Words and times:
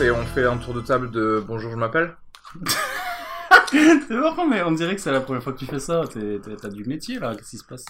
Et 0.00 0.10
on 0.10 0.26
fait 0.26 0.44
un 0.44 0.56
tour 0.56 0.74
de 0.74 0.80
table 0.80 1.12
de 1.12 1.42
bonjour, 1.46 1.70
je 1.70 1.76
m'appelle. 1.76 2.16
C'est 3.70 4.10
marrant, 4.10 4.44
mais 4.46 4.60
on 4.62 4.72
dirait 4.72 4.94
que 4.96 5.00
c'est 5.00 5.12
la 5.12 5.20
première 5.20 5.42
fois 5.42 5.52
que 5.52 5.58
tu 5.58 5.66
fais 5.66 5.78
ça. 5.78 6.02
T'es- 6.12 6.40
t'es- 6.40 6.56
T'as 6.60 6.68
du 6.68 6.84
métier 6.84 7.18
là, 7.20 7.34
qu'est-ce 7.36 7.50
qui 7.50 7.58
se 7.58 7.64
passe? 7.64 7.84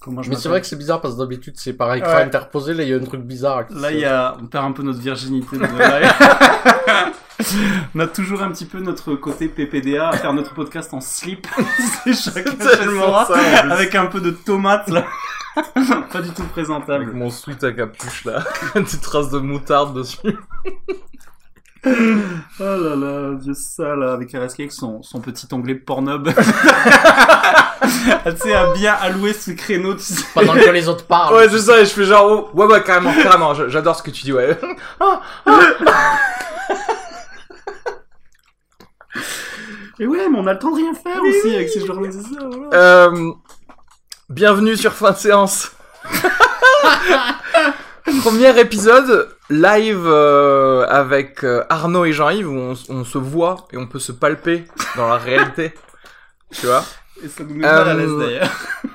Comment 0.00 0.22
je 0.22 0.28
Mais 0.30 0.34
c'est 0.34 0.40
m'appelle? 0.40 0.50
vrai 0.50 0.60
que 0.60 0.66
c'est 0.66 0.76
bizarre 0.76 1.00
parce 1.00 1.14
que 1.14 1.20
d'habitude 1.20 1.54
c'est 1.56 1.72
par 1.72 1.94
écran 1.94 2.10
Ouais. 2.16 2.22
interposé, 2.22 2.74
là 2.74 2.82
il 2.82 2.88
y 2.88 2.94
a 2.94 2.96
un 2.96 3.00
truc 3.04 3.20
bizarre. 3.22 3.66
qui 3.66 3.74
Là, 3.74 3.88
se- 3.90 3.94
il 3.94 4.00
y 4.00 4.04
a... 4.04 4.36
on 4.40 4.46
perd 4.46 4.64
un 4.66 4.72
peu 4.72 4.82
notre 4.82 4.98
virginité. 5.00 5.56
live. 5.56 5.68
on 7.94 8.00
a 8.00 8.06
toujours 8.08 8.42
un 8.42 8.50
petit 8.50 8.66
peu 8.66 8.80
notre 8.80 9.14
côté 9.14 9.48
PPDA 9.48 10.08
à 10.08 10.16
faire 10.16 10.32
notre 10.32 10.52
podcast 10.54 10.92
en 10.94 11.00
slip. 11.00 11.46
c'est 12.04 12.12
chacun 12.14 12.50
chez 12.50 12.84
soi, 12.88 13.24
ça, 13.26 13.34
en 13.34 13.62
plus. 13.62 13.72
avec 13.72 13.94
un 13.94 14.06
peu 14.06 14.20
de 14.20 14.30
tomate 14.32 14.88
là. 14.90 15.06
Pas 16.12 16.22
du 16.22 16.30
tout 16.30 16.42
Avec 16.42 16.52
présentable. 16.52 17.12
mon 17.12 17.30
sweat 17.30 17.62
à 17.64 17.72
capuche 17.72 18.24
là, 18.24 18.44
des 18.74 18.98
traces 19.00 19.30
de 19.30 19.38
moutarde 19.38 19.96
dessus. 19.96 20.18
Oh 22.62 22.62
là 22.62 22.94
là, 22.94 23.34
Dieu 23.40 23.54
ça 23.54 23.96
là, 23.96 24.12
avec 24.12 24.34
Araski 24.34 24.62
avec 24.62 24.72
son, 24.72 25.02
son 25.02 25.20
petit 25.20 25.46
onglet 25.52 25.74
Pornhub. 25.76 26.28
tu 26.34 26.34
sais, 28.36 28.52
à 28.54 28.72
bien 28.74 28.92
allouer 29.00 29.32
ce 29.32 29.52
créneau, 29.52 29.94
tu 29.94 30.02
sais. 30.02 30.22
Pendant 30.34 30.52
que 30.52 30.68
les 30.68 30.88
autres 30.88 31.06
parlent. 31.06 31.34
Ouais, 31.34 31.48
c'est 31.48 31.60
ça, 31.60 31.80
et 31.80 31.86
je 31.86 31.90
fais 31.90 32.04
genre, 32.04 32.26
oh, 32.30 32.50
ouais, 32.58 32.66
ouais, 32.66 32.82
carrément, 32.82 33.14
carrément, 33.22 33.54
j'adore 33.68 33.96
ce 33.96 34.02
que 34.02 34.10
tu 34.10 34.24
dis, 34.24 34.32
ouais. 34.32 34.58
Et 39.98 40.06
ouais, 40.06 40.28
mais 40.30 40.38
on 40.38 40.46
a 40.46 40.54
le 40.54 40.58
temps 40.58 40.70
de 40.70 40.76
rien 40.76 40.94
faire 40.94 41.22
aussi 41.22 41.54
avec 41.54 41.68
ces 41.68 41.84
journées 41.84 42.08
de 42.08 42.12
ça. 42.12 42.28
voilà. 42.40 42.68
Euh, 42.72 43.32
bienvenue 44.30 44.74
sur 44.76 44.94
fin 44.94 45.12
de 45.12 45.16
séance. 45.16 45.72
Premier 48.22 48.58
épisode 48.58 49.28
live 49.50 50.04
euh, 50.04 50.86
avec 50.88 51.44
euh, 51.44 51.64
Arnaud 51.68 52.04
et 52.04 52.12
Jean-Yves 52.12 52.48
où 52.48 52.56
on, 52.56 52.74
on 52.88 53.04
se 53.04 53.18
voit 53.18 53.68
et 53.72 53.76
on 53.76 53.86
peut 53.86 53.98
se 53.98 54.12
palper 54.12 54.64
dans 54.96 55.08
la 55.08 55.16
réalité. 55.16 55.72
Tu 56.52 56.66
vois? 56.66 56.84
Et 57.22 57.28
ça 57.28 57.44
nous 57.44 57.54
met 57.54 57.60
mal 57.60 57.88
à 57.88 57.94
l'aise 57.94 58.10
Euh, 58.10 58.18
d'ailleurs. 58.18 58.50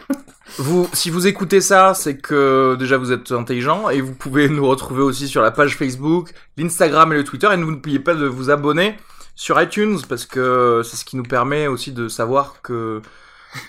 vous, 0.58 0.90
si 0.92 1.09
vous 1.09 1.26
écoutez 1.26 1.62
ça, 1.62 1.94
c'est 1.94 2.18
que 2.18 2.76
déjà 2.78 2.98
vous 2.98 3.14
êtes 3.14 3.31
intelligent 3.31 3.90
et 3.90 4.02
vous 4.02 4.14
pouvez 4.14 4.50
nous 4.50 4.68
retrouver 4.68 5.02
aussi 5.02 5.30
sur 5.30 5.42
la 5.42 5.52
page 5.52 5.78
Facebook, 5.78 6.32
l'Instagram 6.58 7.14
et 7.14 7.16
le 7.16 7.24
Twitter. 7.24 7.47
Et 7.53 7.56
n'oubliez 7.56 8.00
pas 8.00 8.14
de 8.14 8.26
vous 8.26 8.50
abonner 8.50 8.97
sur 9.36 9.62
iTunes 9.62 10.00
parce 10.09 10.26
que 10.26 10.82
c'est 10.84 10.97
ce 10.97 11.06
qui 11.06 11.16
nous 11.16 11.24
permet 11.24 11.68
aussi 11.68 11.94
de 11.94 12.09
savoir 12.09 12.62
que 12.62 13.02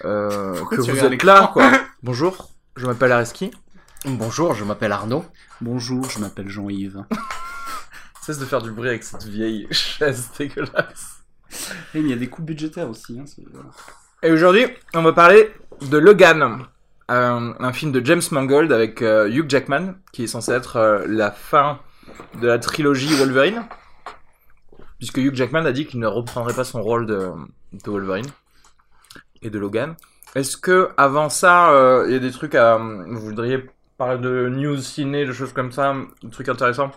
euh, 0.05 0.65
que 0.69 0.81
vous 0.81 1.05
êtes 1.05 1.23
là. 1.23 1.51
Quoi. 1.53 1.71
Bonjour, 2.03 2.51
je 2.75 2.87
m'appelle 2.87 3.13
Areski. 3.13 3.53
Bonjour, 4.09 4.55
je 4.55 4.65
m'appelle 4.65 4.93
Arnaud. 4.93 5.25
Bonjour, 5.61 6.09
je 6.09 6.21
m'appelle 6.21 6.49
Jean-Yves. 6.49 7.03
Cesse 8.22 8.39
de 8.39 8.44
faire 8.44 8.62
du 8.62 8.71
bruit 8.71 8.89
avec 8.89 9.03
cette 9.03 9.25
vieille 9.25 9.67
chaise 9.72 10.31
dégueulasse. 10.39 11.25
Et 11.93 11.99
il 11.99 12.06
y 12.06 12.12
a 12.12 12.16
des 12.16 12.28
coûts 12.28 12.45
budgétaires 12.45 12.89
aussi. 12.89 13.19
Hein, 13.19 13.25
voilà. 13.53 13.71
Et 14.22 14.31
aujourd'hui, 14.31 14.65
on 14.95 15.03
va 15.03 15.12
parler 15.12 15.53
de 15.91 15.99
Logan, 15.99 16.66
un, 17.09 17.55
un 17.59 17.72
film 17.72 17.91
de 17.91 18.05
James 18.05 18.22
Mangold 18.31 18.71
avec 18.71 19.03
euh, 19.03 19.28
Hugh 19.28 19.50
Jackman, 19.50 19.95
qui 20.12 20.22
est 20.22 20.28
censé 20.28 20.53
être 20.53 20.77
euh, 20.77 21.05
la 21.09 21.33
fin 21.33 21.81
de 22.41 22.47
la 22.47 22.61
trilogie 22.61 23.12
Wolverine, 23.16 23.65
puisque 24.99 25.19
Hugh 25.19 25.34
Jackman 25.34 25.66
a 25.66 25.72
dit 25.72 25.84
qu'il 25.84 25.99
ne 25.99 26.06
reprendrait 26.06 26.55
pas 26.55 26.65
son 26.65 26.81
rôle 26.81 27.06
de, 27.06 27.33
de 27.72 27.91
Wolverine 27.91 28.31
et 29.43 29.50
de 29.50 29.59
Logan. 29.59 29.97
Est-ce 30.37 30.56
que 30.56 30.91
avant 30.97 31.28
ça, 31.28 31.71
euh, 31.71 32.05
il 32.06 32.12
y 32.12 32.16
a 32.16 32.21
des 32.21 32.31
trucs 32.31 32.55
à, 32.55 32.77
vous 32.77 33.21
voudriez 33.21 33.65
parler 33.97 34.19
de 34.21 34.49
news 34.49 34.79
ciné, 34.79 35.25
de 35.27 35.33
choses 35.33 35.53
comme 35.53 35.73
ça, 35.73 35.95
des 36.23 36.31
trucs 36.31 36.49
intéressants 36.49 36.91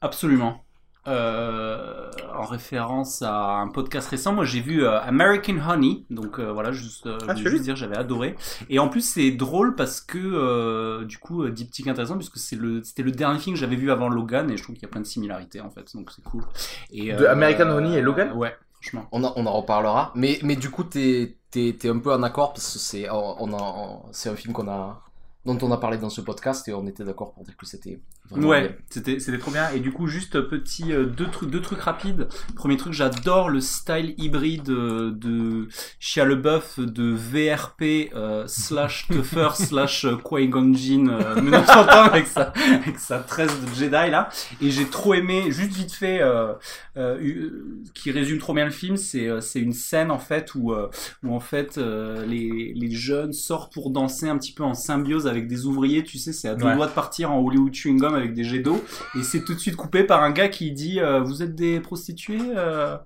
Absolument. 0.00 0.60
Euh, 1.06 2.10
en 2.34 2.44
référence 2.46 3.20
à 3.20 3.56
un 3.56 3.68
podcast 3.68 4.08
récent, 4.08 4.32
moi 4.32 4.46
j'ai 4.46 4.60
vu 4.62 4.84
euh, 4.84 4.98
American 5.02 5.56
Honey, 5.68 6.06
donc 6.08 6.38
euh, 6.38 6.50
voilà, 6.50 6.72
juste, 6.72 7.04
euh, 7.06 7.18
je 7.20 7.26
Ah, 7.28 7.34
voulais 7.34 7.50
juste 7.50 7.62
dire 7.62 7.76
j'avais 7.76 7.96
adoré. 7.96 8.36
Et 8.70 8.78
en 8.78 8.88
plus 8.88 9.02
c'est 9.06 9.30
drôle 9.30 9.74
parce 9.74 10.00
que 10.00 10.16
euh, 10.18 11.04
du 11.04 11.18
coup, 11.18 11.42
euh, 11.44 11.50
diptyque 11.50 11.88
intéressant 11.88 12.16
puisque 12.16 12.38
c'est 12.38 12.56
le, 12.56 12.82
c'était 12.82 13.02
le 13.02 13.10
dernier 13.12 13.38
film 13.38 13.54
que 13.54 13.60
j'avais 13.60 13.76
vu 13.76 13.90
avant 13.90 14.08
Logan 14.08 14.50
et 14.50 14.56
je 14.56 14.62
trouve 14.62 14.76
qu'il 14.76 14.84
y 14.84 14.86
a 14.86 14.88
plein 14.88 15.02
de 15.02 15.06
similarités 15.06 15.60
en 15.60 15.68
fait, 15.70 15.94
donc 15.94 16.10
c'est 16.10 16.22
cool. 16.24 16.42
Et, 16.90 17.12
De 17.12 17.26
American 17.26 17.68
Honey 17.68 17.98
et 17.98 18.00
Logan 18.00 18.32
Ouais, 18.32 18.56
franchement. 18.72 19.06
On, 19.12 19.24
en- 19.24 19.34
on 19.36 19.44
en 19.44 19.52
reparlera. 19.52 20.10
Mais, 20.14 20.38
mais 20.42 20.56
du 20.56 20.70
coup, 20.70 20.84
t'es 20.84 21.36
t'es- 21.78 21.88
un 21.88 21.98
peu 22.00 22.12
en 22.12 22.22
accord 22.22 22.52
parce 22.52 22.72
que 22.72 22.78
c'est 22.78 23.08
on, 23.10 23.42
on- 23.54 24.12
c'est 24.12 24.28
un 24.30 24.36
film 24.36 24.52
qu'on 24.54 24.68
a 24.68 25.03
dont 25.46 25.58
on 25.62 25.70
a 25.72 25.76
parlé 25.76 25.98
dans 25.98 26.10
ce 26.10 26.20
podcast 26.20 26.66
et 26.68 26.74
on 26.74 26.86
était 26.86 27.04
d'accord 27.04 27.32
pour 27.34 27.44
dire 27.44 27.56
que 27.56 27.66
c'était. 27.66 28.00
Ouais, 28.30 28.76
c'était 28.88 29.18
c'était 29.18 29.38
trop 29.38 29.50
bien. 29.50 29.68
Et 29.70 29.80
du 29.80 29.92
coup, 29.92 30.06
juste 30.06 30.40
petit 30.40 30.92
euh, 30.92 31.04
deux 31.04 31.26
trucs 31.26 31.50
deux 31.50 31.60
trucs 31.60 31.80
rapides. 31.80 32.28
Premier 32.56 32.76
truc, 32.76 32.92
j'adore 32.94 33.50
le 33.50 33.60
style 33.60 34.14
hybride 34.16 34.70
euh, 34.70 35.10
de 35.12 35.68
Shia 36.00 36.24
LeBeouf 36.24 36.80
de 36.80 37.12
VRP 37.12 38.14
euh, 38.14 38.44
slash 38.46 39.06
Tuffer 39.08 39.50
slash 39.54 40.06
euh, 40.06 40.16
Qui-Gon 40.16 40.72
Jinn 40.72 41.10
euh, 41.10 41.40
1930 41.40 41.88
avec 42.12 42.26
sa 42.26 42.52
avec 42.82 42.98
sa 42.98 43.18
tresse 43.18 43.52
de 43.60 43.74
Jedi 43.74 44.10
là. 44.10 44.30
Et 44.62 44.70
j'ai 44.70 44.86
trop 44.86 45.14
aimé, 45.14 45.50
juste 45.50 45.72
vite 45.72 45.92
fait, 45.92 46.22
euh, 46.22 46.54
euh, 46.96 47.18
euh, 47.18 47.50
qui 47.94 48.10
résume 48.10 48.38
trop 48.38 48.54
bien 48.54 48.64
le 48.64 48.70
film. 48.70 48.96
C'est 48.96 49.28
euh, 49.28 49.40
c'est 49.40 49.60
une 49.60 49.72
scène 49.72 50.10
en 50.10 50.18
fait 50.18 50.54
où 50.54 50.72
euh, 50.72 50.88
où 51.22 51.34
en 51.34 51.40
fait 51.40 51.76
euh, 51.76 52.24
les 52.24 52.72
les 52.74 52.90
jeunes 52.90 53.32
sortent 53.32 53.72
pour 53.72 53.90
danser 53.90 54.28
un 54.28 54.38
petit 54.38 54.52
peu 54.52 54.62
en 54.64 54.74
symbiose 54.74 55.26
avec 55.26 55.33
des 55.46 55.66
ouvriers. 55.66 56.02
Tu 56.04 56.18
sais, 56.18 56.32
c'est 56.32 56.48
à 56.48 56.54
deux 56.54 56.64
Ouais. 56.64 56.74
doigts 56.74 56.86
de 56.86 56.92
partir 56.92 57.30
en 57.32 57.40
Hollywood 57.40 57.74
chewing 57.74 57.98
gum 57.98 58.14
avec 58.14 58.32
des 58.32 58.44
jets 58.44 58.60
d'eau. 58.60 58.82
Et 59.18 59.22
c'est 59.22 59.44
tout 59.44 59.54
de 59.54 59.58
suite 59.60 59.76
coupé 59.76 60.04
par 60.04 60.22
un 60.22 60.30
gars 60.30 60.48
qui 60.48 60.72
dit 60.72 61.00
euh, 61.00 61.20
Vous 61.20 61.42
êtes 61.42 61.54
des 61.54 61.80
prostituées 61.80 62.40
euh... 62.56 62.96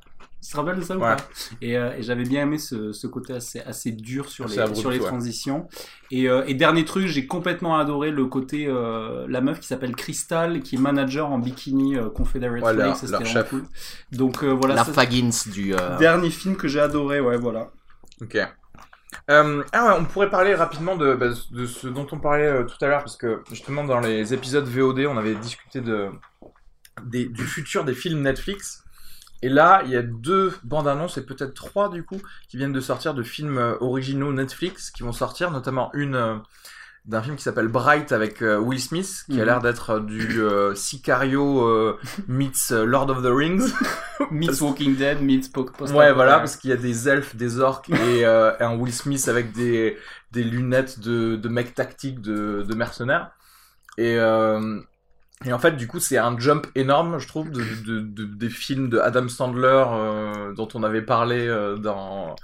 Tu 0.41 0.53
te 0.53 0.57
rappelles 0.57 0.77
de 0.77 0.83
ça 0.83 0.97
ou 0.97 1.01
Ouais. 1.01 1.17
pas? 1.17 1.29
Et, 1.61 1.77
euh, 1.77 1.97
et 1.97 2.03
j'avais 2.05 2.23
bien 2.23 2.43
aimé 2.43 2.59
ce, 2.59 2.93
ce 2.93 3.09
côté 3.09 3.33
assez, 3.33 3.59
assez 3.59 3.91
dur 3.91 4.29
sur 4.29 4.47
les, 4.47 4.61
abrupt, 4.61 4.79
sur 4.79 4.91
les 4.93 5.01
ouais. 5.01 5.05
transitions. 5.07 5.67
Et, 6.13 6.29
euh, 6.29 6.45
et 6.47 6.55
dernier 6.55 6.85
truc, 6.85 7.09
j'ai 7.09 7.27
complètement 7.27 7.77
adoré 7.77 8.13
le 8.13 8.25
côté 8.27 8.67
euh, 8.69 9.27
la 9.29 9.41
meuf 9.41 9.59
qui 9.59 9.67
s'appelle 9.67 9.97
Crystal, 9.97 10.61
qui 10.61 10.77
est 10.77 10.79
manager 10.79 11.29
en 11.33 11.41
bikini 11.41 11.97
euh, 11.97 12.09
Confederate 12.09 12.63
Ouais, 12.63 12.73
flag. 12.73 12.87
leur- 12.87 12.97
ça, 12.97 13.07
leur 13.09 13.27
chef. 13.27 13.51
cool. 13.51 13.65
Donc 14.13 14.45
euh, 14.45 14.53
voilà, 14.53 14.77
la 14.77 14.85
ça, 14.85 14.93
Faggins 14.93 15.31
du. 15.53 15.75
euh, 15.75 15.99
dernier 15.99 16.31
film 16.31 16.55
que 16.55 16.69
j'ai 16.69 16.79
adoré, 16.81 17.19
ouais, 17.21 17.37
voilà. 17.37 17.73
Ok. 18.23 18.39
Euh, 19.31 19.63
ah 19.73 19.97
on 19.99 20.05
pourrait 20.05 20.31
parler 20.31 20.55
rapidement 20.55 20.97
de, 20.97 21.15
bah, 21.15 21.31
ce 21.35 21.87
dont 21.89 22.07
on 22.13 22.19
parlait 22.19 22.47
euh, 22.47 22.65
tout 22.65 22.83
à 22.85 22.89
l'heure, 22.89 23.01
parce 23.01 23.17
que 23.17 23.43
justement 23.49 23.85
dans 23.85 24.01
les 24.01 24.35
épisodes 24.35 24.67
VOD, 24.67 25.01
on 25.07 25.17
avait 25.17 25.35
discuté 25.35 25.81
de, 25.81 26.11
du 27.05 27.45
futur 27.45 27.85
des 27.85 27.95
films 27.95 28.23
Netflix. 28.23 28.85
Et 29.41 29.49
là, 29.49 29.83
il 29.85 29.91
y 29.91 29.97
a 29.97 30.03
deux 30.03 30.53
bandes 30.65 30.89
annonces, 30.89 31.17
et 31.17 31.25
peut-être 31.25 31.55
trois 31.55 31.89
du 31.89 32.03
coup, 32.03 32.21
qui 32.49 32.57
viennent 32.57 32.73
de 32.73 32.81
sortir 32.81 33.15
de 33.15 33.23
films 33.23 33.59
euh, 33.59 33.77
originaux 33.81 34.33
Netflix, 34.33 34.91
qui 34.91 35.05
vont 35.05 35.13
sortir, 35.13 35.51
notamment 35.51 35.91
une 35.95 36.43
d'un 37.09 37.23
film 37.23 37.37
qui 37.37 37.43
s'appelle 37.43 37.69
Bright 37.69 38.13
avec 38.13 38.43
euh, 38.43 38.59
Will 38.59 38.81
Smith, 38.81 39.25
qui 39.27 39.37
a 39.39 39.41
Mhm. 39.41 39.45
l'air 39.47 39.61
d'être 39.61 39.91
euh, 39.91 40.01
du 40.01 40.41
euh, 40.43 40.75
Sicario 40.75 41.67
euh, 41.67 41.99
meets 42.29 42.71
Lord 42.71 43.09
of 43.11 43.23
the 43.23 43.31
Rings. 43.33 43.73
Meets 44.31 44.61
Walking 44.61 44.95
Dead, 44.97 45.23
meets 45.23 45.49
po- 45.53 45.65
post 45.65 45.95
Ouais, 45.95 46.13
voilà, 46.13 46.39
parce 46.39 46.57
qu'il 46.57 46.71
y 46.71 46.73
a 46.73 46.77
des 46.77 47.09
elfes, 47.09 47.35
des 47.37 47.61
orques 47.61 47.89
et 47.91 48.25
un 48.27 48.77
Will 48.77 48.93
Smith 48.93 49.27
avec 49.29 49.53
des, 49.53 49.97
des 50.33 50.43
lunettes 50.43 50.99
de, 51.01 51.37
de 51.37 51.49
mec 51.49 51.73
tactique 51.75 52.21
de, 52.21 52.63
de 52.69 52.75
mercenaires. 52.75 53.31
Et, 53.97 54.15
et 54.17 55.53
en 55.53 55.59
fait, 55.61 55.77
du 55.77 55.87
coup, 55.87 56.01
c'est 56.01 56.19
un 56.19 56.37
jump 56.37 56.67
énorme, 56.75 57.19
je 57.21 57.29
trouve, 57.29 57.51
de, 57.53 57.63
de, 57.87 58.01
de- 58.01 58.25
des 58.25 58.51
films 58.51 58.89
de 58.91 58.99
Adam 58.99 59.29
Sandler 59.29 59.85
dont 60.57 60.69
on 60.75 60.83
avait 60.83 61.03
parlé 61.03 61.47
dans, 61.81 62.35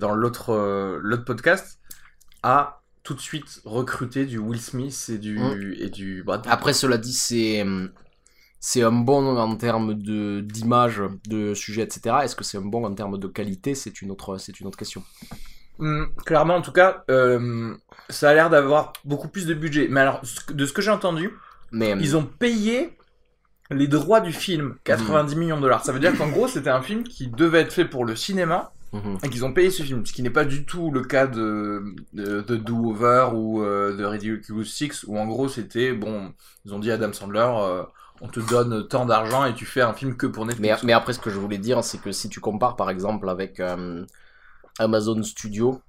dans 0.00 0.14
l'autre 0.14 0.98
l'autre 1.02 1.24
podcast, 1.26 1.78
à 2.42 2.80
tout 3.06 3.14
de 3.14 3.20
suite 3.20 3.60
recruter 3.64 4.26
du 4.26 4.38
Will 4.38 4.60
Smith 4.60 5.10
et 5.14 5.18
du, 5.18 5.38
Mm. 5.38 5.74
et 5.78 5.88
du 5.90 6.22
Brad 6.24 6.42
Pitt. 6.42 6.52
Après, 6.52 6.72
cela 6.72 6.98
dit, 6.98 7.12
c'est 7.12 7.64
c'est 8.58 8.82
un 8.82 8.90
bon 8.90 9.36
en 9.36 9.54
termes 9.56 9.94
de 9.94 10.40
d'image, 10.40 11.00
de 11.28 11.54
sujet, 11.54 11.82
etc. 11.82 12.16
Est-ce 12.24 12.34
que 12.34 12.42
c'est 12.42 12.58
un 12.58 12.62
bon 12.62 12.84
en 12.84 12.94
termes 12.94 13.16
de 13.18 13.28
qualité? 13.28 13.74
C'est 13.76 14.02
une 14.02 14.10
autre 14.10 14.38
c'est 14.38 14.58
une 14.60 14.66
autre 14.66 14.78
question. 14.78 15.04
Hmm, 15.78 16.04
clairement, 16.24 16.56
en 16.56 16.62
tout 16.62 16.72
cas, 16.72 17.04
euh, 17.10 17.74
ça 18.10 18.30
a 18.30 18.34
l'air 18.34 18.50
d'avoir 18.50 18.92
beaucoup 19.04 19.28
plus 19.28 19.46
de 19.46 19.54
budget. 19.54 19.86
Mais 19.88 20.00
alors, 20.00 20.20
de 20.52 20.66
ce 20.66 20.72
que 20.72 20.82
j'ai 20.82 20.90
entendu, 20.90 21.30
Mais 21.70 21.94
ils 22.00 22.16
ont 22.16 22.24
payé 22.24 22.96
les 23.70 23.86
droits 23.86 24.20
du 24.20 24.32
film, 24.32 24.76
90 24.84 25.36
millions 25.36 25.56
de 25.58 25.62
dollars. 25.62 25.84
Ça 25.84 25.92
veut 25.92 26.00
dire 26.00 26.16
qu'en 26.16 26.28
gros, 26.28 26.48
c'était 26.48 26.70
un 26.70 26.82
film 26.82 27.04
qui 27.04 27.28
devait 27.28 27.60
être 27.60 27.72
fait 27.72 27.84
pour 27.84 28.04
le 28.04 28.16
cinéma 28.16 28.72
Mhm. 28.92 29.18
et 29.24 29.28
qu'ils 29.28 29.44
ont 29.44 29.52
payé 29.52 29.70
ce 29.70 29.82
film. 29.82 30.06
Ce 30.06 30.12
qui 30.12 30.22
n'est 30.22 30.30
pas 30.30 30.44
du 30.44 30.64
tout 30.64 30.90
le 30.90 31.02
cas 31.02 31.26
de, 31.26 31.82
de, 32.12 32.40
de 32.40 32.56
Do 32.56 32.90
Over 32.90 33.30
ou 33.34 33.62
euh, 33.62 33.96
de 33.96 34.04
Ridiculous 34.04 34.64
Six, 34.64 35.04
où 35.08 35.18
en 35.18 35.26
gros, 35.26 35.48
c'était, 35.48 35.92
bon, 35.92 36.32
ils 36.64 36.72
ont 36.72 36.78
dit 36.78 36.90
à 36.90 36.94
Adam 36.94 37.12
Sandler, 37.12 37.40
euh, 37.58 37.82
on 38.20 38.28
te 38.28 38.40
donne 38.40 38.86
tant 38.88 39.04
d'argent 39.04 39.44
et 39.44 39.54
tu 39.54 39.66
fais 39.66 39.82
un 39.82 39.92
film 39.92 40.16
que 40.16 40.26
pour 40.26 40.46
Netflix. 40.46 40.82
mais 40.84 40.92
après, 40.92 41.12
ce 41.12 41.18
que 41.18 41.30
je 41.30 41.38
voulais 41.38 41.58
dire, 41.58 41.82
c'est 41.84 41.98
que 42.00 42.12
si 42.12 42.28
tu 42.28 42.40
compares 42.40 42.76
par 42.76 42.88
exemple 42.88 43.28
avec 43.28 43.60
euh, 43.60 44.04
Amazon 44.78 45.22
Studio, 45.22 45.80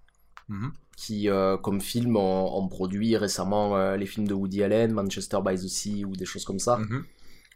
Mhm. 0.49 0.71
qui, 0.95 1.29
euh, 1.29 1.57
comme 1.57 1.81
film, 1.81 2.15
ont, 2.17 2.57
ont 2.57 2.67
produit 2.69 3.15
récemment 3.17 3.93
les 3.95 4.05
films 4.05 4.27
de 4.27 4.33
Woody 4.33 4.63
Allen, 4.63 4.91
Manchester 4.93 5.39
by 5.45 5.55
the 5.55 5.67
Sea 5.67 6.03
ou 6.05 6.15
des 6.15 6.25
choses 6.25 6.45
comme 6.45 6.59
ça, 6.59 6.77
Mhm. 6.77 7.03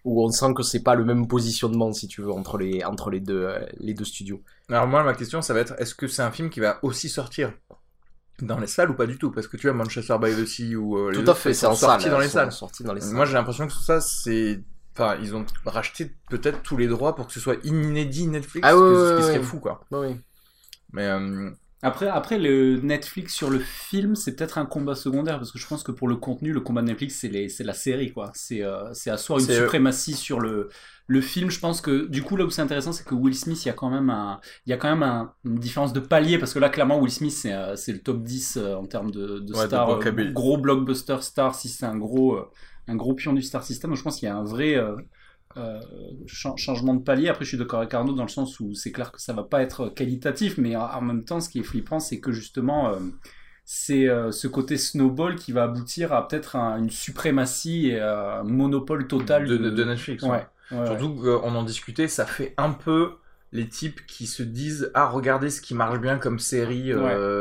Où 0.03 0.24
on 0.24 0.30
sent 0.31 0.53
que 0.56 0.63
c'est 0.63 0.81
pas 0.81 0.95
le 0.95 1.06
même 1.06 1.27
positionnement, 1.27 1.94
si 1.94 2.07
tu 2.07 2.21
veux, 2.21 2.31
entre 2.31 2.57
les, 2.57 2.83
entre 2.83 3.09
les, 3.09 3.19
deux, 3.19 3.44
euh, 3.45 3.65
les 3.80 3.94
deux 3.94 4.06
studios. 4.06 4.42
Alors 4.69 4.88
moi, 4.88 5.03
ma 5.03 5.13
question, 5.13 5.42
ça 5.42 5.53
va 5.53 5.59
être, 5.59 5.75
est-ce 5.80 5.94
que 5.95 6.07
c'est 6.07 6.24
un 6.24 6.31
film 6.31 6.50
qui 6.50 6.59
va 6.59 6.80
aussi 6.81 7.07
sortir 7.09 7.53
dans 8.42 8.59
les 8.59 8.68
salles 8.68 8.89
ou 8.89 8.95
pas 8.95 9.06
du 9.06 9.18
tout? 9.18 9.31
Parce 9.31 9.48
que 9.48 9.57
tu 9.57 9.68
vois, 9.68 9.75
Manchester 9.75 10.18
by 10.19 10.31
the 10.31 10.45
Sea 10.45 10.75
ou 10.75 10.98
euh, 10.98 11.12
les 11.12 11.24
Tout 11.24 11.30
à 11.30 11.36
fait, 11.36 11.53
c'est 11.53 11.68
en 11.68 11.75
salle. 11.75 11.89
sortis 12.01 12.09
dans 12.09 12.19
les 12.19 12.25
elles 12.38 12.51
sont 12.51 12.68
salles. 12.68 12.88
dans 12.88 12.94
les 12.94 13.01
salles. 13.01 13.13
Moi, 13.13 13.25
j'ai 13.25 13.33
l'impression 13.33 13.68
que 13.68 13.74
ça, 13.74 14.01
c'est... 14.01 14.62
Enfin, 14.94 15.18
ils 15.21 15.36
ont 15.36 15.45
racheté 15.65 16.12
peut-être 16.30 16.62
tous 16.63 16.75
les 16.77 16.88
droits 16.88 17.15
pour 17.15 17.27
que 17.27 17.33
ce 17.33 17.39
soit 17.39 17.56
inédit 17.63 18.27
Netflix, 18.27 18.68
Ah 18.68 18.75
ouais, 18.75 18.81
ce 18.81 19.18
qui 19.18 19.24
serait 19.24 19.42
fou, 19.44 19.59
quoi. 19.59 19.86
Oui, 19.92 20.07
oui. 20.07 20.15
Mais 20.94 21.07
euh, 21.07 21.50
Après, 21.83 22.07
après 22.07 22.38
le 22.38 22.78
Netflix 22.80 23.33
sur 23.33 23.50
le 23.50 23.57
film, 23.60 24.16
c'est 24.16 24.36
peut-être 24.36 24.60
un 24.60 24.68
combat 24.68 24.94
secondaire 24.94 25.38
parce 25.39 25.51
que 25.51 25.57
je 25.57 25.66
pense 25.66 25.81
que 25.81 25.92
pour 25.92 26.07
le 26.07 26.16
contenu, 26.16 26.54
le 26.54 26.62
combat 26.62 26.81
de 26.83 26.88
Netflix, 26.88 27.16
c'est 27.19 27.63
la 27.63 27.74
série, 27.74 28.13
quoi. 28.13 28.31
C'est 28.36 28.62
euh, 28.63 28.92
asseoir 29.07 29.39
une 29.39 29.50
euh, 29.50 29.50
suprématie 29.50 30.13
sur 30.13 30.39
le, 30.39 30.69
le 31.07 31.22
film. 31.22 31.50
Je 31.50 31.60
pense 31.60 31.81
que 31.81 32.06
du 32.06 32.22
coup, 32.22 32.36
là 32.38 32.45
où 32.45 32.51
c'est 32.51 32.62
intéressant, 32.62 32.92
c'est 32.94 33.04
que 33.04 33.16
Will 33.16 33.33
Smith, 33.36 33.66
il 33.66 33.68
y 33.68 33.72
a 33.72 33.74
quand 33.74 33.89
même, 33.89 34.12
un, 34.12 34.39
il 34.68 34.69
y 34.69 34.74
a 34.74 34.78
quand 34.78 34.89
même 34.92 35.01
un- 35.01 35.33
une 35.44 35.57
différence 35.57 35.92
de 35.92 36.00
palier 36.00 36.38
parce 36.38 36.54
que 36.54 36.60
là, 36.60 36.69
clairement, 36.69 37.00
Will 37.00 37.12
Smith, 37.12 37.31
c'est 37.33 37.51
euh, 37.54 37.75
le 37.88 37.98
top 38.00 38.22
10 38.24 38.57
euh, 38.57 38.75
en 38.75 38.86
termes 38.86 39.10
de, 39.10 39.39
de 39.39 39.54
Ouais, 39.54 39.68
de 39.68 39.74
euh, 39.74 39.80
bankability. 39.80 40.34
gros 40.34 40.57
blockbuster 40.60 41.18
star, 41.22 41.56
si 41.56 41.68
c'est 41.68 41.86
un 41.88 41.98
gros, 41.98 42.38
un 42.88 42.95
gros 42.95 43.16
pion 43.16 43.34
du 43.34 43.42
star 43.42 43.63
system. 43.63 43.89
Donc, 43.89 43.98
je 43.98 44.04
pense 44.04 44.18
qu'il 44.18 44.27
y 44.27 44.30
a 44.30 44.36
un 44.36 44.44
vrai. 44.44 44.75
Euh, 45.57 45.80
cha- 46.27 46.56
changement 46.57 46.94
de 46.94 47.01
palier. 47.03 47.30
Après, 47.30 47.44
je 47.45 47.50
suis 47.50 47.57
d'accord 47.57 47.80
avec 47.80 47.94
Arnaud 47.94 48.13
dans 48.13 48.24
le 48.24 48.30
sens 48.30 48.59
où 48.59 48.74
c'est 48.74 48.92
clair 48.92 49.12
que 49.12 49.21
ça 49.21 49.33
va 49.33 49.44
pas 49.44 49.62
être 49.62 49.89
qualitatif, 49.89 50.57
mais 50.57 50.75
en- 50.75 51.01
même 51.01 51.24
temps, 51.24 51.39
ce 51.42 51.50
qui 51.50 51.59
est 51.59 51.63
flippant, 51.63 52.00
c'est 52.00 52.19
que 52.19 52.31
justement, 52.31 52.89
euh, 52.89 53.00
c'est 53.65 54.07
euh, 54.09 54.31
ce 54.31 54.48
côté 54.48 54.77
snowball 54.77 55.36
qui 55.36 55.51
va 55.51 55.63
aboutir 55.63 56.13
à 56.13 56.27
peut-être 56.27 56.56
un- 56.56 56.77
une 56.77 56.89
suprématie 56.89 57.88
et 57.89 58.00
un 58.00 58.44
monopole 58.44 59.07
total 59.07 59.45
de, 59.48 59.57
de- 59.57 59.69
de 59.69 59.83
Netflix. 59.83 60.24
Ouais. 60.24 60.30
ouais. 60.30 60.45
ouais, 60.71 60.80
ouais. 60.80 60.88
Surtout 60.88 61.15
qu'on 61.15 61.56
en 61.56 61.63
discutait, 61.63 62.07
ça 62.07 62.25
fait 62.25 62.53
un 62.57 62.71
peu 62.71 63.13
les 63.53 63.68
types 63.68 64.06
qui 64.07 64.27
se 64.27 64.44
disent 64.44 64.92
Ah, 64.94 65.07
regardez 65.09 65.50
ce 65.50 65.62
qui 65.62 65.75
marche 65.75 66.00
bien 66.00 66.18
comme 66.18 66.39
série 66.39 66.92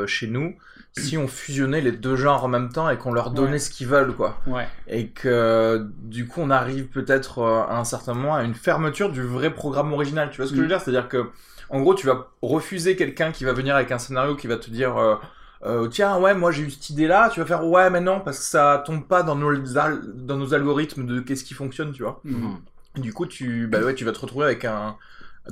chez 0.07 0.27
nous. 0.27 0.55
Si 0.97 1.17
on 1.17 1.29
fusionnait 1.29 1.81
les 1.81 1.93
deux 1.93 2.17
genres 2.17 2.45
en 2.45 2.49
même 2.49 2.71
temps 2.73 2.91
et 2.91 2.99
qu'on 2.99 3.13
leur 3.13 3.31
donnait 3.31 3.53
Ouais. 3.53 3.59
ce 3.59 3.71
qu'ils 3.71 3.87
veulent, 3.87 4.13
quoi. 4.15 4.39
Ouais. 4.47 4.67
Et 4.89 5.09
que 5.09 5.87
du 6.03 6.27
coup, 6.27 6.41
on 6.43 6.51
arrive 6.51 6.87
peut-être 6.89 7.39
euh, 7.39 7.63
à 7.63 7.79
un 7.79 7.85
certain 7.85 8.13
moment 8.15 8.35
à 8.35 8.43
une 8.43 8.55
fermeture 8.55 9.11
du 9.13 9.23
vrai 9.23 9.51
programme 9.55 9.93
original. 9.93 10.31
Tu 10.31 10.39
vois 10.39 10.47
ce 10.47 10.51
que 10.51 10.57
je 10.57 10.63
veux 10.63 10.67
Mm. 10.67 10.71
dire? 10.71 10.81
C'est-à-dire 10.81 11.09
que, 11.09 11.31
en 11.71 11.81
gros, 11.81 11.95
tu 11.95 12.07
vas 12.07 12.29
refuser 12.43 12.97
quelqu'un 12.97 13.31
qui 13.33 13.45
va 13.45 13.53
venir 13.53 13.77
avec 13.77 13.93
un 13.93 13.99
scénario 13.99 14.35
qui 14.37 14.47
va 14.49 14.57
te 14.57 14.69
dire. 14.71 14.97
euh, 14.99 15.15
euh, 15.63 15.89
tiens 15.89 16.19
ouais 16.19 16.33
moi 16.35 16.53
j'ai 16.53 16.63
eu 16.63 16.71
cette 16.71 16.89
idée 16.89 17.07
là 17.07 17.29
tu 17.29 17.39
vas 17.39 17.45
faire 17.45 17.67
ouais 17.67 17.91
mais 17.91 18.01
non 18.01 18.21
parce 18.21 18.39
que 18.39 18.45
ça 18.47 18.83
tombe 18.87 19.07
pas 19.07 19.23
dans 19.23 19.37
nos 19.37 19.77
al- 19.77 20.01
dans 20.15 20.39
nos 20.39 20.55
algorithmes 20.55 21.05
de 21.05 21.21
qu'est-ce 21.21 21.45
qui 21.45 21.53
fonctionne 21.53 21.93
tu 21.93 22.03
vois 22.03 22.23
Mhm. 22.25 22.57
du 22.97 23.13
coup, 23.13 23.27
tu, 23.27 23.67
bah 23.67 23.81
ouais, 23.81 23.95
tu 23.95 24.07
vas 24.07 24.13
te 24.13 24.21
retrouver 24.21 24.47
avec 24.47 24.65
un 24.65 24.97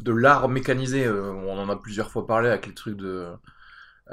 de 0.00 0.10
l'art 0.12 0.48
mécanisé. 0.48 1.04
euh, 1.06 1.30
on 1.46 1.58
en 1.58 1.68
a 1.68 1.76
plusieurs 1.76 2.10
fois 2.10 2.26
parlé 2.26 2.48
avec 2.48 2.66
les 2.66 2.72
trucs 2.72 2.96
de, 2.96 3.26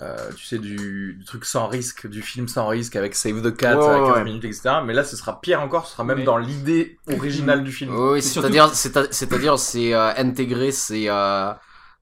euh, 0.02 0.30
tu 0.36 0.46
sais, 0.46 0.58
du, 0.60 1.14
du 1.18 1.24
truc 1.26 1.46
sans 1.46 1.68
risque, 1.68 2.08
du 2.08 2.22
film 2.22 2.48
sans 2.48 2.68
risque 2.68 2.96
avec 2.98 3.16
Save 3.16 3.42
the 3.42 3.56
Cat 3.56 3.78
Ouais, 3.78 3.86
à 3.94 3.98
15 4.00 4.14
ouais. 4.18 4.24
minutes, 4.26 4.44
etc. 4.46 4.76
Mais 4.86 4.94
là, 4.94 5.04
ce 5.04 5.16
sera 5.16 5.40
pire 5.40 5.62
encore. 5.62 5.88
Ce 5.88 5.94
sera 5.94 6.04
même 6.04 6.18
Mais- 6.20 6.24
dans 6.26 6.38
l'idée 6.38 6.98
originale 7.12 7.64
du 7.64 7.72
film. 7.72 7.96
Oui, 7.96 8.22
C'est 8.22 8.40
c'est-à-dire, 8.42 8.70
c'est- 8.76 9.14
c'est-à-dire, 9.14 9.58
c'est 9.58 9.94
euh, 9.94 10.12
intégrer 10.18 10.72
ces, 10.72 11.08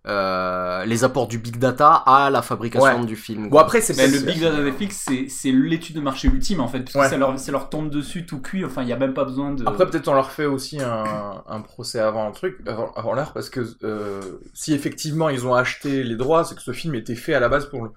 euh, 0.06 0.84
les 0.86 1.04
apports 1.06 1.28
du 1.28 1.38
big 1.40 1.58
data 1.58 1.94
à 1.94 2.30
la 2.30 2.42
fabrication 2.42 3.00
Ouais. 3.02 3.06
du 3.06 3.16
film. 3.16 3.50
Bon 3.50 3.58
après, 3.58 3.80
c'est 3.80 3.94
le 4.06 4.20
Big 4.26 4.42
Data 4.42 4.62
Netflix, 4.62 5.06
c'est 5.08 5.30
c'est 5.30 5.52
l'étude 5.52 5.96
de 5.96 6.02
marché 6.02 6.28
ultime 6.28 6.60
en 6.60 6.68
fait, 6.68 6.82
puisque 6.82 7.00
Ouais. 7.00 7.08
ça, 7.10 7.18
leur, 7.18 7.40
ça 7.40 7.52
leur 7.54 7.70
tombe 7.70 7.90
dessus 7.90 8.26
tout 8.26 8.42
cuit. 8.42 8.66
Enfin, 8.66 8.82
il 8.82 8.88
n'y 8.88 8.92
a 8.94 8.98
même 8.98 9.14
pas 9.14 9.24
besoin 9.24 9.54
de. 9.54 9.66
Après, 9.66 9.86
peut-être 9.86 10.08
on 10.10 10.14
leur 10.14 10.32
fait 10.32 10.46
aussi 10.46 10.82
un, 10.82 11.42
un 11.48 11.62
procès 11.62 12.00
avant 12.00 12.28
un 12.28 12.32
truc, 12.32 12.58
avant, 12.68 12.92
avant 12.96 13.14
l'heure, 13.14 13.32
parce 13.34 13.50
que 13.50 13.62
euh, 13.84 14.22
si 14.54 14.74
effectivement 14.74 15.30
ils 15.30 15.48
ont 15.48 15.54
acheté 15.56 16.04
les 16.04 16.16
droits, 16.18 16.44
c'est 16.44 16.56
que 16.56 16.62
ce 16.62 16.72
film 16.74 16.96
était 16.96 17.16
fait 17.16 17.34
à 17.34 17.40
la 17.40 17.48
base 17.48 17.68
pour 17.68 17.84
le, 17.86 17.92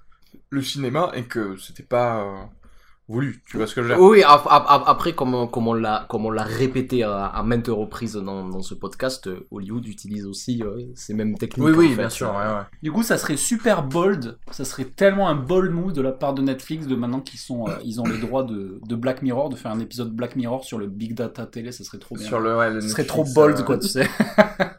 le 0.50 0.62
cinéma 0.62 1.10
et 1.14 1.24
que 1.24 1.56
c'était 1.56 1.82
pas 1.82 2.20
euh, 2.20 2.36
voulu. 3.08 3.42
Tu 3.46 3.56
vois 3.56 3.66
ce 3.66 3.74
que 3.74 3.82
je 3.82 3.88
veux 3.88 3.94
dire? 3.94 4.02
Oui, 4.04 4.22
ap- 4.22 4.46
ap- 4.50 4.66
ap- 4.68 4.84
après, 4.86 5.12
comme, 5.14 5.34
on- 5.34 5.46
comme 5.46 5.68
on 5.68 5.74
l'a, 5.74 6.06
comme 6.08 6.26
on 6.26 6.30
l'a 6.30 6.42
répété 6.42 7.02
à, 7.02 7.26
à 7.26 7.42
maintes 7.42 7.68
reprises 7.68 8.14
dans, 8.14 8.48
dans 8.48 8.62
ce 8.62 8.74
podcast, 8.74 9.26
euh, 9.26 9.46
Hollywood 9.50 9.86
utilise 9.86 10.26
aussi 10.26 10.62
euh, 10.62 10.82
ces 10.94 11.14
mêmes 11.14 11.36
techniques. 11.38 11.66
Oui, 11.66 11.72
oui, 11.76 11.88
fait. 11.90 11.96
bien 11.96 12.10
sûr. 12.10 12.28
Ouais, 12.30 12.36
ouais. 12.46 12.62
Du 12.82 12.90
coup, 12.92 13.02
ça 13.02 13.18
serait 13.18 13.36
super 13.36 13.82
bold. 13.82 14.38
Ça 14.50 14.64
serait 14.64 14.84
tellement 14.84 15.28
un 15.28 15.34
bold 15.36 15.70
move 15.72 15.92
de 15.92 16.02
la 16.02 16.12
part 16.12 16.34
de 16.34 16.42
Netflix 16.42 16.86
de 16.86 16.96
maintenant 16.96 17.20
qu'ils 17.20 17.40
sont, 17.40 17.68
euh, 17.68 17.72
ils 17.84 18.00
ont 18.00 18.06
les 18.06 18.18
droits 18.18 18.42
de, 18.44 18.80
de 18.86 18.94
Black 18.96 19.22
Mirror, 19.22 19.48
de 19.50 19.56
faire 19.56 19.70
un 19.72 19.80
épisode 19.80 20.10
Black 20.14 20.36
Mirror 20.36 20.64
sur 20.64 20.78
le 20.78 20.86
Big 20.86 21.14
Data 21.14 21.46
télé. 21.46 21.72
Ça 21.72 21.84
serait 21.84 21.98
trop 21.98 22.16
bien. 22.16 22.26
Sur 22.26 22.40
le, 22.40 22.56
ouais, 22.56 22.70
le 22.70 22.80
Ce 22.80 22.88
serait 22.88 23.02
Netflix, 23.02 23.32
trop 23.32 23.40
bold, 23.42 23.58
euh, 23.58 23.62
quoi, 23.62 23.78
tu 23.78 23.88
sais. 23.88 24.08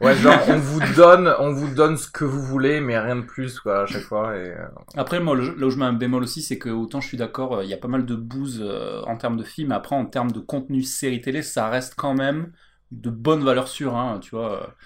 Ouais, 0.00 0.14
genre 0.16 0.38
on 0.48 0.58
vous 0.58 0.80
donne, 0.96 1.32
on 1.40 1.52
vous 1.52 1.74
donne 1.74 1.96
ce 1.96 2.08
que 2.08 2.24
vous 2.24 2.40
voulez, 2.42 2.80
mais 2.80 2.98
rien 2.98 3.16
de 3.16 3.22
plus 3.22 3.58
quoi 3.58 3.82
à 3.82 3.86
chaque 3.86 4.02
fois. 4.02 4.36
Et 4.36 4.54
Après, 4.96 5.18
moi, 5.18 5.36
là 5.36 5.66
où 5.66 5.70
je 5.70 5.76
mets 5.76 5.84
un 5.86 5.92
bémol 5.92 6.22
aussi, 6.22 6.40
c'est 6.42 6.58
que 6.58 6.68
autant 6.68 7.00
je 7.00 7.08
suis 7.08 7.16
d'accord, 7.16 7.62
il 7.62 7.68
y 7.68 7.74
a 7.74 7.76
pas 7.78 7.88
mal 7.88 8.04
de 8.06 8.14
bouse 8.20 8.60
euh, 8.62 9.02
en 9.04 9.16
termes 9.16 9.36
de 9.36 9.44
films. 9.44 9.72
Après, 9.72 9.96
en 9.96 10.06
termes 10.06 10.32
de 10.32 10.40
contenu 10.40 10.82
série 10.82 11.20
télé, 11.20 11.42
ça 11.42 11.68
reste 11.68 11.94
quand 11.96 12.14
même 12.14 12.52
de 12.90 13.10
bonnes 13.10 13.44
valeurs 13.44 13.68
sûres, 13.68 13.96
hein, 13.96 14.18
tu 14.20 14.30
vois. 14.30 14.76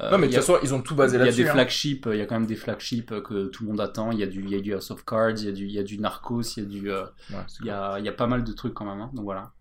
Euh, 0.00 0.10
non, 0.10 0.18
mais 0.18 0.26
de 0.26 0.28
il 0.28 0.32
y 0.32 0.36
a- 0.36 0.40
toute 0.40 0.46
façon, 0.46 0.58
ils 0.62 0.74
ont 0.74 0.82
tout 0.82 0.94
basé 0.94 1.18
Il 1.18 1.24
y 1.24 1.28
a 1.28 1.32
là-dessus. 1.32 1.42
des 1.44 1.46
hein. 1.48 1.52
flagships, 1.52 2.08
il 2.12 2.18
y 2.18 2.20
a 2.22 2.26
quand 2.26 2.36
même 2.38 2.46
des 2.46 2.56
flagships 2.56 3.22
que 3.22 3.46
tout 3.48 3.64
le 3.64 3.70
monde 3.70 3.80
attend. 3.80 4.12
Il 4.12 4.18
y 4.20 4.22
a 4.24 4.26
du, 4.26 4.42
il 4.44 4.50
y 4.50 4.56
a 4.56 4.60
du 4.60 4.74
House 4.74 4.90
of 4.90 5.04
Cards, 5.04 5.38
il 5.38 5.44
y 5.46 5.48
a 5.48 5.52
du, 5.52 5.66
il 5.66 5.72
y 5.72 5.78
a 5.78 5.82
du 5.84 5.98
Narcos, 5.98 6.42
il 6.58 6.64
y 6.64 6.66
a 6.66 6.68
du, 6.68 6.90
euh, 6.92 7.06
Ouais, 7.28 7.46
il 7.60 7.66
y 7.66 7.70
a, 7.70 7.98
il 7.98 8.04
y 8.04 8.08
a 8.08 8.12
pas 8.12 8.26
mal 8.28 8.44
de 8.44 8.52
trucs 8.52 8.74
quand 8.74 8.84
même. 8.86 9.00
hein. 9.00 9.10
Donc 9.14 9.24
voilà. 9.24 9.52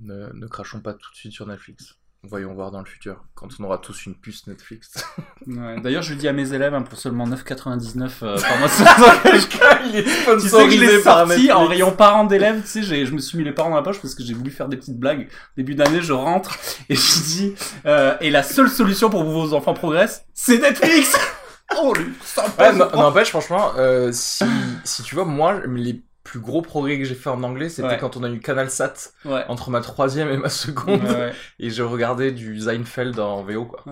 Ne, 0.00 0.32
ne 0.32 0.48
crachons 0.48 0.80
pas 0.80 0.92
tout 0.92 1.08
de 1.12 1.16
suite 1.16 1.30
sur 1.32 1.46
Netflix. 1.46 1.96
Voyons 2.24 2.52
voir 2.52 2.72
dans 2.72 2.80
le 2.80 2.84
futur, 2.84 3.22
quand 3.36 3.46
on 3.60 3.64
aura 3.64 3.78
tous 3.78 4.06
une 4.06 4.14
puce 4.16 4.46
Netflix. 4.48 4.92
Ouais. 5.46 5.80
D'ailleurs, 5.80 6.02
je 6.02 6.12
le 6.12 6.18
dis 6.18 6.28
à 6.28 6.34
mes 6.34 6.52
élèves 6.52 6.74
hein, 6.74 6.82
pour 6.82 6.98
seulement 6.98 7.26
9,99 7.26 8.10
euh, 8.22 8.38
par 8.38 8.58
mois. 8.58 8.68
Il 9.86 9.96
est 9.96 10.02
tu 10.02 10.10
sais 10.10 10.24
que 10.26 10.38
je 10.38 10.46
sponsorisé 10.48 10.86
l'ai 10.96 11.02
par 11.02 11.26
sorti 11.26 11.52
en 11.52 11.66
rayon 11.66 11.90
parents 11.92 12.24
d'élèves. 12.24 12.60
Tu 12.62 12.66
sais, 12.68 12.82
j'ai- 12.82 13.06
je 13.06 13.12
me 13.12 13.18
suis 13.18 13.38
mis 13.38 13.44
les 13.44 13.52
parents 13.52 13.70
dans 13.70 13.76
la 13.76 13.82
poche 13.82 13.98
parce 14.02 14.14
que 14.14 14.22
j'ai 14.22 14.34
voulu 14.34 14.50
faire 14.50 14.68
des 14.68 14.76
petites 14.76 14.98
blagues. 14.98 15.28
Début 15.56 15.74
d'année, 15.74 16.02
je 16.02 16.12
rentre 16.12 16.58
et 16.90 16.96
je 16.96 17.22
dis 17.22 17.54
euh, 17.86 18.14
et 18.20 18.28
la 18.30 18.42
seule 18.42 18.68
solution 18.68 19.08
pour 19.08 19.22
que 19.22 19.28
vos 19.28 19.54
enfants 19.54 19.72
progressent, 19.72 20.26
c'est 20.34 20.58
Netflix. 20.58 21.16
oh, 21.78 21.94
lui, 21.94 22.12
ça 22.22 22.44
Ouais, 22.58 22.72
n'empêche, 22.74 23.30
franchement, 23.30 23.70
euh, 23.78 24.10
si, 24.12 24.44
si 24.84 25.02
tu 25.02 25.14
vois, 25.14 25.24
moi, 25.24 25.60
les 25.66 26.02
plus 26.28 26.40
gros 26.40 26.60
progrès 26.60 26.98
que 26.98 27.04
j'ai 27.04 27.14
fait 27.14 27.30
en 27.30 27.42
anglais, 27.42 27.70
c'était 27.70 27.88
Ouais. 27.88 27.96
quand 27.98 28.18
on 28.18 28.22
a 28.22 28.28
eu 28.28 28.38
Canal 28.38 28.68
Sat 28.70 28.92
Ouais. 29.24 29.44
entre 29.48 29.70
ma 29.70 29.80
troisième 29.80 30.28
et 30.28 30.36
ma 30.36 30.50
seconde, 30.50 31.02
Ouais, 31.02 31.32
et 31.58 31.70
je 31.70 31.82
regardais 31.82 32.32
du 32.32 32.60
Seinfeld 32.60 33.18
en 33.18 33.42
VO, 33.42 33.64
quoi. 33.64 33.82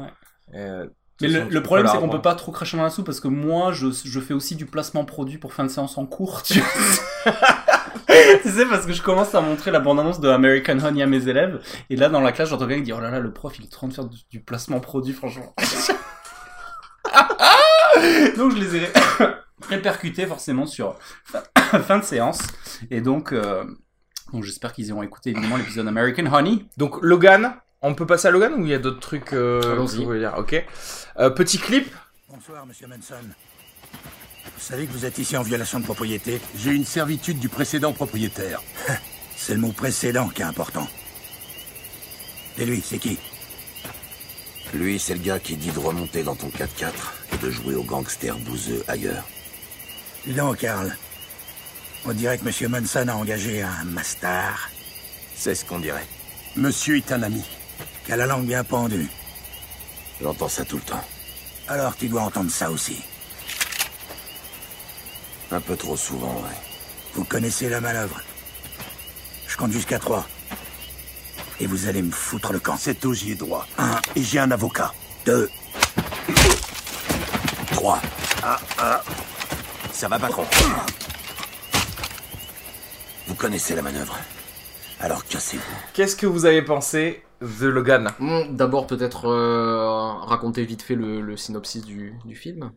Et, 0.52 0.58
euh, 0.58 0.86
Mais 1.22 1.28
le, 1.28 1.62
problème, 1.62 1.86
c'est 1.90 1.96
qu'on 1.98 2.10
peut 2.10 2.20
pas 2.20 2.34
trop 2.34 2.52
cracher 2.52 2.76
dans 2.76 2.82
la 2.82 2.90
soupe 2.90 3.06
parce 3.06 3.20
que 3.20 3.28
moi, 3.28 3.72
je, 3.72 3.86
je 4.04 4.20
fais 4.20 4.34
aussi 4.34 4.54
du 4.54 4.66
placement 4.66 5.06
produit 5.06 5.38
pour 5.38 5.54
fin 5.54 5.64
de 5.64 5.70
séance 5.70 5.96
en 5.96 6.04
cours. 6.04 6.42
Tu, 6.42 6.54
tu 8.42 8.50
sais, 8.50 8.66
parce 8.66 8.84
que 8.84 8.92
je 8.92 9.00
commence 9.00 9.34
à 9.34 9.40
montrer 9.40 9.70
la 9.70 9.80
bande-annonce 9.80 10.20
de 10.20 10.28
American 10.28 10.78
Honey 10.78 11.02
à 11.02 11.06
mes 11.06 11.26
élèves. 11.28 11.60
Et 11.88 11.96
là, 11.96 12.10
dans 12.10 12.20
la 12.20 12.32
classe, 12.32 12.50
j'entends 12.50 12.66
quelqu'un 12.66 12.82
dit 12.82 12.92
Oh 12.92 13.00
là 13.00 13.10
là, 13.10 13.20
le 13.20 13.32
prof, 13.32 13.54
il 13.58 13.64
est 13.64 13.68
en 13.68 13.70
train 13.70 13.88
de 13.88 13.94
faire 13.94 14.04
du, 14.04 14.18
du 14.30 14.40
placement 14.40 14.80
produit, 14.80 15.14
franchement. 15.14 15.54
donc, 18.36 18.52
je 18.54 18.58
les 18.58 18.76
ai 18.76 18.82
ré- 19.68 19.76
répercutés 19.76 20.26
forcément 20.26 20.66
sur 20.66 20.96
fin, 21.24 21.42
fin 21.80 21.98
de 21.98 22.04
séance. 22.04 22.38
Et 22.90 23.00
donc. 23.00 23.32
euh, 23.32 23.64
Donc 24.32 24.42
j'espère 24.44 24.72
qu'ils 24.72 24.92
auront 24.92 25.02
écouté 25.04 25.30
évidemment 25.30 25.56
l'épisode 25.56 25.86
American 25.86 26.26
Honey. 26.32 26.64
Donc 26.76 26.98
Logan, 27.02 27.54
on 27.82 27.94
peut 27.94 28.06
passer 28.06 28.26
à 28.28 28.30
Logan 28.32 28.54
ou 28.54 28.64
il 28.64 28.70
y 28.70 28.74
a 28.74 28.78
d'autres 28.78 29.00
trucs 29.00 29.32
euh, 29.32 29.60
Allons-y. 29.72 29.92
que 29.92 29.96
vous 30.00 30.04
voulez 30.06 30.18
dire 30.20 30.34
Ok. 30.36 30.64
Euh, 31.18 31.30
petit 31.30 31.58
clip. 31.58 31.94
Bonsoir, 32.28 32.66
monsieur 32.66 32.88
Manson. 32.88 33.14
Vous 34.44 34.60
savez 34.62 34.86
que 34.86 34.92
vous 34.92 35.04
êtes 35.04 35.18
ici 35.18 35.36
en 35.36 35.42
violation 35.42 35.78
de 35.80 35.84
propriété 35.84 36.40
J'ai 36.56 36.72
une 36.72 36.84
servitude 36.84 37.38
du 37.38 37.48
précédent 37.48 37.92
propriétaire. 37.92 38.60
C'est 39.36 39.54
le 39.54 39.60
mot 39.60 39.70
précédent 39.72 40.28
qui 40.28 40.42
est 40.42 40.46
important. 40.46 40.88
Et 42.58 42.64
lui, 42.64 42.80
c'est 42.84 42.98
qui? 42.98 43.18
Lui, 44.74 44.98
c'est 44.98 45.14
le 45.14 45.20
gars 45.20 45.38
qui 45.38 45.56
dit 45.56 45.70
de 45.70 45.78
remonter 45.78 46.22
dans 46.22 46.34
ton 46.34 46.48
4x4 46.48 46.90
et 47.34 47.36
de 47.44 47.50
jouer 47.50 47.74
au 47.74 47.82
gangster 47.84 48.36
bouseux 48.38 48.82
ailleurs. 48.88 49.24
Dis 50.26 50.32
donc, 50.34 50.58
Karl. 50.58 50.96
On 52.04 52.12
dirait 52.12 52.38
que 52.38 52.44
monsieur 52.44 52.68
Manson 52.68 53.08
a 53.08 53.14
engagé 53.14 53.62
un 53.62 53.84
master 53.84 54.70
C'est 55.34 55.54
ce 55.54 55.64
qu'on 55.64 55.78
dirait. 55.80 56.06
Monsieur 56.56 56.96
est 56.96 57.12
un 57.12 57.22
ami. 57.22 57.42
qui 58.04 58.12
a 58.12 58.16
la 58.16 58.26
langue 58.26 58.46
bien 58.46 58.64
pendue. 58.64 59.08
J'entends 60.20 60.48
ça 60.48 60.64
tout 60.64 60.76
le 60.76 60.82
temps. 60.82 61.04
Alors 61.68 61.96
tu 61.96 62.08
dois 62.08 62.22
entendre 62.22 62.50
ça 62.50 62.70
aussi. 62.70 63.02
Un 65.50 65.60
peu 65.60 65.76
trop 65.76 65.96
souvent, 65.96 66.34
ouais. 66.34 66.56
Vous 67.14 67.24
connaissez 67.24 67.68
la 67.68 67.80
manœuvre. 67.80 68.20
Je 69.48 69.56
compte 69.56 69.72
jusqu'à 69.72 69.98
trois. 69.98 70.26
Et 71.60 71.66
vous 71.66 71.86
allez 71.88 72.02
me 72.02 72.12
foutre 72.12 72.52
le 72.52 72.60
camp. 72.60 72.76
C'est 72.78 73.04
ogier 73.04 73.34
droit. 73.34 73.66
Un, 73.78 74.00
Et 74.14 74.22
j'ai 74.22 74.38
un 74.38 74.50
avocat. 74.50 74.92
deux, 75.24 75.48
Trois. 77.72 78.00
Ah, 78.42 78.58
ah. 78.78 79.02
Ça 79.96 80.08
va, 80.08 80.18
patron. 80.18 80.44
Vous 83.26 83.34
connaissez 83.34 83.74
la 83.74 83.80
manœuvre. 83.82 84.18
Alors 85.00 85.24
cassez-vous. 85.26 85.62
Qu'est-ce 85.94 86.16
que 86.16 86.26
vous 86.26 86.44
avez 86.46 86.62
pensé 86.62 87.22
de 87.40 87.66
Logan 87.66 88.12
Hmm, 88.18 88.54
D'abord, 88.54 88.86
peut-être 88.86 89.26
euh, 89.26 90.12
raconter 90.24 90.64
vite 90.64 90.82
fait 90.82 90.94
le, 90.94 91.20
le 91.20 91.36
synopsis 91.36 91.82
du, 91.84 92.14
du 92.24 92.34
film. 92.36 92.72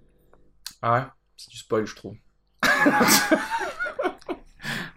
Ah 0.81 0.93
ouais 0.93 1.03
C'est 1.37 1.49
du 1.49 1.57
spoil, 1.57 1.85
je 1.85 1.95
trouve. 1.95 2.15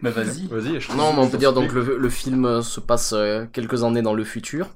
Bah 0.01 0.09
vas-y. 0.11 0.47
Vas-y. 0.47 0.81
je- 0.81 0.91
Non, 0.91 1.13
mais 1.13 1.19
on 1.19 1.29
peut 1.29 1.37
dire 1.37 1.53
donc 1.53 1.71
le 1.71 2.09
film 2.09 2.61
se 2.61 2.81
passe 2.81 3.13
euh, 3.13 3.45
quelques 3.53 3.85
années 3.85 4.01
dans 4.01 4.13
le 4.13 4.25
futur. 4.25 4.67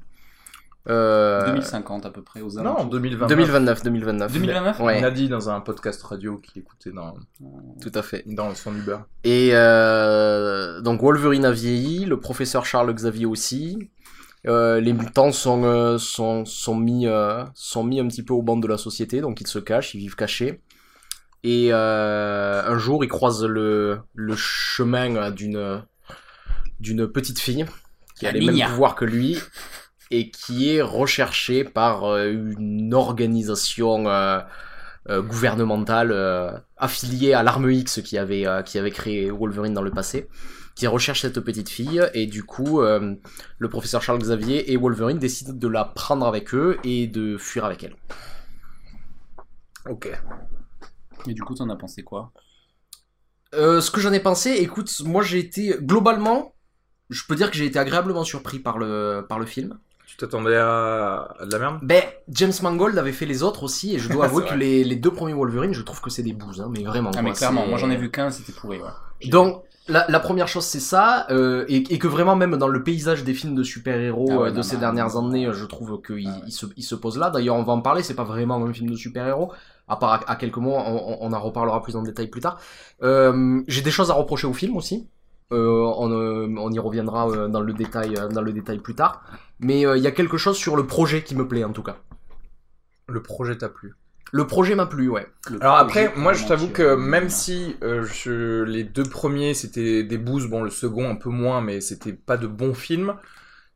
Euh, 0.90 1.46
2050 1.48 2.06
à 2.06 2.10
peu 2.12 2.22
près 2.22 2.42
aux 2.42 2.52
Non, 2.52 2.60
alentours. 2.60 2.86
2029. 2.92 3.30
2029, 3.30 3.84
2029. 3.84 4.34
2029 4.34 4.80
Ouais, 4.80 5.00
On 5.02 5.04
a 5.04 5.12
dit 5.12 5.28
dans 5.28 5.50
un 5.50 5.60
podcast 5.60 6.02
radio 6.04 6.38
qui 6.38 6.60
écoutait 6.60 6.92
dans, 6.92 7.16
tout 7.82 7.92
à 7.94 8.02
fait. 8.02 8.24
dans 8.26 8.54
son 8.56 8.74
Uber. 8.76 8.98
Et 9.24 9.50
euh, 9.54 10.80
donc 10.82 11.02
Wolverine 11.02 11.46
a 11.46 11.52
vieilli, 11.52 12.06
le 12.06 12.20
professeur 12.20 12.66
Charles 12.66 12.94
Xavier 12.94 13.26
aussi. 13.26 13.90
Euh, 14.46 14.80
les 14.80 14.94
mutants 14.94 15.32
sont, 15.34 15.64
euh, 15.66 15.98
sont, 15.98 16.46
sont, 16.46 16.76
mis, 16.76 17.06
euh, 17.06 17.44
sont 17.54 17.84
mis 17.84 18.00
un 18.00 18.08
petit 18.08 18.24
peu 18.24 18.34
au 18.34 18.42
banc 18.42 18.56
de 18.56 18.68
la 18.68 18.78
société, 18.78 19.20
donc 19.20 19.42
ils 19.42 19.48
se 19.48 19.60
cachent, 19.60 19.94
ils 19.94 19.98
vivent 20.00 20.16
cachés. 20.16 20.62
Et 21.44 21.70
euh, 21.72 22.64
un 22.66 22.78
jour, 22.78 23.04
ils 23.04 23.10
croisent 23.10 23.46
le, 23.46 24.00
le 24.16 24.36
chemin 24.36 25.32
d'une 25.32 25.84
d'une 26.80 27.08
petite 27.08 27.40
fille 27.40 27.66
qui 28.16 28.28
a 28.28 28.32
les 28.32 28.46
mêmes 28.46 28.70
pouvoirs 28.70 28.96
que 28.96 29.04
lui 29.06 29.40
et 30.12 30.30
qui 30.32 30.74
est 30.74 30.82
recherchée 30.82 31.64
par 31.64 32.06
euh, 32.06 32.32
une 32.32 32.94
organisation 32.94 34.08
euh, 34.08 34.40
euh, 35.10 35.22
gouvernementale 35.22 36.12
euh, 36.12 36.52
affiliée 36.78 37.34
à 37.34 37.44
l'arme 37.44 37.70
X 37.70 38.02
qui 38.02 38.18
avait, 38.18 38.46
euh, 38.48 38.62
qui 38.62 38.78
avait 38.78 38.92
créé 38.92 39.30
Wolverine 39.32 39.74
dans 39.74 39.82
le 39.82 39.92
passé, 39.92 40.28
qui 40.76 40.88
recherche 40.88 41.22
cette 41.22 41.40
petite 41.40 41.70
fille 41.70 42.04
et 42.14 42.28
du 42.28 42.44
coup 42.44 42.82
euh, 42.82 43.16
le 43.58 43.70
professeur 43.70 44.02
Charles 44.02 44.20
Xavier 44.20 44.72
et 44.72 44.78
Wolverine 44.78 45.18
décident 45.20 45.54
de 45.54 45.68
la 45.68 45.86
prendre 45.86 46.26
avec 46.26 46.54
eux 46.54 46.78
et 46.84 47.08
de 47.08 47.38
fuir 47.38 47.66
avec 47.66 47.84
elle. 47.84 47.96
Ok. 49.90 50.10
Et 51.28 51.34
du 51.34 51.42
coup, 51.42 51.56
t'en 51.56 51.70
as 51.70 51.76
pensé 51.76 52.04
quoi? 52.04 52.32
Euh, 53.56 53.82
ce 53.82 53.90
que 53.92 54.02
j'en 54.02 54.12
ai 54.12 54.20
pensé, 54.20 54.52
écoute, 54.52 54.92
moi 55.06 55.24
j'ai 55.24 55.40
été 55.40 55.76
globalement, 55.80 56.54
je 57.10 57.24
peux 57.28 57.36
dire 57.36 57.50
que 57.50 57.58
j'ai 57.58 57.66
été 57.66 57.80
agréablement 57.80 58.24
surpris 58.24 58.60
par 58.60 58.78
le, 58.78 59.26
par 59.28 59.40
le 59.40 59.46
film. 59.46 59.80
Tu 60.08 60.16
t'attendais 60.16 60.56
à... 60.56 61.28
à 61.40 61.46
de 61.46 61.52
la 61.52 61.60
merde? 61.60 61.80
Ben, 61.84 62.02
James 62.30 62.54
Mangold 62.64 62.98
avait 62.98 63.12
fait 63.12 63.26
les 63.26 63.44
autres 63.44 63.64
aussi, 63.64 63.94
et 63.96 64.00
je 64.00 64.10
dois 64.10 64.26
avouer 64.30 64.46
que 64.46 64.56
les, 64.56 64.84
les 64.84 64.96
deux 64.96 65.12
premiers 65.12 65.34
Wolverine, 65.34 65.74
je 65.74 65.82
trouve 65.84 66.02
que 66.02 66.10
c'est 66.10 66.24
des 66.24 66.34
bouses, 66.34 66.62
hein, 66.62 66.70
mais 66.72 66.84
vraiment. 66.84 67.10
Ah 67.10 67.20
quoi, 67.20 67.22
mais 67.24 67.34
clairement, 67.34 67.68
moi 67.68 67.78
j'en 67.78 67.90
ai 67.92 67.98
vu 67.98 68.10
qu'un, 68.10 68.32
c'était 68.32 68.54
pourri. 68.54 68.80
Ouais. 68.80 69.30
Donc, 69.30 69.64
la, 69.90 70.06
la 70.10 70.20
première 70.20 70.48
chose, 70.48 70.64
c'est 70.66 70.80
ça, 70.80 71.28
euh, 71.30 71.66
et, 71.68 71.78
et 71.94 72.00
que 72.00 72.08
vraiment, 72.08 72.36
même 72.38 72.56
dans 72.58 72.68
le 72.68 72.84
paysage 72.84 73.24
des 73.26 73.34
films 73.34 73.56
de 73.56 73.64
super-héros 73.64 74.28
Ah 74.32 74.38
ouais, 74.38 74.48
euh, 74.48 74.52
de 74.52 74.58
non, 74.58 74.64
ces 74.64 74.76
non, 74.76 74.82
dernières 74.82 75.14
non. 75.16 75.28
années, 75.28 75.50
je 75.52 75.66
trouve 75.66 76.02
qu'il 76.02 76.28
Ah 76.28 76.36
ouais. 76.38 76.44
il 76.48 76.52
se, 76.52 76.66
il 76.78 76.84
se 76.84 76.96
pose 76.96 77.18
là. 77.18 77.30
D'ailleurs, 77.30 77.56
on 77.56 77.64
va 77.64 77.74
en 77.74 77.82
parler, 77.82 78.02
c'est 78.04 78.14
pas 78.16 78.24
vraiment 78.26 78.56
un 78.66 78.74
film 78.74 78.90
de 78.90 78.96
super-héros, 78.96 79.52
à 79.90 79.96
part 79.98 80.12
à, 80.14 80.32
à 80.32 80.36
quelques 80.36 80.58
mots, 80.58 80.76
on, 80.76 81.18
on 81.22 81.32
en 81.34 81.40
reparlera 81.40 81.82
plus 81.82 81.96
en 81.96 82.02
détail 82.04 82.28
plus 82.28 82.42
tard. 82.42 82.60
Euh, 83.04 83.62
J'ai 83.68 83.82
des 83.82 83.92
choses 83.92 84.12
à 84.12 84.14
reprocher 84.14 84.48
au 84.48 84.54
film 84.54 84.76
aussi. 84.78 85.08
Euh, 85.54 85.94
on, 85.98 86.12
euh, 86.12 86.54
on 86.58 86.72
y 86.72 86.80
reviendra 86.80 87.30
euh, 87.30 87.48
dans 87.48 87.62
le 87.62 87.74
détail, 87.74 88.16
euh, 88.18 88.28
dans 88.28 88.42
le 88.42 88.52
détail 88.52 88.80
plus 88.80 88.96
tard. 88.96 89.24
Mais 89.60 89.86
euh, 89.86 89.96
il 89.98 90.04
y 90.04 90.08
a 90.08 90.12
quelque 90.12 90.38
chose 90.38 90.58
sur 90.58 90.76
le 90.76 90.86
projet 90.86 91.24
qui 91.24 91.36
me 91.36 91.48
plaît 91.48 91.64
en 91.64 91.72
tout 91.72 91.84
cas. 91.84 91.98
Le 93.08 93.22
projet 93.22 93.58
t'a 93.58 93.70
plu 93.70 93.96
Le 94.34 94.46
projet 94.46 94.76
m'a 94.76 94.86
plu, 94.86 95.08
ouais. 95.08 95.26
Le 95.50 95.64
Alors 95.64 95.78
après, 95.78 96.14
moi 96.18 96.34
je 96.34 96.46
t'avoue 96.46 96.68
que 96.68 96.96
même 96.96 97.30
si 97.30 97.78
euh, 97.82 98.04
je, 98.04 98.64
les 98.64 98.84
deux 98.84 99.04
premiers 99.06 99.54
c'était 99.54 100.04
des 100.04 100.18
boosts, 100.18 100.50
bon 100.50 100.64
le 100.64 100.70
second 100.70 101.10
un 101.10 101.16
peu 101.16 101.30
moins, 101.30 101.62
mais 101.62 101.80
c'était 101.80 102.12
pas 102.12 102.36
de 102.36 102.48
bons 102.48 102.74
films. 102.74 103.16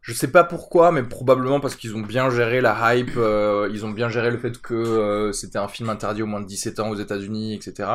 Je 0.01 0.13
sais 0.13 0.29
pas 0.29 0.43
pourquoi, 0.43 0.91
mais 0.91 1.03
probablement 1.03 1.60
parce 1.60 1.75
qu'ils 1.75 1.96
ont 1.96 2.01
bien 2.01 2.29
géré 2.31 2.60
la 2.60 2.96
hype, 2.96 3.12
euh, 3.17 3.70
ils 3.72 3.86
ont 3.86 3.91
bien 3.91 4.10
géré 4.10 4.31
le 4.31 4.38
fait 4.39 4.60
que 4.60 4.74
euh, 4.74 5.31
c'était 5.31 5.60
un 5.60 5.67
film 5.67 5.89
interdit 5.89 6.24
au 6.24 6.25
moins 6.25 6.41
de 6.41 6.48
17 6.48 6.79
ans 6.79 6.89
aux 6.89 6.96
États-Unis, 6.96 7.53
etc. 7.53 7.89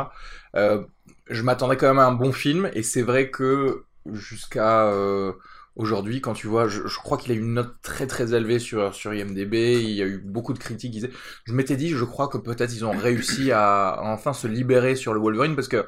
Euh, 0.55 0.85
je 1.29 1.43
m'attendais 1.43 1.77
quand 1.77 1.89
même 1.89 1.99
à 1.99 2.07
un 2.07 2.13
bon 2.13 2.33
film, 2.33 2.71
et 2.75 2.85
c'est 2.85 3.03
vrai 3.03 3.31
que 3.31 3.85
jusqu'à 4.13 4.87
euh, 4.87 5.33
aujourd'hui, 5.75 6.21
quand 6.21 6.33
tu 6.33 6.47
vois, 6.47 6.69
je, 6.69 6.87
je 6.87 6.99
crois 6.99 7.19
qu'il 7.19 7.33
a 7.33 7.35
eu 7.35 7.41
une 7.41 7.55
note 7.55 7.75
très 7.83 8.07
très 8.07 8.35
élevée 8.35 8.61
sur, 8.61 8.95
sur 8.95 9.13
IMDb, 9.13 9.55
il 9.55 9.91
y 9.91 10.03
a 10.03 10.07
eu 10.07 10.19
beaucoup 10.19 10.53
de 10.53 10.59
critiques 10.61 11.07
je 11.45 11.53
m'étais 11.53 11.77
dit, 11.77 11.89
je 11.91 12.05
crois 12.05 12.29
que 12.29 12.39
peut-être 12.39 12.73
ils 12.73 12.85
ont 12.85 12.93
réussi 12.97 13.51
à 13.53 13.99
enfin 14.03 14.33
se 14.33 14.47
libérer 14.47 14.95
sur 14.95 15.13
le 15.13 15.21
Wolverine 15.21 15.57
parce 15.57 15.69
que 15.69 15.85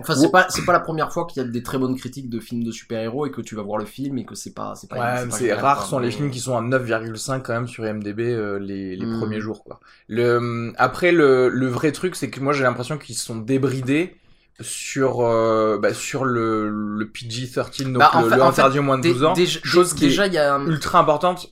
Enfin, 0.00 0.14
c'est 0.14 0.30
pas, 0.30 0.46
c'est 0.50 0.64
pas 0.64 0.72
la 0.72 0.80
première 0.80 1.12
fois 1.12 1.26
qu'il 1.26 1.42
y 1.42 1.46
a 1.46 1.48
des 1.48 1.62
très 1.62 1.78
bonnes 1.78 1.96
critiques 1.96 2.28
de 2.28 2.38
films 2.40 2.64
de 2.64 2.70
super-héros 2.70 3.26
et 3.26 3.30
que 3.30 3.40
tu 3.40 3.54
vas 3.54 3.62
voir 3.62 3.78
le 3.78 3.86
film 3.86 4.18
et 4.18 4.24
que 4.26 4.34
c'est 4.34 4.52
pas, 4.52 4.74
c'est 4.74 4.88
pas, 4.88 4.96
ouais, 5.22 5.30
c'est 5.30 5.52
rare 5.54 5.86
sont 5.86 5.98
les 5.98 6.10
films 6.10 6.30
qui 6.30 6.40
sont 6.40 6.56
à 6.56 6.60
9,5 6.60 7.42
quand 7.42 7.52
même 7.54 7.66
sur 7.68 7.86
IMDb 7.86 8.20
euh, 8.20 8.58
les, 8.58 8.94
les 8.96 9.06
Hmm. 9.06 9.18
premiers 9.18 9.40
jours 9.40 9.64
quoi. 9.64 9.80
Le 10.08 10.72
après 10.76 11.12
le, 11.12 11.48
le 11.48 11.66
vrai 11.68 11.92
truc 11.92 12.14
c'est 12.16 12.28
que 12.30 12.40
moi 12.40 12.52
j'ai 12.52 12.62
l'impression 12.64 12.98
qu'ils 12.98 13.14
sont 13.16 13.36
débridés 13.36 14.16
sur 14.60 15.20
euh, 15.20 15.78
bah, 15.78 15.92
sur 15.92 16.24
le, 16.24 16.68
le 16.70 17.04
PG-13 17.06 17.84
donc 17.92 17.98
Bah, 17.98 18.10
le, 18.22 18.28
fait- 18.30 18.40
interdit 18.40 18.78
au 18.78 18.82
moins 18.82 18.96
de 18.98 19.02
Dé- 19.02 19.12
12 19.12 19.24
ans 19.24 19.32
déjà, 19.34 19.60
chose 19.64 19.92
qui 19.94 20.06
est 20.06 20.08
déjà, 20.08 20.26
il 20.26 20.32
y 20.32 20.38
a 20.38 20.54
un- 20.54 20.66
ultra 20.66 20.98
importante 20.98 21.48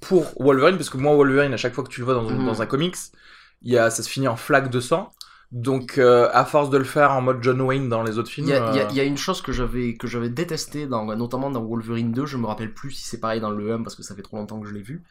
pour 0.00 0.32
Wolverine 0.40 0.76
parce 0.76 0.88
que 0.90 0.96
moi 0.96 1.14
Wolverine 1.14 1.52
à 1.52 1.56
chaque 1.56 1.74
fois 1.74 1.82
que 1.84 1.88
tu 1.90 2.00
le 2.00 2.04
vois 2.06 2.14
dans, 2.14 2.22
Mhm. 2.30 2.46
dans 2.46 2.62
un 2.62 2.66
comics 2.66 2.96
il 3.62 3.72
y 3.72 3.78
a 3.78 3.90
ça 3.90 4.02
se 4.02 4.08
finit 4.08 4.28
en 4.28 4.36
flaque 4.36 4.70
de 4.70 4.78
sang 4.80 5.10
donc 5.52 5.98
euh, 5.98 6.28
à 6.32 6.44
force 6.44 6.70
de 6.70 6.78
le 6.78 6.84
faire 6.84 7.12
en 7.12 7.20
mode 7.22 7.38
John 7.42 7.60
Wayne 7.60 7.88
dans 7.88 8.02
les 8.02 8.18
autres 8.18 8.30
films 8.30 8.48
Il 8.48 8.50
y, 8.50 8.54
a, 8.54 8.74
y 8.74 8.78
euh, 8.80 8.86
il 8.90 8.96
y 8.96 9.00
a 9.00 9.04
une 9.04 9.16
chose 9.18 9.40
que 9.42 9.52
j'avais 9.52 9.94
que 9.94 10.06
j'avais 10.06 10.28
détesté 10.30 10.86
dans 10.86 11.04
notamment 11.16 11.50
dans 11.50 11.62
Wolverine 11.62 12.12
2, 12.12 12.26
je 12.26 12.36
me 12.36 12.46
rappelle 12.46 12.72
plus 12.74 12.90
si 12.90 13.04
c'est 13.04 13.20
pareil 13.20 13.40
dans 13.40 13.50
le 13.50 13.72
1 13.72 13.82
parce 13.82 13.94
que 13.94 14.02
ça 14.02 14.14
fait 14.14 14.22
trop 14.22 14.36
longtemps 14.36 14.60
que 14.60 14.66
je 14.68 14.74
l'ai 14.74 14.82
vu. 14.82 15.02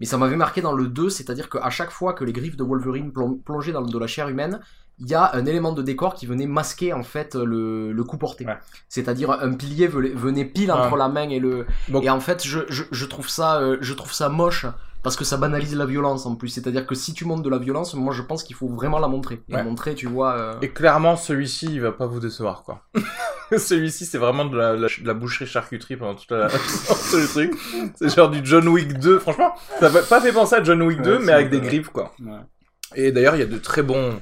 Mais 0.00 0.06
ça 0.06 0.16
m'avait 0.16 0.36
marqué 0.36 0.60
dans 0.62 0.72
le 0.74 0.86
2, 0.86 1.10
c'est-à-dire 1.10 1.50
qu'à 1.50 1.70
chaque 1.70 1.90
fois 1.90 2.12
que 2.12 2.22
les 2.22 2.32
griffes 2.32 2.56
de 2.56 2.62
Wolverine 2.62 3.10
plon- 3.10 3.34
plongeaient 3.34 3.72
dans 3.72 3.82
de 3.82 3.98
la 3.98 4.06
chair 4.06 4.28
humaine, 4.28 4.60
il 5.00 5.08
y 5.08 5.14
a 5.16 5.34
un 5.34 5.44
élément 5.44 5.72
de 5.72 5.82
décor 5.82 6.14
qui 6.14 6.24
venait 6.26 6.46
masquer 6.46 6.92
en 6.92 7.02
fait 7.02 7.34
le, 7.34 7.90
le 7.92 8.04
coup 8.04 8.16
porté. 8.16 8.46
Ouais. 8.46 8.56
C'est-à-dire 8.88 9.32
un 9.32 9.52
pilier 9.54 9.88
venait, 9.88 10.10
venait 10.10 10.44
pile 10.44 10.70
entre 10.70 10.92
Ouais. 10.92 10.98
la 10.98 11.08
main 11.08 11.28
et 11.28 11.40
le. 11.40 11.66
Donc- 11.88 12.04
Et 12.04 12.10
en 12.10 12.20
fait, 12.20 12.46
je, 12.46 12.60
je, 12.68 12.84
je 12.92 13.04
trouve 13.06 13.28
ça 13.28 13.60
euh, 13.60 13.76
je 13.80 13.92
trouve 13.92 14.12
ça 14.12 14.28
moche 14.28 14.66
parce 15.02 15.16
que 15.16 15.24
ça 15.24 15.36
banalise 15.36 15.74
la 15.76 15.86
violence 15.86 16.26
en 16.26 16.34
plus. 16.34 16.48
C'est-à-dire 16.48 16.86
que 16.86 16.94
si 16.94 17.14
tu 17.14 17.24
montes 17.24 17.42
de 17.42 17.48
la 17.50 17.58
violence, 17.58 17.94
moi 17.94 18.12
je 18.12 18.22
pense 18.22 18.42
qu'il 18.42 18.56
faut 18.56 18.68
vraiment 18.68 18.98
la 18.98 19.08
montrer. 19.08 19.40
Et 19.48 19.54
Ouais. 19.54 19.62
montrer, 19.62 19.94
tu 19.94 20.06
vois. 20.06 20.34
euh, 20.36 20.54
Et 20.62 20.70
clairement, 20.70 21.16
celui-ci, 21.16 21.66
il 21.70 21.80
va 21.80 21.92
pas 21.92 22.06
vous 22.06 22.20
décevoir, 22.20 22.62
quoi. 22.64 22.82
celui-ci, 23.56 24.04
c'est 24.06 24.18
vraiment 24.18 24.44
de 24.44 24.56
la, 24.56 24.74
la- 24.74 24.88
de 24.88 25.06
la 25.06 25.14
boucherie 25.14 25.46
charcuterie 25.46 25.96
pendant 25.96 26.14
toute 26.14 26.30
la, 26.30 26.48
tout 27.10 27.16
le 27.16 27.26
truc. 27.28 27.54
C'est 27.96 28.14
genre 28.14 28.30
du 28.30 28.40
John 28.44 28.68
Wick 28.68 28.98
2. 28.98 29.18
Franchement, 29.18 29.54
ça 29.80 29.88
m'a 29.90 30.02
pas 30.02 30.20
fait 30.20 30.32
penser 30.32 30.56
à 30.56 30.62
John 30.62 30.82
Wick 30.82 31.00
2, 31.02 31.16
Ouais, 31.18 31.24
mais 31.24 31.32
avec 31.32 31.48
vrai. 31.48 31.60
des 31.60 31.66
griffes, 31.66 31.88
quoi. 31.88 32.12
Ouais. 32.20 32.38
Et 32.94 33.12
d'ailleurs, 33.12 33.36
il 33.36 33.40
y 33.40 33.42
a 33.42 33.46
de 33.46 33.58
très 33.58 33.82
bons 33.82 34.18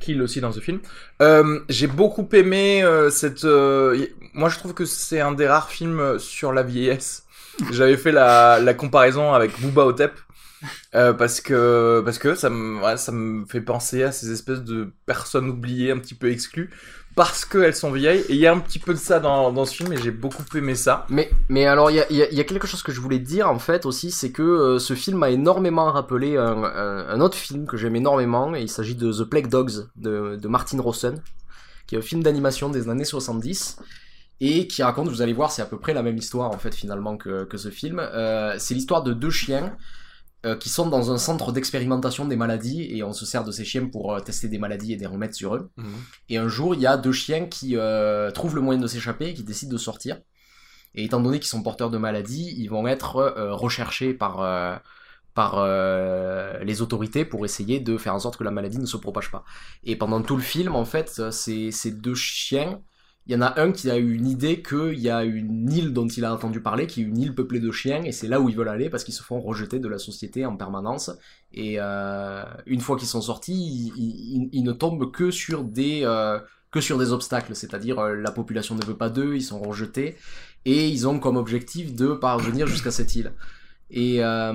kills 0.00 0.22
aussi 0.22 0.40
dans 0.40 0.52
ce 0.52 0.60
film. 0.60 0.78
Euh, 1.20 1.60
j'ai 1.68 1.88
beaucoup 1.88 2.28
aimé 2.32 2.82
euh, 2.84 3.10
cette. 3.10 3.44
euh, 3.44 4.06
Moi, 4.34 4.48
je 4.48 4.58
trouve 4.58 4.72
que 4.72 4.84
c'est 4.84 5.20
un 5.20 5.32
des 5.32 5.48
rares 5.48 5.68
films 5.68 6.18
sur 6.20 6.52
la 6.52 6.62
vieillesse. 6.62 7.23
J'avais 7.70 7.96
fait 7.96 8.12
la, 8.12 8.74
comparaison 8.74 9.32
avec 9.32 9.60
Booba 9.60 9.86
Otep. 9.86 10.12
euh, 10.94 11.12
parce 11.12 11.42
que 11.42 12.00
parce 12.06 12.16
que 12.16 12.34
ça 12.34 12.48
me 12.48 12.96
ça 12.96 13.12
me 13.12 13.44
fait 13.44 13.60
penser 13.60 14.02
à 14.02 14.12
ces 14.12 14.32
espèces 14.32 14.62
de 14.62 14.90
personnes 15.04 15.50
oubliées, 15.50 15.90
un 15.90 15.98
petit 15.98 16.14
peu 16.14 16.30
exclues, 16.30 16.70
parce 17.14 17.44
qu'elles 17.44 17.74
sont 17.74 17.92
vieilles. 17.92 18.24
Et 18.28 18.34
il 18.34 18.38
y 18.38 18.46
a 18.46 18.52
un 18.52 18.58
petit 18.58 18.78
peu 18.78 18.94
de 18.94 18.98
ça 18.98 19.20
dans, 19.20 19.52
dans 19.52 19.64
ce 19.64 19.74
film, 19.74 19.92
et 19.92 19.98
j'ai 19.98 20.10
beaucoup 20.10 20.42
aimé 20.54 20.74
ça. 20.74 21.06
Mais, 21.10 21.30
mais 21.48 21.66
alors, 21.66 21.90
il 21.90 21.96
y 21.96 22.00
a, 22.00 22.10
y 22.10 22.34
y 22.34 22.40
a 22.40 22.44
quelque 22.44 22.66
chose 22.66 22.82
que 22.82 22.92
je 22.92 23.00
voulais 23.00 23.18
dire 23.18 23.50
en 23.50 23.58
fait 23.58 23.86
aussi, 23.86 24.10
c'est 24.10 24.30
que 24.30 24.42
euh, 24.42 24.78
ce 24.78 24.94
film 24.94 25.18
m'a 25.18 25.30
énormément 25.30 25.90
rappelé 25.92 26.36
un, 26.36 26.64
un, 26.64 27.20
autre 27.20 27.36
film 27.36 27.66
que 27.66 27.76
j'aime 27.76 27.96
énormément, 27.96 28.54
et 28.54 28.62
il 28.62 28.70
s'agit 28.70 28.94
de 28.94 29.12
The 29.12 29.24
Plague 29.24 29.48
Dogs 29.48 29.88
de, 29.96 30.36
de 30.36 30.48
Martin 30.48 30.80
Rossen, 30.80 31.22
qui 31.86 31.94
est 31.94 31.98
un 31.98 32.02
film 32.02 32.22
d'animation 32.22 32.68
des 32.68 32.88
années 32.88 33.04
70, 33.04 33.76
et 34.40 34.66
qui 34.66 34.82
raconte, 34.82 35.08
vous 35.08 35.22
allez 35.22 35.32
voir, 35.32 35.50
c'est 35.52 35.62
à 35.62 35.66
peu 35.66 35.78
près 35.78 35.94
la 35.94 36.02
même 36.02 36.16
histoire 36.16 36.50
en 36.50 36.58
fait 36.58 36.74
finalement 36.74 37.16
que, 37.16 37.44
que 37.44 37.56
ce 37.56 37.70
film. 37.70 37.98
Euh, 37.98 38.56
c'est 38.58 38.74
l'histoire 38.74 39.02
de 39.02 39.12
deux 39.12 39.30
chiens 39.30 39.76
euh, 40.44 40.56
qui 40.56 40.68
sont 40.68 40.88
dans 40.88 41.12
un 41.12 41.18
centre 41.18 41.52
d'expérimentation 41.52 42.26
des 42.26 42.36
maladies, 42.36 42.88
et 42.90 43.02
on 43.02 43.12
se 43.12 43.24
sert 43.24 43.44
de 43.44 43.52
ces 43.52 43.64
chiens 43.64 43.86
pour 43.86 44.14
euh, 44.14 44.20
tester 44.20 44.48
des 44.48 44.58
maladies 44.58 44.92
et 44.92 44.96
des 44.96 45.06
remèdes 45.06 45.34
sur 45.34 45.54
eux. 45.54 45.70
Et 46.28 46.36
un 46.36 46.48
jour, 46.48 46.74
il 46.74 46.80
y 46.80 46.86
a 46.86 46.96
deux 46.96 47.12
chiens 47.12 47.46
qui 47.46 47.76
trouvent 48.34 48.54
le 48.54 48.60
moyen 48.60 48.80
de 48.80 48.86
s'échapper 48.86 49.28
et 49.28 49.34
qui 49.34 49.44
décident 49.44 49.72
de 49.72 49.78
sortir. 49.78 50.20
Et 50.96 51.04
étant 51.04 51.20
donné 51.20 51.40
qu'ils 51.40 51.48
sont 51.48 51.62
porteurs 51.62 51.90
de 51.90 51.98
maladies, 51.98 52.54
ils 52.56 52.68
vont 52.68 52.86
être 52.86 53.34
recherchés 53.52 54.14
par, 54.14 54.80
par 55.34 55.56
euh, 55.58 56.62
les 56.62 56.80
autorités 56.80 57.24
pour 57.24 57.44
essayer 57.44 57.80
de 57.80 57.98
faire 57.98 58.14
en 58.14 58.20
sorte 58.20 58.36
que 58.36 58.44
la 58.44 58.52
maladie 58.52 58.78
ne 58.78 58.86
se 58.86 58.96
propage 58.96 59.30
pas. 59.30 59.44
Et 59.82 59.96
pendant 59.96 60.22
tout 60.22 60.36
le 60.36 60.42
film, 60.42 60.76
en 60.76 60.84
fait, 60.84 61.30
ces, 61.32 61.72
ces 61.72 61.90
deux 61.90 62.14
chiens, 62.14 62.80
il 63.26 63.32
y 63.32 63.36
en 63.36 63.40
a 63.40 63.60
un 63.60 63.72
qui 63.72 63.90
a 63.90 63.96
eu 63.96 64.12
une 64.14 64.26
idée 64.26 64.62
qu'il 64.62 64.98
y 64.98 65.08
a 65.08 65.24
une 65.24 65.70
île 65.72 65.92
dont 65.92 66.06
il 66.06 66.24
a 66.24 66.34
entendu 66.34 66.60
parler, 66.60 66.86
qui 66.86 67.00
est 67.00 67.04
une 67.04 67.18
île 67.18 67.34
peuplée 67.34 67.60
de 67.60 67.70
chiens, 67.70 68.02
et 68.02 68.12
c'est 68.12 68.28
là 68.28 68.40
où 68.40 68.48
ils 68.48 68.56
veulent 68.56 68.68
aller 68.68 68.90
parce 68.90 69.04
qu'ils 69.04 69.14
se 69.14 69.22
font 69.22 69.40
rejeter 69.40 69.78
de 69.78 69.88
la 69.88 69.98
société 69.98 70.44
en 70.44 70.56
permanence. 70.56 71.10
Et 71.52 71.76
euh, 71.78 72.44
une 72.66 72.80
fois 72.80 72.96
qu'ils 72.96 73.08
sont 73.08 73.22
sortis, 73.22 73.92
ils, 74.52 74.62
ne 74.62 74.72
tombent 74.72 75.10
que 75.10 75.30
sur 75.30 75.64
des 75.64 76.02
euh, 76.04 76.38
que 76.74 76.80
sur 76.80 76.98
des 76.98 77.12
obstacles, 77.12 77.54
c'est-à-dire 77.54 78.00
euh, 78.00 78.16
la 78.16 78.32
population 78.32 78.74
ne 78.74 78.84
veut 78.84 78.96
pas 78.96 79.08
d'eux, 79.08 79.36
ils 79.36 79.42
sont 79.42 79.60
rejetés, 79.60 80.16
et 80.64 80.88
ils 80.88 81.06
ont 81.06 81.20
comme 81.20 81.36
objectif 81.36 81.94
de 81.94 82.14
parvenir 82.14 82.66
jusqu'à 82.66 82.90
cette 82.90 83.14
île. 83.14 83.32
Et 83.90 84.24
euh, 84.24 84.52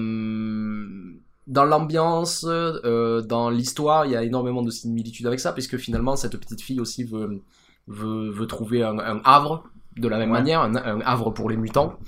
dans 1.47 1.63
l'ambiance, 1.63 2.45
euh, 2.45 3.21
dans 3.21 3.49
l'histoire, 3.49 4.05
il 4.05 4.11
y 4.11 4.15
a 4.17 4.23
énormément 4.23 4.61
de 4.61 4.69
similitudes 4.69 5.27
avec 5.27 5.39
ça, 5.39 5.53
puisque 5.53 5.77
finalement 5.77 6.17
cette 6.17 6.37
petite 6.37 6.61
fille 6.61 6.81
aussi 6.81 7.05
veut 7.05 7.41
veut, 7.89 8.31
veut 8.31 8.47
trouver 8.47 8.83
un, 8.83 8.99
un 8.99 9.21
havre 9.25 9.65
de 9.97 10.07
la 10.07 10.17
même 10.17 10.31
Ouais. 10.31 10.39
manière, 10.39 10.61
un, 10.61 10.75
un 10.77 11.01
havre 11.01 11.31
pour 11.31 11.49
les 11.49 11.57
mutants, 11.57 11.99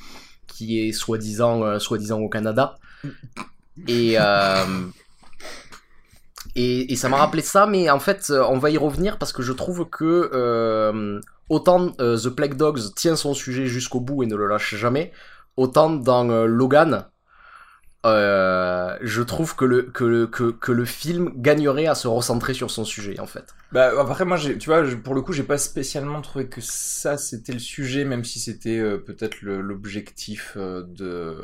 qui 0.48 0.80
est 0.80 0.94
soi-disant 0.94 1.64
euh, 1.64 1.80
soi-disant 1.80 2.20
au 2.22 2.30
Canada. 2.30 2.78
Et 3.88 4.16
euh, 4.20 4.88
et, 6.56 6.92
et 6.92 6.96
ça 6.96 7.08
m'a 7.10 7.18
rappelé 7.18 7.42
ça, 7.42 7.66
mais 7.66 7.90
en 7.90 8.00
fait, 8.00 8.28
euh, 8.30 8.44
on 8.50 8.58
va 8.58 8.70
y 8.70 8.78
revenir 8.78 9.18
parce 9.18 9.32
que 9.34 9.42
je 9.42 9.54
trouve 9.54 9.90
que 9.90 10.30
euh, 10.34 11.20
autant 11.50 11.92
The 11.92 12.30
Plague 12.30 12.56
Dogs 12.56 12.94
tient 12.96 13.16
son 13.16 13.34
sujet 13.34 13.68
jusqu'au 13.68 14.02
bout 14.02 14.24
et 14.24 14.28
ne 14.28 14.36
le 14.36 14.48
lâche 14.48 14.76
jamais, 14.76 15.12
autant 15.58 15.90
dans 15.90 16.24
Logan, 16.46 17.06
euh, 18.06 18.98
je 19.02 19.22
trouve 19.22 19.56
que 19.56 19.66
le, 19.66 19.84
que, 19.84 20.04
le- 20.04 20.28
que, 20.28 20.52
que 20.52 20.72
le 20.72 20.86
film 20.86 21.32
gagnerait 21.36 21.88
à 21.88 21.96
se 21.96 22.08
recentrer 22.08 22.54
sur 22.54 22.72
son 22.72 22.84
sujet, 22.84 23.20
en 23.20 23.28
fait. 23.28 23.46
Bah 23.72 23.90
après 24.02 24.26
moi 24.26 24.38
tu 24.38 24.66
vois 24.66 24.84
pour 25.02 25.14
le 25.16 25.22
coup 25.22 25.32
j'ai 25.32 25.44
pas 25.44 25.58
spécialement 25.58 26.20
trouvé 26.22 26.48
que 26.48 26.60
ça 26.60 27.16
c'était 27.18 27.54
le 27.54 27.60
sujet 27.60 28.04
même 28.04 28.26
si 28.26 28.38
c'était 28.38 28.78
euh, 28.80 28.98
peut-être 28.98 29.38
l'objectif 29.44 30.56
euh, 30.58 30.84
de 30.86 31.38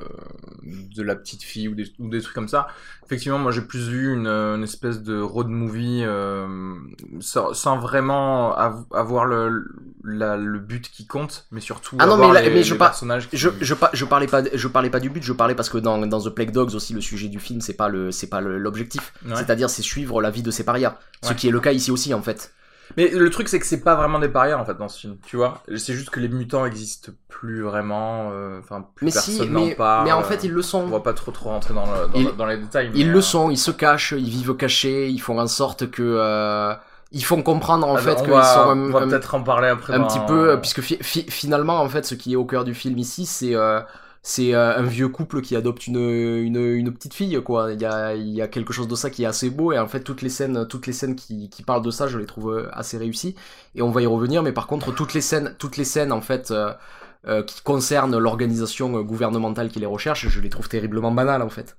de 0.64 1.04
la 1.04 1.16
petite 1.16 1.42
fille 1.44 1.70
ou 1.70 1.76
des, 1.76 1.86
ou 2.00 2.10
des 2.10 2.22
trucs 2.22 2.36
comme 2.36 2.50
ça. 2.50 2.68
Effectivement 3.06 3.38
moi 3.40 3.54
j'ai 3.54 3.62
plus 3.62 3.88
vu 3.88 4.14
une, 4.14 4.28
une 4.28 4.64
espèce 4.64 5.04
de 5.04 5.18
road 5.22 5.48
movie 5.48 6.02
euh, 6.04 6.76
sans, 7.22 7.54
sans 7.54 7.78
vraiment 7.78 8.54
av- 8.58 8.84
avoir 8.94 9.24
le 9.26 9.66
la- 10.04 10.36
le 10.36 10.60
but 10.60 10.90
qui 10.92 11.06
compte 11.08 11.48
mais 11.52 11.62
surtout 11.62 11.96
Ah 12.00 12.08
non, 12.08 12.14
avoir 12.16 12.28
mais 12.30 12.34
là- 12.34 12.42
les, 12.42 12.50
mais 12.54 12.64
je 12.64 12.74
les 12.74 12.78
par- 12.78 12.90
personnages 12.90 13.30
qui- 13.30 13.38
Je, 13.38 13.48
je, 13.62 13.74
par- 13.74 13.92
je 13.94 14.04
parlais 14.04 14.28
pas, 14.28 14.42
je 14.54 14.68
parlais 14.68 14.90
pas 14.90 15.00
du 15.00 15.10
but, 15.10 15.24
je 15.24 15.32
parlais 15.34 15.56
parce 15.56 15.70
que 15.70 15.78
dans, 15.78 15.98
dans 16.06 16.20
The 16.22 16.30
Plague 16.52 16.54
Dogs 16.66 16.76
aussi, 16.76 16.94
le 16.94 17.02
sujet 17.02 17.28
du 17.28 17.40
film, 17.40 17.62
c'est 17.62 17.74
pas 17.76 17.90
le, 17.90 18.12
c'est 18.12 18.28
pas 18.28 18.42
l'objectif. 18.42 19.14
Ouais. 19.26 19.36
C'est-à-dire, 19.36 19.70
c'est 19.70 19.82
suivre 19.82 20.22
la 20.22 20.30
vie 20.30 20.42
de 20.44 20.52
ces 20.52 20.64
parias. 20.64 20.96
Ce 21.22 21.34
qui 21.34 21.48
est 21.48 21.52
le 21.52 21.60
cas 21.60 21.72
ici 21.72 21.92
aussi, 21.92 22.14
en 22.14 22.22
fait. 22.22 22.52
Mais 22.96 23.10
le 23.10 23.30
truc, 23.30 23.50
c'est 23.50 23.60
que 23.60 23.66
c'est 23.66 23.82
pas 23.82 23.96
vraiment 23.96 24.18
des 24.18 24.30
parias 24.30 24.58
en 24.58 24.64
fait 24.64 24.78
dans 24.78 24.88
ce 24.88 24.98
film, 24.98 25.18
tu 25.26 25.36
vois. 25.36 25.62
C'est 25.76 25.94
juste 25.94 26.10
que 26.10 26.22
les 26.22 26.30
mutants 26.30 26.66
existent 26.66 27.12
plus 27.28 27.62
vraiment. 27.62 28.30
euh, 28.32 28.60
Enfin, 28.60 28.86
plus 28.96 29.08
Mais 29.08 29.12
personne 29.12 29.34
si, 29.34 29.50
mais, 29.50 29.76
parle. 29.76 30.06
mais 30.06 30.14
en 30.14 30.24
fait, 30.24 30.46
ils 30.46 30.52
le 30.54 30.60
On 30.60 30.64
sont. 30.64 30.86
va 30.88 31.02
pas 31.02 31.14
trop 31.14 31.32
trop 31.32 31.50
rentrer 31.50 31.74
dans, 31.74 31.84
le- 31.86 32.08
dans, 32.08 32.14
Ils- 32.20 32.26
le- 32.28 32.32
dans 32.32 32.46
les 32.46 32.58
détails. 32.58 32.90
mais, 32.94 33.00
Ils 33.00 33.10
euh, 33.10 33.14
le 33.14 33.22
sont, 33.22 33.50
ils 33.52 33.58
se 33.58 33.72
cachent, 33.72 34.14
ils 34.18 34.30
vivent 34.30 34.56
cachés, 34.56 35.10
ils 35.10 35.20
font 35.20 35.38
en 35.38 35.48
sorte 35.48 35.92
que, 35.92 36.02
euh, 36.02 36.74
ils 37.12 37.26
font 37.26 37.44
comprendre 37.44 37.86
en 37.90 37.96
ah, 37.98 38.00
fait 38.00 38.12
on 38.12 38.24
qu'ils 38.24 38.32
sont 38.32 38.70
on 38.70 38.90
va 38.90 39.02
peut-être 39.06 39.36
en 39.36 39.44
parler 39.44 39.68
après. 39.68 39.94
un 39.94 40.00
dans- 40.00 40.08
petit 40.08 40.20
peu, 40.26 40.52
euh, 40.52 40.58
puisque 40.58 40.80
fi- 40.80 40.98
fi- 41.02 41.26
finalement, 41.30 41.82
en 41.82 41.90
fait, 41.90 42.06
ce 42.06 42.16
qui 42.16 42.32
est 42.34 42.36
au 42.38 42.46
cœur 42.46 42.64
du 42.64 42.74
film 42.74 42.98
ici, 43.00 43.26
c'est 43.26 43.54
euh, 43.54 43.82
c'est 44.28 44.54
euh, 44.54 44.76
un 44.76 44.84
vieux 44.84 45.08
couple 45.08 45.40
qui 45.40 45.56
adopte 45.56 45.88
une, 45.88 46.94
petite 46.94 47.14
fille, 47.14 47.42
quoi. 47.46 47.72
Il 47.72 47.80
y 47.80 48.42
a, 48.42 48.48
quelque 48.50 48.74
chose 48.74 48.90
de 48.90 48.96
ça 48.96 49.10
qui 49.10 49.24
est 49.24 49.26
assez 49.26 49.50
beau, 49.50 49.72
et 49.72 49.80
en 49.80 49.88
fait, 49.88 50.02
toutes 50.02 50.22
les 50.22 50.28
scènes, 50.28 50.68
toutes 50.68 50.86
les 50.86 50.92
scènes 50.92 51.16
qui, 51.16 51.50
parlent 51.66 51.82
de 51.82 51.92
ça, 51.92 52.08
je 52.08 52.20
les 52.20 52.26
trouve 52.26 52.52
euh, 52.52 52.70
assez 52.74 52.98
réussies, 52.98 53.36
et 53.74 53.82
on 53.82 53.90
va 53.90 54.02
y 54.02 54.06
revenir, 54.06 54.44
mais 54.44 54.52
par 54.52 54.68
contre, 54.68 54.94
toutes 54.94 55.14
les 55.14 55.22
scènes, 55.22 55.56
toutes 55.58 55.78
les 55.78 55.86
scènes, 55.86 56.14
euh, 56.52 57.44
qui 57.44 57.62
concernent 57.64 58.18
l'organisation 58.18 59.02
gouvernementale 59.02 59.70
qui 59.70 59.80
les 59.80 59.86
recherche, 59.86 60.28
je 60.28 60.42
les 60.42 60.50
trouve 60.50 60.68
terriblement 60.68 61.14
banales, 61.14 61.42
en 61.42 61.50
fait. 61.50 61.78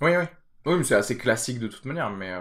Oui, 0.00 0.12
oui. 0.16 0.24
Oui, 0.64 0.74
mais 0.78 0.84
c'est 0.84 0.94
assez 0.94 1.18
classique 1.18 1.58
de 1.58 1.68
toute 1.68 1.84
manière, 1.84 2.08
mais 2.08 2.32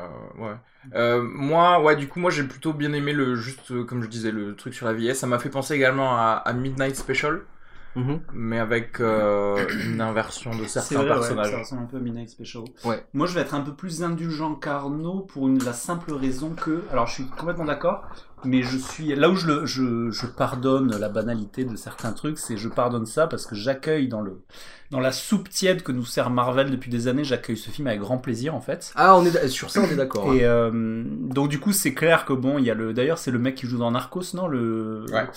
moi, 1.22 1.82
ouais, 1.84 1.98
du 1.98 2.08
coup, 2.08 2.22
moi 2.22 2.32
j'ai 2.32 2.44
plutôt 2.44 2.72
bien 2.72 2.94
aimé 2.94 3.12
le, 3.12 3.36
juste 3.36 3.86
comme 3.88 4.02
je 4.02 4.08
disais, 4.08 4.32
le 4.32 4.56
truc 4.56 4.74
sur 4.74 4.86
la 4.86 4.94
vieillesse. 4.94 5.20
Ça 5.20 5.28
m'a 5.28 5.38
fait 5.38 5.50
penser 5.50 5.74
également 5.74 6.18
à 6.18 6.54
Midnight 6.54 6.96
Special, 6.96 7.42
mais 8.34 8.60
avec 8.60 9.00
euh, 9.00 9.68
une 9.86 10.02
inversion 10.02 10.52
de 10.52 10.64
C'est 10.64 10.80
certains 10.82 10.96
vrai, 10.96 11.06
ouais, 11.06 11.10
personnages. 11.16 11.52
ça 11.52 11.58
ressemble 11.60 11.82
un 11.84 11.86
peu 11.86 11.98
à 11.98 12.00
Midnight 12.00 12.30
Special. 12.30 12.64
Ouais. 12.86 13.06
Moi, 13.14 13.28
je 13.28 13.34
vais 13.34 13.42
être 13.42 13.56
un 13.56 13.62
peu 13.62 13.74
plus 13.74 14.04
indulgent 14.04 14.56
qu'Arnaud 14.56 15.22
pour 15.22 15.48
une, 15.48 15.64
la 15.64 15.74
simple 15.74 16.14
raison 16.14 16.52
que, 16.52 16.84
alors 16.92 17.08
je 17.08 17.14
suis 17.14 17.26
complètement 17.28 17.66
d'accord, 17.66 18.04
mais 18.46 18.62
je 18.64 18.78
suis 18.78 19.16
là 19.16 19.30
où 19.30 19.36
je, 19.36 19.48
le, 19.48 19.66
je, 19.66 20.12
je 20.12 20.26
pardonne 20.28 20.96
la 20.98 21.10
banalité 21.10 21.66
de 21.66 21.76
certains 21.76 22.12
trucs, 22.14 22.38
c'est 22.38 22.56
je 22.58 22.70
pardonne 22.70 23.06
ça 23.06 23.28
parce 23.28 23.46
que 23.46 23.56
j'accueille 23.56 24.08
dans 24.08 24.22
le 24.22 24.42
dans 24.90 25.00
la 25.02 25.12
soupe 25.12 25.50
tiède 25.50 25.84
que 25.84 25.92
nous 25.92 26.06
sert 26.06 26.30
Marvel 26.30 26.72
depuis 26.72 26.90
des 26.90 27.10
années, 27.10 27.26
j'accueille 27.26 27.58
ce 27.58 27.70
film 27.72 27.88
avec 27.88 28.00
grand 28.00 28.20
plaisir 28.20 28.56
en 28.56 28.62
fait. 28.62 28.94
Ah, 28.96 29.18
on 29.18 29.26
est 29.26 29.48
sur 29.50 29.70
ça, 29.70 29.82
on 29.82 29.90
est 29.92 29.96
d'accord. 29.98 30.34
Et 30.34 30.46
euh, 30.46 31.04
donc 31.06 31.50
du 31.50 31.60
coup 31.60 31.74
c'est 31.74 31.94
clair 31.94 32.24
que 32.26 32.32
bon 32.34 32.58
il 32.58 32.64
y 32.66 32.72
a 32.72 32.74
le 32.74 32.94
d'ailleurs 32.94 33.18
c'est 33.18 33.32
le 33.32 33.40
mec 33.40 33.56
qui 33.56 33.68
joue 33.68 33.78
dans 33.80 33.92
Narcos 33.92 34.34
non? 34.34 34.48
Le 34.48 35.04
Ouais. 35.12 35.28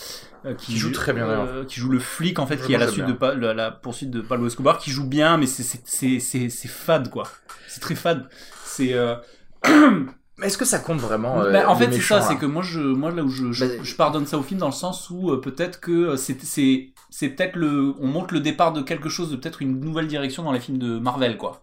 euh, 0.46 0.54
Qui 0.54 0.76
joue 0.76 0.92
très 0.92 1.12
bien, 1.12 1.28
euh, 1.28 1.64
qui 1.64 1.80
joue 1.80 1.90
le 1.90 1.98
flic 1.98 2.38
en 2.38 2.46
fait 2.46 2.58
Je 2.58 2.64
qui 2.64 2.72
est 2.72 2.76
à 2.76 2.78
la 2.78 2.86
suite 2.88 3.04
bien. 3.06 3.14
de 3.14 3.18
Pa- 3.18 3.34
la, 3.34 3.54
la 3.54 3.70
poursuite 3.72 4.10
de 4.10 4.20
Pablo 4.20 4.46
Escobar 4.46 4.78
qui 4.78 4.90
joue 4.90 5.06
bien 5.06 5.36
mais 5.36 5.46
c'est 5.46 5.62
c'est 5.64 5.80
c'est 5.84 6.20
c'est 6.20 6.48
c'est 6.48 6.68
fade 6.68 7.10
quoi 7.10 7.24
c'est 7.66 7.80
très 7.80 7.94
fade 7.96 8.28
c'est 8.64 8.92
euh, 8.94 9.16
est-ce 10.42 10.58
que 10.58 10.64
ça 10.64 10.78
compte 10.78 11.00
vraiment 11.00 11.40
euh, 11.42 11.52
bah, 11.52 11.68
en 11.68 11.74
les 11.78 11.86
fait 11.86 11.92
c'est 11.92 12.00
ça 12.00 12.20
c'est 12.20 12.36
que 12.36 12.46
moi 12.46 12.62
je 12.62 12.80
moi 12.80 13.10
là 13.10 13.22
où 13.22 13.28
je 13.28 13.52
je, 13.52 13.64
Bah, 13.64 13.74
je 13.82 13.94
pardonne 13.94 14.26
ça 14.26 14.38
au 14.38 14.42
film 14.42 14.60
dans 14.60 14.66
le 14.66 14.72
sens 14.72 15.10
où 15.10 15.30
euh, 15.30 15.40
peut-être 15.40 15.80
que 15.80 15.90
euh, 15.90 16.16
c'est 16.16 16.40
c'est 16.42 16.92
c'est 17.10 17.28
peut-être 17.30 17.56
le 17.56 17.94
on 18.00 18.06
montre 18.06 18.34
le 18.34 18.40
départ 18.40 18.72
de 18.72 18.82
quelque 18.82 19.08
chose 19.08 19.30
de 19.30 19.36
peut-être 19.36 19.62
une 19.62 19.80
nouvelle 19.80 20.06
direction 20.06 20.42
dans 20.42 20.52
les 20.52 20.60
films 20.60 20.78
de 20.78 20.98
Marvel 20.98 21.36
quoi 21.36 21.62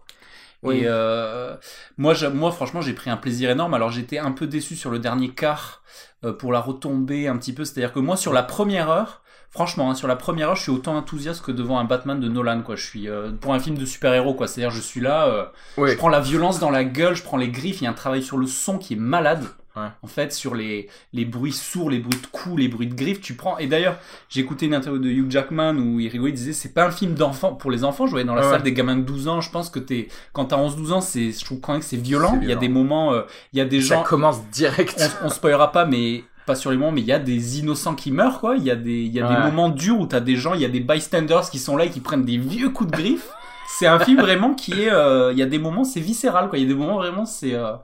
Oui. 0.62 0.78
Et 0.78 0.82
euh, 0.86 1.56
moi, 1.96 2.14
moi, 2.34 2.50
franchement, 2.52 2.80
j'ai 2.80 2.92
pris 2.92 3.10
un 3.10 3.16
plaisir 3.16 3.50
énorme. 3.50 3.74
Alors, 3.74 3.90
j'étais 3.90 4.18
un 4.18 4.32
peu 4.32 4.46
déçu 4.46 4.76
sur 4.76 4.90
le 4.90 4.98
dernier 4.98 5.30
quart 5.30 5.82
euh, 6.24 6.32
pour 6.32 6.52
la 6.52 6.60
retomber 6.60 7.28
un 7.28 7.36
petit 7.36 7.52
peu. 7.52 7.64
C'est-à-dire 7.64 7.92
que 7.92 8.00
moi, 8.00 8.16
sur 8.16 8.32
la 8.32 8.42
première 8.42 8.90
heure, 8.90 9.22
franchement, 9.50 9.90
hein, 9.90 9.94
sur 9.94 10.08
la 10.08 10.16
première 10.16 10.50
heure, 10.50 10.56
je 10.56 10.62
suis 10.62 10.70
autant 10.72 10.96
enthousiaste 10.96 11.42
que 11.44 11.52
devant 11.52 11.78
un 11.78 11.84
Batman 11.84 12.20
de 12.20 12.28
Nolan, 12.28 12.62
quoi. 12.62 12.76
Je 12.76 12.84
suis 12.84 13.08
euh, 13.08 13.30
pour 13.40 13.54
un 13.54 13.58
film 13.60 13.76
de 13.78 13.84
super-héros, 13.86 14.34
quoi. 14.34 14.46
C'est-à-dire, 14.46 14.70
je 14.74 14.80
suis 14.80 15.00
là, 15.00 15.26
euh, 15.26 15.44
Oui. 15.76 15.90
je 15.92 15.96
prends 15.96 16.08
la 16.08 16.20
violence 16.20 16.58
dans 16.58 16.70
la 16.70 16.84
gueule, 16.84 17.14
je 17.14 17.22
prends 17.22 17.36
les 17.38 17.48
griffes. 17.48 17.80
Il 17.80 17.84
y 17.84 17.86
a 17.86 17.90
un 17.90 17.94
travail 17.94 18.22
sur 18.22 18.36
le 18.38 18.46
son 18.46 18.78
qui 18.78 18.94
est 18.94 18.98
malade. 18.98 19.44
Ouais. 19.76 19.84
En 20.02 20.08
fait, 20.08 20.32
sur 20.32 20.56
les, 20.56 20.88
les 21.12 21.24
bruits 21.24 21.52
sourds, 21.52 21.88
les 21.90 22.00
bruits 22.00 22.18
de 22.20 22.26
coups, 22.26 22.58
les 22.58 22.66
bruits 22.66 22.88
de 22.88 22.94
griffes, 22.96 23.20
tu 23.20 23.34
prends. 23.34 23.58
Et 23.58 23.68
d'ailleurs, 23.68 23.96
j'ai 24.28 24.40
écouté 24.40 24.66
une 24.66 24.74
interview 24.74 25.00
de 25.00 25.08
Hugh 25.08 25.30
Jackman 25.30 25.76
où 25.76 26.00
il 26.00 26.08
rigolait, 26.08 26.32
il 26.32 26.34
disait 26.34 26.52
c'est 26.52 26.74
pas 26.74 26.84
un 26.86 26.90
film 26.90 27.14
d'enfant 27.14 27.54
pour 27.54 27.70
les 27.70 27.84
enfants. 27.84 28.06
Je 28.06 28.10
voyais 28.10 28.26
dans 28.26 28.34
la 28.34 28.42
Ouais, 28.44 28.50
salle 28.50 28.64
des 28.64 28.72
gamins 28.72 28.96
de 28.96 29.02
12 29.02 29.28
ans. 29.28 29.40
Je 29.40 29.50
pense 29.52 29.70
que 29.70 29.78
t'es 29.78 30.08
quand 30.32 30.46
t'as 30.46 30.56
11-12 30.56 30.92
ans, 30.94 31.00
c'est 31.00 31.30
je 31.30 31.44
trouve 31.44 31.60
quand 31.60 31.72
même 31.72 31.80
que 31.80 31.86
c'est 31.86 31.96
violent. 31.96 32.32
C'est 32.40 32.42
Il 32.46 32.48
y 32.48 32.52
a 32.52 32.56
des 32.56 32.68
moments, 32.68 33.12
euh, 33.12 33.22
il 33.52 33.58
y 33.58 33.62
a 33.62 33.66
des 33.66 33.80
Ça 33.80 33.96
gens. 33.96 34.02
commence 34.02 34.42
direct. 34.50 35.00
On, 35.22 35.26
on 35.26 35.30
spoilera 35.30 35.70
pas, 35.70 35.84
mais 35.84 36.24
pas 36.48 36.56
sur 36.56 36.70
les 36.70 36.78
moments, 36.78 36.92
mais 36.92 37.02
il 37.02 37.06
y 37.06 37.12
a 37.12 37.18
des 37.18 37.60
innocents 37.60 37.94
qui 37.94 38.10
meurent, 38.10 38.40
quoi. 38.40 38.56
Il 38.56 38.64
y 38.64 38.70
a 38.70 38.74
des, 38.74 39.02
il 39.02 39.12
y 39.12 39.20
a 39.20 39.28
des 39.28 39.50
moments 39.50 39.68
durs 39.68 40.00
où 40.00 40.06
t'as 40.06 40.20
des 40.20 40.34
gens, 40.34 40.54
il 40.54 40.62
y 40.62 40.64
a 40.64 40.68
des 40.68 40.80
bystanders 40.80 41.50
qui 41.50 41.58
sont 41.58 41.76
là 41.76 41.84
et 41.84 41.90
qui 41.90 42.00
prennent 42.00 42.24
des 42.24 42.38
vieux 42.38 42.70
coups 42.70 42.90
de 42.90 42.96
griffe. 42.96 43.28
C'est 43.68 43.86
un 43.86 43.98
film 44.00 44.18
vraiment 44.20 44.54
qui 44.54 44.72
est, 44.72 44.90
euh, 44.90 45.30
il 45.30 45.38
y 45.38 45.42
a 45.42 45.46
des 45.46 45.58
moments, 45.58 45.84
c'est 45.84 46.00
viscéral, 46.00 46.48
quoi. 46.48 46.58
Il 46.58 46.62
y 46.62 46.64
a 46.64 46.68
des 46.68 46.74
moments 46.74 46.96
vraiment, 46.96 47.26
c'est, 47.26 47.54
euh, 47.54 47.74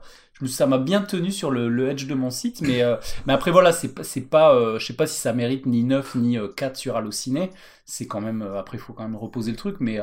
ça 0.47 0.65
m'a 0.65 0.79
bien 0.79 1.01
tenu 1.01 1.31
sur 1.31 1.51
le, 1.51 1.69
le 1.69 1.89
edge 1.89 2.07
de 2.07 2.15
mon 2.15 2.31
site, 2.31 2.61
mais, 2.61 2.81
euh, 2.81 2.95
mais 3.27 3.33
après 3.33 3.51
voilà, 3.51 3.71
c'est 3.71 3.93
pas, 3.93 4.03
c'est 4.03 4.27
pas, 4.27 4.77
je 4.79 4.83
sais 4.85 4.95
pas 4.95 5.05
si 5.05 5.19
ça 5.19 5.31
mérite 5.31 5.67
ni 5.67 5.83
9 5.83 6.15
ni 6.15 6.39
euh, 6.39 6.47
4 6.47 6.75
sur 6.75 6.97
Allociné. 6.97 7.51
C'est 7.85 8.07
quand 8.07 8.19
même, 8.19 8.41
après, 8.41 8.77
il 8.77 8.81
faut 8.81 8.93
quand 8.93 9.03
même 9.03 9.15
reposer 9.15 9.51
le 9.51 9.57
truc, 9.57 9.75
mais, 9.79 9.99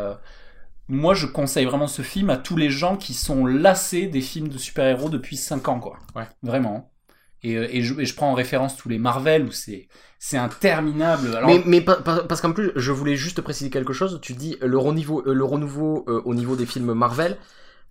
moi, 0.88 1.14
je 1.14 1.26
conseille 1.26 1.64
vraiment 1.64 1.88
ce 1.88 2.02
film 2.02 2.30
à 2.30 2.36
tous 2.36 2.56
les 2.56 2.70
gens 2.70 2.96
qui 2.96 3.12
sont 3.14 3.44
lassés 3.44 4.06
des 4.06 4.20
films 4.20 4.48
de 4.48 4.58
super-héros 4.58 5.08
depuis 5.08 5.36
5 5.36 5.68
ans, 5.68 5.80
quoi. 5.80 5.98
Ouais. 6.14 6.28
Vraiment. 6.42 6.91
Et, 7.44 7.56
euh, 7.56 7.66
et, 7.70 7.82
je, 7.82 7.98
et 8.00 8.04
je 8.06 8.14
prends 8.14 8.30
en 8.30 8.34
référence 8.34 8.76
tous 8.76 8.88
les 8.88 8.98
Marvel 8.98 9.44
où 9.44 9.50
c'est 9.52 9.88
c'est 10.18 10.36
interminable. 10.38 11.34
Alors, 11.34 11.48
Mais, 11.48 11.62
mais 11.66 11.80
pa- 11.80 11.96
pa- 11.96 12.22
parce 12.28 12.40
qu'en 12.40 12.52
plus, 12.52 12.70
je 12.76 12.92
voulais 12.92 13.16
juste 13.16 13.40
préciser 13.40 13.70
quelque 13.70 13.92
chose. 13.92 14.20
Tu 14.22 14.34
dis 14.34 14.56
le 14.60 14.78
renouveau, 14.78 15.22
euh, 15.26 15.34
le 15.34 15.44
renouveau 15.44 16.04
euh, 16.08 16.22
au 16.24 16.34
niveau 16.34 16.54
des 16.54 16.66
films 16.66 16.92
Marvel. 16.94 17.36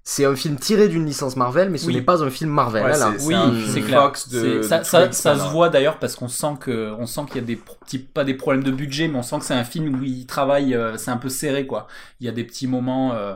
C'est 0.04 0.26
un 0.26 0.36
film 0.36 0.56
tiré 0.56 0.88
d'une 0.88 1.06
licence 1.06 1.36
Marvel, 1.36 1.70
mais 1.70 1.78
ce 1.78 1.86
Oui. 1.88 1.94
n'est 1.94 2.02
pas 2.02 2.24
un 2.24 2.30
film 2.32 2.50
Marvel. 2.50 2.84
Ouais, 2.86 2.98
là. 2.98 3.14
c'est- 3.20 3.26
oui, 3.28 3.82
clair. 3.84 4.02
Fox 4.04 4.30
de- 4.30 4.62
ça, 4.64 4.80
de 4.80 4.84
ça, 4.86 5.12
ça 5.12 5.34
là. 5.36 5.44
se 5.46 5.50
voit 5.52 5.70
d'ailleurs 5.70 6.00
parce 6.00 6.16
qu'on 6.16 6.28
sent 6.30 6.54
que 6.60 6.92
on 6.98 7.06
sent 7.06 7.22
qu'il 7.28 7.36
y 7.36 7.44
a 7.44 7.46
des 7.46 7.56
petits 7.58 8.00
pas 8.00 8.24
des 8.24 8.34
problèmes 8.34 8.64
de 8.64 8.72
budget, 8.72 9.08
mais 9.10 9.20
on 9.20 9.24
sent 9.24 9.38
que 9.40 9.46
c'est 9.46 9.54
un 9.54 9.64
film 9.64 10.00
où 10.00 10.04
il 10.04 10.26
travaille. 10.26 10.74
euh, 10.74 10.98
c'est 10.98 11.12
un 11.12 11.18
peu 11.18 11.30
serré 11.30 11.68
quoi. 11.68 11.86
Il 12.20 12.26
y 12.26 12.30
a 12.30 12.32
des 12.32 12.44
petits 12.46 12.66
moments. 12.68 13.14
euh, 13.14 13.34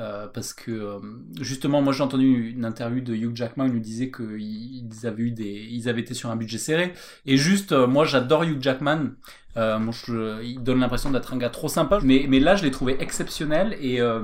euh, 0.00 0.26
parce 0.26 0.52
que 0.52 0.70
euh, 0.70 0.98
justement, 1.40 1.80
moi 1.82 1.92
j'ai 1.92 2.02
entendu 2.02 2.50
une 2.50 2.64
interview 2.64 3.00
de 3.00 3.14
Hugh 3.14 3.34
Jackman, 3.36 3.66
il 3.66 3.74
nous 3.74 3.80
disait 3.80 4.10
qu'ils 4.10 5.06
avaient 5.06 5.22
eu 5.24 5.30
des, 5.30 5.68
ils 5.70 5.88
avaient 5.88 6.00
été 6.00 6.14
sur 6.14 6.30
un 6.30 6.36
budget 6.36 6.58
serré. 6.58 6.92
Et 7.26 7.36
juste, 7.36 7.72
euh, 7.72 7.86
moi 7.86 8.04
j'adore 8.04 8.44
Hugh 8.44 8.60
Jackman. 8.60 9.12
Euh, 9.56 9.78
moi, 9.78 9.94
je- 10.06 10.42
il 10.42 10.62
donne 10.64 10.80
l'impression 10.80 11.10
d'être 11.12 11.32
un 11.32 11.38
gars 11.38 11.50
trop 11.50 11.68
sympa, 11.68 12.00
mais 12.02 12.26
mais 12.28 12.40
là 12.40 12.56
je 12.56 12.64
l'ai 12.64 12.72
trouvé 12.72 12.96
exceptionnel 13.00 13.76
et 13.80 14.00
euh, 14.00 14.20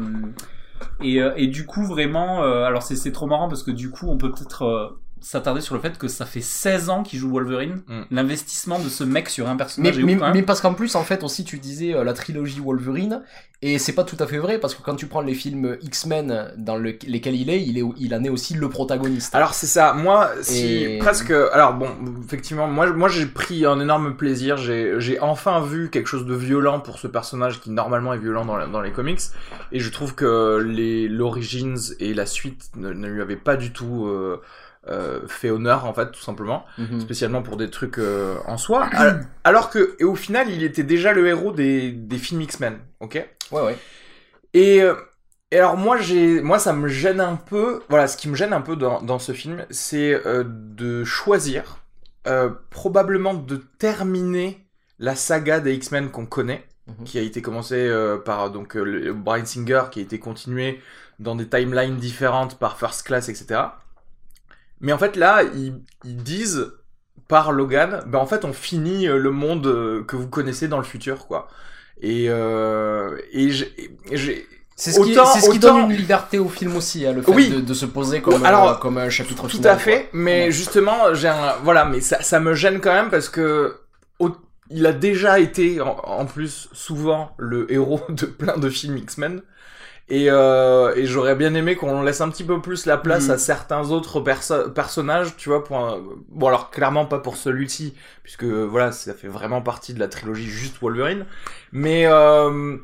et, 1.02 1.18
et 1.36 1.46
du 1.46 1.66
coup 1.66 1.84
vraiment, 1.84 2.42
alors 2.42 2.82
c'est 2.82 3.12
trop 3.12 3.26
marrant 3.26 3.48
parce 3.48 3.62
que 3.62 3.70
du 3.70 3.90
coup 3.90 4.08
on 4.08 4.16
peut 4.16 4.30
peut-être 4.32 4.98
s'attarder 5.20 5.60
sur 5.60 5.74
le 5.74 5.80
fait 5.80 5.98
que 5.98 6.08
ça 6.08 6.26
fait 6.26 6.40
16 6.40 6.88
ans 6.90 7.02
qu'il 7.02 7.18
joue 7.18 7.30
Wolverine. 7.30 7.82
Mm. 7.88 8.00
L'investissement 8.10 8.78
de 8.78 8.88
ce 8.88 9.04
mec 9.04 9.28
sur 9.28 9.48
un 9.48 9.52
Mais, 9.52 9.58
personnage 9.58 9.98
est 9.98 10.02
mais, 10.02 10.16
ouf, 10.16 10.46
parce 10.46 10.60
qu'en 10.60 10.74
plus, 10.74 10.94
en 10.94 11.02
fait, 11.02 11.22
aussi, 11.24 11.44
tu 11.44 11.58
disais 11.58 11.94
euh, 11.94 12.04
la 12.04 12.12
trilogie 12.12 12.60
Wolverine, 12.60 13.22
et 13.62 13.78
c'est 13.78 13.92
pas 13.92 14.04
tout 14.04 14.16
à 14.20 14.26
fait 14.26 14.38
vrai, 14.38 14.58
parce 14.58 14.74
que 14.74 14.82
quand 14.82 14.96
tu 14.96 15.06
prends 15.06 15.20
les 15.20 15.34
films 15.34 15.76
X-Men 15.82 16.52
dans 16.56 16.76
le- 16.76 16.96
lesquels 17.06 17.34
il 17.36 17.50
est, 17.50 17.62
il, 17.62 17.78
est, 17.78 17.84
il 17.98 18.14
en 18.14 18.24
est 18.24 18.30
aussi 18.30 18.54
le 18.54 18.68
protagoniste. 18.70 19.34
Alors 19.34 19.52
c'est 19.52 19.66
ça, 19.66 19.92
moi 19.92 20.30
si 20.40 20.84
Et- 20.84 20.98
presque 20.98 21.30
alors 21.30 21.74
bon 21.74 21.88
effectivement 22.24 22.66
moi 22.66 22.90
moi 22.92 23.08
j'ai 23.08 23.26
pris 23.26 23.66
un 23.66 23.78
énorme 23.78 24.16
plaisir, 24.16 24.56
j'ai 24.56 24.94
j'ai 24.98 25.20
enfin 25.20 25.60
vu 25.60 25.90
quelque 25.90 26.06
chose 26.06 26.24
de 26.24 26.34
violent 26.34 26.80
pour 26.80 26.98
ce 26.98 27.06
personnage 27.06 27.60
qui 27.60 27.70
normalement 27.70 28.14
est 28.14 28.18
violent 28.18 28.46
dans, 28.46 28.56
la- 28.56 28.66
dans 28.66 28.80
les 28.80 28.92
comics 28.92 29.20
et 29.72 29.78
je 29.80 29.90
trouve 29.90 30.14
que 30.14 30.56
les 30.66 31.06
l'origins 31.08 31.74
et 31.98 32.14
la 32.14 32.24
suite 32.24 32.70
ne, 32.76 32.92
ne 32.94 33.08
lui 33.08 33.20
avaient 33.20 33.36
pas 33.36 33.56
du 33.56 33.72
tout 33.72 34.06
euh, 34.06 34.40
euh, 34.88 35.26
fait 35.28 35.50
honneur 35.50 35.84
en 35.84 35.92
fait 35.92 36.10
tout 36.10 36.20
simplement, 36.22 36.64
Mhm. 36.78 37.00
spécialement 37.00 37.42
pour 37.42 37.56
des 37.56 37.68
trucs 37.70 37.98
euh, 37.98 38.36
en 38.46 38.56
soi 38.56 38.88
alors, 39.44 39.70
que 39.70 39.94
et 39.98 40.04
au 40.04 40.14
final 40.14 40.50
il 40.50 40.62
était 40.62 40.82
déjà 40.84 41.12
le 41.12 41.26
héros 41.28 41.52
des 41.52 41.92
des 41.92 42.18
films 42.18 42.40
X-Men, 42.42 42.78
OK? 43.00 43.14
Ouais, 43.52 43.62
ouais. 43.62 43.76
et, 44.54 44.82
euh, 44.82 44.94
et 45.50 45.58
alors 45.58 45.76
moi 45.76 45.98
j'ai 45.98 46.40
moi 46.40 46.58
ça 46.58 46.72
me 46.72 46.88
gêne 46.88 47.20
un 47.20 47.36
peu 47.36 47.82
voilà 47.88 48.06
ce 48.08 48.16
qui 48.16 48.28
me 48.28 48.34
gêne 48.36 48.52
un 48.52 48.60
peu 48.62 48.76
dans, 48.76 49.02
dans 49.02 49.18
ce 49.18 49.32
film 49.32 49.66
c'est 49.70 50.14
euh, 50.26 50.44
de 50.46 51.04
choisir 51.04 51.78
probablement 52.70 53.34
de 53.34 53.56
terminer 53.78 54.64
la 54.98 55.16
saga 55.16 55.60
des 55.60 55.74
X-Men 55.74 56.10
qu'on 56.10 56.26
connaît 56.26 56.64
Mhm. 56.86 57.04
qui 57.04 57.18
a 57.18 57.22
été 57.22 57.40
commencée 57.42 57.88
par 58.24 58.50
donc 58.50 58.74
le- 58.74 59.12
Bryan 59.12 59.44
Singer 59.46 59.82
qui 59.90 60.00
a 60.00 60.02
été 60.02 60.18
continué 60.18 60.80
dans 61.18 61.36
des 61.36 61.46
timelines 61.48 61.96
différentes 61.98 62.58
par 62.58 62.78
First 62.78 63.02
Class 63.04 63.28
etc 63.28 63.60
mais 64.80 64.92
en 64.92 64.98
fait 64.98 65.16
là 65.16 65.42
ils, 65.42 65.74
ils 66.04 66.16
disent 66.16 66.72
par 67.28 67.52
Logan 67.52 68.02
ben 68.06 68.18
en 68.18 68.26
fait 68.26 68.44
on 68.44 68.52
finit 68.52 69.06
euh, 69.08 69.16
le 69.18 69.30
monde 69.30 69.66
euh, 69.66 70.02
que 70.04 70.16
vous 70.16 70.28
connaissez 70.28 70.68
dans 70.68 70.78
le 70.78 70.84
futur 70.84 71.26
quoi 71.26 71.48
et 72.00 72.26
euh, 72.28 73.16
et 73.32 73.50
j'ai 73.50 74.46
C'est 74.76 74.92
ce 74.92 75.00
qui, 75.00 75.12
Autant- 75.12 75.26
c'est 75.26 75.40
ce 75.40 75.50
qui 75.50 75.58
donne 75.58 75.90
une 75.90 75.92
liberté 75.96 76.38
au 76.38 76.48
film 76.48 76.74
aussi, 76.76 77.04
hein, 77.06 77.12
le 77.12 77.20
fait 77.20 77.30
Oui. 77.34 77.50
de, 77.50 77.60
de 77.60 77.74
se 77.74 77.84
poser 77.84 78.22
comme, 78.22 78.42
Alors, 78.46 78.68
euh, 78.70 78.74
comme 78.76 78.96
un 78.96 79.10
chapitre 79.10 79.42
Tout 79.42 79.58
final. 79.58 79.72
à 79.72 79.76
fait, 79.78 80.08
mais 80.14 80.44
Ouais. 80.46 80.50
justement, 80.50 81.12
j'ai 81.12 81.28
un, 81.28 81.56
voilà, 81.62 81.84
mais 81.84 82.00
ça, 82.00 82.22
ça 82.22 82.40
me 82.40 82.54
gêne 82.54 82.80
quand 82.80 82.94
même 82.94 83.10
parce 83.10 83.28
que 83.28 83.76
au- 84.18 84.34
il 84.70 84.86
a 84.86 84.92
déjà 84.94 85.38
été 85.38 85.82
en, 85.82 85.98
en 86.02 86.24
plus 86.24 86.70
souvent 86.72 87.32
le 87.36 87.70
héros 87.70 88.00
de 88.08 88.24
plein 88.24 88.56
de 88.56 88.70
films 88.70 88.96
X-Men. 88.96 89.42
Et, 90.10 90.26
euh, 90.28 90.92
et 90.96 91.06
j'aurais 91.06 91.36
bien 91.36 91.54
aimé 91.54 91.76
qu'on 91.76 92.02
laisse 92.02 92.20
un 92.20 92.30
petit 92.30 92.42
peu 92.44 92.60
plus 92.60 92.84
la 92.86 92.96
place 92.98 93.28
Mhm. 93.28 93.30
à 93.30 93.38
certains 93.38 93.90
autres 93.92 94.20
perso- 94.20 94.68
personnages, 94.70 95.36
tu 95.36 95.48
vois, 95.48 95.62
pour 95.62 95.78
un- 95.78 96.02
bon 96.28 96.48
alors 96.48 96.70
clairement 96.70 97.06
pas 97.06 97.20
pour 97.20 97.36
celui-ci, 97.36 97.94
puisque 98.24 98.42
voilà, 98.44 98.90
ça 98.92 99.14
fait 99.14 99.28
vraiment 99.28 99.62
partie 99.62 99.94
de 99.94 100.00
la 100.00 100.08
trilogie 100.08 100.48
juste 100.48 100.80
Wolverine, 100.82 101.26
mais 101.72 102.06
euh, 102.06 102.76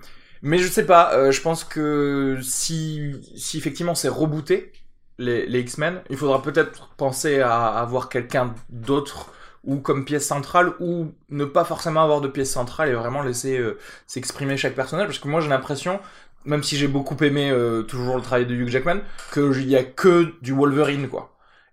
mais 0.42 0.58
je 0.58 0.68
sais 0.68 0.86
pas, 0.86 1.14
euh, 1.14 1.32
je 1.32 1.40
pense 1.40 1.64
que 1.64 2.38
si 2.42 3.12
si 3.36 3.58
effectivement 3.58 3.94
c'est 3.96 4.08
rebooté 4.08 4.72
les, 5.18 5.46
les 5.46 5.60
X-Men, 5.60 6.02
il 6.10 6.16
faudra 6.16 6.42
peut-être 6.42 6.90
penser 6.96 7.40
à 7.40 7.66
avoir 7.68 8.08
quelqu'un 8.08 8.54
d'autre 8.70 9.32
ou 9.64 9.78
comme 9.80 10.04
pièce 10.04 10.26
centrale 10.26 10.74
ou 10.78 11.12
ne 11.30 11.44
pas 11.44 11.64
forcément 11.64 12.02
avoir 12.02 12.20
de 12.20 12.28
pièce 12.28 12.50
centrale 12.52 12.88
et 12.90 12.94
vraiment 12.94 13.22
laisser 13.22 13.58
euh, 13.58 13.78
s'exprimer 14.06 14.56
chaque 14.56 14.74
personnage 14.76 15.06
parce 15.06 15.18
que 15.18 15.26
moi 15.28 15.40
j'ai 15.40 15.48
l'impression 15.48 15.98
même 16.46 16.62
si 16.62 16.76
j'ai 16.76 16.88
beaucoup 16.88 17.16
aimé 17.22 17.50
euh, 17.50 17.82
toujours 17.82 18.16
le 18.16 18.22
travail 18.22 18.46
de 18.46 18.54
Hugh 18.54 18.68
Jackman 18.68 19.00
qu'il 19.32 19.68
y 19.68 19.76
a 19.76 19.84
que 19.84 20.32
du 20.42 20.52
Wolverine 20.52 21.08
quoi. 21.08 21.32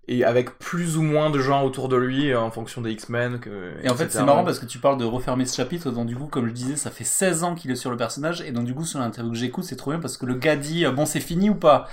Et 0.10 0.26
avec 0.26 0.60
plus 0.60 0.98
ou 0.98 1.02
moins 1.02 1.30
de 1.30 1.40
gens 1.40 1.64
autour 1.64 1.88
de 1.88 1.96
lui 1.96 2.36
en 2.36 2.52
fonction 2.52 2.82
des 2.82 2.92
X-Men 2.92 3.40
Et 3.84 3.90
en 3.90 3.96
fait, 3.96 4.12
c'est 4.12 4.24
marrant 4.24 4.44
parce 4.44 4.60
que 4.60 4.66
tu 4.66 4.78
parles 4.78 4.98
de 4.98 5.06
refermer 5.06 5.46
ce 5.46 5.56
chapitre, 5.56 5.92
donc 5.92 6.08
du 6.08 6.16
coup, 6.18 6.26
comme 6.26 6.48
je 6.48 6.52
disais, 6.52 6.76
ça 6.76 6.92
fait 6.92 7.06
16 7.06 7.46
ans 7.46 7.56
qu'il 7.56 7.72
est 7.72 7.78
sur 7.78 7.90
le 7.90 7.96
personnage, 7.96 8.42
et 8.42 8.52
donc 8.52 8.66
du 8.66 8.74
coup, 8.74 8.84
sur 8.84 9.00
l'interview 9.00 9.32
que 9.32 9.38
j'écoute, 9.38 9.64
c'est 9.64 9.78
trop 9.78 9.92
bien 9.92 10.02
parce 10.02 10.18
que 10.18 10.26
le 10.26 10.36
gars 10.36 10.58
dit, 10.58 10.86
euh, 10.86 10.92
bon, 10.92 11.06
c'est 11.06 11.22
fini 11.22 11.50
ou 11.50 11.56
pas? 11.56 11.88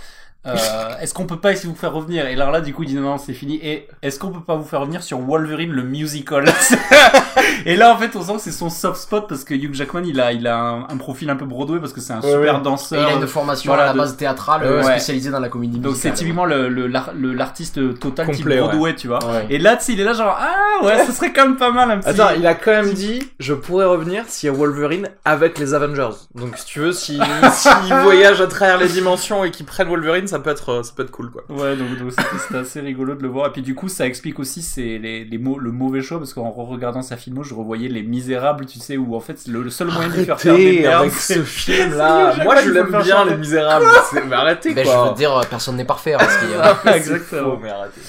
Euh, 0.47 0.55
Est-ce 1.01 1.13
qu'on 1.15 1.27
peut 1.27 1.39
pas 1.39 1.53
essayer 1.53 1.69
de 1.69 1.75
vous 1.75 1.81
faire 1.81 1.93
revenir? 1.93 2.27
Et 2.27 2.33
alors 2.35 2.51
là, 2.51 2.61
du 2.61 2.73
coup, 2.75 2.83
il 2.83 2.89
dit, 2.89 2.95
non, 2.95 3.03
non, 3.03 3.19
c'est 3.19 3.33
fini. 3.35 3.59
Et 3.63 3.89
est-ce 4.03 4.19
qu'on 4.19 4.31
peut 4.31 4.41
pas 4.41 4.57
vous 4.57 4.65
faire 4.65 4.81
revenir 4.81 5.03
sur 5.03 5.19
Wolverine, 5.19 5.71
le 5.73 5.83
musical? 5.83 6.45
Et 7.67 7.77
là, 7.77 7.93
en 7.95 7.99
fait, 7.99 8.15
on 8.17 8.23
sent 8.23 8.33
que 8.35 8.41
c'est 8.41 8.51
son 8.53 8.71
soft 8.71 9.01
spot 9.01 9.29
parce 9.29 9.45
que 9.45 9.55
Hugh 9.55 9.75
Jackman, 9.75 10.03
il 10.05 10.21
a, 10.21 10.33
il 10.33 10.47
a 10.47 10.57
un, 10.59 10.83
un 10.89 10.97
profil 10.97 11.29
un 11.31 11.37
peu 11.37 11.45
Broadway 11.45 11.79
parce 11.79 11.93
que 11.93 12.01
c'est 12.01 12.13
un 12.13 12.21
Ouais, 12.21 12.31
super 12.33 12.55
ouais. 12.55 12.61
Et 12.61 12.63
danseur. 12.63 13.09
il 13.11 13.15
a 13.15 13.17
une 13.19 13.27
formation 13.27 13.71
voilà, 13.71 13.85
à 13.85 13.87
la 13.89 13.93
de- 13.93 13.99
base 13.99 14.17
théâtrale 14.17 14.63
Ouais. 14.63 14.69
euh, 14.69 14.83
spécialisée 14.83 15.31
dans 15.31 15.41
la 15.41 15.49
comédie 15.49 15.79
Donc 15.79 15.93
c'est 15.97 16.09
musicale. 16.11 16.15
typiquement 16.15 16.45
le, 16.45 16.69
le, 16.69 16.87
l'ar- 16.87 17.13
le- 17.15 17.33
l'artiste 17.35 17.99
total 17.99 18.27
type 18.27 18.37
Complet, 18.37 18.61
ouais. 18.61 18.69
Broadway, 18.69 18.95
tu 18.95 19.09
vois. 19.09 19.19
Ouais. 19.25 19.47
Et 19.51 19.59
là, 19.59 19.77
tu 19.77 19.85
sais, 19.85 19.93
il 19.93 20.01
est 20.01 20.05
là 20.05 20.13
genre, 20.15 20.39
ah 20.39 20.85
ouais, 20.85 21.05
ce 21.07 21.13
serait 21.13 21.33
quand 21.33 21.45
même 21.45 21.57
pas 21.57 21.71
mal 21.71 21.91
un 21.91 21.99
petit... 21.99 22.09
Attends, 22.09 22.35
il 22.37 22.47
a 22.47 22.55
quand 22.55 22.71
même 22.73 22.93
dit 22.93 23.23
je 23.39 23.55
pourrais 23.55 23.85
revenir 23.87 24.25
s'il 24.27 24.49
y 24.49 24.53
a 24.53 24.57
Wolverine 24.57 25.09
avec 25.25 25.59
les 25.59 25.75
Avengers. 25.75 26.11
Donc 26.35 26.57
si 26.57 26.65
tu 26.67 26.81
veux, 26.81 26.93
si 26.93 27.19
s'il 27.53 27.95
voyage 27.95 28.41
à 28.41 28.47
travers 28.47 28.79
les 28.79 28.89
dimensions 28.89 29.45
et 29.45 29.51
qu'ils 29.51 29.67
prennent 29.67 29.89
Wolverine, 29.89 30.27
ça 30.31 30.39
peut 30.39 30.51
être 30.51 30.83
ça 30.85 30.93
peut 30.97 31.03
être 31.03 31.11
cool 31.11 31.31
quoi. 31.31 31.45
Ouais, 31.49 31.77
donc, 31.77 31.99
donc 31.99 32.13
c'était 32.43 32.59
assez 32.59 32.81
rigolo 32.81 33.15
de 33.15 33.23
le 33.23 33.29
voir. 33.29 33.49
Et 33.49 33.51
puis 33.53 33.63
du 33.63 33.75
coup, 33.75 33.89
ça 33.89 34.07
explique 34.07 34.39
aussi 34.39 34.63
c'est 34.63 34.99
les, 34.99 35.25
les 35.25 35.39
mots, 35.39 35.59
le 35.59 35.71
mauvais 35.73 36.01
choix 36.01 36.19
parce 36.19 36.33
qu'en 36.33 36.51
regardant 36.51 37.03
sa 37.03 37.17
filmo, 37.17 37.43
je 37.43 37.55
revoyais 37.55 37.89
Les 37.89 38.03
Misérables, 38.03 38.67
tu 38.67 38.79
sais, 38.79 38.97
où 38.97 39.15
en 39.15 39.21
fait 39.21 39.47
le, 39.47 39.63
le 39.63 39.71
seul 39.71 39.89
moyen 39.89 40.09
de 40.09 40.15
lui 40.17 40.25
faire 40.25 40.41
faire 40.41 40.55
des 40.57 40.63
Arrêtez 40.67 40.83
merdes, 40.83 41.01
avec 41.03 41.13
c'est- 41.13 41.35
ce 41.35 41.41
film 41.45 41.91
c'est 41.93 41.97
là. 41.99 42.35
Hugh 42.37 42.45
Moi 42.45 42.57
je 42.63 42.71
l'aime 42.71 42.89
bien 42.89 43.03
chanter. 43.03 43.31
les 43.31 43.37
Misérables. 43.37 43.87
Mais 44.29 44.35
arrêtez 44.37 44.75
Ben, 44.75 44.85
je 44.85 44.91
quoi. 44.91 45.09
veux 45.11 45.15
dire, 45.17 45.37
euh, 45.37 45.43
personne 45.49 45.77
n'est 45.77 45.85
parfait. 45.85 46.15
Parce 46.19 46.37
qu'il 46.39 46.51
y 46.51 46.55
a- 46.55 46.77
C'est 46.85 46.97
Exactement. 46.97 47.53
faux, 47.53 47.59
mais 47.63 47.71
arrêtez. 47.71 48.01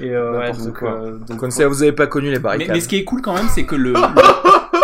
Et 0.00 0.10
euh, 0.10 0.38
ouais, 0.38 0.52
donc, 0.52 0.78
quoi. 0.78 0.92
euh, 1.02 1.18
donc, 1.28 1.42
vous 1.44 1.82
avez 1.82 1.92
pas 1.92 2.06
connu 2.06 2.26
les 2.28 2.34
mais, 2.34 2.38
barricades. 2.38 2.70
mais 2.74 2.80
ce 2.80 2.88
qui 2.88 2.96
est 2.96 3.04
cool 3.04 3.20
quand 3.22 3.34
même, 3.34 3.48
c'est 3.52 3.64
que 3.64 3.74
le, 3.74 3.92
le- 3.92 3.98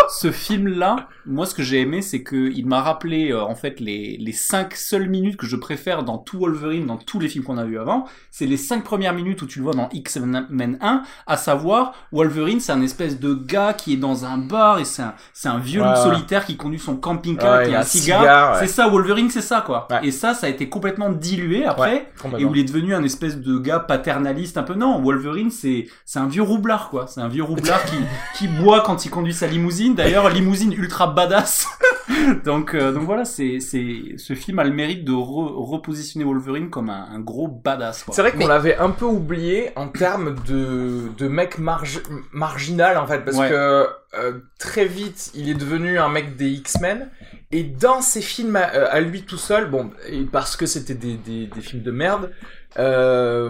ce 0.09 0.31
film-là, 0.31 1.07
moi, 1.25 1.45
ce 1.45 1.55
que 1.55 1.63
j'ai 1.63 1.81
aimé, 1.81 2.01
c'est 2.01 2.21
que 2.23 2.51
il 2.53 2.65
m'a 2.67 2.81
rappelé 2.81 3.31
euh, 3.31 3.41
en 3.43 3.55
fait 3.55 3.79
les 3.79 4.17
les 4.17 4.31
cinq 4.31 4.75
seules 4.75 5.09
minutes 5.09 5.37
que 5.37 5.45
je 5.45 5.55
préfère 5.55 6.03
dans 6.03 6.17
tout 6.17 6.39
Wolverine, 6.39 6.85
dans 6.85 6.97
tous 6.97 7.19
les 7.19 7.27
films 7.29 7.43
qu'on 7.43 7.57
a 7.57 7.63
vus 7.63 7.79
avant. 7.79 8.05
C'est 8.31 8.45
les 8.45 8.57
cinq 8.57 8.83
premières 8.83 9.13
minutes 9.13 9.41
où 9.41 9.45
tu 9.45 9.59
le 9.59 9.63
vois 9.65 9.73
dans 9.73 9.89
X-Men 9.91 10.77
1, 10.81 11.03
à 11.27 11.37
savoir 11.37 11.93
Wolverine, 12.11 12.59
c'est 12.59 12.71
un 12.71 12.81
espèce 12.81 13.19
de 13.19 13.33
gars 13.33 13.73
qui 13.73 13.93
est 13.93 13.97
dans 13.97 14.25
un 14.25 14.37
bar 14.37 14.79
et 14.79 14.85
c'est 14.85 15.01
un 15.01 15.13
c'est 15.33 15.47
un 15.49 15.57
vieux 15.59 15.81
Ouais, 15.81 15.87
loup 15.87 15.93
ouais. 15.93 16.03
solitaire 16.03 16.45
qui 16.45 16.57
conduit 16.57 16.79
son 16.79 16.95
camping-car, 16.95 17.59
Ouais, 17.59 17.67
qui 17.69 17.75
a 17.75 17.79
un 17.79 17.83
cigare. 17.83 18.19
cigare. 18.21 18.57
C'est 18.59 18.67
ça, 18.67 18.87
Wolverine, 18.87 19.29
c'est 19.29 19.41
ça 19.41 19.61
quoi. 19.61 19.87
Et 20.03 20.11
ça, 20.11 20.33
ça 20.33 20.47
a 20.47 20.49
été 20.49 20.69
complètement 20.69 21.09
dilué 21.09 21.65
après. 21.65 22.11
Et 22.37 22.45
où 22.45 22.53
il 22.55 22.61
est 22.61 22.65
devenu 22.65 22.93
un 22.93 23.03
espèce 23.03 23.37
de 23.37 23.57
gars 23.57 23.79
paternaliste 23.79 24.57
un 24.57 24.63
peu. 24.63 24.73
Non, 24.75 25.01
Wolverine, 25.01 25.51
c'est 25.51 25.87
c'est 26.05 26.19
un 26.19 26.27
vieux 26.27 26.43
roublard 26.43 26.89
quoi. 26.89 27.07
C'est 27.07 27.21
un 27.21 27.27
vieux 27.27 27.43
roublard 27.43 27.83
qui 27.89 27.95
qui 28.37 28.47
boit 28.47 28.81
quand 28.81 29.05
il 29.05 29.09
conduit 29.09 29.33
sa 29.33 29.47
limousine. 29.47 29.95
D'ailleurs, 29.95 30.29
limousine 30.29 30.73
ultra 30.73 31.07
badass. 31.15 31.67
donc 32.45 32.73
euh, 32.75 32.91
donc 32.91 33.03
voilà, 33.03 33.25
c'est 33.25 33.59
c'est 33.59 34.15
ce 34.17 34.33
film 34.33 34.59
a 34.59 34.63
le 34.63 34.71
mérite 34.71 35.03
de 35.05 35.11
re- 35.11 35.53
repositionner 35.71 36.25
Wolverine 36.25 36.69
comme 36.69 36.89
un, 36.89 37.07
un 37.11 37.19
gros 37.19 37.47
badass. 37.47 38.03
Quoi. 38.03 38.13
C'est 38.13 38.21
vrai 38.21 38.31
qu'on 38.31 38.39
Mais- 38.39 38.47
l'avait 38.47 38.77
un 38.77 38.89
peu 38.91 39.05
oublié 39.05 39.71
en 39.75 39.87
termes 39.87 40.35
de, 40.47 41.09
de 41.17 41.27
mec 41.27 41.57
margi- 41.59 42.03
marginal 42.31 42.97
en 42.97 43.07
fait, 43.07 43.19
parce 43.25 43.37
Ouais. 43.37 43.49
que 43.49 43.87
euh, 44.17 44.33
très 44.59 44.85
vite 44.85 45.31
il 45.33 45.49
est 45.49 45.55
devenu 45.55 45.97
un 45.97 46.09
mec 46.09 46.35
des 46.37 46.49
X-Men, 46.49 47.09
et 47.51 47.63
dans 47.63 48.01
ses 48.01 48.21
films 48.21 48.55
à, 48.55 48.73
euh, 48.75 48.87
à 48.91 48.99
lui 49.01 49.23
tout 49.23 49.37
seul, 49.37 49.69
bon, 49.69 49.91
parce 50.31 50.55
que 50.55 50.65
c'était 50.65 50.93
des, 50.95 51.15
des, 51.15 51.47
des 51.47 51.61
films 51.61 51.83
de 51.83 51.91
merde, 51.91 52.31
euh, 52.77 53.49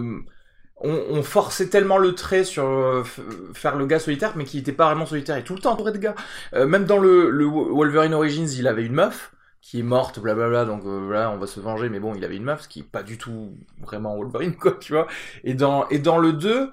on, 0.86 1.24
forçait 1.24 1.70
tellement 1.70 1.98
le 1.98 2.16
trait 2.16 2.44
sur 2.44 2.66
euh, 2.66 3.04
faire 3.54 3.76
le 3.76 3.86
gars 3.86 4.00
solitaire, 4.00 4.34
mais 4.36 4.46
qui 4.46 4.60
était 4.60 4.72
pas 4.72 4.86
vraiment 4.86 5.06
solitaire, 5.06 5.38
est 5.38 5.44
tout 5.44 5.56
le 5.56 5.60
temps 5.60 5.74
entouré 5.74 5.92
de 5.92 5.98
gars. 5.98 6.16
Euh, 6.54 6.68
même 6.68 6.86
dans 6.86 7.00
le, 7.00 7.46
Wolverine 7.46 8.14
Origins, 8.14 8.48
il 8.58 8.68
avait 8.68 8.86
une 8.86 8.94
meuf 8.94 9.32
qui 9.62 9.80
est 9.80 9.84
morte, 9.84 10.20
blablabla, 10.20 10.66
donc 10.66 10.84
euh, 10.86 11.06
voilà, 11.08 11.32
on 11.32 11.38
va 11.38 11.48
se 11.48 11.60
venger, 11.60 11.90
mais 11.90 12.00
bon, 12.00 12.14
il 12.14 12.24
avait 12.24 12.36
une 12.38 12.44
meuf, 12.44 12.62
ce 12.62 12.68
qui 12.68 12.82
est 12.82 12.84
pas 12.84 13.02
du 13.02 13.18
tout 13.18 13.58
vraiment 13.82 14.16
Wolverine, 14.16 14.56
quoi, 14.56 14.74
tu 14.80 14.94
vois. 14.94 15.08
Et 15.44 15.56
dans, 15.56 15.88
et 15.90 15.98
dans 15.98 16.20
le 16.20 16.34
2, 16.34 16.72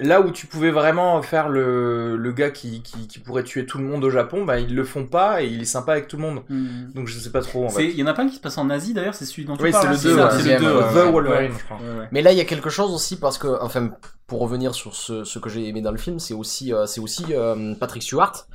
là 0.00 0.20
où 0.20 0.30
tu 0.30 0.46
pouvais 0.46 0.70
vraiment 0.70 1.20
faire 1.22 1.48
le, 1.48 2.16
le 2.16 2.32
gars 2.32 2.50
qui, 2.50 2.82
qui, 2.82 3.06
qui 3.06 3.18
pourrait 3.18 3.44
tuer 3.44 3.66
tout 3.66 3.78
le 3.78 3.84
monde 3.84 4.02
au 4.04 4.10
Japon, 4.10 4.44
bah 4.44 4.58
ils 4.58 4.74
le 4.74 4.84
font 4.84 5.06
pas 5.06 5.42
et 5.42 5.46
il 5.46 5.60
est 5.62 5.64
sympa 5.66 5.92
avec 5.92 6.08
tout 6.08 6.16
le 6.16 6.22
monde. 6.22 6.42
Hmm. 6.48 6.90
Donc 6.94 7.06
je 7.08 7.18
sais 7.18 7.30
pas 7.30 7.42
trop, 7.42 7.64
en 7.66 7.68
C'est- 7.68 7.82
fait. 7.82 7.88
Il 7.90 7.98
y 7.98 8.02
en 8.02 8.06
a 8.06 8.14
pas 8.14 8.22
un 8.22 8.28
qui 8.28 8.36
se 8.36 8.40
passe 8.40 8.58
en 8.58 8.70
Asie 8.70 8.94
d'ailleurs, 8.94 9.14
c'est 9.14 9.24
celui 9.26 9.44
dont 9.44 9.56
tu 9.56 9.62
Oui, 9.64 9.70
parles. 9.72 9.96
c'est 9.96 10.08
le 10.08 10.14
hein, 10.14 10.16
2, 10.16 10.30
ça, 10.30 10.36
ouais, 10.36 10.42
c'est 10.42 10.58
le 10.58 10.64
2. 10.64 10.76
ouais, 10.76 10.82
The 10.82 10.94
ouais. 11.06 11.10
Wolverine, 11.12 11.52
je 11.58 11.64
crois. 11.64 11.76
Ouais, 11.78 11.98
ouais. 12.00 12.08
Mais 12.12 12.22
là, 12.22 12.32
il 12.32 12.38
y 12.38 12.40
a 12.40 12.44
quelque 12.44 12.70
chose 12.70 12.92
aussi 12.92 13.16
parce 13.16 13.38
que, 13.38 13.48
enfin, 13.62 13.90
pour 14.26 14.40
revenir 14.40 14.74
sur 14.74 14.94
ce, 14.94 15.24
ce 15.24 15.38
que 15.38 15.48
j'ai 15.48 15.66
aimé 15.68 15.80
dans 15.82 15.90
le 15.92 15.98
film, 15.98 16.18
c'est 16.18 16.34
aussi, 16.34 16.72
euh, 16.72 16.86
c'est 16.86 17.00
aussi 17.00 17.24
euh, 17.30 17.74
Patrick 17.74 18.02
Stewart. 18.02 18.46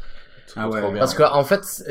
Ah 0.56 0.70
ouais. 0.70 0.82
Bien. 0.82 1.00
Parce 1.00 1.14
que 1.14 1.24
en 1.24 1.44
fait, 1.44 1.84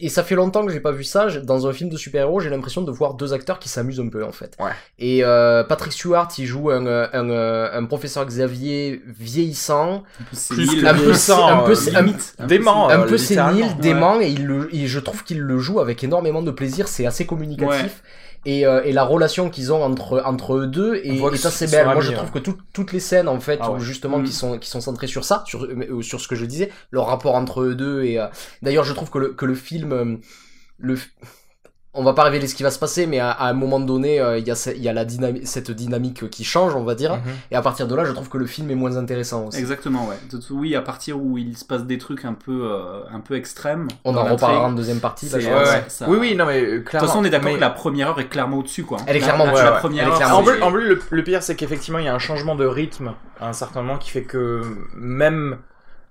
et 0.00 0.08
ça 0.08 0.22
fait 0.22 0.34
longtemps 0.34 0.64
que 0.64 0.72
j'ai 0.72 0.80
pas 0.80 0.92
vu 0.92 1.04
ça. 1.04 1.26
Dans 1.42 1.66
un 1.66 1.72
film 1.72 1.90
de 1.90 1.96
super-héros, 1.96 2.40
j'ai 2.40 2.50
l'impression 2.50 2.82
de 2.82 2.90
voir 2.92 3.14
deux 3.14 3.32
acteurs 3.32 3.58
qui 3.58 3.68
s'amusent 3.68 4.00
un 4.00 4.08
peu 4.08 4.24
en 4.24 4.32
fait. 4.32 4.56
Ouais. 4.60 4.70
Et 4.98 5.24
euh, 5.24 5.64
Patrick 5.64 5.92
Stewart, 5.92 6.28
il 6.38 6.46
joue 6.46 6.70
un, 6.70 6.86
un, 6.86 7.30
euh, 7.30 7.68
un 7.72 7.84
professeur 7.86 8.24
Xavier 8.26 9.02
vieillissant, 9.06 10.04
Un 10.20 10.24
peu 10.24 10.24
Plus 10.30 10.36
sénile, 10.36 10.82
que 10.82 10.86
un 10.86 10.94
peu, 10.94 11.04
puissant, 11.10 11.48
un 11.48 11.62
peu, 11.64 11.72
euh, 11.72 11.96
un- 11.96 12.02
limite. 12.02 12.34
Un 12.38 12.42
peu 12.42 12.48
Dément, 12.48 12.88
un 12.88 13.02
peu 13.02 13.18
sénile, 13.18 13.76
dément, 13.80 14.20
et, 14.20 14.28
il 14.28 14.46
le, 14.46 14.74
et 14.74 14.86
je 14.86 15.00
trouve 15.00 15.24
qu'il 15.24 15.40
le 15.40 15.58
joue 15.58 15.80
avec 15.80 16.04
énormément 16.04 16.42
de 16.42 16.50
plaisir. 16.50 16.88
C'est 16.88 17.06
assez 17.06 17.26
communicatif. 17.26 18.02
Et, 18.46 18.66
euh, 18.66 18.82
et 18.84 18.92
la 18.92 19.04
relation 19.04 19.48
qu'ils 19.50 19.72
ont 19.72 19.82
entre 19.82 20.22
entre 20.24 20.54
eux 20.54 20.66
deux 20.66 20.96
est, 20.96 21.12
On 21.12 21.14
voit 21.16 21.30
que 21.30 21.36
est 21.36 21.46
assez 21.46 21.64
ils 21.64 21.70
belle. 21.70 21.86
Moi, 21.86 22.00
je 22.00 22.12
trouve 22.12 22.30
que 22.30 22.38
tout- 22.38 22.58
toutes 22.72 22.92
les 22.92 23.00
scènes 23.00 23.28
en 23.28 23.40
fait, 23.40 23.58
Ah 23.62 23.72
ouais. 23.72 23.80
justement 23.80 24.18
Mm. 24.18 24.24
qui 24.24 24.32
sont 24.32 24.58
qui 24.58 24.68
sont 24.68 24.80
centrées 24.80 25.06
sur 25.06 25.24
ça, 25.24 25.42
sur 25.46 25.64
euh, 25.64 26.02
sur 26.02 26.20
ce 26.20 26.28
que 26.28 26.34
je 26.34 26.44
disais, 26.44 26.70
leur 26.90 27.06
rapport 27.06 27.34
entre 27.36 27.62
eux 27.62 27.74
deux. 27.74 28.02
Et 28.04 28.18
euh, 28.20 28.26
d'ailleurs, 28.62 28.84
je 28.84 28.92
trouve 28.92 29.10
que 29.10 29.18
le 29.18 29.28
que 29.34 29.46
le 29.46 29.54
film, 29.54 29.92
euh, 29.92 30.16
le 30.78 30.98
on 31.94 32.02
va 32.02 32.12
pas 32.12 32.24
révéler 32.24 32.46
ce 32.48 32.54
qui 32.54 32.62
va 32.64 32.70
se 32.70 32.78
passer, 32.78 33.06
mais 33.06 33.20
à, 33.20 33.30
à 33.30 33.48
un 33.48 33.52
moment 33.52 33.78
donné, 33.80 34.20
euh, 34.20 34.36
il 34.38 34.46
y 34.46 34.50
a 34.50 34.54
ce- 34.54 34.70
il 34.70 34.82
y 34.82 34.88
a 34.88 34.92
la 34.92 35.04
dynamique, 35.04 35.46
cette 35.46 35.70
dynamique 35.70 36.28
qui 36.30 36.42
change, 36.44 36.74
on 36.74 36.82
va 36.84 36.94
dire. 36.94 37.14
Mhm. 37.16 37.22
Et 37.52 37.56
à 37.56 37.62
partir 37.62 37.86
de 37.86 37.94
là, 37.94 38.04
je 38.04 38.12
trouve 38.12 38.28
que 38.28 38.38
le 38.38 38.46
film 38.46 38.70
est 38.70 38.74
moins 38.74 38.96
intéressant 38.96 39.46
aussi. 39.46 39.58
Exactement, 39.58 40.06
ouais. 40.08 40.16
De- 40.30 40.40
Oui, 40.50 40.74
à 40.74 40.82
partir 40.82 41.20
où 41.20 41.38
il 41.38 41.56
se 41.56 41.64
passe 41.64 41.84
des 41.84 41.98
trucs 41.98 42.24
un 42.24 42.34
peu, 42.34 42.68
euh, 42.70 43.00
un 43.12 43.20
peu 43.20 43.34
extrêmes. 43.36 43.88
On 44.04 44.16
en 44.16 44.24
reparlera 44.24 44.66
en 44.66 44.72
deuxième 44.72 45.00
partie. 45.00 45.28
là, 45.28 45.38
Ouais, 45.38 45.44
pense. 45.44 45.68
ouais. 45.72 45.84
ça- 45.88 46.06
Oui, 46.08 46.16
oui, 46.20 46.34
non, 46.36 46.46
mais 46.46 46.60
euh, 46.62 46.70
De 46.72 46.76
toute 46.78 46.88
clairement. 46.88 47.08
façon, 47.08 47.20
on 47.20 47.24
est 47.24 47.30
d'accord 47.30 47.48
mais- 47.50 47.54
que 47.56 47.60
la 47.60 47.70
première 47.70 48.08
heure 48.10 48.20
est 48.20 48.28
clairement 48.28 48.58
au-dessus, 48.58 48.84
quoi. 48.84 48.98
Elle 49.06 49.16
est 49.16 49.20
clairement 49.20 49.44
au-dessus, 49.44 49.62
la 49.64 49.72
ouais. 49.74 49.78
première 49.78 50.08
heure, 50.08 50.16
clairement 50.16 50.36
En 50.38 50.44
c'est- 50.44 50.52
plus, 50.52 50.62
en 50.62 50.72
plus, 50.72 50.88
le, 50.88 51.00
le 51.10 51.22
pire, 51.24 51.42
c'est 51.42 51.54
qu'effectivement, 51.56 51.98
il 51.98 52.04
y 52.06 52.08
a 52.08 52.14
un 52.14 52.18
changement 52.18 52.54
de 52.56 52.66
rythme 52.66 53.12
à 53.40 53.48
un 53.48 53.52
certain 53.52 53.82
moment 53.82 53.98
qui 53.98 54.10
fait 54.10 54.22
que 54.22 54.62
même 54.96 55.58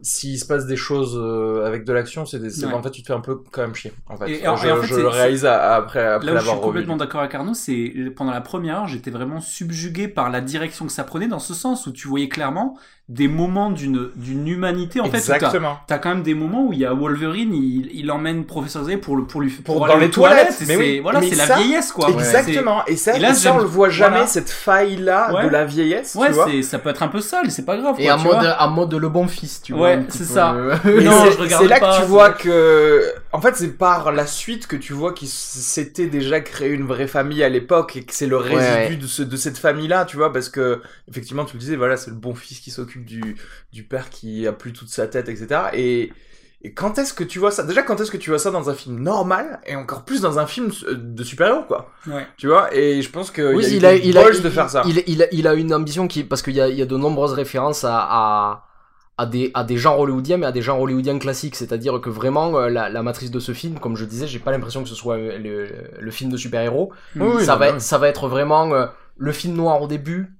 s'il 0.04 0.38
se 0.38 0.46
passe 0.46 0.66
des 0.68 0.76
choses 0.76 1.18
euh, 1.18 1.66
avec 1.66 1.86
de 1.86 1.94
l'action, 1.94 2.26
c'est 2.26 2.38
des, 2.40 2.64
Ouais. 2.66 2.74
en 2.74 2.84
fait, 2.84 2.92
tu 2.92 3.02
te 3.02 3.08
fais 3.08 3.14
un 3.14 3.22
peu 3.22 3.38
quand 3.52 3.62
même 3.62 3.74
chier. 3.74 3.92
En 4.08 4.18
fait, 4.18 4.30
Et- 4.30 4.42
je, 4.44 4.48
en 4.48 4.56
fait, 4.58 4.86
je 4.86 4.96
le 4.96 5.08
réalise 5.08 5.46
à- 5.46 5.76
après, 5.76 6.06
après 6.06 6.28
Là 6.28 6.34
où 6.36 6.44
je 6.44 6.50
suis 6.50 6.60
complètement 6.60 6.98
d'accord 6.98 7.22
avec 7.22 7.34
Arnaud, 7.34 7.54
c'est 7.56 7.92
pendant 8.16 8.32
la 8.32 8.42
première 8.42 8.80
heure, 8.80 8.88
j'étais 8.88 9.12
vraiment 9.12 9.40
subjugué 9.40 10.08
par 10.08 10.30
la 10.30 10.42
direction 10.42 10.86
que 10.86 10.92
ça 10.92 11.04
prenait, 11.04 11.28
dans 11.28 11.40
ce 11.40 11.54
sens 11.54 11.88
où 11.88 11.92
tu 11.92 12.08
voyais 12.08 12.30
clairement 12.30 12.78
des 13.10 13.28
moments 13.28 13.70
d'une 13.70 14.10
d'une 14.16 14.48
humanité. 14.48 15.02
En 15.02 15.04
fait, 15.06 15.10
où 15.10 15.12
t'as- 15.12 15.36
Exactement. 15.36 15.78
T'as 15.88 15.98
quand 15.98 16.10
même 16.10 16.24
des 16.24 16.34
moments 16.34 16.66
où 16.68 16.74
il 16.74 16.80
y 16.80 16.86
a 16.86 16.94
Wolverine, 16.94 17.54
il, 17.54 17.90
il 17.94 18.10
emmène 18.10 18.46
Professeur 18.46 18.84
Xavier 18.84 18.98
pour 18.98 19.18
le 19.18 19.26
pour 19.26 19.42
lui 19.42 19.50
Pour- 19.52 19.76
pour 19.76 19.88
dans 19.88 19.98
les 19.98 20.10
toilettes. 20.10 20.48
toilettes, 20.48 20.62
et 20.62 20.66
mais 20.66 20.74
c'est- 20.74 20.80
oui. 20.80 21.00
voilà, 21.02 21.20
Mais 21.20 21.30
c'est 21.30 21.36
la 21.48 21.58
vieillesse 21.58 21.92
quoi. 21.92 22.10
Exactement. 22.10 22.86
Et 22.88 22.96
ça, 22.96 23.18
Et 23.18 23.20
là, 23.20 23.32
et 23.32 23.34
ça, 23.34 23.54
on 23.54 23.58
le 23.58 23.66
voit 23.66 23.90
jamais, 23.90 24.12
voilà. 24.12 24.28
cette 24.28 24.50
faille-là 24.50 25.34
Ouais. 25.36 25.44
de 25.44 25.50
la 25.50 25.66
vieillesse, 25.66 26.16
Ouais, 26.16 26.28
tu 26.28 26.34
vois. 26.34 26.48
c'est 26.50 26.62
ça 26.64 26.80
peut 26.80 26.90
être 26.90 27.04
un 27.04 27.10
peu 27.10 27.20
sale, 27.20 27.52
c'est 27.52 27.66
pas 27.66 27.78
grave. 27.78 27.96
Et 28.00 28.06
quoi, 28.06 28.14
en 28.16 28.18
tu 28.20 28.24
mode, 28.24 28.36
vois. 28.40 28.62
en 28.62 28.70
mode 28.70 28.94
le 28.94 29.10
bon 29.10 29.28
fils, 29.28 29.62
tu 29.62 29.74
vois. 29.74 29.90
Ouais, 29.90 30.06
c'est 30.10 30.24
ça. 30.24 30.54
Non, 30.86 31.26
c'est- 31.26 31.32
je 31.34 31.38
regarde 31.42 31.64
C'est 31.64 31.70
là 31.70 31.80
pas, 31.82 31.98
que 31.98 32.02
tu 32.02 32.08
vois 32.08 32.30
que, 32.30 33.04
en 33.34 33.42
fait, 33.42 33.56
c'est 33.56 33.78
par 33.78 34.12
la 34.14 34.26
suite 34.28 34.66
que 34.68 34.76
tu 34.78 34.94
vois 34.94 35.12
qu'ils 35.14 35.28
s'étaient 35.28 36.08
déjà 36.08 36.40
créé 36.40 36.70
une 36.70 36.86
vraie 36.86 37.08
famille 37.08 37.44
à 37.44 37.50
l'époque 37.50 37.96
et 37.98 38.04
que 38.04 38.14
c'est 38.14 38.28
le 38.28 38.38
résidu 38.38 38.96
de, 38.98 39.08
ce, 39.08 39.24
de 39.24 39.36
cette 39.36 39.58
famille-là, 39.58 40.06
tu 40.06 40.16
vois, 40.18 40.32
parce 40.32 40.48
que 40.50 40.82
effectivement, 41.10 41.44
tu 41.46 41.56
le 41.56 41.60
disais, 41.60 41.76
voilà, 41.76 41.98
c'est 41.98 42.12
le 42.12 42.16
bon 42.16 42.34
fils 42.34 42.60
qui 42.60 42.72
s'occupe 42.72 43.03
du, 43.04 43.36
du 43.72 43.84
père 43.84 44.10
qui 44.10 44.48
a 44.48 44.52
plus 44.54 44.74
toute 44.74 44.90
sa 44.90 45.08
tête, 45.08 45.30
etc. 45.30 45.62
Et, 45.74 46.12
et 46.62 46.74
quand 46.74 46.98
est-ce 46.98 47.14
que 47.14 47.24
tu 47.24 47.40
vois 47.40 47.52
ça? 47.52 47.64
Déjà, 47.64 47.84
quand 47.84 48.00
est-ce 48.00 48.10
que 48.12 48.18
tu 48.18 48.30
vois 48.30 48.40
ça 48.40 48.50
dans 48.52 48.70
un 48.70 48.74
film 48.74 49.00
normal 49.00 49.60
et 49.66 49.76
encore 49.76 50.06
plus 50.06 50.22
dans 50.22 50.40
un 50.40 50.48
film 50.48 50.72
euh, 50.88 50.96
de 50.96 51.24
super-héros, 51.24 51.64
quoi? 51.68 51.92
Ouais. 52.08 52.26
Tu 52.38 52.48
vois? 52.48 52.74
Et 52.76 53.02
je 53.02 53.10
pense 53.10 53.32
que 53.32 53.54
Oui, 53.54 53.66
il 53.70 53.86
a, 53.86 53.90
a, 53.90 53.96
eu 53.96 54.00
il 54.04 54.18
a, 54.18 54.24
balls 54.24 54.36
il, 54.38 54.42
de 54.44 54.50
faire 54.50 54.70
ça. 54.70 54.82
Il, 54.86 55.04
il 55.08 55.24
a, 55.24 55.28
il 55.34 55.48
a 55.48 55.54
une 55.56 55.74
ambition 55.74 56.08
qui, 56.08 56.24
parce 56.24 56.42
qu'il 56.42 56.54
y 56.56 56.62
a, 56.62 56.70
il 56.70 56.76
y 56.78 56.82
a 56.82 56.86
de 56.86 56.96
nombreuses 56.98 57.34
références 57.34 57.84
à, 57.84 57.98
à, 58.00 58.64
à 59.18 59.26
des, 59.26 59.52
à 59.54 59.64
des 59.66 59.76
genres 59.78 60.00
hollywoodiens, 60.00 60.38
mais 60.38 60.46
à 60.46 60.52
des 60.54 60.62
genres 60.62 60.80
hollywoodiens 60.80 61.20
classiques. 61.20 61.56
C'est-à-dire 61.58 62.00
que 62.00 62.10
vraiment, 62.10 62.58
euh, 62.58 62.70
la, 62.70 62.88
la 62.90 63.04
matrice 63.04 63.30
de 63.30 63.40
ce 63.40 63.52
film, 63.54 63.78
comme 63.80 63.98
je 63.98 64.06
disais, 64.06 64.26
j'ai 64.26 64.40
pas 64.40 64.52
l'impression 64.52 64.84
que 64.84 64.90
ce 64.90 64.96
soit 64.96 65.18
euh, 65.18 65.38
le, 65.38 65.68
le 66.00 66.12
film 66.12 66.32
de 66.32 66.38
super-héros. 66.38 66.94
Oui, 67.18 67.44
ça, 67.44 67.54
non, 67.54 67.60
va, 67.60 67.60
mais 67.60 67.68
être- 67.68 67.76
oui. 67.76 67.82
ça 67.82 67.98
va 67.98 68.08
être 68.08 68.28
vraiment 68.30 68.74
euh, 68.74 68.86
le 69.18 69.32
film 69.34 69.54
noir 69.56 69.82
au 69.82 69.88
début, 69.88 70.34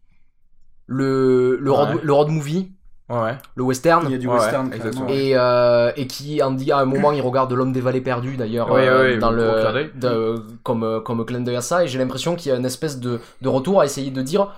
le, 0.94 1.58
le, 1.60 1.72
road, 1.72 2.00
le 2.04 2.14
road 2.14 2.30
movie, 2.30 2.72
Ouais, 3.10 3.36
le 3.56 3.64
western. 3.64 4.06
Il 4.08 4.12
y 4.12 4.16
a 4.16 4.18
du 4.18 4.28
Ouais, 4.28 4.34
western, 4.36 4.70
ouais. 4.70 5.30
Et, 5.30 5.38
euh, 5.38 5.92
et 5.98 6.08
qui 6.08 6.42
en 6.42 6.52
dit 6.52 6.72
à 6.72 6.78
un 6.80 6.86
moment 6.86 7.12
il 7.12 7.22
regarde 7.22 7.52
l'homme 7.54 7.72
des 7.74 7.82
vallées 7.82 8.02
perdues 8.02 8.38
d'ailleurs 8.38 8.70
euh, 8.72 9.18
dans 9.20 9.32
le 9.32 9.92
de- 9.96 10.42
comme 10.64 11.02
comme 11.04 11.26
clin 11.26 11.42
d'œil 11.42 11.58
à 11.58 11.62
ça 11.62 11.84
et 11.84 11.88
j'ai 11.88 12.00
l'impression 12.00 12.36
qu'il 12.36 12.52
y 12.52 12.56
a 12.56 12.58
une 12.58 12.66
espèce 12.66 13.00
de, 13.00 13.20
de 13.42 13.50
retour 13.50 13.82
à 13.82 13.86
essayer 13.86 14.10
de 14.12 14.22
dire 14.22 14.52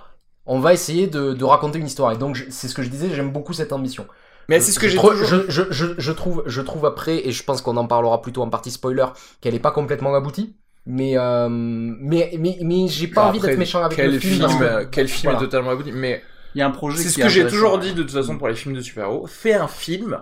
on 0.46 0.60
va 0.60 0.72
essayer 0.72 1.08
de, 1.08 1.32
de 1.32 1.44
raconter 1.44 1.78
une 1.80 1.86
histoire. 1.86 2.12
Et 2.12 2.16
donc 2.18 2.36
c'est 2.50 2.68
ce 2.68 2.74
que 2.74 2.82
je 2.82 2.88
disais 2.88 3.10
j'aime 3.12 3.32
beaucoup 3.32 3.52
cette 3.52 3.72
ambition. 3.72 4.06
Mais 4.48 4.60
c'est 4.60 4.70
ce 4.72 4.78
que 4.78 4.86
je, 4.86 4.92
j'ai 4.92 4.98
toujours... 4.98 5.24
je, 5.24 5.50
je, 5.50 5.62
je, 5.70 5.86
je 5.98 6.12
trouve 6.12 6.44
je 6.46 6.60
trouve 6.60 6.86
après 6.86 7.26
et 7.26 7.32
je 7.32 7.42
pense 7.42 7.62
qu'on 7.62 7.76
en 7.76 7.86
parlera 7.88 8.22
plutôt 8.22 8.42
en 8.42 8.48
partie 8.48 8.70
spoiler 8.70 9.06
qu'elle 9.40 9.54
est 9.56 9.58
pas 9.60 9.72
complètement 9.72 10.14
aboutie 10.14 10.56
mais 10.86 11.16
euh, 11.18 11.48
mais 11.50 12.32
mais, 12.38 12.58
mais 12.62 12.86
j'ai 12.88 13.08
pas 13.08 13.28
envie 13.28 13.40
d'être 13.40 13.58
méchant 13.58 13.82
avec 13.84 13.96
quel 13.96 14.12
le 14.12 14.18
film, 14.18 14.48
film, 14.48 14.58
que- 14.60 14.84
quel 14.84 15.08
film 15.08 15.32
Voilà. 15.32 15.38
est 15.38 15.48
totalement 15.48 15.70
abouti 15.70 15.90
Mais 15.92 16.22
Il 16.54 16.58
y 16.58 16.62
a 16.62 16.66
un 16.66 16.70
projet 16.70 16.98
C'est 17.02 17.08
ce 17.10 17.18
que 17.18 17.28
j'ai 17.28 17.46
toujours 17.46 17.78
dit 17.78 17.92
de 17.92 18.02
toute 18.02 18.12
façon 18.12 18.38
pour 18.38 18.48
les 18.48 18.54
films 18.54 18.74
de 18.74 18.80
super-héros. 18.80 19.26
Fais 19.26 19.54
un 19.54 19.68
film 19.68 20.18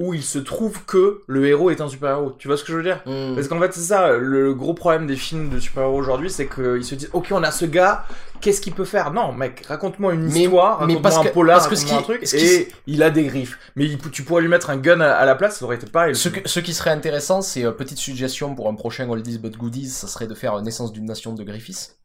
où 0.00 0.14
il 0.14 0.22
se 0.22 0.38
trouve 0.38 0.82
que 0.86 1.20
le 1.26 1.46
héros 1.46 1.68
est 1.70 1.80
un 1.82 1.88
super-héros. 1.88 2.32
Tu 2.38 2.48
vois 2.48 2.56
ce 2.56 2.64
que 2.64 2.72
je 2.72 2.76
veux 2.78 2.82
dire 2.82 3.00
Hmm. 3.06 3.34
Parce 3.34 3.48
qu'en 3.48 3.60
fait, 3.60 3.72
c'est 3.74 3.80
ça, 3.80 4.16
le 4.16 4.54
gros 4.54 4.72
problème 4.74 5.06
des 5.06 5.16
films 5.16 5.50
de 5.50 5.58
super-héros 5.60 5.98
aujourd'hui, 5.98 6.30
c'est 6.30 6.48
qu'ils 6.48 6.84
se 6.84 6.94
disent 6.94 7.10
Ok, 7.12 7.28
on 7.32 7.42
a 7.42 7.50
ce 7.50 7.66
gars, 7.66 8.04
qu'est-ce 8.40 8.60
qu'il 8.62 8.72
peut 8.72 8.84
faire? 8.86 9.12
Non, 9.12 9.32
mec, 9.32 9.64
raconte-moi 9.68 10.14
une 10.14 10.22
Mais- 10.28 10.40
histoire, 10.44 10.78
mais 10.86 10.94
raconte-moi 10.94 11.02
parce 11.02 11.16
un 11.18 11.22
que- 11.28 11.34
polar, 11.34 11.56
parce 11.58 11.68
que 11.68 11.74
ce 11.76 11.82
raconte-moi 11.86 11.98
un 11.98 12.16
qui- 12.16 12.18
truc, 12.20 12.28
ce 12.28 12.36
qui- 12.36 12.44
et 12.46 12.68
il 12.86 13.02
a 13.02 13.10
des 13.10 13.24
griffes. 13.24 13.58
Mais 13.76 13.84
il- 13.84 13.98
tu 13.98 14.22
pourrais 14.22 14.40
lui 14.42 14.48
mettre 14.48 14.70
un 14.70 14.76
gun 14.78 15.00
à, 15.00 15.10
à 15.12 15.26
la 15.26 15.34
place, 15.34 15.58
ça 15.58 15.64
aurait 15.66 15.76
été 15.76 15.86
pareil. 15.86 16.16
Ce, 16.16 16.28
que- 16.30 16.48
ce 16.48 16.60
qui 16.60 16.72
serait 16.72 16.90
intéressant, 16.90 17.42
c'est 17.42 17.64
euh, 17.64 17.70
petite 17.72 17.98
suggestion 17.98 18.54
pour 18.54 18.68
un 18.68 18.74
prochain 18.74 19.08
Oldies 19.08 19.38
but 19.38 19.56
Goodies, 19.56 19.88
ça 19.90 20.06
serait 20.06 20.26
de 20.26 20.34
faire 20.34 20.54
euh, 20.54 20.62
Naissance 20.62 20.92
d'une 20.92 21.04
nation 21.04 21.34
de 21.34 21.42
Griffiths. 21.44 21.96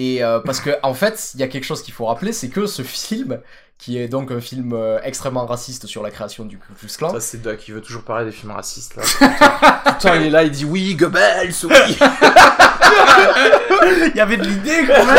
Et 0.00 0.22
euh, 0.22 0.38
parce 0.38 0.60
que 0.60 0.70
en 0.84 0.94
fait, 0.94 1.32
il 1.34 1.40
y 1.40 1.42
a 1.42 1.48
quelque 1.48 1.64
chose 1.64 1.82
qu'il 1.82 1.92
faut 1.92 2.06
rappeler, 2.06 2.32
c'est 2.32 2.50
que 2.50 2.66
ce 2.66 2.82
film, 2.82 3.40
qui 3.78 3.98
est 3.98 4.06
donc 4.06 4.30
un 4.30 4.40
film 4.40 4.72
euh, 4.72 5.00
extrêmement 5.02 5.44
raciste 5.44 5.88
sur 5.88 6.04
la 6.04 6.12
création 6.12 6.44
du 6.44 6.56
Ku 6.56 6.72
Klux 6.78 6.96
Klan, 6.96 7.10
Ça, 7.10 7.18
c'est 7.18 7.42
Doc, 7.42 7.66
il 7.66 7.74
veut 7.74 7.80
toujours 7.80 8.04
parler 8.04 8.26
des 8.26 8.30
films 8.30 8.52
racistes, 8.52 8.94
là. 8.94 9.02
Tout 9.02 9.24
le 9.24 10.00
temps, 10.00 10.14
il 10.14 10.26
est 10.26 10.30
là, 10.30 10.44
il 10.44 10.52
dit 10.52 10.64
oui, 10.64 10.94
Goebbels, 10.94 11.52
oui. 11.64 11.98
Il 13.82 14.16
y 14.16 14.20
avait 14.20 14.36
de 14.36 14.44
l'idée 14.44 14.86
quand 14.86 15.04
même. 15.04 15.16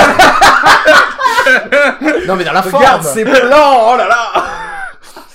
non 2.25 2.37
mais 2.37 2.45
dans 2.45 2.53
la 2.53 2.61
Regarde, 2.61 3.03
forme, 3.03 3.13
c'est 3.13 3.25
blanc, 3.25 3.91
oh 3.91 3.97
là 3.97 4.07
là 4.07 4.31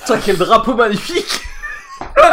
Putain, 0.00 0.18
quel 0.24 0.38
drapeau 0.38 0.74
magnifique 0.74 1.42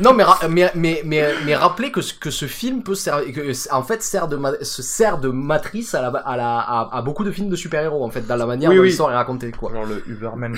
non 0.00 0.12
mais, 0.14 0.22
ra- 0.24 0.48
mais 0.48 0.70
mais 0.74 1.02
mais 1.04 1.32
mais 1.46 1.54
rappelez 1.56 1.90
que 1.92 2.00
ce 2.00 2.12
que 2.14 2.30
ce 2.30 2.46
film 2.46 2.82
peut 2.82 2.94
servir, 2.94 3.34
que, 3.34 3.72
en 3.72 3.82
fait 3.82 4.02
sert 4.02 4.28
de 4.28 4.36
ma- 4.36 4.62
se 4.62 4.82
sert 4.82 5.18
de 5.18 5.28
matrice 5.28 5.94
à 5.94 6.02
la 6.02 6.08
à 6.08 6.36
la 6.36 6.58
à, 6.58 6.96
à 6.98 7.02
beaucoup 7.02 7.24
de 7.24 7.30
films 7.30 7.48
de 7.48 7.56
super 7.56 7.82
héros 7.82 8.04
en 8.04 8.10
fait 8.10 8.26
dans 8.26 8.36
la 8.36 8.46
manière 8.46 8.70
Oui, 8.70 8.76
dont 8.76 8.82
oui. 8.82 8.88
l'histoire 8.88 9.10
est 9.12 9.16
racontée 9.16 9.50
quoi. 9.52 9.72
Genre 9.72 9.86
le 9.86 10.02
Uberman. 10.08 10.54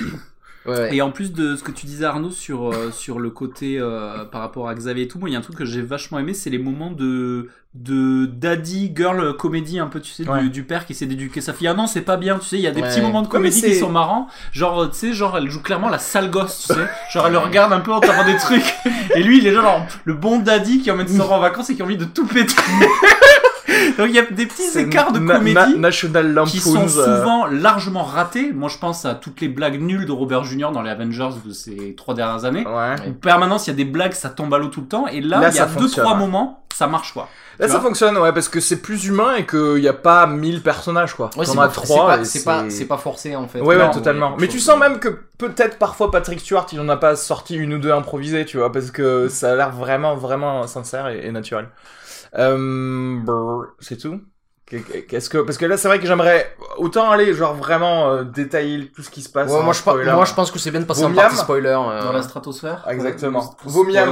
Ouais. 0.66 0.94
Et 0.96 1.02
en 1.02 1.10
plus 1.10 1.32
de 1.32 1.56
ce 1.56 1.62
que 1.62 1.70
tu 1.70 1.86
disais 1.86 2.04
Arnaud 2.04 2.30
sur 2.30 2.70
euh, 2.72 2.90
sur 2.90 3.18
le 3.18 3.30
côté 3.30 3.78
euh, 3.78 4.24
par 4.24 4.40
rapport 4.40 4.68
à 4.68 4.74
Xavier 4.74 5.04
et 5.04 5.08
tout, 5.08 5.18
moi 5.18 5.28
il 5.28 5.32
y 5.32 5.36
a 5.36 5.38
un 5.38 5.42
truc 5.42 5.56
que 5.56 5.64
j'ai 5.64 5.82
vachement 5.82 6.18
aimé, 6.18 6.34
c'est 6.34 6.50
les 6.50 6.58
moments 6.58 6.90
de 6.90 7.48
de 7.74 8.24
daddy 8.24 8.90
girl 8.96 9.36
comédie 9.36 9.78
un 9.78 9.86
peu 9.86 10.00
tu 10.00 10.10
sais 10.10 10.22
du- 10.24 10.30
Ouais. 10.30 10.48
du, 10.48 10.62
père 10.64 10.86
qui 10.86 10.92
essaie 10.94 11.04
d'éduquer 11.04 11.42
sa 11.42 11.52
fille. 11.52 11.68
Ah 11.68 11.74
non 11.74 11.86
c'est 11.86 12.00
pas 12.00 12.16
bien, 12.16 12.38
tu 12.38 12.46
sais 12.46 12.56
il 12.56 12.62
y 12.62 12.66
a 12.66 12.70
des 12.70 12.80
Ouais. 12.80 12.88
petits 12.88 13.02
moments 13.02 13.20
de 13.22 13.28
comédie 13.28 13.60
qui 13.62 13.74
sont 13.74 13.90
marrants. 13.90 14.28
Genre 14.52 14.90
tu 14.90 14.96
sais 14.96 15.12
genre 15.12 15.36
elle 15.36 15.50
joue 15.50 15.60
clairement 15.62 15.88
la 15.90 15.98
sale 15.98 16.30
gosse, 16.30 16.66
tu 16.68 16.74
sais. 16.74 16.86
Genre 17.12 17.26
elle 17.26 17.32
le 17.32 17.38
regarde 17.38 17.72
un 17.72 17.80
peu 17.80 17.92
en 17.92 18.00
tapant 18.00 18.24
des 18.24 18.36
trucs. 18.36 18.74
Et 19.14 19.22
lui 19.22 19.38
il 19.38 19.46
est 19.46 19.52
genre 19.52 19.86
le 20.04 20.14
bon 20.14 20.38
daddy 20.38 20.80
qui 20.80 20.90
emmène 20.90 21.06
enfants 21.20 21.36
en 21.36 21.40
vacances 21.40 21.68
et 21.70 21.76
qui 21.76 21.82
a 21.82 21.84
envie 21.84 21.96
de 21.98 22.04
tout 22.06 22.26
péter. 22.26 22.54
Donc 23.98 24.08
il 24.08 24.14
y 24.14 24.18
a 24.18 24.22
des 24.22 24.46
petits 24.46 24.78
écarts 24.78 25.12
de 25.12 25.18
Na- 25.18 25.36
comédie 25.36 25.54
Na- 25.54 25.66
National 25.76 26.32
Lampoons. 26.32 26.50
qui 26.50 26.60
sont 26.60 26.84
euh, 26.84 26.88
souvent 27.18 27.46
largement 27.46 28.02
ratés. 28.04 28.52
Moi, 28.52 28.68
je 28.68 28.78
pense 28.78 29.04
à 29.04 29.14
toutes 29.14 29.40
les 29.40 29.48
blagues 29.48 29.80
nulles 29.80 30.06
de 30.06 30.12
Robert 30.12 30.44
Jr. 30.44 30.70
dans 30.72 30.82
les 30.82 30.90
Avengers 30.90 31.30
de 31.44 31.52
ces 31.52 31.94
trois 31.96 32.14
dernières 32.14 32.44
années. 32.44 32.66
Ouais. 32.66 32.94
En 33.08 33.12
permanence, 33.20 33.66
il 33.66 33.70
y 33.70 33.72
a 33.72 33.76
des 33.76 33.84
blagues, 33.84 34.12
ça 34.12 34.28
tombe 34.30 34.52
à 34.54 34.58
l'eau 34.58 34.68
tout 34.68 34.80
le 34.82 34.88
temps. 34.88 35.06
Et 35.06 35.20
là, 35.20 35.40
Là, 35.40 35.48
il 35.50 35.56
y 35.56 35.60
a 35.60 35.66
deux, 35.66 35.88
trois 35.88 36.12
ouais. 36.12 36.18
moments, 36.18 36.64
ça 36.74 36.86
marche 36.86 37.12
quoi. 37.12 37.28
Là, 37.58 37.68
ça 37.68 37.80
fonctionne, 37.80 38.18
ouais, 38.18 38.32
parce 38.34 38.50
que 38.50 38.60
c'est 38.60 38.82
plus 38.82 39.06
humain 39.06 39.34
et 39.38 39.46
qu'il 39.46 39.76
n'y 39.76 39.88
a 39.88 39.94
pas 39.94 40.26
1000 40.26 40.62
personnages, 40.62 41.14
quoi. 41.14 41.30
Ouais, 41.38 41.46
T'en 41.46 41.52
c'est 41.52 41.58
as 41.58 42.24
c'est 42.68 42.84
pas, 42.84 42.98
forcé 42.98 43.34
en 43.34 43.48
fait. 43.48 43.62
Ouais, 43.62 43.76
ouais, 43.76 43.90
totalement. 43.90 44.32
ouais, 44.32 44.36
Mais 44.40 44.48
tu 44.48 44.60
sens 44.60 44.78
même 44.78 44.98
que 44.98 45.08
peut-être 45.38 45.78
parfois 45.78 46.10
Patrick 46.10 46.38
Stewart, 46.40 46.66
il 46.72 46.80
en 46.80 46.88
a 46.90 46.98
pas 46.98 47.16
sorti 47.16 47.56
une 47.56 47.72
ou 47.72 47.78
deux 47.78 47.92
improvisées, 47.92 48.44
tu 48.44 48.58
vois, 48.58 48.70
parce 48.70 48.90
que 48.90 49.28
ça 49.28 49.52
a 49.52 49.54
l'air 49.56 49.70
vraiment, 49.70 50.16
vraiment 50.16 50.66
sincère 50.66 51.08
et, 51.08 51.24
et 51.26 51.32
naturel. 51.32 51.68
Euh, 52.34 53.18
c'est 53.80 53.96
tout 53.98 54.20
Qu'est-ce 54.66 55.30
que 55.30 55.38
parce 55.38 55.58
que 55.58 55.64
là 55.64 55.76
c'est 55.76 55.86
vrai 55.86 56.00
que 56.00 56.06
j'aimerais 56.08 56.56
autant 56.78 57.08
aller 57.12 57.32
genre 57.34 57.54
vraiment 57.54 58.10
euh, 58.10 58.24
détailler 58.24 58.90
tout 58.90 59.02
ce 59.02 59.10
qui 59.10 59.22
se 59.22 59.28
passe. 59.28 59.48
Ouais, 59.52 59.62
moi, 59.62 59.72
je, 59.72 59.80
pa- 59.80 59.92
spoiler. 59.92 60.12
moi 60.12 60.24
je 60.24 60.34
pense 60.34 60.50
que 60.50 60.58
c'est 60.58 60.72
bien 60.72 60.80
de 60.80 60.86
passer 60.86 61.04
en 61.04 61.08
Vomiam 61.10 61.22
partie 61.22 61.36
spoiler. 61.36 61.68
euh, 61.68 62.02
Dans 62.02 62.12
la 62.12 62.22
stratosphère. 62.22 62.84
Exactement. 62.88 63.54
Vomiam. 63.64 64.08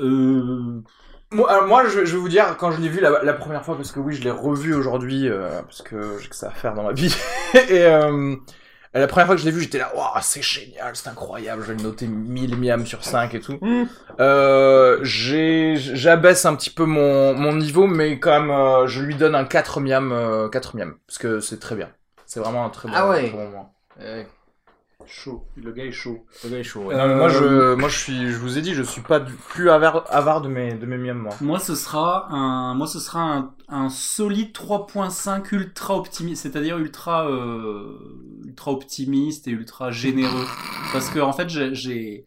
Euh, 0.00 0.80
Moi, 1.30 1.50
alors, 1.50 1.66
moi, 1.66 1.84
je, 1.86 2.04
je 2.04 2.12
vais 2.16 2.18
vous 2.20 2.28
dire, 2.28 2.54
quand 2.58 2.70
je 2.70 2.80
l'ai 2.82 2.88
vu 2.90 3.00
la, 3.00 3.22
la 3.22 3.32
première 3.32 3.64
fois, 3.64 3.76
parce 3.76 3.92
que 3.92 3.98
oui, 3.98 4.14
je 4.14 4.22
l'ai 4.22 4.30
revu 4.30 4.74
aujourd'hui, 4.74 5.28
euh, 5.28 5.62
parce 5.62 5.80
que 5.82 6.18
j'ai 6.20 6.28
que 6.28 6.36
ça 6.36 6.48
à 6.48 6.50
faire 6.50 6.74
dans 6.74 6.82
ma 6.84 6.92
vie. 6.92 7.14
et 7.70 7.82
euh, 8.96 9.00
la 9.00 9.06
première 9.06 9.26
fois 9.26 9.34
que 9.34 9.40
je 9.40 9.46
l'ai 9.46 9.52
vu, 9.52 9.60
j'étais 9.62 9.78
là, 9.78 9.92
waouh, 9.96 10.08
c'est 10.22 10.42
génial, 10.42 10.94
c'est 10.96 11.08
incroyable, 11.08 11.62
je 11.62 11.68
vais 11.72 11.74
le 11.76 11.82
noter 11.82 12.06
1000 12.06 12.56
miam 12.56 12.86
sur 12.86 13.04
5 13.04 13.34
et 13.34 13.40
tout. 13.40 13.58
Euh, 14.20 14.98
j'ai, 15.02 15.74
j'abaisse 15.76 16.44
un 16.46 16.54
petit 16.54 16.70
peu 16.70 16.84
mon, 16.84 17.34
mon 17.34 17.54
niveau, 17.56 17.86
mais 17.86 18.18
quand 18.20 18.40
même, 18.40 18.50
euh, 18.50 18.86
je 18.86 19.02
lui 19.02 19.14
donne 19.16 19.34
un 19.34 19.44
4 19.44 19.80
miam, 19.80 20.12
euh, 20.12 20.48
4 20.48 20.76
miam, 20.76 20.94
parce 21.06 21.18
que 21.18 21.40
c'est 21.40 21.58
très 21.58 21.74
bien. 21.74 21.90
C'est 22.26 22.40
vraiment 22.40 22.64
un 22.64 22.70
très 22.70 22.88
bon, 22.88 22.94
Ah 22.96 23.08
ouais. 23.08 23.30
bon 23.30 23.44
moment. 23.44 23.74
euh, 24.00 24.22
chaud. 25.06 25.44
Le 25.56 25.72
gars 25.72 25.84
est 25.84 25.92
chaud. 25.92 26.24
le 26.44 26.50
gars 26.50 26.58
est 26.58 26.62
chaud, 26.64 26.80
ouais. 26.82 26.96
Non, 26.96 27.06
mais 27.08 27.14
moi, 27.14 27.28
je, 27.28 27.74
moi, 27.74 27.88
je 27.88 27.98
suis, 27.98 28.28
je 28.32 28.36
vous 28.38 28.58
ai 28.58 28.62
dit, 28.62 28.74
je 28.74 28.82
suis 28.82 29.00
pas 29.02 29.20
du- 29.20 29.32
plus 29.32 29.70
avare, 29.70 30.04
avare 30.10 30.40
de 30.40 30.48
mes, 30.48 30.74
de 30.74 30.86
mes 30.86 30.96
miams, 30.98 31.18
moi. 31.18 31.34
Moi, 31.40 31.58
ce 31.58 31.74
sera 31.74 32.28
un, 32.32 32.74
moi, 32.74 32.86
ce 32.86 32.98
sera 33.00 33.20
un, 33.22 33.54
un 33.68 33.88
solide 33.90 34.52
3.5 34.52 35.54
ultra 35.54 35.96
optimiste, 35.96 36.42
c'est-à-dire 36.42 36.78
ultra, 36.78 37.28
euh, 37.30 37.98
ultra 38.44 38.70
optimiste 38.72 39.48
et 39.48 39.50
ultra 39.52 39.90
généreux. 39.90 40.46
Parce 40.92 41.10
que, 41.10 41.18
en 41.20 41.32
fait, 41.32 41.48
j'ai, 41.48 42.26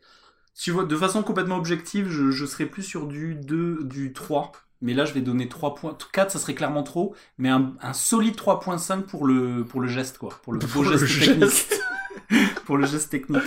si 0.54 0.63
tu 0.66 0.72
vois, 0.72 0.86
de 0.86 0.96
façon 0.96 1.24
complètement 1.24 1.58
objective, 1.58 2.10
je, 2.10 2.32
je 2.32 2.46
serais 2.46 2.66
plus 2.66 2.84
sur 2.84 3.08
du 3.08 3.36
2, 3.36 3.84
du 3.84 4.13
3. 4.13 4.52
Mais 4.80 4.94
là, 4.94 5.06
je 5.06 5.13
vais 5.13 5.22
donner 5.22 5.50
3 5.50 5.74
points. 5.74 5.98
4, 6.13 6.30
ça 6.30 6.38
serait 6.38 6.54
clairement 6.54 6.84
trop. 6.84 7.16
Mais 7.40 7.50
un, 7.50 7.74
un 7.82 7.94
solide 7.94 8.36
3.5 8.36 9.02
pour 9.04 9.26
le, 9.26 9.63
pour 9.66 9.82
le 9.82 9.88
geste, 9.88 10.20
quoi. 10.20 10.30
Pour 10.44 10.54
le 10.54 10.60
beau 10.68 10.68
Pour 10.68 10.84
le 10.84 10.98
geste 10.98 11.20
technique. 11.20 11.40
geste. 11.46 11.82
pour 12.66 12.78
le 12.78 12.86
geste 12.88 13.10
technique. 13.12 13.42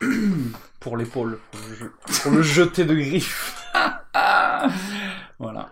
Pour 0.80 0.96
l'épaule, 0.98 1.38
pour 1.50 1.60
le 1.68 1.74
je- 1.74 2.20
pour 2.22 2.30
le 2.32 2.42
jeter 2.42 2.84
de 2.84 2.94
griffes. 2.94 3.54
Ah 4.18 4.68
voilà. 5.38 5.68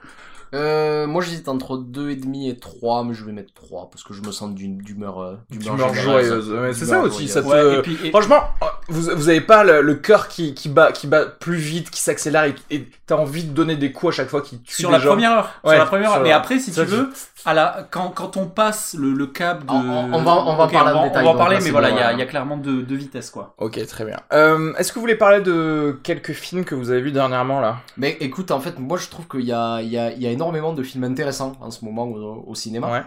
Euh, 0.54 1.06
moi 1.06 1.22
j'hésite 1.22 1.48
entre 1.48 1.76
2,5 1.76 2.48
et 2.50 2.56
3, 2.56 3.04
mais 3.04 3.12
je 3.14 3.24
vais 3.24 3.32
mettre 3.32 3.52
3 3.54 3.88
parce 3.90 4.02
que 4.04 4.14
je 4.14 4.22
me 4.22 4.30
sens 4.30 4.54
d'une 4.54 4.78
d'humeur 4.78 5.20
euh, 5.20 5.34
D'humeur 5.50 5.92
joyeuse. 5.94 6.50
Ouais, 6.52 6.72
c'est 6.72 6.86
ça 6.86 7.00
aussi, 7.00 7.26
joyeuse. 7.26 7.30
ça 7.32 7.42
te- 7.42 7.46
Ouais, 7.48 7.78
et 7.78 7.82
puis, 7.82 7.98
et- 8.04 8.10
Franchement, 8.10 8.40
euh, 8.62 8.66
vous, 8.88 9.10
vous 9.16 9.28
avez 9.28 9.40
pas 9.40 9.64
le, 9.64 9.80
le 9.82 9.94
cœur 9.96 10.28
qui, 10.28 10.54
qui 10.54 10.68
bat, 10.68 10.92
qui 10.92 11.06
bat 11.06 11.26
plus 11.26 11.56
vite, 11.56 11.90
qui 11.90 12.00
s'accélère 12.00 12.44
et- 12.70 12.88
t'as 13.06 13.16
envie 13.16 13.44
de 13.44 13.52
donner 13.52 13.76
des 13.76 13.92
coups 13.92 14.14
à 14.14 14.16
chaque 14.16 14.28
fois 14.28 14.40
qui 14.42 14.60
tue 14.62 14.74
sur 14.82 14.90
des 14.90 14.94
la 14.96 15.00
gens. 15.00 15.08
première 15.10 15.32
heure. 15.32 15.50
Ouais, 15.64 15.70
sur 15.72 15.78
la 15.80 15.86
première 15.86 16.12
heure. 16.12 16.22
Mais 16.22 16.32
après, 16.32 16.58
si 16.58 16.72
ça, 16.72 16.84
tu 16.84 16.90
veux, 16.92 17.10
à 17.44 17.52
la, 17.52 17.86
quand, 17.90 18.08
quand 18.10 18.36
on 18.36 18.46
passe 18.46 18.94
le, 18.98 19.12
le 19.12 19.26
cap 19.26 19.64
de. 19.66 19.70
On- 19.70 19.74
on- 19.74 20.14
on 20.14 20.22
va- 20.22 20.32
on 20.46 20.56
va 20.56 20.68
parler 20.68 20.92
en 20.92 20.96
on 20.98 21.00
va- 21.02 21.08
détail, 21.08 21.22
On 21.22 21.24
va 21.24 21.30
en 21.30 21.32
donc 21.32 21.38
parler, 21.42 21.58
mais 21.62 21.70
voilà, 21.70 21.90
il 21.90 21.96
y, 21.96 22.00
a, 22.00 22.12
y 22.12 22.26
clairement 22.26 22.56
deux, 22.56 22.82
vitesses, 22.94 23.30
quoi. 23.30 23.54
Ok, 23.58 23.84
très 23.86 24.04
bien. 24.04 24.16
Euh, 24.32 24.72
Est-ce 24.78 24.90
que 24.92 24.94
vous 24.94 25.00
voulez 25.02 25.16
parler 25.16 25.40
de 25.40 25.98
quelques 26.02 26.32
films 26.32 26.64
que 26.64 26.74
vous 26.74 26.90
avez 26.90 27.00
vus 27.00 27.12
dernièrement 27.12 27.60
là? 27.60 27.78
Mais 27.96 28.16
écoute, 28.20 28.50
en 28.52 28.60
fait, 28.60 28.78
moi 28.78 28.96
je 28.98 29.08
trouve 29.08 29.26
qu'il 29.26 29.42
y 29.44 29.52
a, 29.52 29.80
il 29.82 29.88
y, 29.88 29.98
a, 29.98 30.12
il 30.12 30.22
y 30.22 30.26
a 30.26 30.30
énormément 30.30 30.43
de 30.52 30.82
films 30.82 31.04
intéressants 31.04 31.52
en 31.60 31.70
ce 31.70 31.84
moment 31.84 32.04
au, 32.04 32.44
au 32.46 32.54
cinéma. 32.54 32.90
Ouais. 32.92 33.02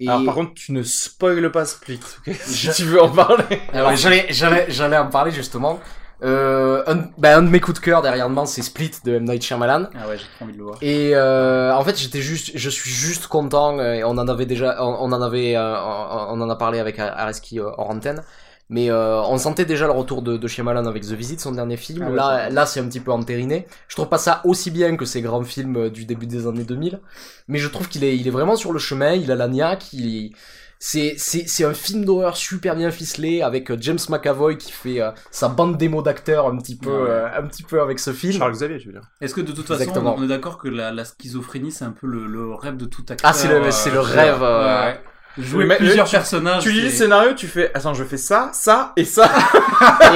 Et... 0.00 0.08
Alors 0.08 0.24
par 0.24 0.34
contre, 0.34 0.54
tu 0.54 0.72
ne 0.72 0.82
spoiles 0.82 1.50
pas 1.50 1.64
Split, 1.64 2.00
Si 2.32 2.66
Je- 2.66 2.72
tu 2.72 2.84
veux 2.84 3.02
en 3.02 3.08
parler. 3.08 3.44
Alors, 3.72 3.94
j'allais, 3.96 4.26
j'allais, 4.30 4.66
j'allais 4.68 4.96
en 4.96 5.08
parler 5.08 5.32
justement. 5.32 5.80
Euh, 6.24 6.82
un, 6.88 7.04
ben, 7.16 7.38
un 7.38 7.42
de 7.42 7.48
mes 7.48 7.60
coups 7.60 7.78
de 7.78 7.84
cœur 7.84 8.02
derrière 8.02 8.28
moi, 8.28 8.44
c'est 8.46 8.62
Split 8.62 8.90
de 9.04 9.14
M. 9.14 9.24
Night 9.24 9.42
Shyamalan. 9.42 9.88
Ah 9.94 10.08
ouais, 10.08 10.18
j'ai 10.18 10.24
trop 10.36 10.44
envie 10.44 10.52
de 10.52 10.58
le 10.58 10.64
voir. 10.64 10.78
Et 10.82 11.14
euh, 11.14 11.72
en 11.74 11.84
fait, 11.84 11.96
j'étais 11.96 12.20
juste, 12.22 12.50
je 12.56 12.70
suis 12.70 12.90
juste 12.90 13.28
content. 13.28 13.78
Et 13.80 14.02
on 14.02 14.10
en 14.10 14.26
avait 14.28 14.46
déjà, 14.46 14.82
on, 14.82 14.96
on 15.00 15.12
en 15.12 15.22
avait, 15.22 15.56
euh, 15.56 15.80
on, 15.80 16.38
on 16.38 16.40
en 16.40 16.50
a 16.50 16.56
parlé 16.56 16.80
avec 16.80 16.98
Areski 16.98 17.60
euh, 17.60 17.70
hors 17.78 17.90
antenne. 17.90 18.24
Mais 18.70 18.90
euh, 18.90 19.20
on 19.22 19.38
sentait 19.38 19.64
déjà 19.64 19.86
le 19.86 19.92
retour 19.92 20.20
de, 20.20 20.36
de 20.36 20.46
Shyamalan 20.48 20.84
avec 20.86 21.02
The 21.04 21.12
Visit, 21.12 21.40
son 21.40 21.52
dernier 21.52 21.76
film. 21.78 22.04
Ah 22.06 22.10
là, 22.10 22.44
c'est 22.48 22.54
là, 22.54 22.66
c'est 22.66 22.80
un 22.80 22.84
petit 22.86 23.00
peu 23.00 23.12
entériné. 23.12 23.66
Je 23.88 23.94
trouve 23.96 24.08
pas 24.10 24.18
ça 24.18 24.42
aussi 24.44 24.70
bien 24.70 24.96
que 24.96 25.06
ces 25.06 25.22
grands 25.22 25.42
films 25.44 25.76
euh, 25.76 25.90
du 25.90 26.04
début 26.04 26.26
des 26.26 26.46
années 26.46 26.64
2000, 26.64 27.00
mais 27.48 27.58
je 27.58 27.68
trouve 27.68 27.88
qu'il 27.88 28.04
est, 28.04 28.16
il 28.16 28.26
est 28.28 28.30
vraiment 28.30 28.56
sur 28.56 28.72
le 28.72 28.78
chemin. 28.78 29.12
Il 29.14 29.32
a 29.32 29.36
la 29.36 29.48
niaque. 29.48 29.92
Il, 29.94 30.34
c'est, 30.80 31.14
c'est, 31.18 31.48
c'est 31.48 31.64
un 31.64 31.74
film 31.74 32.04
d'horreur 32.04 32.36
super 32.36 32.76
bien 32.76 32.90
ficelé 32.92 33.42
avec 33.42 33.68
euh, 33.70 33.76
James 33.80 33.98
McAvoy 34.10 34.56
qui 34.58 34.70
fait 34.70 35.00
euh, 35.00 35.10
sa 35.32 35.48
bande 35.48 35.76
démo 35.76 36.02
d'acteurs 36.02 36.46
un 36.46 36.56
petit 36.58 36.76
peu, 36.76 36.88
Ouais. 36.90 37.08
euh, 37.10 37.26
un 37.36 37.42
petit 37.48 37.64
peu 37.64 37.80
avec 37.80 37.98
ce 37.98 38.12
film. 38.12 38.38
Xavier, 38.52 38.78
tu 38.78 38.86
veux 38.88 38.92
dire 38.92 39.02
Est-ce 39.20 39.34
que 39.34 39.40
de 39.40 39.50
toute 39.50 39.66
façon, 39.66 39.90
on 40.06 40.22
est 40.22 40.28
d'accord 40.28 40.56
que 40.58 40.68
la, 40.68 40.92
la 40.92 41.04
schizophrénie, 41.04 41.72
c'est 41.72 41.84
un 41.84 41.90
peu 41.90 42.06
le, 42.06 42.26
le 42.26 42.54
rêve 42.54 42.76
de 42.76 42.84
tout 42.84 43.02
acteur 43.08 43.28
Ah, 43.28 43.32
c'est 43.32 43.48
le, 43.48 43.70
c'est 43.72 43.90
le 43.90 43.98
rêve. 43.98 44.40
euh, 44.42 44.84
ouais. 44.92 45.00
Jouer 45.38 45.66
Mais- 45.66 45.76
plusieurs 45.76 46.06
tu- 46.06 46.12
personnages. 46.16 46.62
Tu 46.62 46.72
lis 46.72 46.82
le 46.82 46.90
scénario, 46.90 47.32
tu 47.34 47.46
fais 47.46 47.70
attends, 47.74 47.94
je 47.94 48.04
fais 48.04 48.16
ça, 48.16 48.50
ça 48.52 48.92
et 48.96 49.04
ça. 49.04 49.30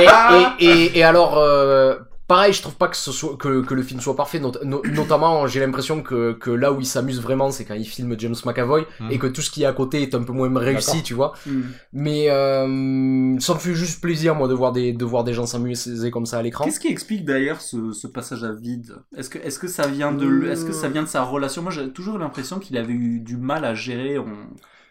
et, 0.58 0.64
et, 0.64 0.66
et, 0.68 0.98
et 0.98 1.02
alors, 1.04 1.38
euh, 1.38 1.94
pareil, 2.28 2.52
je 2.54 2.62
trouve 2.62 2.76
pas 2.76 2.88
que, 2.88 2.96
ce 2.96 3.12
soit, 3.12 3.36
que, 3.36 3.60
que 3.62 3.74
le 3.74 3.82
film 3.82 4.00
soit 4.00 4.16
parfait. 4.16 4.40
Not- 4.40 4.64
no- 4.64 4.82
notamment, 4.92 5.46
j'ai 5.46 5.60
l'impression 5.60 6.02
que, 6.02 6.32
que 6.32 6.50
là 6.50 6.72
où 6.72 6.80
il 6.80 6.86
s'amuse 6.86 7.20
vraiment, 7.20 7.50
c'est 7.50 7.64
quand 7.64 7.74
il 7.74 7.84
filme 7.84 8.14
James 8.18 8.34
McAvoy 8.44 8.86
Mhm. 9.00 9.10
et 9.10 9.18
que 9.18 9.26
tout 9.26 9.42
ce 9.42 9.50
qui 9.50 9.62
est 9.64 9.66
à 9.66 9.72
côté 9.72 10.02
est 10.02 10.14
un 10.14 10.22
peu 10.22 10.32
moins 10.32 10.50
réussi, 10.58 11.02
tu 11.02 11.12
vois. 11.14 11.34
Hmm. 11.46 11.60
Mais 11.92 12.30
euh, 12.30 13.38
ça 13.38 13.54
me 13.54 13.58
fait 13.58 13.74
juste 13.74 14.00
plaisir, 14.00 14.34
moi, 14.34 14.48
de 14.48 14.54
voir 14.54 14.72
des, 14.72 14.92
de 14.92 15.04
voir 15.04 15.24
des 15.24 15.34
gens 15.34 15.46
s'amuser 15.46 16.10
comme 16.10 16.26
ça 16.26 16.38
à 16.38 16.42
l'écran. 16.42 16.64
Qu'est-ce 16.64 16.80
qui 16.80 16.88
explique 16.88 17.24
d'ailleurs 17.24 17.60
ce, 17.60 17.92
ce 17.92 18.06
passage 18.06 18.44
à 18.44 18.52
vide? 18.52 18.94
Est-ce 19.16 19.28
que, 19.30 19.38
est-ce 19.38 19.58
que 19.58 19.68
ça 19.68 19.86
vient 19.86 20.12
de, 20.12 20.46
est-ce 20.46 20.64
que 20.64 20.72
ça 20.72 20.88
vient 20.88 21.02
de 21.02 21.08
sa 21.08 21.22
relation? 21.22 21.62
Moi, 21.62 21.70
j'ai 21.72 21.90
toujours 21.90 22.16
eu 22.16 22.20
l'impression 22.20 22.58
qu'il 22.58 22.76
avait 22.78 22.92
eu 22.94 23.20
du 23.20 23.36
mal 23.36 23.64
à 23.64 23.74
gérer, 23.74 24.18
on- 24.18 24.24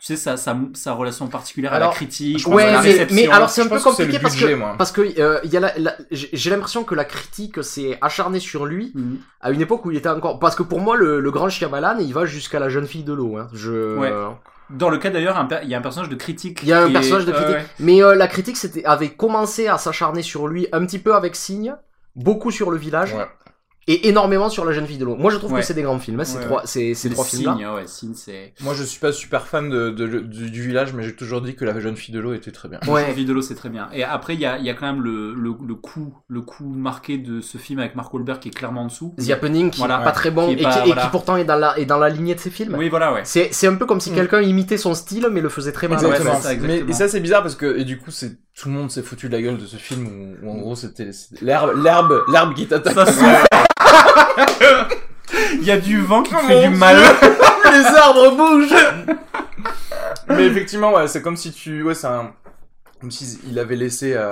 tu 0.01 0.07
sais, 0.07 0.15
sa, 0.17 0.35
sa, 0.35 0.57
sa 0.73 0.93
relation 0.93 1.27
particulière 1.27 1.73
à 1.73 1.79
la 1.79 1.89
critique, 1.89 2.47
Ouais, 2.47 2.63
à 2.63 2.81
la 2.81 3.05
mais, 3.11 3.27
alors 3.29 3.51
c'est 3.51 3.61
un 3.61 3.67
peu 3.67 3.77
que 3.77 3.83
compliqué 3.83 4.17
parce 4.17 4.33
budget, 4.33 4.49
que 4.49 4.55
moi. 4.55 4.73
parce 4.75 4.91
que 4.91 5.01
euh, 5.21 5.39
il 5.43 5.53
y 5.53 5.57
a 5.57 5.59
la, 5.59 5.77
la- 5.77 5.95
j'ai 6.09 6.49
l'impression 6.49 6.83
que 6.83 6.95
la 6.95 7.05
critique 7.05 7.63
s'est 7.63 7.99
acharnée 8.01 8.39
sur 8.39 8.65
lui 8.65 8.91
Mhm. 8.95 9.17
à 9.41 9.51
une 9.51 9.61
époque 9.61 9.85
où 9.85 9.91
il 9.91 9.97
était 9.97 10.09
encore 10.09 10.39
parce 10.39 10.55
que 10.55 10.63
pour 10.63 10.79
moi 10.81 10.97
le, 10.97 11.19
le 11.19 11.31
grand 11.31 11.49
Shyamalan 11.49 11.99
il 11.99 12.13
va 12.15 12.25
jusqu'à 12.25 12.59
la 12.59 12.67
jeune 12.69 12.87
fille 12.87 13.03
de 13.03 13.13
l'eau 13.13 13.37
hein. 13.37 13.47
je 13.53 13.95
Ouais. 13.97 14.11
Dans 14.71 14.89
le 14.89 14.97
cas 14.97 15.09
d'ailleurs, 15.11 15.47
il 15.63 15.69
y 15.69 15.75
a 15.75 15.77
un 15.77 15.81
personnage 15.81 16.07
de 16.09 16.15
critique. 16.15 16.61
Il 16.63 16.69
y 16.69 16.73
a 16.73 16.81
un 16.83 16.89
est- 16.89 16.93
personnage 16.93 17.25
de 17.25 17.31
critique. 17.33 17.55
ouais. 17.57 17.65
Mais 17.79 18.01
euh, 18.01 18.15
la 18.15 18.27
critique 18.27 18.57
c'était 18.57 18.83
avait 18.85 19.09
commencé 19.09 19.67
à 19.67 19.77
s'acharner 19.77 20.23
sur 20.23 20.47
lui 20.47 20.67
un 20.71 20.83
petit 20.85 20.97
peu 20.99 21.13
avec 21.13 21.35
Signe, 21.35 21.75
beaucoup 22.15 22.49
sur 22.51 22.71
le 22.71 22.77
village 22.77 23.13
Ouais. 23.13 23.27
Et 23.87 24.07
énormément 24.09 24.49
sur 24.49 24.63
la 24.65 24.71
jeune 24.71 24.85
fille 24.85 24.97
de 24.99 25.05
l'eau. 25.05 25.15
Moi 25.15 25.31
je 25.31 25.37
trouve 25.37 25.53
Ouais. 25.53 25.59
que 25.61 25.65
c'est 25.65 25.73
des 25.73 25.81
grands 25.81 25.97
films, 25.99 26.19
hein, 26.19 26.23
ces 26.23 26.37
Ouais, 26.37 26.45
trois 26.45 26.61
ces, 26.65 26.93
ces 26.93 27.09
trois 27.09 27.25
films 27.25 27.45
là. 27.45 27.53
signe, 27.55 27.67
ouais, 27.67 27.87
signe, 27.87 28.13
c'est. 28.15 28.53
Moi, 28.61 28.73
je 28.75 28.83
suis 28.83 28.99
pas 28.99 29.11
super 29.11 29.47
fan 29.47 29.69
de, 29.69 29.89
de- 29.89 30.19
du, 30.19 30.51
du 30.51 30.61
village, 30.61 30.93
mais 30.93 31.03
j'ai 31.03 31.15
toujours 31.15 31.41
dit 31.41 31.55
que 31.55 31.65
la 31.65 31.77
jeune 31.79 31.95
fille 31.97 32.13
de 32.13 32.19
l'eau 32.19 32.33
était 32.33 32.51
très 32.51 32.69
bien. 32.69 32.79
Ouais. 32.87 32.91
Ouais. 32.93 33.13
Vie 33.13 33.25
de 33.25 33.33
l'eau, 33.33 33.41
c'est 33.41 33.55
très 33.55 33.69
bien. 33.69 33.89
Et 33.93 34.03
après, 34.03 34.35
il 34.35 34.39
y 34.39 34.45
a, 34.45 34.57
il 34.59 34.65
y 34.65 34.69
a 34.69 34.73
quand 34.75 34.85
même 34.85 35.01
le, 35.01 35.33
le, 35.33 35.53
le 35.67 35.75
coup, 35.75 36.13
le 36.27 36.41
coup 36.41 36.65
marqué 36.75 37.17
de 37.17 37.41
ce 37.41 37.57
film 37.57 37.79
avec 37.79 37.95
Mark 37.95 38.13
Wahlberg 38.13 38.39
qui 38.39 38.49
est 38.49 38.51
clairement 38.51 38.81
en 38.83 38.87
dessous. 38.87 39.15
The 39.17 39.31
Happening 39.31 39.71
qui 39.71 39.79
Voilà. 39.79 40.01
est 40.01 40.03
pas 40.03 40.11
très 40.11 40.31
bon 40.31 40.47
Qui 40.47 40.53
est 40.63 40.67
et, 40.67 40.83
qui, 40.83 40.89
et 40.91 40.93
pourtant 41.11 41.35
est 41.37 41.43
dans 41.45 41.55
la 41.57 41.77
est 41.79 41.85
dans 41.85 41.97
la 41.97 42.09
lignée 42.09 42.35
de 42.35 42.39
ses 42.39 42.51
films. 42.51 42.75
Oui, 42.77 42.89
voilà, 42.89 43.13
ouais. 43.13 43.21
C'est 43.23 43.49
c'est 43.51 43.67
un 43.67 43.75
peu 43.75 43.85
comme 43.87 43.99
si 43.99 44.11
Mm. 44.11 44.15
quelqu'un 44.15 44.41
imitait 44.41 44.77
son 44.77 44.93
style 44.93 45.27
mais 45.31 45.41
le 45.41 45.49
faisait 45.49 45.71
très 45.71 45.87
mal. 45.87 45.97
Ouais, 45.99 46.05
Exactement. 46.05 46.35
c'est 46.35 46.41
ça, 46.41 46.49
Mais, 46.49 46.55
exactement. 46.55 46.89
et 46.89 46.93
ça, 46.93 47.07
c'est 47.07 47.19
bizarre 47.19 47.41
parce 47.41 47.55
que, 47.55 47.77
et 47.79 47.83
du 47.83 47.97
coup, 47.97 48.11
c'est, 48.11 48.37
tout 48.55 48.69
le 48.69 48.75
monde 48.75 48.91
s'est 48.91 49.01
foutu 49.01 49.27
de 49.27 49.31
la 49.33 49.41
gueule 49.41 49.57
de 49.57 49.65
ce 49.65 49.77
film 49.77 50.07
où, 50.07 50.45
où 50.45 50.51
en 50.51 50.57
gros, 50.57 50.75
c'était 50.75 51.11
c'était 51.13 51.43
l'herbe, 51.43 51.71
l'herbe, 51.83 52.23
l'herbe 52.31 52.53
qui 52.53 52.67
t'attaque. 52.67 53.07
Il 55.53 55.63
y 55.63 55.71
a 55.71 55.77
du 55.79 56.01
vent 56.01 56.23
qui 56.23 56.31
te 56.31 56.37
Oh 56.41 56.47
fait 56.47 56.67
du 56.67 56.75
mal. 56.75 56.97
les 57.71 57.85
arbres 57.97 58.35
bougent! 58.35 59.15
Mais 60.29 60.45
effectivement, 60.47 60.93
ouais, 60.93 61.07
c'est 61.07 61.21
comme 61.21 61.37
si 61.37 61.51
tu, 61.51 61.83
ouais, 61.83 61.93
c'est 61.95 62.07
un, 62.07 62.31
comme 62.99 63.11
s'il 63.11 63.57
avait 63.59 63.75
laissé 63.75 64.15
à, 64.15 64.29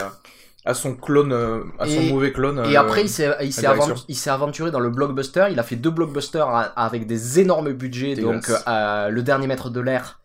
à 0.65 0.73
son 0.73 0.95
clone, 0.95 1.31
euh, 1.33 1.61
à 1.79 1.85
son 1.85 1.91
Et- 2.01 2.09
mauvais 2.11 2.31
clone. 2.31 2.63
Et 2.69 2.77
euh, 2.77 2.81
après, 2.81 3.01
il 3.03 3.09
s'est, 3.09 3.29
il 3.41 3.53
s'est, 3.53 3.61
la 3.63 3.69
direction. 3.73 3.95
aventu- 3.95 4.05
il 4.07 4.15
s'est 4.15 4.29
aventuré 4.29 4.71
dans 4.71 4.79
le 4.79 4.89
blockbuster. 4.89 5.47
Il 5.51 5.59
a 5.59 5.63
fait 5.63 5.75
deux 5.75 5.89
blockbusters 5.89 6.47
a- 6.47 6.61
avec 6.75 7.05
des 7.07 7.39
énormes 7.39 7.71
budgets, 7.73 8.15
donc 8.15 8.41
Dégueulasse. 8.41 8.63
euh, 8.67 9.09
Le 9.09 9.21
Dernier 9.23 9.47
Maître 9.47 9.69
de 9.69 9.79
l'air 9.81 10.19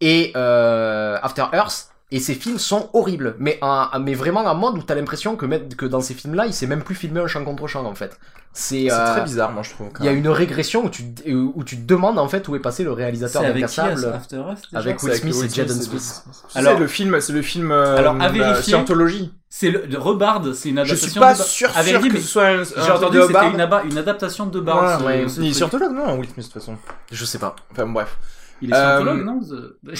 et 0.00 0.32
euh, 0.36 1.18
After 1.22 1.44
Earth. 1.52 1.88
Et 2.14 2.20
ces 2.20 2.34
films 2.34 2.58
sont 2.58 2.90
horribles, 2.92 3.34
mais, 3.38 3.58
en- 3.62 3.88
mais 3.98 4.12
vraiment 4.12 4.40
en 4.44 4.54
mode 4.54 4.76
où 4.76 4.82
t'as 4.82 4.94
l'impression 4.94 5.34
que, 5.34 5.46
même- 5.46 5.68
que 5.74 5.86
dans 5.86 6.02
ces 6.02 6.12
films-là, 6.12 6.44
il 6.46 6.52
s'est 6.52 6.66
même 6.66 6.82
plus 6.82 6.94
filmé 6.94 7.20
un 7.20 7.26
champ 7.26 7.42
contre 7.42 7.66
champ 7.66 7.84
en 7.86 7.94
fait. 7.94 8.18
C'est 8.52 8.88
C'est 8.88 8.92
euh, 8.92 9.12
très 9.14 9.24
bizarre, 9.24 9.50
moi, 9.50 9.62
je 9.62 9.70
trouve. 9.70 9.88
Il 9.98 10.04
y 10.04 10.08
a 10.08 10.12
une 10.12 10.28
régression 10.28 10.84
où 10.84 10.90
tu, 10.90 11.04
où 11.32 11.64
tu 11.64 11.78
te 11.78 11.86
demandes 11.86 12.18
en 12.18 12.28
fait 12.28 12.46
où 12.48 12.54
est 12.54 12.60
passé 12.60 12.84
le 12.84 12.92
réalisateur 12.92 13.40
avec 13.40 13.54
d'incassable. 13.54 14.12
After 14.14 14.36
Earth 14.36 14.62
déjà 14.70 14.78
Avec 14.78 15.00
C'est 15.00 15.06
Will 15.06 15.12
avec 15.12 15.22
Smith 15.34 15.50
et 15.50 15.54
Jaden 15.54 15.80
Smith. 15.80 16.22
C'est 16.48 16.58
Alors- 16.58 16.78
le 16.78 16.86
film, 16.86 17.18
c'est 17.22 17.32
le 17.32 17.40
film. 17.40 17.72
euh, 17.72 17.96
Alors, 17.96 18.20
à 18.20 18.28
vérifier. 18.28 18.62
Scientologie. 18.62 19.32
C'est 19.48 19.70
le, 19.70 19.86
le 19.86 19.98
Rebard, 19.98 20.42
c'est 20.54 20.68
une 20.68 20.76
Je 20.76 20.80
adaptation. 20.82 21.08
suis 21.10 21.20
pas 21.20 21.32
de 21.32 21.38
sûr, 21.38 21.68
que 21.72 22.20
ce 22.20 22.26
soit 22.28 22.46
un. 22.46 22.62
J'ai 22.64 22.90
entendu 22.90 23.18
que 23.20 23.26
c'était 23.28 23.50
une, 23.88 23.98
adaptation 23.98 24.46
de 24.46 24.60
Bard. 24.60 25.02
Ouais. 25.02 25.26
ce 25.28 25.40
Il 25.40 25.44
est 25.44 25.46
truc. 25.46 25.54
scientologue, 25.54 25.92
non, 25.92 26.18
Will 26.18 26.28
Smith, 26.28 26.46
de 26.46 26.52
toute 26.52 26.60
façon. 26.60 26.76
Je 27.10 27.24
sais 27.24 27.38
pas. 27.38 27.56
Enfin, 27.72 27.86
bref. 27.86 28.18
Il 28.62 28.70
est 28.72 28.74
scientologue, 28.74 29.20
Euh, 29.20 29.24
non 29.24 29.40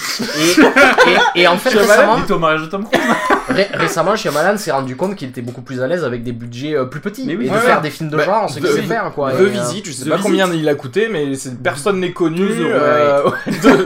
Et, 1.35 1.39
et, 1.39 1.41
et 1.43 1.47
en 1.47 1.57
fait, 1.57 1.69
récemment, 1.77 2.17
de 2.17 3.53
ré- 3.53 3.67
récemment, 3.73 4.15
Shyamalan 4.15 4.57
s'est 4.57 4.71
rendu 4.71 4.95
compte 4.95 5.15
qu'il 5.15 5.29
était 5.29 5.41
beaucoup 5.41 5.61
plus 5.61 5.81
à 5.81 5.87
l'aise 5.87 6.03
avec 6.05 6.23
des 6.23 6.31
budgets 6.31 6.75
euh, 6.75 6.85
plus 6.85 7.01
petits 7.01 7.25
Mais 7.25 7.35
oui. 7.35 7.45
et 7.45 7.49
de 7.49 7.53
Ouais, 7.53 7.59
faire 7.59 7.77
ouais. 7.77 7.81
des 7.83 7.89
films 7.89 8.09
de 8.09 8.17
Bah, 8.17 8.23
genre, 8.23 8.49
ce 8.49 8.59
qu'il 8.59 8.67
sait 8.67 8.81
faire, 8.83 9.11
quoi. 9.13 9.31
The 9.33 9.35
Et, 9.35 9.41
euh, 9.41 9.45
Visit, 9.47 9.85
je 9.85 9.91
sais 9.91 10.09
pas 10.09 10.17
combien 10.21 10.51
il 10.53 10.67
a 10.69 10.75
coûté, 10.75 11.09
mais 11.09 11.33
personne 11.61 11.99
n'est 11.99 12.13
connu. 12.13 12.47
Deux 12.47 12.65
euh, 12.71 13.29
deux, 13.61 13.83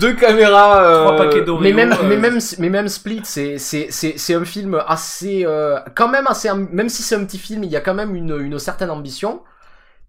deux 0.00 0.12
caméras. 0.14 0.82
euh, 0.84 1.04
Trois 1.04 1.16
paquets 1.16 1.42
d'Oreo. 1.42 1.62
Mais 1.62 1.72
même, 1.72 1.92
euh, 1.92 1.96
mais 2.06 2.16
même, 2.16 2.38
mais 2.58 2.68
même 2.68 2.88
Split, 2.88 3.22
c'est, 3.24 4.34
un 4.34 4.44
film 4.44 4.80
assez, 4.86 5.44
euh, 5.46 5.78
quand 5.94 6.08
même 6.08 6.26
assez, 6.26 6.48
même 6.70 6.88
si 6.88 7.02
c'est 7.02 7.14
un 7.14 7.24
petit 7.24 7.38
film, 7.38 7.64
il 7.64 7.70
y 7.70 7.76
a 7.76 7.80
quand 7.80 7.94
même 7.94 8.14
une, 8.14 8.36
une 8.40 8.58
certaine 8.58 8.90
ambition 8.90 9.40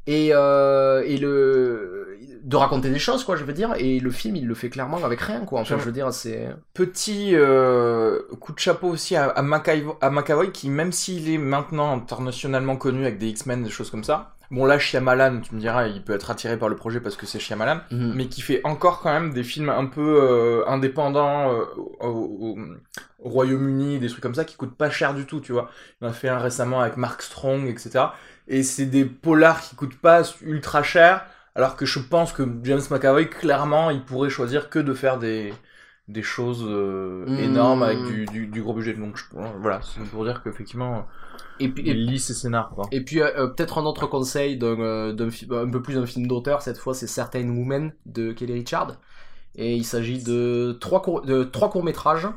et, 0.08 0.32
euh, 0.34 1.02
et 1.06 1.18
le, 1.18 2.18
de 2.44 2.56
raconter 2.58 2.90
des 2.90 3.00
choses, 3.00 3.24
quoi, 3.24 3.36
je 3.38 3.44
veux 3.46 3.54
dire. 3.54 3.74
Et 3.78 4.00
le 4.00 4.12
film, 4.12 4.36
il 4.36 4.46
le 4.46 4.54
fait 4.54 4.70
clairement 4.70 5.04
avec 5.04 5.22
rien, 5.22 5.42
quoi. 5.46 5.62
Enfin, 5.62 5.78
je 5.80 5.84
veux 5.86 5.92
dire, 5.94 6.12
c'est. 6.14 6.50
Petit 6.74 7.32
euh, 7.34 8.20
coup 8.40 8.52
de 8.54 8.60
chapeau 8.60 8.88
aussi 8.90 9.16
à, 9.16 9.30
à, 9.30 9.42
McAvoy, 9.42 9.96
à 10.02 10.10
McAvoy, 10.10 10.52
qui, 10.52 10.70
même 10.70 10.92
s'il 10.92 11.30
est 11.30 11.38
maintenant 11.38 11.96
internationalement 11.96 12.76
connu 12.76 13.02
avec 13.06 13.18
des 13.18 13.28
X-Men, 13.28 13.64
des 13.64 13.70
choses 13.70 13.90
comme 13.90 14.04
ça, 14.04 14.36
bon 14.52 14.66
là, 14.66 14.78
Shyamalan, 14.78 15.40
tu 15.42 15.56
me 15.56 15.60
diras, 15.60 15.88
il 15.88 16.04
peut 16.04 16.14
être 16.14 16.30
attiré 16.32 16.58
par 16.58 16.68
le 16.70 16.76
projet 16.76 17.00
parce 17.00 17.16
que 17.16 17.26
c'est 17.26 17.40
Shyamalan, 17.40 17.80
Mhm. 17.92 18.14
mais 18.16 18.28
qui 18.28 18.42
fait 18.42 18.62
encore 18.66 19.00
quand 19.02 19.12
même 19.14 19.34
des 19.34 19.44
films 19.44 19.70
un 19.70 19.86
peu 19.86 20.20
euh, 20.22 20.68
indépendants 20.68 21.52
euh, 21.54 21.64
au, 22.02 22.10
au- 22.10 22.58
au 23.20 23.30
Royaume-Uni, 23.30 24.00
des 24.00 24.08
trucs 24.10 24.22
comme 24.22 24.36
ça 24.36 24.44
qui 24.46 24.56
coûtent 24.58 24.76
pas 24.76 24.90
cher 24.90 25.14
du 25.14 25.26
tout, 25.26 25.40
tu 25.40 25.54
vois. 25.54 25.70
Il 26.02 26.08
en 26.08 26.10
a 26.10 26.14
fait 26.14 26.28
un 26.30 26.40
récemment 26.40 26.82
avec 26.82 26.98
Mark 26.98 27.22
Strong, 27.22 27.68
etc. 27.68 28.06
Et 28.50 28.64
c'est 28.64 28.86
des 28.86 29.06
polars 29.06 29.62
qui 29.62 29.76
coûtent 29.76 29.98
pas 29.98 30.24
ultra 30.42 30.84
cher, 30.84 31.26
alors 31.56 31.76
que 31.76 31.86
je 31.86 32.00
pense 32.00 32.34
que 32.34 32.44
James 32.64 32.82
McAvoy, 32.92 33.30
clairement, 33.30 33.90
il 33.92 34.04
pourrait 34.04 34.30
choisir 34.30 34.70
que 34.70 34.80
de 34.80 34.94
faire 34.94 35.20
des 35.20 35.54
des 36.10 36.22
choses 36.24 36.66
euh, 36.68 37.26
Mm. 37.28 37.40
énormes 37.40 37.84
avec 37.84 37.98
du, 38.06 38.26
du, 38.26 38.48
du 38.48 38.62
gros 38.62 38.74
budget. 38.74 38.94
Donc 38.94 39.16
je- 39.18 39.24
voilà, 39.62 39.80
c'est 39.82 40.04
pour 40.12 40.26
dire 40.26 40.44
qu'effectivement, 40.44 41.08
Et 41.62 41.70
puis, 41.70 41.88
et 41.88 41.92
il 41.92 42.06
lit 42.08 42.20
ses 42.20 42.34
scénars. 42.34 42.72
Quoi. 42.72 42.86
Et 42.92 43.02
puis 43.06 43.22
euh, 43.22 43.48
peut-être 43.48 43.78
un 43.78 43.86
autre 43.86 44.06
conseil 44.08 44.58
d'un, 44.58 44.78
euh, 44.80 45.14
d'un 45.14 45.30
un 45.30 45.70
peu 45.70 45.82
plus 45.82 45.94
d'un 45.96 46.06
film 46.06 46.28
d'auteur 46.28 46.62
cette 46.62 46.78
fois, 46.78 46.94
c'est 46.94 47.08
Certain 47.08 47.48
Women 47.48 47.94
de 48.06 48.34
Kelly 48.34 48.54
Richard. 48.54 48.98
Et 49.56 49.76
il 49.76 49.86
s'agit 49.86 50.22
de 50.22 50.78
trois 50.82 51.02
courts, 51.02 51.22
de 51.22 51.44
trois 51.44 51.70
courts 51.70 51.84
métrages 51.84 52.28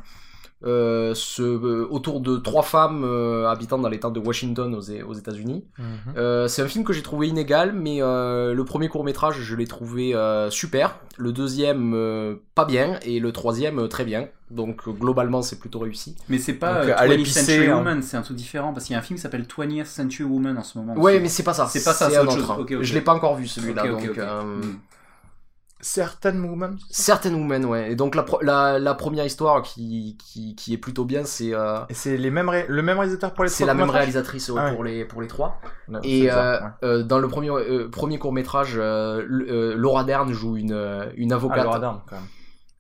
euh, 0.65 1.13
ce, 1.15 1.43
euh, 1.43 1.87
autour 1.91 2.21
de 2.21 2.39
trois 2.39 2.63
femmes 2.63 3.05
euh, 3.05 3.47
habitant 3.49 3.79
dans 3.79 3.89
l'État 3.91 4.11
de 4.11 4.19
Washington 4.19 4.75
aux, 4.75 4.91
aux 5.09 5.15
États-Unis. 5.15 5.65
Mhm. 5.79 5.87
Euh, 6.17 6.49
c'est 6.49 6.63
un 6.63 6.69
film 6.69 6.85
que 6.85 6.93
j'ai 6.93 7.03
trouvé 7.03 7.29
inégal, 7.29 7.73
mais 7.75 8.03
euh, 8.03 8.55
le 8.55 8.65
premier 8.65 8.89
court 8.89 9.05
métrage 9.05 9.39
je 9.41 9.55
l'ai 9.55 9.67
trouvé 9.67 10.15
euh, 10.15 10.49
super, 10.51 10.99
le 11.19 11.33
deuxième 11.33 11.93
euh, 11.95 12.37
pas 12.55 12.65
bien 12.65 12.99
et 13.03 13.21
le 13.21 13.33
troisième 13.33 13.81
euh, 13.81 13.89
très 13.89 14.05
bien. 14.05 14.29
Donc 14.51 14.89
globalement 14.89 15.43
c'est 15.43 15.59
plutôt 15.59 15.81
réussi. 15.81 16.17
Mais 16.29 16.39
c'est 16.39 16.55
pas 16.55 16.81
Donc, 16.81 16.91
euh, 16.91 16.95
allez 16.97 17.17
20th 17.17 17.25
pisser, 17.25 17.41
Century 17.41 17.69
hein. 17.69 17.77
Woman, 17.77 18.03
c'est 18.03 18.17
un 18.17 18.23
truc 18.23 18.37
différent 18.37 18.73
parce 18.73 18.87
qu'il 18.87 18.95
y 18.95 18.97
a 18.97 19.01
un 19.01 19.03
film 19.03 19.17
qui 19.17 19.23
s'appelle 19.23 19.43
20th 19.43 19.85
Century 19.85 20.25
Woman 20.25 20.57
en 20.57 20.63
ce 20.63 20.79
moment. 20.79 20.95
Ouais, 20.95 21.15
aussi. 21.15 21.23
mais 21.23 21.29
c'est 21.29 21.43
pas 21.43 21.53
ça. 21.53 21.67
C'est 21.67 21.85
pas 21.85 21.93
ça, 21.93 22.09
c'est 22.09 22.17
un 22.17 22.23
autre 22.23 22.41
chose. 22.41 22.83
Je 22.83 22.95
l'ai 22.95 23.01
pas 23.03 23.13
encore 23.13 23.37
vu 23.37 23.47
celui-là. 23.47 23.87
Donc, 23.89 24.09
ok. 24.09 24.21
Certaines 25.81 26.41
Women. 26.41 26.79
Certaines 26.91 27.35
Women, 27.35 27.65
ouais. 27.67 27.93
Et 27.93 27.97
donc 27.97 28.15
la, 28.15 28.23
pro- 28.23 28.41
la, 28.43 28.79
la 28.79 28.95
première 28.95 29.27
histoire 29.27 29.63
qui, 29.63 30.17
qui, 30.19 30.55
qui 30.57 30.73
est 30.73 30.79
plutôt 30.79 31.05
bien, 31.05 31.25
c'est 31.25 31.55
euh, 31.55 31.79
c'est 31.91 32.17
les 32.17 32.31
mêmes 32.31 32.49
ré- 32.49 32.65
le 32.69 32.83
même 32.83 32.97
réalisateur 32.99 33.35
pour 33.35 33.45
les 33.45 33.51
c'est 33.51 33.65
trois 33.65 33.75
la 33.75 33.75
même 33.75 33.91
réalisatrice 33.91 34.51
Ah 34.57 34.65
ouais. 34.67 34.75
pour, 34.75 34.85
les, 34.85 35.05
pour 35.05 35.21
les 35.21 35.29
trois. 35.29 35.61
Non, 35.89 36.01
c'est 36.03 36.09
Et 36.09 36.31
euh, 36.33 36.61
ouais. 36.61 36.67
euh, 36.83 37.03
dans 37.03 37.19
le 37.19 37.29
premier, 37.29 37.51
euh, 37.51 37.89
premier 37.91 38.19
court 38.19 38.33
métrage, 38.33 38.77
Laura 38.79 40.05
Dern 40.05 40.33
joue 40.33 40.57
une, 40.57 41.11
une 41.17 41.33
Ah, 41.33 41.37
avocate. 41.37 41.65
Laura 41.65 41.79
Dern, 41.79 42.01
quand 42.09 42.17
même. 42.17 42.25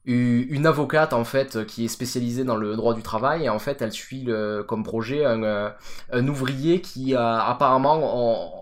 Une 0.08 0.66
avocate 0.66 1.12
en 1.12 1.24
fait 1.24 1.56
euh, 1.56 1.64
qui 1.64 1.84
est 1.84 1.88
spécialisée 1.88 2.44
dans 2.44 2.54
le 2.56 2.76
droit 2.76 2.94
du 2.94 3.02
travail 3.02 3.44
et 3.46 3.48
en 3.48 3.58
fait 3.58 3.82
elle 3.82 3.90
suit 3.90 4.22
le- 4.22 4.62
comme 4.62 4.84
projet 4.84 5.24
un, 5.24 5.42
euh, 5.42 5.68
un 6.12 6.28
ouvrier 6.28 6.80
qui 6.80 7.14
euh, 7.16 7.18
apparemment 7.20 7.98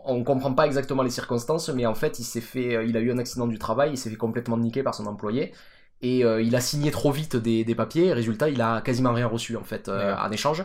on, 0.06 0.16
on 0.18 0.24
comprend 0.24 0.54
pas 0.54 0.64
exactement 0.64 1.02
les 1.02 1.10
circonstances 1.10 1.68
mais 1.68 1.84
en 1.84 1.94
fait 1.94 2.18
il 2.18 2.24
s'est 2.24 2.40
fait 2.40 2.76
euh, 2.76 2.84
il 2.84 2.96
a 2.96 3.00
eu 3.00 3.12
un 3.12 3.18
accident 3.18 3.46
du 3.46 3.58
travail 3.58 3.90
il 3.92 3.98
s'est 3.98 4.08
fait 4.08 4.16
complètement 4.16 4.56
niquer 4.56 4.82
par 4.82 4.94
son 4.94 5.04
employé 5.06 5.52
et 6.00 6.24
euh, 6.24 6.40
il 6.40 6.56
a 6.56 6.60
signé 6.62 6.90
trop 6.90 7.12
vite 7.12 7.36
des, 7.36 7.62
des 7.62 7.74
papiers 7.74 8.06
et 8.06 8.12
résultat 8.14 8.48
il 8.48 8.62
a 8.62 8.80
quasiment 8.80 9.12
rien 9.12 9.26
reçu 9.26 9.54
en 9.56 9.64
fait 9.64 9.88
euh, 9.90 10.16
en 10.16 10.30
échange. 10.30 10.64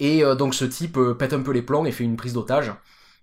Et 0.00 0.24
euh, 0.24 0.34
donc 0.34 0.54
ce 0.54 0.64
type 0.64 0.98
pète 1.18 1.32
un 1.32 1.40
peu 1.42 1.52
les 1.52 1.62
plombs 1.62 1.84
et 1.86 1.92
fait 1.92 2.04
une 2.04 2.16
prise 2.16 2.32
d'otage 2.34 2.72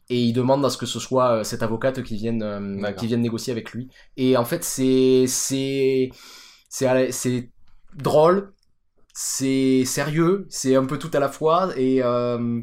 et 0.10 0.20
il 0.22 0.34
demande 0.34 0.64
à 0.66 0.70
ce 0.70 0.78
que 0.78 0.86
ce 0.86 1.00
soit 1.00 1.40
euh, 1.40 1.44
cette 1.44 1.64
avocate 1.64 2.04
qui 2.04 2.16
vienne 2.16 2.44
euh, 2.44 2.92
qui 2.94 3.08
vienne 3.08 3.22
négocier 3.22 3.52
avec 3.54 3.72
lui. 3.72 3.90
Et 4.18 4.38
en 4.38 4.46
fait 4.46 4.64
c'est 4.64 5.26
c'est 5.28 6.12
c'est 6.76 7.12
c'est 7.12 7.50
drôle 7.96 8.52
c'est 9.14 9.84
sérieux 9.86 10.46
c'est 10.50 10.76
un 10.76 10.86
peu 10.86 10.98
tout 10.98 11.12
à 11.14 11.20
la 11.20 11.30
fois 11.30 11.70
et 11.78 12.04
euh, 12.04 12.62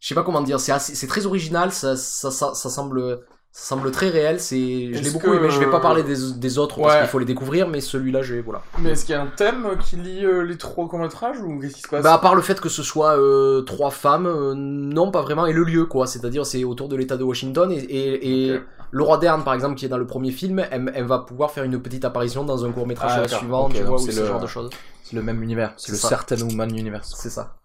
je 0.00 0.08
sais 0.08 0.14
pas 0.14 0.24
comment 0.24 0.42
dire 0.42 0.58
c'est 0.60 1.06
très 1.06 1.24
original 1.26 1.70
ça, 1.72 1.96
ça, 1.96 2.30
ça, 2.30 2.52
ça 2.54 2.68
semble 2.70 3.20
ça 3.52 3.66
semble 3.76 3.92
très 3.92 4.08
réel 4.08 4.40
c'est 4.40 4.92
je 4.92 5.00
l'ai 5.00 5.10
beaucoup 5.12 5.30
que- 5.30 5.36
aimé. 5.36 5.48
Je 5.50 5.60
vais 5.60 5.70
pas 5.70 5.78
parler 5.78 6.02
des, 6.02 6.16
des 6.44 6.58
autres 6.58 6.80
parce 6.80 6.94
Ouais. 6.94 7.00
qu'il 7.02 7.08
faut 7.08 7.20
les 7.20 7.24
découvrir 7.34 7.68
mais 7.68 7.80
celui-là 7.80 8.20
j'ai 8.22 8.40
voilà. 8.40 8.60
Mais 8.80 8.90
est-ce 8.90 9.04
qu'il 9.04 9.14
y 9.14 9.18
a 9.18 9.22
un 9.22 9.28
thème 9.28 9.64
qui 9.84 9.94
lie 9.94 10.24
euh, 10.26 10.42
les 10.42 10.58
trois 10.58 10.88
courts-métrages 10.88 11.38
ou 11.40 11.60
qu'est-ce 11.60 11.76
qui 11.76 11.82
se 11.82 11.88
passe? 11.88 12.02
Bah 12.02 12.14
à 12.14 12.18
part 12.18 12.34
le 12.34 12.42
fait 12.42 12.58
que 12.60 12.68
ce 12.68 12.82
soit 12.82 13.16
euh, 13.16 13.62
trois 13.62 13.92
femmes 13.92 14.26
euh, 14.26 14.54
non 14.56 15.12
pas 15.12 15.22
vraiment. 15.22 15.46
Et 15.46 15.52
le 15.52 15.62
lieu 15.62 15.84
quoi. 15.86 16.08
C'est-à-dire 16.08 16.44
c'est 16.44 16.64
autour 16.64 16.88
de 16.88 16.96
l'état 16.96 17.16
de 17.16 17.22
Washington 17.22 17.70
et, 17.70 17.76
et, 17.76 18.54
et 18.56 18.60
Ok. 18.94 18.98
Laura 18.98 19.18
Dern 19.18 19.42
par 19.44 19.54
exemple 19.54 19.74
qui 19.74 19.84
est 19.84 19.88
dans 19.88 19.98
le 19.98 20.06
premier 20.06 20.30
film 20.30 20.64
elle, 20.70 20.90
elle 20.94 21.04
va 21.04 21.18
pouvoir 21.18 21.50
faire 21.50 21.64
une 21.64 21.80
petite 21.82 22.04
apparition 22.04 22.44
dans 22.44 22.64
un 22.64 22.70
court 22.72 22.86
métrage 22.86 23.12
Ah, 23.24 23.28
suivant 23.28 23.66
Ok, 23.66 23.74
tu 23.74 23.82
vois 23.82 23.96
ou 23.96 23.98
ce 23.98 24.20
le- 24.20 24.26
genre 24.26 24.40
de 24.40 24.46
choses 24.46 24.70
C'est 25.02 25.16
le 25.16 25.22
même 25.22 25.42
univers, 25.42 25.74
c'est 25.76 25.92
le 25.92 25.98
ça. 25.98 26.08
Certain 26.08 26.40
Woman 26.40 26.70
Universe. 26.76 27.12
c'est 27.16 27.30
ça 27.30 27.56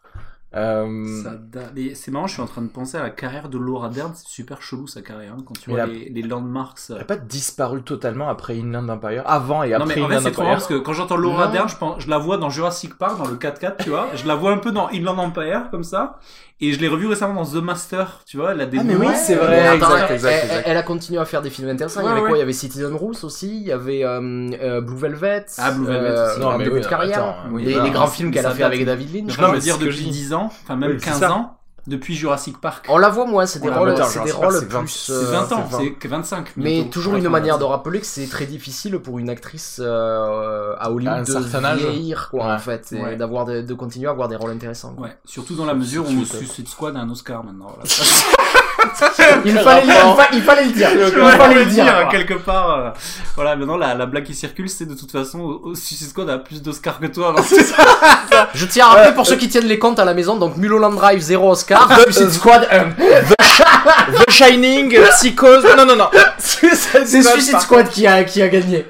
Euh, 0.56 1.22
da- 1.52 1.70
mais 1.76 1.94
c'est 1.94 2.10
marrant, 2.10 2.26
je 2.26 2.34
suis 2.34 2.42
en 2.42 2.48
train 2.48 2.64
de 2.64 2.70
penser 2.70 2.98
à 2.98 3.04
la 3.04 3.12
carrière 3.12 3.50
de 3.50 3.60
Laura 3.60 3.90
Dern, 3.90 4.12
c'est 4.16 4.26
super 4.28 4.64
chelou 4.64 4.88
sa 4.88 5.04
carrière, 5.04 5.34
hein, 5.38 5.44
quand 5.46 5.54
tu 5.54 5.70
Mais 5.70 5.76
vois 5.76 5.86
la- 5.86 5.94
les, 5.94 6.10
les 6.10 6.22
landmarks. 6.24 6.80
euh. 6.90 6.96
Elle 6.96 7.02
a 7.02 7.06
pas 7.06 7.18
disparu 7.18 7.84
totalement 7.84 8.28
après 8.30 8.58
Inland 8.60 8.90
Empire, 8.90 9.22
avant 9.28 9.62
et 9.62 9.70
Non 9.70 9.76
après 9.82 9.86
mais 9.98 10.02
en 10.02 10.08
fait 10.08 10.14
Inland 10.16 10.24
c'est 10.24 10.32
trop 10.32 10.42
marrant 10.42 10.56
Empire. 10.56 10.68
parce 10.68 10.80
que 10.80 10.84
quand 10.84 10.94
j'entends 10.94 11.18
Laura 11.18 11.46
Non. 11.46 11.54
Dern, 11.54 11.70
je, 11.70 11.76
pense, 11.78 12.02
je 12.02 12.10
la 12.10 12.18
vois 12.18 12.38
dans 12.38 12.50
Jurassic 12.50 12.98
Park, 12.98 13.20
dans 13.20 13.28
le 13.28 13.36
4x4, 13.36 13.84
tu 13.84 13.92
vois, 13.92 14.08
je 14.16 14.26
la 14.26 14.34
vois 14.34 14.52
un 14.52 14.58
peu 14.58 14.72
dans 14.72 14.88
Inland 14.92 15.20
Empire 15.20 15.68
comme 15.70 15.84
ça, 15.84 16.18
et 16.62 16.74
je 16.74 16.80
l'ai 16.80 16.88
revue 16.90 17.08
récemment 17.08 17.36
dans 17.42 17.46
The 17.50 17.64
Master, 17.64 18.22
tu 18.26 18.38
vois, 18.38 18.52
elle 18.52 18.62
a 18.62 18.66
des 18.66 18.80
Ah, 18.80 18.84
mais 18.84 18.96
oui, 18.96 19.08
c'est 19.16 19.36
vrai, 19.36 19.66
attends, 19.68 19.96
exact, 19.96 20.06
elle, 20.10 20.16
exact, 20.16 20.32
elle- 20.32 20.50
exact. 20.50 20.64
elle 20.68 20.78
a 20.78 20.84
continué 20.84 21.20
à 21.20 21.26
faire 21.26 21.42
des 21.42 21.50
films 21.50 21.70
intéressants. 21.70 22.02
il 22.02 22.06
y 22.06 22.10
avait 22.10 22.22
ouais. 22.22 22.28
quoi 22.28 22.38
Il 22.38 22.40
y 22.40 22.44
avait 22.44 22.54
Citizen 22.54 22.94
Rules 22.96 23.16
aussi. 23.24 23.48
Il 23.62 23.68
y 23.68 23.72
avait 23.72 24.04
euh, 24.04 24.50
euh, 24.62 24.82
Blue 24.82 24.98
Velvet. 24.98 25.46
Ah, 25.58 25.72
Blue 25.72 25.86
Velvet 25.86 26.08
euh, 26.10 26.32
aussi. 26.32 26.40
Non, 26.42 26.58
mais 26.58 26.64
début 26.66 26.76
oui, 26.78 26.82
de 26.82 26.88
carrière. 26.88 27.18
attends, 27.20 27.36
oui, 27.52 27.64
les, 27.64 27.76
bah, 27.76 27.84
les 27.84 27.92
grands 27.92 28.08
films 28.08 28.32
qu'elle 28.32 28.46
a 28.46 28.52
fait 28.52 28.64
avec 28.64 28.86
David 28.86 29.14
Lynch. 29.14 29.36
Je 29.36 29.42
Non, 29.42 29.48
veux 29.48 29.54
mais 29.54 29.60
dire 29.60 29.78
depuis 29.78 29.92
je 29.92 30.04
dis. 30.04 30.10
10 30.10 30.34
ans, 30.34 30.48
enfin 30.64 30.76
même 30.76 30.92
Oui, 30.92 30.98
c'est 31.00 31.06
15 31.12 31.20
ça. 31.20 31.32
ans, 31.32 31.59
depuis 31.90 32.16
Jurassic 32.16 32.62
Park. 32.62 32.86
On 32.88 32.98
la 32.98 33.10
voit 33.10 33.26
moins. 33.26 33.46
C'est 33.46 33.60
des 33.60 33.70
rôles, 33.70 33.96
c'est 34.06 34.24
des 34.24 34.32
rôles 34.32 34.54
c'est 34.54 34.66
20, 34.66 34.80
plus. 34.80 34.90
C'est 35.08 35.12
euh, 35.12 35.32
20 35.32 35.52
ans, 35.52 35.68
c'est 35.70 35.78
20. 35.78 35.84
c'est 35.84 35.92
que 35.92 36.08
25. 36.08 36.48
Mais 36.56 36.86
toujours 36.90 37.16
une 37.16 37.28
manière 37.28 37.58
de 37.58 37.64
25. 37.64 37.70
rappeler 37.76 38.00
que 38.00 38.06
c'est 38.06 38.28
très 38.28 38.46
difficile 38.46 39.00
pour 39.00 39.20
une 39.20 39.30
actrice 39.30 39.82
euh, 39.84 40.76
à 40.80 40.92
Hollywood 40.92 41.26
de 41.26 41.78
vieillir, 41.78 42.30
quoi, 42.30 42.54
en 42.54 42.60
fait, 42.60 42.94
et 42.94 43.02
Ouais. 43.02 43.16
d'avoir 43.16 43.46
de, 43.46 43.74
continuer 43.74 44.08
à 44.08 44.12
avoir 44.12 44.28
des 44.28 44.36
rôles 44.36 44.52
intéressants. 44.52 44.94
Ouais, 44.98 45.16
surtout 45.26 45.56
dans 45.56 45.66
la 45.66 45.74
mesure 45.74 46.06
où. 46.08 46.26
Suicide 46.26 46.68
Squad 46.68 46.96
a 46.96 47.00
un 47.00 47.10
Oscar 47.10 47.44
maintenant. 47.44 47.76
Il, 49.46 49.58
fallait, 49.60 49.82
le- 49.82 49.88
il, 49.88 50.16
fa- 50.16 50.28
il 50.34 50.42
fallait 50.44 50.64
le 50.66 50.72
dire. 50.72 50.90
Il 50.94 51.38
fallait 51.38 51.56
le 51.56 51.66
dire. 51.66 52.08
quelque 52.12 52.34
part. 52.36 52.80
euh, 52.80 52.90
voilà, 53.36 53.56
maintenant 53.56 53.78
la, 53.78 53.94
la 53.96 54.06
blague 54.06 54.24
qui 54.24 54.34
circule, 54.36 54.70
c'est 54.70 54.86
de 54.86 54.94
toute 54.96 55.12
façon, 55.12 55.62
Suicide 55.76 56.10
Squad 56.10 56.30
a 56.30 56.38
plus 56.40 56.62
d'Oscars 56.62 57.00
que 57.00 57.08
toi. 57.08 57.30
alors 57.30 57.44
c'est 57.46 57.64
ça. 57.64 57.76
Je 58.54 58.66
tiens 58.66 58.86
à 58.88 58.90
rappeler 58.90 59.14
pour 59.14 59.26
ceux 59.26 59.36
qui 59.36 59.48
tiennent 59.50 59.68
les 59.68 59.80
comptes 59.80 60.00
à 60.00 60.06
la 60.06 60.14
maison, 60.14 60.36
donc 60.38 60.58
Mulholland 60.58 60.96
Drive 60.96 61.20
0 61.22 61.52
Oscar, 61.52 61.90
Suicide 62.04 62.32
Squad 62.32 62.68
1. 62.72 62.90
The 64.26 64.30
Shining, 64.32 64.98
Psychose. 65.12 65.66
Non, 65.78 65.86
non, 65.86 65.96
non. 65.96 66.10
C'est 66.38 67.06
Suicide 67.06 67.60
Squad 67.60 67.90
qui 67.90 68.08
a, 68.08 68.24
qui 68.24 68.42
a 68.42 68.48
gagné. 68.48 68.86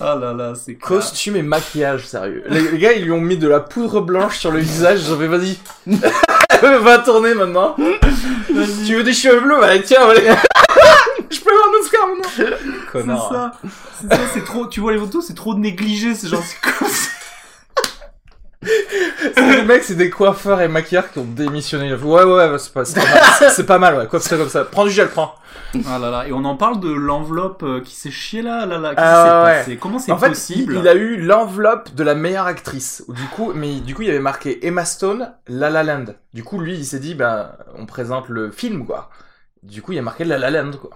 Ah 0.00 0.14
là 0.14 0.32
là, 0.32 0.52
c'est. 0.54 0.74
Costume 0.74 1.36
et 1.36 1.42
maquillage, 1.42 2.06
sérieux. 2.06 2.44
Les, 2.48 2.60
les 2.70 2.78
gars, 2.78 2.92
ils 2.92 3.04
lui 3.04 3.10
ont 3.12 3.20
mis 3.20 3.36
de 3.36 3.48
la 3.48 3.58
poudre 3.60 4.00
blanche 4.00 4.38
sur 4.38 4.52
le 4.52 4.60
visage. 4.60 5.00
Fait, 5.02 5.26
vas-y. 5.26 5.58
Va 6.82 6.98
tourner 6.98 7.34
maintenant. 7.34 7.74
tu 8.86 8.94
veux 8.96 9.02
des 9.04 9.12
cheveux 9.12 9.40
bleus? 9.40 9.56
Bah 9.60 9.78
tiens, 9.84 10.08
allez. 10.08 10.22
Je 11.30 11.40
peux 11.40 11.50
avoir 11.50 11.68
un 11.68 11.80
Oscar 11.80 12.06
maintenant. 12.08 12.30
C'est 12.36 12.90
Connard. 12.92 13.28
ça. 13.32 13.52
C'est 14.00 14.14
ça, 14.14 14.20
c'est 14.34 14.44
trop. 14.44 14.66
Tu 14.66 14.80
vois 14.80 14.92
les 14.92 14.98
photos, 14.98 15.24
c'est 15.26 15.34
trop 15.34 15.54
négligé. 15.54 16.14
C'est 16.14 16.28
genre, 16.28 16.42
c'est 16.44 16.60
comme 16.60 16.88
ça. 16.88 17.10
Mecs, 19.66 19.84
c'est 19.84 19.94
des 19.94 20.10
coiffeurs 20.10 20.60
et 20.60 20.68
maquilleurs 20.68 21.10
qui 21.12 21.18
ont 21.18 21.24
démissionné. 21.24 21.94
Ouais, 21.94 22.24
ouais, 22.24 22.50
ouais, 22.50 22.58
c'est 22.58 22.72
pas, 22.72 22.82
pas 22.84 23.00
mal. 23.00 23.22
C'est- 23.38 23.50
C'est 23.50 23.66
pas 23.66 23.78
mal, 23.78 23.96
ouais. 23.96 24.06
Coiffe 24.06 24.22
ça 24.22 24.36
comme 24.36 24.48
ça. 24.48 24.64
Prends 24.64 24.84
du 24.84 24.90
gel, 24.90 25.08
prends. 25.08 25.34
Ah 25.86 25.98
là 25.98 26.10
là, 26.10 26.26
et 26.26 26.32
on 26.32 26.44
en 26.44 26.56
parle 26.56 26.80
de 26.80 26.90
l'enveloppe 26.90 27.62
euh, 27.62 27.80
qui 27.82 27.94
s'est 27.94 28.10
chiée 28.10 28.40
là, 28.42 28.64
là, 28.64 28.78
là. 28.78 28.94
Ah 28.96 29.44
ouais. 29.44 29.58
passé? 29.58 29.76
Comment 29.76 29.98
c'est 29.98 30.12
En 30.12 30.18
fait, 30.18 30.30
possible? 30.30 30.74
il, 30.74 30.80
il 30.80 30.88
a 30.88 30.94
eu 30.94 31.20
l'enveloppe 31.20 31.94
de 31.94 32.02
la 32.02 32.14
meilleure 32.14 32.46
actrice. 32.46 33.04
Du 33.08 33.22
coup, 33.34 33.52
mais 33.54 33.74
du 33.80 33.94
coup, 33.94 34.02
il 34.02 34.08
y 34.08 34.10
avait 34.10 34.18
marqué 34.18 34.66
Emma 34.66 34.84
Stone, 34.86 35.32
La 35.46 35.68
La 35.68 35.82
Land. 35.82 36.06
Du 36.32 36.42
coup, 36.42 36.58
lui, 36.58 36.74
il 36.74 36.86
s'est 36.86 37.00
dit, 37.00 37.14
bah, 37.14 37.58
on 37.76 37.84
présente 37.86 38.28
le 38.30 38.50
film, 38.50 38.86
quoi. 38.86 39.10
Du 39.62 39.82
coup, 39.82 39.92
il 39.92 39.96
y 39.96 39.98
a 39.98 40.02
marqué 40.02 40.24
La 40.24 40.38
La 40.38 40.50
Land, 40.50 40.72
quoi. 40.80 40.90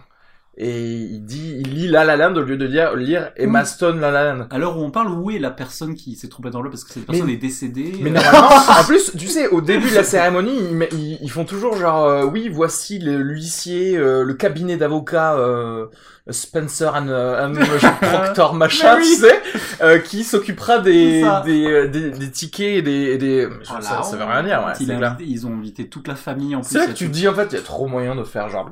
Et 0.58 0.98
il 1.10 1.24
dit, 1.24 1.56
il 1.60 1.74
lit 1.74 1.88
La 1.88 2.04
La 2.04 2.14
Land 2.16 2.36
au 2.36 2.42
lieu 2.42 2.58
de 2.58 2.66
lire, 2.66 2.94
lire 2.94 3.30
Emma. 3.36 3.64
Stone, 3.64 4.00
La 4.00 4.10
La 4.10 4.34
Land. 4.34 4.48
L'heure 4.58 4.76
où 4.78 4.82
on 4.82 4.90
parle, 4.90 5.08
où 5.10 5.30
est 5.30 5.38
la 5.38 5.50
personne 5.50 5.94
qui 5.94 6.14
s'est 6.14 6.28
trompée 6.28 6.50
d'enveloppe 6.50 6.72
Parce 6.72 6.84
que 6.84 6.92
cette 6.92 7.06
personne 7.06 7.26
Mais- 7.26 7.32
est 7.32 7.36
décédée. 7.38 7.94
Mais 8.02 8.10
euh, 8.10 8.14
normalement, 8.14 8.48
en 8.80 8.84
plus, 8.84 9.12
tu 9.16 9.28
sais, 9.28 9.48
au 9.48 9.62
début 9.62 9.88
de 9.88 9.94
la 9.94 10.04
cérémonie, 10.04 10.54
ils, 10.70 10.76
met- 10.76 10.90
ils- 10.92 11.18
ils 11.22 11.30
font 11.30 11.46
toujours 11.46 11.76
genre, 11.76 12.04
euh, 12.04 12.24
oui, 12.26 12.50
voici 12.52 12.98
le- 12.98 13.22
l'huissier, 13.22 13.96
euh, 13.96 14.24
le 14.24 14.34
cabinet 14.34 14.76
d'avocats 14.76 15.36
euh, 15.38 15.86
Spencer 16.30 16.94
and, 16.94 17.08
euh, 17.08 17.48
and 17.48 17.54
Proctor 18.00 18.54
machin, 18.54 18.96
oui. 18.96 19.02
tu 19.02 19.20
sais, 19.22 19.42
euh, 19.82 19.98
qui 19.98 20.22
s'occupera 20.22 20.78
des, 20.78 21.24
euh, 21.24 21.88
des, 21.88 22.10
des 22.10 22.30
tickets 22.30 22.78
et 22.78 22.82
des... 22.82 23.18
des... 23.18 23.48
ça, 23.80 24.02
veut 24.16 24.24
rien 24.24 24.42
dire, 24.44 24.64
ouais, 24.64 24.72
il 24.78 24.92
invité- 24.92 25.24
ils 25.26 25.46
ont 25.46 25.52
invité 25.52 25.88
toute 25.88 26.06
la 26.06 26.14
famille 26.14 26.54
en 26.54 26.60
plus. 26.60 26.70
C'est 26.70 26.78
là 26.78 26.86
que 26.86 26.92
tu 26.92 27.08
te 27.08 27.12
dis, 27.12 27.26
en 27.26 27.34
fait, 27.34 27.48
il 27.50 27.54
y 27.56 27.58
a 27.58 27.62
trop 27.62 27.88
moyen 27.88 28.14
de 28.14 28.22
faire 28.22 28.48
genre... 28.48 28.70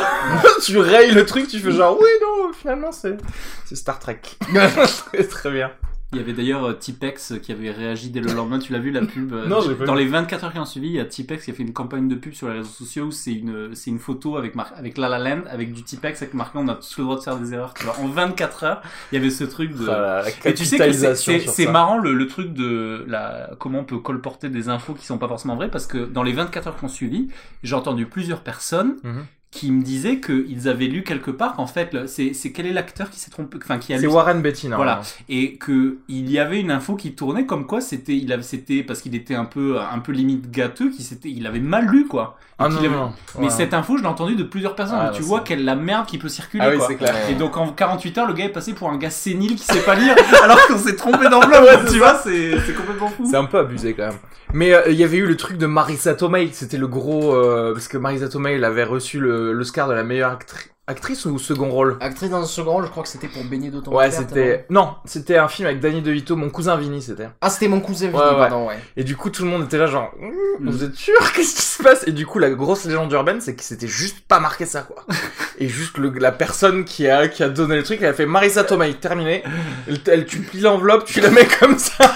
tu 0.64 0.78
rayes 0.78 1.12
le 1.12 1.26
truc, 1.26 1.48
tu 1.48 1.58
fais 1.58 1.72
genre, 1.72 1.98
oui, 2.00 2.08
non, 2.22 2.52
finalement, 2.54 2.92
c'est 2.92 3.18
c'est 3.66 3.76
Star 3.76 3.98
Trek. 3.98 4.20
très, 5.12 5.24
très 5.24 5.50
bien. 5.50 5.70
Il 6.12 6.18
y 6.18 6.20
avait 6.20 6.32
d'ailleurs 6.32 6.64
euh, 6.64 6.72
Tipex 6.72 7.34
qui 7.42 7.50
avait 7.50 7.72
réagi 7.72 8.10
dès 8.10 8.20
le 8.20 8.32
lendemain. 8.32 8.60
Tu 8.60 8.72
l'as 8.72 8.78
vu 8.78 8.92
la 8.92 9.00
pub 9.04 9.32
euh, 9.32 9.46
Non, 9.48 9.60
j'ai 9.60 9.74
pas 9.74 9.84
Dans 9.86 9.94
vu. 9.96 10.04
les 10.04 10.06
24 10.06 10.44
heures 10.44 10.52
qui 10.52 10.58
ont 10.60 10.64
suivi, 10.64 10.86
il 10.86 10.92
y 10.94 11.00
a 11.00 11.04
Tipex 11.04 11.44
qui 11.44 11.50
a 11.50 11.54
fait 11.54 11.64
une 11.64 11.72
campagne 11.72 12.06
de 12.08 12.14
pub 12.14 12.32
sur 12.32 12.46
les 12.48 12.58
réseaux 12.58 12.68
sociaux 12.70 13.06
où 13.06 13.10
c'est 13.10 13.32
une, 13.32 13.74
c'est 13.74 13.90
une 13.90 13.98
photo 13.98 14.36
avec, 14.36 14.54
mar- 14.54 14.72
avec 14.76 14.98
La 14.98 15.08
La 15.08 15.18
Land, 15.18 15.42
avec 15.50 15.72
du 15.72 15.82
Tipex, 15.82 16.22
avec 16.22 16.32
marqué 16.34 16.58
on 16.58 16.68
a 16.68 16.74
tous 16.76 16.96
le 16.98 17.04
droit 17.04 17.16
de 17.16 17.22
faire 17.22 17.36
des 17.36 17.52
erreurs. 17.54 17.74
Tu 17.74 17.82
vois. 17.84 17.98
En 17.98 18.06
24 18.06 18.64
heures, 18.64 18.82
il 19.10 19.16
y 19.16 19.18
avait 19.18 19.30
ce 19.30 19.42
truc 19.42 19.72
de. 19.72 19.84
Voilà, 19.84 20.22
la 20.22 20.28
Et 20.50 20.54
tu 20.54 20.64
sais 20.64 20.78
que 20.78 20.92
c'est- 20.92 21.14
c'est 21.16 21.40
sur 21.40 21.52
c'est 21.52 21.64
ça. 21.64 21.70
marrant 21.72 21.98
le, 21.98 22.14
le 22.14 22.26
truc 22.28 22.52
de 22.54 23.04
la 23.08 23.50
comment 23.58 23.80
on 23.80 23.84
peut 23.84 23.98
colporter 23.98 24.48
des 24.48 24.68
infos 24.68 24.94
qui 24.94 25.04
sont 25.06 25.18
pas 25.18 25.28
forcément 25.28 25.56
vraies 25.56 25.70
parce 25.70 25.88
que 25.88 25.98
dans 25.98 26.22
les 26.22 26.32
24 26.32 26.68
heures 26.68 26.76
qui 26.78 26.84
ont 26.84 26.88
suivi, 26.88 27.28
j'ai 27.64 27.74
entendu 27.74 28.06
plusieurs 28.06 28.42
personnes 28.42 28.94
Mhm. 29.02 29.24
Qui 29.52 29.70
me 29.70 29.82
disaient 29.82 30.20
qu'ils 30.20 30.68
avaient 30.68 30.86
lu 30.86 31.02
quelque 31.02 31.30
part 31.30 31.54
qu'en 31.54 31.66
fait 31.66 31.96
c'est 32.08 32.34
c'est 32.34 32.52
quel 32.52 32.66
est 32.66 32.72
l'acteur 32.72 33.08
qui 33.08 33.18
s'est 33.18 33.30
trompé 33.30 33.56
enfin 33.62 33.78
qui 33.78 33.94
a 33.94 33.96
C'est 33.96 34.02
lu 34.02 34.08
Warren 34.08 34.42
Beatty, 34.42 34.68
non 34.68 34.76
Voilà. 34.76 35.00
et 35.30 35.54
que 35.56 35.98
il 36.08 36.30
y 36.30 36.38
avait 36.38 36.60
une 36.60 36.70
info 36.70 36.94
qui 36.96 37.14
tournait 37.14 37.46
comme 37.46 37.66
quoi 37.66 37.80
c'était 37.80 38.16
il 38.16 38.32
avait 38.32 38.42
c'était 38.42 38.82
parce 38.82 39.00
qu'il 39.00 39.14
était 39.14 39.34
un 39.36 39.44
peu 39.46 39.78
un 39.80 39.98
peu 40.00 40.12
limite 40.12 40.50
gâteux 40.50 40.90
qui 40.90 41.02
s'était 41.02 41.30
il 41.30 41.46
avait 41.46 41.60
mal 41.60 41.86
lu 41.86 42.06
quoi 42.06 42.36
Ah 42.58 42.64
qu'il 42.66 42.74
non, 42.74 42.78
avait- 42.80 42.88
non, 42.88 42.96
non. 42.96 43.12
mais 43.38 43.44
Ouais. 43.44 43.50
cette 43.50 43.72
info 43.72 43.96
je 43.96 44.02
l'ai 44.02 44.08
entendue 44.08 44.34
de 44.36 44.42
plusieurs 44.42 44.74
personnes 44.74 44.98
Ah, 45.00 45.12
tu 45.14 45.22
vois 45.22 45.40
quelle 45.40 45.64
la 45.64 45.76
merde 45.76 46.06
qui 46.06 46.18
peut 46.18 46.28
circuler 46.28 46.64
Ah 46.66 46.70
oui, 46.70 46.76
quoi 46.78 46.88
c'est 46.88 46.96
clair. 46.96 47.14
et 47.30 47.34
donc 47.34 47.56
en 47.56 47.68
48 47.72 48.18
heures 48.18 48.26
le 48.26 48.34
gars 48.34 48.44
est 48.46 48.52
passé 48.52 48.74
pour 48.74 48.90
un 48.90 48.98
gars 48.98 49.10
sénile 49.10 49.54
qui 49.54 49.64
sait 49.64 49.80
pas 49.84 49.94
lire 49.94 50.14
alors 50.42 50.66
qu'on 50.66 50.76
s'est 50.78 50.96
trompé 50.96 51.28
d'enveloppe 51.30 51.62
Ouais, 51.62 51.84
tu 51.86 51.92
ça. 51.92 51.98
vois 51.98 52.20
c'est 52.22 52.58
c'est 52.66 52.74
complètement 52.74 53.08
fou 53.08 53.26
C'est 53.30 53.36
un 53.36 53.44
peu 53.44 53.58
abusé 53.58 53.94
quand 53.94 54.08
même. 54.08 54.18
Mais 54.54 54.72
euh, 54.72 54.82
il 54.88 54.94
y 54.94 55.02
avait 55.02 55.16
eu 55.16 55.26
le 55.26 55.36
truc 55.36 55.58
de 55.58 55.66
Marisa 55.66 56.14
Tomei, 56.14 56.48
c'était 56.52 56.78
le 56.78 56.86
gros 56.86 57.34
euh, 57.34 57.72
parce 57.72 57.88
que 57.88 57.98
Marisa 57.98 58.28
Tomei 58.28 58.52
elle 58.52 58.64
avait 58.64 58.84
reçu 58.84 59.18
le- 59.18 59.35
l'Oscar 59.36 59.88
de 59.88 59.94
la 59.94 60.04
meilleure 60.04 60.32
actri- 60.32 60.68
actrice 60.88 61.24
ou 61.24 61.38
second 61.38 61.68
rôle? 61.70 61.96
Actrice 62.00 62.30
dans 62.30 62.42
un 62.42 62.46
second 62.46 62.72
rôle, 62.74 62.84
je 62.84 62.90
crois 62.90 63.02
que 63.02 63.08
c'était 63.08 63.26
pour 63.28 63.42
baigner 63.44 63.70
ton 63.72 63.92
Ouais, 63.94 64.10
c'était 64.10 64.66
non, 64.70 64.94
c'était 65.04 65.36
un 65.36 65.48
film 65.48 65.66
avec 65.66 65.80
Danny 65.80 66.00
DeVito, 66.02 66.36
mon 66.36 66.48
cousin 66.50 66.76
Vinny, 66.76 67.02
c'était. 67.02 67.28
Ah, 67.40 67.50
c'était 67.50 67.66
mon 67.68 67.80
cousin 67.80 68.06
Vinny, 68.06 68.18
Ouais, 68.18 68.24
ouais. 68.30 68.36
pardon, 68.36 68.68
ouais. 68.68 68.78
Et 68.96 69.02
du 69.04 69.16
coup, 69.16 69.30
tout 69.30 69.44
le 69.44 69.50
monde 69.50 69.64
était 69.64 69.78
là 69.78 69.86
genre 69.86 70.12
Mm. 70.60 70.70
vous 70.70 70.84
êtes 70.84 70.94
sûr? 70.94 71.14
Qu'est-ce 71.34 71.56
qui 71.56 71.62
se 71.62 71.82
passe? 71.82 72.06
Et 72.06 72.12
du 72.12 72.24
coup, 72.26 72.38
la 72.38 72.50
grosse 72.50 72.84
légende 72.84 73.10
urbaine, 73.12 73.40
c'est 73.40 73.54
que 73.56 73.62
c'était 73.64 73.88
juste 73.88 74.20
pas 74.28 74.38
marqué 74.40 74.64
ça 74.66 74.82
quoi. 74.82 75.04
Et 75.58 75.68
juste 75.68 75.98
le, 75.98 76.10
la 76.10 76.32
personne 76.32 76.84
qui 76.84 77.08
a 77.08 77.28
qui 77.28 77.42
a 77.42 77.48
donné 77.48 77.76
le 77.76 77.82
truc, 77.82 77.98
elle 78.02 78.08
a 78.10 78.14
fait 78.14 78.26
Marisa 78.26 78.62
Tomei, 78.64 78.94
terminé. 78.94 79.42
Elle, 79.88 79.98
elle- 80.06 80.26
tu 80.26 80.38
plies 80.40 80.60
l'enveloppe, 80.60 81.04
tu 81.04 81.20
la 81.20 81.30
mets 81.30 81.46
comme 81.60 81.78
ça. 81.78 82.04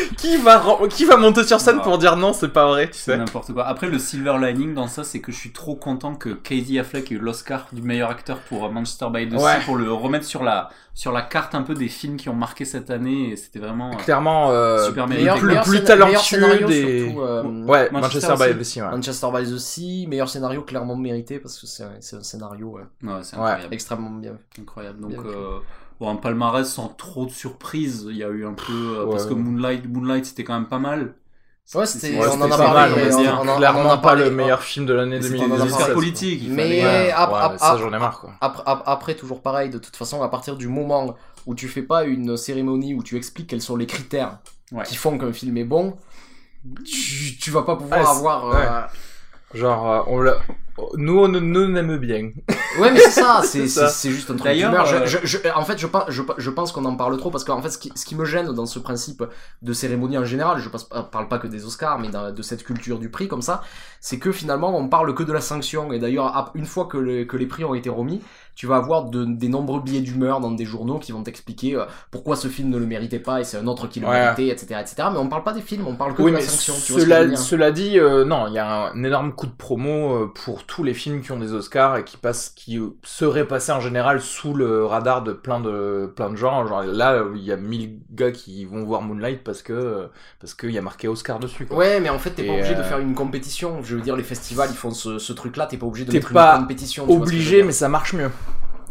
qui 0.16 0.36
va 0.38 0.62
qui 0.90 1.04
va 1.04 1.16
monter 1.16 1.44
sur 1.44 1.60
scène 1.60 1.76
Wow. 1.76 1.82
pour 1.82 1.98
dire 1.98 2.16
non, 2.16 2.32
c'est 2.32 2.48
pas 2.48 2.66
vrai, 2.66 2.86
tu 2.88 2.98
c'est 2.98 3.12
sais. 3.12 3.16
n'importe 3.16 3.52
quoi. 3.52 3.66
Après, 3.66 3.86
le 3.88 3.98
silver 3.98 4.36
lining 4.40 4.74
dans 4.74 4.86
ça, 4.88 5.04
c'est 5.04 5.20
que 5.20 5.32
je 5.32 5.36
suis 5.38 5.52
trop 5.52 5.74
content 5.76 6.14
que 6.14 6.30
Casey 6.30 6.78
Affleck 6.78 7.10
ait 7.12 7.16
eu 7.16 7.18
l'Oscar 7.18 7.66
du 7.72 7.82
meilleur 7.82 8.10
acteur 8.10 8.38
pour 8.40 8.64
euh, 8.64 8.70
Manchester 8.70 9.06
by 9.12 9.28
the 9.28 9.38
Sea, 9.38 9.44
Ouais. 9.44 9.60
pour 9.64 9.76
le 9.76 9.92
remettre 9.92 10.24
sur 10.24 10.42
la, 10.42 10.70
sur 10.94 11.12
la 11.12 11.22
carte 11.22 11.54
un 11.54 11.62
peu 11.62 11.74
des 11.74 11.88
films 11.88 12.16
qui 12.16 12.28
ont 12.28 12.34
marqué 12.34 12.64
cette 12.64 12.90
année, 12.90 13.30
et 13.30 13.36
c'était 13.36 13.58
vraiment... 13.58 13.90
euh, 13.92 13.96
Clairement, 13.96 14.50
euh, 14.50 14.86
Super 14.86 15.06
plus- 15.06 15.14
le 15.14 15.18
meilleur 15.20 15.64
plus 15.64 15.82
talentueux 15.84 16.40
meilleur 16.40 16.68
des. 16.68 17.04
surtout, 17.04 17.20
euh, 17.22 17.42
ouais, 17.64 17.88
Manchester, 17.90 18.28
Manchester 18.28 18.52
by 18.54 18.58
the 18.58 18.62
Sea, 18.64 18.82
ouais. 18.82 18.90
Manchester 18.90 19.26
by 19.34 19.50
the 19.52 19.58
Sea, 19.58 20.06
meilleur 20.08 20.28
scénario 20.28 20.62
clairement 20.62 20.96
mérité 20.96 21.38
parce 21.38 21.58
que 21.58 21.66
c'est 21.66 21.84
un, 21.84 22.22
scénario 22.22 22.78
euh, 22.78 23.06
Ouais, 23.06 23.20
c'est 23.22 23.36
Ouais. 23.36 23.42
incroyable. 23.42 23.74
extrêmement 23.74 24.10
bien. 24.10 24.32
incroyable. 24.60 25.00
Donc, 25.00 25.10
Bien 25.12 25.20
euh, 25.20 25.58
bon, 26.02 26.10
un 26.10 26.16
palmarès 26.16 26.68
sans 26.68 26.88
trop 26.88 27.26
de 27.26 27.30
surprises. 27.30 28.06
Il 28.10 28.16
y 28.16 28.24
a 28.24 28.28
eu 28.28 28.44
un 28.46 28.54
peu... 28.54 28.72
euh, 28.98 29.06
parce 29.10 29.24
Ouais, 29.24 29.30
que. 29.30 29.34
Moonlight, 29.34 29.88
Moonlight 29.88 30.24
c'était 30.26 30.44
quand 30.44 30.54
même 30.54 30.68
pas 30.68 30.78
mal. 30.78 31.14
Ouais, 31.76 31.86
c'était, 31.86 32.18
Ouais, 32.18 32.26
on 32.28 32.40
en 32.42 32.42
a 32.42 32.48
pas 32.48 32.58
parlé, 32.58 32.74
mal, 32.74 32.92
mais 33.08 33.14
on- 33.14 33.40
on 33.52 33.56
clairement 33.56 33.96
pas 33.98 34.14
le 34.16 34.30
meilleur 34.30 34.62
film 34.62 34.84
de 34.84 34.92
l'année 34.94 35.16
Mais 35.16 35.22
c'était 35.22 35.38
2018. 35.38 35.56
des 35.56 35.62
Oscars 35.68 35.78
parlé. 35.78 35.94
politiques. 35.94 36.40
il 36.42 36.52
Mais- 36.52 36.62
fallait- 36.80 36.84
Ouais, 37.06 37.12
ap- 37.12 37.32
ouais, 37.32 37.38
ap- 37.38 37.52
mais 37.52 37.58
ça 37.58 37.70
ap- 37.72 37.78
j'en 37.78 37.92
ai 37.92 37.98
marre 37.98 38.20
quoi. 38.20 38.32
Après, 38.40 38.62
ap- 38.66 38.82
après, 38.84 39.14
toujours 39.14 39.40
pareil, 39.40 39.70
de 39.70 39.78
toute 39.78 39.94
façon, 39.96 40.22
à 40.22 40.28
partir 40.28 40.56
du 40.56 40.66
moment 40.68 41.14
où 41.46 41.54
tu 41.54 41.68
fais 41.68 41.82
pas 41.82 42.04
une 42.04 42.36
cérémonie 42.36 42.94
où 42.94 43.02
tu 43.04 43.16
expliques 43.16 43.46
quels 43.46 43.62
sont 43.62 43.76
les 43.76 43.86
critères 43.86 44.38
Ouais. 44.72 44.82
qui 44.84 44.96
font 44.96 45.16
qu'un 45.18 45.32
film 45.32 45.56
est 45.56 45.64
bon, 45.64 45.96
tu, 46.84 47.36
tu 47.38 47.50
vas 47.50 47.62
pas 47.62 47.76
pouvoir 47.76 48.00
Ah, 48.06 48.10
avoir. 48.10 48.46
euh, 48.50 48.54
ouais. 48.54 49.58
Genre, 49.60 49.90
euh, 49.90 50.00
on 50.08 50.20
l'a- 50.20 50.38
nous 50.96 51.18
on 51.18 51.28
nous 51.28 51.76
aime 51.76 51.96
bien. 51.98 52.30
Ouais, 52.80 52.90
mais 52.90 53.00
c'est 53.00 53.20
ça, 53.20 53.40
c'est 53.42 53.48
C'est 53.62 53.68
c'est- 53.68 53.80
ça. 53.80 53.88
c'est 53.88 54.10
juste 54.10 54.30
un 54.30 54.34
truc 54.34 54.44
D'ailleurs, 54.46 54.70
d'humeur. 54.70 54.86
Je- 54.86 54.96
euh, 54.96 55.04
je- 55.04 55.18
je- 55.26 55.38
en 55.54 55.62
fait, 55.62 55.76
je, 55.76 55.86
pense- 55.86 56.04
je, 56.08 56.22
je 56.38 56.48
pense 56.50 56.72
qu'on 56.72 56.86
en 56.86 56.96
parle 56.96 57.18
trop 57.18 57.30
parce 57.30 57.44
qu'en 57.44 57.60
fait, 57.60 57.68
ce 57.68 57.76
qui, 57.76 57.92
ce 57.94 58.06
qui 58.06 58.14
me 58.16 58.24
gêne 58.24 58.50
dans 58.54 58.64
ce 58.64 58.78
principe 58.78 59.22
de 59.60 59.72
cérémonie 59.74 60.16
en 60.16 60.24
général, 60.24 60.58
je 60.58 60.70
passe- 60.70 60.88
euh, 60.94 61.02
parle 61.02 61.28
pas 61.28 61.38
que 61.38 61.46
des 61.46 61.66
Oscars, 61.66 61.98
mais 61.98 62.08
dans- 62.08 62.32
de 62.32 62.40
cette 62.42 62.64
culture 62.64 62.98
du 62.98 63.10
prix 63.10 63.28
comme 63.28 63.42
ça, 63.42 63.60
c'est 64.00 64.18
que 64.18 64.32
finalement, 64.32 64.74
on 64.74 64.88
parle 64.88 65.14
que 65.14 65.22
de 65.22 65.32
la 65.34 65.42
sanction. 65.42 65.92
Et 65.92 65.98
d'ailleurs, 65.98 66.50
une 66.54 66.64
fois 66.64 66.86
que, 66.86 66.96
le- 66.96 67.24
que 67.26 67.36
les 67.36 67.44
prix 67.46 67.62
ont 67.66 67.74
été 67.74 67.90
remis, 67.90 68.22
tu 68.54 68.66
vas 68.66 68.76
avoir 68.76 69.04
de- 69.04 69.24
des 69.26 69.48
nombreux 69.48 69.80
billets 69.80 70.00
d'humeur 70.00 70.40
dans 70.40 70.50
des 70.50 70.64
journaux 70.64 70.98
qui 70.98 71.12
vont 71.12 71.22
t'expliquer 71.22 71.74
euh, 71.76 71.84
pourquoi 72.10 72.36
ce 72.36 72.48
film 72.48 72.70
ne 72.70 72.78
le 72.78 72.86
méritait 72.86 73.18
pas 73.18 73.40
et 73.40 73.44
c'est 73.44 73.56
un 73.58 73.66
autre 73.66 73.86
qui 73.86 74.00
le 74.00 74.06
Ouais. 74.06 74.12
méritait, 74.18 74.48
etc., 74.48 74.80
etc. 74.80 75.08
Mais 75.12 75.18
on 75.18 75.28
parle 75.28 75.42
pas 75.42 75.52
des 75.52 75.62
films, 75.62 75.86
on 75.86 75.94
parle 75.96 76.14
que 76.14 76.22
Oui, 76.22 76.30
de 76.32 76.36
la 76.38 76.42
sanction. 76.42 76.74
Tu 76.74 76.92
vois 76.92 77.00
ce 77.02 77.06
que 77.06 77.30
je 77.30 77.36
cela, 77.36 77.70
dit, 77.70 77.98
euh, 77.98 78.24
non, 78.24 78.46
il 78.48 78.54
y 78.54 78.58
a 78.58 78.90
un 78.92 79.04
énorme 79.04 79.32
coup 79.34 79.46
de 79.46 79.52
promo 79.52 80.28
pour 80.28 80.64
tous 80.72 80.84
les 80.84 80.94
films 80.94 81.20
qui 81.20 81.30
ont 81.32 81.38
des 81.38 81.52
Oscars 81.52 81.98
et 81.98 82.04
qui 82.04 82.16
passent, 82.16 82.48
qui 82.48 82.78
euh, 82.78 82.96
seraient 83.04 83.46
passés 83.46 83.72
en 83.72 83.80
général 83.80 84.22
sous 84.22 84.54
le 84.54 84.86
radar 84.86 85.22
de 85.22 85.34
plein 85.34 85.60
de 85.60 86.10
plein 86.16 86.30
de 86.30 86.36
gens. 86.36 86.66
Genre 86.66 86.82
là, 86.84 87.12
euh, 87.12 87.34
il 87.36 87.42
y 87.42 87.52
a 87.52 87.58
1000 87.58 87.98
gars 88.10 88.30
qui 88.30 88.64
vont 88.64 88.82
voir 88.82 89.02
Moonlight 89.02 89.44
parce 89.44 89.60
que 89.60 89.74
euh, 89.74 90.06
parce 90.40 90.54
qu'il 90.54 90.70
y 90.70 90.78
a 90.78 90.80
marqué 90.80 91.08
Oscar 91.08 91.38
dessus. 91.38 91.66
Quoi. 91.66 91.76
Ouais, 91.76 92.00
mais 92.00 92.08
en 92.08 92.18
fait, 92.18 92.30
t'es 92.30 92.44
pas 92.46 92.54
obligé 92.54 92.74
de 92.74 92.80
euh, 92.80 92.84
faire 92.84 93.00
une 93.00 93.14
compétition. 93.14 93.82
Je 93.82 93.96
veux 93.96 94.00
dire, 94.00 94.16
les 94.16 94.22
festivals, 94.22 94.70
ils 94.70 94.76
font 94.76 94.92
ce, 94.92 95.18
ce 95.18 95.34
truc-là, 95.34 95.66
t'es 95.66 95.76
pas 95.76 95.84
obligé 95.84 96.06
de 96.06 96.10
T'es 96.10 96.16
mettre 96.16 96.32
pas 96.32 96.54
une 96.54 96.62
compétition. 96.62 97.06
Obligé, 97.06 97.62
mais 97.62 97.72
ça 97.72 97.90
marche 97.90 98.14
mieux. 98.14 98.30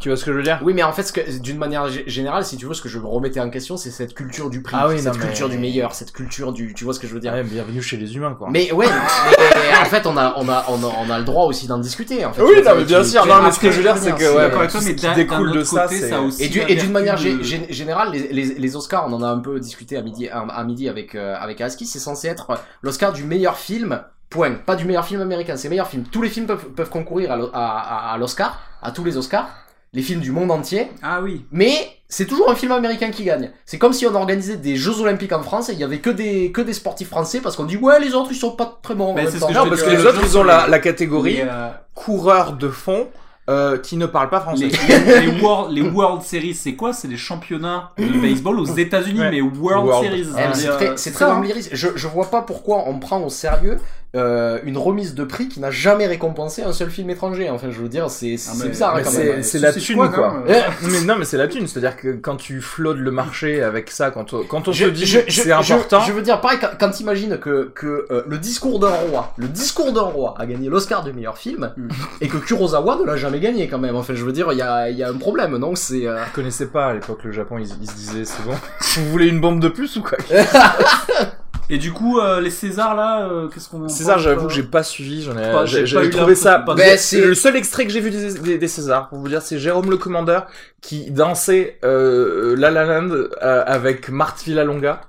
Tu 0.02 0.10
vois 0.10 0.18
ce 0.18 0.26
que 0.26 0.32
je 0.32 0.38
veux 0.38 0.44
dire? 0.44 0.60
Oui, 0.64 0.74
mais 0.74 0.82
en 0.82 0.92
fait, 0.94 1.04
ce 1.04 1.14
que, 1.14 1.40
d'une 1.40 1.60
manière 1.60 1.88
gé- 1.88 2.04
générale, 2.08 2.44
si 2.44 2.58
tu 2.58 2.66
veux, 2.66 2.74
ce 2.74 2.82
que 2.82 2.90
je 2.90 2.98
remettais 2.98 3.40
en 3.40 3.52
question, 3.52 3.78
c'est 3.78 3.92
cette 3.92 4.16
culture 4.16 4.50
du 4.50 4.64
prix, 4.64 4.76
Ah 4.80 4.88
oui, 4.90 4.98
cette 4.98 5.14
non, 5.14 5.20
mais- 5.20 5.26
culture 5.28 5.48
du 5.48 5.60
meilleur, 5.60 5.94
cette 5.94 6.12
culture 6.12 6.52
du, 6.54 6.74
tu 6.74 6.84
vois 6.86 6.96
ce 6.96 7.00
que 7.00 7.06
je 7.08 7.14
veux 7.14 7.20
dire? 7.20 7.32
Ouais, 7.34 7.44
Bienvenue 7.44 7.84
chez 7.84 7.98
les 7.98 8.16
humains, 8.16 8.34
quoi. 8.34 8.48
Mais 8.52 8.72
ouais, 8.72 8.88
mais 8.88 9.78
en 9.80 9.86
fait, 9.86 10.08
on 10.08 10.18
a, 10.18 10.34
on 10.38 10.50
a, 10.50 10.66
on 10.70 10.84
a, 10.84 10.92
on 11.06 11.10
a 11.12 11.20
le 11.20 11.24
droit 11.24 11.46
aussi 11.46 11.68
d'en 11.68 11.78
discuter. 11.78 12.26
En 12.26 12.34
fait, 12.34 12.42
Oui, 12.42 12.64
non, 12.66 12.72
mais 12.78 12.84
bien 12.84 13.04
tu- 13.04 13.10
sûr. 13.10 13.22
tu- 13.22 13.30
Non, 13.30 13.44
mais 13.44 13.52
ce 13.52 13.60
que 13.60 13.70
je 13.70 13.78
veux 13.78 13.84
dire, 13.84 13.96
c'est 13.98 14.14
que, 14.16 14.36
ouais, 14.58 14.68
tout 14.68 14.80
ce 14.82 14.90
qui 14.90 15.08
découle 15.16 15.52
de 15.52 15.64
ça, 15.64 15.88
c'est- 15.88 16.12
Et, 16.40 16.76
d'une 16.76 16.92
manière 16.92 17.18
générale, 17.18 18.10
les, 18.12 18.28
les, 18.34 18.46
les 18.56 18.76
Oscars, 18.76 19.06
on 19.08 19.14
en 19.14 19.22
a 19.22 19.28
un 19.28 19.40
peu 19.40 19.60
discuté 19.60 19.98
à 19.98 20.02
midi, 20.02 20.28
à, 20.30 20.64
midi 20.64 20.90
avec, 20.90 21.14
euh, 21.14 21.36
avec 21.40 21.62
Aski, 21.62 21.86
c'est 21.86 22.00
censé 22.00 22.28
être 22.28 22.60
l'Oscar 22.82 23.14
du 23.14 23.24
meilleur 23.24 23.56
film, 23.58 24.02
point. 24.32 24.54
Pas 24.66 24.76
du 24.76 24.86
meilleur 24.86 25.06
film 25.06 25.22
américain, 25.22 25.58
c'est 25.58 25.70
meilleur 25.70 25.88
film. 25.88 26.06
Tous 26.12 26.22
les 26.24 26.30
films 26.30 26.48
peuvent, 26.48 26.70
peuvent 26.76 26.90
concourir 26.90 27.32
à 27.32 27.36
à- 27.36 28.10
à- 28.10 28.14
à 28.14 28.18
l'Oscar, 28.18 28.62
à 28.82 28.92
tous 28.92 29.04
les 29.04 29.18
Oscars, 29.18 29.50
les 29.94 30.02
films 30.02 30.22
du 30.22 30.32
monde 30.32 30.52
entier, 30.52 30.88
Ah 31.04 31.20
oui. 31.22 31.46
mais 31.52 31.74
c'est 32.08 32.26
toujours 32.26 32.50
un 32.50 32.56
film 32.56 32.72
américain 32.72 33.10
qui 33.12 33.24
gagne. 33.26 33.52
C'est 33.66 33.78
comme 33.78 33.94
si 33.94 34.06
on 34.06 34.16
organisait 34.16 34.56
des 34.58 34.76
Jeux 34.78 35.00
Olympiques 35.02 35.34
en 35.34 35.44
France 35.44 35.70
et 35.70 35.74
il 35.74 35.80
y 35.80 35.84
avait 35.84 36.00
que 36.00 36.10
des, 36.10 36.52
que 36.52 36.62
des 36.62 36.74
sportifs 36.74 37.10
français 37.10 37.40
parce 37.42 37.56
qu'on 37.58 37.66
dit 37.66 37.78
ouais, 37.78 38.00
les 38.00 38.14
autres 38.14 38.30
ils 38.32 38.36
sont 38.38 38.52
pas 38.52 38.80
très 38.82 38.96
bons. 38.96 39.12
en 39.12 39.14
Mais 39.14 39.24
même 39.24 39.32
c'est 39.32 39.38
ce 39.38 39.42
temps. 39.42 39.48
que 39.50 39.54
Non, 39.54 39.68
parce 39.70 39.84
que 39.84 39.90
les 39.90 39.98
euh, 40.06 40.10
autres, 40.10 40.22
ils 40.24 40.38
ont 40.38 40.44
la, 40.44 40.68
la 40.68 40.80
catégorie 40.80 41.34
Les, 41.38 41.44
euh, 41.46 41.70
coureurs 41.94 42.54
de 42.54 42.70
fond 42.70 43.08
euh, 43.50 43.78
qui 43.78 43.98
ne 43.98 44.06
parlent 44.06 44.30
pas 44.30 44.40
français. 44.40 44.70
les, 44.70 45.42
World, 45.42 45.74
les 45.76 45.82
World 45.82 46.22
Series, 46.22 46.54
c'est 46.54 46.76
quoi? 46.76 46.94
C'est 46.94 47.08
les 47.10 47.18
championnats 47.18 47.92
de 47.98 48.06
baseball 48.22 48.60
aux 48.60 48.66
États-Unis, 48.66 49.20
Ouais. 49.20 49.32
mais 49.32 49.42
World, 49.42 49.88
World. 49.88 50.06
Series. 50.10 50.28
Eh, 50.30 50.34
c'est-à-dire, 50.54 50.56
c'est 50.56 50.86
très, 50.86 50.98
c'est 50.98 51.10
ça, 51.12 51.26
très 51.26 51.26
hein. 51.34 51.42
Wembley. 51.42 51.62
Je, 51.72 51.88
je 51.96 52.08
vois 52.08 52.30
pas 52.30 52.44
pourquoi 52.44 52.84
on 52.88 52.98
prend 53.00 53.22
au 53.22 53.30
sérieux 53.30 53.78
euh, 54.16 54.60
une 54.66 54.78
remise 54.78 55.16
de 55.16 55.24
prix 55.24 55.48
qui 55.48 55.60
n'a 55.62 55.72
jamais 55.72 56.06
récompensé 56.06 56.64
un 56.64 56.74
seul 56.74 56.90
film 56.90 57.10
étranger. 57.10 57.50
Enfin, 57.50 57.68
je 57.72 57.80
veux 57.80 57.88
dire, 57.88 58.10
c'est 58.10 58.36
c'est 58.38 58.52
Ah, 58.64 58.68
bizarre 58.68 58.96
Mais 58.98 59.04
quand 59.04 59.10
c'est- 59.10 59.24
même. 59.24 59.44
c'est 59.44 59.60
la 59.60 59.72
thune, 59.72 60.10
quoi. 60.10 60.44
mais 60.82 61.02
non, 61.06 61.16
mais 61.18 61.24
c'est 61.26 61.38
la 61.38 61.48
thune, 61.48 61.66
c'est-à-dire 61.68 61.96
que 61.96 62.10
quand 62.14 62.36
tu 62.36 62.60
flottes 62.60 62.98
le 62.98 63.12
marché 63.12 63.62
avec 63.64 63.90
ça, 63.90 64.12
quand 64.12 64.34
on, 64.34 64.44
quand 64.44 64.68
on 64.68 64.72
je, 64.74 64.86
te 64.86 64.90
dit 64.90 65.06
je- 65.06 65.20
que 65.20 65.32
je- 65.32 65.42
c'est 65.44 65.52
important, 65.54 66.02
Je, 66.02 66.08
je 66.08 66.12
veux 66.12 66.22
dire, 66.22 66.42
pareil, 66.42 66.58
quand, 66.60 66.72
quand 66.78 66.90
t'imagines 66.90 67.38
que, 67.38 67.72
que 67.74 68.06
euh, 68.12 68.24
le 68.28 68.38
discours 68.38 68.80
d'un 68.80 68.90
roi, 68.90 69.34
le 69.38 69.48
discours 69.48 69.94
d'un 69.94 70.02
roi 70.02 70.36
a 70.38 70.46
gagné 70.46 70.68
l'Oscar 70.68 71.04
du 71.04 71.14
meilleur 71.14 71.38
film, 71.38 71.72
Mm. 71.78 71.88
et 72.22 72.28
que 72.28 72.38
Kurosawa 72.38 72.98
ne 72.98 73.06
l'a 73.06 73.16
jamais 73.16 73.40
gagné 73.40 73.68
quand 73.70 73.80
même. 73.80 73.96
Enfin, 73.96 74.14
je 74.14 74.26
veux 74.26 74.34
dire, 74.34 74.52
il 74.52 74.58
y 74.58 74.62
a, 74.62 74.90
il 74.90 74.98
y 74.98 75.04
a 75.04 75.10
un 75.10 75.18
problème, 75.18 75.56
non 75.58 75.76
C'est 75.76 76.06
euh, 76.06 76.18
je 76.28 76.34
connaissais 76.34 76.66
pas 76.68 76.88
à 76.88 76.94
l'époque 76.94 77.24
le 77.24 77.32
Japon, 77.32 77.58
ils, 77.60 77.70
ils 77.82 77.90
se 77.90 77.96
disaient 77.96 78.26
c'est 78.26 78.44
bon. 78.44 78.56
Vous 78.98 79.10
voulez 79.10 79.28
une 79.28 79.40
bombe 79.40 79.60
de 79.62 79.70
plus 79.70 79.96
ou 79.96 80.04
quoi? 80.04 80.18
Et 81.70 81.78
du 81.78 81.94
coup, 81.94 82.20
euh, 82.20 82.42
les 82.42 82.50
Césars 82.50 82.96
là, 82.96 83.26
euh, 83.30 83.48
qu'est-ce 83.48 83.70
qu'on 83.70 83.84
en 83.86 83.88
César, 83.88 84.16
pense, 84.16 84.24
j'avoue 84.24 84.46
euh 84.46 84.48
que 84.48 84.54
j'ai 84.54 84.64
pas 84.64 84.84
suivi, 84.84 85.22
j'en 85.24 85.38
ai, 85.38 85.52
Pas- 85.52 85.66
j'ai 85.66 85.80
j'ai 85.82 85.86
j'ai 85.88 85.96
pas 85.96 86.06
eu 86.06 86.10
trouvé 86.10 86.32
l'info, 86.34 86.44
ça. 86.44 86.60
pas 86.60 86.76
Ben, 86.76 86.98
c'est 86.98 87.22
c'est- 87.22 87.26
le 87.26 87.34
seul 87.36 87.56
extrait 87.56 87.86
que 87.86 87.92
j'ai 87.94 88.02
vu 88.02 88.12
des, 88.12 88.34
des, 88.40 88.58
des 88.58 88.68
Césars, 88.68 89.08
pour 89.10 89.20
vous 89.20 89.28
dire, 89.30 89.42
c'est 89.42 89.58
Jérôme 89.60 89.90
le 89.90 89.98
Commandeur 89.98 90.48
qui 90.82 91.12
dansait 91.12 91.80
euh, 91.86 92.56
La 92.58 92.72
La 92.72 92.86
Land 92.86 93.10
euh, 93.14 93.64
avec 93.66 94.10
Marthe 94.10 94.44
Villalonga. 94.44 95.02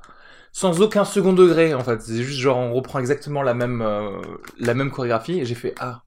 Sans 0.55 0.82
aucun 0.82 1.05
second 1.07 1.32
degré, 1.32 1.72
en 1.74 1.82
fait. 1.82 2.03
C'est 2.03 2.22
juste 2.22 2.38
genre, 2.38 2.59
on 2.59 2.74
reprend 2.74 2.98
exactement 2.98 3.42
la 3.42 3.55
même, 3.55 3.80
euh, 3.82 4.11
la 4.61 4.74
même 4.74 4.90
chorégraphie, 4.90 5.40
et 5.40 5.46
j'ai 5.46 5.55
fait, 5.55 5.74
ah, 5.80 6.03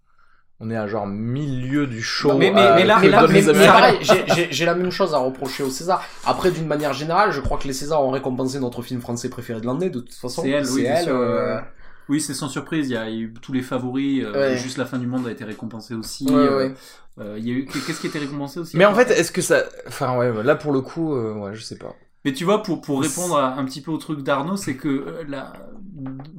on 0.60 0.70
est 0.72 0.76
à 0.78 0.88
genre 0.88 1.06
milieu 1.08 1.86
du 1.88 2.02
show. 2.02 2.38
Mais- 2.38 2.52
mais- 2.52 2.62
euh, 2.62 2.76
mais 2.76 2.86
là- 2.86 2.96
que 2.96 3.02
mais 3.02 3.10
là- 3.10 3.22
donnent 3.22 3.32
mais, 3.34 3.42
les 3.42 3.48
mais 3.54 3.68
Américains. 3.68 3.74
pareil, 3.74 4.48
j'ai- 4.52 4.66
la 4.66 4.76
même 4.76 4.92
chose 4.92 5.14
à 5.14 5.18
reprocher 5.18 5.64
au 5.64 5.70
César. 5.70 6.04
Après, 6.26 6.52
d'une 6.52 6.68
manière 6.68 6.94
générale, 6.94 7.32
je 7.32 7.42
crois 7.42 7.58
que 7.58 7.68
les 7.68 7.74
Césars 7.74 8.04
ont 8.04 8.12
récompensé 8.12 8.60
notre 8.60 8.82
film 8.82 9.02
français 9.02 9.30
préféré 9.30 9.60
de 9.62 9.66
l'année, 9.66 9.90
de 9.90 10.00
toute 10.00 10.14
façon. 10.14 10.42
C'est 10.44 10.50
elle, 10.52 10.66
oui, 10.72 10.82
bien 10.84 11.02
sûr, 11.04 11.16
euh, 11.16 11.60
Oui, 12.08 12.22
c'est 12.22 12.34
sans 12.36 12.48
surprise. 12.50 12.88
Il 12.90 12.94
y 12.94 12.98
a 12.98 13.10
eu 13.12 13.34
tous 13.42 13.52
les 13.52 13.64
favoris. 13.64 14.24
euh, 14.24 14.32
Ouais. 14.54 14.58
Juste 14.58 14.78
la 14.78 14.86
fin 14.86 14.98
du 15.00 15.08
monde 15.08 15.26
a 15.28 15.32
été 15.32 15.44
récompensé 15.44 15.94
aussi. 15.96 16.26
ouais, 16.30 16.34
euh, 16.36 16.58
ouais. 16.58 16.74
euh, 17.20 17.36
il 17.40 17.48
y 17.48 17.50
a 17.52 17.54
eu 17.54 17.66
qu'est-ce 17.66 18.00
qui 18.00 18.08
a 18.08 18.10
été 18.10 18.20
récompensé 18.20 18.60
aussi 18.60 18.78
Mais 18.78 18.86
en 18.86 18.94
fait, 18.94 19.10
est-ce 19.12 19.32
que 19.32 19.42
ça, 19.42 19.64
enfin 19.88 20.16
ouais, 20.18 20.32
là 20.44 20.56
pour 20.56 20.72
le 20.72 20.82
coup, 20.82 21.16
euh, 21.16 21.34
ouais, 21.34 21.56
je 21.56 21.64
sais 21.64 21.78
pas. 21.78 21.96
Mais 22.24 22.32
tu 22.34 22.44
vois, 22.44 22.64
pour, 22.64 22.82
pour 22.82 23.02
répondre 23.02 23.38
à, 23.38 23.56
un 23.58 23.66
petit 23.66 23.82
peu 23.82 23.92
au 23.92 23.98
truc 23.98 24.22
d'Arnaud, 24.24 24.56
c'est 24.58 24.76
que 24.76 24.88
euh, 24.88 25.24
la, 25.28 25.54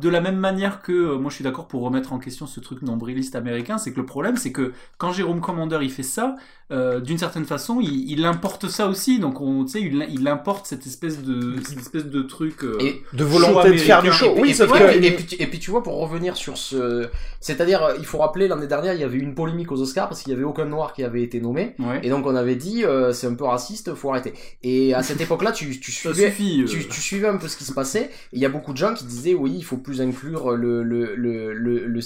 de 0.00 0.08
la 0.08 0.20
même 0.20 0.36
manière 0.36 0.82
que 0.82 0.92
euh, 0.92 1.18
moi 1.18 1.30
je 1.30 1.36
suis 1.36 1.44
d'accord 1.44 1.68
pour 1.68 1.82
remettre 1.82 2.12
en 2.12 2.18
question 2.18 2.46
ce 2.46 2.60
truc 2.60 2.82
nombriliste 2.82 3.34
américain, 3.34 3.78
c'est 3.78 3.92
que 3.92 4.00
le 4.00 4.06
problème 4.06 4.36
c'est 4.36 4.52
que 4.52 4.72
quand 4.98 5.12
Jérôme 5.12 5.40
Commander 5.40 5.78
il 5.82 5.90
fait 5.90 6.02
ça, 6.02 6.36
euh, 6.72 7.00
d'une 7.00 7.18
certaine 7.18 7.44
façon 7.44 7.80
il, 7.80 8.10
il 8.10 8.24
importe 8.24 8.68
ça 8.68 8.88
aussi, 8.88 9.18
donc 9.18 9.40
on, 9.40 9.64
tu 9.64 9.72
sais, 9.72 9.80
il, 9.80 10.06
il 10.10 10.26
importe 10.28 10.66
cette 10.66 10.86
espèce 10.86 11.22
de, 11.22 11.56
cette 11.64 11.78
espèce 11.78 12.06
de 12.06 12.22
truc. 12.22 12.64
euh, 12.64 12.76
Et, 12.80 13.02
De 13.12 13.24
volonté 13.24 13.70
de 13.72 13.76
faire 13.78 14.02
du 14.02 14.08
américain. 14.08 14.26
show. 14.34 14.34
Oui, 14.40 14.50
et, 14.50 14.54
sauf 14.54 14.70
puis, 14.70 14.80
que. 14.80 14.84
ouais, 14.84 15.04
et, 15.06 15.10
puis, 15.12 15.24
tu- 15.26 15.42
et 15.42 15.46
puis 15.46 15.58
tu 15.58 15.70
vois, 15.70 15.82
pour 15.82 15.94
revenir 16.00 16.36
sur 16.36 16.56
ce... 16.58 17.06
C'est-à-dire, 17.40 17.90
il 17.98 18.04
faut 18.04 18.18
rappeler, 18.18 18.48
l'année 18.48 18.66
dernière, 18.66 18.94
il 18.94 19.00
y 19.00 19.04
avait 19.04 19.16
eu 19.18 19.22
une 19.22 19.34
polémique 19.34 19.70
aux 19.70 19.80
Oscars 19.80 20.08
parce 20.08 20.22
qu'il 20.22 20.32
y 20.32 20.34
avait 20.34 20.44
aucun 20.44 20.64
noir 20.64 20.92
qui 20.92 21.04
avait 21.04 21.22
été 21.22 21.40
nommé. 21.40 21.74
ouais. 21.78 22.00
Et 22.02 22.10
donc 22.10 22.26
on 22.26 22.34
avait 22.34 22.56
dit, 22.56 22.84
euh, 22.84 23.12
c'est 23.12 23.28
un 23.28 23.34
peu 23.34 23.44
raciste, 23.44 23.94
faut 23.94 24.10
arrêter. 24.10 24.34
Et 24.64 24.92
à 24.94 25.02
cette 25.04 25.20
époque-là, 25.20 25.52
tu, 25.52 25.78
tu 25.78 25.92
suivais... 25.92 26.30
suffit. 26.30 26.62
euh. 26.62 26.66
Tu, 26.66 26.88
tu 26.88 27.00
suivais 27.00 27.28
un 27.28 27.36
peu 27.36 27.46
ce 27.48 27.56
qui 27.56 27.64
se 27.64 27.72
passait, 27.72 28.04
et 28.04 28.10
il 28.32 28.40
y 28.40 28.44
a 28.46 28.48
beaucoup 28.48 28.72
de 28.72 28.78
gens 28.78 28.92
qui 28.94 29.04
disaient 29.04 29.34
oui, 29.34 29.55
il 29.56 29.64
faut 29.64 29.78
plus 29.78 30.00
inclure 30.00 30.52
le, 30.52 32.00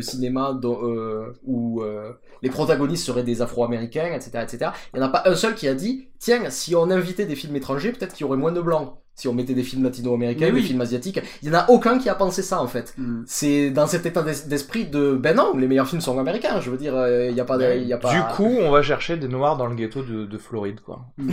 cinéma 0.00 0.58
euh, 0.64 1.32
où 1.44 1.82
euh, 1.82 2.12
les 2.42 2.50
protagonistes 2.50 3.04
seraient 3.04 3.22
des 3.22 3.42
Afro-Américains, 3.42 4.12
etc., 4.14 4.30
etc. 4.42 4.70
Il 4.92 4.98
n'y 4.98 5.04
en 5.04 5.08
a 5.08 5.10
pas 5.10 5.22
un 5.26 5.34
seul 5.34 5.54
qui 5.54 5.66
a 5.68 5.74
dit 5.74 6.08
tiens, 6.18 6.50
si 6.50 6.74
on 6.76 6.90
invitait 6.90 7.26
des 7.26 7.36
films 7.36 7.56
étrangers, 7.56 7.92
peut-être 7.92 8.14
qu'il 8.14 8.24
y 8.24 8.28
aurait 8.28 8.38
moins 8.38 8.52
de 8.52 8.60
blancs. 8.60 8.94
Si 9.20 9.28
on 9.28 9.34
mettait 9.34 9.52
des 9.52 9.62
films 9.62 9.84
latino-américains, 9.84 10.46
oui. 10.50 10.62
des 10.62 10.66
films 10.68 10.80
asiatiques, 10.80 11.20
il 11.42 11.50
n'y 11.50 11.54
en 11.54 11.58
a 11.60 11.68
aucun 11.68 11.98
qui 11.98 12.08
a 12.08 12.14
pensé 12.14 12.40
ça 12.42 12.62
en 12.62 12.66
fait. 12.66 12.94
Mm. 12.96 13.22
C'est 13.26 13.70
dans 13.70 13.86
cet 13.86 14.06
état 14.06 14.22
d'es- 14.22 14.46
d'esprit 14.48 14.86
de 14.86 15.12
ben 15.14 15.36
non, 15.36 15.54
les 15.58 15.66
meilleurs 15.68 15.86
films 15.86 16.00
sont 16.00 16.18
américains. 16.18 16.58
Je 16.60 16.70
veux 16.70 16.78
dire, 16.78 16.94
euh, 16.96 17.26
il 17.28 17.34
n'y 17.34 17.40
a 17.40 17.44
pas, 17.44 17.58
de, 17.58 17.64
y 17.84 17.92
a 17.92 17.98
pas. 17.98 18.14
Du 18.14 18.22
coup, 18.34 18.46
on 18.62 18.70
va 18.70 18.80
chercher 18.80 19.18
des 19.18 19.28
noirs 19.28 19.58
dans 19.58 19.66
le 19.66 19.74
ghetto 19.74 20.02
de, 20.02 20.24
de 20.24 20.38
Floride, 20.38 20.80
quoi. 20.80 21.00
Mm. 21.18 21.30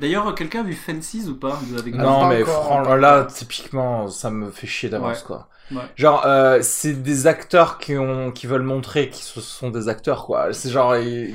D'ailleurs, 0.00 0.34
quelqu'un 0.34 0.60
a 0.60 0.64
vu 0.64 0.74
Fences 0.74 1.28
ou 1.28 1.36
pas 1.36 1.60
avec 1.78 1.94
non, 1.94 2.26
mais 2.26 2.42
encore, 2.42 2.64
franchement, 2.64 2.94
là, 2.96 3.24
typiquement, 3.32 4.08
ça 4.08 4.30
me 4.30 4.50
fait 4.50 4.66
chier 4.66 4.88
d'avance, 4.88 5.18
Ouais. 5.18 5.24
quoi. 5.26 5.48
Ouais. 5.72 5.82
Genre, 5.96 6.22
euh, 6.26 6.58
c'est 6.62 7.02
des 7.02 7.26
acteurs 7.26 7.78
qui 7.78 7.96
ont, 7.96 8.30
qui 8.32 8.46
veulent 8.46 8.62
montrer 8.62 9.08
qu'ils 9.08 9.24
se- 9.24 9.40
sont 9.40 9.70
des 9.70 9.88
acteurs, 9.88 10.26
quoi. 10.26 10.52
C'est 10.52 10.70
genre, 10.70 10.94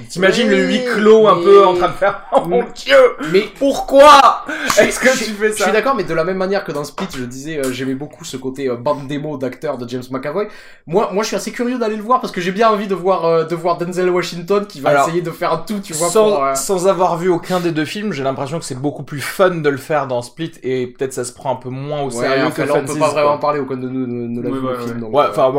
t'imagines 0.10 0.50
Oui, 0.50 0.56
le 0.56 0.68
huis 0.68 0.84
clos 0.86 1.28
un 1.28 1.42
peu 1.42 1.66
en 1.66 1.74
train 1.76 1.88
de 1.88 1.94
faire, 1.94 2.22
oh 2.34 2.42
mon 2.46 2.64
dieu, 2.76 2.96
Mais 3.32 3.46
pourquoi? 3.58 4.46
est-ce 4.80 5.00
que 5.00 5.18
tu 5.18 5.32
fais 5.32 5.50
Je 5.50 5.54
suis 5.54 5.64
ça? 5.64 5.72
d'accord, 5.72 5.96
mais 5.96 6.04
de 6.04 6.14
la 6.14 6.24
même 6.24 6.38
manière 6.38 6.64
que 6.66 6.72
dans 6.72 6.84
Split, 6.84 7.08
je 7.18 7.24
disais, 7.24 7.58
euh, 7.58 7.72
j'aimais 7.72 7.96
beaucoup 7.96 8.26
ce 8.26 8.38
côté 8.38 8.68
euh, 8.70 8.76
bande 8.76 9.08
démo 9.08 9.38
d'acteurs 9.38 9.78
de 9.78 9.88
James 9.88 10.04
McAvoy. 10.12 10.48
Moi, 10.88 11.10
moi, 11.14 11.24
je 11.24 11.28
suis 11.28 11.36
assez 11.36 11.52
curieux 11.52 11.78
d'aller 11.80 11.96
le 11.96 12.04
voir 12.04 12.20
parce 12.22 12.34
que 12.34 12.42
j'ai 12.42 12.52
bien 12.52 12.70
envie 12.70 12.88
de 12.88 12.96
voir, 12.96 13.26
euh, 13.26 13.44
de 13.46 13.56
voir 13.56 13.78
Denzel 13.78 14.10
Washington 14.10 14.66
qui 14.68 14.82
va 14.82 14.90
Alors, 14.90 15.08
essayer 15.08 15.22
de 15.22 15.32
faire 15.32 15.64
tout, 15.66 15.80
tu 15.80 15.94
vois. 15.94 16.10
sans, 16.10 16.32
pour, 16.32 16.58
sans 16.58 16.88
avoir 16.88 17.18
vu 17.18 17.30
aucun 17.30 17.60
des 17.60 17.72
deux 17.72 17.86
films, 17.86 18.12
j'ai 18.14 18.24
l'impression 18.24 18.60
que 18.60 18.66
c'est 18.66 18.80
beaucoup 18.80 19.04
plus 19.04 19.22
fun 19.22 19.52
de 19.52 19.70
le 19.70 19.78
faire 19.78 20.08
dans 20.08 20.22
Split 20.22 20.52
et 20.64 20.88
peut-être 20.88 21.14
ça 21.14 21.24
se 21.24 21.32
prend 21.34 21.54
un 21.54 21.56
peu 21.58 21.70
moins 21.70 22.02
au 22.02 22.06
ouais, 22.06 22.12
sérieux 22.12 22.50
que 22.50 22.62
là, 22.62 22.74
on 22.76 22.86
peut 22.86 22.98
pas 23.00 23.10
vraiment 23.10 23.38
parler 23.38 23.60
aucun 23.60 23.78
de 23.78 23.88
nous 23.88 24.25
ne, 24.28 24.42
l'a 24.42 24.50
Ouais, 24.50 24.60
vu 24.60 24.66
ouais, 24.66 24.74
le 24.74 24.80
film. 24.80 25.00
donc, 25.00 25.14
Ouais, 25.14 25.26
enfin, 25.30 25.52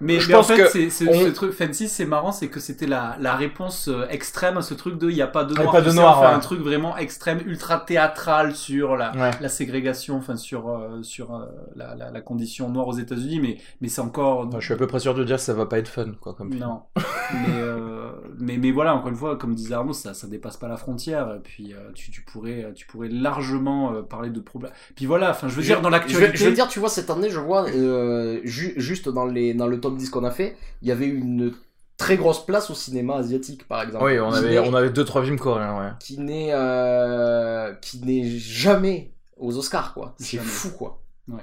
Mais, 0.00 0.20
je 0.20 0.28
mais 0.28 0.34
en 0.34 0.38
pense 0.38 0.48
fait, 0.48 0.56
que 0.58 0.68
c'est, 0.68 0.90
c'est- 0.90 1.08
on- 1.08 1.20
ce 1.26 1.28
truc 1.28 1.52
Fancy, 1.52 1.88
c'est 1.88 2.04
marrant, 2.06 2.32
c'est 2.32 2.48
que 2.48 2.60
c'était 2.60 2.86
la, 2.86 3.16
la 3.20 3.34
réponse 3.34 3.88
euh, 3.88 4.06
extrême 4.10 4.56
à 4.58 4.62
ce 4.62 4.74
truc 4.74 4.98
de 4.98 5.10
il 5.10 5.16
y 5.16 5.22
a 5.22 5.26
pas 5.26 5.44
de 5.44 5.52
Il 5.52 5.56
y 5.56 5.60
a 5.60 5.62
noir. 5.64 5.72
pas 5.74 5.80
de 5.82 5.92
noir, 5.92 6.18
on 6.18 6.22
fait 6.22 6.28
ouais. 6.28 6.34
un 6.34 6.38
truc 6.40 6.60
vraiment 6.60 6.96
extrême, 6.96 7.40
ultra 7.46 7.78
théâtral 7.80 8.54
sur 8.54 8.96
la, 8.96 9.12
Ouais. 9.16 9.30
la 9.40 9.48
ségrégation, 9.48 10.16
enfin 10.16 10.36
sur 10.36 10.68
euh, 10.68 11.02
sur 11.02 11.34
euh, 11.34 11.46
la, 11.74 11.94
la, 11.94 12.10
la 12.10 12.20
condition 12.20 12.68
noire 12.68 12.88
aux 12.88 12.96
États-Unis, 12.98 13.40
mais 13.40 13.56
mais 13.80 13.88
c'est 13.88 14.00
encore 14.00 14.48
je 14.58 14.64
suis 14.64 14.74
à 14.74 14.76
peu 14.76 14.86
près 14.86 15.00
sûr 15.00 15.14
de 15.14 15.24
dire 15.24 15.36
que 15.36 15.42
ça 15.42 15.54
va 15.54 15.66
pas 15.66 15.78
être 15.78 15.88
fun, 15.88 16.12
quoi, 16.20 16.34
comme 16.34 16.50
film. 16.52 16.64
non. 16.64 16.82
mais, 17.32 17.54
euh, 17.60 18.10
mais 18.38 18.56
mais 18.58 18.70
voilà, 18.70 18.94
encore 18.94 19.08
une 19.08 19.16
fois, 19.16 19.36
comme 19.36 19.54
disait 19.54 19.74
Arnaud, 19.74 19.92
ça 19.92 20.14
ça 20.14 20.26
dépasse 20.26 20.56
pas 20.56 20.68
la 20.68 20.76
frontière. 20.76 21.34
Et 21.36 21.40
puis 21.40 21.72
euh, 21.72 21.92
tu 21.94 22.10
tu 22.10 22.22
pourrais 22.22 22.72
tu 22.74 22.86
pourrais 22.86 23.08
largement 23.08 23.92
euh, 23.92 24.02
parler 24.02 24.30
de 24.30 24.40
problèmes. 24.40 24.72
Puis 24.94 25.06
voilà, 25.06 25.30
enfin 25.30 25.48
je 25.48 25.54
veux 25.54 25.62
dire 25.62 25.80
dans 25.80 25.88
je, 25.88 25.92
l'actualité. 25.92 26.26
veux- 26.32 26.36
je 26.36 26.44
veux 26.46 26.52
dire, 26.54 26.68
tu 26.68 26.78
vois, 26.80 26.88
cette 26.88 27.10
année, 27.10 27.30
je 27.30 27.38
vois, 27.40 27.68
euh, 27.86 28.40
ju- 28.44 28.74
juste 28.76 29.08
dans, 29.08 29.24
les, 29.26 29.54
dans 29.54 29.66
le 29.66 29.80
top 29.80 29.96
10 29.96 30.10
qu'on 30.10 30.24
a 30.24 30.30
fait, 30.30 30.56
il 30.82 30.88
y 30.88 30.92
avait 30.92 31.06
une 31.08 31.52
très 31.96 32.16
grosse 32.16 32.44
place 32.44 32.68
au 32.70 32.74
cinéma 32.74 33.16
asiatique, 33.16 33.66
par 33.66 33.82
exemple. 33.82 34.04
Oui, 34.04 34.18
on 34.20 34.32
avait, 34.32 34.58
on 34.58 34.74
avait 34.74 34.90
deux, 34.90 35.04
trois 35.04 35.22
films 35.24 35.38
coréens, 35.38 35.78
ouais. 35.78 35.90
qui 35.98 36.18
n'est 36.18 36.50
euh, 36.52 37.72
qui 37.80 38.00
n'est 38.04 38.28
jamais 38.28 39.12
aux 39.38 39.56
Oscars 39.56 39.94
quoi. 39.94 40.14
C'est 40.18 40.38
fou 40.38 40.70
quoi. 40.70 41.02
Ouais. 41.28 41.42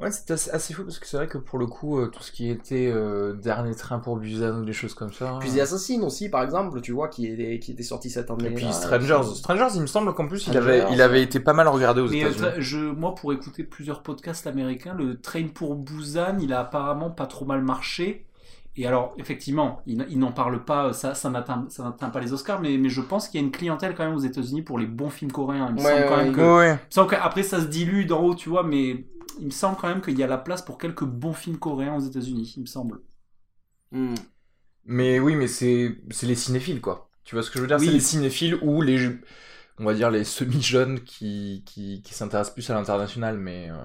Ouais, 0.00 0.10
c'était 0.10 0.32
assez, 0.32 0.50
assez 0.50 0.72
fou 0.74 0.84
parce 0.84 0.98
que 0.98 1.06
c'est 1.06 1.16
vrai 1.16 1.26
que 1.26 1.36
pour 1.38 1.58
le 1.58 1.66
coup, 1.66 1.98
euh, 1.98 2.06
tout 2.08 2.22
ce 2.22 2.32
qui 2.32 2.48
était 2.48 2.90
euh, 2.92 3.34
Dernier 3.34 3.74
Train 3.74 3.98
pour 3.98 4.16
Busan 4.16 4.60
ou 4.60 4.64
des 4.64 4.72
choses 4.72 4.94
comme 4.94 5.12
ça. 5.12 5.36
Puis 5.40 5.50
The 5.52 5.58
Assassin 5.58 6.02
aussi 6.02 6.28
par 6.30 6.42
exemple, 6.42 6.80
tu 6.80 6.92
vois 6.92 7.08
qui 7.08 7.26
était 7.26 7.58
qui 7.58 7.72
était 7.72 7.82
sorti 7.82 8.08
cette 8.10 8.30
année. 8.30 8.48
Et 8.48 8.54
puis 8.54 8.64
là, 8.64 8.72
Strangers. 8.72 9.12
euh, 9.20 9.34
Strangers, 9.34 9.68
il 9.74 9.82
me 9.82 9.86
semble 9.86 10.14
qu'en 10.14 10.26
plus, 10.26 10.46
il 10.46 10.56
avait, 10.56 10.86
il 10.92 11.02
avait 11.02 11.22
été 11.22 11.38
pas 11.40 11.52
mal 11.52 11.68
regardé 11.68 12.00
aux 12.00 12.08
Mais 12.08 12.24
euh, 12.24 12.30
États-Unis. 12.30 12.54
je, 12.62 12.78
moi, 12.78 13.14
pour 13.14 13.32
écouter 13.32 13.62
plusieurs 13.64 14.02
podcasts 14.02 14.46
américains, 14.46 14.94
le 14.94 15.20
Train 15.20 15.48
pour 15.48 15.76
Busan, 15.76 16.38
il 16.40 16.52
a 16.52 16.60
apparemment 16.60 17.10
pas 17.10 17.26
trop 17.26 17.44
mal 17.44 17.62
marché. 17.62 18.24
Et 18.82 18.86
alors, 18.86 19.14
effectivement, 19.18 19.82
il, 19.86 20.00
n- 20.00 20.06
il 20.10 20.18
n'en 20.18 20.32
parle 20.32 20.64
pas, 20.64 20.92
ça, 20.92 21.14
ça 21.14 21.30
n'atteint 21.30 21.66
ça 21.68 21.84
n'atteint 21.84 22.10
pas 22.10 22.20
les 22.20 22.32
Oscars, 22.32 22.60
mais, 22.60 22.78
mais 22.78 22.88
je 22.88 23.00
pense 23.02 23.28
qu'il 23.28 23.40
y 23.40 23.42
a 23.42 23.46
une 23.46 23.52
clientèle 23.52 23.94
quand 23.94 24.04
même 24.06 24.14
aux 24.16 24.20
États-Unis 24.20 24.62
pour 24.62 24.78
les 24.78 24.86
bons 24.86 25.10
films 25.10 25.32
coréens. 25.32 25.66
Il 25.68 25.74
me 25.74 25.78
Ouais, 25.78 25.80
semble 25.80 26.04
quand 26.06 26.16
ouais, 26.16 26.24
même 26.24 26.30
ouais. 26.30 26.32
que. 26.32 26.40
Ouais. 26.40 26.78
il 26.84 26.88
me 26.88 26.94
semble 26.94 27.10
qu'après, 27.10 27.42
ça 27.42 27.60
se 27.60 27.66
dilue 27.66 28.06
d'en 28.06 28.22
haut, 28.24 28.34
tu 28.34 28.48
vois, 28.48 28.62
mais 28.64 29.06
il 29.38 29.46
me 29.46 29.50
semble 29.50 29.76
quand 29.76 29.88
même 29.88 30.00
qu'il 30.02 30.18
y 30.18 30.22
a 30.22 30.26
la 30.26 30.38
place 30.38 30.62
pour 30.62 30.78
quelques 30.78 31.04
bons 31.04 31.32
films 31.34 31.58
coréens 31.58 31.96
aux 31.96 32.00
États-Unis, 32.00 32.54
il 32.56 32.62
me 32.62 32.66
semble. 32.66 33.00
hmm. 33.92 34.14
Mais 34.84 35.20
oui, 35.20 35.36
mais 35.36 35.48
c'est, 35.48 35.96
c'est 36.10 36.26
les 36.26 36.34
cinéphiles, 36.34 36.80
quoi. 36.80 37.10
Tu 37.24 37.34
vois 37.34 37.42
ce 37.42 37.50
que 37.50 37.58
je 37.58 37.62
veux 37.62 37.68
dire? 37.68 37.80
Oui. 37.80 37.80
C'est 37.80 37.92
les 37.92 38.00
cinéphiles 38.00 38.56
ou 38.62 38.82
les, 38.82 39.08
on 39.78 39.84
va 39.86 39.94
dire 39.94 40.10
les 40.10 40.24
semi-jeunes 40.24 41.00
qui, 41.04 41.64
qui, 41.66 42.02
qui 42.02 42.14
s'intéressent 42.14 42.54
plus 42.54 42.70
à 42.70 42.74
l'international, 42.74 43.38
mais. 43.38 43.70
euh, 43.70 43.76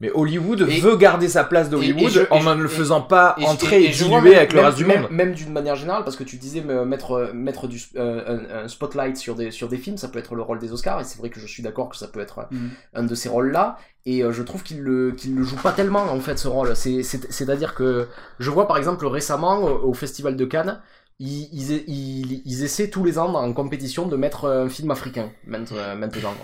Mais 0.00 0.10
Hollywood 0.14 0.60
Et- 0.68 0.80
veut 0.80 0.96
garder 0.96 1.26
sa 1.26 1.42
place 1.42 1.70
d'Hollywood 1.70 2.26
en 2.30 2.42
ne 2.54 2.62
le 2.62 2.68
faisant 2.68 3.00
pas 3.00 3.34
Et 3.38 3.46
entrer 3.46 3.84
et, 3.84 3.88
diluer 3.88 4.20
même- 4.20 4.34
avec 4.34 4.52
le 4.52 4.60
reste 4.60 4.76
du 4.76 4.84
même- 4.84 5.02
monde. 5.02 5.10
Même 5.10 5.32
d'une 5.32 5.52
manière 5.52 5.74
générale, 5.74 6.04
parce 6.04 6.16
que 6.16 6.24
tu 6.24 6.36
disais 6.36 6.60
me 6.60 6.84
mettre, 6.84 7.30
mettre 7.32 7.66
du, 7.66 7.80
euh, 7.96 8.38
un, 8.60 8.64
un 8.64 8.68
spotlight 8.68 9.16
sur 9.16 9.34
des, 9.36 9.50
sur 9.50 9.68
des 9.68 9.78
films, 9.78 9.96
ça 9.96 10.08
peut 10.08 10.18
être 10.18 10.34
le 10.34 10.42
rôle 10.42 10.58
des 10.58 10.70
Oscars, 10.70 11.00
et 11.00 11.04
c'est 11.04 11.18
vrai 11.18 11.30
que 11.30 11.40
je 11.40 11.46
suis 11.46 11.62
d'accord 11.62 11.88
que 11.88 11.96
ça 11.96 12.08
peut 12.08 12.20
être 12.20 12.46
Mhm. 12.50 12.70
un 12.94 13.02
de 13.04 13.14
ces 13.14 13.30
rôles-là, 13.30 13.78
et 14.04 14.22
euh, 14.22 14.32
je 14.32 14.42
trouve 14.42 14.62
qu'il 14.62 14.82
le, 14.82 15.12
qu'il 15.12 15.34
le 15.34 15.42
joue 15.42 15.56
pas 15.56 15.72
tellement, 15.72 16.02
en 16.02 16.20
fait, 16.20 16.38
ce 16.38 16.46
rôle. 16.48 16.76
C'est, 16.76 17.02
c'est, 17.02 17.32
c'est-à-dire 17.32 17.74
que 17.74 18.06
je 18.38 18.50
vois, 18.50 18.68
par 18.68 18.76
exemple, 18.76 19.06
récemment, 19.06 19.60
au, 19.62 19.88
au 19.88 19.94
Festival 19.94 20.36
de 20.36 20.44
Cannes, 20.44 20.78
ils, 21.18 21.48
ils, 21.50 21.84
ils, 21.88 22.42
ils 22.44 22.62
essaient 22.62 22.90
tous 22.90 23.02
les 23.02 23.18
ans 23.18 23.32
en 23.34 23.52
compétition 23.54 24.06
de 24.06 24.16
mettre 24.16 24.48
un 24.50 24.68
film 24.68 24.90
africain 24.90 25.30
maintenant. 25.46 25.76
euh. 25.78 25.96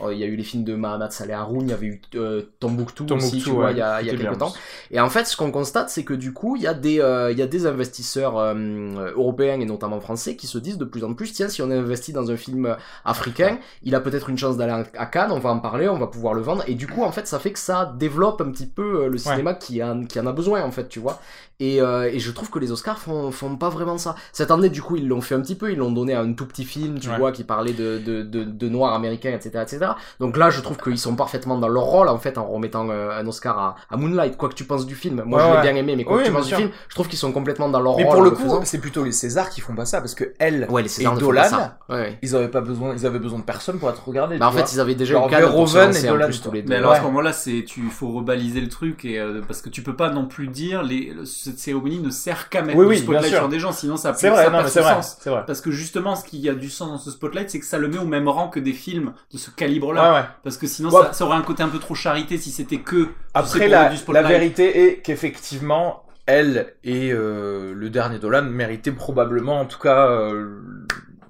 Euh, 0.04 0.14
Il 0.14 0.18
y 0.18 0.22
a 0.24 0.26
eu 0.26 0.34
les 0.34 0.44
films 0.44 0.64
de 0.64 0.74
Mahamat 0.74 1.10
Saleh 1.10 1.34
Haroun, 1.34 1.66
il 1.66 1.70
y 1.70 1.74
avait 1.74 1.86
eu 1.86 2.00
euh, 2.14 2.40
Tombouctou, 2.58 3.04
Tombouctou, 3.04 3.26
aussi, 3.36 3.42
tu 3.42 3.50
vois, 3.50 3.66
ouais, 3.66 3.72
il 3.72 3.76
y 3.78 3.82
a, 3.82 4.00
il 4.00 4.06
y 4.06 4.10
a 4.10 4.14
quelques 4.14 4.38
temps. 4.38 4.54
Et 4.90 4.98
en 4.98 5.10
fait, 5.10 5.26
ce 5.26 5.36
qu'on 5.36 5.50
constate, 5.50 5.90
c'est 5.90 6.04
que 6.04 6.14
du 6.14 6.32
coup, 6.32 6.56
il 6.56 6.62
y 6.62 6.66
a 6.66 6.72
des, 6.72 7.00
euh, 7.00 7.30
il 7.30 7.38
y 7.38 7.42
a 7.42 7.46
des 7.46 7.66
investisseurs 7.66 8.38
euh, 8.38 9.12
européens 9.14 9.60
et 9.60 9.66
notamment 9.66 10.00
français 10.00 10.36
qui 10.36 10.46
se 10.46 10.56
disent 10.56 10.78
de 10.78 10.86
plus 10.86 11.04
en 11.04 11.12
plus, 11.12 11.32
tiens, 11.34 11.48
si 11.48 11.60
on 11.60 11.70
investit 11.70 12.14
dans 12.14 12.30
un 12.30 12.36
film 12.38 12.74
africain, 13.04 13.58
il 13.82 13.94
a 13.94 14.00
peut-être 14.00 14.30
une 14.30 14.38
chance 14.38 14.56
d'aller 14.56 14.84
à 14.96 15.06
Cannes, 15.06 15.32
on 15.32 15.38
va 15.38 15.50
en 15.50 15.58
parler, 15.58 15.86
on 15.88 15.98
va 15.98 16.06
pouvoir 16.06 16.32
le 16.32 16.40
vendre. 16.40 16.64
Et 16.66 16.74
du 16.74 16.86
coup, 16.86 17.02
en 17.02 17.12
fait, 17.12 17.26
ça 17.26 17.38
fait 17.38 17.52
que 17.52 17.58
ça 17.58 17.92
développe 17.98 18.40
un 18.40 18.50
petit 18.50 18.66
peu 18.66 19.06
le 19.08 19.18
cinéma 19.18 19.52
qui, 19.52 19.82
en, 19.82 20.04
qui 20.06 20.18
en 20.18 20.26
a 20.26 20.32
besoin, 20.32 20.62
en 20.62 20.70
fait, 20.70 20.88
tu 20.88 20.98
vois. 20.98 21.20
Et, 21.64 21.80
euh, 21.80 22.10
et 22.12 22.18
je 22.18 22.30
trouve 22.32 22.50
que 22.50 22.58
les 22.58 22.72
Oscars 22.72 22.98
font, 22.98 23.30
font 23.30 23.54
pas 23.56 23.68
vraiment 23.68 23.96
ça. 23.98 24.16
Cette 24.32 24.50
année, 24.50 24.68
du 24.68 24.82
coup, 24.82 24.96
ils 24.96 25.06
l'ont 25.06 25.20
fait 25.20 25.36
un 25.36 25.40
petit 25.40 25.54
peu, 25.54 25.70
ils 25.70 25.78
l'ont 25.78 25.92
donné 25.92 26.12
à 26.14 26.20
un 26.20 26.32
tout 26.32 26.46
petit 26.46 26.64
film, 26.64 26.98
tu 26.98 27.08
Ouais. 27.08 27.18
vois, 27.18 27.30
qui 27.30 27.44
parlait 27.44 27.72
de, 27.72 27.98
de, 28.04 28.22
de, 28.22 28.42
de 28.42 28.68
noirs 28.68 28.94
américains, 28.94 29.30
etc., 29.30 29.50
etc. 29.62 29.92
Donc 30.18 30.36
là, 30.36 30.50
je 30.50 30.60
trouve 30.60 30.76
qu'ils 30.78 30.98
sont 30.98 31.14
parfaitement 31.14 31.58
dans 31.58 31.68
leur 31.68 31.84
rôle, 31.84 32.08
en 32.08 32.18
fait, 32.18 32.36
en 32.38 32.46
remettant 32.46 32.88
euh, 32.90 33.16
un 33.20 33.26
Oscar 33.28 33.58
à, 33.58 33.76
à 33.90 33.96
Moonlight, 33.96 34.36
quoi 34.36 34.48
que 34.48 34.54
tu 34.54 34.64
penses 34.64 34.86
du 34.86 34.94
film. 34.96 35.22
Moi, 35.24 35.38
Ouais, 35.38 35.44
je 35.44 35.50
l'ai 35.50 35.56
ouais. 35.58 35.62
bien 35.62 35.76
aimé, 35.76 35.94
mais 35.96 36.04
quoi 36.04 36.16
Oui, 36.16 36.22
que 36.24 36.28
tu 36.28 36.34
penses 36.34 36.46
du 36.48 36.54
film, 36.56 36.70
je 36.88 36.94
trouve 36.94 37.06
qu'ils 37.08 37.18
sont 37.18 37.30
complètement 37.32 37.68
dans 37.68 37.80
leur 37.80 37.96
Mais 37.96 38.04
rôle. 38.04 38.12
pour 38.12 38.20
en 38.20 38.24
le 38.24 38.30
le 38.30 38.36
coup, 38.36 38.42
faisant. 38.42 38.64
c'est 38.64 38.78
plutôt 38.80 39.04
les 39.04 39.12
Césars 39.12 39.50
qui 39.50 39.60
font 39.60 39.74
pas 39.76 39.84
ça 39.84 40.00
parce 40.00 40.14
que 40.16 40.32
elle 40.40 40.66
ouais, 40.70 40.82
les 40.82 40.88
Césars 40.88 41.16
et 41.16 41.20
Dolan, 41.20 41.44
ça. 41.44 41.78
Ouais, 41.88 41.94
ouais. 41.96 42.18
ils 42.22 42.34
avaient 42.34 42.48
pas 42.48 42.60
besoin, 42.60 42.94
ils 42.96 43.06
avaient 43.06 43.18
besoin 43.20 43.38
de 43.38 43.44
personne 43.44 43.78
pour 43.78 43.88
être 43.90 44.02
regardés. 44.08 44.38
Bah, 44.38 44.48
en 44.48 44.52
fait, 44.52 44.72
ils 44.72 44.80
avaient 44.80 44.94
déjà 44.96 45.12
Genre 45.14 45.28
pour 45.28 45.30
Verhoeven 45.30 45.86
lancer 45.86 46.06
et 46.06 46.08
en 46.08 46.12
Dolan, 46.14 46.24
plus 46.26 46.40
tous 46.42 46.50
les 46.50 46.62
deux. 46.62 46.68
Mais 46.70 46.76
alors 46.76 46.92
à 46.92 46.96
ce 46.98 47.02
moment-là, 47.02 47.32
c'est 47.32 47.62
tu 47.66 47.82
il 47.84 47.90
faut 47.90 48.10
rebaliser 48.10 48.60
le 48.60 48.68
truc 48.68 49.04
et 49.04 49.20
euh, 49.20 49.40
parce 49.46 49.60
que 49.62 49.68
tu 49.68 49.82
peux 49.82 49.94
pas 49.94 50.10
non 50.10 50.26
plus 50.26 50.48
dire 50.48 50.82
les 50.82 51.12
cette 51.52 51.60
cérémonie 51.60 52.00
ne 52.00 52.10
sert 52.10 52.48
qu'à 52.48 52.62
mettre 52.62 52.78
Oui, 52.78 52.86
oui, 52.86 52.98
spotlight 52.98 53.32
sur 53.34 53.48
des 53.48 53.60
gens, 53.60 53.72
sinon 53.72 53.96
ça, 53.96 54.12
vrai, 54.12 54.20
ça 54.20 54.50
non, 54.50 54.58
perd 54.58 54.68
son 54.68 54.80
vrai, 54.80 54.94
sens. 54.94 55.18
vrai. 55.24 55.44
Parce 55.46 55.60
que 55.60 55.70
justement, 55.70 56.16
ce 56.16 56.24
qui 56.24 56.48
a 56.48 56.54
du 56.54 56.68
sens 56.70 56.88
dans 56.90 56.98
ce 56.98 57.10
spotlight, 57.10 57.50
c'est 57.50 57.60
que 57.60 57.66
ça 57.66 57.78
le 57.78 57.88
met 57.88 57.98
au 57.98 58.04
même 58.06 58.28
rang 58.28 58.48
que 58.48 58.60
des 58.60 58.72
films 58.72 59.12
de 59.32 59.38
ce 59.38 59.50
calibre-là. 59.50 60.12
Ouais, 60.12 60.18
ouais. 60.20 60.26
Parce 60.42 60.56
que 60.56 60.66
sinon, 60.66 60.90
Ouais. 60.90 61.02
ça, 61.06 61.12
ça 61.12 61.24
aurait 61.24 61.36
un 61.36 61.42
côté 61.42 61.62
un 61.62 61.68
peu 61.68 61.78
trop 61.78 61.94
charité 61.94 62.38
si 62.38 62.50
c'était 62.50 62.78
que. 62.80 63.08
Après, 63.34 63.68
la, 63.68 63.88
du 63.90 63.96
la 64.12 64.22
vérité 64.22 64.84
est 64.86 64.96
qu'effectivement, 65.02 66.04
elle 66.26 66.74
et 66.84 67.12
euh, 67.12 67.74
le 67.74 67.90
dernier 67.90 68.18
Dolan 68.18 68.42
méritaient 68.42 68.92
probablement, 68.92 69.60
en 69.60 69.64
tout 69.66 69.78
cas, 69.78 70.08
euh, 70.08 70.60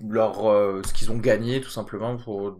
leur 0.09 0.51
euh, 0.51 0.83
ce 0.87 0.93
qu'ils 0.93 1.11
ont 1.11 1.16
gagné, 1.16 1.61
tout 1.61 1.70
simplement, 1.70 2.16
pour, 2.16 2.57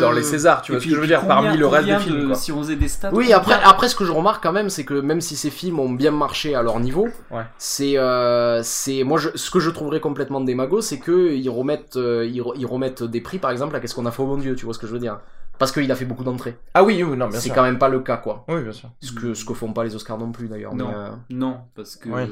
dans 0.00 0.12
les 0.12 0.20
Mmh. 0.20 0.24
Césars. 0.24 0.62
Tu 0.62 0.72
vois 0.72 0.80
ce 0.80 0.86
que 0.86 0.94
je 0.94 1.00
veux 1.00 1.06
dire 1.06 1.26
Parmi 1.26 1.56
le 1.56 1.66
reste 1.66 1.86
des 1.86 1.98
films. 1.98 2.20
de- 2.22 2.26
quoi. 2.26 2.34
Si 2.34 2.52
on 2.52 2.58
faisait 2.62 2.76
des 2.76 2.88
stats. 2.88 3.10
Oui, 3.12 3.32
après, 3.32 3.54
après, 3.64 3.88
ce 3.88 3.94
que 3.96 4.04
je 4.04 4.12
remarque 4.12 4.42
quand 4.42 4.52
même, 4.52 4.70
c'est 4.70 4.84
que 4.84 4.94
même 4.94 5.20
si 5.20 5.36
ces 5.36 5.50
films 5.50 5.78
ont 5.78 5.90
bien 5.90 6.10
marché 6.10 6.54
à 6.54 6.62
leur 6.62 6.78
niveau, 6.80 7.08
Ouais. 7.30 7.42
c'est, 7.58 7.96
euh, 7.98 8.62
c'est, 8.62 9.02
moi, 9.04 9.18
je, 9.18 9.28
ce 9.34 9.50
que 9.50 9.60
je 9.60 9.70
trouverais 9.70 10.00
complètement 10.00 10.40
démago, 10.40 10.80
c'est 10.80 10.98
que 10.98 11.32
ils 11.32 11.48
remettent, 11.50 11.96
euh, 11.96 12.24
ils, 12.26 12.40
re- 12.40 12.54
ils 12.56 12.66
remettent 12.66 13.02
des 13.02 13.20
prix, 13.20 13.38
par 13.38 13.50
exemple, 13.50 13.74
à 13.76 13.80
qu'est-ce 13.80 13.94
qu'on 13.94 14.06
a 14.06 14.10
fait 14.10 14.22
au 14.22 14.26
bon 14.26 14.36
Dieu, 14.38 14.54
tu 14.54 14.64
vois 14.64 14.74
ce 14.74 14.78
que 14.78 14.86
je 14.86 14.92
veux 14.92 14.98
dire 14.98 15.20
Parce 15.58 15.72
qu'il 15.72 15.90
a 15.92 15.94
fait 15.94 16.04
beaucoup 16.06 16.24
d'entrées. 16.24 16.56
Ah 16.74 16.82
oui, 16.84 17.02
oui, 17.02 17.16
non, 17.16 17.28
bien 17.28 17.38
C'est 17.38 17.50
quand 17.50 17.62
même 17.62 17.78
pas 17.78 17.88
le 17.88 18.00
cas, 18.00 18.16
quoi. 18.16 18.44
Oui, 18.48 18.62
bien 18.62 18.72
sûr. 18.72 18.88
Ce 19.00 19.12
que, 19.12 19.34
ce 19.34 19.44
que 19.44 19.52
font 19.54 19.72
pas 19.72 19.84
les 19.84 19.94
Oscars 19.94 20.18
non 20.18 20.32
plus, 20.32 20.48
d'ailleurs. 20.48 20.74
mais, 20.74 20.82
Non. 20.84 20.90
euh, 20.94 21.08
Non, 21.30 21.56
parce 21.74 21.96
que. 21.96 22.08
Ouais. 22.08 22.28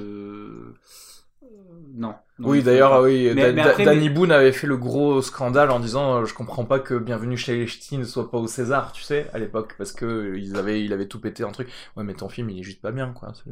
Euh, 1.51 1.73
Non. 1.95 2.15
Non, 2.39 2.49
Oui, 2.51 2.63
d'ailleurs, 2.63 2.91
pas. 2.91 3.03
oui, 3.03 3.31
Mais- 3.35 3.47
Da- 3.47 3.53
mais 3.53 3.63
Da- 3.65 3.71
après, 3.71 3.85
Danny 3.85 4.09
mais- 4.09 4.15
Boone 4.15 4.31
avait 4.33 4.53
fait 4.53 4.67
le 4.69 4.77
gros 4.77 5.21
scandale 5.23 5.71
en 5.71 5.81
disant 5.81 6.21
euh, 6.21 6.25
je 6.25 6.35
comprends 6.35 6.65
pas 6.65 6.79
que 6.79 6.95
Bienvenue 6.95 7.37
chez 7.37 7.57
les 7.57 7.67
Ch'tis 7.67 7.99
ne 7.99 8.05
soit 8.05 8.31
pas 8.31 8.39
au 8.39 8.47
César, 8.47 8.93
tu 8.93 9.03
sais, 9.03 9.29
à 9.33 9.39
l'époque, 9.39 9.75
parce 9.79 9.93
que 9.93 10.05
euh, 10.07 10.39
ils 10.39 10.57
avaient, 10.57 10.85
il 10.85 10.93
avait 10.93 11.09
tout 11.09 11.21
pété 11.21 11.43
un 11.43 11.51
truc. 11.51 11.69
Ouais, 11.97 12.05
mais 12.05 12.15
ton 12.15 12.29
film, 12.29 12.51
il 12.51 12.61
est 12.61 12.63
juste 12.63 12.81
pas 12.81 12.93
bien, 12.93 13.13
quoi. 13.13 13.33
C'est- 13.35 13.51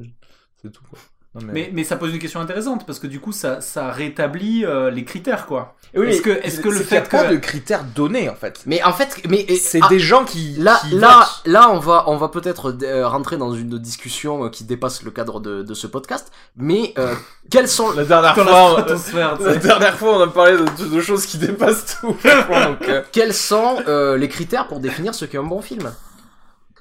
C'est 0.62 0.70
tout, 0.72 0.84
quoi. 0.88 0.99
Mais, 1.45 1.70
mais 1.72 1.84
ça 1.84 1.97
pose 1.97 2.12
une 2.12 2.18
question 2.18 2.41
intéressante 2.41 2.87
parce 2.87 2.99
que 2.99 3.07
du 3.07 3.20
coup 3.20 3.32
ça, 3.32 3.61
ça 3.61 3.91
rétablit 3.91 4.64
euh, 4.64 4.91
les 4.91 5.05
critères 5.05 5.47
quoi. 5.47 5.74
Et 5.95 5.99
oui, 6.01 6.09
est-ce 6.09 6.22
que- 6.22 6.30
est-ce 6.30 6.61
que 6.61 6.68
le 6.68 6.80
qu'il 6.80 6.95
y 6.95 6.97
a 6.97 7.03
fait 7.03 7.09
pas 7.09 7.24
de 7.24 7.37
critères 7.37 7.84
donnés, 7.95 8.28
en 8.28 8.34
fait. 8.34 8.61
Mais 8.66 8.82
en 8.82 8.93
fait, 8.93 9.22
mais 9.28 9.47
C'est 9.57 9.78
ah, 9.82 9.89
des 9.89 9.99
gens 10.01 10.24
qui. 10.24 10.55
Là, 10.59 10.78
qui 10.89 10.97
là, 10.97 11.26
là, 11.47 11.70
on 11.70 11.78
va, 11.78 12.05
on 12.09 12.16
va 12.16 12.28
peut-être 12.28 12.76
euh, 12.82 13.07
rentrer 13.09 13.37
dans 13.37 13.53
une 13.53 13.78
discussion 13.78 14.45
euh, 14.45 14.49
qui 14.51 14.64
dépasse 14.64 15.03
le 15.05 15.11
cadre 15.11 15.41
de, 15.41 15.62
de 15.62 15.74
ce 15.74 15.87
podcast. 15.87 16.30
Mais 16.57 16.93
euh, 16.99 17.14
quels 17.51 17.68
sont 17.68 17.93
La 17.93 18.05
dernière 18.05 18.34
fois, 18.34 18.76
on- 18.89 19.45
la 19.45 19.57
dernière 19.57 19.97
fois, 19.97 20.18
on 20.18 20.20
a 20.22 20.26
parlé 20.26 20.57
de, 20.59 20.95
de 20.95 21.01
choses 21.01 21.24
qui 21.24 21.39
dépassent 21.39 21.99
tout. 22.01 22.09
donc, 22.09 22.89
euh, 22.89 23.03
quels 23.12 23.32
sont 23.34 23.76
euh, 23.89 24.16
les 24.18 24.28
critères 24.28 24.66
pour 24.68 24.80
définir 24.80 25.14
ce 25.14 25.24
qu'est 25.24 25.39
un 25.39 25.45
bon 25.45 25.62
film? 25.62 25.93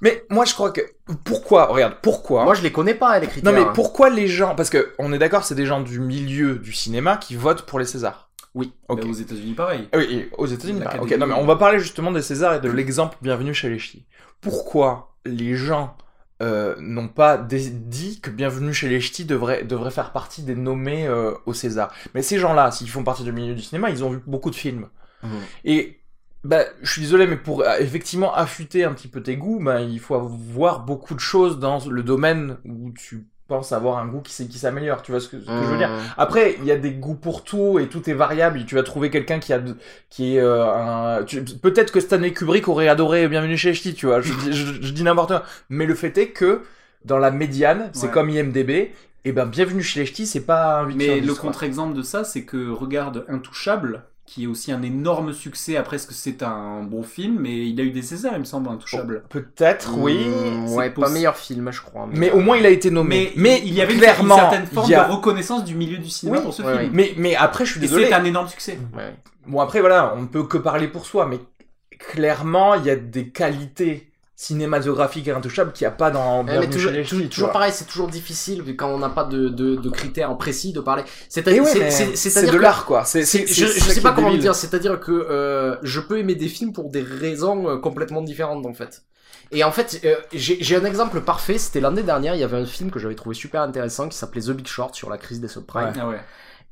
Mais 0.02 0.26
moi, 0.30 0.46
je 0.46 0.54
crois 0.54 0.72
que 0.72 0.82
pourquoi 1.24 1.68
Regarde, 1.68 1.96
pourquoi 2.02 2.44
Moi, 2.44 2.54
je 2.54 2.62
les 2.62 2.72
connais 2.72 2.96
pas 2.96 3.18
les 3.20 3.28
critères. 3.28 3.52
Non, 3.52 3.58
mais 3.58 3.66
pourquoi 3.74 4.10
les 4.10 4.28
gens 4.28 4.56
Parce 4.56 4.70
que 4.70 4.94
on 5.00 5.14
est 5.14 5.18
d'accord, 5.18 5.44
c'est 5.44 5.56
des 5.56 5.66
gens 5.66 5.82
du 5.82 6.00
milieu 6.00 6.56
du 6.56 6.74
cinéma 6.74 7.18
qui 7.18 7.36
votent 7.36 7.66
pour 7.66 7.80
les 7.80 7.86
Césars. 7.86 8.30
Oui. 8.54 8.74
Ok. 8.88 9.02
Mais 9.04 9.10
aux 9.10 9.14
États-Unis 9.14 9.54
pareil. 9.54 9.90
Ah 9.92 9.98
Oui, 9.98 10.08
et 10.10 10.30
aux 10.38 10.46
États-Unis. 10.46 10.82
Pareil. 10.82 11.02
Ok, 11.02 11.12
non 11.18 11.28
mais 11.28 11.34
on 11.34 11.46
va 11.46 11.58
parler 11.58 11.80
justement 11.80 12.12
des 12.12 12.22
Césars 12.22 12.56
et 12.56 12.60
de 12.62 12.70
l'exemple 12.70 13.18
Bienvenue 13.22 13.54
chez 13.54 13.70
les 13.70 13.80
Ch'tis. 13.80 14.06
Pourquoi 14.40 15.16
les 15.26 15.56
gens 15.56 15.98
euh, 16.42 16.76
n'ont 16.80 17.10
pas 17.10 17.38
dit 17.38 18.22
que 18.22 18.30
Bienvenue 18.30 18.74
chez 18.74 18.88
les 18.88 19.02
Ch'tis 19.02 19.26
devrait, 19.26 19.64
devrait 19.66 19.92
faire 19.92 20.14
partie 20.14 20.42
des 20.42 20.56
nommés 20.56 21.06
euh, 21.06 21.34
au 21.46 21.54
César 21.54 21.94
Mais 22.14 22.22
ces 22.22 22.40
gens-là, 22.40 22.72
s'ils 22.72 22.90
font 22.90 23.04
partie 23.04 23.24
du 23.24 23.34
milieu 23.34 23.56
du 23.56 23.62
cinéma, 23.62 23.90
ils 23.90 24.06
ont 24.06 24.10
vu 24.10 24.22
beaucoup 24.26 24.50
de 24.52 24.56
films. 24.56 24.88
Mhm. 25.24 25.30
Et 25.66 26.00
bah, 26.46 26.64
je 26.82 26.92
suis 26.92 27.02
désolé, 27.02 27.28
mais 27.28 27.38
pour 27.38 27.62
euh, 27.62 27.76
effectivement 27.80 28.34
affûter 28.34 28.84
un 28.84 28.94
petit 28.94 29.08
peu 29.08 29.22
tes 29.22 29.36
goûts, 29.38 29.60
bah, 29.62 29.82
il 29.82 30.00
faut 30.00 30.20
voir 30.20 30.82
beaucoup 30.86 31.14
de 31.16 31.20
choses 31.20 31.60
dans 31.60 31.80
le 31.90 32.04
domaine 32.04 32.58
où 32.66 32.92
tu 32.92 33.26
penses 33.48 33.72
avoir 33.74 34.00
un 34.00 34.08
goût 34.08 34.22
qui, 34.22 34.48
qui 34.48 34.58
s'améliore. 34.58 35.02
Tu 35.04 35.12
vois 35.12 35.20
ce 35.20 35.28
que, 35.28 35.40
ce 35.40 35.46
que 35.46 35.52
je 35.52 35.68
veux 35.70 35.78
dire 35.78 35.90
Mmh. 35.90 36.00
après, 36.18 36.56
il 36.60 36.66
y 36.66 36.72
a 36.72 36.78
des 36.78 36.92
goûts 36.92 37.14
pour 37.16 37.44
tout 37.44 37.78
et 37.80 37.88
tout 37.90 38.10
est 38.10 38.14
variable. 38.14 38.66
Tu 38.66 38.74
vas 38.76 38.82
trouver 38.84 39.12
quelqu'un 39.12 39.38
qui 39.40 39.54
a, 39.54 39.62
qui 40.10 40.36
est 40.38 40.40
euh, 40.40 40.66
un. 40.66 41.24
Peut-être 41.62 41.92
que 41.92 42.00
Stanley 42.00 42.34
Kubrick 42.34 42.68
aurait 42.68 42.88
adoré 42.88 43.28
Bienvenue 43.28 43.56
chez 43.58 43.70
les 43.70 43.76
Ch'tis, 43.76 43.94
tu 43.94 44.08
vois. 44.08 44.22
Je, 44.22 44.34
dis- 44.34 44.54
je- 44.54 44.82
je 44.82 44.92
dis 44.94 45.04
n'importe 45.04 45.30
quoi. 45.30 45.44
Mais 45.70 45.86
le 45.86 45.94
fait 45.94 46.18
est 46.18 46.30
que 46.30 46.62
dans 47.06 47.20
la 47.20 47.30
médiane, 47.30 47.90
c'est 47.94 48.08
Ouais. 48.08 48.12
comme 48.12 48.30
IMDb. 48.32 48.92
Et 49.28 49.32
ben, 49.32 49.46
Bienvenue 49.46 49.84
chez 49.84 50.00
les 50.00 50.06
Ch'tis, 50.08 50.26
c'est 50.28 50.46
pas 50.46 50.80
un 50.82 50.86
8 50.88 50.92
sur 50.92 50.98
Mais 51.16 51.22
10, 51.22 51.28
le 51.28 51.34
contre-exemple 51.36 51.96
de 51.96 52.02
ça, 52.02 52.24
c'est 52.24 52.46
que 52.46 52.70
regarde 52.72 53.26
Intouchable, 53.28 54.04
qui 54.26 54.46
est 54.46 54.48
aussi 54.48 54.72
un 54.72 54.82
énorme 54.82 55.34
succès 55.34 55.78
après 55.78 56.00
ce 56.00 56.08
que 56.08 56.14
c'est 56.14 56.42
un 56.42 56.82
bon 56.82 57.04
film, 57.04 57.38
mais 57.40 57.68
il 57.70 57.80
a 57.80 57.84
eu 57.84 57.92
des 57.92 58.02
Césars, 58.02 58.34
il 58.34 58.40
me 58.40 58.44
semble, 58.44 58.70
Intouchable. 58.70 59.24
Peut-être, 59.30 59.94
oui. 59.98 60.16
Mmh, 60.26 60.68
c'est 60.68 60.74
ouais, 60.76 60.90
pas 60.90 61.10
meilleur 61.10 61.38
film, 61.38 61.72
je 61.72 61.82
crois. 61.82 62.08
Mais 62.12 62.32
au 62.32 62.40
moins, 62.40 62.58
il 62.58 62.66
a 62.66 62.70
été 62.70 62.90
nommé. 62.90 63.32
Mais, 63.36 63.62
il 63.64 63.74
y 63.74 63.82
avait 63.82 63.94
une- 63.94 64.00
clairement, 64.00 64.36
une 64.36 64.42
certaine 64.42 64.66
forme 64.66 64.92
a- 64.94 65.08
de 65.08 65.12
reconnaissance 65.14 65.64
du 65.64 65.76
milieu 65.76 66.00
du 66.00 66.10
cinéma 66.10 66.38
Oui, 66.40 66.44
pour 66.44 66.54
ce 66.56 66.64
ouais, 66.64 66.80
film. 66.80 66.92
Mais, 66.94 67.14
mais 67.18 67.36
après, 67.36 67.66
je 67.66 67.72
suis 67.72 67.80
désolé. 67.80 68.08
c'est 68.08 68.14
un 68.14 68.24
énorme 68.26 68.48
succès. 68.48 68.80
Ouais. 68.96 69.14
Bon, 69.46 69.60
après, 69.62 69.80
voilà, 69.80 70.16
on 70.18 70.24
ne 70.24 70.28
peut 70.28 70.44
que 70.44 70.58
parler 70.58 70.88
pour 70.88 71.06
soi, 71.06 71.28
mais 71.28 71.40
clairement, 72.00 72.74
il 72.76 72.86
y 72.86 72.90
a 72.90 72.96
des 72.96 73.30
qualités 73.30 74.12
cinématographiques 74.36 75.28
et 75.28 75.32
intouchables 75.32 75.72
qu'il 75.72 75.86
n'y 75.86 75.94
a 75.94 75.96
pas 75.96 76.12
dans 76.12 76.46
Ouais, 76.46 76.60
mais 76.60 76.70
toujours, 76.70 76.92
chez 76.92 76.98
les 76.98 77.04
toujours- 77.04 77.30
toujours 77.30 77.52
pareil, 77.52 77.72
c'est 77.74 77.86
toujours 77.86 78.08
difficile 78.10 78.62
vu 78.62 78.76
quand 78.76 78.90
on 78.90 79.00
n'a 79.00 79.10
pas 79.10 79.24
de, 79.24 79.48
de, 79.50 79.76
de 79.76 79.90
critères 79.90 80.36
précis 80.38 80.74
de 80.74 80.82
parler. 80.82 81.04
Ouais, 81.04 81.10
c'est- 81.66 81.92
c'est- 81.92 82.16
c'est 82.16 82.30
c'est-à-dire 82.30 82.52
de 82.54 82.58
que- 82.58 82.62
l'art, 82.64 82.86
quoi. 82.86 83.06
C'est, 83.06 83.24
c'est, 83.26 83.48
je, 83.48 83.54
c'est 83.68 83.80
je 83.80 83.90
sais 83.92 84.02
pas 84.02 84.12
comment 84.12 84.28
débile. 84.28 84.42
dire, 84.42 84.56
c'est-à-dire 84.56 85.00
que 85.00 85.12
euh, 85.12 85.78
je 85.84 86.00
peux 86.00 86.20
aimer 86.20 86.36
des 86.36 86.48
films 86.50 86.74
pour 86.74 86.90
des 86.90 87.02
raisons 87.02 87.70
euh, 87.70 87.78
complètement 87.78 88.22
différentes 88.22 88.66
en 88.66 88.74
fait. 88.74 89.04
Et 89.52 89.64
en 89.64 89.72
fait, 89.72 90.02
euh, 90.06 90.16
j'ai 90.34 90.58
j'ai 90.62 90.76
un 90.76 90.86
exemple 90.86 91.22
parfait, 91.22 91.58
c'était 91.58 91.80
l'année 91.80 92.04
dernière, 92.04 92.34
il 92.36 92.42
y 92.42 92.44
avait 92.44 92.58
un 92.58 92.66
film 92.66 92.90
que 92.92 93.00
j'avais 93.00 93.16
trouvé 93.16 93.36
super 93.36 93.62
intéressant 93.62 94.10
qui 94.10 94.18
s'appelait 94.18 94.42
The 94.42 94.52
Big 94.52 94.68
Short 94.68 94.96
sur 94.96 95.10
la 95.10 95.18
crise 95.18 95.40
des 95.40 95.48
subprimes. 95.48 95.94
Ah 96.00 96.08
ouais. 96.10 96.20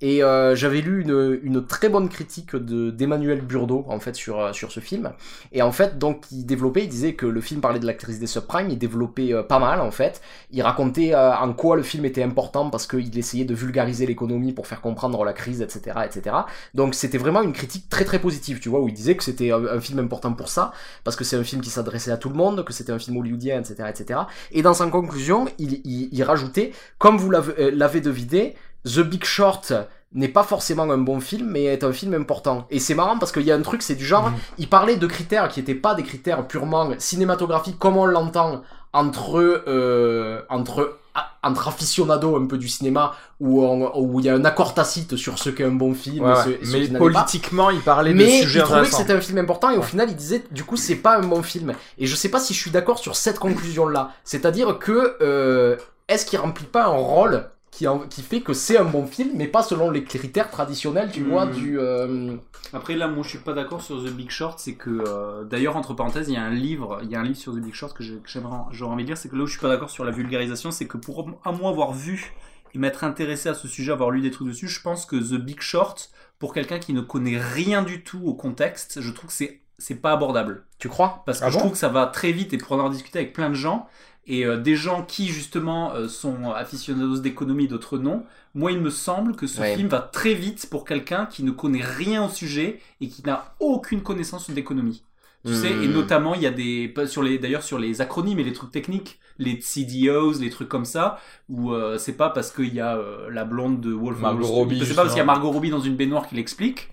Et 0.01 0.23
euh, 0.23 0.55
j'avais 0.55 0.81
lu 0.81 1.01
une, 1.01 1.39
une 1.43 1.65
très 1.65 1.89
bonne 1.89 2.09
critique 2.09 2.55
de 2.55 2.91
d'Emmanuel 2.91 3.41
Burdeau 3.41 3.85
en 3.87 3.99
fait 3.99 4.15
sur 4.15 4.39
euh, 4.39 4.53
sur 4.53 4.71
ce 4.71 4.79
film. 4.79 5.11
Et 5.51 5.61
en 5.61 5.71
fait 5.71 5.97
donc 5.97 6.25
il 6.31 6.45
développait, 6.45 6.83
il 6.83 6.89
disait 6.89 7.13
que 7.13 7.25
le 7.25 7.41
film 7.41 7.61
parlait 7.61 7.79
de 7.79 7.85
la 7.85 7.93
crise 7.93 8.19
des 8.19 8.27
subprimes, 8.27 8.69
il 8.69 8.77
développait 8.77 9.33
euh, 9.33 9.43
pas 9.43 9.59
mal 9.59 9.81
en 9.81 9.91
fait. 9.91 10.21
Il 10.51 10.61
racontait 10.61 11.13
euh, 11.13 11.35
en 11.35 11.53
quoi 11.53 11.75
le 11.75 11.83
film 11.83 12.05
était 12.05 12.23
important 12.23 12.69
parce 12.69 12.87
qu'il 12.87 13.17
essayait 13.17 13.45
de 13.45 13.55
vulgariser 13.55 14.05
l'économie 14.05 14.53
pour 14.53 14.67
faire 14.67 14.81
comprendre 14.81 15.23
la 15.23 15.33
crise, 15.33 15.61
etc., 15.61 15.97
etc. 16.05 16.35
Donc 16.73 16.95
c'était 16.95 17.17
vraiment 17.17 17.41
une 17.41 17.53
critique 17.53 17.89
très 17.89 18.05
très 18.05 18.19
positive, 18.19 18.59
tu 18.59 18.69
vois, 18.69 18.81
où 18.81 18.87
il 18.87 18.93
disait 18.93 19.15
que 19.15 19.23
c'était 19.23 19.51
un, 19.51 19.65
un 19.65 19.79
film 19.79 19.99
important 19.99 20.33
pour 20.33 20.49
ça 20.49 20.73
parce 21.03 21.15
que 21.15 21.23
c'est 21.23 21.35
un 21.35 21.43
film 21.43 21.61
qui 21.61 21.69
s'adressait 21.69 22.11
à 22.11 22.17
tout 22.17 22.29
le 22.29 22.35
monde, 22.35 22.63
que 22.63 22.73
c'était 22.73 22.91
un 22.91 22.99
film 22.99 23.17
hollywoodien, 23.17 23.59
etc., 23.59 23.89
etc. 23.89 24.19
Et 24.51 24.61
dans 24.61 24.73
sa 24.73 24.87
conclusion, 24.87 25.45
il, 25.57 25.81
il, 25.85 26.09
il 26.11 26.23
rajoutait, 26.23 26.71
comme 26.97 27.17
vous 27.17 27.31
euh, 27.31 27.71
l'avez 27.73 28.01
deviné, 28.01 28.55
The 28.85 28.99
Big 28.99 29.23
Short 29.23 29.73
n'est 30.13 30.27
pas 30.27 30.43
forcément 30.43 30.83
un 30.83 30.97
bon 30.99 31.19
film, 31.19 31.49
mais 31.49 31.63
est 31.63 31.83
un 31.83 31.91
film 31.93 32.13
important. 32.13 32.67
Et 32.69 32.79
c'est 32.79 32.93
marrant 32.93 33.17
parce 33.17 33.31
qu'il 33.31 33.43
y 33.43 33.51
a 33.51 33.55
un 33.55 33.61
truc, 33.61 33.81
c'est 33.81 33.95
du 33.95 34.05
genre, 34.05 34.29
Mhm. 34.29 34.35
il 34.59 34.69
parlait 34.69 34.95
de 34.97 35.07
critères 35.07 35.49
qui 35.49 35.59
n'étaient 35.59 35.73
pas 35.73 35.95
des 35.95 36.03
critères 36.03 36.45
purement 36.47 36.91
cinématographiques 36.99 37.79
comme 37.79 37.97
on 37.97 38.05
l'entend 38.05 38.61
entre 38.93 39.63
euh, 39.67 40.41
entre 40.49 40.97
entre 41.43 41.67
aficionados 41.67 42.37
un 42.37 42.45
peu 42.47 42.57
du 42.57 42.67
cinéma 42.69 43.13
où 43.39 43.63
on- 43.63 43.91
où 43.99 44.19
il 44.19 44.25
y 44.25 44.29
a 44.29 44.33
un 44.33 44.45
accord 44.45 44.73
tacite 44.73 45.15
sur 45.17 45.37
ce 45.37 45.49
qu'est 45.51 45.65
un 45.65 45.71
bon 45.71 45.93
film, 45.93 46.23
Ouais, 46.25 46.31
et 46.31 46.35
ouais. 46.35 46.43
ce- 46.43 46.49
et 46.49 46.65
ce 46.65 46.71
mais 46.77 46.85
est 46.85 46.91
pas. 46.93 46.97
politiquement, 46.99 47.69
il 47.69 47.81
parlait 47.81 48.13
de 48.13 48.17
Mais 48.17 48.41
sujets 48.41 48.59
il 48.59 48.63
trouvait 48.63 48.81
que 48.83 48.95
c'était 48.95 49.13
un 49.13 49.21
film 49.21 49.37
important 49.39 49.69
et 49.69 49.75
au 49.75 49.81
Ouais. 49.81 49.85
final 49.85 50.09
il 50.09 50.15
disait 50.15 50.43
du 50.51 50.63
coup 50.63 50.77
c'est 50.77 50.95
pas 50.95 51.17
un 51.17 51.21
bon 51.23 51.43
film. 51.43 51.73
Et 51.97 52.07
je 52.07 52.15
sais 52.15 52.29
pas 52.29 52.39
si 52.39 52.53
je 52.53 52.59
suis 52.59 52.71
d'accord 52.71 52.97
sur 52.97 53.15
cette 53.15 53.39
conclusion 53.39 53.87
là. 53.87 54.11
C'est-à-dire 54.23 54.79
que 54.79 55.17
euh, 55.21 55.75
est-ce 56.07 56.25
qu'il 56.25 56.39
remplit 56.39 56.65
pas 56.65 56.85
un 56.85 56.97
rôle 56.97 57.49
qui, 57.73 57.87
en- 57.87 57.99
qui 58.07 58.21
fait 58.21 58.41
que 58.41 58.53
c'est 58.53 58.77
un 58.77 58.83
bon 58.85 59.05
film, 59.07 59.31
mais 59.35 59.47
pas 59.47 59.63
selon 59.63 59.89
les 59.89 60.03
critères 60.03 60.51
traditionnels, 60.51 61.11
tu 61.11 61.23
Mm. 61.23 61.27
vois, 61.29 61.45
du. 61.47 61.79
euh, 61.79 62.35
Après 62.71 62.95
là, 62.95 63.07
moi 63.07 63.23
je 63.23 63.29
suis 63.29 63.37
pas 63.39 63.53
d'accord 63.53 63.81
sur 63.81 64.03
The 64.03 64.09
Big 64.09 64.29
Short, 64.29 64.59
c'est 64.59 64.75
que 64.75 64.89
euh, 64.89 65.43
d'ailleurs 65.43 65.75
entre 65.77 65.93
parenthèses, 65.93 66.27
il 66.29 66.33
y 66.33 66.37
a 66.37 66.43
un 66.43 66.49
livre, 66.51 66.99
il 67.03 67.09
y 67.11 67.15
a 67.15 67.19
un 67.19 67.23
livre 67.23 67.37
sur 67.37 67.53
The 67.53 67.57
Big 67.59 67.73
Short 67.73 67.93
que 67.95 68.03
j'aurais 68.03 68.93
envie 68.93 69.03
de 69.03 69.07
lire, 69.07 69.17
c'est 69.17 69.29
que 69.29 69.35
là 69.35 69.43
où 69.43 69.47
je 69.47 69.51
suis 69.53 69.61
pas 69.61 69.69
d'accord 69.69 69.89
sur 69.89 70.03
la 70.05 70.11
vulgarisation, 70.11 70.71
c'est 70.71 70.87
que 70.87 70.97
pour 70.97 71.27
à 71.43 71.51
moi 71.51 71.69
avoir 71.69 71.93
vu 71.93 72.33
et 72.73 72.79
m'être 72.79 73.03
intéressé 73.03 73.49
à 73.49 73.53
ce 73.53 73.67
sujet, 73.67 73.91
avoir 73.91 74.09
lu 74.09 74.21
des 74.21 74.31
trucs 74.31 74.47
dessus, 74.47 74.67
je 74.67 74.81
pense 74.81 75.05
que 75.05 75.15
The 75.15 75.39
Big 75.39 75.61
Short, 75.61 76.11
pour 76.39 76.53
quelqu'un 76.53 76.79
qui 76.79 76.93
ne 76.93 77.01
connaît 77.01 77.37
rien 77.37 77.83
du 77.83 78.03
tout 78.03 78.21
au 78.25 78.33
contexte, 78.33 79.01
je 79.01 79.11
trouve 79.11 79.27
que 79.29 79.35
c'est 79.35 79.59
c'est 79.79 79.95
pas 79.95 80.11
abordable. 80.13 80.65
Tu 80.79 80.87
crois? 80.87 81.23
Parce 81.25 81.39
que 81.39 81.45
Ah 81.45 81.49
je 81.49 81.55
bon? 81.55 81.59
trouve 81.59 81.71
que 81.73 81.77
ça 81.77 81.89
va 81.89 82.05
très 82.05 82.31
vite 82.31 82.53
et 82.53 82.57
pour 82.57 82.71
en 82.73 82.89
discuté 82.89 83.19
avec 83.19 83.33
plein 83.33 83.49
de 83.49 83.55
gens, 83.55 83.87
et 84.25 84.45
euh, 84.45 84.57
des 84.57 84.75
gens 84.75 85.03
qui 85.03 85.27
justement 85.27 85.93
euh, 85.93 86.07
sont 86.07 86.51
aficionados 86.51 87.19
d'économie, 87.19 87.67
d'autres 87.67 87.97
non, 87.97 88.23
moi 88.53 88.71
il 88.71 88.79
me 88.81 88.89
semble 88.89 89.35
que 89.35 89.47
ce 89.47 89.61
Ouais. 89.61 89.75
film 89.75 89.87
va 89.89 89.99
très 90.01 90.33
vite 90.33 90.67
pour 90.69 90.85
quelqu'un 90.85 91.25
qui 91.25 91.43
ne 91.43 91.51
connaît 91.51 91.83
rien 91.83 92.25
au 92.25 92.29
sujet 92.29 92.79
et 93.01 93.07
qui 93.09 93.23
n'a 93.25 93.55
aucune 93.59 94.01
connaissance 94.01 94.49
d'économie. 94.49 95.03
Tu 95.45 95.51
Hmm. 95.51 95.55
sais, 95.55 95.71
et 95.71 95.87
notamment 95.89 96.35
il 96.35 96.41
y 96.41 96.45
a 96.47 96.51
des 96.51 96.93
sur 97.05 97.21
les 97.21 97.37
d'ailleurs 97.37 97.63
sur 97.63 97.77
les 97.77 97.99
acronymes 97.99 98.39
et 98.39 98.43
les 98.45 98.53
trucs 98.53 98.71
techniques, 98.71 99.19
les 99.39 99.59
CDOs, 99.59 100.39
les 100.39 100.49
trucs 100.49 100.69
comme 100.69 100.85
ça, 100.85 101.19
où 101.49 101.73
euh, 101.73 101.97
c'est 101.97 102.13
pas 102.15 102.29
parce 102.29 102.49
qu'il 102.51 102.73
y 102.73 102.79
a 102.79 102.97
la 103.29 103.43
blonde 103.43 103.81
de 103.81 103.91
Wolf 103.91 104.19
Margot 104.19 104.37
Wall 104.37 104.43
Street, 104.45 104.55
Robbie, 104.55 104.85
c'est 104.85 104.95
pas 104.95 105.01
parce 105.03 105.13
qu'il 105.13 105.19
y 105.19 105.21
a. 105.21 105.25
Margot 105.25 105.51
Robbie 105.51 105.69
dans 105.69 105.81
une 105.81 105.95
baignoire 105.97 106.27
qui 106.29 106.35
l'explique. 106.35 106.89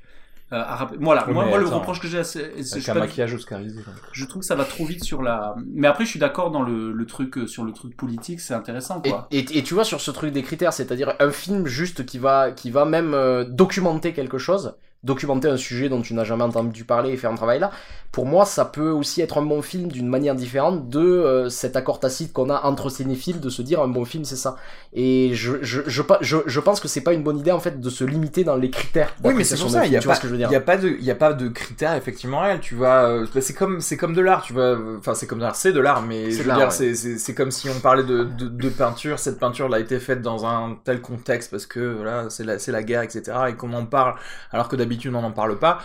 Euh, 0.52 0.56
à 0.56 0.74
rappeler- 0.74 0.98
voilà, 1.00 1.24
Oui, 1.28 1.32
moi, 1.34 1.46
moi 1.46 1.58
le 1.58 1.66
reproche 1.68 2.00
que 2.00 2.08
j'ai, 2.08 2.18
à 2.18 2.24
ce- 2.24 2.38
je 2.40 2.44
Avec 2.44 2.66
suis 2.66 2.90
un 2.90 2.94
pas- 2.94 3.00
maquillage 3.00 3.32
oscarisé. 3.34 3.80
je 4.12 4.24
trouve 4.24 4.40
que 4.40 4.46
ça 4.46 4.56
va 4.56 4.64
trop 4.64 4.84
vite 4.84 5.04
sur 5.04 5.22
la. 5.22 5.54
Mais 5.72 5.86
après, 5.86 6.04
je 6.04 6.10
suis 6.10 6.18
d'accord 6.18 6.50
dans 6.50 6.62
le, 6.62 6.92
le 6.92 7.06
truc 7.06 7.38
euh, 7.38 7.46
sur 7.46 7.62
le 7.64 7.72
truc 7.72 7.96
politique, 7.96 8.40
c'est 8.40 8.54
intéressant 8.54 9.00
Et, 9.04 9.10
quoi. 9.10 9.28
et, 9.30 9.38
et 9.58 9.62
tu 9.62 9.74
vois 9.74 9.84
sur 9.84 10.00
ce 10.00 10.10
truc 10.10 10.32
des 10.32 10.42
critères, 10.42 10.72
c'est-à-dire 10.72 11.14
un 11.20 11.30
film 11.30 11.66
juste 11.66 12.04
qui 12.04 12.18
va 12.18 12.50
qui 12.50 12.70
va 12.72 12.84
même 12.84 13.14
euh, 13.14 13.44
documenter 13.44 14.12
quelque 14.12 14.38
chose, 14.38 14.74
documenter 15.02 15.48
un 15.48 15.56
sujet 15.56 15.88
dont 15.88 16.02
tu 16.02 16.14
n'as 16.14 16.24
jamais 16.24 16.44
entendu 16.44 16.84
parler 16.84 17.10
et 17.12 17.16
faire 17.16 17.30
un 17.30 17.36
travail 17.36 17.58
là. 17.58 17.70
Pour 18.12 18.26
moi, 18.26 18.44
ça 18.44 18.64
peut 18.64 18.90
aussi 18.90 19.20
être 19.22 19.38
un 19.38 19.42
bon 19.42 19.62
film 19.62 19.88
d'une 19.88 20.08
manière 20.08 20.34
différente 20.34 20.88
de 20.90 20.98
euh, 21.00 21.48
cet 21.48 21.76
accord 21.76 22.00
tacite 22.00 22.32
qu'on 22.32 22.50
a 22.50 22.62
entre 22.64 22.90
cinéphiles 22.90 23.40
de 23.40 23.48
se 23.48 23.62
dire 23.62 23.80
un 23.80 23.88
bon 23.88 24.04
film 24.04 24.24
c'est 24.24 24.36
ça. 24.36 24.56
Et 24.92 25.30
je 25.34 25.52
je, 25.62 25.82
je, 25.86 26.02
je, 26.20 26.36
je 26.44 26.60
pense 26.60 26.80
que 26.80 26.88
c'est 26.88 27.02
pas 27.02 27.12
une 27.12 27.22
bonne 27.22 27.38
idée 27.38 27.52
en 27.52 27.60
fait 27.60 27.80
de 27.80 27.90
se 27.90 28.02
limiter 28.04 28.42
dans 28.42 28.56
les 28.56 28.68
critères. 28.70 29.14
Oui, 29.22 29.32
mais 29.34 29.44
c'est 29.44 29.56
pour 29.56 29.70
ça, 29.70 29.84
il 29.86 29.90
film, 29.90 29.94
y 29.94 29.96
a 29.96 30.00
tu 30.00 30.06
vois 30.06 30.14
pas, 30.14 30.16
ce 30.16 30.20
que 30.20 30.26
je 30.28 30.32
veux 30.32 30.38
il 30.40 30.48
dire. 30.48 30.50
y 30.50 30.56
a 30.56 30.60
pas 30.60 30.76
de, 30.76 30.88
il 30.88 31.04
y 31.04 31.10
a 31.10 31.14
pas 31.14 31.32
de 31.32 31.48
critères 31.48 31.94
effectivement 31.94 32.40
réels. 32.40 32.60
Tu 32.60 32.74
vois, 32.74 33.08
euh, 33.08 33.26
bah, 33.32 33.40
c'est 33.40 33.54
comme, 33.54 33.80
comme 33.98 34.14
de 34.14 34.20
l'art. 34.20 34.42
Tu 34.42 34.52
vois, 34.52 34.76
enfin 34.98 35.14
c'est 35.14 35.26
comme 35.28 35.38
de 35.38 35.44
l'art, 35.44 35.54
c'est 35.56 35.72
de 35.72 35.80
l'art, 35.80 36.02
mais 36.02 36.32
C'est 36.32 36.42
je 36.42 36.48
veux 36.48 36.54
dire, 36.54 36.68
ouais. 36.68 36.94
c'est, 37.18 37.34
comme 37.34 37.50
si 37.52 37.68
on 37.70 37.78
parlait 37.80 38.02
de, 38.04 38.24
de, 38.24 38.48
de 38.48 38.68
peinture. 38.68 39.18
Cette 39.20 39.38
peinture 39.38 39.68
là 39.68 39.76
a 39.76 39.80
été 39.80 40.00
faite 40.00 40.20
dans 40.22 40.46
un 40.46 40.76
tel 40.84 41.00
contexte 41.00 41.50
parce 41.52 41.66
que 41.66 41.94
voilà, 41.94 42.28
c'est 42.28 42.44
la, 42.44 42.58
c'est 42.58 42.72
la 42.72 42.82
guerre, 42.82 43.02
etc. 43.02 43.22
Et 43.50 43.54
qu'on 43.54 43.72
en 43.72 43.86
parle 43.86 44.14
alors 44.50 44.68
que 44.68 44.74
d'habitude 44.76 44.89
on 45.08 45.22
n'en 45.22 45.32
parle 45.32 45.58
pas. 45.58 45.82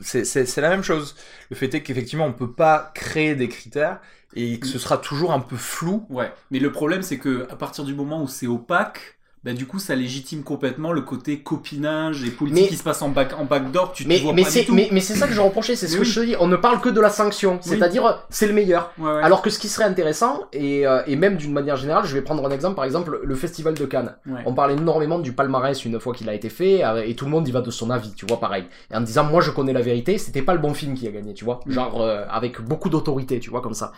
C'est 0.00 0.56
la 0.56 0.68
même 0.68 0.82
chose. 0.82 1.16
Le 1.50 1.56
fait 1.56 1.74
est 1.74 1.82
qu'effectivement 1.82 2.26
on 2.26 2.32
peut 2.32 2.52
pas 2.52 2.92
créer 2.94 3.34
des 3.34 3.48
critères 3.48 4.00
et 4.34 4.58
que 4.60 4.66
ce 4.66 4.78
sera 4.78 4.98
toujours 4.98 5.32
un 5.32 5.40
peu 5.40 5.56
flou. 5.56 6.06
Ouais. 6.10 6.32
Mais 6.50 6.58
le 6.58 6.70
problème, 6.70 7.02
c'est 7.02 7.18
que 7.18 7.46
à 7.50 7.56
partir 7.56 7.84
du 7.84 7.94
moment 7.94 8.22
où 8.22 8.28
c'est 8.28 8.46
opaque. 8.46 9.15
Bah, 9.46 9.52
du 9.52 9.64
coup, 9.64 9.78
ça 9.78 9.94
légitime 9.94 10.42
complètement 10.42 10.90
le 10.90 11.02
côté 11.02 11.38
copinage 11.38 12.24
et 12.24 12.30
politique 12.30 12.64
Mais- 12.64 12.68
qui 12.68 12.76
se 12.76 12.82
passe 12.82 13.00
en, 13.00 13.10
back, 13.10 13.32
en 13.38 13.44
backdoor. 13.44 13.92
Tu 13.92 14.02
te 14.02 14.08
Mais, 14.08 14.18
vois 14.18 14.32
mais 14.32 14.42
pas 14.42 14.50
du 14.50 14.64
tout. 14.66 14.74
mais, 14.74 14.88
mais 14.90 14.98
c'est 15.00 15.14
ça 15.14 15.28
que 15.28 15.32
je 15.32 15.40
reprochais, 15.40 15.76
c'est 15.76 15.86
ce 15.86 15.96
que 15.96 16.02
je 16.02 16.20
te 16.20 16.26
dis. 16.26 16.34
On 16.40 16.48
ne 16.48 16.56
parle 16.56 16.80
que 16.80 16.88
de 16.88 17.00
la 17.00 17.10
sanction, 17.10 17.52
Oui. 17.52 17.58
c'est-à-dire 17.62 18.24
c'est 18.28 18.48
le 18.48 18.52
meilleur. 18.52 18.90
Ouais, 18.98 19.06
ouais. 19.08 19.22
Alors 19.22 19.42
que 19.42 19.50
ce 19.50 19.60
qui 19.60 19.68
serait 19.68 19.84
intéressant, 19.84 20.40
et, 20.52 20.84
euh, 20.84 21.00
et 21.06 21.14
même 21.14 21.36
d'une 21.36 21.52
manière 21.52 21.76
générale, 21.76 22.04
je 22.06 22.12
vais 22.14 22.22
prendre 22.22 22.44
un 22.44 22.50
exemple, 22.50 22.74
par 22.74 22.84
exemple, 22.84 23.20
le 23.22 23.34
Festival 23.36 23.74
de 23.74 23.84
Cannes. 23.84 24.16
Ouais. 24.26 24.40
On 24.46 24.52
parle 24.52 24.72
énormément 24.72 25.20
du 25.20 25.32
palmarès 25.32 25.84
une 25.84 26.00
fois 26.00 26.12
qu'il 26.12 26.28
a 26.28 26.34
été 26.34 26.48
fait, 26.48 26.84
euh, 26.84 27.04
et 27.06 27.14
tout 27.14 27.24
le 27.24 27.30
monde 27.30 27.46
y 27.46 27.52
va 27.52 27.60
de 27.60 27.70
son 27.70 27.90
avis, 27.90 28.12
tu 28.14 28.26
vois, 28.26 28.40
pareil. 28.40 28.64
Et 28.92 28.96
en 28.96 29.00
disant, 29.00 29.22
moi 29.22 29.40
je 29.42 29.52
connais 29.52 29.72
la 29.72 29.80
vérité, 29.82 30.18
c'était 30.18 30.42
pas 30.42 30.54
le 30.54 30.60
bon 30.60 30.74
film 30.74 30.94
qui 30.94 31.06
a 31.06 31.12
gagné, 31.12 31.34
tu 31.34 31.44
vois. 31.44 31.60
Mm. 31.66 31.70
Genre, 31.70 32.02
euh, 32.02 32.24
avec 32.28 32.60
beaucoup 32.60 32.88
d'autorité, 32.88 33.38
tu 33.38 33.50
vois, 33.50 33.60
comme 33.60 33.74
ça. 33.74 33.92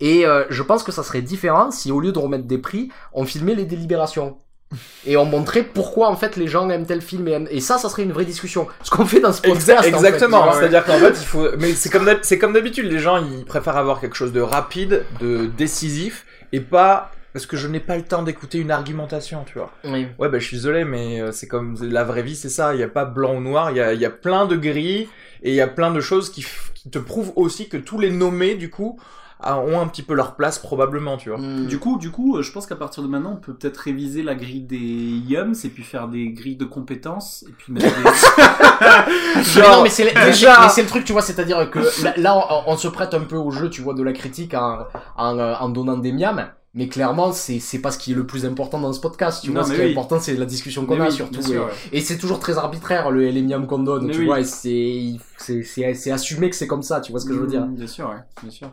Et 0.00 0.24
euh, 0.24 0.44
je 0.48 0.62
pense 0.62 0.82
que 0.82 0.92
ça 0.92 1.02
serait 1.02 1.20
différent 1.20 1.70
si 1.70 1.92
au 1.92 2.00
lieu 2.00 2.10
de 2.12 2.18
remettre 2.18 2.44
des 2.46 2.56
prix, 2.56 2.88
on 3.12 3.26
filmait 3.26 3.54
les 3.54 3.66
délibérations. 3.66 4.38
Et 5.06 5.16
on 5.16 5.24
montrait 5.24 5.62
pourquoi 5.62 6.08
en 6.08 6.16
fait 6.16 6.36
les 6.36 6.48
gens 6.48 6.68
aiment 6.70 6.86
tel 6.86 7.02
film 7.02 7.28
et, 7.28 7.32
aiment- 7.32 7.48
et 7.50 7.60
ça, 7.60 7.76
ça 7.78 7.88
serait 7.88 8.04
une 8.04 8.12
vraie 8.12 8.24
discussion. 8.24 8.66
Ce 8.82 8.90
qu'on 8.90 9.04
fait 9.04 9.20
dans 9.20 9.32
ce 9.32 9.42
podcast. 9.42 9.70
En 9.78 9.82
fait, 9.82 9.88
exactement. 9.88 10.42
vois. 10.44 10.54
C'est-à-dire 10.58 10.84
qu'en 10.84 10.98
fait, 10.98 11.10
il 11.20 11.26
faut. 11.26 11.48
Mais 11.58 11.74
c'est 11.74 11.90
comme 11.90 12.04
d'hab- 12.06 12.20
c'est 12.22 12.38
comme 12.38 12.52
d'habitude. 12.54 12.90
Les 12.90 12.98
gens, 12.98 13.18
ils 13.18 13.44
préfèrent 13.44 13.76
avoir 13.76 14.00
quelque 14.00 14.16
chose 14.16 14.32
de 14.32 14.40
rapide, 14.40 15.04
de 15.20 15.46
décisif, 15.46 16.24
et 16.52 16.60
pas 16.60 17.10
parce 17.34 17.46
que 17.46 17.56
je 17.56 17.66
n'ai 17.66 17.80
pas 17.80 17.96
le 17.96 18.04
temps 18.04 18.22
d'écouter 18.22 18.58
une 18.58 18.70
argumentation, 18.70 19.44
tu 19.44 19.58
vois. 19.58 19.72
Oui. 19.84 20.06
Ouais, 20.18 20.28
bah 20.28 20.38
je 20.38 20.46
suis 20.46 20.56
désolé, 20.56 20.84
mais 20.84 21.20
euh, 21.20 21.32
c'est 21.32 21.48
comme 21.48 21.76
la 21.82 22.04
vraie 22.04 22.22
vie, 22.22 22.36
c'est 22.36 22.48
ça. 22.48 22.74
Il 22.74 22.76
n'y 22.76 22.82
a 22.84 22.88
pas 22.88 23.04
blanc 23.04 23.34
ou 23.34 23.40
noir. 23.40 23.72
Il 23.72 23.76
y 23.76 23.80
a, 23.80 23.92
il 23.92 24.00
y 24.00 24.04
a 24.06 24.10
plein 24.10 24.46
de 24.46 24.54
gris 24.56 25.08
et 25.42 25.50
il 25.50 25.54
y 25.54 25.60
a 25.60 25.66
plein 25.66 25.90
de 25.90 26.00
choses 26.00 26.30
qui, 26.30 26.42
f- 26.42 26.72
qui 26.74 26.90
te 26.90 26.98
prouvent 27.00 27.32
aussi 27.34 27.68
que 27.68 27.76
tous 27.76 27.98
les 27.98 28.10
nommés, 28.12 28.54
du 28.54 28.70
coup, 28.70 29.00
ont 29.46 29.80
un 29.80 29.86
petit 29.86 30.02
peu 30.02 30.14
leur 30.14 30.36
place 30.36 30.58
probablement, 30.58 31.16
tu 31.16 31.28
vois. 31.30 31.38
Mm. 31.38 31.66
Du 31.66 31.78
coup, 31.78 31.98
du 31.98 32.10
coup, 32.10 32.36
euh, 32.36 32.42
je 32.42 32.50
pense 32.52 32.66
qu'à 32.66 32.76
partir 32.76 33.02
de 33.02 33.08
maintenant, 33.08 33.32
on 33.34 33.36
peut 33.40 33.54
peut-être 33.54 33.76
réviser 33.78 34.22
la 34.22 34.34
grille 34.34 34.62
des 34.62 34.76
yums 34.78 35.54
et 35.64 35.68
puis 35.68 35.82
faire 35.82 36.08
des 36.08 36.30
grilles 36.32 36.56
de 36.56 36.64
compétences 36.64 37.44
et 37.48 37.52
puis 37.52 37.72
mettre 37.72 37.86
des... 37.86 38.02
Mais 39.56 39.62
non, 39.68 39.82
mais 39.82 39.88
c'est 39.90 40.12
déjà- 40.14 40.68
le 40.76 40.86
truc, 40.86 41.04
tu 41.04 41.12
vois, 41.12 41.22
c'est-à-dire 41.22 41.70
que 41.70 41.80
là, 42.02 42.14
là, 42.16 42.62
on, 42.66 42.72
on 42.72 42.76
se 42.76 42.88
prête 42.88 43.14
un 43.14 43.20
peu 43.20 43.36
au 43.36 43.50
jeu, 43.50 43.70
tu 43.70 43.82
vois, 43.82 43.94
de 43.94 44.02
la 44.02 44.12
critique 44.12 44.54
en, 44.54 44.84
en, 45.16 45.38
euh, 45.38 45.54
en 45.58 45.68
donnant 45.68 45.96
des 45.98 46.12
miams. 46.12 46.46
Mais 46.76 46.88
clairement, 46.88 47.30
c'est 47.30 47.60
c'est 47.60 47.78
pas 47.78 47.92
ce 47.92 47.98
qui 47.98 48.10
est 48.10 48.14
le 48.16 48.26
plus 48.26 48.44
important 48.44 48.80
dans 48.80 48.92
ce 48.92 48.98
podcast. 48.98 49.42
Tu 49.44 49.50
Non, 49.52 49.60
vois, 49.60 49.68
ce 49.70 49.74
qui 49.74 49.80
est 49.80 49.90
important, 49.92 50.18
c'est 50.18 50.34
la 50.34 50.44
discussion 50.44 50.86
qu'on 50.86 51.00
a 51.00 51.04
oui, 51.06 51.12
surtout. 51.12 51.40
sûr, 51.40 51.54
et 51.54 51.58
ouais. 51.58 51.70
et 51.92 52.00
c'est 52.00 52.18
toujours 52.18 52.40
très 52.40 52.58
arbitraire 52.58 53.12
le 53.12 53.28
les 53.28 53.42
miams 53.42 53.68
qu'on 53.68 53.78
donne. 53.78 54.06
Mais 54.06 54.12
tu 54.12 54.20
oui. 54.20 54.26
vois, 54.26 54.40
et 54.40 54.44
c'est 54.44 55.12
c'est 55.38 55.62
c'est 55.62 55.94
c'est 55.94 56.10
assumé 56.10 56.50
que 56.50 56.56
c'est 56.56 56.66
comme 56.66 56.82
ça. 56.82 57.00
Tu 57.00 57.12
vois 57.12 57.20
ce 57.20 57.26
que 57.26 57.32
je 57.34 57.38
veux 57.38 57.46
dire 57.46 57.64
Mm, 57.64 57.74
Bien 57.76 57.86
sûr, 57.86 58.08
ouais, 58.08 58.16
bien 58.42 58.50
sûr. 58.50 58.72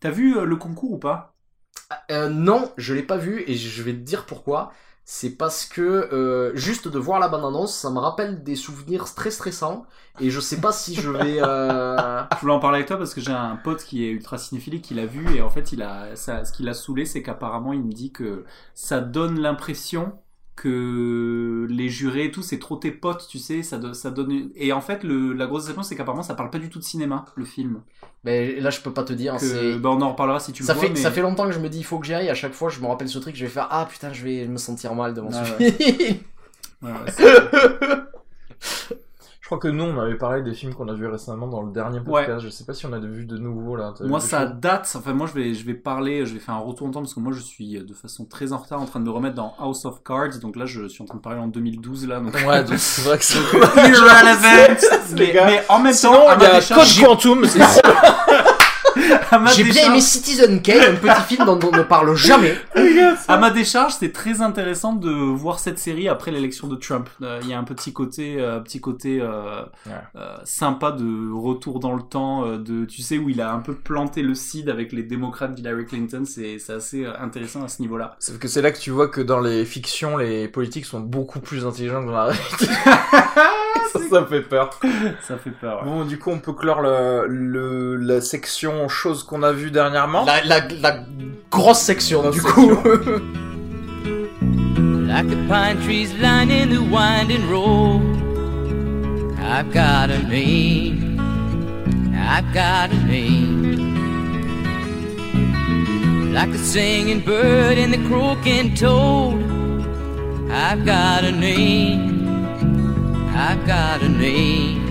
T'as 0.00 0.10
vu 0.10 0.36
euh, 0.36 0.44
le 0.44 0.56
concours 0.56 0.92
ou 0.92 0.98
pas? 0.98 1.34
Euh, 2.10 2.28
non, 2.28 2.72
je 2.76 2.94
l'ai 2.94 3.02
pas 3.02 3.16
vu 3.16 3.44
et 3.46 3.54
je 3.54 3.82
vais 3.82 3.92
te 3.92 3.98
dire 3.98 4.26
pourquoi. 4.26 4.72
C'est 5.08 5.36
parce 5.36 5.66
que 5.66 5.80
euh, 5.82 6.54
juste 6.56 6.88
de 6.88 6.98
voir 6.98 7.20
la 7.20 7.28
bande-annonce, 7.28 7.76
ça 7.76 7.90
me 7.90 7.98
rappelle 7.98 8.42
des 8.42 8.56
souvenirs 8.56 9.14
très 9.14 9.30
stressants 9.30 9.86
et 10.18 10.30
je 10.30 10.40
sais 10.40 10.60
pas 10.60 10.72
si 10.72 10.96
je 10.96 11.10
vais. 11.10 11.38
Euh... 11.40 11.96
Je 12.34 12.40
voulais 12.40 12.52
en 12.52 12.58
parler 12.58 12.78
avec 12.78 12.88
toi 12.88 12.98
parce 12.98 13.14
que 13.14 13.20
j'ai 13.20 13.32
un 13.32 13.56
pote 13.56 13.84
qui 13.84 14.04
est 14.04 14.10
ultra 14.10 14.36
cinéphilique 14.36 14.82
qui 14.84 14.94
l'a 14.94 15.06
vu 15.06 15.36
et 15.36 15.42
en 15.42 15.50
fait, 15.50 15.72
il 15.72 15.82
a, 15.82 16.16
ça, 16.16 16.44
ce 16.44 16.52
qui 16.52 16.64
l'a 16.64 16.74
saoulé, 16.74 17.04
c'est 17.06 17.22
qu'apparemment, 17.22 17.72
il 17.72 17.84
me 17.84 17.92
dit 17.92 18.10
que 18.12 18.44
ça 18.74 19.00
donne 19.00 19.40
l'impression 19.40 20.18
que 20.56 21.66
les 21.70 21.88
jurés 21.88 22.24
et 22.24 22.30
tout, 22.30 22.42
c'est 22.42 22.58
trop 22.58 22.76
tes 22.76 22.90
potes, 22.90 23.26
tu 23.28 23.38
sais, 23.38 23.62
ça, 23.62 23.76
do- 23.78 23.92
ça 23.94 24.10
donne... 24.10 24.50
Et 24.56 24.72
en 24.72 24.80
fait, 24.80 25.04
le, 25.04 25.34
la 25.34 25.46
grosse 25.46 25.64
déception, 25.64 25.82
c'est 25.82 25.94
qu'apparemment, 25.96 26.22
ça 26.22 26.34
parle 26.34 26.50
pas 26.50 26.58
du 26.58 26.70
tout 26.70 26.78
de 26.78 26.84
cinéma, 26.84 27.26
le 27.36 27.44
film. 27.44 27.82
Mais 28.24 28.58
là, 28.58 28.70
je 28.70 28.80
peux 28.80 28.92
pas 28.92 29.04
te 29.04 29.12
dire. 29.12 29.36
Que, 29.36 29.76
bah, 29.76 29.90
on 29.90 30.00
en 30.00 30.10
reparlera 30.12 30.40
si 30.40 30.52
tu 30.52 30.64
ça 30.64 30.74
le 30.74 30.80
fait 30.80 30.88
mais... 30.88 30.96
ça 30.96 31.10
fait 31.12 31.20
longtemps 31.20 31.44
que 31.46 31.52
je 31.52 31.60
me 31.60 31.68
dis 31.68 31.78
il 31.78 31.84
faut 31.84 31.98
que 31.98 32.06
j'y 32.06 32.14
aille. 32.14 32.28
À 32.30 32.34
chaque 32.34 32.54
fois, 32.54 32.70
je 32.70 32.80
me 32.80 32.86
rappelle 32.86 33.08
ce 33.08 33.18
truc, 33.18 33.36
je 33.36 33.44
vais 33.44 33.50
faire 33.50 33.68
ah 33.70 33.86
putain, 33.88 34.12
je 34.12 34.24
vais 34.24 34.46
me 34.48 34.56
sentir 34.56 34.94
mal 34.94 35.14
devant 35.14 35.30
Ah 35.32 35.44
ce 35.44 35.52
film. 35.52 36.18
Ouais, 36.82 36.90
ouais, 36.90 37.96
Je 39.46 39.48
crois 39.48 39.60
que 39.60 39.68
nous, 39.68 39.84
on 39.84 39.96
avait 40.00 40.16
parlé 40.16 40.42
des 40.42 40.54
films 40.54 40.74
qu'on 40.74 40.88
a 40.88 40.92
vus 40.92 41.06
récemment 41.06 41.46
dans 41.46 41.62
le 41.62 41.70
dernier 41.70 42.00
podcast. 42.00 42.40
Je 42.40 42.48
sais 42.48 42.64
pas 42.64 42.74
si 42.74 42.84
on 42.84 42.92
a 42.92 42.98
vu 42.98 43.26
de 43.26 43.38
nouveau 43.38 43.76
là. 43.76 43.94
Moi, 44.00 44.18
ça 44.18 44.44
date. 44.44 44.92
Enfin, 44.96 45.12
moi, 45.12 45.28
je 45.28 45.34
vais, 45.40 45.54
je 45.54 45.64
vais 45.64 45.74
parler, 45.74 46.26
je 46.26 46.34
vais 46.34 46.40
faire 46.40 46.56
un 46.56 46.58
retour 46.58 46.88
en 46.88 46.90
temps 46.90 47.00
parce 47.00 47.14
que 47.14 47.20
moi, 47.20 47.32
je 47.32 47.38
suis 47.38 47.78
de 47.78 47.94
façon 47.94 48.24
très 48.24 48.52
en 48.52 48.58
retard 48.58 48.82
en 48.82 48.86
train 48.86 48.98
de 48.98 49.04
me 49.04 49.10
remettre 49.12 49.36
dans 49.36 49.54
House 49.60 49.84
of 49.84 50.02
Cards. 50.02 50.40
Donc 50.42 50.56
là, 50.56 50.66
je 50.66 50.88
suis 50.88 51.00
en 51.00 51.06
train 51.06 51.18
de 51.18 51.22
parler 51.22 51.38
en 51.38 51.46
2012 51.46 52.08
là. 52.08 52.18
Donc... 52.18 52.34
Ouais, 52.44 52.64
donc 52.64 52.76
c'est 52.76 53.02
vrai 53.02 53.18
que 53.18 53.24
c'est. 53.24 53.38
Irrelevant. 53.38 55.14
les 55.14 55.26
mais, 55.26 55.32
gars. 55.32 55.46
mais 55.46 55.62
en 55.68 55.78
même 55.78 55.92
temps, 55.92 55.98
Sinon, 55.98 56.26
il 56.40 56.42
y 56.42 56.46
a 56.46 56.60
Code 56.60 57.04
Quantum. 57.06 57.44
c'est- 57.44 57.60
J'ai 59.56 59.64
bien 59.64 59.90
aimé 59.90 60.00
Citizen 60.00 60.60
Kane, 60.62 60.80
un 60.80 60.94
petit 60.96 61.34
film 61.34 61.44
dont 61.46 61.58
on 61.62 61.76
ne 61.76 61.82
parle 61.82 62.14
jamais. 62.16 62.54
À 63.28 63.36
ma 63.38 63.50
décharge, 63.50 63.94
c'est 63.98 64.12
très 64.12 64.40
intéressant 64.42 64.92
de 64.94 65.10
voir 65.10 65.58
cette 65.58 65.78
série 65.78 66.08
après 66.08 66.30
l'élection 66.30 66.68
de 66.68 66.76
Trump. 66.76 67.08
Euh, 67.22 67.40
Il 67.42 67.48
y 67.48 67.52
a 67.54 67.58
un 67.58 67.64
petit 67.64 67.92
côté, 67.92 68.36
euh, 68.38 68.60
petit 68.60 68.80
côté 68.80 69.18
euh, 69.20 69.62
Ouais. 69.86 69.92
euh, 70.16 70.36
sympa 70.44 70.92
de 70.92 71.32
retour 71.32 71.80
dans 71.80 71.94
le 71.94 72.02
temps, 72.02 72.46
de 72.56 72.84
tu 72.84 73.02
sais 73.02 73.18
où 73.18 73.28
il 73.28 73.40
a 73.40 73.52
un 73.52 73.58
peu 73.60 73.74
planté 73.74 74.22
le 74.22 74.34
seed 74.34 74.68
avec 74.68 74.92
les 74.92 75.02
démocrates 75.02 75.54
d'Hillary 75.54 75.86
Clinton. 75.86 76.24
C'est 76.26 76.58
c'est 76.58 76.72
assez 76.74 77.06
intéressant 77.06 77.64
à 77.64 77.68
ce 77.68 77.80
niveau-là. 77.82 78.16
Sauf 78.18 78.38
que 78.38 78.48
c'est 78.48 78.62
là 78.62 78.70
que 78.72 78.78
tu 78.78 78.90
vois 78.90 79.08
que 79.08 79.20
dans 79.20 79.40
les 79.40 79.64
fictions, 79.64 80.16
les 80.16 80.48
politiques 80.48 80.84
sont 80.86 81.00
beaucoup 81.00 81.40
plus 81.40 81.66
intelligents 81.66 82.02
que 82.02 82.06
dans 82.06 82.12
la 82.12 82.24
réalité. 82.24 82.66
ça, 84.10 84.24
fait 84.26 84.42
peur. 84.42 84.70
Ça 85.26 85.36
fait 85.38 85.50
peur. 85.50 85.82
ouais. 85.82 85.88
Bon, 85.88 86.04
du 86.04 86.18
coup, 86.18 86.30
on 86.30 86.38
peut 86.38 86.52
clore 86.52 86.80
le, 86.82 87.26
le- 87.28 87.96
la 87.96 88.20
section 88.20 88.88
qu'on 89.26 89.42
a 89.42 89.52
vues 89.52 89.70
dernièrement. 89.70 90.24
La, 90.24 90.42
la, 90.44 90.60
la 90.80 90.98
grosse 91.50 91.80
section 91.80 92.22
Grosse 92.22 92.34
du 92.36 92.40
section. 92.40 92.76
coup. 92.76 92.82
like 95.06 95.28
the 95.28 95.36
pine 95.48 95.80
trees 95.82 96.12
lining 96.20 96.70
the 96.70 96.80
winding 96.82 97.48
road. 97.48 98.02
I've 99.40 99.72
got 99.72 100.10
a 100.10 100.18
name, 100.24 101.20
I've 102.14 102.52
got 102.52 102.90
a 102.90 102.96
name. 103.06 103.94
Like 106.34 106.50
the 106.52 106.58
singing 106.58 107.20
bird 107.20 107.78
and 107.78 107.94
the 107.94 107.98
croaking 108.08 108.74
toad. 108.74 109.40
I've 110.50 110.84
got 110.84 111.24
a 111.24 111.32
name. 111.32 112.26
I've 113.34 113.64
got 113.66 114.02
a 114.02 114.08
name. 114.08 114.85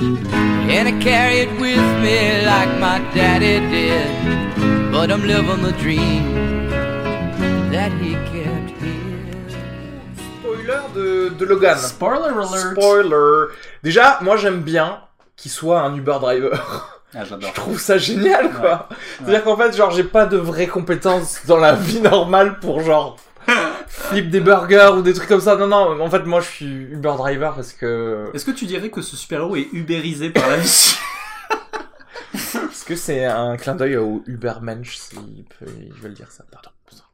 And 0.00 0.88
I 0.88 0.92
carry 1.00 1.40
it 1.40 1.52
with 1.60 1.78
me 2.02 2.44
like 2.44 2.68
my 2.80 2.98
daddy 3.14 3.60
did. 3.70 4.10
But 4.90 5.12
I'm 5.12 5.24
living 5.24 5.62
the 5.62 5.72
dream 5.72 6.68
that 7.70 7.92
he 8.02 8.14
kept 8.32 8.70
here. 8.82 9.54
Spoiler 10.40 10.82
de, 10.94 11.28
de 11.38 11.44
Logan. 11.46 11.78
Spoiler 11.78 12.30
alert. 12.30 12.72
Spoiler. 12.72 13.48
Déjà, 13.84 14.18
moi 14.22 14.36
j'aime 14.36 14.62
bien 14.62 14.98
qu'il 15.36 15.52
soit 15.52 15.80
un 15.80 15.94
Uber 15.94 16.18
driver. 16.20 16.90
Ah, 17.16 17.24
j'adore. 17.24 17.50
Je 17.50 17.54
trouve 17.54 17.78
ça 17.78 17.96
génial, 17.96 18.50
quoi. 18.52 18.88
C'est-à-dire 19.20 19.44
qu'en 19.44 19.56
fait, 19.56 19.76
genre, 19.76 19.92
j'ai 19.92 20.02
pas 20.02 20.26
de 20.26 20.36
vraies 20.36 20.66
compétences 20.66 21.46
dans 21.46 21.58
la 21.58 21.74
vie 21.74 22.00
normale 22.00 22.58
pour, 22.58 22.80
genre, 22.80 23.16
flip 23.96 24.28
des 24.28 24.40
burgers 24.40 24.90
ou 24.96 25.02
des 25.02 25.14
trucs 25.14 25.28
comme 25.28 25.40
ça. 25.40 25.56
Non, 25.56 25.68
non, 25.68 26.00
en 26.00 26.10
fait, 26.10 26.24
moi, 26.24 26.40
je 26.40 26.48
suis 26.48 26.66
Uber 26.66 27.14
driver 27.16 27.54
parce 27.54 27.72
que... 27.72 28.26
Est-ce 28.34 28.44
que 28.44 28.50
tu 28.50 28.66
dirais 28.66 28.90
que 28.90 29.00
ce 29.00 29.16
super-héros 29.16 29.56
est 29.56 29.68
ubérisé 29.72 30.30
par 30.30 30.48
la 30.48 30.56
vie 30.56 30.94
Parce 32.86 33.00
que 33.00 33.06
c'est 33.06 33.24
un 33.24 33.56
clin 33.56 33.74
d'œil 33.74 33.96
au 33.96 34.22
Ubermensch, 34.26 34.96
s'ils 34.96 35.44
veulent 36.02 36.12
dire 36.12 36.30
ça. 36.30 36.44
Pardon. 36.52 36.68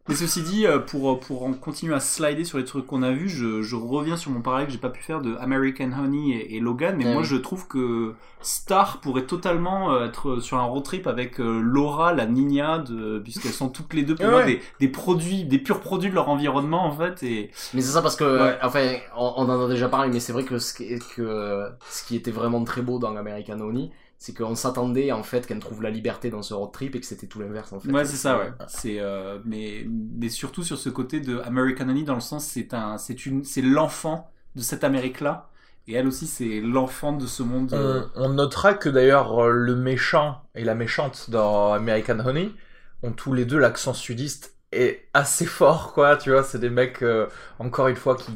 Mais 0.08 0.16
ceci 0.16 0.42
dit, 0.42 0.66
euh, 0.66 0.80
pour, 0.80 1.20
pour 1.20 1.44
en 1.44 1.52
continuer 1.52 1.94
à 1.94 2.00
slider 2.00 2.44
sur 2.44 2.58
les 2.58 2.64
trucs 2.64 2.84
qu'on 2.88 3.02
a 3.04 3.12
vus, 3.12 3.28
je, 3.28 3.62
je 3.62 3.76
reviens 3.76 4.16
sur 4.16 4.32
mon 4.32 4.40
parallèle 4.40 4.66
que 4.66 4.72
j'ai 4.72 4.78
pas 4.80 4.88
pu 4.90 5.00
faire 5.00 5.20
de 5.20 5.36
American 5.36 5.92
Honey 5.92 6.30
et, 6.30 6.56
et 6.56 6.60
Logan, 6.60 6.96
mais 6.98 7.04
Ah 7.06 7.12
moi 7.12 7.22
oui. 7.22 7.28
je 7.28 7.36
trouve 7.36 7.68
que 7.68 8.14
Star 8.40 8.98
pourrait 9.00 9.26
totalement 9.26 9.92
euh, 9.92 10.06
être 10.06 10.40
sur 10.40 10.56
un 10.56 10.64
road 10.64 10.82
trip 10.82 11.06
avec 11.06 11.38
euh, 11.38 11.60
Laura, 11.60 12.12
la 12.12 12.26
Nina, 12.26 12.82
puisqu'elles 13.22 13.52
sont 13.52 13.68
toutes 13.68 13.94
les 13.94 14.02
deux 14.02 14.16
pour 14.16 14.24
Ouais, 14.24 14.30
moi 14.32 14.40
ouais. 14.40 14.46
des, 14.46 14.62
des 14.80 14.88
produits, 14.88 15.44
des 15.44 15.58
purs 15.58 15.78
produits 15.78 16.10
de 16.10 16.14
leur 16.16 16.28
environnement 16.28 16.84
en 16.86 16.92
fait, 16.96 17.22
et 17.22 17.50
Mais 17.74 17.80
c'est 17.80 17.92
ça 17.92 18.02
parce 18.02 18.16
que, 18.16 18.42
Ouais. 18.42 18.58
enfin, 18.62 18.94
on, 19.16 19.34
on 19.36 19.48
en 19.48 19.66
a 19.66 19.68
déjà 19.68 19.88
parlé, 19.88 20.10
mais 20.10 20.18
c'est 20.18 20.32
vrai 20.32 20.42
que 20.42 20.58
ce, 20.58 20.74
qui, 20.74 20.98
que 21.14 21.70
ce 21.88 22.04
qui 22.04 22.16
était 22.16 22.32
vraiment 22.32 22.64
très 22.64 22.82
beau 22.82 22.98
dans 22.98 23.14
American 23.14 23.60
Honey, 23.60 23.90
c'est 24.20 24.34
qu'on 24.36 24.54
s'attendait 24.54 25.12
en 25.12 25.24
fait 25.24 25.46
qu'elle 25.48 25.58
trouve 25.60 25.82
la 25.82 25.90
liberté 25.90 26.30
dans 26.30 26.42
ce 26.42 26.54
road 26.54 26.72
trip 26.72 26.94
et 26.94 27.00
que 27.00 27.06
c'était 27.06 27.26
tout 27.26 27.40
l'inverse 27.40 27.72
en 27.72 27.80
fait. 27.80 27.90
ouais 27.90 28.04
c'est 28.04 28.16
ça 28.16 28.38
ouais. 28.38 28.52
C'est 28.68 29.00
euh, 29.00 29.40
mais 29.44 29.86
mais 29.88 30.28
surtout 30.28 30.62
sur 30.62 30.78
ce 30.78 30.90
côté 30.90 31.20
de 31.20 31.38
American 31.40 31.88
Honey 31.88 32.04
dans 32.04 32.14
le 32.14 32.20
sens 32.20 32.46
c'est 32.46 32.74
un 32.74 32.98
c'est 32.98 33.26
une 33.26 33.44
c'est 33.44 33.62
l'enfant 33.62 34.30
de 34.54 34.62
cette 34.62 34.84
Amérique 34.84 35.20
là, 35.20 35.50
et 35.86 35.94
elle 35.94 36.06
aussi 36.06 36.26
c'est 36.26 36.60
l'enfant 36.60 37.12
de 37.12 37.26
ce 37.26 37.42
monde. 37.42 37.72
euh, 37.72 38.02
On, 38.16 38.24
on 38.26 38.28
notera 38.30 38.74
que 38.74 38.88
d'ailleurs, 38.88 39.38
euh, 39.44 39.50
le 39.50 39.76
méchant 39.76 40.42
et 40.54 40.64
la 40.64 40.74
méchante 40.74 41.30
dans 41.30 41.72
American 41.72 42.18
Honey 42.20 42.50
ont 43.02 43.12
tous 43.12 43.32
les 43.32 43.44
deux 43.44 43.58
l'accent 43.58 43.94
sudiste 43.94 44.56
est 44.72 45.08
assez 45.14 45.46
fort, 45.46 45.92
quoi. 45.94 46.16
Tu 46.16 46.30
vois, 46.30 46.42
c'est 46.44 46.58
des 46.58 46.70
mecs, 46.70 47.02
euh, 47.02 47.26
encore 47.58 47.88
une 47.88 47.96
fois, 47.96 48.16
qui 48.16 48.32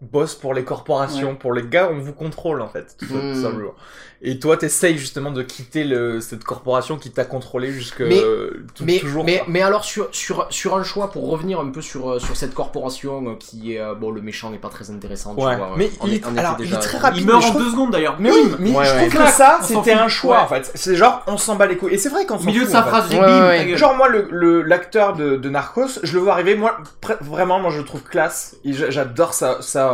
bossent 0.00 0.34
pour 0.34 0.54
les 0.54 0.64
corporations, 0.64 1.30
Ouais. 1.30 1.34
pour 1.38 1.52
les 1.52 1.62
gars, 1.66 1.90
on 1.92 1.98
vous 1.98 2.12
contrôle, 2.12 2.60
en 2.62 2.68
fait, 2.68 2.96
tout, 2.98 3.06
tout 3.06 3.42
simplement. 3.42 3.74
Et 4.22 4.38
toi, 4.38 4.58
t'essayes 4.58 4.98
justement 4.98 5.30
de 5.30 5.42
quitter 5.42 5.82
le, 5.82 6.20
cette 6.20 6.44
corporation 6.44 6.98
qui 6.98 7.10
t'a 7.10 7.24
contrôlé 7.24 7.72
jusque 7.72 8.02
Mais- 8.02 8.20
euh, 8.22 8.66
tout- 8.74 8.84
Mais, 8.84 8.98
toujours. 8.98 9.24
mais, 9.24 9.42
mais 9.48 9.62
alors 9.62 9.82
sur, 9.82 10.08
sur, 10.12 10.46
sur 10.50 10.76
un 10.76 10.82
choix 10.84 11.10
pour 11.10 11.30
revenir 11.30 11.58
un 11.58 11.70
peu 11.70 11.80
sur, 11.80 12.10
euh, 12.10 12.18
sur 12.18 12.36
cette 12.36 12.52
corporation 12.52 13.26
euh, 13.30 13.34
qui 13.38 13.76
est 13.76 13.80
bon 13.94 14.10
le 14.10 14.20
méchant 14.20 14.50
n'est 14.50 14.58
pas 14.58 14.68
très 14.68 14.90
intéressant 14.90 15.34
tu 15.34 15.42
Ouais. 15.42 15.56
vois, 15.56 15.70
Mais 15.78 15.90
on 16.02 16.06
il 16.06 16.14
est- 16.16 16.26
on 16.26 16.36
alors, 16.36 16.56
il 16.60 16.70
est 16.70 16.76
très 16.78 16.98
rapide. 16.98 17.22
il 17.22 17.26
meurt 17.26 17.42
en 17.44 17.58
deux 17.58 17.70
secondes 17.70 17.92
d'ailleurs. 17.92 18.16
Mais 18.18 18.30
oui, 18.30 18.52
mais 18.58 18.70
Ouais, 18.72 18.84
je 18.84 18.90
ouais. 18.90 19.08
trouve 19.08 19.24
que 19.24 19.30
ça, 19.30 19.60
c'était 19.62 19.92
un 19.92 20.08
choix, 20.08 20.36
Ouais. 20.36 20.42
en 20.42 20.48
fait. 20.48 20.70
C'est 20.74 20.96
genre, 20.96 21.22
on 21.26 21.38
s'en 21.38 21.56
bat 21.56 21.66
les 21.66 21.78
couilles. 21.78 21.94
Et 21.94 21.98
c'est 21.98 22.10
vrai 22.10 22.26
s'en 22.26 22.38
milieu 22.40 22.64
de 22.66 22.70
sa 22.70 22.82
phrase, 22.82 23.08
bim. 23.08 23.74
Genre 23.76 23.94
moi 23.96 24.08
le 24.30 24.60
l'acteur 24.60 25.14
de, 25.16 25.36
de 25.36 25.48
Narcos, 25.48 25.98
je 26.02 26.12
le 26.12 26.20
vois 26.20 26.34
arriver, 26.34 26.56
moi 26.56 26.76
vraiment 27.22 27.58
moi 27.58 27.70
je 27.70 27.78
le 27.78 27.84
trouve 27.86 28.02
classe. 28.02 28.56
Et 28.66 28.74
j'a- 28.74 28.90
J'adore 28.90 29.32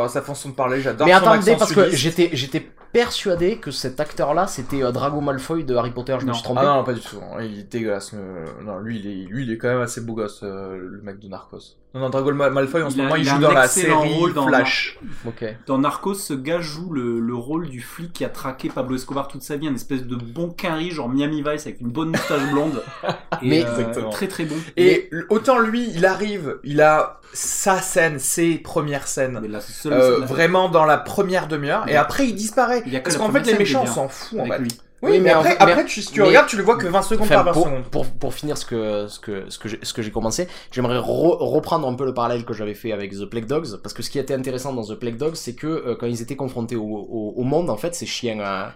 sa, 0.03 0.09
sa 0.09 0.20
sa 0.20 0.22
façon 0.22 0.51
de 0.51 0.55
parler, 0.55 0.80
j'adore 0.80 1.07
mais 1.07 1.12
son 1.12 1.18
attendez 1.18 1.51
accent 1.51 1.59
parce 1.59 1.72
que 1.72 1.90
j'étais 1.90 2.30
j'étais 2.32 2.66
persuadé 2.92 3.59
que 3.59 3.70
cet 3.70 4.01
acteur 4.01 4.32
là 4.34 4.47
c'était 4.47 4.82
euh, 4.82 4.90
Drago 4.92 5.20
Malfoy 5.20 5.64
de 5.64 5.74
Harry 5.74 5.90
Potter 5.90 6.16
je 6.18 6.24
me 6.24 6.28
Non. 6.28 6.34
suis 6.34 6.42
trompé 6.44 6.61
Ah 6.62 6.76
non, 6.76 6.84
pas 6.84 6.94
du 6.94 7.01
tout. 7.01 7.16
Il 7.40 7.59
est 7.59 7.70
dégueulasse. 7.70 8.12
euh, 8.14 8.44
Non, 8.64 8.78
lui 8.78 8.99
il 9.01 9.07
est 9.07 9.24
lui 9.26 9.42
il 9.44 9.53
est 9.53 9.59
quand 9.59 9.68
même 9.68 9.82
assez 9.82 10.01
beau 10.01 10.14
gosse 10.14 10.40
euh, 10.42 10.76
le 10.78 11.03
mec 11.03 11.18
de 11.18 11.28
Narcos. 11.28 11.76
Non 11.97 12.03
non, 12.03 12.11
Drago 12.11 12.30
Ma- 12.34 12.51
Malfoy 12.51 12.82
en 12.82 12.90
ce 12.90 12.97
Il 12.97 13.01
a- 13.01 13.05
moment 13.05 13.16
il, 13.16 13.24
joue 13.24 13.36
un 13.36 13.38
dans 13.38 13.53
la 13.53 13.64
excellent 13.64 14.03
série 14.03 14.14
rôle 14.14 14.34
dans- 14.34 14.47
Flash. 14.49 14.99
ok 15.26 15.44
Dans 15.66 15.78
Narcos, 15.78 16.14
ce 16.14 16.34
gars 16.34 16.61
joue 16.61 16.92
le, 16.92 17.20
le 17.20 17.34
rôle 17.34 17.68
du 17.70 17.80
flic 17.80 18.12
qui 18.12 18.22
a 18.24 18.28
traqué 18.28 18.68
Pablo 18.68 18.97
Escobar 18.97 19.28
toute 19.28 19.42
sa 19.42 19.57
vie, 19.57 19.66
un 19.66 19.74
espèce 19.74 20.03
de 20.05 20.14
bon 20.16 20.51
quinri, 20.51 20.90
genre 20.90 21.09
Miami 21.09 21.42
Vice 21.42 21.66
avec 21.66 21.80
une 21.80 21.88
bonne 21.88 22.11
moustache 22.11 22.51
blonde. 22.53 22.82
Et, 23.42 23.49
Mais- 23.49 23.64
euh, 23.64 23.70
Exactement. 23.70 24.11
très 24.11 24.28
très 24.28 24.44
bon. 24.44 24.57
Et 24.76 25.09
autant 25.30 25.59
lui, 25.59 25.90
il 25.94 26.05
arrive, 26.05 26.59
il 26.64 26.82
a 26.82 27.20
sa 27.32 27.80
scène, 27.80 28.18
ses 28.18 28.59
premières 28.59 29.09
scènes. 29.09 29.38
Mais 29.40 29.49
la 29.49 29.61
seule, 29.62 29.92
euh, 29.94 30.20
la- 30.20 30.26
vraiment 30.26 30.68
dans 30.68 30.84
la 30.84 30.99
première 30.99 31.49
demi-heure 31.49 31.88
et 31.88 31.97
après 31.97 32.26
il 32.28 32.34
disparaît 32.34 32.82
Il 32.86 32.92
y 32.92 32.97
a 32.97 33.01
que 33.01 33.05
parce 33.05 33.16
qu'en 33.16 33.30
fait 33.32 33.47
les 33.47 33.57
méchants 33.59 33.86
s'en 33.86 34.09
fout 34.09 34.38
en 34.38 34.42
avec 34.42 34.53
fait 34.55 34.59
lui. 34.61 34.68
Oui, 35.07 35.13
Oui, 35.13 35.21
mais, 35.21 35.31
après, 35.31 35.51
fait- 35.51 35.57
après 35.61 35.77
mais- 35.77 35.85
tu, 35.85 36.03
si 36.03 36.13
tu 36.13 36.21
mais- 36.21 36.27
regardes, 36.27 36.47
tu 36.49 36.57
le 36.57 36.63
vois 36.63 36.77
que 36.77 36.87
20 36.87 37.03
secondes 37.03 37.27
Enfin, 37.27 37.35
par 37.37 37.45
20 37.47 37.53
pour, 37.53 37.65
secondes. 37.65 37.83
pour, 37.85 38.07
pour 38.07 38.35
finir 38.35 38.59
ce 38.59 38.67
que, 38.67 39.07
ce 39.09 39.19
que, 39.21 39.49
ce 39.49 39.59
que, 39.59 39.69
j'ai- 39.69 39.79
ce 39.83 39.93
que 39.93 40.03
j'ai 40.03 40.11
commencé, 40.11 40.49
j'aimerais 40.73 40.99
re- 40.99 41.37
reprendre 41.39 41.87
un 41.89 41.95
peu 41.95 42.05
le 42.05 42.13
parallèle 42.15 42.45
que 42.45 42.53
j'avais 42.55 42.75
fait 42.75 42.93
avec 42.93 43.13
The 43.13 43.25
Plague 43.25 43.47
Dogs, 43.47 43.77
parce 43.83 43.95
que 43.95 44.03
ce 44.03 44.11
qui 44.11 44.19
était 44.19 44.35
intéressant 44.35 44.73
dans 44.73 44.85
The 44.85 44.95
Plague 44.95 45.17
Dogs, 45.17 45.35
c'est 45.37 45.55
que 45.55 45.67
euh, 45.67 45.97
quand 45.99 46.07
ils 46.07 46.21
étaient 46.23 46.37
confrontés 46.37 46.77
au, 46.77 46.83
au, 46.85 47.35
au 47.37 47.43
monde, 47.45 47.71
en 47.71 47.77
fait, 47.77 47.95
ces 47.95 48.07
chiens, 48.07 48.41
euh, 48.41 48.67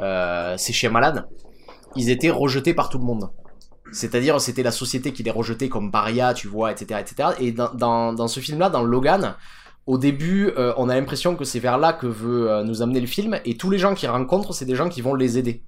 euh, 0.00 0.54
ces 0.56 0.72
chiens 0.72 0.90
malades, 0.90 1.26
ils 1.96 2.10
étaient 2.10 2.30
rejetés 2.30 2.74
par 2.74 2.88
tout 2.88 2.98
le 2.98 3.04
monde. 3.04 3.30
C'est-à-dire, 3.92 4.40
c'était 4.40 4.62
la 4.62 4.70
société 4.70 5.12
qui 5.12 5.24
les 5.24 5.32
rejetait 5.32 5.68
comme 5.68 5.90
paria, 5.90 6.32
tu 6.32 6.46
vois, 6.46 6.70
etc., 6.70 7.00
etc. 7.00 7.30
Et 7.40 7.50
dans, 7.50 7.72
dans, 7.74 8.12
dans 8.12 8.28
ce 8.28 8.38
film-là, 8.38 8.70
dans 8.70 8.82
Logan, 8.84 9.34
au 9.86 9.98
début, 9.98 10.50
euh, 10.56 10.72
on 10.76 10.88
a 10.88 10.94
l'impression 10.94 11.36
que 11.36 11.44
c'est 11.44 11.58
vers 11.58 11.78
là 11.78 11.92
que 11.92 12.06
veut 12.06 12.50
euh, 12.50 12.62
nous 12.64 12.82
amener 12.82 13.00
le 13.00 13.06
film, 13.06 13.40
et 13.44 13.56
tous 13.56 13.70
les 13.70 13.78
gens 13.78 13.94
qu'ils 13.94 14.10
rencontrent, 14.10 14.52
c'est 14.52 14.66
des 14.66 14.76
gens 14.76 14.88
qui 14.88 15.00
vont 15.00 15.14
les 15.14 15.38
aider. 15.38 15.62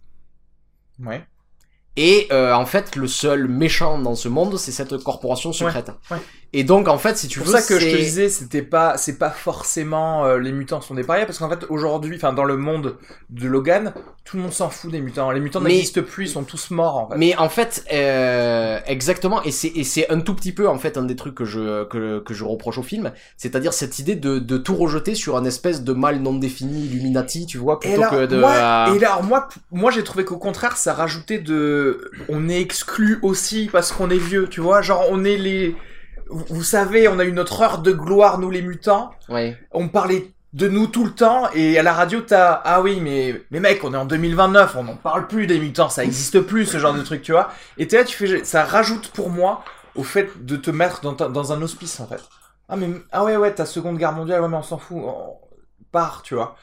Ouais. 1.01 1.27
Et 1.97 2.27
euh, 2.33 2.55
en 2.55 2.65
fait, 2.65 2.97
le 2.97 3.07
seul 3.07 3.49
méchant 3.49 3.99
dans 3.99 4.15
ce 4.15 4.29
monde, 4.29 4.57
c'est 4.59 4.73
cette 4.73 4.97
corporation 5.03 5.53
secrète. 5.53 5.91
ouais. 6.11 6.17
Et 6.55 6.65
donc, 6.65 6.87
en 6.87 6.99
fait, 6.99 7.17
si 7.17 7.29
tu 7.29 7.39
C'est 7.39 7.47
veux, 7.47 7.51
pour 7.53 7.61
ça 7.61 7.67
que 7.67 7.81
je 7.81 7.87
te 7.87 7.91
c'est- 7.93 7.97
disais, 7.99 8.29
c'était 8.29 8.61
pas, 8.61 8.99
c'est 8.99 9.17
pas 9.19 9.31
forcément 9.31 10.27
euh, 10.27 10.39
les 10.39 10.53
mutants 10.53 10.83
sont 10.83 10.95
des 10.95 11.03
parias, 11.03 11.25
parce 11.25 11.39
qu'en 11.39 11.49
fait 11.49 11.65
aujourd'hui, 11.71 12.17
enfin 12.17 12.35
dans 12.35 12.45
le 12.45 12.59
monde 12.59 12.97
de 13.31 13.49
Logan, 13.49 13.95
tout 14.25 14.37
le 14.37 14.43
monde 14.43 14.53
s'en 14.53 14.69
fout 14.69 14.91
des 14.91 15.01
mutants. 15.01 15.31
Les 15.31 15.41
mutants 15.41 15.61
Mais- 15.61 15.71
n'existent 15.71 16.03
plus, 16.03 16.27
ils 16.27 16.29
sont 16.31 16.43
tous 16.45 16.71
morts 16.71 16.97
en 16.99 17.09
fait. 17.09 17.17
Mais 17.17 17.35
en 17.37 17.49
fait, 17.49 17.85
euh, 17.91 18.79
exactement, 18.87 19.43
et 19.45 19.51
c'est 19.51 19.69
et 19.69 19.83
c'est 19.85 20.11
un 20.11 20.21
tout 20.21 20.35
petit 20.35 20.53
peu 20.53 20.69
en 20.69 20.77
fait 20.79 20.99
un 20.99 21.05
des 21.05 21.17
trucs 21.17 21.35
que 21.35 21.47
je 21.47 21.85
que, 21.85 22.19
que 22.21 22.35
je 22.35 22.45
reproche 22.45 22.77
au 22.77 22.83
film, 22.83 23.13
c'est-à-dire 23.39 23.73
cette 23.73 23.99
idée 23.99 24.15
de, 24.17 24.39
de 24.39 24.57
tout 24.59 24.77
rejeter 24.77 25.15
sur 25.15 25.39
un 25.39 25.45
espèce 25.47 25.83
de 25.83 25.93
mal 25.95 26.21
non 26.21 26.35
défini 26.35 26.85
Illuminati, 26.85 27.47
tu 27.47 27.57
vois, 27.57 27.81
plutôt 27.81 27.97
alors, 28.03 28.11
que 28.11 28.27
de. 28.27 28.39
moi, 28.39 28.53
et 28.95 29.03
alors 29.05 29.23
moi, 29.23 29.49
moi 29.71 29.91
j'ai 29.91 30.05
trouvé 30.05 30.27
qu'au 30.27 30.37
contraire, 30.39 30.77
ça 30.77 30.93
rajoutait 30.93 31.39
de, 31.39 31.82
on 32.29 32.49
est 32.49 32.61
exclu 32.61 33.19
aussi 33.23 33.69
parce 33.71 33.93
qu'on 33.93 34.11
est 34.11 34.19
vieux, 34.19 34.49
tu 34.49 34.61
vois, 34.61 34.83
genre 34.83 35.05
on 35.11 35.25
est 35.25 35.37
les, 35.37 35.77
vous, 36.29 36.45
vous 36.51 36.63
savez, 36.63 37.09
on 37.09 37.19
a 37.19 37.25
eu 37.25 37.33
notre 37.33 37.61
heure 37.63 37.79
de 37.79 37.93
gloire 37.93 38.39
nous 38.39 38.51
les 38.51 38.63
mutants, 38.63 39.11
Ouais. 39.29 39.57
on 39.73 39.89
parlait 39.89 40.31
de 40.53 40.69
nous 40.69 40.87
tout 40.87 41.05
le 41.05 41.13
temps 41.13 41.49
et 41.55 41.79
à 41.79 41.83
la 41.83 41.95
radio 41.95 42.21
t'as, 42.21 42.61
ah 42.65 42.83
oui 42.83 43.01
mais, 43.01 43.43
mais 43.51 43.59
mec, 43.61 43.83
on 43.85 43.95
est 43.95 43.97
en 43.97 44.05
2029, 44.05 44.77
on 44.77 44.85
n'en 44.85 44.97
parle 44.97 45.27
plus 45.27 45.47
des 45.47 45.59
mutants, 45.59 45.89
ça 45.89 46.05
existe 46.05 46.41
plus 46.41 46.67
ce 46.67 46.79
genre 46.79 46.93
de 46.95 47.03
truc, 47.03 47.23
tu 47.23 47.33
vois, 47.33 47.51
et 47.79 47.87
t'es 47.89 47.97
là, 47.99 48.05
tu 48.05 48.17
fais, 48.17 48.45
ça 48.45 48.65
rajoute 48.65 49.09
pour 49.13 49.31
moi 49.31 49.65
au 49.95 50.03
fait 50.03 50.45
de 50.45 50.57
te 50.57 50.71
mettre 50.71 51.01
dans, 51.01 51.15
ta- 51.15 51.29
dans 51.29 51.53
un 51.53 51.63
hospice 51.63 52.01
en 52.01 52.07
fait. 52.07 52.21
Ah 52.69 52.77
mais, 52.77 52.89
ah 53.13 53.25
ouais 53.25 53.37
ouais, 53.37 53.55
ta 53.55 53.65
seconde 53.67 53.97
guerre 53.99 54.13
mondiale, 54.13 54.41
ouais 54.43 54.49
mais 54.49 54.57
on 54.57 54.63
s'en 54.63 54.79
fout, 54.79 54.99
on 55.03 55.37
part, 55.91 56.23
tu 56.23 56.35
vois. 56.35 56.55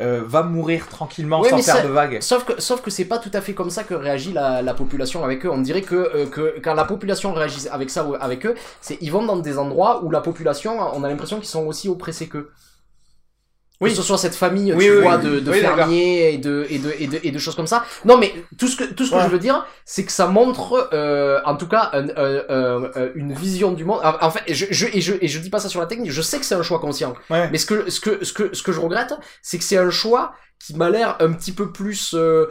Euh, 0.00 0.22
va 0.24 0.44
mourir 0.44 0.86
tranquillement 0.88 1.40
Ouais, 1.40 1.50
sans 1.50 1.58
faire 1.58 1.76
ça- 1.76 1.82
de 1.82 1.88
vagues. 1.88 2.18
Sauf 2.20 2.44
que, 2.44 2.60
sauf 2.60 2.80
que 2.82 2.88
c'est 2.90 3.04
pas 3.06 3.18
tout 3.18 3.32
à 3.34 3.40
fait 3.40 3.52
comme 3.52 3.68
ça 3.70 3.82
que 3.82 3.94
réagit 3.94 4.32
la, 4.32 4.62
la 4.62 4.72
population 4.72 5.24
avec 5.24 5.44
eux. 5.44 5.50
On 5.50 5.58
dirait 5.60 5.82
que, 5.82 5.96
euh, 5.96 6.26
que 6.26 6.54
quand 6.62 6.74
la 6.74 6.84
population 6.84 7.32
réagit 7.34 7.66
avec 7.68 7.90
ça 7.90 8.04
ou 8.04 8.14
avec 8.14 8.46
eux, 8.46 8.54
c'est 8.80 8.96
ils 9.00 9.10
vont 9.10 9.24
dans 9.24 9.36
des 9.36 9.58
endroits 9.58 10.04
où 10.04 10.10
la 10.12 10.20
population, 10.20 10.78
on 10.94 11.02
a 11.02 11.08
l'impression 11.08 11.38
qu'ils 11.38 11.48
sont 11.48 11.66
aussi 11.66 11.88
oppressés 11.88 12.28
qu'eux. 12.28 12.48
Oui. 13.80 13.90
Que 13.90 13.96
ce 13.96 14.02
soit 14.02 14.18
cette 14.18 14.34
famille, 14.34 14.72
Oui, 14.74 14.86
tu 14.86 14.90
oui, 14.96 15.02
vois, 15.02 15.16
oui. 15.18 15.24
de, 15.24 15.38
de 15.40 15.52
fermiers 15.52 16.32
et 16.34 16.38
de, 16.38 16.66
et, 16.68 16.78
de, 16.78 16.92
et, 16.98 17.06
de, 17.06 17.20
et 17.22 17.30
de 17.30 17.38
choses 17.38 17.54
comme 17.54 17.68
ça. 17.68 17.84
Non, 18.04 18.18
mais 18.18 18.34
tout 18.58 18.66
ce 18.66 18.76
que, 18.76 18.82
tout 18.84 19.04
ce 19.06 19.12
que 19.12 19.16
Ouais. 19.16 19.22
je 19.22 19.28
veux 19.28 19.38
dire, 19.38 19.64
c'est 19.84 20.04
que 20.04 20.10
ça 20.10 20.26
montre, 20.26 20.88
euh, 20.92 21.40
en 21.44 21.56
tout 21.56 21.68
cas, 21.68 21.90
un- 21.92 22.90
une 23.14 23.32
vision 23.34 23.72
du 23.72 23.84
monde. 23.84 24.00
En 24.20 24.30
fait, 24.30 24.42
je, 24.52 24.66
je, 24.70 24.86
et, 24.92 25.00
je, 25.00 25.14
et 25.20 25.28
je 25.28 25.38
dis 25.38 25.50
pas 25.50 25.60
ça 25.60 25.68
sur 25.68 25.80
la 25.80 25.86
technique, 25.86 26.10
je 26.10 26.22
sais 26.22 26.38
que 26.38 26.44
c'est 26.44 26.54
un 26.56 26.62
choix 26.62 26.80
conscient. 26.80 27.14
Ouais. 27.30 27.48
Mais 27.50 27.58
ce 27.58 27.66
que, 27.66 27.88
ce 27.90 28.00
que, 28.00 28.24
ce 28.24 28.32
que, 28.32 28.54
ce 28.54 28.62
que 28.62 28.72
je 28.72 28.80
regrette, 28.80 29.14
c'est 29.42 29.58
que 29.58 29.64
c'est 29.64 29.78
un 29.78 29.90
choix 29.90 30.32
qui 30.58 30.74
m'a 30.74 30.90
l'air 30.90 31.16
un 31.20 31.32
petit 31.32 31.52
peu 31.52 31.70
plus 31.70 32.14
euh, 32.14 32.46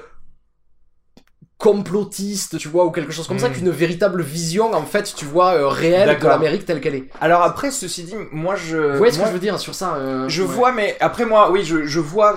complotiste, 1.58 2.58
tu 2.60 2.68
vois, 2.68 2.86
ou 2.86 2.91
quelque 2.91 3.12
chose 3.12 3.28
comme 3.28 3.39
ça, 3.39 3.49
Mm. 3.49 3.53
qu'une 3.53 3.70
véritable 3.72 4.22
vision, 4.22 4.74
en 4.74 4.84
fait, 4.84 5.14
tu 5.16 5.26
vois, 5.26 5.53
euh, 5.55 5.68
réelle 5.68 6.18
de 6.20 6.26
l'Amérique 6.28 6.66
telle 6.66 6.80
qu'elle 6.82 6.95
est. 6.95 7.10
Alors 7.20 7.41
après, 7.41 7.72
ceci 7.72 8.03
dit, 8.03 8.16
moi 8.32 8.55
je. 8.55 8.78
Vous 8.78 8.97
voyez 8.97 9.12
ce 9.14 9.20
que 9.20 9.26
je 9.26 9.32
veux 9.32 9.39
dire 9.39 9.60
sur 9.60 9.74
ça 9.76 9.95
euh, 9.95 10.30
Je 10.30 10.43
ouais. 10.43 10.47
vois, 10.47 10.72
mais 10.72 10.95
après 10.99 11.26
moi, 11.26 11.51
oui, 11.51 11.64
je, 11.64 11.86
je 11.86 11.99
vois 11.99 12.36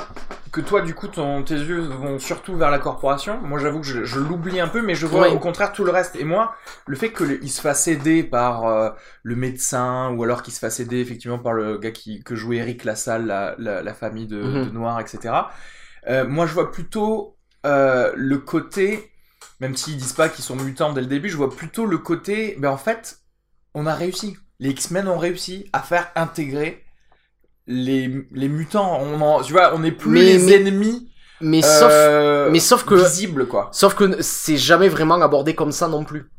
que 0.53 0.61
toi, 0.61 0.81
du 0.81 0.95
coup, 0.95 1.07
ton, 1.07 1.43
tes 1.45 1.55
yeux 1.55 1.81
vont 1.81 2.19
surtout 2.19 2.57
vers 2.57 2.71
la 2.71 2.79
corporation. 2.79 3.39
Moi, 3.43 3.59
j'avoue 3.61 3.81
que 3.81 3.87
je, 3.87 4.05
je 4.05 4.19
l'oublie 4.19 4.59
un 4.59 4.67
peu, 4.69 4.83
mais 4.83 4.95
je 4.95 5.07
vois 5.07 5.23
Ouais. 5.23 5.29
au 5.33 5.39
contraire 5.39 5.73
tout 5.73 5.85
le 5.85 5.93
reste. 5.93 6.17
Et 6.17 6.25
moi, 6.25 6.55
le 6.87 6.97
fait 6.97 7.13
qu'il 7.13 7.51
se 7.51 7.61
fasse 7.61 7.87
aider 7.89 8.25
par 8.25 8.67
euh, 8.67 8.91
le 9.23 9.37
médecin, 9.37 10.13
ou 10.17 10.25
alors 10.25 10.43
qu'il 10.43 10.53
se 10.55 10.59
fasse 10.59 10.81
aider 10.81 10.99
effectivement 10.99 11.39
par 11.39 11.53
le 11.53 11.79
gars 11.79 11.93
qui, 11.93 12.23
que 12.25 12.35
jouait 12.35 12.57
Eric 12.57 12.85
Lassalle, 12.85 13.27
la, 13.27 13.55
la, 13.59 13.83
la 13.83 13.95
famille 13.95 14.27
de, 14.27 14.43
Mhm. 14.43 14.65
de 14.67 14.71
Noir, 14.71 14.99
etc. 14.99 15.35
Euh, 16.09 16.27
moi, 16.27 16.47
je 16.47 16.55
vois 16.55 16.73
plutôt 16.73 17.37
euh, 17.67 18.13
le 18.17 18.39
côté, 18.39 19.11
même 19.61 19.77
s'ils 19.77 19.97
disent 19.97 20.13
pas 20.15 20.29
qu'ils 20.29 20.45
sont 20.45 20.57
mutants 20.57 20.93
dès 20.93 21.01
le 21.01 21.07
début, 21.07 21.29
je 21.29 21.37
vois 21.37 21.51
plutôt 21.51 21.87
le 21.87 21.99
côté, 21.99 22.57
ben 22.59 22.71
en 22.71 22.77
fait, 22.79 23.19
on 23.75 23.87
a 23.87 23.95
réussi. 23.95 24.37
Les 24.59 24.71
X-Men 24.71 25.09
ont 25.09 25.19
réussi 25.19 25.69
à 25.73 25.81
faire 25.81 26.11
intégrer 26.17 26.85
les, 27.67 28.27
les 28.33 28.49
mutants. 28.49 28.99
On 29.01 29.21
en, 29.21 29.43
tu 29.43 29.53
vois, 29.53 29.75
on 29.75 29.79
n'est 29.81 29.93
plus 29.93 30.11
Mais- 30.11 30.25
les 30.25 30.39
mais- 30.39 30.53
ennemis 30.55 31.11
Mais 31.41 31.63
sauf, 31.63 31.89
euh, 31.91 32.51
mais 32.51 32.61
sauf 32.61 32.85
que, 32.85 32.95
visibles, 32.95 33.47
quoi. 33.47 33.71
sauf 33.73 33.95
que 33.95 34.21
c'est 34.23 34.57
jamais 34.59 34.89
vraiment 34.89 35.15
abordé 35.23 35.55
comme 35.55 35.73
ça 35.73 35.89
non 35.89 36.05
plus. 36.05 36.31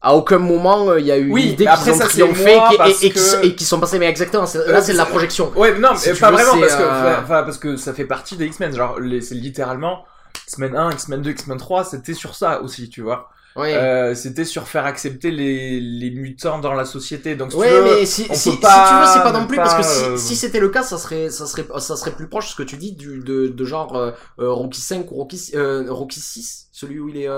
À 0.00 0.14
aucun 0.14 0.36
moment 0.38 0.90
euh, 0.90 1.00
il 1.00 1.06
y 1.06 1.10
a 1.12 1.16
eu 1.16 1.30
Oui, 1.32 1.44
une 1.44 1.48
idée 1.52 1.64
mais 1.64 1.70
après, 1.70 1.84
qu'ils 1.84 1.94
ont 1.94 1.98
ça, 2.04 2.08
triomphé 2.08 2.58
et, 3.02 3.06
et 3.06 3.54
que- 3.54 3.64
sont 3.64 3.80
passés. 3.80 3.98
Mais 3.98 4.06
exactement, 4.06 4.44
Euh, 4.54 4.70
là 4.72 4.82
c'est 4.82 4.92
de 4.92 4.98
la 4.98 5.06
projection. 5.06 5.50
Ouais, 5.56 5.78
non, 5.78 5.96
Si 5.96 6.10
mais 6.10 6.14
pas 6.18 6.30
veux, 6.30 6.36
vraiment, 6.36 6.60
parce 6.60 6.74
que, 6.76 6.82
euh, 6.82 7.20
enfin, 7.22 7.42
parce 7.42 7.56
que 7.58 7.76
ça 7.76 7.94
fait 7.94 8.04
partie 8.04 8.36
des 8.36 8.44
X-Men. 8.46 8.74
Genre, 8.76 8.98
c'est 9.22 9.34
littéralement 9.34 10.04
X-Men 10.44 10.76
1, 10.76 10.90
X-Men 10.92 11.22
2, 11.22 11.30
X-Men 11.30 11.58
3, 11.58 11.84
c'était 11.84 12.14
sur 12.14 12.34
ça 12.34 12.60
aussi, 12.62 12.88
tu 12.88 13.02
vois. 13.02 13.30
Euh, 13.56 14.14
c'était 14.14 14.44
sur 14.44 14.66
faire 14.66 14.84
accepter 14.84 15.30
les, 15.30 15.80
les 15.80 16.10
mutants 16.10 16.58
dans 16.58 16.74
la 16.74 16.84
société. 16.84 17.36
Donc, 17.36 17.52
si 17.52 17.58
tu 17.58 17.64
veux, 17.64 17.84
mais 17.84 18.04
si, 18.04 18.26
on 18.28 18.34
si, 18.34 18.50
peut 18.50 18.56
si 18.56 18.60
pas 18.60 18.88
tu 18.88 18.94
veux, 19.00 19.12
c'est 19.12 19.22
pas 19.22 19.38
non 19.38 19.46
plus 19.46 19.56
parce 19.56 19.74
que 19.74 19.82
si, 19.82 20.04
euh, 20.04 20.16
si 20.16 20.36
c'était 20.36 20.58
le 20.58 20.70
cas, 20.70 20.82
ça 20.82 20.98
serait, 20.98 21.30
ça 21.30 21.46
serait, 21.46 21.66
ça 21.78 21.96
serait 21.96 22.10
plus 22.10 22.28
proche 22.28 22.50
ce 22.50 22.56
que 22.56 22.64
tu 22.64 22.76
dis 22.76 22.92
du, 22.92 23.20
de, 23.20 23.46
de 23.46 23.64
genre 23.64 23.96
euh, 23.96 24.10
euh, 24.40 24.50
Rocky 24.50 24.80
5 24.80 25.10
ou 25.12 25.16
Rocky, 25.16 25.52
Rocky 25.54 26.20
6, 26.20 26.68
celui 26.72 26.98
où 26.98 27.08
il 27.08 27.16
est 27.18 27.28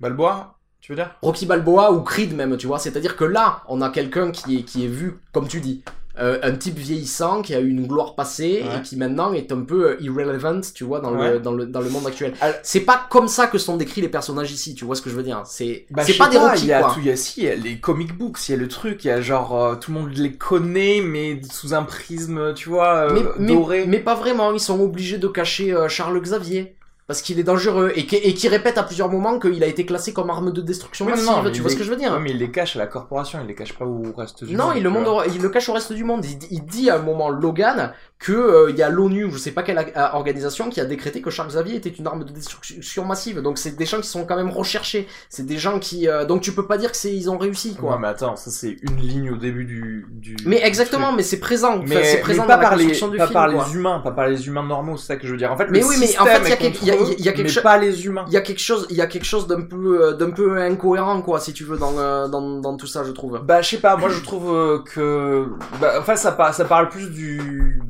Balboa, 0.00 0.58
tu 0.80 0.92
veux 0.92 0.96
dire? 0.96 1.14
Rocky 1.22 1.46
Balboa 1.46 1.92
ou 1.92 2.02
Creed 2.02 2.34
même, 2.34 2.58
tu 2.58 2.66
vois. 2.66 2.78
C'est-à-dire 2.78 3.16
que 3.16 3.24
là, 3.24 3.62
on 3.68 3.80
a 3.80 3.88
quelqu'un 3.88 4.32
qui 4.32 4.58
est, 4.58 4.62
qui 4.64 4.84
est 4.84 4.88
vu, 4.88 5.18
comme 5.32 5.48
tu 5.48 5.60
dis, 5.60 5.82
euh, 6.20 6.38
un 6.42 6.52
type 6.52 6.78
vieillissant 6.78 7.42
qui 7.42 7.54
a 7.54 7.60
eu 7.60 7.68
une 7.68 7.86
gloire 7.86 8.14
passée 8.14 8.62
Ouais. 8.64 8.78
et 8.78 8.82
qui 8.82 8.96
maintenant 8.96 9.32
est 9.32 9.50
un 9.50 9.62
peu 9.62 9.90
euh, 9.90 9.96
irrelevant, 10.00 10.60
tu 10.74 10.84
vois, 10.84 11.00
dans, 11.00 11.12
Ouais. 11.12 11.32
le, 11.34 11.38
dans, 11.40 11.52
le, 11.52 11.66
dans 11.66 11.80
le 11.80 11.90
monde 11.90 12.06
actuel. 12.06 12.34
C'est 12.62 12.80
pas 12.80 13.06
comme 13.10 13.26
ça 13.28 13.46
que 13.48 13.58
sont 13.58 13.76
décrits 13.76 14.00
les 14.00 14.08
personnages 14.08 14.52
ici, 14.52 14.74
tu 14.74 14.84
vois 14.84 14.94
ce 14.94 15.02
que 15.02 15.10
je 15.10 15.16
veux 15.16 15.22
dire. 15.24 15.42
C'est 15.44 15.86
Bah, 15.90 16.02
pas 16.18 16.28
des 16.28 16.38
Rocky, 16.38 16.62
Il 16.62 16.68
y 16.68 16.72
a 16.72 16.80
quoi. 16.82 16.92
tout, 16.94 17.00
il 17.00 17.06
y 17.06 17.10
a 17.10 17.16
si, 17.16 17.40
il 17.40 17.44
y 17.46 17.48
a 17.50 17.56
les 17.56 17.78
comic 17.80 18.16
books, 18.16 18.48
il 18.48 18.52
y 18.52 18.54
a 18.54 18.58
le 18.58 18.68
truc, 18.68 19.04
il 19.04 19.08
y 19.08 19.10
a 19.10 19.20
genre 19.20 19.60
euh, 19.60 19.74
tout 19.74 19.92
le 19.92 19.98
monde 20.00 20.12
les 20.16 20.32
connaît, 20.34 21.00
mais 21.00 21.40
sous 21.50 21.74
un 21.74 21.82
prisme, 21.82 22.54
tu 22.54 22.68
vois, 22.68 23.10
euh, 23.10 23.32
mais, 23.38 23.54
doré. 23.54 23.84
mais 23.88 23.98
pas 23.98 24.14
vraiment, 24.14 24.52
ils 24.52 24.60
sont 24.60 24.80
obligés 24.80 25.18
de 25.18 25.26
cacher 25.28 25.74
Charles 25.88 26.20
Xavier. 26.20 26.76
Parce 27.06 27.20
qu'il 27.20 27.38
est 27.38 27.42
dangereux 27.44 27.92
et 27.96 28.06
qui, 28.06 28.16
et 28.16 28.32
qui 28.32 28.48
répète 28.48 28.78
à 28.78 28.82
plusieurs 28.82 29.10
moments 29.10 29.38
qu'il 29.38 29.62
a 29.62 29.66
été 29.66 29.84
classé 29.84 30.14
comme 30.14 30.30
arme 30.30 30.52
de 30.52 30.62
destruction 30.62 31.04
non, 31.04 31.10
massive. 31.10 31.26
non, 31.26 31.50
tu 31.50 31.60
vois 31.60 31.70
ce 31.70 31.76
que 31.76 31.84
je 31.84 31.90
veux 31.90 31.96
dire 31.96 32.12
Ouais, 32.12 32.18
mais 32.20 32.30
il 32.30 32.38
les 32.38 32.50
cache 32.50 32.76
à 32.76 32.78
la 32.78 32.86
corporation, 32.86 33.38
il 33.42 33.46
les 33.46 33.54
cache 33.54 33.74
pas 33.74 33.84
au 33.84 34.02
reste 34.16 34.42
du 34.44 34.54
Non, 34.56 34.68
monde. 34.68 34.74
il 34.78 34.82
le, 34.82 34.88
monde 34.88 35.06
il 35.34 35.42
le 35.42 35.48
cache 35.50 35.68
au 35.68 35.74
reste 35.74 35.92
du 35.92 36.02
monde. 36.02 36.24
Il, 36.24 36.38
il 36.50 36.64
dit 36.64 36.88
à 36.88 36.96
un 36.96 37.02
moment 37.02 37.28
Logan 37.28 37.92
que 38.24 38.32
euh, 38.32 38.70
il 38.70 38.76
y 38.78 38.82
a 38.82 38.88
l'ONU, 38.88 39.24
ou 39.26 39.30
je 39.30 39.36
sais 39.36 39.50
pas 39.50 39.62
quelle 39.62 39.92
organisation, 40.14 40.70
qui 40.70 40.80
a 40.80 40.86
décrété 40.86 41.20
que 41.20 41.28
Charles 41.28 41.50
Xavier 41.50 41.76
était 41.76 41.90
une 41.90 42.06
arme 42.06 42.24
de 42.24 42.32
destruction 42.32 43.04
massive. 43.04 43.42
Donc 43.42 43.58
c'est 43.58 43.76
des 43.76 43.84
gens 43.84 44.00
qui 44.00 44.08
sont 44.08 44.24
quand 44.24 44.36
même 44.36 44.48
recherchés. 44.48 45.06
C'est 45.28 45.44
des 45.44 45.58
gens 45.58 45.78
qui, 45.78 46.08
euh, 46.08 46.24
donc 46.24 46.40
tu 46.40 46.52
peux 46.52 46.66
pas 46.66 46.78
dire 46.78 46.90
que 46.90 46.96
c'est 46.96 47.14
ils 47.14 47.28
ont 47.28 47.36
réussi 47.36 47.74
quoi. 47.74 47.92
Ouais, 47.92 47.98
mais 48.00 48.08
attends, 48.08 48.34
ça 48.36 48.50
c'est 48.50 48.76
une 48.80 48.96
ligne 48.96 49.30
au 49.30 49.36
début 49.36 49.66
du. 49.66 50.06
du 50.10 50.36
mais 50.46 50.58
exactement, 50.64 51.12
mais 51.12 51.22
c'est 51.22 51.38
présent. 51.38 51.74
Enfin, 51.74 51.84
Mais, 51.86 52.04
c'est 52.04 52.20
présent 52.20 52.44
mais 52.44 52.48
pas 52.48 52.56
dans 52.56 52.62
la 52.62 52.68
par 52.70 52.76
les, 52.78 52.86
du 52.86 52.92
pas 52.92 52.96
film. 53.26 53.32
par 53.34 53.52
quoi. 53.52 53.64
les 53.68 53.74
humains, 53.74 54.00
pas 54.00 54.12
par 54.12 54.26
les 54.28 54.46
humains 54.46 54.62
normaux, 54.66 54.96
c'est 54.96 55.06
ça 55.08 55.16
que 55.16 55.26
je 55.26 55.32
veux 55.32 55.38
dire. 55.38 55.52
En 55.52 55.58
fait, 55.58 55.68
Mais 55.70 55.80
le 55.80 55.86
oui, 55.86 55.96
mais 56.00 56.18
en 56.18 56.24
fait, 56.24 56.40
il 56.44 56.48
y 56.48 56.52
a 56.52 56.56
quelque- 56.56 56.82
y 56.86 56.90
a- 56.90 56.94
y 56.94 57.28
a 57.28 57.32
quelque 57.32 57.48
chose- 57.50 57.62
pas 57.62 57.76
les 57.76 58.06
humains. 58.06 58.24
Il 58.28 58.32
y 58.32 58.38
a 58.38 58.40
quelque 58.40 58.60
chose, 58.62 58.86
il 58.88 58.96
y 58.96 59.02
a 59.02 59.06
quelque 59.06 59.26
chose 59.26 59.46
d'un 59.46 59.60
peu, 59.60 60.02
euh, 60.02 60.12
d'un 60.14 60.30
peu 60.30 60.56
incohérent 60.62 61.20
quoi, 61.20 61.40
si 61.40 61.52
tu 61.52 61.64
veux, 61.64 61.76
dans, 61.76 61.92
dans, 62.28 62.60
dans 62.60 62.76
tout 62.78 62.86
ça, 62.86 63.04
je 63.04 63.10
trouve. 63.12 63.38
Bah, 63.44 63.60
je 63.60 63.68
sais 63.68 63.78
pas, 63.78 63.96
moi 63.98 64.08
je 64.08 64.20
trouve 64.22 64.82
que. 64.84 65.46
Bah, 65.78 65.96
enfin, 66.00 66.16
ça, 66.16 66.34
ça 66.54 66.64
parle 66.64 66.88
plus 66.88 67.10
du. 67.10 67.82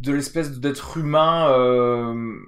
De 0.00 0.12
l'espèce 0.12 0.58
d'être 0.60 0.96
humain. 0.96 1.50
Euh... 1.50 2.38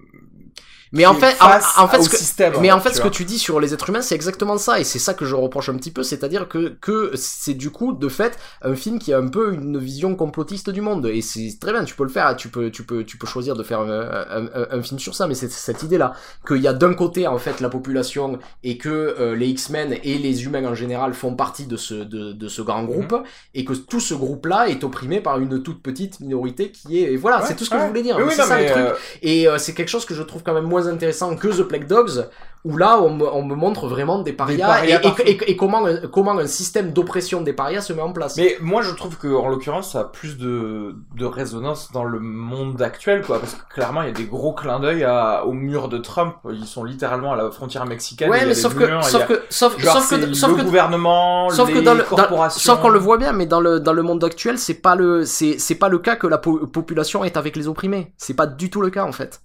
Mais 0.92 1.06
en 1.06 1.14
fait, 1.14 1.36
en, 1.40 1.84
en 1.84 1.88
fait, 1.88 2.02
ce 2.02 2.08
que, 2.10 2.16
système. 2.16 2.52
mais 2.60 2.70
en 2.70 2.80
fait, 2.80 2.92
ce 2.94 3.00
que 3.00 3.08
tu 3.08 3.24
dis 3.24 3.38
sur 3.38 3.60
les 3.60 3.72
êtres 3.72 3.88
humains, 3.88 4.02
c'est 4.02 4.14
exactement 4.14 4.58
ça, 4.58 4.78
et 4.78 4.84
c'est 4.84 4.98
ça 4.98 5.14
que 5.14 5.24
je 5.24 5.34
reproche 5.34 5.70
un 5.70 5.74
petit 5.76 5.90
peu, 5.90 6.02
c'est-à-dire 6.02 6.48
que 6.48 6.76
que 6.80 7.12
c'est 7.14 7.54
du 7.54 7.70
coup, 7.70 7.92
de 7.94 8.08
fait, 8.08 8.38
un 8.62 8.74
film 8.74 8.98
qui 8.98 9.12
a 9.12 9.18
un 9.18 9.28
peu 9.28 9.54
une 9.54 9.78
vision 9.78 10.14
complotiste 10.16 10.68
du 10.70 10.82
monde, 10.82 11.06
et 11.06 11.22
c'est 11.22 11.56
très 11.60 11.72
bien, 11.72 11.84
tu 11.84 11.94
peux 11.94 12.02
le 12.04 12.10
faire, 12.10 12.36
tu 12.36 12.48
peux, 12.48 12.70
tu 12.70 12.84
peux, 12.84 13.04
tu 13.04 13.16
peux 13.16 13.26
choisir 13.26 13.56
de 13.56 13.62
faire 13.62 13.80
un, 13.80 13.88
un- 13.90 14.46
un- 14.54 14.66
un 14.78 14.82
film 14.82 14.98
sur 15.00 15.14
ça, 15.14 15.26
mais 15.26 15.34
c'est 15.34 15.50
cette 15.50 15.82
idée-là 15.82 16.12
qu'il 16.46 16.58
y 16.60 16.68
a 16.68 16.72
d'un 16.74 16.94
côté 16.94 17.26
en 17.26 17.38
fait 17.38 17.60
la 17.60 17.70
population 17.70 18.38
et 18.62 18.76
que 18.76 18.88
euh, 18.90 19.34
les 19.34 19.48
X-Men 19.48 19.94
et 20.04 20.18
les 20.18 20.44
humains 20.44 20.64
en 20.66 20.74
général 20.74 21.14
font 21.14 21.34
partie 21.34 21.66
de 21.66 21.76
ce 21.78 21.94
de, 21.94 22.32
de 22.32 22.48
ce 22.48 22.60
grand 22.62 22.84
groupe, 22.84 23.14
et 23.54 23.64
que 23.64 23.72
tout 23.72 24.00
ce 24.00 24.12
groupe-là 24.14 24.68
est 24.68 24.84
opprimé 24.84 25.20
par 25.20 25.38
une 25.38 25.62
toute 25.62 25.82
petite 25.82 26.20
minorité 26.20 26.70
qui 26.70 26.98
est, 26.98 27.12
et 27.12 27.16
voilà, 27.16 27.40
Ouais, 27.40 27.46
c'est 27.46 27.56
tout 27.56 27.64
ce 27.64 27.70
que 27.70 27.76
ouais. 27.76 27.82
je 27.82 27.86
voulais 27.88 28.02
dire. 28.02 28.16
Oui, 28.18 28.24
c'est 28.30 28.42
ça 28.42 28.56
mais, 28.56 28.64
le 28.66 28.70
truc. 28.70 28.82
euh, 28.84 28.94
Et 29.22 29.48
euh, 29.48 29.56
c'est 29.58 29.72
quelque 29.74 29.88
chose 29.88 30.04
que 30.04 30.14
je 30.14 30.22
trouve 30.22 30.42
quand 30.42 30.52
même 30.54 30.64
moins 30.64 30.81
intéressant 30.88 31.36
que 31.36 31.48
The 31.48 31.62
Plague 31.62 31.86
Dogs, 31.86 32.26
où 32.64 32.76
là 32.76 33.00
on 33.02 33.12
me, 33.16 33.26
on 33.26 33.42
me 33.44 33.56
montre 33.56 33.88
vraiment 33.88 34.20
des 34.22 34.32
parias, 34.32 34.64
parias 34.66 34.96
et, 34.96 34.98
et- 34.98 35.02
partout. 35.02 35.22
et- 35.26 35.50
et 35.50 35.56
comment, 35.56 35.84
un, 35.84 35.96
comment 36.06 36.38
un 36.38 36.46
système 36.46 36.92
d'oppression 36.92 37.40
des 37.40 37.52
parias 37.52 37.80
se 37.80 37.92
met 37.92 38.02
en 38.02 38.12
place. 38.12 38.36
Mais 38.36 38.56
moi, 38.60 38.82
je 38.82 38.92
trouve 38.92 39.16
que 39.18 39.26
en 39.26 39.48
l'occurrence, 39.48 39.92
ça 39.92 40.00
a 40.00 40.04
plus 40.04 40.38
de, 40.38 40.94
de 41.16 41.24
résonance 41.24 41.90
dans 41.92 42.04
le 42.04 42.20
monde 42.20 42.80
actuel, 42.80 43.22
quoi. 43.22 43.40
Parce 43.40 43.54
que 43.54 43.74
clairement, 43.74 44.02
il 44.02 44.08
y 44.08 44.10
a 44.10 44.14
des 44.14 44.26
gros 44.26 44.52
clins 44.52 44.78
d'œil 44.78 45.04
au 45.44 45.52
mur 45.52 45.88
de 45.88 45.98
Trump. 45.98 46.36
Ils 46.52 46.66
sont 46.66 46.84
littéralement 46.84 47.32
à 47.32 47.36
la 47.36 47.50
frontière 47.50 47.84
mexicaine. 47.84 48.30
ouais, 48.30 48.46
mais 48.46 48.54
sauf 48.54 48.76
murs, 48.76 49.00
que, 49.00 49.06
sauf 49.06 49.22
a- 49.22 49.26
que, 49.26 49.42
sauf, 49.50 49.78
Genre, 49.80 49.94
sauf 49.94 50.04
c'est 50.04 50.20
que, 50.20 50.26
le 50.26 50.34
sauf 50.34 50.62
gouvernement, 50.64 51.50
sauf 51.50 51.66
les 51.68 51.74
que 51.74 51.80
dans 51.80 51.96
corporations. 52.04 52.60
sauf 52.72 52.80
qu'on 52.80 52.90
le 52.90 52.98
voit 53.00 53.18
bien, 53.18 53.32
mais 53.32 53.46
dans 53.46 53.60
le, 53.60 53.80
dans 53.80 53.92
le 53.92 54.02
monde 54.02 54.22
actuel, 54.22 54.56
c'est 54.58 54.74
pas 54.74 54.94
le, 54.94 55.24
c'est, 55.24 55.58
c'est 55.58 55.74
pas 55.74 55.88
le 55.88 55.98
cas 55.98 56.14
que 56.14 56.28
la 56.28 56.38
po- 56.38 56.66
population 56.68 57.24
est 57.24 57.36
avec 57.36 57.56
les 57.56 57.66
opprimés. 57.66 58.12
C'est 58.18 58.34
pas 58.34 58.46
du 58.46 58.70
tout 58.70 58.80
le 58.82 58.90
cas, 58.90 59.04
en 59.04 59.12
fait. 59.12 59.40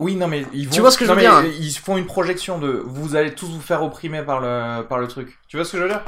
Oui, 0.00 0.16
non, 0.16 0.26
mais 0.28 0.44
ils 0.52 0.66
vont. 0.66 0.72
Tu 0.74 0.80
vois 0.80 0.90
ce 0.90 0.98
que 0.98 1.04
je 1.04 1.10
non, 1.10 1.16
veux 1.16 1.22
mais 1.22 1.28
dire 1.50 1.52
Ils 1.60 1.72
font 1.72 1.96
une 1.96 2.06
projection 2.06 2.58
de 2.58 2.82
vous 2.84 3.14
allez 3.16 3.34
tous 3.34 3.46
vous 3.46 3.60
faire 3.60 3.82
opprimer 3.82 4.22
par 4.22 4.40
le, 4.40 4.82
par 4.82 4.98
le 4.98 5.06
truc. 5.06 5.38
Tu 5.46 5.56
vois 5.56 5.64
ce 5.64 5.72
que 5.72 5.78
je 5.78 5.82
veux 5.84 5.88
dire? 5.90 6.02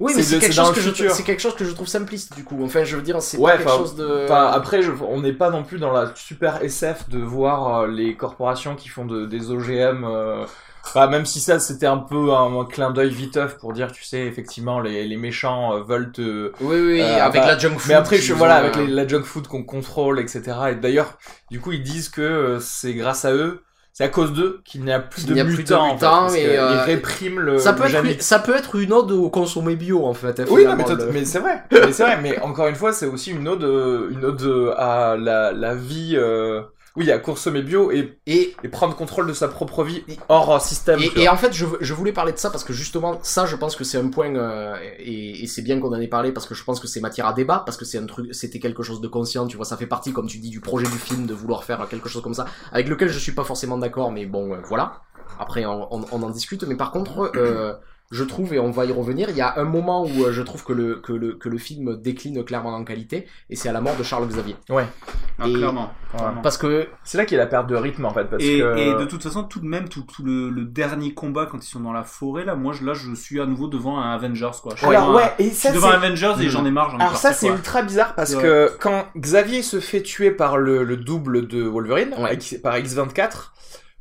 Oui, 0.00 0.12
mais 0.16 0.22
C'est 0.22 0.38
quelque 0.38 0.52
chose 0.54 0.72
que 0.72 0.80
je, 0.80 0.88
futur. 0.90 1.10
c'est 1.12 1.22
quelque 1.24 1.40
chose 1.40 1.54
que 1.56 1.64
je 1.64 1.72
trouve 1.72 1.86
simpliste, 1.88 2.34
du 2.36 2.44
coup. 2.44 2.62
Enfin, 2.64 2.84
je 2.84 2.96
veux 2.96 3.02
dire, 3.02 3.20
c'est 3.22 3.36
Ouais, 3.38 3.52
pas 3.52 3.58
quelque 3.58 3.70
chose 3.70 3.96
de... 3.96 4.24
Enfin, 4.24 4.46
après, 4.52 4.82
je- 4.82 4.92
on 5.08 5.20
n'est 5.20 5.32
pas 5.32 5.50
non 5.50 5.64
plus 5.64 5.78
dans 5.78 5.90
la 5.92 6.12
super 6.14 6.62
SF 6.62 7.08
de 7.08 7.18
voir 7.18 7.78
euh, 7.82 7.86
les 7.88 8.16
corporations 8.16 8.74
qui 8.76 8.88
font 8.88 9.04
de- 9.06 9.26
des 9.26 9.50
OGM. 9.50 10.04
euh, 10.04 10.44
Enfin, 10.84 11.06
même 11.08 11.26
si 11.26 11.40
ça, 11.40 11.58
c'était 11.58 11.86
un 11.86 11.98
peu 11.98 12.32
un, 12.32 12.58
un 12.60 12.64
clin 12.64 12.90
d'œil 12.90 13.10
viteuf 13.10 13.58
pour 13.58 13.72
dire, 13.74 13.92
tu 13.92 14.04
sais, 14.04 14.20
effectivement, 14.26 14.80
les, 14.80 15.06
les 15.06 15.16
méchants 15.18 15.74
euh, 15.76 15.82
veulent 15.82 16.12
te... 16.12 16.52
Oui, 16.60 16.76
oui, 16.80 17.00
Euh, 17.02 17.22
avec 17.22 17.42
bah, 17.42 17.46
la 17.48 17.58
junk 17.58 17.78
food. 17.78 17.88
Mais 17.88 17.94
après, 17.94 18.18
je, 18.18 18.32
voilà, 18.32 18.56
avec 18.56 18.76
euh, 18.76 18.86
les- 18.86 18.92
la 18.94 19.06
junk 19.06 19.22
food 19.24 19.46
qu'on 19.48 19.64
contrôle, 19.64 20.18
etc. 20.18 20.56
Et 20.70 20.74
d'ailleurs, 20.76 21.18
du 21.50 21.60
coup, 21.60 21.72
ils 21.72 21.82
disent 21.82 22.08
que 22.08 22.22
euh, 22.22 22.58
c'est 22.60 22.94
grâce 22.94 23.24
à 23.26 23.32
eux, 23.34 23.62
c'est 23.92 24.04
à 24.04 24.08
cause 24.08 24.32
d'eux 24.32 24.60
qu'il 24.64 24.84
n'y 24.84 24.92
a 24.92 25.00
plus 25.00 25.26
de 25.26 25.34
plus 25.34 25.42
mutants. 25.58 25.82
en 25.82 25.88
fait, 25.88 25.94
mutants, 25.94 26.10
parce 26.22 26.36
et, 26.36 26.44
que 26.44 26.48
euh, 26.48 26.70
ils 26.74 26.78
répriment 26.86 27.40
le, 27.40 27.58
ça 27.58 27.72
peut, 27.72 27.80
le 27.82 27.86
être, 27.86 27.92
Janix. 27.92 28.20
ça 28.24 28.38
peut 28.38 28.54
être 28.56 28.76
une 28.76 28.92
ode 28.92 29.10
au 29.10 29.28
consommé 29.28 29.76
bio 29.76 30.06
en 30.06 30.14
fait. 30.14 30.40
Oui, 30.48 30.64
non, 30.64 30.76
mais, 30.76 30.84
le- 30.88 31.12
mais 31.12 31.24
c'est 31.24 31.40
vrai. 31.40 31.64
mais 31.72 31.92
c'est 31.92 32.04
vrai. 32.04 32.18
Mais 32.22 32.38
encore 32.40 32.68
une 32.68 32.76
fois, 32.76 32.92
c'est 32.92 33.06
aussi 33.06 33.32
une 33.32 33.46
ode, 33.48 33.64
euh, 33.64 34.08
une 34.10 34.24
ode 34.24 34.40
euh, 34.42 34.72
à 34.78 35.16
la, 35.16 35.52
la 35.52 35.74
vie. 35.74 36.14
euh, 36.16 36.62
Oui, 36.98 37.10
à 37.12 37.18
consommer 37.18 37.62
bio 37.62 37.92
et, 37.92 38.18
Et, 38.26 38.54
et 38.64 38.68
prendre 38.68 38.96
contrôle 38.96 39.26
de 39.28 39.32
sa 39.32 39.46
propre 39.48 39.84
vie 39.84 40.02
hors 40.28 40.60
système. 40.60 41.00
et, 41.00 41.22
et 41.22 41.28
en 41.28 41.36
fait, 41.36 41.52
je, 41.52 41.64
je 41.80 41.94
voulais 41.94 42.12
parler 42.12 42.32
de 42.32 42.38
ça 42.38 42.50
parce 42.50 42.64
que 42.64 42.72
justement, 42.72 43.20
ça, 43.22 43.46
je 43.46 43.54
pense 43.56 43.76
que 43.76 43.84
c'est 43.84 43.98
un 43.98 44.08
point 44.08 44.34
euh, 44.34 44.76
et, 44.98 45.44
et 45.44 45.46
c'est 45.46 45.62
bien 45.62 45.78
qu'on 45.80 45.94
en 45.94 46.00
ait 46.00 46.08
parlé 46.08 46.32
parce 46.32 46.46
que 46.46 46.54
je 46.56 46.64
pense 46.64 46.80
que 46.80 46.88
c'est 46.88 47.00
matière 47.00 47.26
à 47.26 47.32
débat 47.32 47.62
parce 47.64 47.76
que 47.78 47.84
c'est 47.84 47.98
un 47.98 48.06
truc, 48.06 48.34
c'était 48.34 48.58
quelque 48.58 48.82
chose 48.82 49.00
de 49.00 49.08
conscient. 49.08 49.46
Tu 49.46 49.56
vois, 49.56 49.64
ça 49.64 49.76
fait 49.76 49.86
partie, 49.86 50.12
comme 50.12 50.26
tu 50.26 50.38
dis, 50.38 50.50
du 50.50 50.60
projet 50.60 50.86
du 50.86 50.98
film 50.98 51.26
de 51.26 51.34
vouloir 51.34 51.62
faire 51.64 51.86
quelque 51.88 52.08
chose 52.08 52.22
comme 52.22 52.34
ça, 52.34 52.46
avec 52.72 52.88
lequel 52.88 53.08
je 53.08 53.18
suis 53.18 53.32
pas 53.32 53.44
forcément 53.44 53.78
d'accord, 53.78 54.10
mais 54.10 54.26
bon, 54.26 54.52
euh, 54.54 54.58
voilà. 54.68 55.02
Après, 55.38 55.64
on, 55.66 55.94
on, 55.94 56.04
on 56.10 56.22
en 56.24 56.30
discute. 56.30 56.64
Mais 56.64 56.74
par 56.76 56.90
contre, 56.90 57.30
euh, 57.36 57.74
je 58.10 58.24
trouve, 58.24 58.54
et 58.54 58.58
on 58.58 58.70
va 58.70 58.86
y 58.86 58.92
revenir, 58.92 59.28
il 59.28 59.36
y 59.36 59.42
a 59.42 59.58
un 59.58 59.64
moment 59.64 60.02
où 60.02 60.24
euh, 60.24 60.32
je 60.32 60.40
trouve 60.42 60.64
que 60.64 60.72
le, 60.72 60.94
que, 60.96 61.12
le, 61.12 61.34
que 61.34 61.50
le 61.50 61.58
film 61.58 61.94
décline 62.00 62.42
clairement 62.42 62.74
en 62.74 62.82
qualité, 62.82 63.26
et 63.50 63.56
c'est 63.56 63.68
à 63.68 63.72
la 63.72 63.82
mort 63.82 63.96
de 63.96 64.02
Charles 64.02 64.26
Xavier. 64.26 64.56
Ah, 64.70 65.46
Et- 65.46 65.52
clairement. 65.52 65.90
clairement. 66.16 66.40
Parce 66.40 66.56
que 66.56 66.88
C'est 67.04 67.18
là 67.18 67.26
qu'il 67.26 67.36
y 67.36 67.40
a 67.40 67.44
la 67.44 67.50
perte 67.50 67.66
de 67.66 67.76
rythme 67.76 68.06
en 68.06 68.10
fait. 68.14 68.24
Parce 68.24 68.42
Et, 68.42 68.60
que... 68.60 68.76
et 68.78 68.94
de 68.94 69.04
toute 69.04 69.22
façon, 69.22 69.44
tout 69.44 69.60
de 69.60 69.66
même, 69.66 69.88
tout, 69.90 70.02
tout 70.10 70.24
le, 70.24 70.48
le 70.48 70.64
dernier 70.64 71.12
combat 71.12 71.44
quand 71.46 71.58
ils 71.62 71.68
sont 71.68 71.80
dans 71.80 71.92
la 71.92 72.02
forêt, 72.02 72.46
là, 72.46 72.54
moi, 72.54 72.72
je, 72.72 72.82
là, 72.84 72.94
je 72.94 73.14
suis 73.14 73.40
à 73.42 73.46
nouveau 73.46 73.68
devant 73.68 73.98
un 74.00 74.14
Avengers, 74.14 74.50
quoi. 74.62 74.72
Je 74.74 74.78
suis 74.78 74.86
Alors 74.88 75.10
un- 75.10 75.14
ouais, 75.14 75.32
et 75.38 75.50
je 75.50 75.54
ça 75.54 75.68
suis 75.68 75.76
devant 75.76 75.88
un 75.90 75.92
Avengers 76.02 76.34
et 76.40 76.48
j'en 76.48 76.64
ai 76.64 76.70
marre, 76.70 76.90
j'en 76.90 76.98
ai 76.98 77.02
Alors 77.02 77.16
ça 77.18 77.32
c'est 77.34 77.48
ultra 77.48 77.82
bizarre 77.82 78.14
parce 78.14 78.34
Ouais. 78.34 78.42
que 78.42 78.72
quand 78.80 79.04
Xavier 79.18 79.60
se 79.62 79.80
fait 79.80 80.02
tuer 80.02 80.30
par 80.30 80.56
le, 80.56 80.82
le 80.82 80.96
double 80.96 81.46
de 81.46 81.62
Wolverine, 81.62 82.14
Ouais. 82.18 82.38
par 82.62 82.76
X24, 82.78 83.52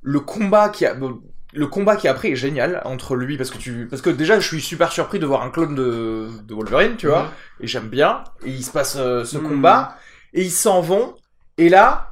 le 0.01 0.19
combat 0.21 0.69
qui 0.69 0.85
a 0.85 0.93
bon, 0.93 1.19
le 1.57 1.67
combat 1.67 1.95
qui 1.97 2.07
a 2.07 2.11
après 2.11 2.29
est 2.31 2.35
génial 2.35 2.81
entre 2.85 3.15
lui 3.15 3.37
parce 3.37 3.49
que 3.49 3.57
tu 3.57 3.87
parce 3.89 4.01
que 4.01 4.09
déjà 4.09 4.39
je 4.39 4.47
suis 4.47 4.61
super 4.61 4.91
surpris 4.91 5.19
de 5.19 5.25
voir 5.25 5.41
un 5.43 5.49
clone 5.49 5.75
de, 5.75 6.29
de 6.47 6.53
Wolverine, 6.53 6.95
tu 6.97 7.07
vois, 7.07 7.31
et 7.59 7.67
j'aime 7.67 7.89
bien 7.89 8.23
et 8.45 8.51
il 8.51 8.63
se 8.63 8.71
passe 8.71 8.95
euh, 8.97 9.23
ce 9.25 9.37
Mhm. 9.37 9.47
combat 9.49 9.97
et 10.33 10.43
ils 10.43 10.51
s'en 10.51 10.81
vont 10.81 11.15
Et 11.57 11.69
là, 11.69 12.11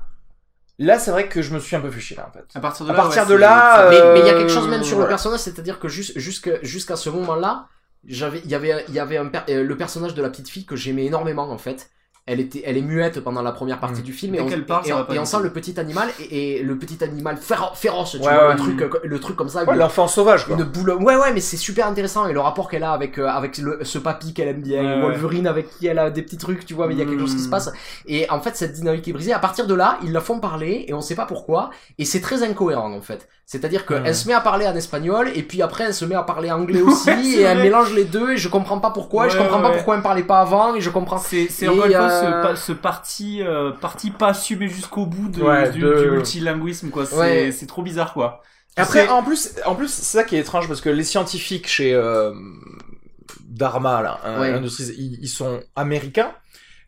là, 0.80 0.98
c'est 1.00 1.12
vrai 1.12 1.30
que 1.30 1.42
je 1.42 1.54
me 1.54 1.60
suis 1.60 1.76
un 1.76 1.80
peu 1.82 1.92
fiché 1.92 2.16
là 2.16 2.28
en 2.30 2.32
fait. 2.34 2.46
À 2.56 2.60
partir 2.60 2.86
de 2.86 2.90
À 2.92 2.94
là, 2.94 3.00
partir 3.02 3.22
ouais, 3.24 3.28
de 3.30 3.34
c'est- 3.36 3.40
là, 3.42 3.76
c'est- 3.78 3.90
Mais 3.92 4.02
Euh, 4.02 4.14
mais 4.14 4.20
il 4.22 4.26
y 4.26 4.30
a 4.30 4.34
quelque 4.34 4.52
chose 4.52 4.68
même 4.68 4.84
sur 4.84 5.00
le 5.00 5.08
personnage, 5.08 5.40
c'est-à-dire 5.42 5.80
que 5.80 5.88
juste, 5.88 6.18
jusqu'à 6.64 6.96
ce 6.96 7.10
moment-là, 7.12 7.68
j'avais, 8.08 8.40
il 8.44 8.50
y 8.52 8.56
avait, 8.56 8.84
il 8.88 8.94
y 8.94 9.00
avait 9.00 9.18
un 9.18 9.28
per- 9.28 9.46
euh, 9.50 9.64
le 9.64 9.78
personnage 9.78 10.14
de 10.16 10.22
la 10.22 10.30
petite 10.30 10.50
fille 10.50 10.66
que 10.66 10.76
j'aimais 10.76 11.06
énormément 11.06 11.50
en 11.50 11.58
fait. 11.58 11.90
Elle 12.28 12.40
était, 12.40 12.64
elle 12.66 12.76
est 12.76 12.82
muette 12.82 13.20
pendant 13.20 13.44
la 13.44 13.52
première 13.52 13.80
partie 13.80 14.02
Mm. 14.02 14.04
du 14.06 14.12
film 14.14 14.34
et 14.34 14.42
on, 14.42 14.50
parle, 14.64 14.88
et 14.88 14.94
on- 14.94 15.08
et 15.22 15.26
sent 15.26 15.38
le 15.44 15.52
petit 15.54 15.80
animal 15.80 16.10
et, 16.20 16.58
et 16.58 16.64
le 16.64 16.76
petit 16.76 17.04
animal 17.04 17.36
féro- 17.38 17.76
féroce, 17.76 18.14
tu 18.14 18.18
Ouais, 18.18 18.24
vois, 18.34 18.48
ouais. 18.48 18.54
le 18.54 18.60
truc, 18.60 18.82
euh, 18.82 18.90
le 19.04 19.20
truc 19.20 19.36
comme 19.36 19.48
ça. 19.50 19.64
Ouais, 19.64 19.76
l'enfant 19.76 20.08
sauvage 20.08 20.48
quoi. 20.48 20.56
une 20.58 20.64
boule. 20.64 20.90
Ouais, 21.04 21.16
ouais, 21.18 21.34
mais 21.34 21.40
c'est 21.40 21.56
super 21.56 21.86
intéressant 21.86 22.26
et 22.28 22.34
le 22.34 22.40
rapport 22.40 22.68
qu'elle 22.68 22.82
a 22.84 22.94
avec 22.94 23.20
euh, 23.20 23.28
avec 23.28 23.60
le, 23.60 23.84
ce 23.84 24.00
papy 24.00 24.34
qu'elle 24.34 24.48
aime 24.48 24.62
bien, 24.64 24.82
Ouais, 24.82 24.96
ouais. 24.96 25.02
Wolverine 25.12 25.46
avec 25.46 25.70
qui 25.78 25.86
elle 25.86 26.00
a 26.00 26.10
des 26.10 26.24
petits 26.24 26.38
trucs, 26.38 26.66
tu 26.66 26.74
vois, 26.74 26.88
mais 26.88 26.96
il 26.96 27.00
y 27.00 27.04
a 27.04 27.06
quelque 27.06 27.20
chose 27.22 27.36
qui 27.36 27.42
se 27.44 27.48
Mm. 27.48 27.52
passe. 27.52 27.72
Et 28.08 28.28
en 28.32 28.40
fait, 28.42 28.56
cette 28.56 28.74
dynamique 28.74 29.08
est 29.08 29.14
brisée. 29.14 29.32
À 29.34 29.40
partir 29.40 29.68
de 29.68 29.76
là, 29.76 30.00
ils 30.04 30.12
la 30.12 30.20
font 30.22 30.40
parler 30.40 30.86
et 30.88 30.96
on 30.96 31.02
sait 31.02 31.16
pas 31.16 31.28
pourquoi. 31.28 31.70
Et 32.00 32.06
c'est 32.06 32.22
très 32.22 32.42
incohérent 32.42 32.92
en 32.92 33.02
fait. 33.02 33.28
C'est-à-dire 33.48 33.86
qu'elle 33.86 34.02
Mm. 34.10 34.14
se 34.14 34.28
met 34.28 34.34
à 34.34 34.42
parler 34.42 34.66
en 34.68 34.76
espagnol 34.76 35.30
et 35.36 35.44
puis 35.44 35.62
après 35.62 35.84
elle 35.84 35.94
se 35.94 36.04
met 36.04 36.16
à 36.16 36.24
parler 36.24 36.50
anglais 36.52 36.82
aussi 36.90 37.10
Ouais, 37.10 37.26
et 37.28 37.42
elle 37.42 37.60
mélange 37.60 37.94
les 37.94 38.06
deux 38.06 38.32
et 38.32 38.38
je 38.38 38.50
comprends 38.50 38.80
pas 38.80 38.90
pourquoi. 38.90 39.28
et 39.28 39.30
je 39.30 39.38
Ouais, 39.38 39.44
comprends 39.44 39.62
pas 39.62 39.70
pourquoi 39.72 39.94
elle 39.96 40.00
me 40.00 40.04
parlait 40.04 40.24
pas 40.24 40.40
avant 40.40 40.74
et 40.76 40.82
je 40.82 40.90
comprends. 40.90 41.20
C'est, 41.20 41.48
c'est 41.50 41.68
encore 41.68 41.86
une 41.86 41.92
fois 41.92 42.02
euh, 42.12 42.42
ce, 42.42 42.48
pa- 42.48 42.56
ce 42.56 42.72
parti, 42.72 43.44
euh, 43.44 43.72
parti 43.72 44.10
pas 44.12 44.30
assumé 44.30 44.68
jusqu'au 44.68 45.06
bout 45.06 45.30
de, 45.30 45.44
Ouais, 45.44 45.70
du, 45.70 45.80
de- 45.80 46.04
du 46.06 46.10
multilinguisme, 46.12 46.90
quoi. 46.90 47.06
C'est, 47.06 47.16
Ouais. 47.18 47.52
c'est 47.52 47.68
trop 47.68 47.84
bizarre, 47.84 48.14
quoi. 48.14 48.42
Après, 48.78 49.08
en 49.08 49.22
plus, 49.24 49.52
en 49.66 49.76
plus, 49.76 49.88
c'est 49.90 50.04
ça 50.18 50.24
qui 50.24 50.36
est 50.36 50.40
étrange 50.40 50.68
parce 50.68 50.82
que 50.82 50.90
les 50.90 51.04
scientifiques 51.06 51.68
chez 51.68 51.94
euh, 51.94 52.34
Dharma, 53.48 54.02
là, 54.02 54.20
hein, 54.26 54.40
Ouais. 54.42 54.54
Industries, 54.54 54.94
ils, 54.98 55.18
ils 55.22 55.28
sont 55.30 55.60
américains. 55.76 56.32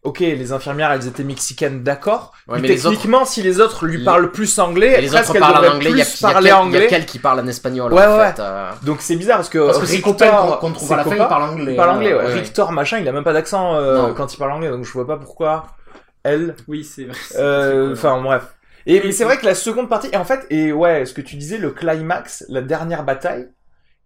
Ok, 0.07 0.19
les 0.19 0.51
infirmières, 0.53 0.91
elles 0.91 1.05
étaient 1.07 1.23
mexicaines, 1.23 1.83
d'accord. 1.83 2.31
Ouais, 2.47 2.55
mais 2.55 2.61
mais 2.61 2.67
les 2.69 2.75
techniquement, 2.79 3.25
si 3.25 3.41
les 3.41 3.59
autres 3.59 3.85
lui 3.85 4.03
parlent 4.05 4.31
plus 4.31 4.57
anglais, 4.59 5.01
les 5.01 5.07
presque 5.07 5.31
autres 5.31 5.35
elles 5.35 5.41
parlent 5.41 5.65
en 5.67 5.75
anglais. 5.75 5.89
Il 5.91 5.97
y 5.97 6.01
a, 6.01 6.05
plus 6.05 6.21
il 6.21 6.23
y 6.23 6.25
a 6.25 6.31
parler 6.31 6.49
quel- 6.49 6.55
il 6.57 6.61
y 6.61 6.65
anglais. 6.65 6.85
a 6.85 6.89
quel 6.89 7.05
qui 7.05 7.19
parle 7.19 7.39
en 7.41 7.47
espagnol 7.47 7.93
Ouais, 7.93 8.05
en 8.05 8.17
ouais. 8.17 8.31
fait. 8.31 8.39
euh, 8.41 8.69
Donc 8.83 9.01
c'est 9.01 9.15
bizarre 9.17 9.37
parce 9.37 9.49
que 9.49 9.57
Parce 9.65 9.79
que 9.79 10.01
qu'on- 10.01 10.13
qu'on 10.57 10.71
trouve 10.71 10.93
à 10.93 10.95
la 10.97 11.03
fin, 11.03 11.11
ils 11.11 11.17
parlent 11.17 11.43
anglais. 11.51 11.73
il 11.73 11.75
parle 11.75 11.89
anglais, 11.89 12.13
ouais. 12.13 12.23
ouais. 12.23 12.71
Machin, 12.71 12.99
il 12.99 13.07
a 13.07 13.11
même 13.11 13.23
pas 13.25 13.33
d'accent 13.33 13.75
euh, 13.75 14.13
quand 14.13 14.33
il 14.33 14.37
parle 14.37 14.51
anglais, 14.53 14.69
donc 14.69 14.85
je 14.85 14.91
vois 14.93 15.05
pas 15.05 15.17
pourquoi 15.17 15.67
elle. 16.23 16.55
Oui, 16.69 16.83
c'est 16.85 17.03
vrai. 17.03 17.17
Euh, 17.37 17.91
Enfin 17.93 18.21
bref. 18.21 18.43
Et 18.85 18.95
Et- 18.95 19.01
mais 19.03 19.11
c'est 19.11 19.25
vrai 19.25 19.37
que 19.37 19.45
la 19.45 19.55
seconde 19.55 19.89
partie, 19.89 20.07
et 20.13 20.15
en 20.17 20.23
fait, 20.23 20.45
et 20.49 20.71
ouais, 20.71 21.05
ce 21.05 21.13
que 21.13 21.19
tu 21.21 21.35
disais, 21.35 21.57
le 21.57 21.71
climax, 21.71 22.45
la 22.47 22.61
dernière 22.61 23.03
bataille, 23.03 23.49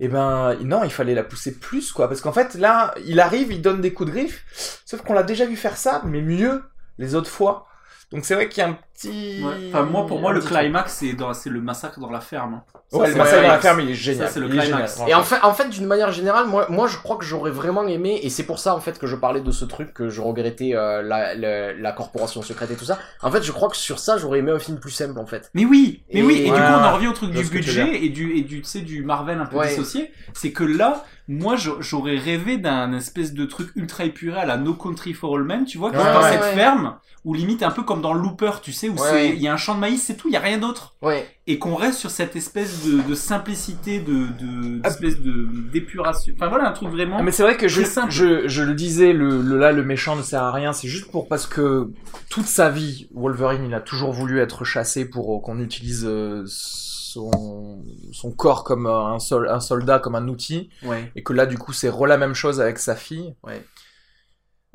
eh 0.04 0.08
ben 0.08 0.58
non, 0.64 0.84
il 0.84 0.92
fallait 0.92 1.14
la 1.14 1.24
pousser 1.24 1.60
plus 1.60 1.92
quoi, 1.92 2.08
parce 2.08 2.22
qu'en 2.22 2.34
fait 2.34 2.56
là, 2.56 2.96
il 3.06 3.20
arrive, 3.20 3.52
il 3.52 3.62
donne 3.62 3.82
des 3.82 3.94
coups 3.94 4.10
de 4.10 4.16
griffe, 4.16 4.82
sauf 4.84 5.02
qu'on 5.04 5.14
l'a 5.14 5.22
déjà 5.22 5.46
vu 5.46 5.56
faire 5.56 5.78
ça, 5.78 6.02
mais 6.06 6.24
mieux 6.24 6.64
les 6.98 7.14
autres 7.14 7.30
fois. 7.30 7.68
Donc 8.12 8.26
c'est 8.26 8.34
vrai 8.34 8.50
qu'il 8.50 8.64
y 8.64 8.66
a 8.66 8.70
un 8.70 8.80
petit. 9.10 9.44
Ouais. 9.44 9.70
Enfin, 9.70 9.84
moi, 9.84 10.06
pour 10.06 10.20
moi, 10.20 10.32
le 10.34 10.42
climax, 10.42 10.94
c'est, 11.00 11.14
dans, 11.14 11.34
c'est 11.34 11.50
le 11.50 11.62
massacre 11.62 12.00
dans 12.00 12.10
la 12.10 12.20
ferme. 12.22 12.56
hein. 12.56 12.64
Ça, 12.92 12.98
Ouais, 12.98 13.06
c'est 13.08 13.12
le 13.14 13.18
massacre 13.20 13.36
dans 13.36 13.42
la 13.42 13.58
climax. 13.58 13.62
ferme, 13.64 13.80
il 13.82 13.90
est 13.90 13.94
génial. 13.94 14.28
Ça, 14.28 14.34
c'est 14.34 14.40
le 14.40 14.48
il 14.50 14.58
est 14.58 14.62
climax. 14.64 14.94
génial, 14.98 15.10
Et 15.10 15.14
en 15.16 15.24
fait, 15.24 15.40
en 15.44 15.54
fait, 15.54 15.70
d'une 15.70 15.86
manière 15.86 16.12
générale, 16.12 16.48
moi, 16.48 16.66
moi, 16.70 16.88
je 16.88 16.98
crois 16.98 17.16
que 17.18 17.24
j'aurais 17.26 17.52
vraiment 17.52 17.88
aimé, 17.88 18.20
et 18.24 18.30
c'est 18.30 18.44
pour 18.44 18.60
ça 18.60 18.76
en 18.76 18.80
fait 18.82 19.00
que 19.00 19.08
je 19.08 19.16
parlais 19.16 19.42
de 19.42 19.52
ce 19.52 19.66
truc 19.66 19.94
que 19.94 20.10
je 20.10 20.22
regrettais 20.22 20.72
euh, 20.76 21.02
la, 21.02 21.34
la, 21.36 21.74
la 21.74 21.92
corporation 21.94 22.42
secrète 22.42 22.72
et 22.72 22.76
tout 22.76 22.86
ça. 22.86 23.00
En 23.22 23.32
fait, 23.32 23.44
je 23.44 23.52
crois 23.52 23.70
que 23.70 23.78
sur 23.78 24.00
ça, 24.00 24.18
j'aurais 24.18 24.40
aimé 24.40 24.52
un 24.52 24.60
film 24.60 24.78
plus 24.80 24.92
simple 24.92 25.18
en 25.20 25.26
fait. 25.26 25.50
Mais 25.54 25.66
oui, 25.66 26.04
mais 26.14 26.20
Et- 26.20 26.24
oui, 26.24 26.34
et 26.42 26.46
du 26.46 26.52
coup 26.52 26.58
on 26.58 26.84
en 26.84 26.94
revient 26.96 27.08
au 27.08 27.14
truc 27.14 27.32
du 27.32 27.44
budget 27.46 28.04
et 28.04 28.10
du 28.10 28.36
et 28.38 28.42
du 28.42 28.62
tu 28.62 28.68
sais 28.68 28.80
du 28.82 29.04
Marvel 29.04 29.40
un 29.40 29.46
peu 29.46 29.58
Ouais. 29.58 29.70
dissocié, 29.70 30.12
c'est 30.34 30.52
que 30.52 30.64
là, 30.64 31.06
moi 31.28 31.56
j'aurais 31.56 32.18
rêvé 32.18 32.58
d'un 32.58 32.92
espèce 32.94 33.34
de 33.34 33.46
truc 33.46 33.70
ultra 33.76 34.04
épuré 34.04 34.40
à 34.40 34.46
la 34.46 34.58
No 34.58 34.74
Country 34.74 35.14
for 35.14 35.36
All 35.38 35.44
Men, 35.44 35.66
tu 35.66 35.78
vois, 35.78 35.92
qui 35.92 35.98
Ouais, 35.98 36.04
est 36.04 36.14
dans 36.14 36.22
ouais, 36.22 36.32
cette 36.32 36.42
ouais. 36.42 36.54
ferme 36.56 36.98
où 37.24 37.34
limite 37.36 37.62
un 37.64 37.70
peu 37.72 37.84
comme 37.84 38.02
dans 38.02 38.14
Looper, 38.14 38.52
tu 38.64 38.72
sais, 38.74 38.90
où 39.00 39.02
ouais. 39.02 39.30
il 39.36 39.42
y 39.42 39.48
a 39.48 39.54
un 39.54 39.58
champ 39.58 39.76
de 39.76 39.80
maïs, 39.80 40.02
c'est 40.02 40.16
tout, 40.16 40.28
il 40.28 40.34
y 40.34 40.38
a 40.38 40.40
rien 40.42 40.58
d'autre, 40.58 40.96
Ouais. 41.02 41.26
et 41.48 41.58
qu'on 41.60 41.76
reste 41.76 42.00
sur 42.00 42.12
cette 42.12 42.36
espèce 42.36 42.86
de, 42.86 43.02
de 43.08 43.16
simplicité, 43.16 44.00
de 44.00 44.28
de 44.28 44.80
Ah. 44.84 44.88
espèce 44.90 45.20
de 45.20 45.48
d'épuration. 45.72 46.34
Enfin 46.36 46.48
voilà 46.50 46.70
un 46.70 46.72
truc 46.74 46.90
vraiment. 46.90 47.18
Ah, 47.20 47.24
mais 47.24 47.32
c'est 47.32 47.44
vrai 47.44 47.58
que 47.58 47.68
je, 47.68 47.82
je, 48.10 48.48
je 48.48 48.64
le 48.64 48.74
disais, 48.74 49.14
le, 49.14 49.42
le, 49.42 49.58
là, 49.58 49.72
le 49.72 49.84
méchant 49.84 50.16
ne 50.16 50.22
sert 50.22 50.44
à 50.44 50.52
rien. 50.52 50.74
C'est 50.74 50.88
juste 50.88 51.12
pour 51.12 51.28
parce 51.28 51.48
que 51.48 51.90
toute 52.30 52.46
sa 52.48 52.70
vie, 52.70 53.08
Wolverine, 53.14 53.64
il 53.66 53.74
a 53.74 53.82
toujours 53.82 54.12
voulu 54.14 54.40
être 54.40 54.64
chassé 54.66 55.06
pour 55.06 55.36
euh, 55.36 55.40
qu'on 55.40 55.60
utilise 55.60 56.06
euh, 56.06 56.44
son, 56.48 57.84
son 58.14 58.32
corps 58.32 58.64
comme 58.64 58.86
un, 58.88 59.20
sol, 59.20 59.48
un 59.50 59.60
soldat, 59.60 60.00
comme 60.00 60.16
un 60.16 60.28
outil. 60.28 60.70
Ouais. 60.84 61.12
Et 61.16 61.24
que 61.24 61.34
là, 61.34 61.46
du 61.46 61.58
coup, 61.58 61.74
c'est 61.74 61.90
re 61.90 62.06
la 62.08 62.18
même 62.18 62.34
chose 62.36 62.62
avec 62.62 62.78
sa 62.80 62.96
fille. 62.96 63.34
Ouais. 63.44 63.64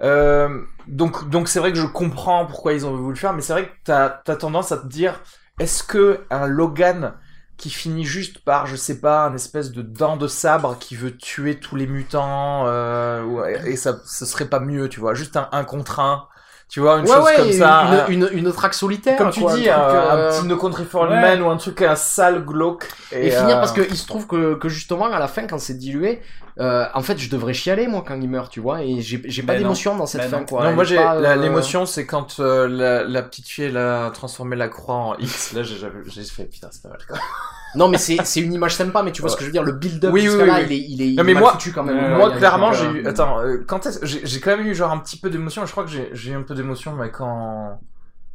Euh, 0.02 0.62
donc, 0.86 1.28
donc 1.30 1.48
c'est 1.48 1.58
vrai 1.58 1.72
que 1.72 1.78
je 1.78 1.86
comprends 1.86 2.46
pourquoi 2.46 2.72
ils 2.74 2.86
ont 2.86 2.94
voulu 2.94 3.14
le 3.14 3.18
faire, 3.18 3.32
mais 3.32 3.42
c'est 3.42 3.52
vrai 3.52 3.66
que 3.66 3.74
t'as 3.84 4.20
as 4.26 4.36
tendance 4.36 4.72
à 4.72 4.78
te 4.78 4.86
dire, 4.86 5.20
est-ce 5.58 5.82
que 5.82 6.24
un 6.30 6.46
Logan 6.46 7.14
qui 7.56 7.70
finit 7.70 8.04
juste 8.04 8.40
par, 8.44 8.66
je 8.66 8.76
sais 8.76 9.00
pas, 9.00 9.24
un 9.26 9.34
espèce 9.34 9.72
de 9.72 9.80
dent 9.80 10.18
de 10.18 10.28
sabre 10.28 10.78
qui 10.78 10.94
veut 10.94 11.16
tuer 11.16 11.58
tous 11.58 11.76
les 11.76 11.86
mutants, 11.86 12.64
euh, 12.66 13.46
et 13.64 13.76
ça, 13.76 13.98
ce 14.04 14.26
serait 14.26 14.48
pas 14.48 14.60
mieux, 14.60 14.88
tu 14.90 15.00
vois, 15.00 15.14
juste 15.14 15.36
un, 15.36 15.48
un 15.52 15.64
contre 15.64 16.00
un, 16.00 16.28
tu 16.68 16.80
vois, 16.80 16.96
une 16.98 17.02
ouais, 17.06 17.14
chose 17.14 17.24
ouais, 17.24 17.36
comme 17.36 17.52
ça. 17.52 17.78
un- 17.80 18.06
une, 18.08 18.28
une, 18.32 18.38
une, 18.46 18.52
traque 18.52 18.74
solitaire. 18.74 19.16
comme 19.16 19.30
tu 19.30 19.40
quoi, 19.40 19.54
dis, 19.56 19.68
un, 19.70 19.76
un, 19.76 19.88
truc, 19.88 19.94
un 20.10 20.16
euh, 20.16 20.30
petit 20.40 20.46
No 20.48 20.56
Country 20.56 20.84
for 20.84 21.02
Old 21.02 21.12
ouais. 21.12 21.20
Men 21.20 21.42
ou 21.42 21.48
un 21.50 21.56
truc, 21.56 21.80
un 21.82 21.94
sale 21.96 22.44
glauque. 22.44 22.88
Et, 23.12 23.30
finir 23.30 23.56
euh, 23.56 23.60
parce 23.60 23.72
que 23.72 23.82
il 23.88 23.96
se 23.96 24.06
trouve 24.06 24.26
que, 24.26 24.54
que 24.54 24.68
justement 24.68 25.06
à 25.06 25.18
la 25.20 25.28
fin 25.28 25.46
quand 25.46 25.58
c'est 25.58 25.78
dilué, 25.78 26.20
euh, 26.58 26.86
en 26.94 27.02
fait 27.02 27.18
je 27.18 27.30
devrais 27.30 27.54
chialer 27.54 27.86
moi 27.86 28.02
quand 28.06 28.18
il 28.20 28.28
meurt 28.28 28.50
tu 28.50 28.60
vois 28.60 28.82
et 28.82 29.00
j'ai 29.00 29.22
j'ai 29.26 29.42
pas 29.42 29.52
Ben 29.52 29.58
d'émotion 29.62 29.94
dans 29.94 30.06
cette 30.06 30.22
Ben 30.22 30.30
fin 30.30 30.38
non. 30.40 30.46
quoi. 30.46 30.64
non, 30.64 30.72
moi 30.74 30.84
j'ai 30.84 30.98
euh, 30.98 31.36
l'émotion, 31.36 31.86
c'est 31.86 32.04
quand 32.06 32.40
euh, 32.40 32.66
la, 32.66 33.04
la 33.04 33.22
petite 33.22 33.46
fille 33.46 33.66
elle 33.66 33.76
a 33.76 34.10
transformé 34.10 34.56
la 34.56 34.68
croix 34.68 34.94
en 34.96 35.14
X. 35.18 35.52
Là, 35.52 35.62
j'ai 35.62 35.76
fait 36.24 36.44
putain, 36.46 36.68
c'est 36.72 36.82
pas 36.82 36.88
mal. 36.88 36.98
Quoi. 37.08 37.18
Non 37.74 37.88
mais 37.88 37.98
c'est 37.98 38.16
c'est 38.24 38.40
une 38.40 38.52
image 38.54 38.74
sympa 38.74 39.02
mais 39.02 39.12
tu 39.12 39.20
vois 39.20 39.30
ce 39.30 39.36
que 39.36 39.42
je 39.42 39.46
veux 39.46 39.52
dire 39.52 39.62
le 39.64 39.72
build-up 39.72 40.10
Oui, 40.12 40.22
jusqu'à 40.22 40.42
oui, 40.42 40.46
là 40.48 40.58
oui, 40.60 40.64
il 40.68 40.72
est 40.72 40.78
il 40.88 41.02
est, 41.02 41.08
il 41.08 41.14
Non, 41.16 41.22
est 41.22 41.26
mais 41.26 41.34
mal 41.34 41.42
moi- 41.42 41.52
foutu 41.52 41.72
quand 41.72 41.82
même. 41.82 41.98
Euh, 41.98 42.16
Moi, 42.16 42.30
clairement, 42.36 42.72
j'ai 42.72 42.86
eu. 42.86 43.06
Attends, 43.06 43.40
euh, 43.40 43.58
quand 43.66 43.84
est-ce 43.86 44.04
j'ai 44.06 44.24
j'ai 44.24 44.40
quand 44.40 44.56
même 44.56 44.66
eu 44.66 44.74
genre 44.74 44.90
un 44.92 44.98
petit 44.98 45.18
peu 45.18 45.28
d'émotion. 45.28 45.66
Je 45.66 45.72
crois 45.72 45.84
que 45.84 45.90
j'ai 45.90 46.08
j'ai 46.12 46.30
eu 46.30 46.34
un 46.36 46.42
peu 46.42 46.54
d'émotion, 46.54 46.92
mais 46.94 47.10
quand. 47.10 47.78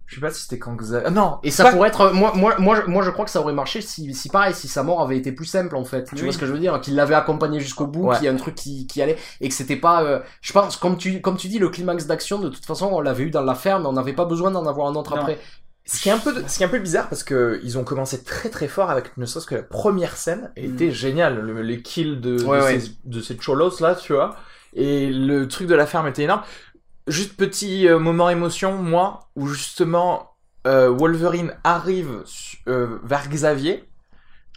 Je 0.05 0.15
sais 0.15 0.21
pas 0.21 0.29
si 0.29 0.41
c'était 0.43 0.59
quand 0.59 0.75
Xavier. 0.75 1.05
Ah, 1.07 1.09
non. 1.09 1.37
Et 1.41 1.51
ça 1.51 1.63
pas- 1.63 1.71
pourrait 1.71 1.87
être 1.87 2.11
moi 2.13 2.33
moi 2.35 2.55
moi 2.59 2.75
je, 2.85 2.91
moi 2.91 3.01
je 3.01 3.09
crois 3.11 3.23
que 3.23 3.31
ça 3.31 3.39
aurait 3.39 3.53
marché 3.53 3.79
si 3.79 4.13
si 4.13 4.27
pareil 4.27 4.53
si 4.53 4.67
sa 4.67 4.83
mort 4.83 5.01
avait 5.01 5.15
été 5.17 5.31
plus 5.31 5.45
simple 5.45 5.73
en 5.77 5.85
fait. 5.85 6.03
Tu 6.03 6.15
Oui. 6.15 6.21
vois 6.23 6.33
ce 6.33 6.37
que 6.37 6.45
je 6.45 6.51
veux 6.51 6.59
dire? 6.59 6.81
Qu'il 6.81 6.95
l'avait 6.95 7.15
accompagné 7.15 7.61
jusqu'au 7.61 7.87
bout, 7.87 8.07
Ouais. 8.07 8.15
qu'il 8.17 8.25
y 8.25 8.27
a 8.27 8.31
un 8.33 8.35
truc 8.35 8.55
qui 8.55 8.87
qui 8.87 9.01
allait 9.01 9.15
et 9.39 9.47
que 9.47 9.55
c'était 9.55 9.77
pas 9.77 10.03
euh, 10.03 10.19
je 10.41 10.51
pense 10.51 10.75
comme 10.75 10.97
tu 10.97 11.21
comme 11.21 11.37
tu 11.37 11.47
dis 11.47 11.59
le 11.59 11.69
climax 11.69 12.07
d'action 12.07 12.39
de 12.39 12.49
toute 12.49 12.65
façon 12.65 12.89
on 12.91 12.99
l'avait 12.99 13.23
eu 13.23 13.31
dans 13.31 13.41
la 13.43 13.55
ferme, 13.55 13.85
on 13.85 13.93
n'avait 13.93 14.11
pas 14.11 14.25
besoin 14.25 14.51
d'en 14.51 14.65
avoir 14.65 14.87
un 14.89 14.95
autre 14.95 15.15
Non. 15.15 15.21
après. 15.21 15.39
Ce 15.85 15.99
qui 15.99 16.09
est 16.09 16.11
un 16.11 16.19
peu, 16.19 16.31
de- 16.33 16.47
ce 16.47 16.57
qui 16.57 16.63
est 16.63 16.65
un 16.65 16.69
peu 16.69 16.79
bizarre 16.79 17.09
parce 17.09 17.23
que 17.23 17.59
ils 17.63 17.77
ont 17.77 17.83
commencé 17.83 18.23
très 18.23 18.49
très 18.49 18.67
fort 18.67 18.89
avec 18.91 19.17
ne 19.17 19.25
serait-ce 19.25 19.47
que 19.47 19.55
la 19.55 19.63
première 19.63 20.15
scène 20.15 20.51
était 20.55 20.91
géniale, 20.91 21.39
le- 21.41 21.61
les 21.61 21.81
kills 21.81 22.17
de, 22.21 22.41
Mm. 22.43 22.47
Ouais, 22.47 22.59
de, 22.59 22.63
ouais. 22.63 22.79
Ces, 22.79 22.91
de 23.05 23.21
ces 23.21 23.37
cholos 23.37 23.79
là, 23.81 23.95
tu 23.95 24.13
vois. 24.13 24.35
Et 24.73 25.11
le 25.11 25.47
truc 25.47 25.67
de 25.67 25.75
la 25.75 25.85
ferme 25.85 26.07
était 26.07 26.23
énorme. 26.23 26.43
Juste 27.07 27.35
petit 27.35 27.87
euh, 27.87 27.99
moment 27.99 28.29
émotion, 28.29 28.77
moi, 28.77 29.31
où 29.35 29.47
justement 29.47 30.35
euh, 30.67 30.89
Wolverine 30.89 31.53
arrive 31.63 32.23
euh, 32.67 32.99
vers 33.03 33.27
Xavier, 33.27 33.83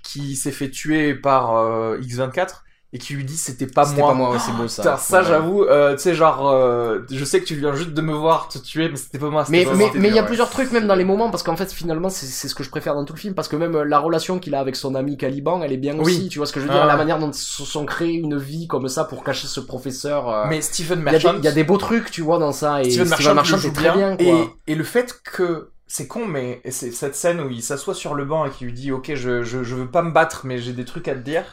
qui 0.02 0.36
s'est 0.36 0.52
fait 0.52 0.70
tuer 0.70 1.14
par 1.14 1.56
euh, 1.56 1.98
X24 2.00 2.63
et 2.94 2.98
qui 2.98 3.12
lui 3.14 3.24
dit 3.24 3.36
c'était 3.36 3.66
pas 3.66 3.84
C'était 3.84 4.00
moi. 4.00 4.10
pas 4.12 4.14
moi, 4.14 4.30
ouais, 4.30 4.38
c'est 4.38 4.52
beau 4.52 4.68
ça. 4.68 4.82
Putain, 4.82 4.96
ça 4.96 5.18
Ouais. 5.20 5.24
j'avoue, 5.28 5.64
euh, 5.64 5.94
tu 5.96 6.02
sais 6.02 6.14
genre, 6.14 6.48
euh, 6.48 7.00
je 7.10 7.24
sais 7.24 7.40
que 7.40 7.44
tu 7.44 7.56
viens 7.56 7.74
juste 7.74 7.90
de 7.92 8.00
me 8.00 8.12
voir 8.14 8.48
te 8.48 8.56
tuer, 8.58 8.88
mais 8.88 8.96
c'était 8.96 9.18
pas 9.18 9.28
moi. 9.30 9.44
c'était 9.44 9.58
Mais 9.58 9.64
pas 9.64 9.70
mais 9.72 9.84
moi. 9.86 9.92
mais 9.96 10.08
il 10.08 10.14
y 10.14 10.18
a 10.18 10.22
Ouais. 10.22 10.26
plusieurs 10.28 10.48
trucs 10.48 10.70
même 10.70 10.86
dans 10.86 10.94
les 10.94 11.04
moments 11.04 11.28
parce 11.30 11.42
qu'en 11.42 11.56
fait 11.56 11.70
finalement 11.72 12.08
c'est 12.08 12.24
c'est 12.26 12.46
ce 12.48 12.54
que 12.54 12.62
je 12.62 12.70
préfère 12.70 12.94
dans 12.94 13.04
tout 13.04 13.12
le 13.12 13.18
film 13.18 13.34
parce 13.34 13.48
que 13.48 13.56
même 13.56 13.74
euh, 13.74 13.84
la 13.84 13.98
relation 13.98 14.38
qu'il 14.38 14.54
a 14.54 14.60
avec 14.60 14.76
son 14.76 14.94
ami 14.94 15.16
Caliban 15.16 15.60
elle 15.62 15.72
est 15.72 15.76
bien 15.76 15.94
Oui. 15.98 16.00
aussi 16.14 16.28
tu 16.28 16.38
vois 16.38 16.46
ce 16.46 16.52
que 16.52 16.60
je 16.60 16.66
veux 16.66 16.72
dire 16.72 16.82
Ah. 16.84 16.86
la 16.86 16.96
manière 16.96 17.18
dont 17.18 17.30
ils 17.30 17.34
se 17.34 17.64
sont 17.64 17.84
créés 17.84 18.14
une 18.14 18.38
vie 18.38 18.68
comme 18.68 18.88
ça 18.88 19.04
pour 19.04 19.24
cacher 19.24 19.48
ce 19.48 19.58
professeur 19.60 20.28
euh, 20.30 20.44
Mais 20.48 20.60
Stephen 20.62 21.00
il 21.00 21.04
Merchant, 21.04 21.34
il 21.36 21.44
y 21.44 21.48
a 21.48 21.52
des 21.52 21.64
beaux 21.64 21.78
trucs 21.78 22.10
tu 22.12 22.22
vois 22.22 22.38
dans 22.38 22.52
ça 22.52 22.80
et 22.80 22.90
Steven 22.90 23.06
Steven 23.06 23.10
Merchant, 23.10 23.34
Marchand 23.34 23.56
le 23.56 23.62
joue 23.62 23.68
est 23.68 23.72
très 23.72 23.90
bien, 23.90 24.16
quoi. 24.16 24.24
Et, 24.24 24.72
et 24.72 24.74
le 24.76 24.84
fait 24.84 25.20
que 25.24 25.70
c'est 25.86 26.06
con, 26.06 26.26
mais 26.26 26.60
c'est 26.70 26.90
cette 26.92 27.14
scène 27.16 27.40
où 27.40 27.50
il 27.50 27.62
s'assoit 27.62 27.94
sur 27.94 28.14
le 28.14 28.24
banc 28.24 28.46
et 28.46 28.50
qui 28.50 28.64
lui 28.64 28.72
dit 28.72 28.90
Ok, 28.92 29.12
je, 29.14 29.42
je, 29.42 29.62
je 29.62 29.74
veux 29.74 29.86
pas 29.90 30.02
me 30.02 30.10
battre, 30.12 30.42
mais 30.44 30.58
j'ai 30.58 30.72
des 30.72 30.84
trucs 30.84 31.08
à 31.08 31.14
te 31.14 31.20
dire. 31.20 31.44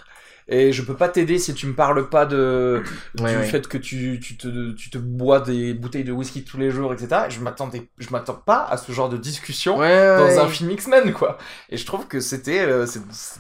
Et 0.54 0.74
je 0.74 0.82
peux 0.84 0.96
pas 0.96 1.08
t'aider 1.08 1.40
si 1.40 1.54
tu 1.54 1.66
me 1.66 1.74
parles 1.74 2.10
pas 2.10 2.26
de 2.26 2.84
Ouais, 3.20 3.32
du 3.32 3.38
ouais. 3.38 3.46
fait 3.46 3.68
que 3.68 3.78
tu, 3.78 4.20
tu, 4.22 4.36
te, 4.38 4.72
tu 4.74 4.90
te 4.90 4.98
bois 4.98 5.40
des 5.40 5.74
bouteilles 5.74 6.04
de 6.04 6.12
whisky 6.12 6.44
tous 6.44 6.58
les 6.58 6.70
jours, 6.70 6.94
etc. 6.94 7.22
Et 7.28 7.32
je 7.32 7.40
m'attendais, 7.40 7.90
je 7.98 8.10
m'attends 8.10 8.36
pas 8.36 8.66
à 8.70 8.76
ce 8.78 8.92
genre 8.92 9.08
de 9.10 9.16
discussion 9.18 9.78
Ouais, 9.80 10.18
dans 10.18 10.40
un 10.42 10.48
film 10.50 10.70
X-Men, 10.72 11.14
quoi. 11.14 11.38
Et 11.70 11.78
je 11.78 11.86
trouve 11.86 12.06
que 12.08 12.20
c'était, 12.20 12.60
euh, 12.60 12.86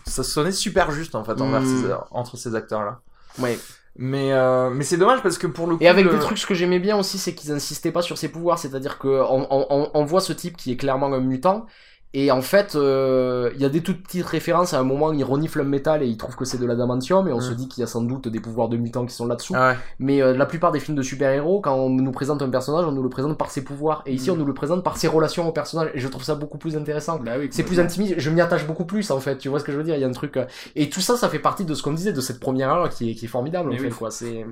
ça 0.05 0.23
sonnait 0.23 0.53
super 0.53 0.91
juste 0.91 1.13
en 1.15 1.23
fait 1.23 1.39
envers 1.41 1.61
Mm. 1.61 1.81
ces- 1.83 1.93
entre 2.11 2.37
ces 2.37 2.55
acteurs-là. 2.55 3.01
Ouais. 3.39 3.59
Mais 3.97 4.31
euh, 4.31 4.69
mais 4.69 4.85
c'est 4.85 4.95
dommage 4.95 5.21
parce 5.21 5.37
que 5.37 5.47
pour 5.47 5.67
le 5.67 5.75
coup, 5.75 5.83
Et 5.83 5.89
avec 5.89 6.05
le- 6.05 6.11
des 6.11 6.19
trucs, 6.19 6.37
ce 6.37 6.45
que 6.47 6.53
j'aimais 6.53 6.79
bien 6.79 6.97
aussi, 6.97 7.17
c'est 7.17 7.35
qu'ils 7.35 7.51
insistaient 7.51 7.91
pas 7.91 8.01
sur 8.01 8.17
ses 8.17 8.29
pouvoirs. 8.29 8.57
C'est-à-dire 8.57 8.97
que 8.97 9.09
on, 9.09 9.45
on, 9.51 9.67
on- 9.69 9.91
on 9.93 10.05
voit 10.05 10.21
ce 10.21 10.31
type 10.31 10.55
qui 10.55 10.71
est 10.71 10.77
clairement 10.77 11.07
un 11.13 11.19
mutant. 11.19 11.65
Et 12.13 12.29
en 12.29 12.41
fait, 12.41 12.75
euh, 12.75 13.51
il 13.55 13.61
y 13.61 13.65
a 13.65 13.69
des 13.69 13.81
toutes 13.81 14.03
petites 14.03 14.25
références. 14.25 14.73
À 14.73 14.79
un 14.79 14.83
moment, 14.83 15.13
il 15.13 15.23
renifle 15.23 15.61
un 15.61 15.63
métal 15.63 16.03
et 16.03 16.07
il 16.07 16.17
trouve 16.17 16.35
que 16.35 16.43
c'est 16.43 16.57
de 16.57 16.65
l'adamantium. 16.65 17.25
Et 17.29 17.31
on 17.31 17.37
Mm. 17.37 17.41
se 17.41 17.53
dit 17.53 17.69
qu'il 17.69 17.79
y 17.79 17.83
a 17.85 17.87
sans 17.87 18.01
doute 18.01 18.27
des 18.27 18.41
pouvoirs 18.41 18.67
de 18.67 18.75
mutants 18.75 19.05
qui 19.05 19.15
sont 19.15 19.25
là-dessous. 19.25 19.53
Ah 19.55 19.71
ouais. 19.71 19.77
Mais 19.99 20.21
euh, 20.21 20.35
la 20.35 20.45
plupart 20.45 20.73
des 20.73 20.81
films 20.81 20.97
de 20.97 21.01
super-héros, 21.03 21.61
quand 21.61 21.73
on 21.73 21.89
nous 21.89 22.11
présente 22.11 22.41
un 22.41 22.49
personnage, 22.49 22.83
on 22.85 22.91
nous 22.91 23.01
le 23.03 23.07
présente 23.09 23.37
par 23.37 23.49
ses 23.49 23.63
pouvoirs. 23.63 24.03
Et 24.05 24.13
ici, 24.13 24.29
Mm. 24.29 24.33
on 24.33 24.37
nous 24.37 24.45
le 24.45 24.53
présente 24.53 24.83
par 24.83 24.97
ses 24.97 25.07
relations 25.07 25.47
au 25.47 25.53
personnage. 25.53 25.89
Et 25.93 25.99
je 25.99 26.07
trouve 26.09 26.23
ça 26.23 26.35
beaucoup 26.35 26.57
plus 26.57 26.75
intéressant. 26.75 27.17
Bah 27.17 27.35
oui, 27.39 27.47
C'est 27.49 27.63
plus 27.63 27.79
intimiste, 27.79 28.15
je 28.17 28.29
m'y 28.29 28.41
attache 28.41 28.67
beaucoup 28.67 28.85
plus 28.85 29.09
en 29.11 29.21
fait, 29.21 29.37
tu 29.37 29.47
vois 29.47 29.59
ce 29.61 29.63
que 29.63 29.71
je 29.71 29.77
veux 29.77 29.83
dire, 29.85 29.95
il 29.95 30.01
y 30.01 30.03
a 30.03 30.07
un 30.07 30.11
truc... 30.11 30.35
euh, 30.35 30.45
Et 30.75 30.89
tout 30.89 30.99
ça, 31.01 31.15
ça 31.15 31.29
fait 31.29 31.39
partie 31.39 31.63
de 31.63 31.73
ce 31.73 31.81
qu'on 31.81 31.93
disait, 31.93 32.11
de 32.11 32.19
cette 32.19 32.41
première 32.41 32.71
heure 32.71 32.89
qui 32.89 33.11
est, 33.11 33.15
qui 33.15 33.23
est 33.23 33.29
formidable 33.29 33.69
Mais 33.69 33.75
en 33.75 33.79
oui. 33.79 33.89
fait, 33.89 33.95
quoi. 33.95 34.11
C'est... 34.11 34.45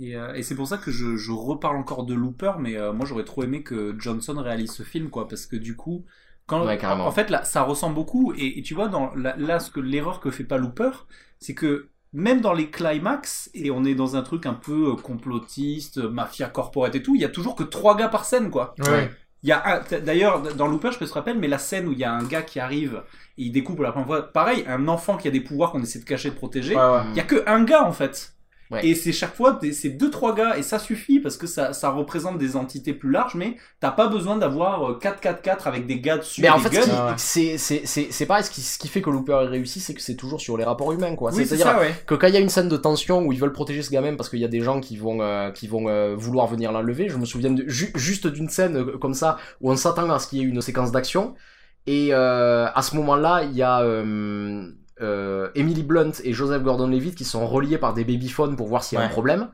Et, 0.00 0.16
euh, 0.16 0.32
et 0.34 0.42
c'est 0.42 0.54
pour 0.56 0.66
ça 0.66 0.78
que 0.78 0.90
je, 0.90 1.16
je 1.16 1.30
reparle 1.30 1.76
encore 1.76 2.04
de 2.04 2.14
Looper, 2.14 2.52
mais 2.58 2.76
moi 2.92 3.06
j'aurais 3.06 3.24
trop 3.24 3.44
aimé 3.44 3.62
que 3.62 3.94
Johnson 3.98 4.34
réalise 4.38 4.72
ce 4.72 4.82
film, 4.82 5.08
quoi, 5.10 5.28
parce 5.28 5.46
que 5.46 5.56
du 5.56 5.76
coup, 5.76 6.04
quand, 6.50 6.66
Ouais, 6.66 6.76
carrément. 6.76 7.06
en 7.06 7.10
fait 7.12 7.30
là, 7.30 7.44
ça 7.44 7.62
ressemble 7.62 7.94
beaucoup. 7.94 8.32
Et, 8.36 8.58
et 8.58 8.62
tu 8.62 8.74
vois, 8.74 8.88
dans 8.88 9.14
la- 9.14 9.36
là, 9.36 9.60
ce 9.60 9.70
que 9.70 9.80
l'erreur 9.80 10.20
que 10.20 10.30
fait 10.30 10.44
pas 10.44 10.58
Looper, 10.58 10.90
c'est 11.38 11.54
que 11.54 11.88
même 12.12 12.40
dans 12.40 12.52
les 12.52 12.68
climax, 12.70 13.50
et 13.54 13.70
on 13.70 13.84
est 13.84 13.94
dans 13.94 14.16
un 14.16 14.22
truc 14.22 14.44
un 14.44 14.54
peu 14.54 14.92
euh, 14.92 14.96
complotiste, 15.00 15.98
mafia 15.98 16.48
corporate 16.48 16.94
et 16.96 17.02
tout, 17.02 17.14
il 17.14 17.20
y 17.20 17.24
a 17.24 17.28
toujours 17.28 17.54
que 17.54 17.62
trois 17.62 17.96
gars 17.96 18.08
par 18.08 18.24
scène, 18.24 18.50
quoi. 18.50 18.74
Ouais. 18.80 19.10
Il 19.42 19.48
y 19.48 19.52
a 19.52 19.80
d'ailleurs 20.04 20.42
dans 20.54 20.66
Looper, 20.66 20.90
je 20.92 20.98
peux 20.98 21.06
te 21.06 21.12
rappeler, 21.14 21.32
mais 21.34 21.48
la 21.48 21.56
scène 21.58 21.86
où 21.88 21.92
il 21.92 21.98
y 21.98 22.04
a 22.04 22.12
un 22.12 22.24
gars 22.24 22.42
qui 22.42 22.60
arrive 22.60 23.02
et 23.38 23.44
il 23.44 23.52
découpe 23.52 23.76
pour 23.76 23.84
la 23.84 23.92
première 23.92 24.06
fois, 24.08 24.22
pareil, 24.32 24.64
un 24.68 24.86
enfant 24.86 25.16
qui 25.16 25.28
a 25.28 25.30
des 25.30 25.40
pouvoirs 25.40 25.70
qu'on 25.72 25.82
essaie 25.82 25.98
de 26.00 26.04
cacher, 26.04 26.28
de 26.30 26.34
protéger. 26.34 26.74
Ouais, 26.76 26.82
ouais. 26.82 27.02
Il 27.12 27.16
y 27.16 27.20
a 27.20 27.22
que 27.22 27.42
un 27.48 27.64
gars 27.64 27.84
en 27.84 27.92
fait. 27.92 28.34
Ouais. 28.70 28.86
Et 28.86 28.94
c'est 28.94 29.10
chaque 29.12 29.34
fois 29.34 29.58
c'est 29.72 29.88
deux 29.90 30.10
trois 30.10 30.32
gars 30.34 30.56
et 30.56 30.62
ça 30.62 30.78
suffit 30.78 31.18
parce 31.18 31.36
que 31.36 31.48
ça, 31.48 31.72
ça 31.72 31.90
représente 31.90 32.38
des 32.38 32.54
entités 32.54 32.92
plus 32.92 33.10
larges 33.10 33.34
mais 33.34 33.56
t'as 33.80 33.90
pas 33.90 34.06
besoin 34.06 34.36
d'avoir 34.36 34.90
euh, 34.92 34.98
4-4-4 35.00 35.64
avec 35.66 35.86
des 35.88 36.00
gars 36.00 36.18
dessus 36.18 36.40
Mais 36.40 36.48
en 36.50 36.58
fait, 36.58 36.80
ce 36.80 36.88
ouais. 36.88 36.96
c'est, 37.16 37.58
c'est, 37.58 37.82
c'est, 37.84 38.08
c'est 38.12 38.26
pareil, 38.26 38.44
ce 38.44 38.50
qui, 38.50 38.60
ce 38.60 38.78
qui 38.78 38.86
fait 38.86 39.02
que 39.02 39.10
Looper 39.10 39.32
est 39.42 39.48
réussi, 39.48 39.80
c'est 39.80 39.92
que 39.94 40.00
c'est 40.00 40.14
toujours 40.14 40.40
sur 40.40 40.56
les 40.56 40.62
rapports 40.62 40.92
humains, 40.92 41.16
quoi. 41.16 41.32
oui 41.32 41.38
c'est 41.38 41.56
C'est-à-dire 41.56 41.66
ça 41.66 41.80
ouais. 41.80 41.92
que 42.06 42.14
quand 42.14 42.28
il 42.28 42.34
y 42.34 42.36
a 42.36 42.40
une 42.40 42.48
scène 42.48 42.68
de 42.68 42.76
tension 42.76 43.22
où 43.26 43.32
ils 43.32 43.40
veulent 43.40 43.52
protéger 43.52 43.82
ce 43.82 43.90
gamin 43.90 44.14
parce 44.14 44.28
qu'il 44.28 44.38
y 44.38 44.44
a 44.44 44.48
des 44.48 44.60
gens 44.60 44.80
qui 44.80 44.96
vont, 44.96 45.20
euh, 45.20 45.50
qui 45.50 45.66
vont 45.66 45.88
euh, 45.88 46.14
vouloir 46.16 46.46
venir 46.46 46.70
l'enlever, 46.70 47.08
je 47.08 47.16
me 47.16 47.24
souviens 47.24 47.50
de, 47.50 47.68
ju- 47.68 47.90
juste 47.96 48.28
d'une 48.28 48.48
scène 48.48 48.76
euh, 48.76 48.98
comme 48.98 49.14
ça 49.14 49.36
où 49.60 49.72
on 49.72 49.76
s'attend 49.76 50.08
à 50.10 50.20
ce 50.20 50.28
qu'il 50.28 50.38
y 50.38 50.42
ait 50.42 50.44
une 50.44 50.60
séquence 50.60 50.92
d'action. 50.92 51.34
Et 51.86 52.10
euh, 52.12 52.68
à 52.72 52.82
ce 52.82 52.94
moment-là, 52.96 53.42
il 53.42 53.56
y 53.56 53.62
a 53.62 53.80
euh, 53.80 54.04
euh, 54.04 54.72
Emily 55.54 55.82
Blunt 55.82 56.12
et 56.24 56.32
Joseph 56.32 56.62
Gordon-Levitt 56.62 57.14
qui 57.14 57.24
sont 57.24 57.46
reliés 57.46 57.78
par 57.78 57.94
des 57.94 58.04
babyphones 58.04 58.56
pour 58.56 58.68
voir 58.68 58.84
s'il 58.84 58.98
y 58.98 59.00
a 59.00 59.04
un 59.04 59.08
problème. 59.08 59.48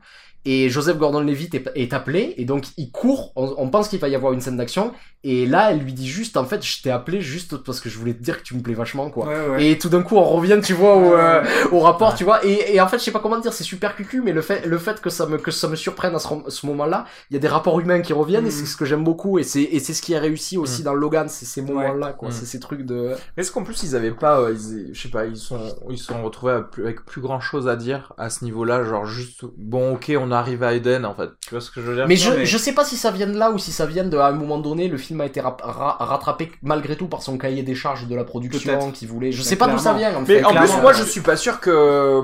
Et 0.49 0.69
Joseph 0.69 0.97
Gordon-Levitt 0.97 1.53
est, 1.55 1.65
est 1.75 1.91
appelé, 1.93 2.33
et 2.37 2.45
donc 2.45 2.63
il 2.77 2.89
court, 2.91 3.33
on, 3.35 3.53
on 3.57 3.69
pense 3.69 3.89
qu'il 3.89 3.99
va 3.99 4.07
y 4.07 4.15
avoir 4.15 4.31
une 4.33 4.39
scène 4.41 4.55
d'action, 4.57 4.93
et 5.23 5.45
là 5.45 5.71
elle 5.71 5.79
lui 5.79 5.91
dit 5.93 6.07
juste, 6.07 6.37
en 6.37 6.45
fait, 6.45 6.63
je 6.65 6.81
t'ai 6.81 6.89
appelé 6.89 7.19
juste 7.21 7.57
parce 7.57 7.79
que 7.81 7.89
je 7.89 7.97
voulais 7.97 8.13
te 8.13 8.23
dire 8.23 8.37
que 8.37 8.43
tu 8.43 8.55
me 8.55 8.61
plais 8.61 8.73
vachement, 8.73 9.09
quoi. 9.09 9.27
Ouais, 9.27 9.47
ouais. 9.49 9.65
Et 9.67 9.77
tout 9.77 9.89
d'un 9.89 10.03
coup, 10.03 10.15
on 10.15 10.23
revient, 10.23 10.59
tu 10.63 10.73
vois, 10.73 10.95
au, 10.95 11.13
euh, 11.15 11.43
au 11.73 11.79
rapport, 11.79 12.15
tu 12.15 12.23
vois. 12.23 12.45
Et, 12.45 12.75
et 12.75 12.79
en 12.81 12.87
fait, 12.87 12.97
je 12.99 13.03
sais 13.03 13.11
pas 13.11 13.19
comment 13.19 13.39
dire, 13.39 13.51
c'est 13.51 13.65
super 13.65 13.95
cucu, 13.95 14.21
mais 14.21 14.31
le 14.31 14.41
fait, 14.41 14.65
le 14.65 14.77
fait 14.77 15.01
que 15.01 15.09
ça 15.09 15.25
me, 15.25 15.37
que 15.37 15.51
ça 15.51 15.67
me 15.67 15.75
surprenne 15.75 16.15
à 16.15 16.19
ce, 16.19 16.29
ce 16.47 16.65
moment-là, 16.67 17.05
il 17.29 17.33
y 17.33 17.37
a 17.37 17.39
des 17.39 17.47
rapports 17.49 17.79
humains 17.81 18.01
qui 18.01 18.13
reviennent, 18.13 18.47
et 18.47 18.51
c'est 18.51 18.65
ce 18.65 18.77
que 18.77 18.85
j'aime 18.85 19.03
beaucoup, 19.03 19.39
et 19.39 19.43
c'est, 19.43 19.63
et 19.63 19.79
c'est 19.79 19.93
ce 19.93 20.01
qui 20.01 20.15
a 20.15 20.19
réussi 20.21 20.57
aussi 20.57 20.81
dans 20.83 20.93
Logan, 20.93 21.27
c'est 21.29 21.45
ces 21.45 21.61
moments-là, 21.61 22.13
quoi. 22.13 22.29
Mhm. 22.29 22.33
C'est 22.33 22.45
ces 22.45 22.59
trucs 22.61 22.85
de. 22.85 23.11
Est-ce 23.35 23.51
qu'en 23.51 23.63
plus 23.63 23.83
ils 23.83 23.95
avaient 23.95 24.11
pas, 24.11 24.39
euh, 24.39 24.53
ils- 24.53 24.93
je 24.93 25.01
sais 25.01 25.09
pas, 25.09 25.25
ils 25.25 25.35
sont, 25.35 25.59
ils 25.89 25.97
se 25.97 26.05
sont 26.05 26.23
retrouvés 26.23 26.53
avec 26.77 27.03
plus, 27.05 27.21
grand 27.21 27.39
chose 27.41 27.67
à 27.67 27.75
dire 27.75 28.13
à 28.17 28.29
ce 28.29 28.45
niveau-là, 28.45 28.83
genre 28.83 29.05
juste, 29.05 29.41
bon 29.57 29.95
ok, 29.95 30.13
on 30.19 30.31
arrive 30.37 30.63
à 30.63 30.73
Eden 30.73 31.05
en 31.05 31.13
fait. 31.13 31.29
Tu 31.41 31.51
vois 31.51 31.61
ce 31.61 31.71
que 31.71 31.81
je 31.81 31.87
veux 31.87 31.95
dire? 31.95 32.07
Mais 32.07 32.15
je, 32.15 32.31
mais- 32.31 32.45
je 32.45 32.57
sais 32.57 32.73
pas 32.73 32.85
si 32.85 32.95
ça 32.97 33.11
vient 33.11 33.27
de 33.27 33.37
là 33.37 33.51
ou 33.51 33.57
si 33.57 33.71
ça 33.71 33.85
vient 33.85 34.03
de, 34.05 34.17
à 34.17 34.27
un 34.27 34.31
moment 34.31 34.57
donné, 34.59 34.87
le 34.87 34.97
film 34.97 35.21
a 35.21 35.25
été 35.25 35.41
rap- 35.41 35.61
ra- 35.63 35.97
rattrapé 35.99 36.51
malgré 36.61 36.95
tout 36.95 37.07
par 37.07 37.21
son 37.21 37.37
cahier 37.37 37.63
des 37.63 37.75
charges 37.75 38.07
de 38.07 38.15
la 38.15 38.23
production 38.23 38.91
qui 38.91 39.05
voulait. 39.05 39.31
Je 39.31 39.39
Mais 39.39 39.43
sais 39.43 39.55
pas 39.55 39.67
d'où 39.67 39.77
ça 39.77 39.93
vient, 39.93 40.15
en 40.15 40.21
Mais 40.21 40.25
fait. 40.39 40.43
en 40.45 40.53
plus, 40.53 40.75
moi, 40.81 40.93
je 40.93 41.03
suis 41.03 41.21
pas 41.21 41.35
sûr 41.37 41.59
que 41.59 42.21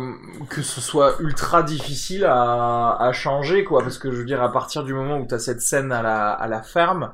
que 0.50 0.62
ce 0.62 0.82
soit 0.82 1.16
ultra 1.20 1.64
difficile 1.64 2.26
à, 2.26 2.98
à 3.00 3.12
changer, 3.14 3.64
quoi, 3.64 3.82
parce 3.82 3.98
que 3.98 4.12
je 4.12 4.18
veux 4.18 4.26
dire, 4.26 4.42
à 4.42 4.52
partir 4.52 4.84
du 4.84 4.94
moment 4.94 5.18
où 5.18 5.26
t'as 5.26 5.40
cette 5.40 5.62
scène 5.62 5.92
à 5.92 6.02
la 6.02 6.32
à 6.32 6.48
la 6.48 6.62
ferme, 6.64 7.12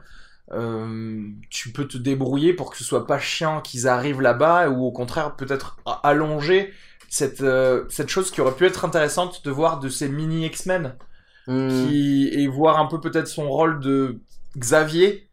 euh, 0.51 1.21
tu 1.49 1.71
peux 1.71 1.87
te 1.87 1.97
débrouiller 1.97 2.53
pour 2.53 2.71
que 2.71 2.77
ce 2.77 2.83
soit 2.83 3.05
pas 3.05 3.19
chiant 3.19 3.61
qu'ils 3.61 3.87
arrivent 3.87 4.21
là-bas, 4.21 4.69
ou 4.69 4.85
au 4.85 4.91
contraire 4.91 5.35
peut-être 5.35 5.77
allonger 6.03 6.73
cette 7.09 7.41
euh, 7.41 7.85
cette 7.89 8.09
chose 8.09 8.31
qui 8.31 8.41
aurait 8.41 8.55
pu 8.55 8.65
être 8.65 8.85
intéressante 8.85 9.43
de 9.45 9.51
voir 9.51 9.79
de 9.79 9.89
ces 9.89 10.09
mini 10.09 10.45
X-Men, 10.47 10.95
Hmm. 11.47 11.69
qui 11.87 12.29
et 12.31 12.47
voir 12.47 12.79
un 12.79 12.85
peu 12.85 12.99
peut-être 13.01 13.27
son 13.27 13.49
rôle 13.49 13.79
de 13.79 14.19
Xavier, 14.57 15.27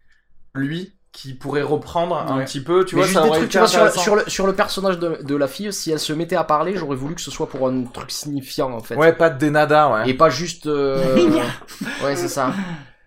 lui, 0.54 0.94
qui 1.12 1.34
pourrait 1.34 1.62
reprendre 1.62 2.16
un 2.16 2.42
petit 2.44 2.62
peu, 2.62 2.84
tu 2.84 2.94
Mais 2.94 3.02
vois, 3.02 3.06
juste 3.08 3.18
ça 3.18 3.24
des 3.24 3.30
trucs, 3.30 3.50
tu 3.50 3.58
vois, 3.58 3.68
sur, 3.90 4.16
le, 4.16 4.24
sur 4.28 4.46
le 4.46 4.54
personnage 4.54 4.98
de, 4.98 5.18
de 5.22 5.36
la 5.36 5.48
fille, 5.48 5.72
si 5.72 5.90
elle 5.90 5.98
se 5.98 6.12
mettait 6.12 6.36
à 6.36 6.44
parler, 6.44 6.76
j'aurais 6.76 6.96
voulu 6.96 7.14
que 7.14 7.20
ce 7.20 7.30
soit 7.30 7.48
pour 7.48 7.68
un 7.68 7.84
truc 7.84 8.10
signifiant, 8.10 8.72
en 8.72 8.80
fait. 8.80 8.96
Ouais, 8.96 9.12
pas 9.12 9.30
de 9.30 9.38
Denada, 9.38 9.90
ouais. 9.90 10.10
Et 10.10 10.14
pas 10.14 10.30
juste. 10.30 10.66
euh, 10.66 11.26
ouais, 12.04 12.16
c'est 12.16 12.28
ça. 12.28 12.52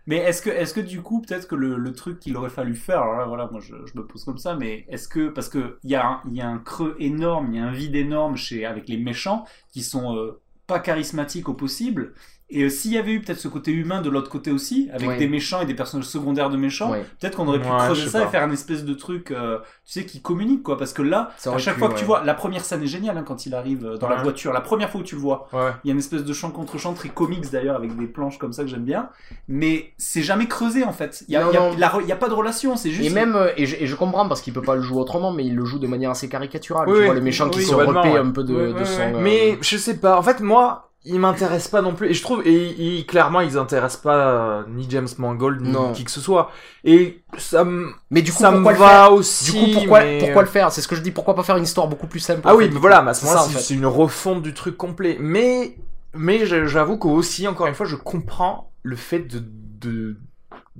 Mais 0.10 0.18
est-ce 0.18 0.41
que, 0.73 0.80
du 0.81 1.03
coup, 1.03 1.22
peut-être 1.22 1.48
que 1.48 1.53
le, 1.53 1.94
truc 1.94 2.19
qu'il 2.19 2.36
aurait 2.36 2.49
fallu 2.49 2.73
faire, 2.76 3.03
alors 3.03 3.15
là, 3.15 3.26
voilà, 3.26 3.48
moi 3.52 3.61
je, 3.61 3.76
me 3.94 4.07
pose 4.07 4.23
comme 4.23 4.40
ça, 4.40 4.56
mais 4.56 4.88
est-ce 4.90 5.07
que, 5.07 5.30
parce 5.30 5.49
que 5.49 5.77
il 5.84 5.91
y, 5.91 5.95
a 5.95 6.03
un- 6.03 6.22
il 6.26 6.34
y 6.36 6.41
a 6.41 6.48
un 6.49 6.57
creux 6.57 6.95
énorme, 6.98 7.53
il 7.53 7.57
y 7.57 7.60
a 7.60 7.65
un 7.68 7.72
vide 7.72 7.95
énorme 7.95 8.36
chez, 8.36 8.65
avec 8.65 8.90
les 8.90 8.98
méchants 8.98 9.45
qui 9.72 9.84
sont 9.84 10.15
euh, 10.18 10.41
pas 10.65 10.80
charismatiques 10.80 11.48
au 11.48 11.53
possible, 11.53 12.15
et 12.49 12.63
euh, 12.63 12.69
s'il 12.69 12.91
y 12.91 12.97
avait 12.97 13.11
eu 13.11 13.21
peut-être 13.21 13.39
ce 13.39 13.47
côté 13.47 13.71
humain 13.71 14.01
de 14.01 14.09
l'autre 14.09 14.30
côté 14.30 14.51
aussi, 14.51 14.89
avec 14.93 15.07
Ouais. 15.09 15.17
des 15.17 15.27
méchants 15.27 15.61
et 15.61 15.65
des 15.65 15.73
personnages 15.76 16.07
secondaires 16.07 16.49
de 16.49 16.57
méchants, 16.57 16.91
Ouais. 16.91 17.05
peut-être 17.19 17.38
qu'on 17.38 17.47
aurait 17.47 17.59
pu 17.61 17.67
Ouais, 17.67 17.77
je 17.80 17.85
creuser 17.85 18.01
sais 18.05 18.09
ça 18.09 18.19
pas. 18.21 18.26
et 18.26 18.30
faire 18.30 18.43
un 18.43 18.51
espèce 18.51 18.84
de 18.85 18.93
truc, 18.93 19.31
euh, 19.31 19.59
tu 19.85 19.93
sais, 19.99 20.05
qui 20.05 20.21
communique, 20.21 20.63
quoi, 20.63 20.77
parce 20.77 20.93
que 20.93 21.01
là, 21.01 21.31
Ça 21.38 21.49
à 21.49 21.53
aurait 21.53 21.61
chaque 21.61 21.76
pu, 21.76 21.80
fois 21.80 21.89
que 21.89 21.93
tu 21.95 21.99
ouais. 22.01 22.05
vois, 22.07 22.23
la 22.23 22.34
première 22.34 22.65
scène 22.65 22.81
est 22.84 22.88
géniale 22.88 23.17
hein, 23.17 23.23
quand 23.26 23.45
il 23.45 23.53
arrive 23.55 23.85
euh, 23.85 23.97
dans 23.97 24.09
la 24.09 24.17
Ouais. 24.17 24.23
voiture, 24.23 24.51
la 24.53 24.61
première 24.61 24.89
fois 24.89 25.01
où 25.01 25.03
tu 25.03 25.15
le 25.15 25.21
vois, 25.21 25.47
Ouais. 25.53 25.71
il 25.84 25.88
y 25.88 25.91
a 25.91 25.93
une 25.93 25.99
espèce 25.99 26.23
de 26.23 26.34
chant 26.34 26.51
contre 26.51 26.77
chant 26.77 26.93
très 26.93 27.09
comics 27.09 27.49
d'ailleurs 27.51 27.76
avec 27.76 27.95
des 27.97 28.07
planches 28.07 28.38
comme 28.38 28.53
ça 28.53 28.63
que 28.63 28.69
j'aime 28.69 28.84
bien. 28.85 29.09
Mais 29.47 29.93
c'est 29.97 30.21
jamais 30.23 30.47
creusé 30.47 30.84
en 30.84 30.91
fait. 30.93 31.23
Il 31.27 31.34
y 31.34 31.38
a, 31.38 31.43
Non, 31.43 31.49
il 31.51 31.53
y 31.53 31.57
a- 31.57 31.59
non. 31.59 31.76
la 31.77 31.88
re- 31.89 32.01
il 32.01 32.07
y 32.07 32.11
a 32.11 32.15
pas 32.15 32.30
de 32.30 32.34
relation, 32.34 32.76
c'est 32.76 32.91
juste. 32.91 33.09
Et 33.09 33.13
même, 33.13 33.35
euh, 33.35 33.49
et 33.57 33.65
je, 33.65 33.76
et 33.76 33.88
je 33.88 33.95
comprends 33.95 34.27
parce 34.27 34.41
qu'il 34.41 34.53
peut 34.53 34.61
pas 34.61 34.76
le 34.76 34.81
jouer 34.81 34.99
autrement, 34.99 35.31
mais 35.31 35.45
il 35.45 35.55
le 35.55 35.65
joue 35.65 35.80
de 35.80 35.88
manière 35.88 36.09
assez 36.11 36.30
caricaturale. 36.30 36.88
Oui, 36.88 36.93
tu 36.95 36.99
oui. 36.99 37.05
vois, 37.05 37.13
le 37.15 37.21
méchant 37.21 37.49
qui 37.49 37.59
Oui, 37.59 37.65
se 37.65 37.71
complètement, 37.71 38.01
repaît 38.01 38.13
ouais. 38.13 38.19
un 38.19 38.31
peu 38.31 38.43
de, 38.43 38.55
Ouais, 38.55 38.67
de 38.67 38.73
ouais, 38.73 38.85
son. 38.85 38.99
ouais. 38.99 39.13
euh, 39.15 39.19
Mais 39.21 39.57
je 39.61 39.77
sais 39.77 39.97
pas. 39.97 40.17
En 40.17 40.23
fait, 40.23 40.39
moi, 40.41 40.89
il 41.05 41.19
m'intéresse 41.19 41.67
pas 41.67 41.81
non 41.81 41.93
plus. 41.95 42.09
Et 42.09 42.13
je 42.13 42.21
trouve, 42.21 42.41
et, 42.45 42.99
et 42.99 43.05
clairement, 43.05 43.39
ils 43.41 43.57
intéressent 43.57 44.01
pas 44.01 44.27
euh, 44.30 44.63
ni 44.69 44.85
James 44.89 45.07
Mangold 45.17 45.61
ni 45.61 45.71
Non. 45.71 45.93
qui 45.93 46.03
que 46.03 46.11
ce 46.11 46.19
soit. 46.21 46.51
Et 46.84 47.21
ça 47.38 47.63
me, 47.63 47.89
Mais 48.11 48.21
du 48.21 48.31
coup, 48.34 48.39
ça 48.39 48.51
me 48.51 48.57
pourquoi 48.57 48.73
va 48.73 48.88
faire 48.89 49.13
aussi. 49.13 49.51
Du 49.51 49.59
coup, 49.73 49.80
pourquoi, 49.80 50.01
mais- 50.01 50.17
pourquoi 50.19 50.41
le 50.41 50.47
faire 50.49 50.71
C'est 50.71 50.81
ce 50.81 50.88
que 50.88 50.95
je 50.95 51.01
dis. 51.01 51.11
Pourquoi 51.11 51.35
pas 51.35 51.43
faire 51.43 51.57
une 51.57 51.63
histoire 51.63 51.88
beaucoup 51.88 52.07
plus 52.07 52.19
simple 52.19 52.41
Ah 52.43 52.55
oui, 52.55 52.69
mais 52.71 52.80
voilà, 52.80 53.01
mais 53.01 53.11
à 53.11 53.13
ce 53.13 53.26
moment-là, 53.26 53.43
en 53.43 53.47
c'est 53.47 53.59
fait. 53.59 53.73
une 53.76 53.85
refonte 53.85 54.41
du 54.43 54.53
truc 54.53 54.76
complet. 54.77 55.17
Mais, 55.19 55.76
mais 56.13 56.45
j'avoue 56.45 56.97
qu'aussi, 56.97 57.47
encore 57.47 57.67
une 57.67 57.76
fois, 57.76 57.85
je 57.85 57.95
comprends 57.95 58.71
le 58.84 58.95
fait 58.95 59.19
de, 59.19 59.41
de, 59.81 60.17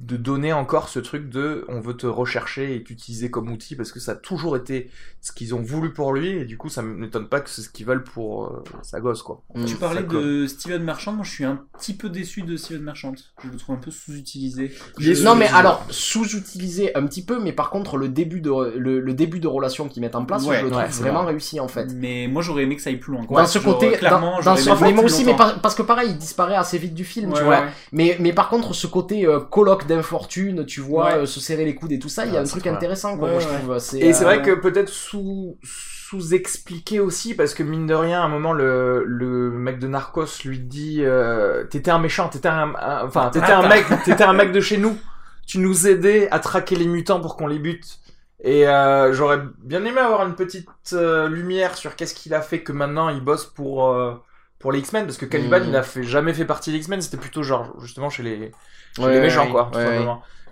de 0.02 0.16
donner 0.16 0.54
encore 0.54 0.88
ce 0.88 1.00
truc 1.00 1.30
de 1.30 1.66
on 1.68 1.82
veut 1.82 1.94
te 1.96 2.08
rechercher 2.08 2.74
et 2.74 2.84
t'utiliser 2.84 3.30
comme 3.30 3.52
outil 3.52 3.76
parce 3.76 3.92
que 3.92 4.00
ça 4.00 4.14
a 4.14 4.16
toujours 4.16 4.56
été 4.56 4.90
ce 5.20 5.34
qu'ils 5.34 5.54
ont 5.54 5.62
voulu 5.62 5.92
pour 5.92 6.14
lui 6.14 6.30
et 6.30 6.46
du 6.46 6.58
coup 6.58 6.70
ça 6.70 6.82
m'étonne 6.82 7.28
pas 7.28 7.42
que 7.42 7.50
c'est 7.50 7.62
ce 7.62 7.70
qu'ils 7.70 7.86
veulent 7.86 8.04
pour 8.06 8.46
euh, 8.46 8.64
sa 8.82 9.02
gosse 9.02 9.22
quoi. 9.22 9.42
Mm. 9.56 9.66
Tu 9.66 9.76
parlais 9.76 10.04
de 10.04 10.48
Steven 10.48 10.82
Merchant, 10.84 11.12
moi 11.12 11.26
je 11.26 11.32
suis 11.32 11.44
un 11.44 11.60
petit 11.78 11.94
peu 11.94 12.08
déçu 12.10 12.44
de 12.44 12.56
Steven 12.56 12.82
Merchant. 12.82 13.14
Je 13.44 13.50
le 13.50 13.58
trouve 13.58 13.76
un 13.76 13.80
peu 13.80 13.92
sous-utilisé. 13.92 14.72
Je- 14.98 15.22
Non 15.24 15.36
mais 15.36 15.48
alors 15.48 15.86
sous-utilisé 15.90 16.96
un 16.96 17.06
petit 17.06 17.24
peu, 17.24 17.40
mais 17.42 17.52
par 17.52 17.70
contre 17.70 17.98
le 17.98 18.10
début 18.10 18.42
de 18.42 18.52
le, 18.78 19.00
le 19.00 19.14
début 19.14 19.40
de 19.40 19.48
relation 19.48 19.88
qu'ils 19.90 20.02
mettent 20.02 20.16
en 20.16 20.26
place, 20.26 20.46
Ouais, 20.46 20.60
je 20.60 20.66
le 20.66 20.72
trouve 20.72 20.84
vraiment 21.02 21.24
vrai. 21.24 21.32
réussi 21.32 21.60
en 21.60 21.68
fait. 21.68 21.88
Mais 21.96 22.28
moi 22.28 22.42
j'aurais 22.42 22.64
aimé 22.64 22.76
que 22.76 22.82
ça 22.82 22.90
aille 22.90 22.98
plus 22.98 23.12
loin. 23.14 23.26
dans 23.30 23.46
ce 23.46 23.60
Genre, 23.60 23.74
côté, 23.78 23.92
clairement, 23.98 24.38
dans, 24.40 24.52
dans 24.52 24.56
ce, 24.56 24.70
aimé 24.70 24.78
mais 24.82 24.94
moi 24.94 25.04
aussi, 25.04 25.26
mais 25.26 25.36
par- 25.36 25.62
parce 25.62 25.76
que 25.76 25.82
pareil, 25.82 26.10
il 26.12 26.18
disparaît 26.18 26.56
assez 26.56 26.78
vite 26.78 26.94
du 26.94 27.04
film, 27.04 27.34
tu 27.34 27.44
vois. 27.44 27.62
ouais. 27.62 27.68
Mais, 27.92 28.18
mais 28.20 28.34
par 28.34 28.50
contre, 28.50 28.74
ce 28.74 28.88
côté 28.88 29.26
euh, 29.26 29.40
colloque 29.40 29.88
d'infortune, 29.90 30.66
tu 30.66 30.82
vois, 30.82 31.06
Ouais. 31.06 31.20
euh, 31.20 31.28
se 31.28 31.42
serrer 31.42 31.66
les 31.66 31.76
coudes 31.76 31.92
et 31.94 32.00
tout 32.00 32.10
ça, 32.10 32.26
il 32.26 32.34
y 32.34 32.38
a 32.38 32.42
un 32.42 32.48
truc 32.48 32.68
vrai. 32.68 32.70
intéressant, 32.70 33.18
quoi, 33.20 33.28
Ouais, 33.28 33.32
moi, 33.32 33.42
je 33.42 33.48
ouais. 33.48 33.54
trouve. 33.60 33.80
C'est, 33.80 34.00
Et 34.00 34.14
c'est 34.14 34.24
euh, 34.24 34.26
vrai 34.26 34.42
que 34.42 34.52
peut-être 34.52 34.90
sous 34.90 35.58
sous-expliqué 35.64 37.00
aussi 37.00 37.36
parce 37.36 37.54
que 37.54 37.62
mine 37.64 37.86
de 37.86 37.94
rien 37.94 38.22
à 38.22 38.26
un 38.26 38.30
moment 38.30 38.52
le, 38.54 39.04
le 39.06 39.52
mec 39.52 39.78
de 39.80 39.88
Narcos 39.88 40.26
lui 40.46 40.60
dit 40.60 41.04
euh, 41.04 41.66
t'étais 41.66 41.92
un 41.92 42.00
méchant 42.00 42.30
t'étais 42.30 42.48
un, 42.48 42.74
un- 42.76 43.06
enfin 43.06 43.30
t'étais 43.32 43.52
un 43.52 43.68
mec 43.68 43.86
t'étais 44.06 44.24
un 44.24 44.34
mec 44.34 44.52
de 44.52 44.60
chez 44.60 44.78
nous 44.78 44.98
tu 45.46 45.60
nous 45.60 45.88
aidais 45.88 46.28
à 46.32 46.40
traquer 46.40 46.76
les 46.76 46.88
mutants 46.88 47.22
pour 47.22 47.38
qu'on 47.38 47.46
les 47.48 47.60
bute 47.60 48.00
et 48.44 48.68
euh, 48.68 49.14
j'aurais 49.14 49.40
bien 49.64 49.86
aimé 49.86 50.00
avoir 50.00 50.26
une 50.28 50.36
petite 50.36 50.68
euh, 50.94 51.28
lumière 51.30 51.76
sur 51.78 51.96
qu'est-ce 51.96 52.16
qu'il 52.16 52.34
a 52.34 52.42
fait 52.42 52.64
que 52.64 52.72
maintenant 52.72 53.10
il 53.10 53.22
bosse 53.22 53.46
pour 53.46 53.90
euh, 53.90 54.16
pour 54.60 54.72
les 54.72 54.80
X-Men 54.80 55.06
parce 55.06 55.18
que 55.18 55.26
Caliban 55.26 55.62
il 55.66 55.76
a 55.76 55.84
fait 55.84 56.04
jamais 56.04 56.34
fait 56.34 56.46
partie 56.46 56.72
des 56.72 56.78
X-Men 56.78 57.02
c'était 57.02 57.18
plutôt 57.18 57.44
genre 57.44 57.80
justement 57.82 58.10
chez 58.10 58.24
les 58.24 58.52
chez 58.96 59.02
Ouais, 59.04 59.14
les 59.14 59.20
méchants 59.22 59.46
ouais, 59.46 59.52
quoi 59.52 59.70
tout 59.72 59.78
ouais, 59.80 60.00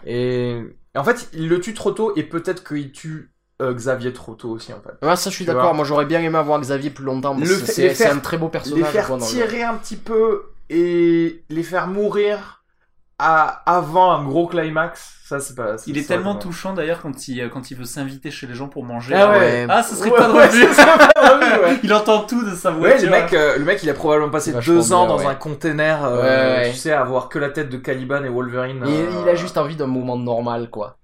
et, 0.05 0.61
et 0.95 0.97
en 0.97 1.03
fait 1.03 1.29
il 1.33 1.49
le 1.49 1.59
tue 1.59 1.73
trop 1.73 1.91
tôt 1.91 2.13
et 2.15 2.23
peut-être 2.23 2.63
qu'il 2.67 2.91
tue 2.91 3.31
euh, 3.61 3.73
Xavier 3.73 4.13
trop 4.13 4.35
tôt 4.35 4.51
aussi 4.51 4.71
en 4.71 4.81
fait 4.81 5.05
Ouais, 5.05 5.15
ça, 5.15 5.29
je 5.31 5.35
suis 5.35 5.45
d'accord. 5.45 5.73
Moi, 5.73 5.83
j'aurais 5.83 6.05
bien 6.05 6.21
aimé 6.21 6.37
avoir 6.37 6.61
Xavier 6.61 6.91
plus 6.91 7.03
longtemps. 7.03 7.35
c'est 7.65 7.87
les 7.87 7.95
faire- 7.95 8.13
un 8.13 8.19
très 8.19 8.37
beau 8.37 8.45
les 8.45 8.51
personnage. 8.51 8.91
faire 8.91 9.07
quoi, 9.07 9.17
dans 9.17 9.25
le- 9.25 9.31
tirer 9.31 9.63
un 9.63 9.73
petit 9.75 9.95
peu 9.95 10.43
et 10.69 11.43
les 11.49 11.63
faire 11.63 11.87
mourir 11.87 12.56
à, 13.19 13.63
avant 13.65 14.11
un 14.11 14.23
gros 14.23 14.45
climax 14.47 15.15
Ça, 15.25 15.39
c'est 15.39 15.55
pas. 15.55 15.75
Il 15.87 15.97
est 15.97 16.01
ça, 16.03 16.09
tellement 16.15 16.35
touchant 16.35 16.73
d'ailleurs 16.73 17.01
quand 17.01 17.27
il, 17.27 17.49
quand 17.49 17.71
il 17.71 17.77
veut 17.77 17.85
s'inviter 17.85 18.29
chez 18.31 18.45
les 18.47 18.53
gens 18.53 18.67
pour 18.67 18.83
manger. 18.83 19.15
Ah 19.15 19.31
ouais. 19.31 19.37
Ouais. 19.39 19.65
Ah, 19.69 19.81
ce 19.83 19.95
serait 19.95 20.11
Ouais, 20.11 20.17
pas 20.17 20.27
drôle. 20.27 20.41
ouais. 20.41 21.79
Il 21.83 21.93
entend 21.93 22.21
tout 22.25 22.43
de 22.45 22.53
sa 22.55 22.71
Ouais, 22.71 22.77
voiture. 22.91 23.09
le 23.09 23.09
mec, 23.09 23.33
euh, 23.33 23.57
le 23.57 23.65
mec, 23.65 23.81
il 23.83 23.89
a 23.89 23.93
probablement 23.93 24.29
passé 24.31 24.53
deux 24.65 24.93
ans 24.93 25.05
bien, 25.07 25.15
dans 25.15 25.19
ouais. 25.21 25.25
un 25.31 25.35
container, 25.35 26.03
euh, 26.05 26.21
Ouais, 26.21 26.57
ouais. 26.65 26.71
tu 26.71 26.77
sais, 26.77 26.91
à 26.93 27.01
avoir 27.01 27.27
que 27.29 27.39
la 27.39 27.49
tête 27.49 27.69
de 27.69 27.77
Caliban 27.77 28.23
et 28.23 28.29
Wolverine. 28.29 28.83
Et 28.85 28.89
euh, 28.89 29.09
il 29.23 29.29
a 29.29 29.35
juste 29.35 29.57
envie 29.57 29.75
d'un 29.75 29.87
moment 29.87 30.17
normal, 30.17 30.69
quoi. 30.69 30.97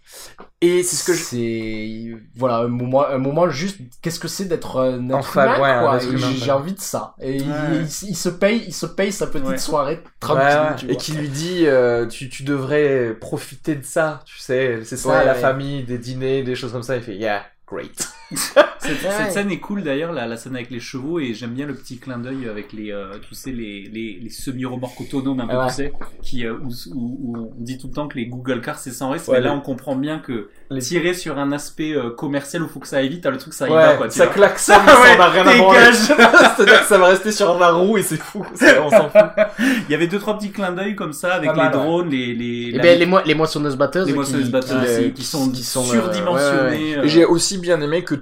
Et 0.61 0.83
c'est 0.83 0.95
ce 0.95 1.03
que 1.03 1.13
je. 1.13 1.23
C'est 1.23 2.15
voilà 2.35 2.57
un 2.57 2.67
moment, 2.67 3.05
un 3.07 3.17
moment 3.17 3.49
juste. 3.49 3.77
Qu'est-ce 4.01 4.19
que 4.19 4.27
c'est 4.27 4.45
d'être 4.45 4.79
un 4.79 5.09
être 5.09 5.15
Enfin, 5.15 5.55
humain, 5.57 5.93
ouais, 5.93 5.99
j'ai- 6.17 6.51
envie 6.51 6.73
de 6.73 6.79
ça. 6.79 7.15
Et 7.21 7.37
il- 7.37 7.49
Ouais. 7.49 7.57
il, 7.73 8.09
il 8.09 8.15
se 8.15 8.29
paye, 8.29 8.63
il 8.67 8.73
se 8.73 8.85
paye 8.85 9.11
sa 9.11 9.27
petite 9.27 9.47
Ouais. 9.47 9.57
soirée 9.57 10.01
tranquille. 10.19 10.43
ouais. 10.45 10.75
tu 10.77 10.91
et 10.91 10.95
qui 10.97 11.11
lui 11.13 11.29
dit 11.29 11.65
euh, 11.65 12.05
tu, 12.07 12.29
tu 12.29 12.43
devrais 12.43 13.13
profiter 13.19 13.75
de 13.75 13.83
ça, 13.83 14.21
tu 14.25 14.37
sais, 14.39 14.79
c'est 14.85 14.97
ça 14.97 15.09
Ouais, 15.09 15.25
la 15.25 15.33
ouais. 15.33 15.39
famille, 15.39 15.83
des 15.83 15.97
dîners, 15.97 16.43
des 16.43 16.55
choses 16.55 16.71
comme 16.71 16.83
ça. 16.83 16.95
Il 16.95 17.03
fait 17.03 17.15
yeah, 17.15 17.43
great. 17.67 18.07
Cette, 18.35 19.01
Ouais. 19.03 19.09
cette 19.17 19.31
scène 19.31 19.49
est 19.51 19.59
cool 19.59 19.81
d'ailleurs, 19.83 20.11
la, 20.11 20.27
la 20.27 20.35
scène 20.35 20.55
avec 20.55 20.69
les 20.69 20.79
chevaux, 20.81 21.19
et 21.19 21.33
j'aime 21.33 21.51
bien 21.51 21.65
le 21.65 21.73
petit 21.73 21.97
clin 21.99 22.17
d'œil 22.17 22.49
avec 22.49 22.73
les, 22.73 22.91
euh, 22.91 23.13
tu 23.27 23.33
sais, 23.33 23.51
les, 23.51 23.83
les, 23.93 24.19
les 24.21 24.29
semi-remorques 24.29 24.99
autonomes, 24.99 25.39
un 25.39 25.47
peu, 25.47 25.55
Ouais. 25.55 25.67
tu 25.67 25.73
sais, 25.73 25.93
qui, 26.21 26.45
euh, 26.45 26.55
où, 26.61 26.67
où- 26.93 27.17
où 27.23 27.37
on 27.37 27.63
dit 27.63 27.77
tout 27.77 27.87
le 27.87 27.93
temps 27.93 28.07
que 28.09 28.17
les 28.17 28.25
Google 28.25 28.59
Cars 28.61 28.79
c'est 28.79 28.91
sans 28.91 29.11
risque, 29.11 29.29
Ouais, 29.29 29.37
mais 29.37 29.45
là 29.45 29.53
on 29.53 29.61
comprend 29.61 29.95
bien 29.95 30.19
que 30.19 30.49
Les- 30.69 30.81
tirer 30.81 31.13
sur 31.13 31.37
un 31.39 31.53
aspect 31.53 31.93
euh, 31.95 32.09
commercial 32.09 32.61
où 32.63 32.67
faut 32.67 32.79
que 32.81 32.87
ça 32.87 32.97
aille 32.97 33.07
vite, 33.09 33.25
le 33.25 33.37
truc 33.37 33.53
ça 33.53 33.67
y 33.67 33.71
ouais, 33.71 33.75
va 33.77 33.93
quoi. 33.95 34.07
tu 34.09 34.17
ça 34.17 34.25
vois. 34.25 34.33
claque 34.33 34.59
ça, 34.59 34.81
mais 34.85 34.91
Ouais, 34.91 35.07
ça 35.11 35.17
n'a 35.17 35.29
rien 35.29 35.47
à 35.47 35.55
voir. 35.55 35.71
dégage. 35.71 35.95
C'est-à-dire 36.57 36.81
que 36.81 36.85
ça 36.87 36.97
va 36.97 37.07
rester 37.07 37.31
sur 37.31 37.57
la 37.57 37.71
roue 37.71 37.97
et 37.97 38.03
c'est 38.03 38.17
fou. 38.19 38.45
On 38.83 38.89
s'en 38.89 39.09
fout. 39.09 39.21
Il 39.59 39.91
y 39.91 39.95
avait 39.95 40.07
deux 40.07 40.19
trois 40.19 40.37
petits 40.37 40.51
clins 40.51 40.71
d'œil 40.73 40.95
comme 40.95 41.13
ça 41.13 41.35
avec 41.35 41.51
Pas 41.53 41.55
les 41.55 41.61
ouais. 41.77 41.83
drones, 41.83 42.09
les 42.09 42.33
les, 42.33 42.67
Et 42.69 42.71
la- 42.73 42.83
ben 42.83 42.99
les, 42.99 43.05
mo- 43.05 43.19
les 43.25 43.33
moissonneuses 43.35 43.77
batteuses. 43.77 44.07
les 44.07 44.13
moissonneuses 44.13 44.45
qui, 44.45 44.51
batteuses 44.51 45.13
qui, 45.13 45.23
sont, 45.23 45.49
qui 45.51 45.63
sont, 45.63 45.83
surdimensionnées. 45.83 46.97
J'ai 47.05 47.25
aussi 47.25 47.57
bien 47.57 47.79
aimé 47.81 48.03
que 48.03 48.15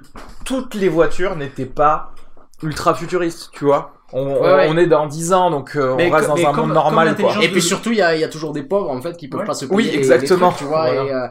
toutes 0.44 0.74
les 0.74 0.88
voitures 0.88 1.36
n'étaient 1.36 1.66
pas 1.66 2.12
ultra 2.62 2.94
futuristes, 2.94 3.50
tu 3.52 3.64
vois. 3.64 3.92
On, 4.12 4.20
on- 4.26 4.42
Ouais, 4.42 4.54
ouais. 4.54 4.66
on 4.70 4.76
est 4.76 4.86
dans 4.86 5.06
10 5.06 5.32
ans, 5.32 5.50
donc 5.50 5.74
euh, 5.74 5.94
Mais 5.96 6.08
on 6.10 6.14
reste 6.14 6.28
dans 6.28 6.36
un 6.36 6.52
comme- 6.52 6.66
monde 6.66 6.74
normal, 6.74 7.16
quoi. 7.16 7.34
Et 7.42 7.48
puis 7.48 7.62
surtout, 7.62 7.90
il 7.92 7.98
y 7.98 8.02
a, 8.02 8.14
il 8.14 8.20
y 8.20 8.24
a 8.24 8.28
toujours 8.28 8.52
des 8.52 8.62
pauvres 8.62 8.90
en 8.90 9.00
fait 9.00 9.16
qui 9.16 9.28
peuvent 9.28 9.40
Ouais. 9.40 9.46
pas 9.46 9.54
se 9.54 9.64
Oui, 9.66 9.84
payer 9.84 9.92
les- 9.92 9.98
exactement. 9.98 10.48
les 10.48 10.54
trucs, 10.54 10.58
tu 10.58 10.64
vois. 10.64 10.92
Voilà. 10.92 11.04
Et, 11.04 11.12
euh, 11.12 11.26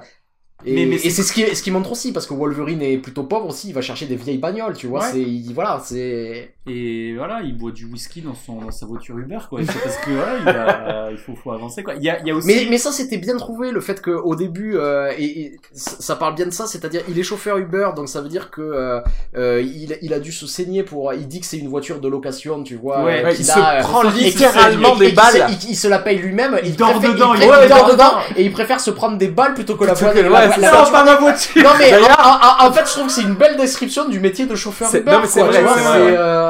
et, 0.66 0.74
Mais- 0.76 0.86
mais 0.88 0.96
et 0.96 0.98
c'est- 1.00 1.10
c'est 1.12 1.24
ce 1.24 1.32
qui, 1.34 1.56
ce 1.56 1.62
qui 1.64 1.72
montre 1.72 1.92
aussi 1.92 2.12
parce 2.12 2.26
que 2.26 2.34
Wolverine 2.34 2.82
est 2.82 2.98
plutôt 2.98 3.24
pauvre 3.24 3.48
aussi. 3.48 3.70
Il 3.70 3.74
va 3.74 3.82
chercher 3.82 4.08
des 4.08 4.16
vieilles 4.16 4.38
bagnoles, 4.40 4.76
tu 4.76 4.88
vois. 4.88 5.02
Ouais. 5.02 5.10
C'est, 5.12 5.22
il- 5.22 5.54
voilà, 5.54 5.80
c'est. 5.84 6.56
Et 6.68 7.16
voilà, 7.18 7.40
il 7.44 7.58
boit 7.58 7.72
du 7.72 7.86
whisky 7.86 8.22
dans, 8.22 8.36
son, 8.36 8.62
dans 8.62 8.70
sa 8.70 8.86
voiture 8.86 9.18
Uber, 9.18 9.40
quoi. 9.50 9.62
C'est 9.66 9.82
parce 9.84 9.98
que 9.98 10.12
voilà, 10.12 10.34
il, 10.40 10.48
a- 10.48 11.08
il 11.12 11.18
faut, 11.18 11.34
faut 11.36 11.52
avancer, 11.52 11.82
quoi. 11.82 11.96
Il 11.96 12.04
y 12.04 12.10
a, 12.12 12.20
il 12.20 12.28
y 12.28 12.32
a 12.32 12.36
aussi. 12.36 12.46
Mais, 12.48 12.68
mais 12.70 12.78
ça, 12.78 12.92
c'était 12.92 13.18
bien 13.18 13.36
trouvé, 13.36 13.72
le 13.72 13.82
fait 13.82 14.00
qu'au 14.00 14.36
début, 14.36 14.76
euh, 14.78 15.12
et, 15.18 15.26
et 15.42 15.60
ça 15.74 16.16
parle 16.16 16.36
bien 16.36 16.46
de 16.46 16.52
ça, 16.52 16.68
c'est-à-dire 16.68 17.02
il 17.10 17.18
est 17.18 17.24
chauffeur 17.24 17.58
Uber, 17.58 17.90
donc 17.96 18.10
ça 18.10 18.22
veut 18.22 18.30
dire 18.30 18.52
que 18.52 18.62
euh, 18.62 19.00
euh, 19.36 19.60
il, 19.60 19.98
il 20.04 20.14
a 20.14 20.20
dû 20.20 20.32
se 20.32 20.46
saigner 20.46 20.84
pour. 20.84 21.12
Il 21.16 21.28
dit 21.28 21.40
que 21.40 21.48
c'est 21.48 21.58
une 21.58 21.68
voiture 21.68 22.00
de 22.00 22.08
location, 22.08 22.62
tu 22.62 22.76
vois. 22.76 23.04
Ouais, 23.06 23.22
euh, 23.22 23.26
Ouais, 23.26 23.32
qu'il 23.32 23.42
il 23.44 23.46
se 23.48 23.58
euh, 23.58 23.80
prend 23.82 24.04
littéralement 24.04 24.96
des 24.98 25.14
balles. 25.14 25.50
se- 25.60 25.68
Il, 25.68 25.76
se 25.76 25.88
la 25.88 25.98
paye 25.98 26.20
lui-même. 26.20 26.60
Il 26.64 26.76
dort 26.76 26.92
préfère- 26.92 27.14
dedans, 27.16 27.34
Il, 27.34 27.40
préfère- 27.48 27.58
dort 27.58 27.64
il 27.66 27.70
dort 27.70 27.92
dedans. 27.92 28.20
et 28.36 28.44
il 28.46 28.52
préfère 28.52 28.80
se 28.80 28.92
prendre 28.92 29.18
des 29.18 29.30
balles 29.30 29.56
plutôt 29.56 29.76
que 29.78 29.86
la, 29.86 29.94
voiture. 29.96 30.32
ouais, 30.32 30.48
voiture. 30.48 30.92
pas 30.92 31.04
ma 31.06 31.16
voiture! 31.16 31.64
Non 31.64 31.72
mais 31.80 31.88
en, 31.88 32.02
D'ailleurs- 32.02 32.56
en- 32.62 32.68
en 32.68 32.72
fait, 32.72 32.86
je 32.86 32.92
trouve 32.92 33.08
que 33.08 33.12
c'est 33.14 33.24
une 33.24 33.34
belle 33.34 33.58
description 33.58 34.08
du 34.08 34.20
métier 34.20 34.46
de 34.46 34.54
chauffeur 34.54 34.94
Uber. 34.94 35.12
non, 35.12 35.22
mais 35.22 35.28
c'est 35.28 35.42
vrai, 35.42 35.64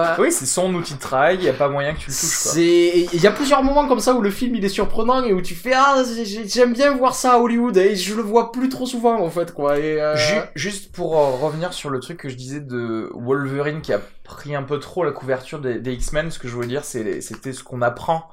euh, 0.01 0.15
Oui, 0.19 0.31
c'est 0.31 0.45
son 0.45 0.73
outil 0.75 0.95
de 0.95 0.99
travail, 0.99 1.37
il 1.37 1.43
y 1.43 1.49
a 1.49 1.53
pas 1.53 1.69
moyen 1.69 1.93
que 1.93 1.99
tu 1.99 2.09
le 2.09 2.15
touches, 2.15 2.53
il 3.13 3.21
y 3.21 3.27
a 3.27 3.31
plusieurs 3.31 3.63
moments 3.63 3.87
comme 3.87 3.99
ça 3.99 4.13
où 4.13 4.21
le 4.21 4.29
film 4.31 4.55
il 4.55 4.65
est 4.65 4.69
surprenant 4.69 5.23
et 5.23 5.33
où 5.33 5.41
tu 5.41 5.55
fais 5.55 5.73
ah 5.73 6.03
j'ai- 6.23 6.47
j'aime 6.47 6.73
bien 6.73 6.91
voir 6.95 7.15
ça 7.15 7.33
à 7.33 7.37
Hollywood 7.39 7.77
et 7.77 7.95
je 7.95 8.13
le 8.15 8.21
vois 8.21 8.51
plus 8.51 8.69
trop 8.69 8.85
souvent 8.85 9.19
en 9.21 9.29
fait 9.29 9.53
quoi. 9.53 9.77
Et, 9.79 10.01
euh, 10.01 10.15
Ju- 10.15 10.41
juste 10.55 10.91
pour 10.91 11.17
euh, 11.17 11.31
revenir 11.31 11.73
sur 11.73 11.89
le 11.89 11.99
truc 11.99 12.17
que 12.19 12.29
je 12.29 12.35
disais 12.35 12.59
de 12.59 13.09
Wolverine 13.13 13.81
qui 13.81 13.93
a 13.93 13.99
pris 14.23 14.55
un 14.55 14.63
peu 14.63 14.79
trop 14.79 15.03
la 15.03 15.11
couverture 15.11 15.59
des, 15.59 15.79
des 15.79 15.93
X-Men, 15.93 16.31
ce 16.31 16.39
que 16.39 16.47
je 16.47 16.53
voulais 16.55 16.67
dire, 16.67 16.83
c'est- 16.85 17.21
c'était 17.21 17.53
ce 17.53 17.63
qu'on 17.63 17.81
apprend 17.81 18.23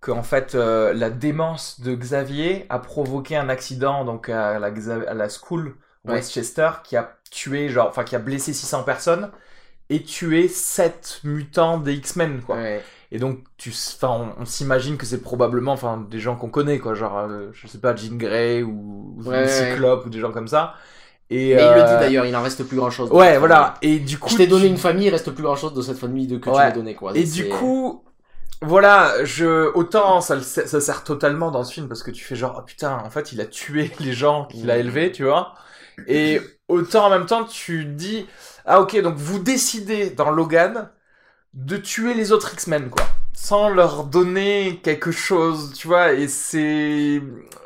qu'en 0.00 0.22
fait 0.22 0.54
euh, 0.54 0.92
la 0.92 1.10
démence 1.10 1.80
de 1.80 1.94
Xavier 1.94 2.66
a 2.68 2.78
provoqué 2.78 3.36
un 3.36 3.48
accident 3.48 4.04
donc 4.04 4.28
à 4.28 4.58
la, 4.58 4.68
à 5.08 5.14
la 5.14 5.28
school 5.28 5.74
Ouais. 6.06 6.16
Westchester 6.16 6.68
qui 6.84 6.96
a 6.98 7.16
tué 7.30 7.70
genre 7.70 7.88
enfin 7.88 8.04
qui 8.04 8.14
a 8.14 8.18
blessé 8.18 8.52
600 8.52 8.82
personnes 8.82 9.30
et 9.90 10.02
tué 10.02 10.48
7 10.48 11.20
mutants 11.24 11.78
des 11.78 11.94
X-Men 11.94 12.42
quoi. 12.42 12.56
ouais. 12.56 12.84
Et 13.12 13.18
donc, 13.18 13.44
tu, 13.58 13.70
enfin, 13.70 14.32
on, 14.38 14.42
on 14.42 14.44
s'imagine 14.44 14.96
que 14.96 15.06
c'est 15.06 15.20
probablement, 15.22 15.72
enfin, 15.72 16.04
des 16.10 16.18
gens 16.18 16.34
qu'on 16.34 16.48
connaît, 16.48 16.80
quoi, 16.80 16.94
genre, 16.94 17.16
euh, 17.18 17.48
je 17.52 17.68
sais 17.68 17.78
pas, 17.78 17.94
Jean 17.94 18.16
Grey 18.16 18.62
ou, 18.64 19.14
ou 19.16 19.22
Ouais, 19.24 19.46
Cyclope 19.46 20.06
ou 20.06 20.10
des 20.10 20.18
gens 20.18 20.32
comme 20.32 20.48
ça. 20.48 20.74
Et 21.30 21.54
Mais 21.54 21.62
il 21.66 21.74
le 21.74 21.80
euh, 21.82 21.86
dit 21.86 21.96
d'ailleurs, 21.96 22.26
il 22.26 22.34
en 22.34 22.42
reste 22.42 22.64
plus 22.64 22.76
grand 22.76 22.90
chose. 22.90 23.10
Ouais, 23.10 23.38
voilà. 23.38 23.74
Et 23.82 23.98
du 24.00 24.18
coup, 24.18 24.30
Je 24.30 24.36
t'ai 24.36 24.46
donné 24.46 24.64
tu- 24.64 24.70
une 24.72 24.76
famille, 24.78 25.06
il 25.06 25.10
reste 25.10 25.30
plus 25.30 25.42
grand 25.44 25.56
chose 25.56 25.74
de 25.74 25.82
cette 25.82 25.98
famille 25.98 26.26
de 26.26 26.38
que 26.38 26.50
tu 26.50 26.50
m'as 26.50 26.70
donné 26.72 26.94
quoi. 26.94 27.12
Et 27.16 27.24
du 27.24 27.48
coup, 27.48 28.04
voilà, 28.62 29.24
je 29.24 29.70
autant 29.74 30.20
ça, 30.20 30.40
ça 30.42 30.80
sert 30.80 31.04
totalement 31.04 31.50
dans 31.50 31.64
ce 31.64 31.72
film 31.72 31.88
parce 31.88 32.02
que 32.02 32.10
tu 32.10 32.24
fais 32.24 32.36
genre, 32.36 32.56
oh 32.58 32.62
putain, 32.62 32.98
en 33.04 33.10
fait, 33.10 33.32
il 33.32 33.40
a 33.40 33.46
tué 33.46 33.90
les 34.00 34.12
gens 34.12 34.46
qu'il 34.46 34.70
a 34.70 34.74
Mhm. 34.74 34.80
élevés, 34.80 35.12
tu 35.12 35.24
vois. 35.24 35.54
Et 36.06 36.40
autant 36.68 37.06
en 37.06 37.10
même 37.10 37.26
temps, 37.26 37.44
tu 37.44 37.84
dis, 37.84 38.26
ah 38.66 38.80
ok, 38.80 39.00
donc 39.02 39.16
vous 39.16 39.38
décidez 39.38 40.10
dans 40.10 40.30
Logan 40.30 40.90
de 41.54 41.76
tuer 41.76 42.14
les 42.14 42.32
autres 42.32 42.52
X-Men, 42.54 42.90
quoi. 42.90 43.04
Sans 43.36 43.68
leur 43.68 44.04
donner 44.04 44.80
quelque 44.84 45.10
chose, 45.10 45.72
tu 45.76 45.88
vois, 45.88 46.12
et 46.12 46.28
c'est... 46.28 47.20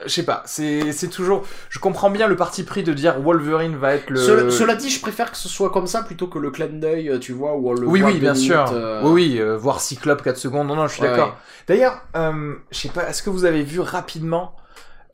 Je 0.04 0.08
sais 0.08 0.24
pas, 0.24 0.42
c'est 0.46 0.92
c'est 0.92 1.08
toujours... 1.08 1.44
Je 1.68 1.78
comprends 1.78 2.10
bien 2.10 2.26
le 2.26 2.36
parti 2.36 2.64
pris 2.64 2.82
de 2.82 2.92
dire 2.94 3.20
Wolverine 3.20 3.76
va 3.76 3.94
être 3.94 4.08
le... 4.10 4.16
Cela, 4.16 4.50
cela 4.50 4.74
dit, 4.76 4.88
je 4.90 5.00
préfère 5.00 5.30
que 5.30 5.36
ce 5.36 5.48
soit 5.48 5.70
comme 5.70 5.86
ça 5.86 6.02
plutôt 6.02 6.26
que 6.26 6.38
le 6.38 6.50
clin 6.50 6.68
d'œil, 6.68 7.10
euh, 7.10 7.18
tu 7.18 7.32
vois, 7.32 7.54
où 7.56 7.70
on 7.70 7.74
le 7.74 7.86
Oui, 7.86 8.00
voit 8.00 8.10
oui, 8.10 8.18
bien 8.18 8.34
sûr. 8.34 8.64
euh, 8.72 9.02
Oui, 9.04 9.32
oui, 9.34 9.40
euh, 9.40 9.56
voir 9.58 9.80
Cyclope 9.80 10.22
4 10.22 10.38
secondes, 10.38 10.66
non, 10.68 10.76
non, 10.76 10.86
je 10.88 10.94
suis 10.94 11.02
Ouais, 11.02 11.10
d'accord. 11.10 11.28
ouais. 11.28 11.34
D'ailleurs, 11.66 12.02
euh, 12.16 12.54
je 12.70 12.78
sais 12.78 12.88
pas, 12.88 13.08
est-ce 13.08 13.22
que 13.22 13.30
vous 13.30 13.44
avez 13.44 13.62
vu 13.62 13.80
rapidement 13.80 14.56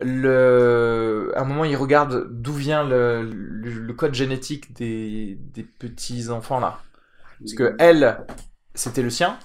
le... 0.04 1.32
À 1.34 1.40
un 1.40 1.44
moment, 1.44 1.64
il 1.64 1.76
regarde 1.76 2.28
d'où 2.30 2.52
vient 2.52 2.84
le, 2.84 3.22
le, 3.22 3.70
le 3.70 3.92
code 3.94 4.14
génétique 4.14 4.74
des, 4.74 5.38
des 5.40 5.62
petits 5.62 6.30
enfants 6.30 6.60
là. 6.60 6.80
Parce 7.40 7.54
que 7.54 7.74
elle, 7.78 8.18
c'était 8.74 9.02
le 9.02 9.10
sien. 9.10 9.38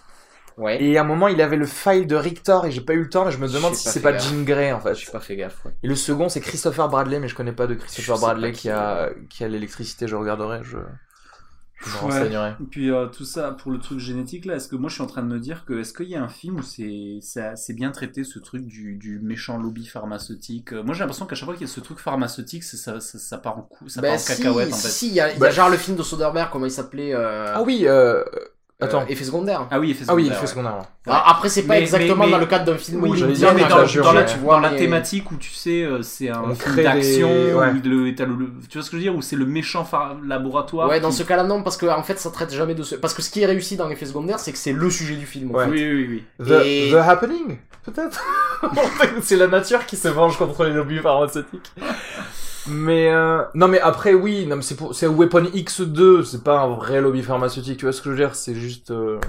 Ouais. 0.57 0.83
Et 0.83 0.97
à 0.97 1.01
un 1.01 1.05
moment, 1.05 1.29
il 1.29 1.41
avait 1.41 1.55
le 1.55 1.65
file 1.65 2.05
de 2.05 2.17
Rictor 2.17 2.65
et 2.65 2.71
j'ai 2.71 2.81
pas 2.81 2.93
eu 2.93 3.03
le 3.03 3.09
temps, 3.09 3.23
mais 3.23 3.31
je 3.31 3.37
me 3.37 3.47
demande 3.47 3.75
si 3.75 3.87
c'est 3.87 4.01
pas 4.01 4.11
gaffe. 4.11 4.29
Jean 4.29 4.43
Grey 4.43 4.73
en 4.73 4.81
fait. 4.81 4.93
J'ai 4.93 5.09
pas 5.09 5.21
fait 5.21 5.37
gaffe. 5.37 5.63
Ouais. 5.63 5.71
Et 5.83 5.87
le 5.87 5.95
second, 5.95 6.27
c'est 6.27 6.41
Christopher 6.41 6.89
Bradley, 6.89 7.19
mais 7.19 7.29
je 7.29 7.35
connais 7.35 7.53
pas 7.53 7.65
de 7.65 7.75
Je 7.75 7.79
Christopher 7.79 8.19
Bradley 8.19 8.51
qui 8.51 8.63
qui 8.63 8.69
a, 8.69 9.09
qui 9.29 9.43
a 9.45 9.47
l'électricité, 9.47 10.07
je 10.07 10.17
regarderai, 10.17 10.59
je, 10.63 10.77
je 11.85 11.89
me 11.89 12.01
Ouais. 12.01 12.01
renseignerai. 12.01 12.55
Et 12.61 12.65
puis 12.65 12.91
euh, 12.91 13.07
tout 13.07 13.25
ça 13.25 13.51
pour 13.51 13.71
le 13.71 13.79
truc 13.79 13.99
génétique 13.99 14.45
là, 14.45 14.55
est-ce 14.55 14.67
que 14.67 14.75
moi 14.75 14.89
je 14.89 14.95
suis 14.95 15.03
en 15.03 15.07
train 15.07 15.21
de 15.23 15.27
me 15.27 15.39
dire 15.39 15.65
que 15.65 15.79
est-ce 15.79 15.93
qu'il 15.93 16.09
y 16.09 16.15
a 16.15 16.21
un 16.23 16.27
film 16.29 16.57
où 16.57 16.61
c'est 16.61 17.19
c'est 17.21 17.73
bien 17.73 17.91
traité 17.91 18.23
ce 18.23 18.37
truc 18.39 18.65
du, 18.65 18.95
du 18.95 19.19
méchant 19.19 19.57
lobby 19.57 19.85
pharmaceutique 19.85 20.73
Euh, 20.73 20.83
Moi 20.83 20.93
j'ai 20.93 20.99
l'impression 21.01 21.25
qu'à 21.25 21.35
chaque 21.35 21.45
fois 21.45 21.55
qu'il 21.55 21.67
y 21.67 21.69
a 21.69 21.73
ce 21.73 21.79
truc 21.79 21.99
pharmaceutique, 21.99 22.63
ça, 22.63 22.99
ça, 22.99 23.19
ça 23.19 23.37
part 23.37 23.57
en 23.57 23.61
coup, 23.61 23.87
ça 23.89 24.01
part 24.01 24.11
Ben 24.11 24.15
en 24.15 24.19
si, 24.19 24.27
cacahuète 24.37 24.73
en 24.73 24.77
fait. 24.77 24.87
si, 24.89 25.07
il 25.07 25.13
y 25.13 25.19
a, 25.21 25.29
il 25.29 25.33
y 25.33 25.35
a 25.37 25.39
Bah- 25.39 25.51
genre 25.51 25.69
le 25.69 25.77
film 25.77 25.95
de 25.97 26.03
Soderbergh, 26.03 26.49
comment 26.51 26.65
il 26.65 26.71
s'appelait 26.71 27.13
euh, 27.13 27.53
Ah 27.55 27.61
oui, 27.63 27.83
euh... 27.87 28.23
Attends. 28.81 29.01
euh, 29.01 29.05
Effet 29.09 29.25
secondaire. 29.25 29.67
Ah 29.71 29.77
oui, 29.79 29.91
effet 29.91 30.05
Ah 30.07 30.15
oui, 30.15 30.23
il 30.23 30.25
secondaire, 30.27 30.37
fait 30.37 30.41
ouais. 30.45 30.47
secondaire. 30.47 30.77
ouais. 30.77 31.11
Alors, 31.13 31.27
après, 31.27 31.49
c'est 31.49 31.63
pas 31.63 31.73
Mais- 31.73 31.81
exactement 31.81 32.25
mais- 32.25 32.31
dans 32.31 32.37
le 32.37 32.45
cadre 32.45 32.63
d'un 32.65 32.77
film 32.77 33.03
Oui, 33.03 33.09
où 33.09 33.13
mais 33.13 33.19
dans, 33.19 33.27
dans 33.27 33.85
juré, 33.85 34.13
la, 34.13 34.23
tu 34.23 34.37
vois, 34.39 34.53
dans 34.55 34.59
la 34.61 34.69
thématique 34.71 35.29
où 35.31 35.35
tu 35.35 35.51
sais, 35.51 35.83
euh, 35.83 36.01
c'est 36.01 36.29
un 36.29 36.43
On 36.51 36.55
film 36.55 36.75
d'action, 36.77 37.27
des- 37.27 37.53
ouais. 37.53 37.67
où 37.71 37.73
le, 37.89 38.13
tu 38.69 38.77
vois 38.77 38.83
ce 38.83 38.89
que 38.89 38.91
je 38.91 38.95
veux 38.95 39.01
dire, 39.01 39.15
où 39.15 39.21
c'est 39.21 39.35
le 39.35 39.45
méchant 39.45 39.85
laboratoire. 40.25 40.87
Ouais, 40.87 41.01
dans 41.01 41.11
ce 41.11 41.23
cas-là, 41.23 41.43
non, 41.43 41.61
parce 41.61 41.75
que 41.75 41.87
en 41.87 42.03
fait, 42.03 42.17
ça 42.19 42.29
traite 42.31 42.53
jamais 42.53 42.73
de 42.73 42.83
ce. 42.83 42.95
Parce 42.95 43.13
que 43.13 43.21
ce 43.21 43.29
qui 43.29 43.41
est 43.41 43.45
réussi 43.45 43.75
dans 43.75 43.87
l'effet 43.89 44.05
secondaire, 44.05 44.39
c'est 44.39 44.53
que 44.53 44.57
c'est 44.57 44.71
le 44.71 44.89
sujet 44.89 45.15
du 45.15 45.25
film. 45.25 45.51
en 45.51 45.55
Ouais. 45.57 45.65
fait. 45.65 45.71
Oui, 45.71 45.83
oui, 45.91 46.23
oui. 46.39 46.45
The, 46.47 46.61
Et- 46.63 46.89
The 46.91 46.95
Happening, 46.95 47.57
peut-être? 47.83 48.23
C'est 49.21 49.35
la 49.37 49.47
nature 49.47 49.85
qui 49.85 49.97
se 49.97 50.07
venge 50.07 50.37
contre 50.37 50.63
les 50.65 50.71
lobbies 50.73 50.99
pharmaceutiques. 50.99 51.71
Mais 52.69 53.11
euh... 53.11 53.43
non, 53.55 53.67
mais 53.67 53.79
après 53.79 54.13
oui, 54.13 54.45
non, 54.45 54.57
mais 54.57 54.61
c'est 54.61 54.75
pour 54.75 54.93
c'est 54.93 55.07
Weapon 55.07 55.43
X2, 55.53 56.23
c'est 56.23 56.43
pas 56.43 56.59
un 56.61 56.67
vrai 56.75 57.01
lobby 57.01 57.23
pharmaceutique. 57.23 57.77
Tu 57.79 57.85
vois 57.85 57.93
ce 57.93 58.01
que 58.01 58.05
je 58.05 58.11
veux 58.11 58.17
dire 58.19 58.35
C'est 58.35 58.55
juste. 58.55 58.91
euh, 58.91 59.19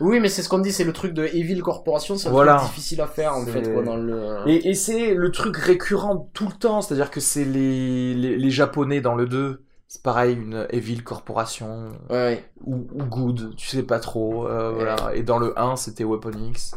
Oui, 0.00 0.20
mais 0.20 0.28
c'est 0.28 0.42
ce 0.42 0.48
qu'on 0.48 0.58
dit, 0.58 0.72
c'est 0.72 0.84
le 0.84 0.92
truc 0.92 1.12
de 1.12 1.24
Evil 1.26 1.60
Corporation, 1.60 2.16
c'est 2.16 2.28
Voilà. 2.30 2.58
difficile 2.66 3.00
à 3.00 3.06
faire 3.06 3.34
en 3.34 3.44
fait, 3.46 3.72
quoi, 3.72 3.82
dans 3.82 3.96
le. 3.96 4.48
Et, 4.48 4.70
et 4.70 4.74
c'est 4.74 5.14
le 5.14 5.30
truc 5.30 5.56
récurrent 5.56 6.30
tout 6.32 6.46
le 6.46 6.52
temps, 6.52 6.80
c'est-à-dire 6.80 7.10
que 7.10 7.20
c'est 7.20 7.44
les, 7.44 8.14
les 8.14 8.36
les 8.36 8.50
japonais 8.50 9.00
dans 9.00 9.14
le 9.14 9.26
2. 9.26 9.62
C'est 9.86 10.02
pareil, 10.02 10.34
une 10.36 10.66
Evil 10.70 11.02
Corporation 11.04 11.90
Ouais, 12.08 12.16
ouais. 12.16 12.44
ou, 12.64 12.86
ou 12.94 13.04
Good, 13.04 13.54
tu 13.56 13.66
sais 13.68 13.82
pas 13.82 14.00
trop. 14.00 14.48
euh, 14.48 14.72
voilà. 14.72 14.96
Et 15.14 15.22
dans 15.22 15.38
le 15.38 15.58
1, 15.58 15.76
c'était 15.76 16.04
Weapon 16.04 16.32
X. 16.50 16.74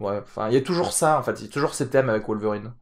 Ouais, 0.00 0.18
enfin, 0.22 0.48
il 0.48 0.54
y 0.54 0.56
a 0.58 0.60
toujours 0.60 0.92
ça 0.92 1.18
en 1.18 1.22
fait, 1.22 1.40
il 1.40 1.46
y 1.46 1.48
a 1.48 1.52
toujours 1.52 1.74
ces 1.74 1.88
thèmes 1.88 2.10
avec 2.10 2.28
Wolverine. 2.28 2.72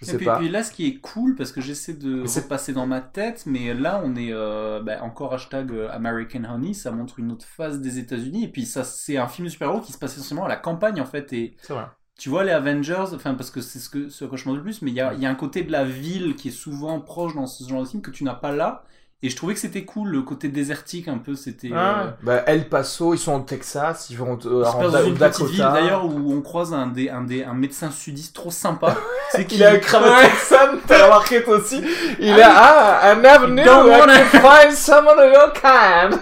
Je 0.00 0.12
Et 0.12 0.16
puis, 0.16 0.26
pas. 0.26 0.36
puis 0.38 0.48
là, 0.48 0.62
ce 0.62 0.70
qui 0.72 0.86
est 0.86 1.00
cool, 1.00 1.34
parce 1.34 1.52
que 1.52 1.60
j'essaie 1.60 1.94
de 1.94 2.24
passer 2.48 2.72
dans 2.72 2.86
ma 2.86 3.00
tête, 3.00 3.44
mais 3.46 3.74
là, 3.74 4.00
on 4.04 4.14
est 4.16 4.32
euh, 4.32 4.80
bah, 4.82 5.02
encore 5.02 5.34
hashtag 5.34 5.72
euh, 5.72 5.88
American 5.90 6.44
Honey, 6.44 6.72
ça 6.74 6.90
montre 6.92 7.18
une 7.18 7.32
autre 7.32 7.46
phase 7.46 7.80
des 7.80 7.98
États-Unis, 7.98 8.44
et 8.44 8.48
puis 8.48 8.64
ça, 8.64 8.84
c'est 8.84 9.16
un 9.16 9.28
film 9.28 9.46
de 9.46 9.50
super-héros 9.52 9.80
qui 9.80 9.92
se 9.92 9.98
passe 9.98 10.14
essentiellement 10.16 10.44
à 10.46 10.48
la 10.48 10.56
campagne 10.56 11.00
en 11.00 11.06
fait, 11.06 11.32
et 11.32 11.56
vrai. 11.68 11.88
tu 12.18 12.28
vois 12.30 12.44
les 12.44 12.52
Avengers, 12.52 13.06
enfin 13.14 13.34
parce 13.34 13.50
que 13.50 13.60
c'est 13.60 13.78
ce 13.78 13.88
que 13.88 14.08
ce 14.08 14.24
quoi 14.24 14.36
je 14.38 14.44
pense 14.44 14.56
le 14.56 14.62
plus, 14.62 14.82
mais 14.82 14.90
il 14.90 14.94
y 14.94 15.00
a, 15.00 15.14
il 15.14 15.20
y 15.20 15.26
a 15.26 15.30
un 15.30 15.34
côté 15.34 15.62
de 15.62 15.72
la 15.72 15.84
ville 15.84 16.34
qui 16.36 16.48
est 16.48 16.50
souvent 16.52 17.00
proche 17.00 17.34
dans 17.34 17.46
ce 17.46 17.68
genre 17.68 17.82
de 17.82 17.88
film 17.88 18.02
que 18.02 18.10
tu 18.10 18.24
n'as 18.24 18.34
pas 18.34 18.52
là. 18.52 18.84
Et 19.20 19.30
je 19.30 19.36
trouvais 19.36 19.54
que 19.54 19.58
c'était 19.58 19.84
cool, 19.84 20.10
le 20.10 20.22
côté 20.22 20.48
désertique 20.48 21.08
un 21.08 21.18
peu, 21.18 21.34
c'était... 21.34 21.70
Ah, 21.74 22.02
euh, 22.02 22.10
bah, 22.22 22.42
El 22.46 22.68
Paso, 22.68 23.14
ils 23.14 23.18
sont 23.18 23.34
au 23.34 23.40
Texas, 23.40 24.10
ils 24.10 24.16
vont 24.16 24.38
euh, 24.46 24.62
en 24.64 24.80
au 24.84 24.84
une 25.06 25.14
Dakota. 25.14 25.28
petite 25.30 25.46
ville 25.48 25.58
d'ailleurs 25.72 26.04
où 26.04 26.32
on 26.32 26.40
croise 26.40 26.72
un, 26.72 26.86
des, 26.86 27.08
un, 27.10 27.22
des, 27.22 27.42
un 27.42 27.52
médecin 27.54 27.90
sudiste 27.90 28.36
trop 28.36 28.52
sympa. 28.52 28.94
c'est 29.32 29.50
Il 29.52 29.64
a 29.64 29.72
un 29.72 29.78
cravate 29.78 30.22
Texan, 30.22 30.78
t'as 30.86 31.06
remarqué 31.06 31.42
toi 31.42 31.56
aussi 31.56 31.82
Il 32.20 32.30
a, 32.40 32.48
ah, 32.48 33.14
an 33.16 33.24
avenue, 33.24 33.64
Don't 33.64 33.88
I 33.88 33.98
wanna- 33.98 34.24
find 34.24 34.72
someone 34.72 35.18
of 35.18 35.32
your 35.32 35.52
kind 35.52 36.20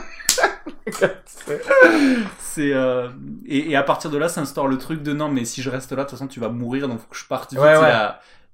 C'est 2.40 2.72
euh, 2.72 3.08
et, 3.46 3.70
et 3.72 3.76
à 3.76 3.82
partir 3.82 4.10
de 4.10 4.16
là 4.18 4.28
s'instaure 4.28 4.66
le 4.66 4.78
truc 4.78 5.02
de 5.02 5.12
non 5.12 5.28
mais 5.28 5.44
si 5.44 5.60
je 5.62 5.68
reste 5.68 5.90
là 5.92 5.98
de 5.98 6.02
toute 6.02 6.12
façon 6.12 6.26
tu 6.26 6.40
vas 6.40 6.48
mourir 6.48 6.88
donc 6.88 7.00
faut 7.00 7.06
que 7.10 7.16
je 7.16 7.26
parte 7.26 7.50
vite. 7.52 7.60
Ouais, 7.60 7.76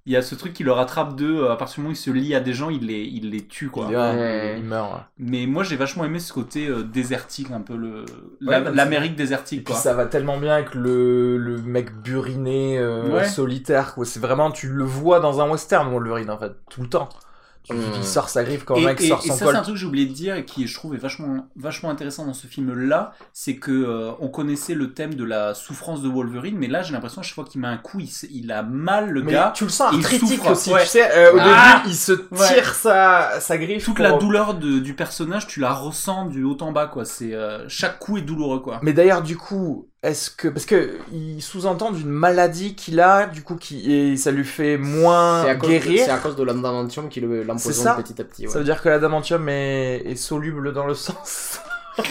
il 0.05 0.13
y 0.13 0.17
a 0.17 0.23
ce 0.23 0.35
truc 0.35 0.53
qui 0.53 0.65
le 0.65 0.73
rattrape 0.73 1.15
de 1.15 1.27
euh, 1.33 1.53
à 1.53 1.57
partir 1.57 1.77
du 1.77 1.81
moment 1.83 1.91
où 1.91 1.93
il 1.93 1.97
se 1.97 2.11
lie 2.11 2.35
à 2.35 2.41
des 2.41 2.53
gens 2.55 2.71
il 2.71 2.87
les 2.87 3.03
il 3.05 3.31
les 3.31 3.47
tue 3.47 3.69
quoi. 3.71 3.87
Ouais, 3.87 3.95
Ouais. 3.97 4.55
il 4.59 4.65
meurt. 4.65 4.93
ouais. 4.95 5.01
Mais 5.19 5.47
moi 5.47 5.63
j'ai 5.63 5.77
vachement 5.77 6.05
aimé 6.05 6.19
ce 6.19 6.33
côté 6.33 6.67
euh, 6.69 6.83
désertique 6.83 7.51
un 7.53 7.61
peu 7.61 7.77
le 7.77 8.05
Ouais, 8.45 8.61
l'Amérique 8.73 9.13
Et 9.13 9.17
désertique 9.17 9.65
puis 9.65 9.73
quoi. 9.75 9.81
ça 9.81 9.95
va 9.95 10.07
tellement 10.07 10.39
bien 10.39 10.55
avec 10.55 10.75
le, 10.75 11.39
le 11.39 11.59
mec 11.59 11.93
buriné, 12.03 12.79
euh, 12.79 13.09
Ouais. 13.15 13.25
solitaire, 13.29 13.95
quoi. 13.95 14.05
C'est 14.05 14.21
vraiment, 14.21 14.51
tu 14.51 14.69
le 14.69 14.85
vois 14.85 15.21
dans 15.21 15.41
un 15.41 15.49
western, 15.51 15.89
Wolverine, 15.91 16.31
en 16.31 16.39
fait, 16.39 16.53
tout 16.71 16.83
le 16.83 16.89
temps. 16.89 17.09
Tu. 17.65 17.75
Il 17.97 18.03
sort 18.05 18.29
sa 18.29 18.43
griffe 18.43 18.65
quand 18.65 18.75
Et, 18.77 18.83
un 18.83 18.87
mec 18.89 19.01
et- 19.01 19.09
sort 19.09 19.21
et 19.25 19.29
son 19.29 19.37
ça 19.37 19.45
col. 19.45 19.55
c'est 19.55 19.59
un 19.61 19.63
truc 19.63 19.75
que 19.75 19.81
j'ai 19.81 19.87
oublié 19.87 20.07
de 20.07 20.13
dire 20.13 20.35
et 20.35 20.45
qui 20.45 20.67
je 20.67 20.75
trouve 20.75 20.95
est 20.95 20.99
vachement 20.99 21.47
vachement 21.55 21.91
intéressant 21.91 22.27
dans 22.27 22.35
ce 22.35 22.47
film 22.49 22.73
là, 22.75 23.13
c'est 23.33 23.55
que 23.57 23.71
euh, 23.71 24.11
on 24.19 24.29
connaissait 24.29 24.75
le 24.75 24.93
thème 24.95 25.15
de 25.15 25.23
la 25.25 25.55
souffrance 25.55 26.03
de 26.03 26.09
Wolverine 26.09 26.57
mais 26.59 26.67
là 26.67 26.83
j'ai 26.83 26.93
l'impression 26.93 27.21
à 27.21 27.23
chaque 27.23 27.37
fois 27.37 27.45
qu'il 27.45 27.61
met 27.61 27.69
un 27.69 27.77
coup 27.77 28.01
il, 28.01 28.11
il 28.33 28.51
a 28.51 28.65
mal 28.65 29.11
le 29.11 29.23
Mais 29.23 29.33
gars. 29.33 29.53
tu 29.55 29.63
le 29.65 29.71
sens 29.71 29.93
il 29.93 30.01
arthritique 30.01 30.39
souffre, 30.41 30.51
aussi, 30.51 30.73
ouais. 30.73 30.83
tu 30.83 30.89
sais, 30.89 31.09
euh, 31.17 31.35
au 31.35 31.39
Ah 31.41 31.77
début, 31.83 31.91
il 31.93 31.97
se 31.97 32.13
tire 32.13 32.75
sa, 32.75 33.39
sa 33.39 33.57
griffe. 33.59 33.85
toute 33.85 33.95
pour- 33.95 34.03
la 34.05 34.13
douleur 34.19 34.55
de- 34.55 34.81
du 34.81 34.95
personnage, 34.95 35.47
tu 35.47 35.61
la 35.61 35.73
ressens 35.73 36.27
du 36.27 36.43
haut 36.43 36.57
en 36.61 36.73
bas, 36.73 36.87
quoi. 36.89 37.05
C'est 37.05 37.33
euh, 37.35 37.69
chaque 37.69 37.99
coup 38.01 38.19
est 38.19 38.23
douloureux, 38.23 38.59
quoi. 38.61 38.81
Mais 38.83 38.93
d'ailleurs, 38.93 39.23
du 39.23 39.37
coup, 39.37 39.89
est-ce 40.03 40.31
que 40.31 40.49
parce 40.49 40.67
que 40.67 40.99
il 41.13 41.41
sous-entend 41.41 41.95
une 41.95 42.09
maladie 42.09 42.75
qu'il 42.75 42.99
a, 43.01 43.27
du 43.27 43.43
coup, 43.43 43.55
qui 43.57 43.93
et 43.93 44.17
ça 44.17 44.33
lui 44.33 44.45
fait 44.45 44.77
moins 44.77 45.45
C'est 45.45 45.51
à, 45.51 45.55
cause- 45.55 45.71
guérir. 45.71 46.05
c'est 46.05 46.11
à 46.11 46.19
cause 46.19 46.35
de 46.37 46.43
l'adamantium 46.43 47.09
qui 47.09 47.21
l'empoisonne 47.21 48.03
petit 48.03 48.21
à 48.21 48.25
petit. 48.25 48.49
Ça 48.49 48.59
veut 48.59 48.65
dire 48.65 48.83
que 48.83 48.89
l'adamantium 48.89 49.49
est, 49.49 50.03
est 50.05 50.17
soluble 50.17 50.73
dans 50.73 50.87
le 50.87 50.95
sens. 50.95 51.61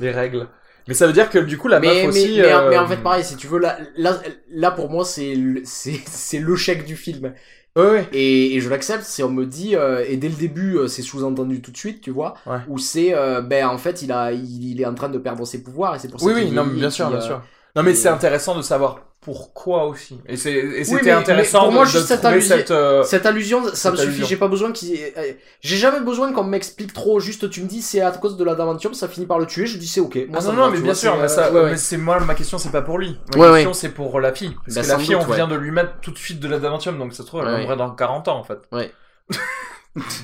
Les 0.00 0.10
règles. 0.10 0.48
Mais 0.88 0.94
ça 0.94 1.06
veut 1.06 1.12
dire 1.12 1.30
que 1.30 1.38
du 1.38 1.56
coup 1.58 1.68
la 1.68 1.78
mais, 1.78 1.86
meuf 1.86 1.96
mais, 2.02 2.08
aussi. 2.08 2.36
mais, 2.40 2.52
euh, 2.52 2.70
mais 2.70 2.78
en 2.78 2.88
fait, 2.88 2.96
pareil, 2.96 3.22
si 3.22 3.36
tu 3.36 3.46
veux, 3.46 3.58
là, 3.60 3.78
là, 3.96 4.20
là 4.50 4.70
pour 4.72 4.90
moi, 4.90 5.04
c'est 5.04 5.36
c'est 5.64 6.38
le 6.38 6.56
chèque 6.56 6.84
du 6.84 6.96
film. 6.96 7.34
Ouais. 7.76 8.08
Et, 8.12 8.54
et 8.56 8.60
je 8.60 8.68
l'accepte, 8.68 9.04
c'est 9.04 9.22
on 9.22 9.30
me 9.30 9.46
dit, 9.46 9.76
euh, 9.76 10.04
et 10.06 10.16
dès 10.16 10.28
le 10.28 10.34
début, 10.34 10.76
euh, 10.76 10.88
c'est 10.88 11.02
sous-entendu 11.02 11.62
tout 11.62 11.70
de 11.70 11.76
suite, 11.76 12.00
tu 12.00 12.10
vois, 12.10 12.34
Ouais. 12.46 12.58
où 12.66 12.78
c'est, 12.78 13.14
euh, 13.14 13.40
ben 13.42 13.66
en 13.68 13.78
fait, 13.78 14.02
il, 14.02 14.10
a, 14.12 14.32
il, 14.32 14.64
il 14.72 14.80
est 14.80 14.86
en 14.86 14.94
train 14.94 15.08
de 15.08 15.18
perdre 15.18 15.46
ses 15.46 15.62
pouvoirs, 15.62 15.94
et 15.94 15.98
c'est 16.00 16.08
pour 16.08 16.20
ça 16.20 16.26
Oui, 16.26 16.32
oui, 16.34 16.50
non, 16.50 16.64
mais 16.66 16.74
bien 16.74 16.90
sûr, 16.90 17.08
bien 17.10 17.20
sûr. 17.20 17.42
Non, 17.76 17.82
mais 17.84 17.94
c'est 17.94 18.08
intéressant 18.08 18.56
de 18.56 18.62
savoir 18.62 19.09
pourquoi 19.20 19.84
aussi. 19.86 20.18
Et 20.26 20.36
c'est- 20.36 20.52
et 20.52 20.84
c'était 20.84 21.10
intéressant 21.10 21.60
pour 21.60 21.68
de, 21.68 21.74
moi, 21.74 21.84
de 21.84 21.90
juste 21.90 22.06
cette 22.06 22.20
trouver 22.20 22.34
allusion- 22.36 22.56
cette. 22.56 22.70
euh, 22.70 23.02
Cette 23.02 23.26
allusion, 23.26 23.64
ça 23.64 23.74
Cette 23.74 23.92
me 23.92 23.96
suffit. 23.98 24.24
J'ai 24.24 24.36
pas 24.36 24.48
besoin 24.48 24.72
qu'il. 24.72 24.98
euh, 25.16 25.32
J'ai 25.60 25.76
jamais 25.76 26.00
besoin 26.00 26.32
qu'on 26.32 26.44
m'explique 26.44 26.92
trop. 26.94 27.20
Juste, 27.20 27.50
tu 27.50 27.62
me 27.62 27.66
dis 27.68 27.82
c'est 27.82 28.00
à 28.00 28.10
cause 28.12 28.36
de 28.38 28.44
l'adamantium, 28.44 28.94
ça 28.94 29.08
finit 29.08 29.26
par 29.26 29.38
le 29.38 29.46
tuer. 29.46 29.66
Je 29.66 29.76
dis 29.78 29.86
c'est 29.86 30.00
ok. 30.00 30.16
Moi, 30.28 30.38
Ah 30.38 30.40
ça 30.40 30.52
non, 30.52 30.54
non, 30.64 30.66
mais 30.70 30.76
bien 30.78 30.84
vois, 30.86 30.94
sûr, 30.94 31.12
c'est, 31.16 31.20
mais, 31.22 31.28
ça, 31.28 31.46
euh, 31.48 31.52
ouais, 31.52 31.60
ouais. 31.64 31.70
mais 31.72 31.76
c'est 31.76 31.98
moi, 31.98 32.18
ma 32.20 32.34
question, 32.34 32.56
c'est 32.58 32.70
pas 32.72 32.82
pour 32.82 32.98
lui. 32.98 33.18
Ma 33.34 33.40
Ouais, 33.40 33.48
question, 33.52 33.70
ouais. 33.70 33.74
c'est 33.74 33.88
pour 33.90 34.20
la 34.20 34.32
fille. 34.32 34.54
Parce 34.64 34.74
Bah, 34.76 34.82
que 34.82 34.88
la 34.88 34.98
fille, 34.98 35.08
doute, 35.10 35.18
on 35.26 35.30
ouais. 35.30 35.36
vient 35.36 35.48
de 35.48 35.56
lui 35.56 35.70
mettre 35.70 36.00
tout 36.00 36.12
de 36.12 36.18
suite 36.18 36.40
de 36.40 36.48
l'adamantium, 36.48 36.98
donc 36.98 37.12
ça 37.12 37.22
se 37.22 37.26
trouve, 37.26 37.40
elle 37.40 37.46
Ouais. 37.48 37.52
va 37.52 37.60
mourir 37.60 37.76
dans 37.76 37.90
40 37.94 38.28
ans, 38.28 38.38
en 38.38 38.44
fait. 38.44 38.60
Ouais. 38.72 38.90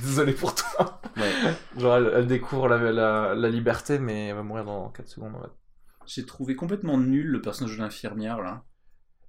Désolé 0.02 0.32
pour 0.32 0.54
toi. 0.54 1.00
Ouais. 1.16 1.22
Genre, 1.76 1.96
elle, 1.96 2.12
elle 2.16 2.26
découvre 2.26 2.68
la, 2.68 2.78
la, 2.92 3.34
la 3.34 3.48
liberté, 3.48 3.98
mais 3.98 4.28
elle 4.28 4.36
va 4.36 4.42
mourir 4.42 4.64
dans 4.64 4.88
4 4.90 5.08
secondes, 5.08 5.34
en 5.36 5.42
fait. 5.42 5.50
J'ai 6.06 6.24
trouvé 6.24 6.54
complètement 6.54 6.98
nul 6.98 7.26
le 7.26 7.40
personnage 7.40 7.76
de 7.76 7.82
l'infirmière, 7.82 8.40
là. 8.40 8.62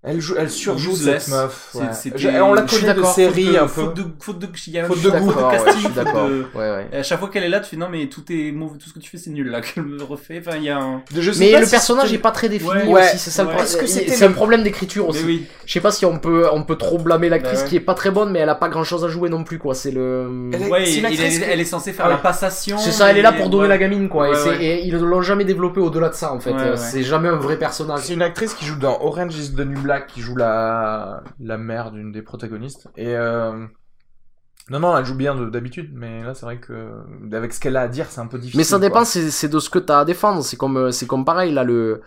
Elle, 0.03 0.22
joue, 0.22 0.36
elle 0.38 0.49
surjoue 0.49 0.91
Useless. 0.94 1.24
cette 1.26 1.34
meuf. 1.34 1.69
Ouais. 1.74 1.82
c'était- 1.91 2.18
Je- 2.19 2.28
on 2.40 2.53
la 2.53 2.61
connaît 2.61 2.94
de 2.94 3.03
série 3.03 3.45
faute 3.45 3.53
de- 3.53 3.57
un 3.57 3.61
peu. 3.61 3.68
Faute 3.68 3.94
de, 3.95 4.03
faute 4.19 4.40
de, 4.40 4.48
il 4.68 4.74
y 4.74 4.80
a 4.80 4.86
un 4.86 4.88
Faute 4.88 5.02
de 5.02 5.10
goût. 5.10 5.32
Casting, 5.52 5.94
de- 5.94 6.57
Ouais, 6.57 6.72
ouais. 6.72 6.88
Et 6.94 6.98
à 6.98 7.03
chaque 7.03 7.19
fois 7.19 7.30
qu'elle 7.30 7.44
est 7.44 7.49
là, 7.49 7.60
tu 7.60 7.72
fais 7.72 7.78
non, 7.78 7.88
mais 7.91 8.07
tout 8.07 8.22
est 8.30 8.52
mauvais, 8.52 8.78
tout 8.78 8.88
ce 8.88 8.94
que 8.94 8.99
tu 8.99 9.10
fais 9.10 9.18
c'est 9.18 9.32
nul 9.32 9.49
là, 9.49 9.60
qu'elle 9.61 9.84
me 9.84 10.02
refait. 10.03 10.41
Enfin, 10.45 10.56
il 10.57 10.64
y 10.64 10.69
a 10.69 10.78
un. 10.78 11.02
Je 11.14 11.32
sais 11.32 11.40
Mais 11.40 11.52
pas 11.52 11.60
le 11.60 11.65
si 11.65 11.72
personnage 11.72 12.14
est 12.14 12.19
pas 12.19 12.32
très 12.32 12.48
défini 12.48 12.72
Ouais. 12.88 13.03
aussi. 13.03 13.18
C'est 13.18 13.32
ça 13.32 13.41
le 13.44 13.49
Ouais. 13.49 13.56
pro- 13.56 13.64
Est-ce 13.64 13.76
que 13.76 13.88
c'était 13.88 14.11
C'est 14.11 14.26
un 14.26 14.32
problème 14.32 14.64
d'écriture 14.64 15.10
aussi. 15.10 15.24
Oui. 15.26 15.45
Je 15.65 15.74
sais 15.74 15.82
pas 15.82 15.91
si 15.91 16.06
on 16.06 16.19
peut, 16.19 16.48
on 16.53 16.64
peut 16.64 16.78
trop 16.78 16.99
blâmer 16.99 17.28
l'actrice 17.28 17.64
ouais. 17.64 17.68
qui 17.68 17.76
est 17.76 17.80
pas 17.82 17.95
très 17.95 18.11
bonne, 18.11 18.32
mais 18.32 18.40
elle 18.40 18.49
a 18.49 18.56
pas 18.56 18.69
grand 18.69 18.84
chose 18.84 19.03
à 19.03 19.10
jouer 19.10 19.30
non 19.30 19.44
plus, 19.44 19.57
quoi. 19.57 19.74
C'est 19.74 19.91
le. 19.91 20.52
Elle 20.53 21.60
est- 21.60 21.65
censée 21.65 21.91
faire 21.91 22.06
Ah 22.06 22.10
la 22.10 22.18
passation. 22.18 22.78
C'est 22.78 22.91
ça, 22.91 23.10
elle 23.11 23.18
est 23.18 23.22
là 23.24 23.34
pour 23.34 23.49
donner 23.49 23.68
la 23.68 23.78
gamine, 23.80 24.07
quoi. 24.10 24.30
Et, 24.61 24.84
ils 24.86 24.94
l'ont 24.95 25.22
jamais 25.24 25.44
développé 25.44 25.80
au-delà 25.82 26.10
de 26.10 26.15
ça, 26.15 26.32
en 26.34 26.40
fait. 26.40 26.52
Euh. 26.53 26.76
C'est 26.78 27.03
jamais 27.03 27.30
un 27.30 27.36
vrai 27.36 27.57
personnage. 27.57 28.02
C'est 28.03 28.14
une 28.14 28.22
actrice 28.22 28.53
qui 28.53 28.64
joue 28.65 28.78
dans 28.78 29.02
Orange 29.02 29.36
is 29.36 29.53
the 29.53 29.60
New 29.65 29.82
Black, 29.82 29.97
qui 30.02 30.22
joue 30.22 30.36
la, 30.36 31.24
la 31.40 31.57
mère 31.57 31.91
d'une 31.91 32.11
des 32.11 32.22
protagonistes. 32.22 32.88
Et 32.98 33.15
euh... 33.15 33.65
non, 34.69 34.80
non, 34.80 34.98
elle 34.98 35.06
joue 35.06 35.15
bien 35.15 35.34
de- 35.36 35.49
d'habitude, 35.49 35.91
mais 35.94 36.24
là, 36.24 36.34
c'est 36.34 36.45
vrai 36.45 36.57
que 36.57 36.91
avec 37.32 37.53
ce 37.53 37.60
qu'elle 37.60 37.78
a 37.78 37.82
à 37.82 37.88
dire, 37.88 38.07
c'est 38.10 38.19
un 38.22 38.28
peu 38.28 38.38
difficile. 38.38 38.57
Mais 38.60 38.64
ça 38.65 38.80
dépend, 38.80 39.06
c'est 39.06 39.48
de 39.49 39.60
ce 39.60 39.69
que 39.69 39.80
t'as 39.80 39.99
à 39.99 40.06
défendre. 40.06 40.44
C'est 40.44 40.57
comme, 40.57 40.78
euh, 40.78 40.91
c'est 40.91 41.07
comme 41.07 41.24
pareil, 41.24 41.53
là, 41.53 41.64
le, 41.64 42.02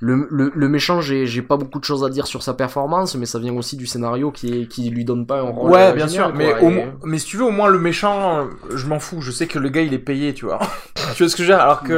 le, 0.00 0.28
le, 0.30 0.52
le 0.54 0.68
méchant, 0.68 1.00
j'ai 1.00 1.42
pas 1.42 1.56
beaucoup 1.56 1.80
de 1.80 1.84
choses 1.84 2.04
à 2.04 2.10
dire 2.10 2.26
sur 2.28 2.42
sa 2.42 2.54
performance, 2.54 3.16
mais 3.16 3.26
ça 3.26 3.38
vient 3.40 3.54
aussi 3.54 3.76
du 3.76 3.86
scénario 3.86 4.30
qui, 4.30 4.68
qui 4.68 4.90
lui 4.90 5.04
donne 5.04 5.26
pas 5.26 5.40
un 5.40 5.50
rôle. 5.50 5.70
Ouais, 5.72 5.88
euh, 5.88 5.92
bien 5.92 6.06
sûr, 6.08 6.32
mais, 6.34 6.50
quoi, 6.52 6.62
au 6.62 6.70
et- 6.70 6.74
mo- 6.74 6.92
mais 7.04 7.18
si 7.18 7.26
tu 7.26 7.36
veux, 7.36 7.44
au 7.44 7.50
moins 7.50 7.68
le 7.68 7.78
méchant, 7.78 8.48
je 8.72 8.86
m'en 8.86 9.00
fous. 9.00 9.20
Je 9.20 9.30
sais 9.32 9.46
que 9.48 9.58
le 9.58 9.68
gars, 9.70 9.82
il 9.82 9.92
est 9.94 9.98
payé, 9.98 10.34
tu 10.34 10.44
vois. 10.44 10.60
tu 11.16 11.22
vois 11.24 11.28
ce 11.28 11.34
que 11.36 11.42
je 11.42 11.48
veux 11.50 11.54
dire? 11.56 11.60
Alors 11.64 11.82
que 11.82 11.94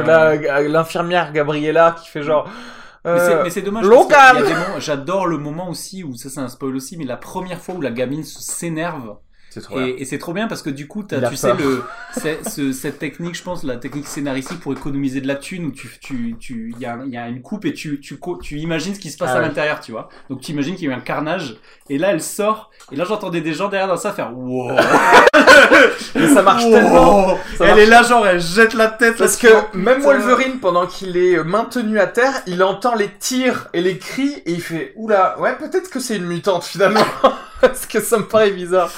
l'infirmière 0.67 1.31
Gabriella 1.31 1.95
qui 2.01 2.09
fait 2.09 2.23
genre. 2.23 2.49
Mais 3.13 3.19
c'est- 3.19 3.33
euh, 3.33 3.43
mais 3.43 3.49
c'est 3.49 3.61
dommage. 3.61 3.85
Logan 3.85 4.07
parce 4.09 4.33
qu'il 4.33 4.49
y 4.49 4.51
a 4.51 4.55
des 4.59 4.65
moments- 4.67 4.79
J'adore 4.79 5.27
le 5.27 5.37
moment 5.37 5.69
aussi 5.69 6.03
où 6.03 6.15
ça 6.15 6.29
c'est 6.29 6.39
un 6.39 6.47
spoil 6.49 6.75
aussi, 6.75 6.97
mais 6.97 7.05
la 7.05 7.17
première 7.17 7.59
fois 7.61 7.75
où 7.75 7.81
la 7.81 7.91
gamine 7.91 8.23
s'énerve 8.23 9.17
trop 9.61 9.77
bien. 9.77 9.87
et, 9.87 10.01
et 10.01 10.05
c'est 10.05 10.17
trop 10.19 10.33
bien 10.33 10.47
parce 10.47 10.61
que 10.61 10.69
du 10.69 10.87
coup 10.87 11.03
t'as, 11.03 11.17
Il 11.17 11.25
a 11.25 11.29
tu 11.29 11.35
sais 11.35 11.53
le 11.55 11.83
ce- 12.47 12.71
cette 12.71 12.99
technique, 12.99 13.35
je 13.35 13.43
pense 13.43 13.63
la 13.63 13.77
technique 13.77 14.05
scénaristique 14.07 14.59
pour 14.59 14.73
économiser 14.73 15.21
de 15.21 15.27
la 15.27 15.35
thune 15.35 15.65
où 15.65 15.71
tu 15.71 15.89
tu 16.01 16.35
tu 16.39 16.73
il 16.75 16.81
y 16.81 16.85
a 16.85 16.97
y 17.07 17.17
a 17.17 17.27
une 17.27 17.41
coupe 17.41 17.65
et 17.65 17.73
tu 17.73 17.99
tu 17.99 18.19
tu 18.43 18.57
imagines 18.57 18.93
ce 18.93 18.99
qui 18.99 19.09
se 19.09 19.17
passe 19.17 19.31
Ah 19.33 19.37
à 19.37 19.41
l'intérieur, 19.41 19.79
tu 19.79 19.91
vois. 19.91 20.09
Donc 20.29 20.41
tu 20.41 20.51
imagines 20.51 20.75
qu'il 20.75 20.85
y 20.87 20.91
a 20.91 20.93
eu 20.93 20.97
un 20.97 21.01
carnage 21.01 21.57
et 21.89 21.97
là 21.97 22.11
elle 22.11 22.21
sort 22.21 22.69
et 22.91 22.95
là 22.95 23.05
j'entendais 23.05 23.41
des 23.41 23.53
gens 23.53 23.69
derrière 23.69 23.87
dans 23.87 23.97
ça 23.97 24.11
faire 24.13 24.37
wow. 24.37 24.71
Mais 26.15 26.27
ça 26.27 26.41
marche 26.41 26.63
Wow. 26.65 26.71
tellement. 26.71 27.27
ça 27.57 27.65
elle 27.65 27.67
marche 27.67 27.79
est 27.79 27.85
là 27.85 28.03
genre 28.03 28.27
elle 28.27 28.39
jette 28.41 28.73
la 28.73 28.87
tête 28.87 29.17
Parce 29.17 29.37
que 29.37 29.47
même. 29.77 30.01
Wolverine, 30.01 30.59
pendant 30.59 30.85
qu'il 30.87 31.15
est 31.17 31.43
maintenu 31.43 31.99
à 31.99 32.07
terre, 32.07 32.33
il 32.47 32.61
entend 32.63 32.95
les 32.95 33.09
tirs 33.19 33.67
et 33.73 33.81
les 33.81 33.97
cris 33.97 34.33
et 34.45 34.51
il 34.51 34.61
fait 34.61 34.93
Oula, 34.95 35.39
ouais, 35.39 35.55
peut-être 35.57 35.89
que 35.89 35.99
c'est 35.99 36.15
une 36.17 36.25
mutante 36.25 36.63
finalement. 36.63 37.05
Parce 37.61 37.85
que 37.85 37.99
ça 38.01 38.17
me 38.19 38.23
paraît 38.25 38.51
bizarre. 38.51 38.91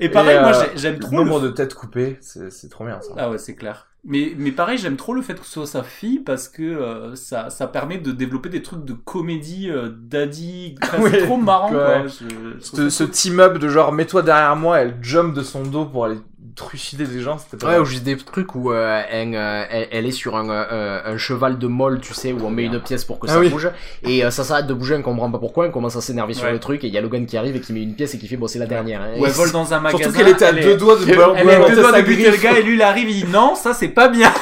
Et 0.00 0.08
pareil, 0.08 0.36
Et, 0.36 0.40
moi 0.40 0.52
euh, 0.54 0.64
j'ai- 0.72 0.78
j'aime 0.78 0.98
trop 0.98 1.18
le 1.18 1.24
nombre 1.24 1.40
de 1.40 1.48
têtes 1.50 1.74
coupées, 1.74 2.18
c'est 2.20 2.50
c'est 2.50 2.68
trop 2.68 2.84
bien 2.84 3.00
ça. 3.00 3.14
Ah 3.18 3.30
ouais, 3.30 3.38
c'est 3.38 3.54
clair. 3.54 3.86
Mais, 4.02 4.32
mais 4.38 4.50
pareil, 4.50 4.78
j'aime 4.78 4.96
trop 4.96 5.12
le 5.12 5.20
fait 5.20 5.34
que 5.34 5.44
ce 5.44 5.52
soit 5.52 5.66
sa 5.66 5.82
fille 5.82 6.20
parce 6.20 6.48
que 6.48 6.62
euh, 6.62 7.14
ça, 7.16 7.50
ça 7.50 7.66
permet 7.66 7.98
de 7.98 8.12
développer 8.12 8.48
des 8.48 8.62
trucs 8.62 8.82
de 8.86 8.94
comédie, 8.94 9.68
euh, 9.70 9.90
daddy. 9.94 10.74
Enfin, 10.82 11.02
c'est 11.10 11.18
trop 11.18 11.36
marrant, 11.36 11.68
quoi. 11.68 12.06
Je- 12.06 12.24
je 12.58 12.60
Ce, 12.60 12.88
ce 12.88 13.04
team-up 13.04 13.58
de 13.58 13.68
genre 13.68 13.92
mets-toi 13.92 14.22
derrière 14.22 14.56
moi, 14.56 14.78
elle 14.80 14.96
jump 15.02 15.34
de 15.34 15.42
son 15.42 15.62
dos 15.64 15.84
pour 15.84 16.06
aller 16.06 16.16
trucider 16.56 17.04
des 17.04 17.20
gens, 17.20 17.38
c'était 17.38 17.56
pas 17.56 17.72
Ouais, 17.72 17.78
ou 17.78 17.84
juste 17.84 18.02
des 18.04 18.16
trucs 18.16 18.54
où 18.54 18.72
euh, 18.72 19.02
elle, 19.10 19.34
euh, 19.34 19.64
elle, 19.70 19.88
elle 19.92 20.06
est 20.06 20.10
sur 20.10 20.36
un, 20.36 20.48
euh, 20.50 21.00
un 21.04 21.16
cheval 21.16 21.58
de 21.58 21.66
molle, 21.66 22.00
tu 22.00 22.14
sais, 22.14 22.32
où 22.32 22.38
on 22.44 22.50
met 22.50 22.64
une 22.64 22.80
pièce 22.80 23.04
pour 23.04 23.18
que 23.18 23.26
Ah 23.28 23.34
ça 23.34 23.40
oui. 23.40 23.48
bouge. 23.48 23.68
Et 24.02 24.24
euh, 24.24 24.30
ça 24.30 24.44
s'arrête 24.44 24.66
de 24.66 24.74
bouger, 24.74 24.94
on 24.96 25.02
comprend 25.02 25.30
pas 25.30 25.38
pourquoi, 25.38 25.66
on 25.66 25.70
commence 25.70 25.96
à 25.96 26.00
s'énerver 26.00 26.34
sur 26.34 26.50
le 26.50 26.58
truc, 26.58 26.84
et 26.84 26.88
il 26.88 26.92
y 26.94 26.98
a 26.98 27.00
Logan 27.00 27.26
qui 27.26 27.36
arrive 27.36 27.56
et 27.56 27.60
qui 27.60 27.72
met 27.72 27.82
une 27.82 27.94
pièce 27.94 28.14
et 28.14 28.18
qui 28.18 28.26
fait, 28.28 28.36
bon, 28.36 28.46
c'est 28.46 28.58
la 28.58 28.66
dernière. 28.66 29.00
hein. 29.02 29.08
Ou 29.18 29.26
elle 29.26 29.32
vole 29.32 29.52
dans 29.52 29.72
un 29.74 29.80
magasin. 29.80 30.02
Surtout 30.04 30.18
qu'elle 30.18 30.28
était 30.28 30.44
à 30.44 30.50
est- 30.52 30.60
deux 30.62 30.76
doigts 30.76 30.96
de 30.96 31.02
Elle 31.04 31.10
est 31.48 31.54
à 31.54 31.68
deux 31.68 31.76
doigts 31.76 31.92
de 32.00 32.06
buter 32.06 32.30
le 32.30 32.36
gars 32.36 32.58
et 32.58 32.62
lui 32.62 32.74
il 32.74 32.82
arrive, 32.82 33.08
il 33.10 33.24
dit 33.24 33.30
non, 33.30 33.54
ça 33.54 33.72
c'est 33.74 33.88
pas 33.88 34.08
bien. 34.08 34.32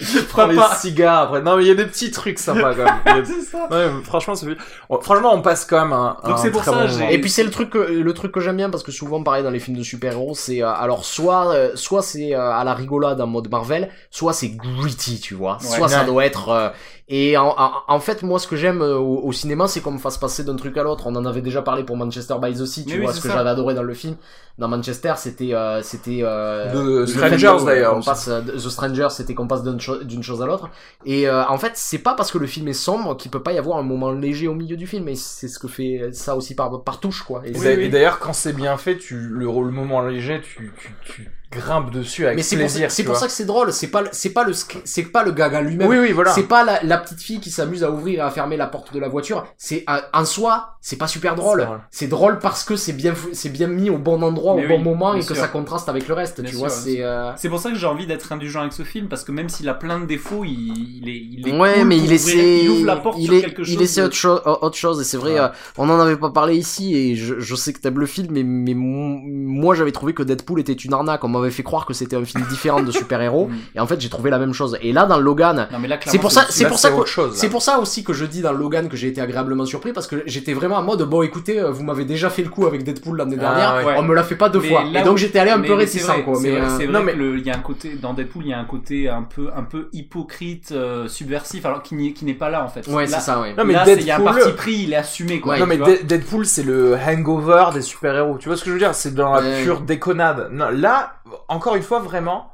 Je 0.00 0.20
prends 0.22 0.46
les 0.46 0.56
pas. 0.56 0.74
cigares 0.74 1.22
après. 1.22 1.42
Non, 1.42 1.56
mais 1.56 1.64
il 1.64 1.68
y 1.68 1.70
a 1.70 1.74
des 1.74 1.86
petits 1.86 2.10
trucs 2.10 2.38
sympas 2.38 2.74
quand 2.74 2.84
même. 3.14 3.24
C'est 3.24 3.40
ça. 3.42 3.68
Ouais, 3.70 3.88
franchement, 4.02 4.34
c'est- 4.34 4.46
on- 4.88 5.00
franchement, 5.00 5.32
on 5.34 5.42
passe 5.42 5.64
quand 5.64 5.82
même 5.82 5.92
un. 5.92 6.16
Donc 6.24 6.34
un 6.34 6.36
c'est 6.36 6.50
pour 6.50 6.62
très 6.62 6.72
ça, 6.72 6.86
bon 6.86 6.88
j'ai-. 6.88 7.14
Et 7.14 7.20
puis 7.20 7.30
c'est 7.30 7.44
le 7.44 7.50
truc 7.50 7.70
que, 7.70 7.78
le 7.78 8.14
truc 8.14 8.32
que 8.32 8.40
j'aime 8.40 8.56
bien 8.56 8.70
parce 8.70 8.82
que 8.82 8.92
souvent 8.92 9.22
pareil 9.22 9.42
dans 9.42 9.50
les 9.50 9.60
films 9.60 9.76
de 9.76 9.82
super-héros 9.82 10.34
c'est 10.34 10.62
euh, 10.62 10.72
alors 10.72 11.04
soit 11.04 11.52
euh, 11.54 11.72
soit 11.74 12.02
c'est 12.02 12.34
euh, 12.34 12.50
à 12.52 12.64
la 12.64 12.74
rigolade 12.74 13.20
en 13.20 13.26
mode 13.26 13.50
Marvel 13.50 13.88
soit 14.10 14.32
c'est 14.32 14.48
gritty 14.50 15.20
tu 15.20 15.34
vois 15.34 15.58
Ouais. 15.62 15.76
soit 15.76 15.88
ça 15.88 16.04
doit 16.04 16.24
être 16.24 16.48
euh, 16.50 16.68
et 17.08 17.36
en, 17.36 17.54
en, 17.56 17.70
en 17.88 18.00
fait 18.00 18.22
moi 18.22 18.38
ce 18.38 18.46
que 18.48 18.56
j'aime 18.56 18.80
au, 18.82 19.20
au 19.22 19.32
cinéma 19.32 19.68
c'est 19.68 19.80
qu'on 19.80 19.92
me 19.92 19.98
fasse 19.98 20.18
passer 20.18 20.44
d'un 20.44 20.56
truc 20.56 20.76
à 20.76 20.82
l'autre 20.82 21.04
on 21.06 21.14
en 21.16 21.24
avait 21.24 21.42
déjà 21.42 21.62
parlé 21.62 21.84
pour 21.84 21.96
Manchester 21.96 22.34
by 22.40 22.52
the 22.54 22.64
Sea 22.66 22.84
tu 22.84 22.98
Mais 22.98 23.04
vois 23.04 23.12
ce 23.12 23.20
que 23.20 23.28
j'avais 23.30 23.50
adoré 23.50 23.74
dans 23.74 23.82
le 23.82 23.94
film 23.94 24.16
dans 24.56 24.68
Manchester 24.68 25.14
c'était 25.16 25.52
euh, 25.52 25.82
c'était 25.82 26.20
euh, 26.22 26.70
fait 27.06 27.12
Strangers, 27.12 27.36
d'ailleurs, 27.66 27.94
passe 28.04 28.28
euh, 28.28 28.40
The 28.42 28.58
Strangers 28.68 29.08
c'était 29.10 29.34
qu'on 29.34 29.48
passe 29.48 29.62
cho- 29.80 30.04
d'une 30.04 30.22
chose 30.22 30.42
à 30.42 30.46
l'autre. 30.46 30.68
Et 31.04 31.28
euh, 31.28 31.44
en 31.46 31.58
fait, 31.58 31.72
c'est 31.74 31.98
pas 31.98 32.14
parce 32.14 32.30
que 32.30 32.38
le 32.38 32.46
film 32.46 32.68
est 32.68 32.72
sombre 32.72 33.16
qu'il 33.16 33.30
peut 33.30 33.42
pas 33.42 33.52
y 33.52 33.58
avoir 33.58 33.78
un 33.78 33.82
moment 33.82 34.12
léger 34.12 34.46
au 34.46 34.54
milieu 34.54 34.76
du 34.76 34.86
film. 34.86 35.08
Et 35.08 35.16
c'est 35.16 35.48
ce 35.48 35.58
que 35.58 35.66
fait 35.68 36.10
ça 36.12 36.36
aussi 36.36 36.54
par, 36.54 36.82
par 36.84 37.00
touche, 37.00 37.22
quoi. 37.22 37.42
Et 37.44 37.52
d'a- 37.52 37.58
et 37.82 37.88
d'ailleurs, 37.88 38.18
quand 38.20 38.32
c'est 38.32 38.52
bien 38.52 38.76
fait, 38.76 38.96
tu, 38.96 39.16
le, 39.16 39.44
le 39.46 39.70
moment 39.72 40.02
léger, 40.02 40.40
tu, 40.40 40.72
tu, 40.78 40.94
tu 41.04 41.30
grimpes 41.54 41.90
dessus 41.90 42.24
avec 42.26 42.36
mais 42.36 42.42
c'est 42.42 42.56
pour, 42.56 42.64
plaisir. 42.66 42.90
ça- 42.90 42.96
c'est 42.96 43.04
pour 43.04 43.16
ça 43.16 43.26
que 43.26 43.32
c'est 43.32 43.44
drôle. 43.44 43.72
C'est 43.72 43.88
pas, 43.88 44.02
le- 44.02 44.08
c'est 44.12 44.30
pas 44.30 44.44
le, 44.44 44.52
c'est 44.84 45.02
pas 45.04 45.22
le 45.24 45.32
gaga 45.32 45.60
lui-même. 45.60 45.88
Oui, 45.88 45.98
oui, 45.98 46.12
voilà. 46.12 46.32
C'est 46.32 46.44
pas 46.44 46.64
la, 46.64 46.82
la 46.82 46.98
petite 46.98 47.20
fille 47.20 47.40
qui 47.40 47.50
s'amuse 47.50 47.84
à 47.84 47.90
ouvrir 47.90 48.18
et 48.18 48.22
à 48.22 48.30
fermer 48.30 48.56
la 48.56 48.66
porte 48.66 48.92
de 48.92 48.98
la 49.00 49.08
voiture. 49.08 49.46
C'est 49.56 49.84
en 50.12 50.24
soi, 50.24 50.76
c'est 50.80 50.96
pas 50.96 51.06
super 51.08 51.34
drôle. 51.34 51.66
C'est 51.90 52.06
drôle. 52.08 52.38
Parce 52.38 52.64
que 52.64 52.76
c'est 52.76 52.92
bien, 52.92 53.14
c'est 53.32 53.48
bien 53.50 53.66
mis 53.68 53.90
au 53.90 53.98
bon 53.98 54.22
endroit, 54.22 54.54
Mais 54.56 54.64
au 54.66 54.68
bon 54.68 54.78
moment 54.80 55.14
et 55.14 55.24
que 55.24 55.34
ça 55.34 55.48
contraste 55.48 55.88
avec 55.88 56.08
le 56.08 56.14
reste. 56.14 56.40
Bien 56.40 56.50
tu 56.50 56.56
sûr, 56.56 56.66
vois, 56.66 56.70
c'est. 56.70 57.02
euh, 57.02 57.30
C'est 57.36 57.48
pour 57.48 57.60
ça 57.60 57.70
que 57.70 57.76
j'ai 57.76 57.86
envie 57.86 58.06
d'être 58.06 58.32
indulgent 58.32 58.60
avec 58.60 58.72
ce 58.72 58.82
film 58.82 59.08
parce 59.08 59.24
que 59.24 59.32
même 59.32 59.48
s'il 59.48 59.68
a 59.68 59.74
plein 59.74 59.98
de 60.00 60.06
défauts, 60.06 60.44
il, 60.44 61.02
il 61.02 61.08
est, 61.08 61.16
il 61.16 61.48
est 61.48 61.58
Ouais, 61.58 61.74
cool 61.74 61.84
mais 61.84 61.98
il 61.98 62.12
essaie, 62.12 62.64
il 62.64 62.70
ouvre 62.70 62.86
la 62.86 62.96
porte 62.96 63.16
il, 63.18 63.26
sur 63.26 63.34
est- 63.34 63.40
quelque 63.42 63.62
chose. 63.64 63.72
il 63.74 63.82
essaie 63.82 64.00
de- 64.00 64.06
autre 64.06 64.14
chose, 64.16 64.40
autre 64.44 64.76
chose, 64.76 65.00
et 65.00 65.04
c'est 65.04 65.16
vrai, 65.16 65.34
Ouais. 65.34 65.40
euh, 65.40 65.48
on 65.78 65.88
en 65.88 66.00
avait 66.00 66.16
pas 66.16 66.30
parlé 66.30 66.56
ici, 66.56 66.94
et 66.96 67.16
je, 67.16 67.38
je 67.38 67.54
sais 67.54 67.72
que 67.72 67.78
t'aimes 67.80 67.98
le 68.00 68.06
film, 68.06 68.28
mais, 68.32 68.42
mais 68.42 68.74
moi 68.74 69.74
j'avais 69.74 69.92
trouvé 69.92 70.14
que 70.14 70.22
Deadpool 70.22 70.60
était 70.60 70.72
une 70.72 70.92
arnaque, 70.92 71.24
on 71.24 71.28
m'avait 71.44 71.54
fait 71.54 71.62
croire 71.62 71.86
que 71.86 71.94
c'était 71.94 72.16
un 72.16 72.24
film 72.24 72.44
différent 72.48 72.82
de 72.82 72.90
super-héros, 72.90 73.46
Mm. 73.48 73.56
et 73.76 73.80
en 73.80 73.86
fait 73.86 74.00
j'ai 74.00 74.08
trouvé 74.08 74.30
la 74.30 74.38
même 74.38 74.52
chose. 74.52 74.76
Et 74.82 74.92
là, 74.92 75.06
dans 75.06 75.18
Logan, 75.18 75.68
Non 75.72 75.78
mais 75.78 75.88
là, 75.88 75.98
c'est 76.06 76.18
pour 76.18 76.32
ça, 76.32 76.46
c'est 76.48 76.66
pour 76.66 76.78
ça 76.78 76.88
c'est 76.88 76.94
que, 76.94 77.00
autre 77.00 77.08
chose, 77.10 77.30
là. 77.32 77.36
c'est 77.36 77.48
pour 77.48 77.62
ça 77.62 77.78
aussi 77.78 78.02
que 78.04 78.12
je 78.12 78.24
dis 78.24 78.40
dans 78.42 78.52
Logan 78.52 78.88
que 78.88 78.96
j'ai 78.96 79.08
été 79.08 79.20
agréablement 79.20 79.64
surpris, 79.66 79.92
parce 79.92 80.06
que 80.06 80.22
j'étais 80.26 80.52
vraiment 80.54 80.76
en 80.76 80.82
mode, 80.82 81.02
bon 81.02 81.22
écoutez, 81.22 81.60
euh, 81.60 81.70
vous 81.70 81.84
m'avez 81.84 82.04
déjà 82.04 82.30
fait 82.30 82.42
le 82.42 82.48
coup 82.48 82.66
avec 82.66 82.82
Deadpool 82.84 83.16
l'année 83.18 83.36
Ah, 83.38 83.40
dernière, 83.40 83.86
ouais. 83.86 83.94
on 83.98 84.02
me 84.02 84.14
l'a 84.14 84.22
fait 84.24 84.36
pas 84.36 84.48
deux 84.48 84.60
Mais 84.60 84.68
fois. 84.68 84.84
Et 84.94 85.02
donc 85.02 85.14
où- 85.14 85.16
j'étais 85.16 85.38
allé 85.38 85.50
un 85.50 85.58
Mais- 85.58 85.68
peu 85.68 85.74
réticent, 85.74 86.06
vrai, 86.06 86.22
quoi. 86.22 86.34
C'est 86.36 86.42
Mais, 86.50 86.50
vrai, 86.58 86.60
euh, 86.60 86.78
c'est 86.78 86.86
non, 86.86 86.92
vrai 86.92 87.02
mais- 87.04 87.12
que 87.12 87.18
le- 87.18 87.38
il 87.38 87.46
y 87.46 87.50
a 87.50 87.54
un 87.56 87.60
côté 87.60 87.94
dans 88.00 88.14
Deadpool, 88.14 88.42
il 88.44 88.50
y 88.50 88.52
a 88.54 88.58
un 88.58 88.64
côté 88.64 89.08
un 89.08 89.22
peu 89.22 89.50
un 89.56 89.62
peu 89.62 89.88
hypocrite, 89.92 90.70
euh, 90.72 91.08
subversif, 91.08 91.64
alors 91.66 91.82
qui 91.82 91.94
n'est 91.96 92.34
pas 92.34 92.48
là 92.50 92.64
en 92.64 92.68
fait. 92.68 92.86
ouais, 92.88 93.06
Là- 93.06 93.18
c'est 93.18 93.24
ça, 93.24 93.40
ouais. 93.40 93.54
Non, 93.56 93.64
mais 93.64 93.74
il 93.74 93.76
y 94.06 94.10
a 94.10 94.16
un 94.16 94.18
Deadpool- 94.20 94.24
parti 94.24 94.52
pris, 94.52 94.74
il 94.84 94.92
est 94.92 94.96
assumé 94.96 95.40
quoi. 95.40 95.58
Non 95.58 95.66
mais 95.66 95.78
Deadpool 96.04 96.46
c'est 96.46 96.62
le 96.62 96.96
hangover 96.96 97.66
des 97.74 97.82
super-héros. 97.82 98.38
Tu 98.38 98.48
vois 98.48 98.56
ce 98.56 98.62
que 98.64 98.70
je 98.70 98.74
veux 98.74 98.78
dire? 98.80 98.94
C'est 98.94 99.14
dans 99.14 99.34
la 99.34 99.62
pure 99.62 99.80
déconnade. 99.80 100.48
Non, 100.52 100.68
là, 100.70 101.14
encore 101.48 101.74
une 101.76 101.82
fois, 101.82 102.00
vraiment, 102.00 102.52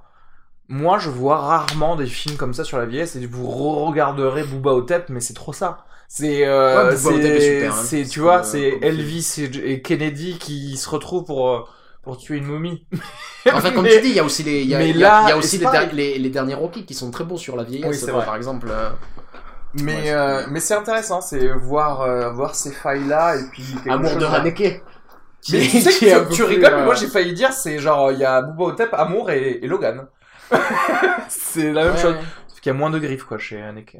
moi 0.69 0.99
je 0.99 1.11
vois 1.11 1.39
rarement 1.39 1.97
des 1.97 2.07
films 2.07 2.37
comme 2.37 2.55
ça 2.55 2.65
sur 2.65 2.79
la 2.79 2.87
vieillesse 2.87 3.17
et 3.17 3.27
vous 3.27 3.47
regarderez 3.87 4.45
Booba 4.45 4.73
Otep, 4.73 5.09
mais 5.09 5.21
c'est 5.21 5.35
trop 5.35 5.53
ça. 5.53 5.85
C'est, 6.09 6.45
euh, 6.47 6.91
Ouais, 6.91 6.97
c'est, 6.97 7.67
hein. 7.67 7.73
c'est- 7.73 8.03
tu 8.05 8.09
C'est 8.15 8.21
vois, 8.21 8.43
c'est 8.43 8.67
euh, 8.67 8.73
comme 8.75 8.83
Elvis 8.85 9.35
et, 9.39 9.73
et 9.73 9.83
Kennedy 9.83 10.39
qui 10.39 10.77
se 10.77 10.89
retrouvent 10.89 11.25
pour 11.25 11.51
euh, 11.51 11.61
pour 12.03 12.17
tuer 12.17 12.39
une 12.39 12.47
momie. 12.47 12.87
En 13.53 13.61
fait, 13.61 13.73
comme 13.73 13.83
Mais- 13.85 13.97
tu 13.97 14.01
dis, 14.03 14.09
il 14.09 14.15
y 14.17 14.19
a 14.19 14.25
aussi 14.25 14.43
les, 14.43 14.63
il 14.63 14.69
y 14.69 14.75
a, 14.75 14.79
mais 14.79 14.91
il 14.91 14.97
y 14.97 15.05
a- 15.05 15.09
là, 15.09 15.23
il 15.25 15.29
y 15.29 15.33
a 15.33 15.37
aussi 15.37 15.51
c'est 15.51 15.59
les, 15.59 15.65
pareil. 15.65 15.87
der- 15.87 15.95
les, 15.95 16.19
les 16.19 16.31
derniers 16.31 16.55
Rocky 16.55 16.85
qui 16.87 16.95
sont 16.95 17.11
très 17.11 17.25
beaux 17.25 17.37
sur 17.37 17.57
la 17.57 17.63
vieillesse. 17.65 17.89
Oui, 17.89 17.97
c'est. 17.97 18.11
Par 18.13 18.35
exemple, 18.37 18.69
euh, 18.71 18.91
Mais 19.75 19.95
Ouais, 19.95 20.01
c'est 20.05 20.13
euh, 20.13 20.47
mais 20.51 20.61
c'est 20.61 20.75
intéressant, 20.75 21.21
c'est 21.21 21.47
voir 21.49 22.33
voir 22.35 22.55
ces 22.57 22.73
failles 22.73 23.07
là 23.07 23.37
et 23.37 23.45
puis 23.53 23.65
Amour 23.89 24.17
de 24.17 24.25
Haneke. 24.25 24.83
Qui 25.43 25.53
Mais 25.53 25.65
est- 25.65 25.71
tu 25.71 25.81
sais 25.81 25.91
qui 25.93 26.05
que 26.07 26.33
tu, 26.35 26.43
rigoles, 26.43 26.73
euh, 26.73 26.79
mais 26.81 26.85
moi 26.85 26.95
j'ai 26.95 27.07
failli 27.09 27.33
dire, 27.33 27.53
c'est 27.53 27.79
genre, 27.79 28.13
il 28.13 28.19
y 28.19 28.25
a 28.25 28.43
Booba 28.43 28.73
Otep, 28.73 28.93
Amour 28.95 29.31
et, 29.31 29.61
et 29.63 29.67
Logan. 29.67 30.07
c'est 31.29 31.73
la 31.73 31.85
même 31.85 31.95
ouais, 31.95 32.01
chose. 32.03 32.17
Sauf 32.49 32.61
qu'il 32.61 32.71
y 32.71 32.75
a 32.75 32.79
moins 32.79 32.91
de 32.91 32.99
griffes, 32.99 33.25
quoi, 33.25 33.39
chez 33.39 33.61
Haneke. 33.61 33.97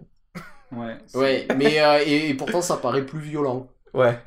Ouais. 0.73 0.97
Ouais, 1.15 1.49
mais 1.57 1.81
euh, 1.81 1.99
et, 2.05 2.31
et 2.31 2.35
pourtant 2.35 2.61
ça 2.63 2.77
paraît 2.77 3.05
plus 3.05 3.21
violent. 3.21 3.69
Ouais. 3.93 4.19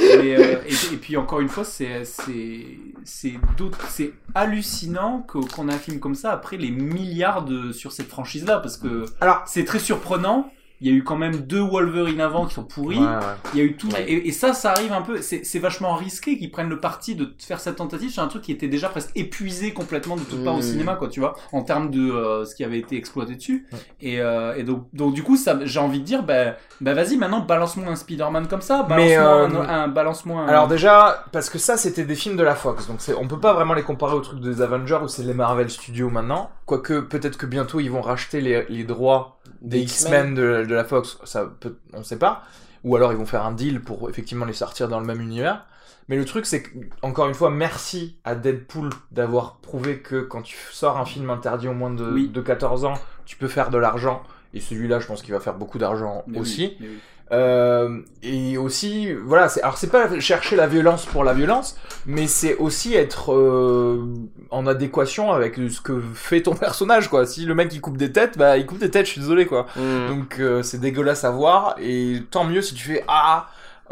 Mais, 0.00 0.36
euh, 0.36 0.56
et, 0.66 0.94
et 0.94 0.96
puis 0.96 1.16
encore 1.16 1.40
une 1.40 1.48
fois, 1.48 1.64
c'est 1.64 2.04
c'est 2.04 2.66
c'est 3.04 3.34
d'autres- 3.56 3.86
c'est 3.88 4.12
hallucinant 4.34 5.26
qu'on 5.26 5.68
ait 5.68 5.74
un 5.74 5.78
film 5.78 5.98
comme 5.98 6.14
ça 6.14 6.32
après 6.32 6.56
les 6.56 6.70
milliards 6.70 7.42
de 7.44 7.72
sur 7.72 7.90
cette 7.92 8.08
franchise 8.08 8.44
là 8.46 8.58
parce 8.58 8.76
que 8.76 9.06
Alors- 9.20 9.42
c'est 9.46 9.64
très 9.64 9.78
surprenant. 9.80 10.50
Il 10.80 10.88
y 10.88 10.90
a 10.90 10.94
eu 10.96 11.02
quand 11.02 11.16
même 11.16 11.36
deux 11.38 11.60
Wolverine 11.60 12.20
avant 12.20 12.46
qui 12.46 12.54
sont 12.54 12.64
pourris. 12.64 12.98
Ouais, 12.98 13.04
ouais. 13.04 13.20
Il 13.54 13.58
y 13.58 13.62
a 13.62 13.64
eu 13.64 13.76
tout 13.76 13.88
Ouais. 13.88 14.04
et, 14.06 14.28
et 14.28 14.32
ça, 14.32 14.52
ça 14.52 14.72
arrive 14.72 14.92
un 14.92 15.02
peu. 15.02 15.20
C'est 15.20 15.58
vachement 15.58 15.94
risqué 15.94 16.38
qu'ils 16.38 16.50
prennent 16.50 16.68
le 16.68 16.78
parti 16.80 17.14
de 17.16 17.32
faire 17.38 17.58
cette 17.60 17.76
tentative 17.76 18.10
sur 18.10 18.22
un 18.22 18.28
truc 18.28 18.42
qui 18.42 18.52
était 18.52 18.68
déjà 18.68 18.88
presque 18.88 19.10
épuisé 19.16 19.72
complètement 19.72 20.16
de 20.16 20.22
toute 20.22 20.44
part 20.44 20.54
au 20.54 20.58
Mmh. 20.58 20.62
cinéma, 20.62 20.94
quoi, 20.94 21.08
tu 21.08 21.20
vois, 21.20 21.34
en 21.52 21.62
termes 21.62 21.90
de 21.90 22.00
euh, 22.10 22.44
ce 22.44 22.54
qui 22.54 22.64
avait 22.64 22.78
été 22.78 22.96
exploité 22.96 23.34
dessus. 23.34 23.66
Ouais. 23.72 23.78
Et, 24.00 24.20
euh, 24.20 24.54
et 24.56 24.62
donc, 24.62 24.86
donc 24.92 25.14
du 25.14 25.22
coup, 25.22 25.36
ça, 25.36 25.58
j'ai 25.64 25.80
envie 25.80 26.00
de 26.00 26.04
dire, 26.04 26.22
bah, 26.22 26.56
bah 26.80 26.94
vas-y, 26.94 27.16
maintenant 27.16 27.40
balance-moi 27.40 27.86
un 27.88 27.96
Spider-Man 27.96 28.46
comme 28.48 28.60
ça, 28.60 28.82
balance-moi 28.84 29.20
un, 29.22 29.54
euh, 29.54 29.84
un- 29.84 29.88
balance-moi. 29.88 30.42
Un... 30.42 30.46
Alors 30.48 30.68
déjà, 30.68 31.24
parce 31.32 31.50
que 31.50 31.58
ça 31.58 31.76
c'était 31.76 32.04
des 32.04 32.14
films 32.14 32.36
de 32.36 32.42
la 32.42 32.54
Fox, 32.54 32.86
donc 32.86 32.98
on 33.20 33.26
peut 33.26 33.40
pas 33.40 33.52
vraiment 33.52 33.74
les 33.74 33.82
comparer 33.82 34.14
aux 34.14 34.20
trucs 34.20 34.40
des 34.40 34.62
Avengers 34.62 34.98
ou 35.02 35.08
c'est 35.08 35.22
les 35.24 35.34
Marvel 35.34 35.70
Studios 35.70 36.10
maintenant. 36.10 36.50
Quoique 36.66 37.00
peut-être 37.00 37.36
que 37.38 37.46
bientôt 37.46 37.80
ils 37.80 37.90
vont 37.90 38.02
racheter 38.02 38.40
les, 38.40 38.64
les 38.68 38.84
droits 38.84 39.38
des 39.62 39.80
X-Men 39.80 40.34
de, 40.34 40.64
de 40.68 40.74
la 40.74 40.84
Fox, 40.84 41.18
ça 41.24 41.46
peut, 41.60 41.76
on 41.92 42.02
sait 42.04 42.18
pas. 42.18 42.42
Ou 42.84 42.94
alors 42.94 43.12
ils 43.12 43.18
vont 43.18 43.26
faire 43.26 43.44
un 43.44 43.52
deal 43.52 43.80
pour 43.80 44.08
effectivement 44.08 44.44
les 44.44 44.52
sortir 44.52 44.88
dans 44.88 45.00
le 45.00 45.06
même 45.06 45.20
univers. 45.20 45.66
Mais 46.08 46.16
le 46.16 46.24
truc 46.24 46.46
c'est 46.46 46.62
encore 47.02 47.26
une 47.28 47.34
fois, 47.34 47.50
merci 47.50 48.16
à 48.24 48.34
Deadpool 48.34 48.90
d'avoir 49.10 49.56
prouvé 49.56 49.98
que 49.98 50.20
quand 50.20 50.42
tu 50.42 50.56
sors 50.70 50.96
un 50.96 51.04
film 51.04 51.28
interdit 51.30 51.68
au 51.68 51.74
moins 51.74 51.90
de, 51.90 52.10
Oui. 52.10 52.28
de 52.28 52.40
14 52.40 52.84
ans, 52.84 52.94
tu 53.26 53.36
peux 53.36 53.48
faire 53.48 53.70
de 53.70 53.78
l'argent. 53.78 54.22
Et 54.54 54.60
celui-là, 54.60 54.98
je 55.00 55.06
pense 55.06 55.20
qu'il 55.20 55.34
va 55.34 55.40
faire 55.40 55.54
beaucoup 55.54 55.76
d'argent 55.78 56.22
oui, 56.28 56.38
aussi. 56.38 56.76
oui. 56.80 56.98
Euh, 57.30 58.00
et 58.22 58.56
aussi, 58.56 59.12
voilà, 59.12 59.48
c'est, 59.50 59.60
alors 59.62 59.76
c'est 59.76 59.90
pas 59.90 60.18
chercher 60.18 60.56
la 60.56 60.66
violence 60.66 61.04
pour 61.04 61.24
la 61.24 61.34
violence, 61.34 61.76
mais 62.06 62.26
c'est 62.26 62.56
aussi 62.56 62.94
être 62.94 63.32
euh, 63.34 64.02
en 64.50 64.66
adéquation 64.66 65.30
avec 65.32 65.56
ce 65.56 65.80
que 65.82 66.00
fait 66.14 66.42
ton 66.42 66.54
personnage, 66.66 67.08
quoi. 67.08 67.26
Si 67.26 67.44
le 67.44 67.54
mec 67.54 67.72
il 67.74 67.80
coupe 67.82 67.98
des 67.98 68.12
têtes, 68.12 68.38
bah 68.38 68.56
il 68.56 68.64
coupe 68.64 68.78
des 68.78 68.90
têtes, 68.90 69.06
je 69.06 69.12
suis 69.12 69.20
désolé, 69.20 69.44
quoi. 69.46 69.66
Mm. 69.76 70.06
Donc 70.08 70.38
euh, 70.40 70.62
c'est 70.62 70.78
dégueulasse 70.78 71.24
à 71.24 71.30
voir, 71.30 71.74
et 71.78 72.22
tant 72.30 72.44
mieux 72.44 72.62
si 72.62 72.74
tu 72.74 72.84
fais 72.84 73.04
ah 73.08 73.48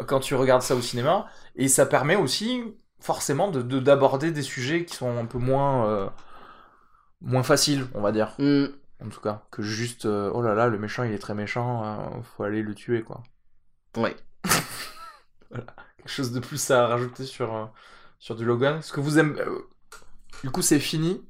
quand 0.07 0.19
tu 0.19 0.33
regardes 0.35 0.61
ça 0.63 0.75
au 0.75 0.81
cinéma, 0.81 1.27
et 1.55 1.67
ça 1.67 1.85
permet 1.85 2.15
aussi 2.15 2.63
forcément 2.99 3.49
de, 3.51 3.61
de- 3.61 3.79
d'aborder 3.79 4.31
des 4.31 4.41
sujets 4.41 4.83
qui 4.85 4.95
sont 4.95 5.15
un 5.15 5.25
peu 5.25 5.37
moins 5.37 5.87
euh, 5.87 6.07
moins 7.21 7.43
faciles, 7.43 7.85
on 7.93 8.01
va 8.01 8.11
dire, 8.11 8.29
Mm. 8.39 8.65
En 9.03 9.09
tout 9.09 9.21
cas, 9.21 9.45
que 9.51 9.61
juste 9.61 10.05
euh, 10.05 10.31
oh 10.33 10.41
là 10.41 10.55
là 10.55 10.67
le 10.67 10.79
méchant 10.79 11.03
il 11.03 11.11
est 11.11 11.19
très 11.19 11.35
méchant, 11.35 11.83
euh, 11.85 12.21
faut 12.23 12.43
aller 12.43 12.61
le 12.61 12.73
tuer, 12.73 13.03
quoi. 13.03 13.23
Ouais. 13.95 14.15
quelque 15.53 16.07
chose 16.07 16.31
de 16.31 16.39
plus 16.39 16.71
à 16.71 16.87
rajouter 16.87 17.25
sur, 17.25 17.55
euh, 17.55 17.65
sur 18.19 18.35
du 18.35 18.45
Logan 18.45 18.77
Est-ce 18.77 18.91
que 18.91 18.99
vous 18.99 19.19
aimez... 19.19 19.39
du 20.43 20.49
coup, 20.51 20.61
c'est 20.61 20.79
fini, 20.79 21.25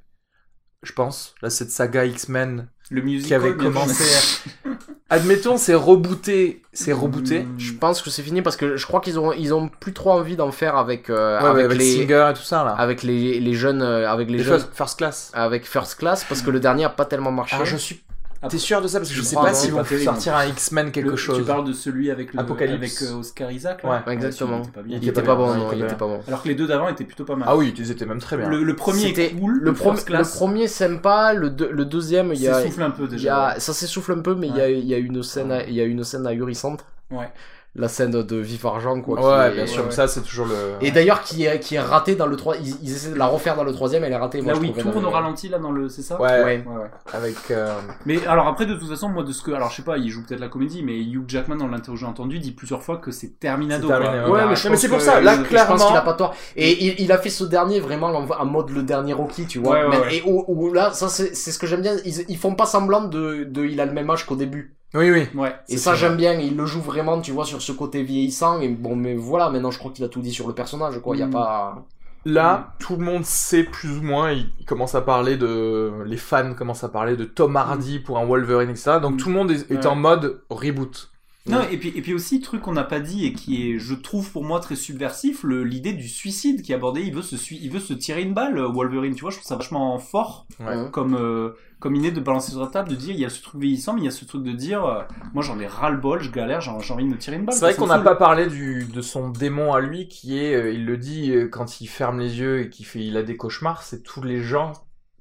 je 0.83 0.93
pense. 0.93 1.35
Là, 1.41 1.49
cette 1.49 1.71
saga 1.71 2.05
X-Men 2.05 2.69
Le 2.89 3.01
musical 3.01 3.27
qui 3.27 3.33
avait 3.33 3.57
commencé... 3.57 4.03
Admettons, 5.09 5.55
c'est 5.55 5.73
rebooté. 5.73 6.61
C'est 6.73 6.91
rebooté. 6.91 7.43
Mm. 7.43 7.55
Je 7.57 7.73
pense 7.73 8.01
que 8.01 8.09
c'est 8.09 8.23
fini 8.23 8.41
parce 8.41 8.57
que 8.57 8.75
je 8.75 8.85
crois 8.85 8.99
qu'ils 8.99 9.17
ont 9.17 9.31
ils 9.31 9.53
ont 9.53 9.69
plus 9.69 9.93
trop 9.93 10.11
envie 10.11 10.35
d'en 10.35 10.51
faire 10.51 10.75
avec 10.75 11.09
euh, 11.09 11.39
Ouais, 11.39 11.47
avec, 11.47 11.65
avec, 11.65 11.77
les 11.77 11.95
Singer 11.95 12.27
et 12.31 12.33
tout 12.33 12.43
ça, 12.43 12.65
là. 12.65 12.71
avec 12.71 13.03
les, 13.03 13.39
les 13.39 13.53
jeunes 13.53 13.81
euh, 13.81 14.09
avec 14.09 14.29
les, 14.29 14.39
Les 14.39 14.43
jeunes 14.43 14.59
first, 14.59 14.75
first 14.75 14.97
class. 14.97 15.31
avec 15.33 15.65
First 15.65 15.95
Class 15.95 16.25
parce 16.27 16.41
que 16.41 16.51
le 16.51 16.59
dernier 16.59 16.83
a 16.83 16.89
pas 16.89 17.05
tellement 17.05 17.31
marché. 17.31 17.55
Alors, 17.55 17.65
je 17.65 17.77
suis... 17.77 18.03
T'es 18.49 18.57
sûr 18.57 18.81
de 18.81 18.87
ça 18.87 18.99
Parce 18.99 19.09
que 19.09 19.15
je 19.15 19.21
Je 19.21 19.25
sais 19.25 19.35
pas 19.35 19.53
s'ils 19.53 19.71
vont 19.71 19.83
sortir 19.83 20.35
un 20.35 20.45
X-Men 20.45 20.91
quelque 20.91 21.09
Le- 21.09 21.15
chose. 21.15 21.37
Tu 21.39 21.43
parles 21.43 21.65
de 21.65 21.73
celui 21.73 22.11
avec 22.11 22.33
le 22.33 22.39
Apocalypse. 22.39 23.01
avec 23.01 23.11
euh, 23.11 23.19
Oscar 23.19 23.51
Isaac 23.51 23.83
là 23.83 23.89
Ouais. 23.89 23.95
Ouais, 24.07 24.13
exactement. 24.13 24.57
il 24.57 24.61
était 24.61 24.71
pas 24.71 24.81
bien. 24.83 24.95
il 24.95 24.97
était 24.97 25.07
était 25.07 25.21
pas 25.21 25.27
pas 25.27 25.35
bien, 25.35 25.45
bon, 25.45 25.55
non, 25.55 25.69
il 25.71 25.75
il 25.75 25.77
était 25.79 25.87
était 25.87 25.97
pas 25.97 26.07
bon. 26.07 26.19
Alors 26.27 26.43
que 26.43 26.47
les 26.47 26.55
deux 26.55 26.67
d'avant 26.67 26.87
étaient 26.89 27.03
plutôt 27.03 27.25
pas 27.25 27.35
mal. 27.35 27.47
Ah 27.49 27.57
oui, 27.57 27.73
ils 27.77 27.91
étaient 27.91 28.05
même 28.05 28.19
très 28.19 28.37
bien. 28.37 28.47
Le, 28.49 28.63
le 28.63 28.75
premier 28.75 28.99
C'était 29.01 29.25
est 29.27 29.31
cool, 29.31 29.59
le, 29.61 29.73
Class, 29.73 30.33
le 30.33 30.37
premier 30.39 30.67
sympa, 30.67 31.33
le, 31.33 31.49
deux- 31.49 31.71
le 31.71 31.85
deuxième 31.85 32.31
il 32.33 32.41
y 32.41 32.47
a 32.47 32.61
s'essouffle 32.61 32.83
un 32.83 32.91
peu 32.91 33.05
y 33.05 33.09
déjà. 33.09 33.55
ça 33.59 33.73
s'essouffle 33.73 34.11
un 34.13 34.19
peu 34.21 34.35
mais 34.35 34.47
il 34.47 34.55
y 34.55 34.61
a 34.61 34.69
il 34.69 34.85
y 34.85 34.93
a 34.93 34.97
une 34.97 35.23
scène 35.23 35.63
il 35.67 35.73
y 35.73 35.81
a 35.81 35.85
une 35.85 36.03
scène 36.03 36.25
ahurissante. 36.27 36.85
Ouais. 37.11 37.29
La 37.75 37.87
scène 37.89 38.09
de 38.23 38.35
Vif 38.37 38.65
Argent 38.65 38.99
quoi. 39.01 39.19
qui 39.19 39.23
Ouais, 39.23 39.49
est- 39.49 39.51
bien 39.53 39.67
sûr. 39.67 39.85
ouais. 39.85 39.91
Ça, 39.91 40.07
c'est 40.07 40.21
toujours 40.21 40.47
le... 40.47 40.55
Et 40.81 40.89
d'ailleurs 40.89 41.21
qui 41.21 41.45
est 41.45 41.59
qui 41.59 41.75
est 41.75 41.79
ratée 41.79 42.15
dans 42.15 42.25
le 42.25 42.35
3 42.35 42.57
ils, 42.57 42.73
ils 42.81 42.91
essaient 42.91 43.11
de 43.11 43.15
la 43.19 43.27
refaire 43.27 43.55
dans 43.55 43.63
le 43.63 43.71
troisième 43.71 44.03
elle 44.03 44.13
est 44.13 44.17
ratée. 44.17 44.41
Moi, 44.41 44.53
Là 44.53 44.59
je 44.59 44.65
trouvais 44.65 44.81
tourne 44.81 45.05
au 45.05 45.09
le- 45.09 45.13
ralenti 45.13 45.47
là 45.47 45.59
dans 45.59 45.71
le 45.71 45.87
c'est 45.87 46.01
ça 46.01 46.19
Ouais, 46.19 46.43
Ouais. 46.43 46.63
Ouais, 46.65 46.75
ouais. 46.75 46.89
avec... 47.13 47.35
euh, 47.51 47.71
Mais 48.07 48.25
alors 48.25 48.47
après 48.47 48.65
de 48.65 48.73
toute 48.73 48.89
façon 48.89 49.09
moi 49.09 49.21
de 49.21 49.31
ce 49.31 49.43
que 49.43 49.51
alors 49.51 49.69
je 49.69 49.75
sais 49.75 49.81
pas 49.83 49.97
il 49.99 50.09
joue 50.09 50.23
peut-être 50.25 50.39
la 50.39 50.47
comédie 50.47 50.81
mais 50.81 50.99
Hugh 50.99 51.25
Jackman 51.27 51.57
dans 51.57 51.67
l'interview 51.67 51.93
que 51.93 51.99
j'ai 51.99 52.05
entendu 52.07 52.39
dit 52.39 52.51
plusieurs 52.51 52.81
fois 52.81 52.97
que 52.97 53.11
c'est 53.11 53.39
Terminado. 53.39 53.87
Ouais. 53.89 53.95
Ouais, 54.27 54.45
mais, 54.47 54.55
c'est 54.75 54.89
pour 54.89 54.99
ça, 55.01 55.21
là, 55.21 55.35
je- 55.35 55.41
clairement- 55.43 55.75
Je 55.75 55.79
pense 55.81 55.87
qu'il 55.89 55.97
a 55.97 56.01
pas 56.01 56.13
tort. 56.13 56.33
Et 56.55 56.83
il, 56.83 56.95
il 57.01 57.11
a 57.11 57.19
fait 57.19 57.29
ce 57.29 57.43
dernier 57.43 57.79
vraiment 57.79 58.07
en, 58.07 58.45
mode 58.45 58.71
le 58.71 58.81
dernier 58.81 59.13
Rocky, 59.13 59.45
tu 59.45 59.59
vois. 59.59 59.73
Ouais, 59.75 59.83
ouais, 59.83 59.89
Mais- 59.89 59.99
ouais. 59.99 60.15
Et 60.17 60.23
où, 60.25 60.43
où 60.47 60.73
là, 60.73 60.93
ça 60.93 61.09
c'est 61.09 61.35
c'est 61.35 61.51
ce 61.51 61.59
que 61.59 61.67
j'aime 61.67 61.81
bien. 61.81 61.95
Ils, 62.05 62.25
ils 62.27 62.37
font 62.37 62.55
pas 62.55 62.65
semblant 62.65 63.01
de, 63.01 63.43
de 63.43 63.63
il 63.65 63.79
a 63.79 63.85
le 63.85 63.93
même 63.93 64.09
âge 64.09 64.25
qu'au 64.25 64.35
début. 64.35 64.76
Oui, 64.93 65.11
oui. 65.11 65.27
Ouais. 65.35 65.53
Et 65.69 65.77
ça 65.77 65.95
j'aime 65.95 66.15
bien. 66.17 66.33
Il 66.33 66.55
le 66.55 66.65
joue 66.65 66.81
vraiment, 66.81 67.19
tu 67.21 67.31
vois, 67.31 67.45
sur 67.45 67.61
ce 67.61 67.71
côté 67.71 68.03
vieillissant. 68.03 68.61
Et 68.61 68.69
bon, 68.69 68.95
mais 68.95 69.15
voilà, 69.15 69.49
maintenant 69.49 69.71
je 69.71 69.79
crois 69.79 69.91
qu'il 69.91 70.05
a 70.05 70.09
tout 70.09 70.21
dit 70.21 70.31
sur 70.31 70.47
le 70.47 70.53
personnage, 70.53 70.99
quoi. 70.99 71.15
Il 71.15 71.19
y 71.19 71.23
a 71.23 71.27
Mm. 71.27 71.31
pas. 71.31 71.85
Là, 72.25 72.73
tout 72.79 72.97
le 72.97 73.05
monde 73.05 73.23
sait 73.23 73.63
plus 73.63 73.99
ou 73.99 74.01
moins, 74.01 74.31
ils 74.33 74.49
commencent 74.65 74.95
à 74.95 75.01
parler 75.01 75.37
de... 75.37 76.03
Les 76.05 76.17
fans 76.17 76.53
commencent 76.55 76.83
à 76.83 76.89
parler 76.89 77.15
de 77.15 77.23
Tom 77.23 77.55
Hardy 77.55 77.99
pour 77.99 78.17
un 78.17 78.25
Wolverine, 78.25 78.69
etc. 78.69 78.97
Donc 79.01 79.13
Mm. 79.13 79.17
tout 79.17 79.29
le 79.29 79.35
monde 79.35 79.51
est, 79.51 79.71
est 79.71 79.77
Ouais. 79.77 79.87
en 79.87 79.95
mode 79.95 80.41
reboot. 80.49 81.09
Non, 81.45 81.61
et 81.71 81.77
puis, 81.77 81.93
et 81.95 82.01
puis 82.01 82.13
aussi, 82.13 82.41
truc 82.41 82.61
qu'on 82.61 82.73
n'a 82.73 82.83
pas 82.83 82.99
dit 82.99 83.25
et 83.25 83.31
qui 83.31 83.71
est, 83.71 83.79
je 83.79 83.93
trouve 83.95 84.29
pour 84.33 84.43
moi 84.43 84.59
très 84.59 84.75
subversif, 84.75 85.45
l'idée 85.45 85.93
du 85.93 86.09
suicide 86.09 86.61
qui 86.61 86.73
est 86.73 86.75
abordé. 86.75 87.01
Il 87.03 87.15
veut, 87.15 87.21
se, 87.21 87.37
il 87.53 87.71
veut 87.71 87.79
se 87.79 87.93
tirer 87.93 88.21
une 88.21 88.33
balle, 88.33 88.57
euh, 88.57 88.67
Wolverine, 88.67 89.15
tu 89.15 89.21
vois, 89.21 89.31
je 89.31 89.37
trouve 89.37 89.47
ça 89.47 89.55
vachement 89.55 89.97
fort 89.97 90.45
Ouais. 90.59 90.89
comme, 90.91 91.15
euh, 91.15 91.51
comme 91.79 91.95
idée 91.95 92.11
de 92.11 92.19
balancer 92.19 92.51
sur 92.51 92.61
la 92.61 92.67
table, 92.67 92.89
de 92.89 92.95
dire 92.95 93.13
il 93.13 93.19
y 93.19 93.25
a 93.25 93.29
ce 93.29 93.41
truc 93.41 93.61
vieillissant, 93.61 93.93
mais 93.93 94.01
il 94.01 94.05
y 94.05 94.07
a 94.07 94.11
ce 94.11 94.25
truc 94.25 94.43
de 94.43 94.51
dire 94.51 94.83
euh, 94.85 95.03
moi 95.33 95.43
j'en 95.43 95.59
ai 95.59 95.67
ras 95.67 95.89
le 95.89 95.97
bol, 95.97 96.21
je 96.21 96.31
galère, 96.31 96.61
j'ai 96.61 96.71
envie 96.71 97.05
de 97.05 97.09
me 97.09 97.17
tirer 97.17 97.37
une 97.37 97.45
balle. 97.45 97.55
C'est 97.55 97.61
vrai 97.61 97.75
qu'on 97.75 97.87
n'a 97.87 97.99
pas 97.99 98.15
parlé 98.15 98.47
du, 98.47 98.85
de 98.85 99.01
son 99.01 99.29
démon 99.29 99.73
à 99.73 99.79
lui 99.79 100.07
qui 100.07 100.39
est, 100.39 100.55
euh, 100.55 100.71
il 100.71 100.85
le 100.85 100.97
dit 100.97 101.31
euh, 101.31 101.47
quand 101.47 101.81
il 101.81 101.87
ferme 101.87 102.19
les 102.19 102.39
yeux 102.39 102.61
et 102.61 102.69
qu'il 102.69 102.85
fait, 102.85 103.03
il 103.03 103.17
a 103.17 103.23
des 103.23 103.37
cauchemars, 103.37 103.83
c'est 103.83 104.01
tous 104.01 104.23
les 104.23 104.41
gens 104.41 104.73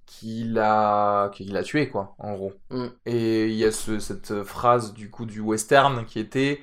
qu'il 0.06 0.58
a, 0.58 1.28
qu'il 1.30 1.56
a 1.56 1.62
tués 1.62 1.88
quoi, 1.88 2.14
en 2.18 2.34
gros. 2.34 2.52
Mm. 2.70 2.86
Et 3.04 3.48
il 3.48 3.56
y 3.56 3.64
a 3.64 3.72
ce, 3.72 3.98
cette 3.98 4.42
phrase 4.44 4.94
du 4.94 5.10
coup 5.10 5.26
du 5.26 5.40
western 5.40 6.04
qui 6.06 6.18
était 6.18 6.60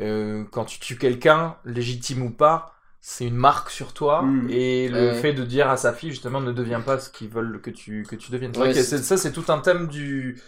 euh, 0.00 0.44
quand 0.50 0.64
tu 0.64 0.78
tues 0.78 0.96
quelqu'un, 0.96 1.56
légitime 1.64 2.22
ou 2.22 2.30
pas, 2.30 2.74
c'est 3.10 3.24
une 3.24 3.36
marque 3.36 3.70
sur 3.70 3.94
toi 3.94 4.20
Mm. 4.22 4.50
et 4.50 4.88
le 4.88 4.98
Ouais. 5.08 5.14
fait 5.14 5.32
de 5.32 5.42
dire 5.44 5.68
à 5.70 5.76
sa 5.78 5.92
fille 5.94 6.10
justement 6.10 6.42
ne 6.42 6.52
deviens 6.52 6.82
pas 6.82 6.98
ce 6.98 7.08
qu'ils 7.08 7.30
veulent 7.30 7.60
que 7.62 7.70
tu 7.70 8.04
que 8.08 8.16
tu 8.16 8.30
deviennes. 8.30 8.54
Ouais, 8.58 8.74
ça 8.74 9.16
c'est 9.16 9.32
tout 9.32 9.44
un 9.48 9.60
thème 9.60 9.88
du 9.88 10.38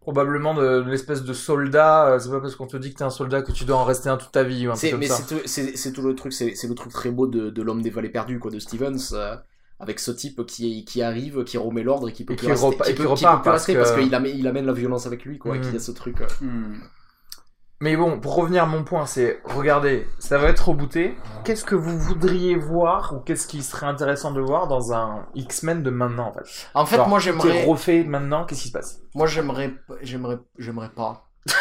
probablement 0.00 0.52
de, 0.54 0.82
de 0.82 0.90
l'espèce 0.90 1.22
de 1.22 1.32
soldat. 1.32 2.08
euh, 2.08 2.18
C'est 2.18 2.30
pas 2.30 2.40
parce 2.40 2.54
qu'on 2.56 2.66
te 2.66 2.76
dit 2.76 2.92
que 2.92 2.98
t'es 2.98 3.04
un 3.04 3.10
soldat 3.10 3.40
que 3.40 3.52
tu 3.52 3.64
dois 3.64 3.76
en 3.78 3.84
rester 3.84 4.08
un 4.10 4.18
toute 4.18 4.32
ta 4.32 4.42
vie 4.42 4.66
ou 4.66 4.72
un 4.72 4.74
comme 4.76 4.98
mais 5.00 5.06
ça. 5.06 5.16
c'est 5.16 5.34
tout, 5.36 5.40
c'est, 5.46 5.76
c'est 5.76 5.92
tout 5.92 6.02
le 6.02 6.14
truc, 6.14 6.32
c'est, 6.34 6.54
c'est 6.54 6.68
le 6.68 6.74
truc 6.74 6.92
très 6.92 7.10
beau 7.10 7.26
de, 7.26 7.48
de 7.50 7.62
l'homme 7.62 7.80
des 7.82 7.90
vallées 7.90 8.10
perdues, 8.10 8.38
quoi, 8.38 8.50
de 8.50 8.58
Stevens, 8.58 8.98
euh, 9.12 9.36
avec 9.80 9.98
ce 10.00 10.10
type 10.10 10.44
qui, 10.46 10.84
qui 10.84 11.00
arrive, 11.02 11.44
qui 11.44 11.56
remet 11.56 11.82
l'ordre 11.82 12.08
et 12.08 12.12
qui 12.12 12.24
peut 12.24 12.34
Et 12.34 12.36
plus 12.36 12.46
qui 12.46 12.52
rester, 12.52 12.66
repa- 12.66 12.84
qui 12.84 12.90
et 12.90 12.94
qui 12.94 13.02
repart 13.02 13.36
peut 13.38 13.42
plus 13.42 13.44
parce 13.44 13.54
rester 13.66 13.72
que- 13.74 13.78
parce 13.78 13.92
qu'il 13.92 14.14
amène, 14.14 14.36
il 14.36 14.46
amène 14.48 14.66
la 14.66 14.72
violence 14.72 15.06
avec 15.06 15.24
lui, 15.24 15.38
quoi, 15.38 15.54
et 15.56 15.58
Mm. 15.60 15.62
qu'il 15.62 15.72
y 15.72 15.76
a 15.76 15.80
ce 15.80 15.92
truc. 15.92 16.20
euh, 16.20 16.26
Hmm. 16.44 16.74
Mais 17.82 17.96
bon, 17.96 18.20
pour 18.20 18.36
revenir 18.36 18.62
à 18.62 18.66
mon 18.66 18.84
point, 18.84 19.06
c'est 19.06 19.40
regardez, 19.44 20.06
ça 20.20 20.38
va 20.38 20.46
être 20.50 20.68
rebooté. 20.68 21.16
Qu'est-ce 21.42 21.64
que 21.64 21.74
vous 21.74 21.98
voudriez 21.98 22.54
voir 22.54 23.12
ou 23.12 23.18
qu'est-ce 23.18 23.48
qui 23.48 23.60
serait 23.60 23.86
intéressant 23.86 24.30
de 24.30 24.40
voir 24.40 24.68
dans 24.68 24.92
un 24.92 25.26
X-Men 25.34 25.82
de 25.82 25.90
maintenant 25.90 26.28
en 26.28 26.32
fait? 26.32 26.68
En 26.74 26.86
fait, 26.86 26.94
Genre, 26.94 27.08
moi 27.08 27.18
j'aimerais, 27.18 27.64
refait 27.64 28.04
maintenant, 28.04 28.44
qu'est-ce 28.44 28.62
qui 28.62 28.68
se 28.68 28.72
passe? 28.72 29.00
Moi 29.16 29.26
j'aimerais, 29.26 29.74
j'aimerais, 30.00 30.38
j'aimerais 30.58 30.90
pas. 30.90 31.26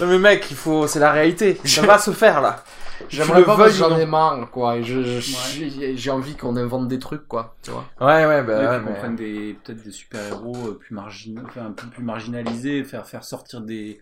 Non 0.00 0.06
mais 0.08 0.18
mec, 0.18 0.50
il 0.50 0.56
faut, 0.56 0.88
c'est 0.88 0.98
la 0.98 1.12
réalité. 1.12 1.60
Ça 1.64 1.82
va 1.82 1.98
se 1.98 2.10
faire 2.10 2.40
là. 2.40 2.64
J'aimerais 3.08 3.44
pas 3.44 3.56
parce 3.56 3.72
que 3.72 3.78
j'en 3.78 3.96
ai 3.96 4.06
marre, 4.06 4.50
quoi. 4.50 4.78
Et 4.78 4.82
je, 4.82 5.02
je- 5.02 5.94
j'ai, 5.94 6.10
envie 6.10 6.36
qu'on 6.36 6.56
invente 6.56 6.88
des 6.88 6.98
trucs, 6.98 7.28
quoi. 7.28 7.54
Tu 7.62 7.70
vois. 7.70 7.84
Ouais 8.00 8.26
ouais 8.26 8.42
bah 8.42 8.58
Ouais, 8.58 8.66
ouais, 8.78 8.84
qu'on 8.84 8.94
prenne 8.94 9.16
des 9.16 9.56
peut-être 9.62 9.82
des 9.84 9.92
super 9.92 10.20
héros 10.26 10.72
plus 10.74 10.94
marginaux, 10.94 11.42
enfin 11.46 11.66
un 11.66 11.72
peu 11.72 11.86
plus 11.86 12.02
marginalisés, 12.02 12.82
faire 12.84 13.06
faire 13.06 13.24
sortir 13.24 13.60
des 13.60 14.00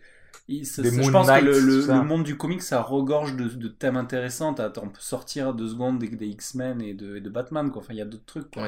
il- 0.59 0.67
ça- 0.67 0.83
Des 0.83 0.91
ça- 0.91 0.97
Moon 0.97 1.03
je 1.07 1.11
pense 1.13 1.27
Knight, 1.29 1.45
que 1.45 1.51
le, 1.51 1.81
monde 2.05 2.25
du 2.25 2.37
comic 2.37 2.63
ça 2.63 2.83
regorge 2.83 3.37
de, 3.37 3.49
de 3.49 3.69
thèmes 3.69 3.97
intéressants. 3.97 4.55
On 4.59 4.89
peut 4.89 5.01
sortir 5.01 5.55
deux 5.55 5.69
secondes 5.69 5.99
des, 5.99 6.09
des 6.09 6.27
X-Men 6.29 6.81
et 6.83 6.95
de, 6.95 7.17
et 7.17 7.21
de 7.21 7.31
Batman. 7.31 7.71
Quoi. 7.71 7.83
Enfin, 7.83 7.95
il 7.95 7.99
y 7.99 8.03
a 8.03 8.05
d'autres 8.05 8.25
trucs. 8.27 8.51
quoi. 8.51 8.65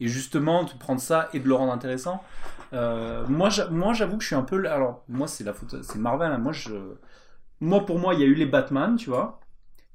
Et 0.00 0.08
justement, 0.08 0.64
tu 0.64 0.76
prends 0.76 0.98
ça 0.98 1.28
et 1.32 1.38
de 1.40 1.46
le 1.46 1.54
rendre 1.54 1.72
intéressant. 1.72 2.22
Euh, 2.72 3.24
moi, 3.28 3.50
j'a- 3.50 3.68
moi, 3.68 3.92
j'avoue 3.92 4.16
que 4.16 4.22
je 4.22 4.28
suis 4.28 4.36
un 4.36 4.42
peu. 4.42 4.64
Alors, 4.68 5.04
moi, 5.08 5.28
c'est 5.28 5.44
la 5.44 5.52
faute, 5.54 5.76
c'est 5.82 5.98
Marvel. 5.98 6.32
hein. 6.32 6.38
Moi, 6.38 6.52
je, 6.52 6.72
moi, 7.60 7.86
pour 7.86 7.98
moi, 7.98 8.14
il 8.14 8.20
y 8.20 8.24
a 8.24 8.26
eu 8.26 8.34
les 8.34 8.46
Batman, 8.46 8.96
tu 8.96 9.10
vois. 9.10 9.40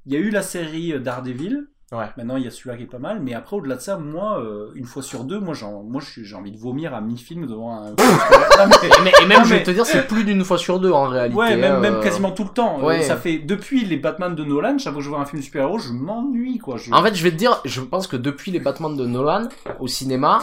Il 0.06 0.12
y 0.12 0.16
a 0.16 0.20
eu 0.20 0.30
la 0.30 0.42
série 0.42 0.92
euh, 0.94 0.98
Daredevil. 1.00 1.68
Ouais. 1.90 2.04
Maintenant, 2.18 2.36
il 2.36 2.44
y 2.44 2.46
a 2.46 2.50
celui-là 2.50 2.76
qui 2.76 2.82
est 2.82 2.86
pas 2.86 2.98
mal. 2.98 3.20
Mais 3.22 3.32
après, 3.32 3.56
au-delà 3.56 3.76
de 3.76 3.80
ça, 3.80 3.96
moi, 3.96 4.40
euh, 4.42 4.70
une 4.74 4.84
fois 4.84 5.02
sur 5.02 5.24
deux, 5.24 5.40
moi, 5.40 5.54
j'en- 5.54 5.82
moi, 5.82 6.02
j'ai 6.20 6.34
envie 6.36 6.52
de 6.52 6.58
vomir 6.58 6.94
à 6.94 7.00
mi-film 7.00 7.46
devant 7.46 7.72
un. 7.76 7.90
Non, 7.90 7.94
mais- 8.82 8.88
Et, 8.88 8.90
mais- 9.04 9.12
et 9.22 9.26
même, 9.26 9.38
Non, 9.38 9.44
je 9.44 9.50
vais 9.50 9.56
mais- 9.56 9.62
te 9.62 9.70
dire, 9.70 9.86
c'est 9.86 10.06
plus 10.06 10.24
d'une 10.24 10.44
fois 10.44 10.58
sur 10.58 10.80
deux 10.80 10.92
en 10.92 11.04
réalité. 11.08 11.38
Ouais, 11.38 11.56
même, 11.56 11.80
même 11.80 11.94
euh. 11.94 12.02
quasiment 12.02 12.30
tout 12.32 12.44
le 12.44 12.50
temps. 12.50 12.80
Euh, 12.82 12.86
ouais. 12.86 13.02
Ça 13.02 13.16
fait 13.16 13.38
depuis 13.38 13.86
les 13.86 13.96
Batman 13.96 14.34
de 14.34 14.44
Nolan, 14.44 14.76
chaque 14.76 14.92
fois 14.92 15.00
que 15.00 15.04
je 15.04 15.08
vois 15.08 15.20
un 15.20 15.24
film 15.24 15.40
super-héros, 15.40 15.78
je 15.78 15.92
m'ennuie, 15.92 16.58
quoi. 16.58 16.76
Je... 16.76 16.92
En 16.92 17.02
fait, 17.02 17.14
je 17.14 17.22
vais 17.22 17.30
te 17.30 17.36
dire, 17.36 17.58
je 17.64 17.80
pense 17.80 18.06
que 18.06 18.16
depuis 18.16 18.50
les 18.50 18.60
Batman 18.60 18.94
de 18.94 19.06
Nolan 19.06 19.48
au 19.80 19.86
cinéma, 19.86 20.40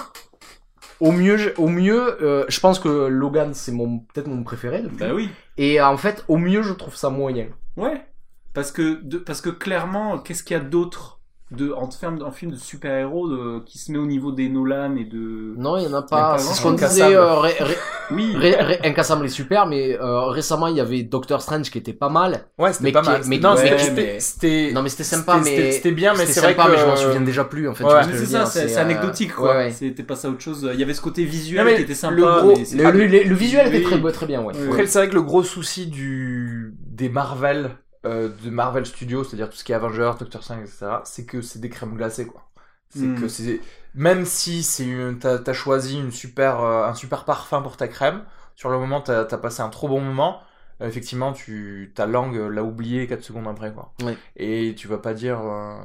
au 0.99 1.11
mieux, 1.11 1.37
je- 1.37 1.49
au 1.57 1.67
mieux, 1.67 2.23
euh, 2.23 2.45
je 2.47 2.59
pense 2.59 2.79
que 2.79 2.89
Logan 3.07 3.53
c'est 3.53 3.71
mon 3.71 3.99
peut-être 3.99 4.27
mon 4.27 4.43
préféré 4.43 4.81
depuis. 4.81 4.97
bah 4.97 5.13
oui. 5.13 5.29
Et 5.57 5.79
en 5.81 5.97
fait, 5.97 6.23
au 6.27 6.37
mieux, 6.37 6.63
je 6.63 6.73
trouve 6.73 6.95
ça 6.95 7.09
moyen. 7.11 7.47
Ouais, 7.77 8.01
parce 8.53 8.71
que, 8.71 9.01
de, 9.03 9.17
parce 9.19 9.41
que 9.41 9.49
clairement, 9.51 10.17
qu'est-ce 10.19 10.41
qu'il 10.43 10.55
y 10.57 10.59
a 10.59 10.63
d'autre 10.63 11.14
de, 11.51 11.71
en, 11.71 11.87
termes- 11.87 12.23
en 12.23 12.31
film 12.31 12.51
de 12.51 12.57
super-héros 12.57 13.29
de- 13.29 13.59
qui 13.65 13.77
se 13.77 13.91
met 13.91 13.99
au 13.99 14.07
niveau 14.07 14.31
des 14.31 14.49
Nolan 14.49 14.95
et 14.95 15.03
de... 15.05 15.53
Non, 15.57 15.77
il 15.77 15.83
y 15.83 15.87
en 15.87 15.93
a 15.93 16.01
pas. 16.01 16.37
C'est 16.39 16.55
ce 16.55 16.61
qu'on 16.63 16.71
disait. 16.71 16.85
Incassable. 17.03 17.15
euh, 17.15 17.35
ré- 17.39 17.55
ré- 17.59 17.77
Oui, 18.11 18.33
ré- 18.35 18.55
ré- 18.55 18.79
Incassable 18.83 19.25
est 19.25 19.29
super, 19.29 19.67
mais 19.67 19.95
euh, 19.99 20.25
récemment 20.25 20.65
il 20.67 20.75
y 20.75 20.79
avait 20.81 21.03
Doctor 21.03 21.41
Strange 21.43 21.69
qui 21.69 21.77
était 21.77 21.93
pas 21.93 22.09
mal. 22.09 22.47
Ouais, 22.57 22.73
c'était 22.73 22.91
pas 22.91 23.01
qui- 23.01 23.09
mal. 23.09 23.21
mais- 23.27 23.37
non, 23.37 23.53
ouais, 23.53 23.77
c'était- 23.77 23.91
mais- 23.93 24.19
c'était 24.19 24.71
Non, 24.73 24.81
mais 24.81 24.89
c'était 24.89 25.03
sympa, 25.03 25.39
c'était- 25.43 25.57
mais 25.61 25.71
c'était 25.71 25.91
bien, 25.91 26.13
mais 26.13 26.19
c'était 26.21 26.33
c'est 26.33 26.39
vrai 26.41 26.53
sympa, 26.55 26.65
que 26.65 26.71
mais 26.71 26.77
je 26.79 26.85
m'en 26.87 26.95
souviens 26.95 27.21
déjà 27.21 27.43
plus 27.43 27.69
en 27.69 27.75
fait. 27.75 27.83
Ouais. 27.83 27.91
c'est 28.11 28.25
ça, 28.25 28.37
dire, 28.39 28.47
c'est 28.47 28.77
euh, 28.77 28.81
anecdotique, 28.81 29.33
quoi. 29.35 29.51
ouais, 29.51 29.55
ouais. 29.65 29.71
C'était 29.71 30.03
pas 30.03 30.15
ça 30.15 30.29
autre 30.29 30.41
chose. 30.41 30.67
Il 30.73 30.79
y 30.79 30.83
avait 30.83 30.93
ce 30.95 31.01
côté 31.01 31.23
visuel 31.25 31.65
Non, 31.67 31.75
qui 31.75 31.81
était 31.83 31.93
sympa. 31.93 32.15
le 32.15 32.23
gros- 32.23 32.55
mais 32.57 32.65
c'est 32.65 32.77
Le, 32.77 32.89
le- 32.91 33.05
le- 33.07 33.23
le 33.23 33.35
visuel 33.35 33.67
était 33.73 33.83
très 33.83 34.11
très 34.11 34.25
bien, 34.25 34.41
ouais. 34.41 34.55
Ouais. 34.55 34.67
Après, 34.67 34.87
c'est 34.87 34.97
vrai 34.97 35.09
que 35.09 35.15
le 35.15 35.21
gros 35.21 35.43
souci 35.43 35.85
du 35.87 36.73
des 36.87 37.09
Marvel, 37.09 37.69
euh, 38.05 38.29
de 38.29 38.49
Marvel 38.49 38.85
Studios, 38.85 39.23
c'est-à-dire 39.23 39.49
tout 39.49 39.57
ce 39.57 39.63
qui 39.63 39.71
est 39.71 39.75
Avengers, 39.75 40.13
Doctor 40.19 40.43
Strange, 40.43 40.63
etc., 40.63 41.01
c'est 41.05 41.25
que 41.25 41.41
c'est 41.41 41.59
des 41.59 41.69
crèmes 41.69 41.95
glacées, 41.95 42.27
quoi. 42.27 42.47
C'est 42.89 43.13
Mm. 43.13 43.13
que 43.13 43.27
c'est 43.27 43.61
même 43.95 44.25
si 44.25 44.63
c'est 44.63 44.85
une... 44.85 45.19
t'as 45.19 45.39
as 45.45 45.53
choisi 45.53 45.99
une 45.99 46.11
super 46.11 46.61
euh, 46.61 46.85
un 46.87 46.93
super 46.95 47.25
parfum 47.25 47.61
pour 47.61 47.77
ta 47.77 47.87
crème, 47.87 48.23
sur 48.55 48.69
le 48.69 48.77
moment 48.79 49.01
t'as 49.01 49.21
as 49.21 49.37
passé 49.37 49.61
un 49.61 49.69
trop 49.69 49.87
bon 49.87 50.01
moment. 50.01 50.41
Euh, 50.81 50.87
Effectivement, 50.87 51.31
tu 51.33 51.91
ta 51.95 52.05
langue 52.05 52.35
l'a 52.35 52.63
oublié 52.63 53.07
4 53.07 53.21
secondes 53.23 53.47
après 53.47 53.71
quoi. 53.73 53.93
Ouais. 54.03 54.17
Et 54.35 54.73
tu 54.77 54.87
vas 54.87 54.97
pas 54.97 55.13
dire 55.13 55.39
euh, 55.41 55.75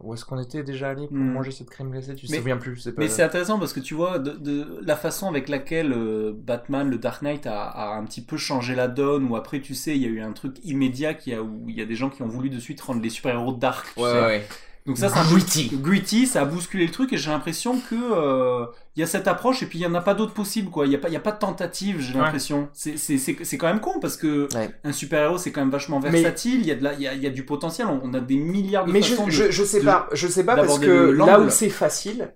où 0.00 0.14
est-ce 0.14 0.24
qu'on 0.24 0.38
était 0.40 0.62
déjà 0.62 0.90
allé 0.90 1.06
pour 1.06 1.16
Mm. 1.16 1.32
manger 1.32 1.50
cette 1.50 1.70
crème 1.70 1.90
glacée, 1.90 2.14
tu 2.14 2.26
te 2.26 2.32
Mais- 2.32 2.38
souviens 2.38 2.56
plus, 2.56 2.76
c'est 2.78 2.92
pas 2.92 3.02
Mais 3.02 3.08
c'est 3.08 3.22
intéressant 3.22 3.58
parce 3.58 3.72
que 3.72 3.80
tu 3.80 3.94
vois 3.94 4.18
de, 4.18 4.32
de 4.32 4.80
la 4.84 4.96
façon 4.96 5.28
avec 5.28 5.48
laquelle 5.48 5.92
euh, 5.92 6.32
Batman, 6.34 6.88
le 6.90 6.98
Dark 6.98 7.22
Knight 7.22 7.46
a, 7.46 7.64
a 7.64 7.94
un 7.96 8.04
petit 8.04 8.22
peu 8.22 8.36
changé 8.36 8.74
la 8.74 8.88
donne. 8.88 9.28
Ou 9.30 9.36
après, 9.36 9.60
tu 9.60 9.74
sais, 9.74 9.94
il 9.96 10.02
y 10.02 10.06
a 10.06 10.08
eu 10.08 10.20
un 10.20 10.32
truc 10.32 10.56
immédiat 10.64 11.14
qui 11.14 11.34
a, 11.34 11.42
où 11.42 11.64
il 11.68 11.76
y 11.76 11.82
a 11.82 11.86
des 11.86 11.94
gens 11.96 12.08
qui 12.10 12.22
ont 12.22 12.28
voulu 12.28 12.48
de 12.50 12.58
suite 12.58 12.80
rendre 12.80 13.02
les 13.02 13.10
super-héros 13.10 13.52
dark. 13.52 13.86
tu 13.94 14.00
Ouais, 14.02 14.10
sais. 14.10 14.16
ouais, 14.20 14.26
ouais. 14.26 14.46
Donc 14.86 14.96
ça, 14.98 15.08
c'est 15.08 15.18
un 15.18 15.24
Gritty. 15.24 15.70
Gritty, 15.74 16.26
ça 16.26 16.40
a 16.42 16.44
bousculé 16.44 16.86
le 16.86 16.92
truc 16.92 17.12
et 17.12 17.16
j'ai 17.18 17.30
l'impression 17.30 17.78
que 17.78 17.94
euh, 17.94 18.66
il 18.96 19.00
y 19.00 19.02
a 19.02 19.06
cette 19.06 19.28
approche 19.28 19.62
et 19.62 19.66
puis 19.66 19.78
il 19.78 19.82
y 19.82 19.86
en 19.86 19.94
a 19.94 20.00
pas 20.00 20.14
d'autres 20.14 20.32
possibles 20.32 20.70
quoi. 20.70 20.86
Il 20.86 20.92
y 20.92 20.94
a 20.94 20.98
pas, 20.98 21.08
il 21.08 21.12
y 21.12 21.16
a 21.16 21.20
pas 21.20 21.32
de 21.32 21.38
tentative, 21.38 22.00
j'ai 22.00 22.14
Ouais. 22.14 22.20
l'impression. 22.22 22.68
C'est 22.72 22.96
c'est 22.96 23.18
c'est 23.18 23.36
c'est 23.44 23.58
quand 23.58 23.66
même 23.68 23.80
con 23.80 24.00
parce 24.00 24.16
que 24.16 24.48
Ouais. 24.54 24.70
un 24.84 24.92
super 24.92 25.22
héros 25.22 25.38
c'est 25.38 25.52
quand 25.52 25.60
même 25.60 25.70
vachement 25.70 26.00
versatile. 26.00 26.60
Il 26.60 26.66
y 26.66 26.70
a 26.72 26.74
de 26.76 26.82
la, 26.82 26.94
il 26.94 27.02
y 27.02 27.06
a, 27.08 27.14
y 27.14 27.26
a 27.26 27.30
du 27.30 27.44
potentiel. 27.44 27.86
On, 27.88 28.00
on 28.02 28.14
a 28.14 28.20
des 28.20 28.36
milliards 28.36 28.86
de 28.86 28.92
Mais 28.92 29.02
je, 29.02 29.14
de- 29.22 29.30
je, 29.30 29.50
je 29.50 29.64
sais 29.64 29.80
de- 29.80 29.84
pas, 29.84 30.08
je 30.12 30.26
sais 30.26 30.44
pas 30.44 30.56
parce 30.56 30.78
que 30.78 31.10
là 31.10 31.40
où 31.40 31.50
c'est 31.50 31.68
facile, 31.70 32.32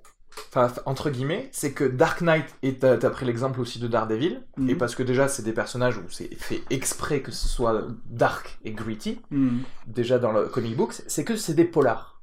enfin 0.54 0.70
entre 0.86 1.10
guillemets, 1.10 1.48
c'est 1.52 1.72
que 1.72 1.84
Dark 1.84 2.20
Knight, 2.20 2.44
et 2.62 2.74
t'as 2.74 2.96
t'as 2.98 3.10
pris 3.10 3.24
l'exemple 3.24 3.60
aussi 3.60 3.78
de 3.78 3.88
Daredevil, 3.88 4.42
Mhm. 4.58 4.68
et 4.70 4.74
parce 4.74 4.94
que 4.94 5.02
déjà 5.02 5.28
c'est 5.28 5.42
des 5.42 5.52
personnages 5.52 5.96
où 5.96 6.02
c'est 6.10 6.32
fait 6.36 6.62
exprès 6.70 7.20
que 7.20 7.32
ce 7.32 7.48
soit 7.48 7.84
dark 8.06 8.58
et 8.64 8.72
gritty, 8.72 9.20
Hmm. 9.30 9.58
déjà 9.86 10.18
dans 10.18 10.32
le 10.32 10.44
comic 10.46 10.76
book, 10.76 10.92
c'est 11.06 11.24
que 11.24 11.36
c'est 11.36 11.54
des 11.54 11.64
polars. 11.64 12.13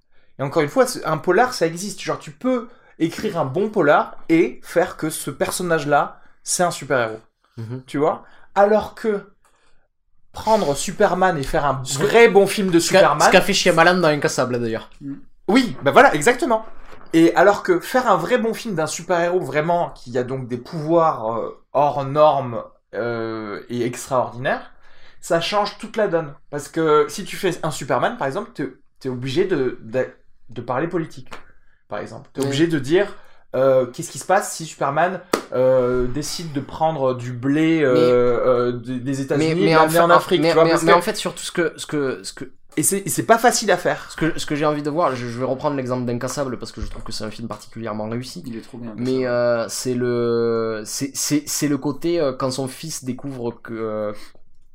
Et 0.42 0.44
encore 0.44 0.64
une 0.64 0.70
fois, 0.70 0.86
un 1.06 1.20
polar 1.20 1.54
ça 1.54 1.68
existe, 1.68 2.02
genre 2.02 2.18
tu 2.18 2.32
peux 2.32 2.68
écrire 2.98 3.38
un 3.38 3.46
bon 3.46 3.70
polar 3.70 4.18
et 4.28 4.60
faire 4.64 4.98
que 4.98 5.12
ce 5.12 5.30
personnage-là, 5.30 6.20
c'est 6.44 6.64
un 6.64 6.72
super-héros, 6.72 7.20
Mhm. 7.58 7.84
tu 7.86 8.00
vois? 8.00 8.24
Alors 8.56 8.96
que 8.96 9.28
prendre 10.34 10.76
Superman 10.76 11.38
et 11.38 11.44
faire 11.44 11.66
un 11.66 11.84
vrai 12.00 12.28
bon 12.28 12.48
film 12.48 12.72
de 12.72 12.80
Superman... 12.80 13.28
ce 13.28 13.32
qu'a 13.32 13.42
fait 13.42 13.54
Shyamalan 13.54 13.98
dans 14.00 14.08
Incassable 14.08 14.60
d'ailleurs. 14.60 14.90
Oui, 15.48 15.78
bah 15.84 15.92
voilà, 15.92 16.16
exactement. 16.16 16.66
Et 17.14 17.36
alors 17.36 17.62
que 17.62 17.80
faire 17.80 18.10
un 18.10 18.16
vrai 18.18 18.40
bon 18.40 18.56
film 18.56 18.74
d'un 18.74 18.88
super-héros 18.88 19.42
vraiment 19.42 19.92
qui 19.92 20.18
a 20.18 20.24
donc 20.24 20.48
des 20.48 20.58
pouvoirs 20.58 21.38
euh, 21.38 21.62
hors 21.74 22.04
normes 22.06 22.64
euh, 22.96 23.62
et 23.70 23.86
extraordinaires, 23.86 24.72
ça 25.20 25.40
change 25.40 25.78
toute 25.78 25.98
la 25.98 26.08
donne. 26.08 26.34
Parce 26.50 26.68
que 26.68 27.06
si 27.10 27.26
tu 27.26 27.36
fais 27.36 27.60
un 27.64 27.72
Superman, 27.72 28.18
par 28.18 28.28
exemple, 28.28 28.52
t'es 28.54 28.72
es 29.04 29.10
obligé 29.10 29.46
de, 29.46 29.78
de, 29.82 30.08
de 30.54 30.62
parler 30.62 30.88
politique, 30.88 31.30
par 31.88 32.00
exemple. 32.00 32.30
T'es 32.34 32.42
Oui. 32.42 32.48
obligé 32.48 32.68
de 32.68 32.80
dire 32.80 33.16
euh, 33.56 33.86
qu'est-ce 33.86 34.10
qui 34.12 34.20
se 34.20 34.26
passe 34.26 34.54
si 34.54 34.66
Superman 34.66 35.20
euh, 35.54 36.08
décide 36.08 36.54
de 36.54 36.62
prendre 36.62 37.14
du 37.16 37.34
blé 37.34 37.82
euh, 37.84 37.94
euh, 37.94 38.72
des 38.72 39.00
des 39.00 39.22
États-Unis 39.22 39.46
et 39.64 39.72
de 39.72 39.76
l'amener 39.76 40.00
en, 40.00 40.10
Afrique. 40.10 40.42
mais, 40.42 40.50
tu 40.50 40.54
vois, 40.54 40.64
mais- 40.64 40.70
parce 40.72 40.84
mais 40.84 40.94
que- 40.94 40.98
en 40.98 41.02
fait, 41.02 41.16
surtout 41.18 41.44
ce 41.44 41.52
que, 41.52 41.74
ce 41.76 41.86
que, 41.86 42.24
ce 42.24 42.32
que, 42.34 42.46
Et 42.78 42.84
c'est 42.84 43.04
c'est 43.10 43.24
pas 43.26 43.38
facile 43.38 43.70
à 43.72 43.76
faire. 43.76 44.10
ce 44.10 44.16
que, 44.16 44.40
ce 44.40 44.46
que 44.46 44.56
j'ai 44.56 44.66
envie 44.66 44.82
de 44.84 44.90
voir, 44.90 45.14
je, 45.18 45.28
je 45.28 45.38
vais 45.40 45.44
reprendre 45.46 45.76
l'exemple 45.76 46.06
d'Incassable 46.06 46.58
parce 46.60 46.72
que 46.72 46.80
je 46.80 46.88
trouve 46.90 47.04
que 47.04 47.12
c'est 47.12 47.26
un 47.26 47.30
film 47.32 47.50
particulièrement 47.50 48.08
réussi. 48.08 48.42
Il 48.48 48.56
est 48.56 48.62
trop 48.62 48.78
bien. 48.78 48.94
Mais 48.96 49.26
euh, 49.28 49.68
c'est 49.68 49.94
le, 49.96 50.84
c'est, 50.86 51.12
c'est, 51.14 51.44
c'est 51.46 51.68
le 51.68 51.78
côté 51.78 52.22
euh, 52.22 52.32
quand 52.32 52.52
son 52.52 52.70
fils 52.70 53.04
découvre 53.04 53.52
que, 53.62 53.74
euh, 53.74 54.14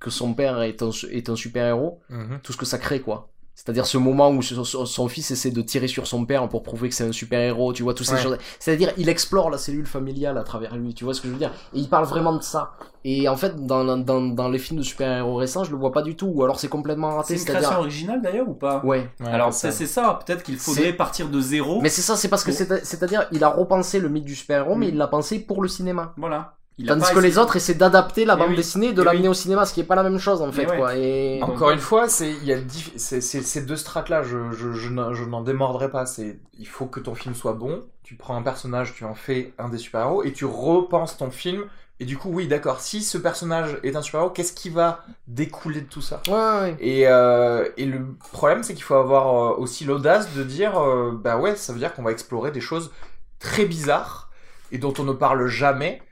que 0.01 0.11
son 0.11 0.35
père 0.35 0.61
est 0.61 0.83
un, 0.83 0.91
est 1.11 1.31
un 1.31 1.37
super 1.37 1.65
héros, 1.67 2.03
tout 2.43 2.53
ce 2.53 2.59
que 2.59 2.67
ça 2.67 2.77
crée 2.77 3.01
quoi. 3.01 3.31
C'est-à-dire 3.59 3.87
ce 3.87 3.97
moment 3.97 4.31
où 4.31 4.43
son, 4.43 5.09
fils 5.09 5.31
essaie 5.31 5.51
de 5.51 5.63
tirer 5.63 5.89
sur 5.89 6.07
son 6.07 6.27
père 6.27 6.47
pour 6.49 6.63
prouver 6.63 6.91
que 6.91 6.95
c'est 6.95 7.05
un 7.09 7.11
super-héros, 7.13 7.73
tu 7.73 7.83
vois, 7.83 7.95
toutes 7.95 8.07
ces 8.07 8.13
Ouais. 8.13 8.21
choses. 8.23 8.37
C'est-à-dire, 8.61 8.93
il 8.99 9.09
explore 9.09 9.49
la 9.49 9.57
cellule 9.57 9.87
familiale 9.87 10.37
à 10.37 10.43
travers 10.45 10.77
lui, 10.77 10.93
tu 10.93 11.05
vois 11.05 11.15
ce 11.15 11.23
que 11.23 11.29
je 11.29 11.33
veux 11.33 11.39
dire? 11.39 11.51
Et 11.73 11.79
il 11.81 11.89
parle 11.89 12.05
vraiment 12.05 12.37
de 12.37 12.43
ça. 12.43 12.73
Et 13.03 13.29
en 13.31 13.37
fait, 13.37 13.57
dans, 13.67 13.97
dans, 13.97 14.21
dans 14.21 14.49
les 14.51 14.59
films 14.59 14.79
de 14.81 14.85
super-héros 14.85 15.37
récents, 15.37 15.65
je 15.65 15.71
le 15.71 15.79
vois 15.79 15.91
pas 15.91 16.03
du 16.03 16.17
tout, 16.17 16.27
ou 16.27 16.45
alors 16.45 16.61
c'est 16.61 16.69
complètement 16.69 17.11
C'est 17.11 17.17
raté. 17.17 17.39
une 17.39 17.45
création 17.47 17.79
originale 17.79 18.21
d'ailleurs 18.21 18.49
ou 18.49 18.55
pas? 18.55 18.85
Ouais. 18.85 19.09
Ouais, 19.21 19.27
Alors 19.27 19.55
c'est 19.55 19.71
c'est 19.71 19.87
ça. 19.87 20.03
c'est 20.03 20.07
ça, 20.09 20.19
peut-être 20.27 20.43
qu'il 20.43 20.59
faudrait 20.59 20.83
C'est- 20.83 20.93
partir 20.93 21.29
de 21.31 21.41
zéro. 21.41 21.81
Mais 21.81 21.89
c'est 21.89 22.03
ça, 22.03 22.15
c'est 22.17 22.29
parce 22.29 22.45
que 22.45 22.53
c'est- 22.53 22.85
c'est-à-dire, 22.85 23.27
il 23.33 23.43
a 23.43 23.49
repensé 23.49 24.01
le 24.01 24.11
mythe 24.11 24.25
du 24.27 24.35
super-héros, 24.37 24.75
mais 24.75 24.87
Mm. 24.89 24.91
il 24.91 24.97
l'a 24.99 25.07
pensé 25.09 25.39
pour 25.39 25.63
le 25.63 25.69
cinéma. 25.69 26.13
Voilà. 26.19 26.57
Il 26.79 26.87
Tandis 26.87 27.11
que 27.11 27.19
les 27.21 27.39
autres 27.39 27.57
essaient 27.57 27.75
d'adapter 27.75 28.27
la 28.27 28.35
Eh 28.35 28.37
bande 28.37 28.51
oui. 28.51 28.57
dessinée 28.57 28.89
et 28.89 28.93
de 28.93 29.01
Eh 29.01 29.05
l'amener 29.05 29.23
oui. 29.23 29.29
au 29.29 29.35
cinéma, 29.35 29.65
ce 29.65 29.73
qui 29.73 29.81
est 29.81 29.85
pas 29.85 29.95
la 29.95 30.03
même 30.03 30.19
chose 30.19 30.43
en 30.43 30.47
Mais 30.47 30.53
fait, 30.53 30.67
ouais. 30.71 30.77
quoi. 30.77 30.95
Et... 30.97 31.43
Encore 31.43 31.71
une 31.71 31.79
fois, 31.79 32.09
c'est 32.09 32.31
il 32.31 32.45
y 32.45 32.53
a 32.53 32.59
dif- 32.59 32.93
c'est- 32.97 33.23
c'est- 33.23 33.41
ces 33.43 33.63
deux 33.63 33.77
strates-là, 33.77 34.23
je, 34.23 34.53
je, 34.53 34.73
je 34.73 34.91
n'en- 34.91 35.15
je 35.15 35.25
n'en 35.25 35.41
démordrai 35.41 35.91
pas. 35.91 36.05
C'est 36.05 36.39
il 36.59 36.67
faut 36.69 36.85
que 36.87 37.01
ton 37.01 37.15
film 37.15 37.35
soit 37.35 37.55
bon. 37.55 37.83
Tu 38.03 38.15
prends 38.15 38.37
un 38.37 38.43
personnage, 38.43 38.95
tu 38.95 39.05
en 39.05 39.15
fais 39.15 39.55
un 39.59 39.69
des 39.71 39.79
super-héros 39.79 40.23
et 40.23 40.33
tu 40.33 40.45
repenses 40.45 41.17
ton 41.17 41.31
film. 41.31 41.65
Et 41.99 42.05
du 42.05 42.19
coup, 42.19 42.29
oui, 42.31 42.47
d'accord. 42.47 42.81
Si 42.81 43.03
ce 43.03 43.17
personnage 43.17 43.79
est 43.83 43.97
un 43.97 44.03
super-héros, 44.03 44.31
qu'est-ce 44.31 44.53
qui 44.53 44.69
va 44.69 45.03
découler 45.29 45.81
de 45.81 45.89
tout 45.89 46.03
ça? 46.03 46.21
Ouais, 46.29 46.35
ouais, 46.35 46.61
ouais. 46.61 46.77
et, 46.79 47.09
euh, 47.09 47.67
et 47.79 47.87
le 47.87 48.05
problème, 48.33 48.63
c'est 48.63 48.75
qu'il 48.75 48.83
faut 48.85 48.95
avoir 48.97 49.53
euh, 49.53 49.57
aussi 49.57 49.85
l'audace 49.87 50.35
de 50.35 50.43
dire, 50.45 50.79
euh, 50.79 51.19
bah 51.19 51.39
ouais, 51.39 51.57
ça 51.57 51.73
veut 51.73 51.79
dire 51.79 51.95
qu'on 51.95 52.03
va 52.03 52.11
explorer 52.13 52.51
des 52.51 52.61
choses 52.61 52.93
très 53.39 53.65
bizarres 53.65 54.31
et 54.73 54.79
dont 54.79 54.93
on 54.99 55.05
ne 55.05 55.13
parle 55.15 55.47
jamais, 55.47 56.03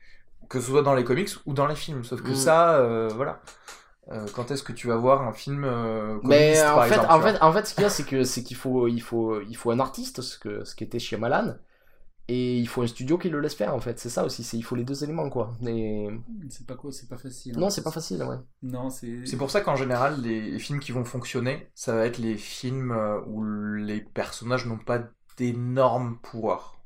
que 0.54 0.60
ce 0.60 0.70
soit 0.70 0.82
dans 0.82 0.94
les 0.94 1.04
comics 1.04 1.30
ou 1.46 1.52
dans 1.54 1.66
les 1.66 1.74
films. 1.76 2.04
Sauf 2.04 2.22
que 2.22 2.30
Mm. 2.30 2.34
ça, 2.34 2.76
euh, 2.76 3.08
voilà. 3.14 3.40
Euh, 4.12 4.26
quand 4.34 4.50
est-ce 4.50 4.62
que 4.62 4.72
tu 4.72 4.86
vas 4.88 4.96
voir 4.96 5.22
un 5.26 5.32
film 5.32 5.64
euh, 5.64 6.18
Mais 6.24 6.62
en 6.62 6.76
par 6.76 6.86
fait, 6.86 6.94
exemple, 6.94 7.12
en 7.12 7.20
fait, 7.22 7.38
en 7.42 7.52
fait, 7.52 7.66
ce 7.66 7.74
qu'il 7.74 7.82
y 7.82 7.86
a, 7.86 7.90
c'est 7.90 8.04
que 8.04 8.24
c'est 8.24 8.42
qu'il 8.42 8.56
faut, 8.56 8.86
il 8.88 9.00
faut, 9.00 9.40
il 9.40 9.56
faut 9.56 9.70
un 9.70 9.80
artiste, 9.80 10.20
ce 10.20 10.38
que, 10.38 10.64
ce 10.64 10.74
qu'était 10.74 10.98
Shyamalan, 10.98 11.56
et 12.28 12.58
il 12.58 12.68
faut 12.68 12.82
un 12.82 12.86
studio 12.86 13.18
qui 13.18 13.28
le 13.30 13.40
laisse 13.40 13.54
faire. 13.54 13.74
En 13.74 13.80
fait, 13.80 13.98
c'est 13.98 14.10
ça 14.10 14.24
aussi. 14.24 14.44
C'est, 14.44 14.56
il 14.58 14.62
faut 14.62 14.76
les 14.76 14.84
deux 14.84 15.04
éléments, 15.04 15.30
quoi. 15.30 15.56
Et... 15.66 16.08
C'est 16.50 16.66
pas 16.66 16.74
quoi, 16.76 16.92
c'est 16.92 17.08
pas 17.08 17.18
facile. 17.18 17.58
Non, 17.58 17.70
c'est 17.70 17.82
pas 17.82 17.90
facile, 17.90 18.22
ouais. 18.22 18.36
Non, 18.62 18.90
c'est. 18.90 19.26
C'est 19.26 19.36
pour 19.38 19.50
ça 19.50 19.60
qu'en 19.62 19.76
général, 19.76 20.20
les, 20.22 20.50
les 20.50 20.58
films 20.58 20.80
qui 20.80 20.92
vont 20.92 21.04
fonctionner, 21.04 21.70
ça 21.74 21.94
va 21.94 22.06
être 22.06 22.18
les 22.18 22.36
films 22.36 22.94
où 23.26 23.42
les 23.76 24.00
personnages 24.00 24.66
n'ont 24.66 24.78
pas 24.78 25.00
d'énormes 25.38 26.18
pouvoirs. 26.22 26.78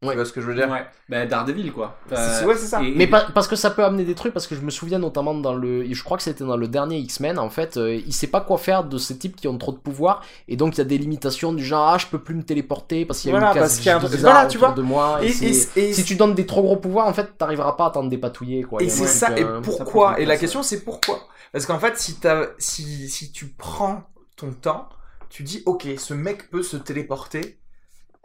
Ouais. 0.00 0.10
Tu 0.10 0.14
vois 0.14 0.24
ce 0.24 0.32
que 0.32 0.40
je 0.40 0.46
veux 0.46 0.54
dire 0.54 0.70
Ouais. 0.70 0.86
Bah 1.08 1.26
Daredevil 1.26 1.72
quoi. 1.72 1.98
Ouais, 2.10 2.16
c'est 2.56 2.66
ça. 2.66 2.80
et- 2.82 2.94
Mais 2.94 3.08
pas- 3.08 3.26
parce 3.34 3.48
que 3.48 3.56
ça 3.56 3.70
peut 3.70 3.82
amener 3.84 4.04
des 4.04 4.14
trucs, 4.14 4.32
parce 4.32 4.46
que 4.46 4.54
je 4.54 4.60
me 4.60 4.70
souviens 4.70 5.00
notamment 5.00 5.34
dans 5.34 5.54
le, 5.54 5.92
je 5.92 6.04
crois 6.04 6.16
que 6.16 6.22
c'était 6.22 6.44
dans 6.44 6.56
le 6.56 6.68
dernier 6.68 6.98
X-Men, 6.98 7.36
en 7.38 7.50
fait, 7.50 7.76
euh, 7.78 7.96
il 8.06 8.12
sait 8.12 8.28
pas 8.28 8.40
quoi 8.40 8.58
faire 8.58 8.84
de 8.84 8.96
ces 8.96 9.18
types 9.18 9.34
qui 9.34 9.48
ont 9.48 9.58
trop 9.58 9.72
de 9.72 9.76
pouvoir, 9.78 10.22
et 10.46 10.54
donc 10.56 10.74
il 10.76 10.78
y 10.78 10.80
a 10.82 10.84
des 10.84 10.98
limitations 10.98 11.52
du 11.52 11.64
genre, 11.64 11.88
ah, 11.88 11.98
je 11.98 12.06
peux 12.06 12.20
plus 12.20 12.36
me 12.36 12.44
téléporter 12.44 13.06
parce 13.06 13.18
qu'il 13.20 13.32
y 13.32 13.34
a 13.34 13.38
Voilà, 13.40 13.48
une 13.52 13.54
case 13.58 13.62
parce 13.62 13.76
qu'il 13.78 13.86
y 13.86 13.90
a 13.90 13.96
un 13.96 13.98
voilà, 14.20 14.46
tu 14.46 14.56
autour 14.58 14.68
vois. 14.68 14.76
de 14.76 14.82
moi. 14.82 15.18
Et, 15.20 15.26
Et, 15.26 15.32
c'est- 15.32 15.76
et- 15.80 15.88
et- 15.88 15.92
si 15.92 16.04
tu 16.04 16.14
donnes 16.14 16.34
des 16.34 16.46
trop 16.46 16.62
gros 16.62 16.76
pouvoirs, 16.76 17.08
en 17.08 17.12
fait, 17.12 17.36
t'arriveras 17.36 17.72
pas 17.72 17.86
à 17.86 17.90
t'en 17.90 18.04
dépatouiller, 18.04 18.62
quoi. 18.62 18.80
Et 18.80 18.88
c'est 18.88 19.06
ça, 19.06 19.36
et 19.36 19.42
euh, 19.42 19.60
pourquoi 19.62 20.20
Et 20.20 20.26
la 20.26 20.36
question 20.36 20.62
c'est 20.62 20.84
pourquoi 20.84 21.26
Parce 21.50 21.66
qu'en 21.66 21.80
fait, 21.80 21.96
si, 21.98 22.20
t'as- 22.20 22.50
si, 22.58 23.08
si 23.08 23.32
tu 23.32 23.46
prends 23.48 24.04
ton 24.36 24.52
temps, 24.52 24.88
tu 25.28 25.42
dis 25.42 25.62
ok, 25.66 25.88
ce 25.98 26.14
mec 26.14 26.50
peut 26.50 26.62
se 26.62 26.76
téléporter, 26.76 27.58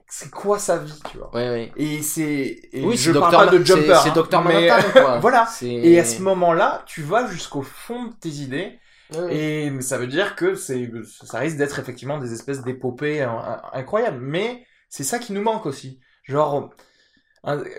c'est 0.08 0.30
quoi 0.32 0.60
sa 0.60 0.78
vie, 0.78 1.00
tu 1.12 1.18
vois 1.18 1.32
Ouais, 1.34 1.50
ouais. 1.50 1.72
Et 1.78 2.02
c'est. 2.02 2.62
Oui, 2.74 2.96
je 2.98 3.12
parle 3.12 3.32
pas 3.34 3.48
de 3.48 3.64
Jumper. 3.64 3.96
c'est- 4.04 4.10
hein, 4.10 4.14
Docteur 4.14 4.44
mais- 4.44 4.68
Manhattan, 4.70 4.92
quoi. 5.02 5.20
voilà. 5.22 5.48
Et 5.62 6.00
à 6.00 6.06
ce 6.06 6.22
moment-là, 6.22 6.84
tu 6.86 7.02
vas 7.02 7.28
jusqu'au 7.28 7.62
fond 7.64 8.06
de 8.06 8.14
tes 8.14 8.30
idées, 8.30 8.80
et 9.30 9.72
ça 9.82 9.98
veut 9.98 10.08
dire 10.08 10.36
que 10.36 10.56
c'est, 10.56 10.90
ça 11.24 11.40
risque 11.40 11.58
d'être 11.58 11.78
effectivement 11.80 12.18
des 12.18 12.34
espèces 12.34 12.62
d'épopées 12.64 13.22
hein, 13.22 13.62
incroyables. 13.74 14.20
Mais 14.22 14.66
c'est 14.90 15.04
ça 15.04 15.20
qui 15.20 15.34
nous 15.34 15.42
manque 15.42 15.66
aussi. 15.66 16.00
Genre, 16.24 16.70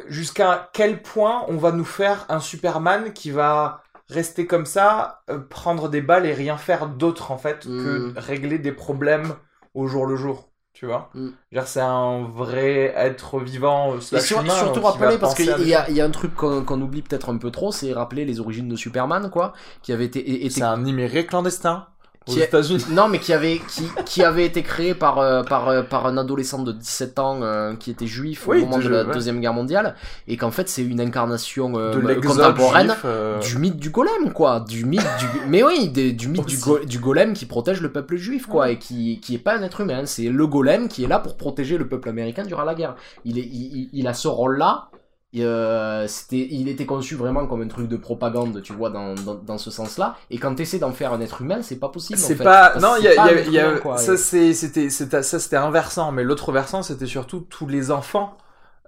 jusqu'à 0.09 0.71
quel 0.73 1.03
point 1.03 1.45
on 1.49 1.57
va 1.57 1.73
nous 1.73 1.85
faire 1.85 2.27
un 2.29 2.41
Superman 2.41 3.13
qui 3.13 3.31
va 3.31 3.83
rester 4.11 4.47
comme 4.47 4.67
ça, 4.67 5.23
euh, 5.31 5.39
prendre 5.39 5.89
des 5.89 6.03
balles 6.03 6.27
et 6.27 6.35
rien 6.35 6.59
faire 6.59 6.89
d'autre 6.89 7.31
en 7.31 7.39
fait 7.39 7.61
que 7.65 8.11
Mm. 8.11 8.15
régler 8.19 8.59
des 8.59 8.73
problèmes 8.73 9.35
au 9.73 9.87
jour 9.87 10.05
le 10.07 10.15
jour. 10.17 10.51
Tu 10.75 10.87
vois. 10.87 11.09
Mm. 11.15 11.29
C'est 11.65 11.81
un 11.81 12.25
vrai 12.25 12.93
être 12.97 13.39
vivant 13.39 13.97
Et 13.97 14.01
slash 14.01 14.25
sur- 14.25 14.41
humain, 14.43 14.55
surtout 14.55 14.83
rappeler, 14.83 15.19
parce 15.19 15.35
qu'il 15.35 15.47
y, 15.61 15.69
y 15.69 16.01
a 16.01 16.05
un 16.05 16.11
truc 16.11 16.35
qu'on 16.35 16.81
oublie 16.83 17.01
peut-être 17.01 17.31
un 17.33 17.39
peu 17.39 17.51
trop, 17.53 17.71
c'est 17.71 17.93
rappeler 17.93 18.25
les 18.25 18.41
origines 18.41 18.69
de 18.69 18.77
Superman, 18.77 19.31
quoi, 19.31 19.53
qui 19.83 19.93
avait 19.93 20.05
été, 20.05 20.45
été 20.45 20.51
C'est 20.51 20.63
un 20.63 20.85
immigré 20.85 21.27
clandestin 21.27 21.87
aux 22.29 22.33
États-Unis. 22.33 22.85
Non, 22.91 23.09
mais 23.09 23.19
qui 23.19 23.33
avait, 23.33 23.61
qui, 23.69 23.83
qui 24.07 24.23
avait 24.23 24.45
été 24.47 24.63
créé 24.63 24.95
par, 24.95 25.19
euh, 25.19 25.43
par, 25.43 25.69
euh, 25.69 25.83
par 25.83 26.07
un 26.07 26.17
adolescent 26.17 26.63
de 26.63 26.73
17 26.73 27.19
ans 27.19 27.41
euh, 27.43 27.75
qui 27.75 27.91
était 27.91 28.07
juif 28.07 28.47
Oui, 28.47 28.59
au 28.59 28.67
moment 28.67 28.79
de- 28.79 28.89
la 28.89 29.05
ouais. 29.05 29.13
Deuxième 29.13 29.41
Guerre 29.41 29.53
mondiale, 29.53 29.95
et 30.29 30.37
qu'en 30.37 30.51
fait 30.51 30.69
c'est 30.69 30.83
une 30.83 31.01
incarnation 31.01 31.73
euh, 31.77 31.95
de 31.95 32.01
l'exode 32.01 32.37
contemporaine 32.39 32.87
juif, 32.89 33.01
euh, 33.05 33.39
du 33.41 33.59
mythe 33.59 33.77
du 33.77 33.91
golem, 33.91 34.33
quoi. 34.33 34.61
Du 34.61 34.85
mythe 34.85 35.01
du... 35.19 35.27
Mais 35.49 35.63
oui, 35.63 35.89
des- 35.89 36.13
du 36.13 36.29
mythe 36.29 36.47
du, 36.47 36.55
Aussi. 36.57 36.65
go- 36.65 36.79
du 36.85 36.99
golem 36.99 37.33
qui 37.35 37.47
protège 37.47 37.81
le 37.81 37.93
peuple 37.93 38.17
juif, 38.17 38.47
quoi, 38.47 38.71
et 38.71 38.79
qui, 38.79 39.21
qui 39.21 39.35
est 39.35 39.39
pas 39.39 39.57
un 39.59 39.63
être 39.63 39.81
humain. 39.81 40.07
C'est 40.07 40.29
le 40.29 40.47
golem 40.47 40.89
qui 40.89 41.05
est 41.05 41.09
là 41.09 41.19
pour 41.19 41.37
protéger 41.37 41.77
le 41.79 41.89
peuple 41.89 42.09
américain 42.09 42.43
durant 42.45 42.65
la 42.65 42.75
guerre. 42.75 42.95
Il, 43.25 43.39
est, 43.39 43.43
il, 43.43 43.77
il- 43.77 43.91
il 43.93 44.07
a 44.09 44.15
ce 44.15 44.29
rôle-là. 44.29 44.89
Et, 45.35 45.45
euh, 45.45 46.07
c'était, 46.09 46.47
il 46.51 46.69
était 46.69 46.87
conçu 46.87 47.17
vraiment 47.17 47.47
comme 47.47 47.63
un 47.63 47.69
truc 47.69 47.89
de 47.89 47.97
propagande, 47.97 48.63
tu 48.63 48.73
vois, 48.73 48.91
dans, 48.91 49.15
dans, 49.15 49.35
dans 49.35 49.59
ce 49.59 49.71
sens-là. 49.71 50.17
Et 50.31 50.39
quand 50.39 50.55
t'essaies 50.55 50.79
d'en 50.79 50.93
faire 50.93 51.13
un 51.13 51.21
être 51.21 51.43
humain, 51.43 51.63
c'est 51.63 51.79
pas 51.79 51.89
possible. 51.89 52.23
en 52.25 52.29
C'est 52.29 52.37
fait. 52.37 52.45
pas. 52.45 52.79
Non, 52.79 52.97
il 52.99 53.05
y 53.05 53.09
a, 53.09 53.15
y 53.15 53.19
a- 53.19 53.41
y 53.51 53.59
a- 53.59 53.71
humain, 53.71 53.81
quoi. 53.81 53.97
ça 53.99 54.17
c'était 54.17 54.55
ça 54.55 55.23
c'était 55.41 55.57
un 55.57 55.71
versant, 55.71 56.13
mais 56.13 56.25
l'autre 56.25 56.53
versant 56.53 56.83
c'était 56.83 57.07
surtout 57.07 57.41
tous 57.41 57.67
les 57.67 57.91
enfants 57.91 58.37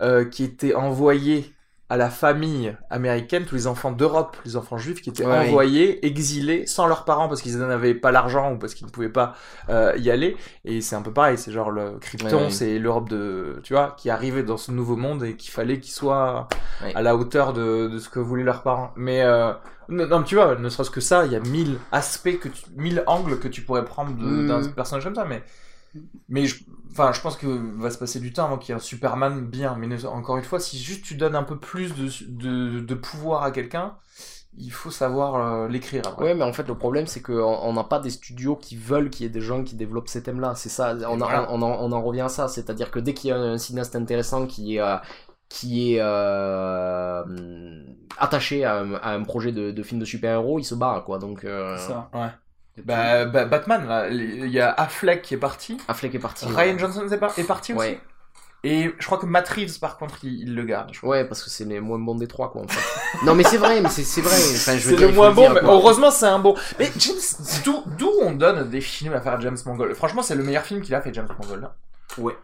euh, 0.01 0.25
qui 0.25 0.45
étaient 0.45 0.75
envoyés 0.75 1.56
à 1.89 1.97
la 1.97 2.11
famille 2.11 2.77
américaine, 2.91 3.45
tous 3.45 3.55
les 3.55 3.67
enfants 3.69 3.93
d'Europe, 3.93 4.37
les 4.45 4.57
enfants 4.57 4.77
juifs 4.77 5.01
qui 5.01 5.11
étaient 5.11 5.25
Ouais. 5.25 5.49
envoyés, 5.49 6.05
exilés, 6.05 6.67
sans 6.67 6.89
leurs 6.89 7.05
parents 7.05 7.29
parce 7.29 7.41
qu'ils 7.43 7.57
n'avaient 7.59 7.95
pas 7.95 8.11
l'argent 8.11 8.53
ou 8.53 8.59
parce 8.59 8.75
qu'ils 8.75 8.87
ne 8.87 8.91
pouvaient 8.91 9.09
pas 9.09 9.35
euh, 9.69 9.93
y 9.97 10.11
aller. 10.11 10.37
Et 10.65 10.81
c'est 10.81 10.97
un 10.97 11.03
peu 11.03 11.13
pareil, 11.13 11.39
c'est 11.39 11.53
genre 11.53 11.71
le 11.71 11.99
Krypton, 12.01 12.37
Ouais, 12.47 12.51
c'est 12.51 12.81
l'Europe 12.81 13.09
de, 13.09 13.61
tu 13.63 13.73
vois, 13.73 13.95
qui 13.97 14.11
arrivait 14.11 14.43
dans 14.43 14.57
ce 14.57 14.73
nouveau 14.73 14.97
monde 14.97 15.23
et 15.23 15.37
qu'il 15.37 15.53
fallait 15.53 15.79
qu'ils 15.79 15.93
soient 15.95 16.49
Ouais. 16.83 16.93
à 16.97 17.03
la 17.03 17.15
hauteur 17.15 17.53
de, 17.53 17.87
de 17.87 17.99
ce 18.01 18.09
que 18.09 18.19
voulaient 18.19 18.43
leurs 18.43 18.63
parents. 18.65 18.93
Mais 18.97 19.23
euh, 19.23 19.53
non, 19.89 20.25
tu 20.25 20.35
vois, 20.35 20.57
ne 20.57 20.69
serait-ce 20.69 20.91
que 20.91 21.01
ça, 21.01 21.25
il 21.25 21.31
y 21.31 21.37
a 21.37 21.41
mille 21.41 21.79
aspects 21.93 22.39
que 22.41 22.49
tu, 22.49 22.65
mille 22.77 23.05
angles 23.07 23.39
que 23.39 23.47
tu 23.47 23.63
pourrais 23.63 23.85
prendre 23.85 24.11
Mm. 24.11 24.49
d'un 24.49 24.69
personnage 24.71 25.05
comme 25.05 25.15
ça. 25.15 25.25
Mais, 25.25 25.45
mais 26.29 26.47
je, 26.47 26.65
enfin, 26.97 27.13
je 27.13 27.21
pense 27.21 27.37
que 27.37 27.47
va 27.81 27.91
se 27.91 27.99
passer 27.99 28.21
du 28.21 28.33
temps 28.33 28.45
avant 28.47 28.59
qu'il 28.59 28.71
y 28.71 28.73
ait 28.73 28.81
un 28.81 28.83
Superman 28.83 29.45
bien. 29.47 29.77
Mais 29.79 29.87
ne- 29.87 30.07
encore 30.07 30.37
une 30.39 30.45
fois, 30.45 30.61
si 30.61 30.79
juste 30.79 31.05
tu 31.05 31.15
donnes 31.15 31.37
un 31.37 31.43
peu 31.43 31.59
plus 31.59 31.95
de, 31.95 32.09
de, 32.29 32.81
de 32.81 32.95
pouvoir 32.95 33.43
à 33.43 33.51
quelqu'un, 33.51 33.95
il 34.59 34.73
faut 34.73 34.91
savoir 34.91 35.35
euh, 35.37 35.69
l'écrire. 35.69 36.03
après. 36.07 36.25
Ouais, 36.25 36.35
mais 36.35 36.45
en 36.45 36.53
fait, 36.53 36.67
le 36.67 36.75
problème, 36.77 37.07
c'est 37.07 37.21
qu'on 37.21 37.35
on 37.35 37.73
n'a 37.75 37.85
pas 37.85 37.99
des 38.01 38.09
studios 38.11 38.57
qui 38.57 38.77
veulent 38.77 39.11
qu'il 39.11 39.25
y 39.25 39.27
ait 39.27 39.31
des 39.33 39.43
gens 39.43 39.63
qui 39.63 39.75
développent 39.77 40.09
ces 40.09 40.23
thèmes-là. 40.23 40.55
C'est 40.57 40.71
ça, 40.71 40.95
on, 41.11 41.21
a- 41.21 41.25
voilà. 41.25 41.47
on, 41.53 41.61
en, 41.63 41.71
on 41.85 41.93
en 41.93 42.03
revient 42.03 42.23
à 42.23 42.29
ça. 42.31 42.49
C'est-à-dire 42.49 42.91
que 42.91 42.99
dès 42.99 43.13
qu'il 43.15 43.29
y 43.31 43.33
a 43.33 43.37
un 43.37 43.59
cinéaste 43.59 43.95
intéressant 43.97 44.47
qui 44.47 44.77
est, 44.77 44.81
euh, 44.81 44.97
qui 45.51 45.95
est 45.95 46.01
euh, 46.01 47.25
attaché 48.19 48.65
à 48.65 48.77
un, 48.79 48.95
à 48.95 49.11
un 49.13 49.23
projet 49.25 49.53
de, 49.53 49.71
de 49.71 49.83
film 49.83 50.01
de 50.01 50.05
super-héros, 50.07 50.59
il 50.59 50.65
se 50.65 50.75
barre, 50.75 51.05
quoi. 51.05 51.19
Donc, 51.19 51.45
euh, 51.45 51.77
Ça. 51.77 52.09
Ouais. 52.15 52.29
Bah, 52.85 53.25
bah, 53.25 53.45
Batman, 53.47 53.87
là, 53.89 54.09
il 54.09 54.49
y 54.49 54.61
a 54.61 54.71
Affleck 54.71 55.23
qui 55.23 55.35
est 55.35 55.39
parti. 55.39 55.79
Affleck 55.89 56.15
est 56.15 56.19
parti. 56.19 56.45
Ryan 56.47 56.75
ouais. 56.75 56.79
Johnson 56.79 57.09
est, 57.11 57.17
par- 57.19 57.39
est 57.39 57.45
parti 57.45 57.73
aussi. 57.73 57.81
Ouais. 57.89 58.01
Et 58.65 58.93
je 58.99 59.07
crois 59.07 59.19
que 59.19 59.27
Matt 59.27 59.49
Reeves, 59.49 59.79
par 59.79 59.97
contre, 59.97 60.17
il, 60.25 60.41
il 60.41 60.55
le 60.55 60.65
garde. 60.65 60.91
Ouais, 61.03 61.25
parce 61.25 61.43
que 61.45 61.51
c'est 61.51 61.65
les 61.65 61.79
moins 61.81 61.99
bons 61.99 62.17
des 62.17 62.27
trois, 62.27 62.51
quoi, 62.51 62.63
en 62.63 62.69
fait. 62.69 63.25
non, 63.25 63.35
mais 63.35 63.45
c'est 63.45 63.59
vrai, 63.59 63.81
mais 63.81 63.89
c'est 63.89 64.21
vrai. 64.21 64.35
Enfin, 64.35 64.77
C'est 64.79 64.97
le 64.97 65.09
moins 65.13 65.31
bon, 65.31 65.51
mais 65.51 65.61
quoi. 65.61 65.73
heureusement 65.75 66.11
c'est 66.11 66.27
un 66.27 66.39
bon. 66.41 66.55
Mais 66.79 66.91
James, 66.99 67.17
d'où 67.65 68.11
on 68.23 68.33
donne 68.33 68.69
des 68.69 68.81
films 68.81 69.13
à 69.13 69.21
faire 69.21 69.41
James 69.41 69.57
Mangold? 69.65 69.95
Franchement, 69.95 70.23
c'est 70.23 70.35
le 70.35 70.43
meilleur 70.43 70.65
film 70.65 70.81
qu'il 70.83 70.95
a 70.95 71.01
fait, 71.01 71.15
James 71.15 71.29
Mangold. 71.39 71.63
là. 71.63 71.75
Ouais. 72.19 72.37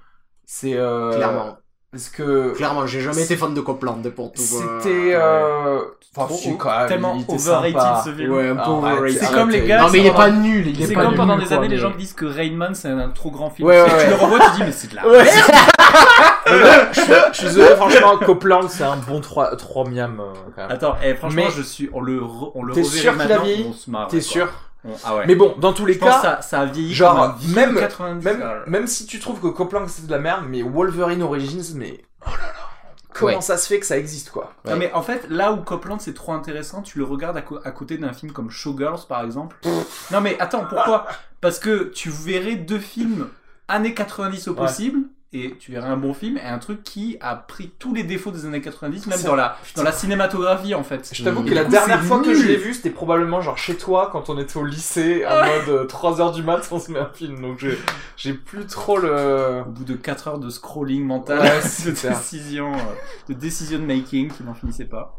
C'est 0.47 0.75
euh, 0.77 1.17
Clairement. 1.17 1.59
Parce 1.93 2.09
que 2.09 2.55
Clairement, 2.55 2.87
j'ai 2.87 3.03
jamais 3.03 3.23
été 3.23 3.37
fan 3.37 3.53
de 3.53 3.61
Copland, 3.61 4.01
pour 4.17 4.33
tout. 4.33 4.41
euh, 4.41 4.81
c'était. 4.81 5.13
Euh... 5.15 5.79
Enfin, 6.15 6.27
Trop- 6.35 6.57
quand 6.59 6.79
même, 6.79 6.89
tellement 6.89 7.17
overrated 7.27 7.73
sympa. 7.73 8.03
ce 8.05 8.13
film. 8.13 8.33
Ouais, 8.33 8.49
un 8.51 8.57
peu 8.57 8.71
overrated. 8.71 9.19
C'est 9.19 9.33
comme 9.33 9.49
les 9.51 9.63
gars 9.67 9.81
Non, 9.81 9.89
mais 9.91 9.99
il 10.01 10.07
est 10.07 10.11
pas 10.15 10.31
nul. 10.31 10.67
Il 10.69 10.83
est 10.83 10.87
C'est 10.87 10.93
pas 10.95 11.01
comme 11.03 11.11
nul, 11.13 11.17
pendant 11.19 11.39
des 11.39 11.47
quoi, 11.47 11.57
années, 11.57 11.69
les 11.69 11.79
gens 11.79 11.91
qui 11.93 11.99
disent 11.99 12.13
que 12.13 12.27
Rain 12.27 12.53
Man 12.53 12.75
c'est 12.75 12.89
un 12.89 13.09
trop 13.11 13.31
grand 13.31 13.49
film. 13.49 13.67
Ouais, 13.69 13.83
Tu 13.89 13.95
ouais, 13.95 14.09
le 14.11 14.15
revois, 14.17 14.39
tu 14.51 14.57
dis, 14.57 14.63
mais 14.65 14.73
c'est 14.73 14.91
de 14.91 14.97
la 14.97 15.09
Ouais. 15.09 15.25
je, 16.93 17.01
suis, 17.01 17.13
je 17.33 17.37
suis 17.39 17.47
désolé, 17.47 17.77
franchement, 17.77 18.19
Copland, 18.19 18.69
c'est 18.69 18.85
un 18.85 18.97
bon 18.97 19.21
3, 19.21 19.57
3 19.57 19.89
miam 19.89 20.21
euh, 20.21 20.33
quand 20.55 20.63
même. 20.63 20.71
Attends, 20.73 20.97
eh, 21.03 21.15
franchement, 21.15 21.43
Mais- 21.47 21.51
je 21.51 21.63
suis, 21.63 21.89
on 21.95 22.01
le, 22.01 22.21
re- 22.21 22.53
on 22.55 22.63
le 22.63 22.75
T'es 22.75 22.83
reverrait 22.83 22.99
sûr 23.01 23.13
qu'il 23.13 23.23
a 23.23 23.25
maintenant, 23.29 23.45
vieilli. 23.45 23.67
T'es 24.11 24.21
sûr 24.21 24.49
Ah 25.05 25.17
ouais. 25.17 25.27
Mais 25.27 25.35
bon, 25.35 25.55
dans 25.59 25.73
tous 25.73 25.87
les 25.87 25.95
je 25.95 25.99
cas, 26.01 26.21
ça, 26.21 26.43
ça 26.43 26.61
a 26.61 26.65
vieilli 26.67 26.93
genre, 26.93 27.39
même- 27.55 27.77
90. 27.77 28.25
même, 28.25 28.43
alors. 28.43 28.69
même 28.69 28.87
si 28.87 29.07
tu 29.07 29.21
trouves 29.21 29.41
que 29.41 29.47
Copland 29.49 29.87
c'est 29.89 30.07
de 30.07 30.11
la 30.11 30.19
merde, 30.19 30.45
mais 30.49 30.63
Wolverine 30.63 31.23
Origins, 31.23 31.75
mais. 31.75 32.01
Oh 32.27 32.31
là 32.31 32.37
là 32.37 32.53
comment 33.15 33.35
Ouais. 33.37 33.41
ça 33.43 33.59
se 33.59 33.67
fait 33.69 33.79
que 33.79 33.87
ça 33.87 33.99
existe, 33.99 34.31
quoi? 34.31 34.55
Non, 34.65 34.77
mais 34.77 34.91
en 34.95 35.03
fait, 35.03 35.27
là 35.29 35.53
où 35.53 35.59
Copland 35.59 36.01
c'est 36.01 36.15
trop 36.15 36.33
intéressant, 36.33 36.81
tu 36.83 36.99
le 36.99 37.05
regardes 37.05 37.37
à, 37.37 37.71
côté 37.71 37.99
d'un 37.99 38.13
film 38.13 38.33
comme 38.33 38.51
Showgirls 38.51 39.07
par 39.09 39.23
exemple. 39.25 39.57
non 40.11 40.21
mais 40.21 40.39
attends, 40.41 40.65
pourquoi? 40.65 41.07
Parce 41.41 41.59
que 41.59 41.85
tu 41.95 42.09
verrais 42.11 42.55
deux 42.57 42.79
films 42.79 43.29
années 43.69 43.95
90 43.95 44.49
au 44.49 44.55
Ouais. 44.55 44.63
Et 45.35 45.57
tu 45.59 45.73
verrais 45.73 45.89
un 45.89 45.97
bon 45.97 46.13
film 46.13 46.37
et 46.37 46.43
un 46.47 46.59
truc 46.59 46.83
qui 46.83 47.17
a 47.23 47.35
pris 47.37 47.71
tous 47.79 47.95
les 47.95 48.03
défauts 48.03 48.31
des 48.31 48.45
années 48.45 48.61
90, 48.61 49.07
même 49.07 49.23
dans 49.23 49.35
la, 49.35 49.57
dans 49.77 49.83
la 49.83 49.91
cinématographie 49.93 50.75
en 50.75 50.83
fait. 50.85 51.09
Je 51.15 51.25
t'avoue 51.25 51.43
que 51.43 51.55
la 51.55 51.65
coup, 51.65 51.71
dernière 51.71 52.03
fois 52.05 52.21
que 52.21 52.35
je 52.35 52.43
l'ai 52.47 52.57
vu, 52.57 52.75
c'était 52.75 52.91
probablement 52.91 53.41
genre 53.41 53.57
chez 53.57 53.77
toi 53.77 54.11
quand 54.13 54.29
on 54.29 54.39
était 54.39 54.59
au 54.59 54.65
lycée, 54.67 55.25
en 55.27 55.37
mode 55.47 55.87
3h 55.89 56.35
du 56.35 56.43
mat, 56.43 56.61
on 56.71 56.79
se 56.79 56.91
met 56.93 56.99
un 56.99 57.09
film. 57.15 57.41
Donc 57.41 57.59
j'ai- 57.61 57.79
j'ai 58.19 58.35
plus 58.35 58.67
trop 58.67 58.99
le. 58.99 59.63
Au 59.67 59.71
bout 59.71 59.85
de 59.85 59.95
4 59.95 60.29
heures 60.29 60.39
de 60.39 60.51
scrolling 60.51 61.03
mental, 61.07 61.39
Ouais, 61.41 61.57
de 61.63 61.67
c'est 61.67 61.97
ça. 61.97 62.11
décision, 62.11 62.75
euh, 62.75 62.77
de 63.31 63.35
decision 63.35 63.79
making 63.79 64.31
qui 64.31 64.43
n'en 64.43 64.53
finissait 64.53 64.85
pas. 64.85 65.17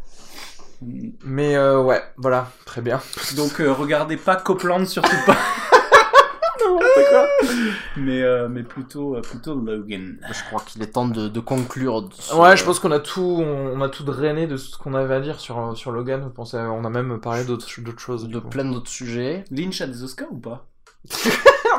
Mais 1.24 1.56
euh, 1.56 1.82
ouais, 1.82 2.04
voilà, 2.18 2.52
très 2.66 2.82
bien. 2.82 3.02
Donc 3.36 3.60
euh, 3.62 3.74
regardez 3.74 4.18
pas 4.18 4.36
Copland 4.36 4.86
surtout 4.86 5.16
pas. 5.26 5.38
mais 7.98 8.22
euh, 8.22 8.48
mais 8.50 8.64
plutôt 8.64 9.16
euh, 9.16 9.22
plutôt 9.22 9.56
Logan. 9.56 10.18
Je 10.32 10.44
crois 10.50 10.62
qu'il 10.66 10.82
est 10.82 10.88
temps 10.88 11.08
de, 11.08 11.28
de 11.28 11.40
conclure. 11.40 12.10
sur- 12.14 12.40
Ouais, 12.40 12.56
je 12.58 12.64
pense 12.64 12.80
qu'on 12.80 12.92
a 12.92 13.00
tout, 13.00 13.44
on 13.46 13.82
a 13.82 13.90
tout 13.90 14.04
drainé 14.04 14.48
de 14.48 14.58
ce 14.58 14.78
qu'on 14.78 14.94
avait 14.94 15.16
à 15.16 15.20
dire 15.22 15.40
sur, 15.40 15.76
sur 15.78 15.92
Logan. 15.92 16.22
Vous 16.24 16.30
pensez, 16.30 16.58
on 16.58 16.84
a 16.86 16.90
même 16.90 17.20
parlé 17.20 17.44
d'autres 17.46 17.68
d'autres 17.82 18.00
choses. 18.00 18.28
de 18.28 18.40
coup. 18.40 18.50
plein 18.50 18.66
d'autres 18.66 18.90
sujets. 18.90 19.44
Lynch 19.52 19.82
a 19.82 19.88
des 19.88 20.04
Oscars 20.04 20.28
ou 20.32 20.38
pas? 20.40 20.66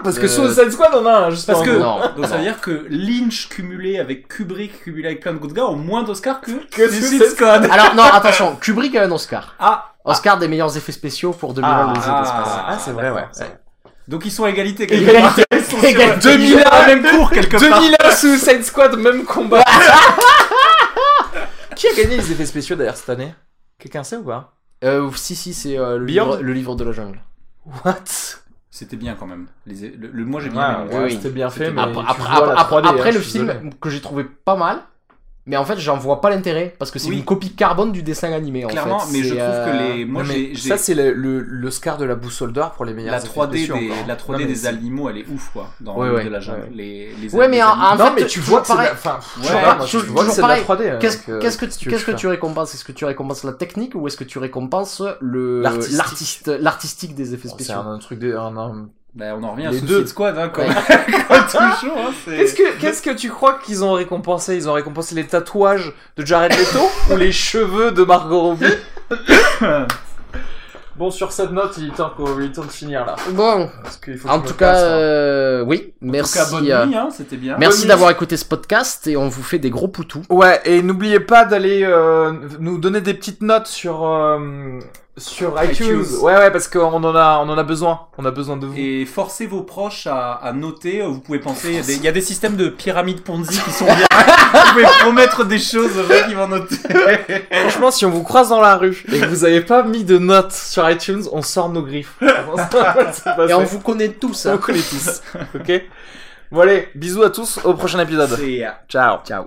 Parce 0.03 0.19
que 0.19 0.25
Euh, 0.27 0.29
Suicide 0.29 0.71
Squad 0.73 0.95
en 0.95 1.07
a 1.07 1.13
un, 1.27 1.31
juste 1.31 1.47
Parce 1.47 1.63
que. 1.63 1.71
Non, 1.71 1.99
donc 2.17 2.27
ça 2.27 2.33
non. 2.33 2.37
veut 2.39 2.43
dire 2.43 2.61
que 2.61 2.87
Lynch 2.91 3.49
cumulé 3.49 3.99
avec 3.99 4.29
Kubrick 4.29 4.83
cumulé 4.83 5.07
avec 5.07 5.21
plein 5.21 5.33
d'autres 5.33 5.55
gars 5.55 5.65
ont 5.67 5.77
moins 5.77 6.03
d'Oscars 6.03 6.41
que, 6.43 6.51
Que 6.71 6.89
Suicide 6.91 7.23
Squad. 7.29 7.65
Alors 7.71 7.95
non, 7.95 8.03
attention, 8.03 8.57
Kubrick 8.57 8.95
a 8.97 9.05
un 9.05 9.11
Oscar. 9.13 9.55
Ah 9.59 9.93
Oscar 10.05 10.37
des 10.39 10.49
meilleurs 10.49 10.77
effets 10.77 10.93
spéciaux 10.93 11.33
pour 11.33 11.55
2001 11.55 11.71
Ah, 11.73 11.87
de 11.87 11.95
l'espace. 11.95 12.15
Ah, 12.67 12.77
c'est 12.79 12.91
vrai, 12.91 13.11
ouais. 13.11 13.25
Donc 14.09 14.25
ils 14.27 14.31
sont 14.31 14.45
à 14.45 14.51
égalité 14.51 14.87
quelque 14.87 15.03
Égalité. 15.09 15.45
part. 15.49 15.59
Ils 15.59 15.65
sont 15.65 15.79
sur- 15.79 15.85
Égalité. 15.89 16.35
ils 16.35 16.49
gèrent 16.49 16.71
la 16.71 16.87
même 16.95 17.03
cours 17.11 17.31
quelque 17.31 17.57
part. 17.57 17.81
2001 17.81 18.11
Suicide 18.15 18.63
Squad, 18.65 18.97
même 18.99 19.25
combat. 19.25 19.63
Qui 21.77 21.89
a 21.89 21.95
gagné 21.95 22.17
les 22.17 22.33
effets 22.33 22.47
spéciaux 22.47 22.77
d'ailleurs 22.77 22.97
cette 22.97 23.09
année? 23.11 23.35
Quelqu'un 23.79 24.05
sait 24.05 24.17
ou 24.17 24.23
pas? 24.25 24.53
Euh, 24.85 25.11
si 25.17 25.35
si, 25.35 25.55
c'est 25.55 25.79
euh, 25.79 25.99
le, 25.99 26.05
livre, 26.07 26.39
le 26.41 26.53
livre 26.53 26.77
de 26.77 26.85
la 26.85 26.93
jungle. 26.93 27.19
What? 27.85 27.95
C'était 28.71 28.97
bien 28.97 29.15
quand 29.19 29.27
même. 29.27 29.47
Les, 29.67 29.91
le, 29.91 30.09
le- 30.13 30.25
moi 30.25 30.41
j'ai 30.41 30.51
bien 30.51 30.61
Ouais, 30.61 30.85
aimé. 30.87 30.95
ouais, 30.97 31.05
oui. 31.05 31.13
c'était 31.13 31.31
bien 31.31 31.49
fait, 31.51 31.71
mais 31.71 31.81
Après, 31.83 32.03
après, 32.07 32.45
vois 32.45 32.59
après- 32.61 32.77
3D, 32.83 32.87
hein, 32.87 32.91
après 32.91 33.13
le 33.13 33.21
film 33.21 33.47
désolé. 33.47 33.71
que 33.81 33.89
j'ai 33.91 34.01
trouvé 34.01 34.25
pas 34.25 34.57
mal, 34.57 34.81
mais 35.47 35.57
en 35.57 35.65
fait 35.65 35.79
j'en 35.79 35.97
vois 35.99 36.21
pas 36.21 36.31
l'intérêt 36.31 36.75
parce 36.79 36.91
que 36.91 36.99
c'est 36.99 37.09
Oui. 37.11 37.19
une 37.19 37.25
copie 37.25 37.55
carbone 37.55 37.93
du 37.93 38.03
dessin 38.03 38.33
animé 38.33 38.65
en 38.65 38.69
Clairement, 38.69 38.99
fait. 39.01 39.13
mais 39.13 39.23
je 39.23 39.29
C'est, 39.35 39.39
trouve 39.41 39.47
que 39.65 39.71
euh, 39.71 39.95
les. 39.97 40.05
Moi 40.07 40.23
Non, 40.23 40.29
mais 40.29 40.35
j'ai. 40.35 40.55
j'ai- 40.55 40.69
ça 40.71 40.79
c'est 40.79 40.95
le, 40.95 41.13
le, 41.13 41.41
l'Oscar 41.41 41.99
de 41.99 42.05
la 42.05 42.15
boussole 42.15 42.53
d'or 42.53 42.73
pour 42.73 42.85
les 42.85 42.95
meilleurs 42.95 43.13
la 43.13 43.19
effets 43.19 43.29
3D, 43.29 43.49
spéciaux 43.49 43.77
des, 43.79 43.91
encore. 43.91 44.07
la 44.09 44.17
3D 44.17 44.33
Non, 44.33 44.39
mais 44.39 44.47
des 44.47 44.55
c'est- 44.55 44.67
animaux, 44.69 45.11
elle 45.11 45.19
est 45.19 45.29
ouf 45.29 45.51
quoi. 45.53 45.71
Dans 45.81 45.97
Ouais, 45.97 46.09
le 46.09 46.15
ouais, 46.15 46.25
de 46.25 46.31
la 46.31 46.41
jungle. 46.41 46.61
ouais. 46.63 46.71
Les, 46.75 47.15
les 47.21 47.35
Ouais, 47.35 47.49
mais 47.49 47.63
en- 47.63 47.69
animaux. 47.69 47.87
en 47.87 47.97
Non 47.97 48.05
fait, 48.15 48.21
mais 48.23 48.27
tu 48.27 48.41
vois 48.41 48.61
que 48.63 48.67
c'est 48.67 48.73
de 48.73 48.77
pareil. 48.79 48.91
la... 49.05 49.13
Enfin, 49.13 49.19
tu 49.87 49.97
vois 49.99 50.25
que 50.25 50.31
c'est 50.31 50.37
de 50.37 50.41
la 50.43 50.49
pareil. 50.49 50.63
3D. 50.65 50.91
hein, 50.91 50.99
Qu'est-ce 51.01 51.31
euh, 51.31 51.39
qu'est-ce 51.41 51.59
que, 51.59 51.67
tu 51.67 51.91
qu'est-ce 51.91 52.05
que 52.05 52.13
tu 52.13 52.27
récompenses? 52.27 52.75
Est-ce 52.75 52.85
que 52.85 52.93
tu 52.93 53.05
récompenses 53.05 53.45
la 53.45 53.53
technique 53.53 53.95
ou 53.95 54.07
est-ce 54.07 54.17
que 54.17 54.25
tu 54.25 54.39
récompenses 54.39 55.03
le 55.21 55.61
L'artistique. 55.61 55.97
l'artiste 55.99 56.47
l'artistique 56.49 57.15
des 57.15 57.35
effets 57.35 57.49
C'est 57.49 57.55
spéciaux? 57.55 57.75
un, 57.81 57.95
un 57.95 57.99
truc 57.99 58.19
de... 58.19 58.35
Bah, 59.15 59.27
on 59.39 59.45
en 59.45 59.53
revient 59.53 59.67
à 59.67 59.71
Les 59.71 59.79
Suicide 59.79 59.97
deux. 59.97 60.07
Squad, 60.07 60.37
hein, 60.39 60.49
comme, 60.49 60.65
Ouais. 60.67 60.75
toujours. 61.49 61.97
Hein, 62.07 62.13
Qu'est-ce 62.27 62.55
que, 62.55 62.81
qu'est-ce 62.81 63.01
que 63.03 63.11
tu 63.11 63.31
crois 63.31 63.59
qu'ils 63.65 63.85
ont 63.85 63.93
récompensé? 63.93 64.57
Ils 64.57 64.69
ont 64.69 64.73
récompensé 64.73 65.15
les 65.15 65.25
tatouages 65.27 65.93
de 66.17 66.27
Jared 66.27 66.53
Leto 66.53 66.81
ou 67.13 67.17
les 67.17 67.31
cheveux 67.31 67.93
de 67.93 68.03
Margot 68.03 68.41
Robbie? 68.41 68.67
Bon, 70.97 71.11
sur 71.11 71.33
cette 71.33 71.51
note, 71.51 71.75
il 71.79 71.89
est 71.89 71.91
temps, 71.95 72.11
qu'on- 72.17 72.39
il 72.39 72.47
est 72.47 72.53
temps 72.53 72.63
de 72.65 72.71
finir 72.71 73.05
là. 73.05 73.17
Bon, 73.33 73.69
Parce 73.83 73.97
qu'il 73.97 74.17
faut 74.17 74.29
en 74.29 74.39
tout 74.39 74.55
cas, 74.55 74.75
là. 74.75 74.79
euh, 74.81 75.65
oui, 75.65 75.93
En 76.01 76.07
tout 76.07 76.13
merci. 76.13 76.39
cas, 76.39 76.51
bonne 76.51 76.71
euh, 76.71 76.87
nuit, 76.87 76.95
hein, 76.97 77.09
c'était 77.11 77.37
bien. 77.37 77.57
Merci 77.59 77.89
d'avoir 77.89 78.11
écouté 78.13 78.37
ce 78.37 78.45
podcast 78.45 79.05
et 79.09 79.17
on 79.17 79.29
vous 79.29 79.43
fait 79.43 79.59
des 79.59 79.71
gros 79.71 79.89
poutous. 79.89 80.23
Ouais, 80.31 80.61
et 80.65 80.83
n'oubliez 80.83 81.19
pas 81.19 81.45
d'aller 81.47 81.83
euh, 81.83 82.33
nous 82.61 82.79
donner 82.79 83.01
des 83.01 83.15
petites 83.15 83.43
notes 83.43 83.67
sur 83.67 84.07
euh, 84.07 84.79
sur 85.17 85.55
iTunes. 85.63 85.73
iTunes. 86.03 86.17
Ouais, 86.23 86.35
ouais, 86.37 86.51
parce 86.51 86.67
qu'on 86.69 86.81
en 87.05 87.15
a 87.15 87.39
on 87.45 87.49
en 87.49 87.57
a 87.59 87.63
besoin. 87.63 88.01
On 88.19 88.25
a 88.25 88.31
besoin 88.31 88.57
de 88.57 88.67
vous. 88.67 88.75
Et 88.77 89.05
forcez 89.07 89.47
vos 89.47 89.63
proches 89.63 90.07
à, 90.07 90.33
à 90.33 90.53
noter. 90.53 91.03
Vous 91.03 91.21
pouvez 91.21 91.39
penser, 91.39 91.69
il 91.69 91.75
y 91.75 91.79
a 91.79 91.83
des- 91.83 91.95
il 91.97 92.03
y, 92.03 92.09
a 92.09 92.13
des 92.13 92.21
systèmes 92.21 92.57
de 92.57 92.69
pyramide 92.69 93.23
Ponzi 93.23 93.61
qui 93.61 93.71
sont 93.71 93.85
bien. 93.85 93.95
vous 94.53 94.73
pouvez 94.73 94.85
promettre 95.01 95.45
des 95.45 95.59
choses 95.61 95.97
aux 95.99 96.03
gens 96.13 96.27
qui 96.27 96.35
vont 96.35 96.49
noter. 96.49 96.77
Franchement, 97.53 97.91
si 97.91 98.05
on 98.07 98.11
vous 98.11 98.23
croise 98.25 98.49
dans 98.49 98.61
la 98.61 98.77
rue 98.77 99.05
et 99.13 99.21
que 99.21 99.27
vous 99.27 99.45
avez 99.45 99.61
pas 99.61 99.83
mis 99.85 100.05
de 100.05 100.19
notes 100.19 100.53
sur 100.53 100.89
iTunes, 100.91 101.23
on 101.33 101.43
sort 101.43 101.69
nos 101.69 101.83
griffes. 101.83 102.17
Et 103.49 103.55
on 103.55 103.65
vous 103.65 103.81
connaît 103.81 104.09
tous. 104.09 104.47
on 104.47 104.55
Hein. 104.55 104.59
connaît 104.59 104.79
tous. 104.81 105.23
ok. 105.55 105.83
Bon 106.51 106.61
allez, 106.61 106.89
bisous 106.95 107.23
à 107.23 107.31
tous. 107.31 107.59
Au 107.65 107.75
prochain 107.75 107.99
épisode. 108.01 108.39
Ciao. 108.89 109.19
Ciao. 109.25 109.45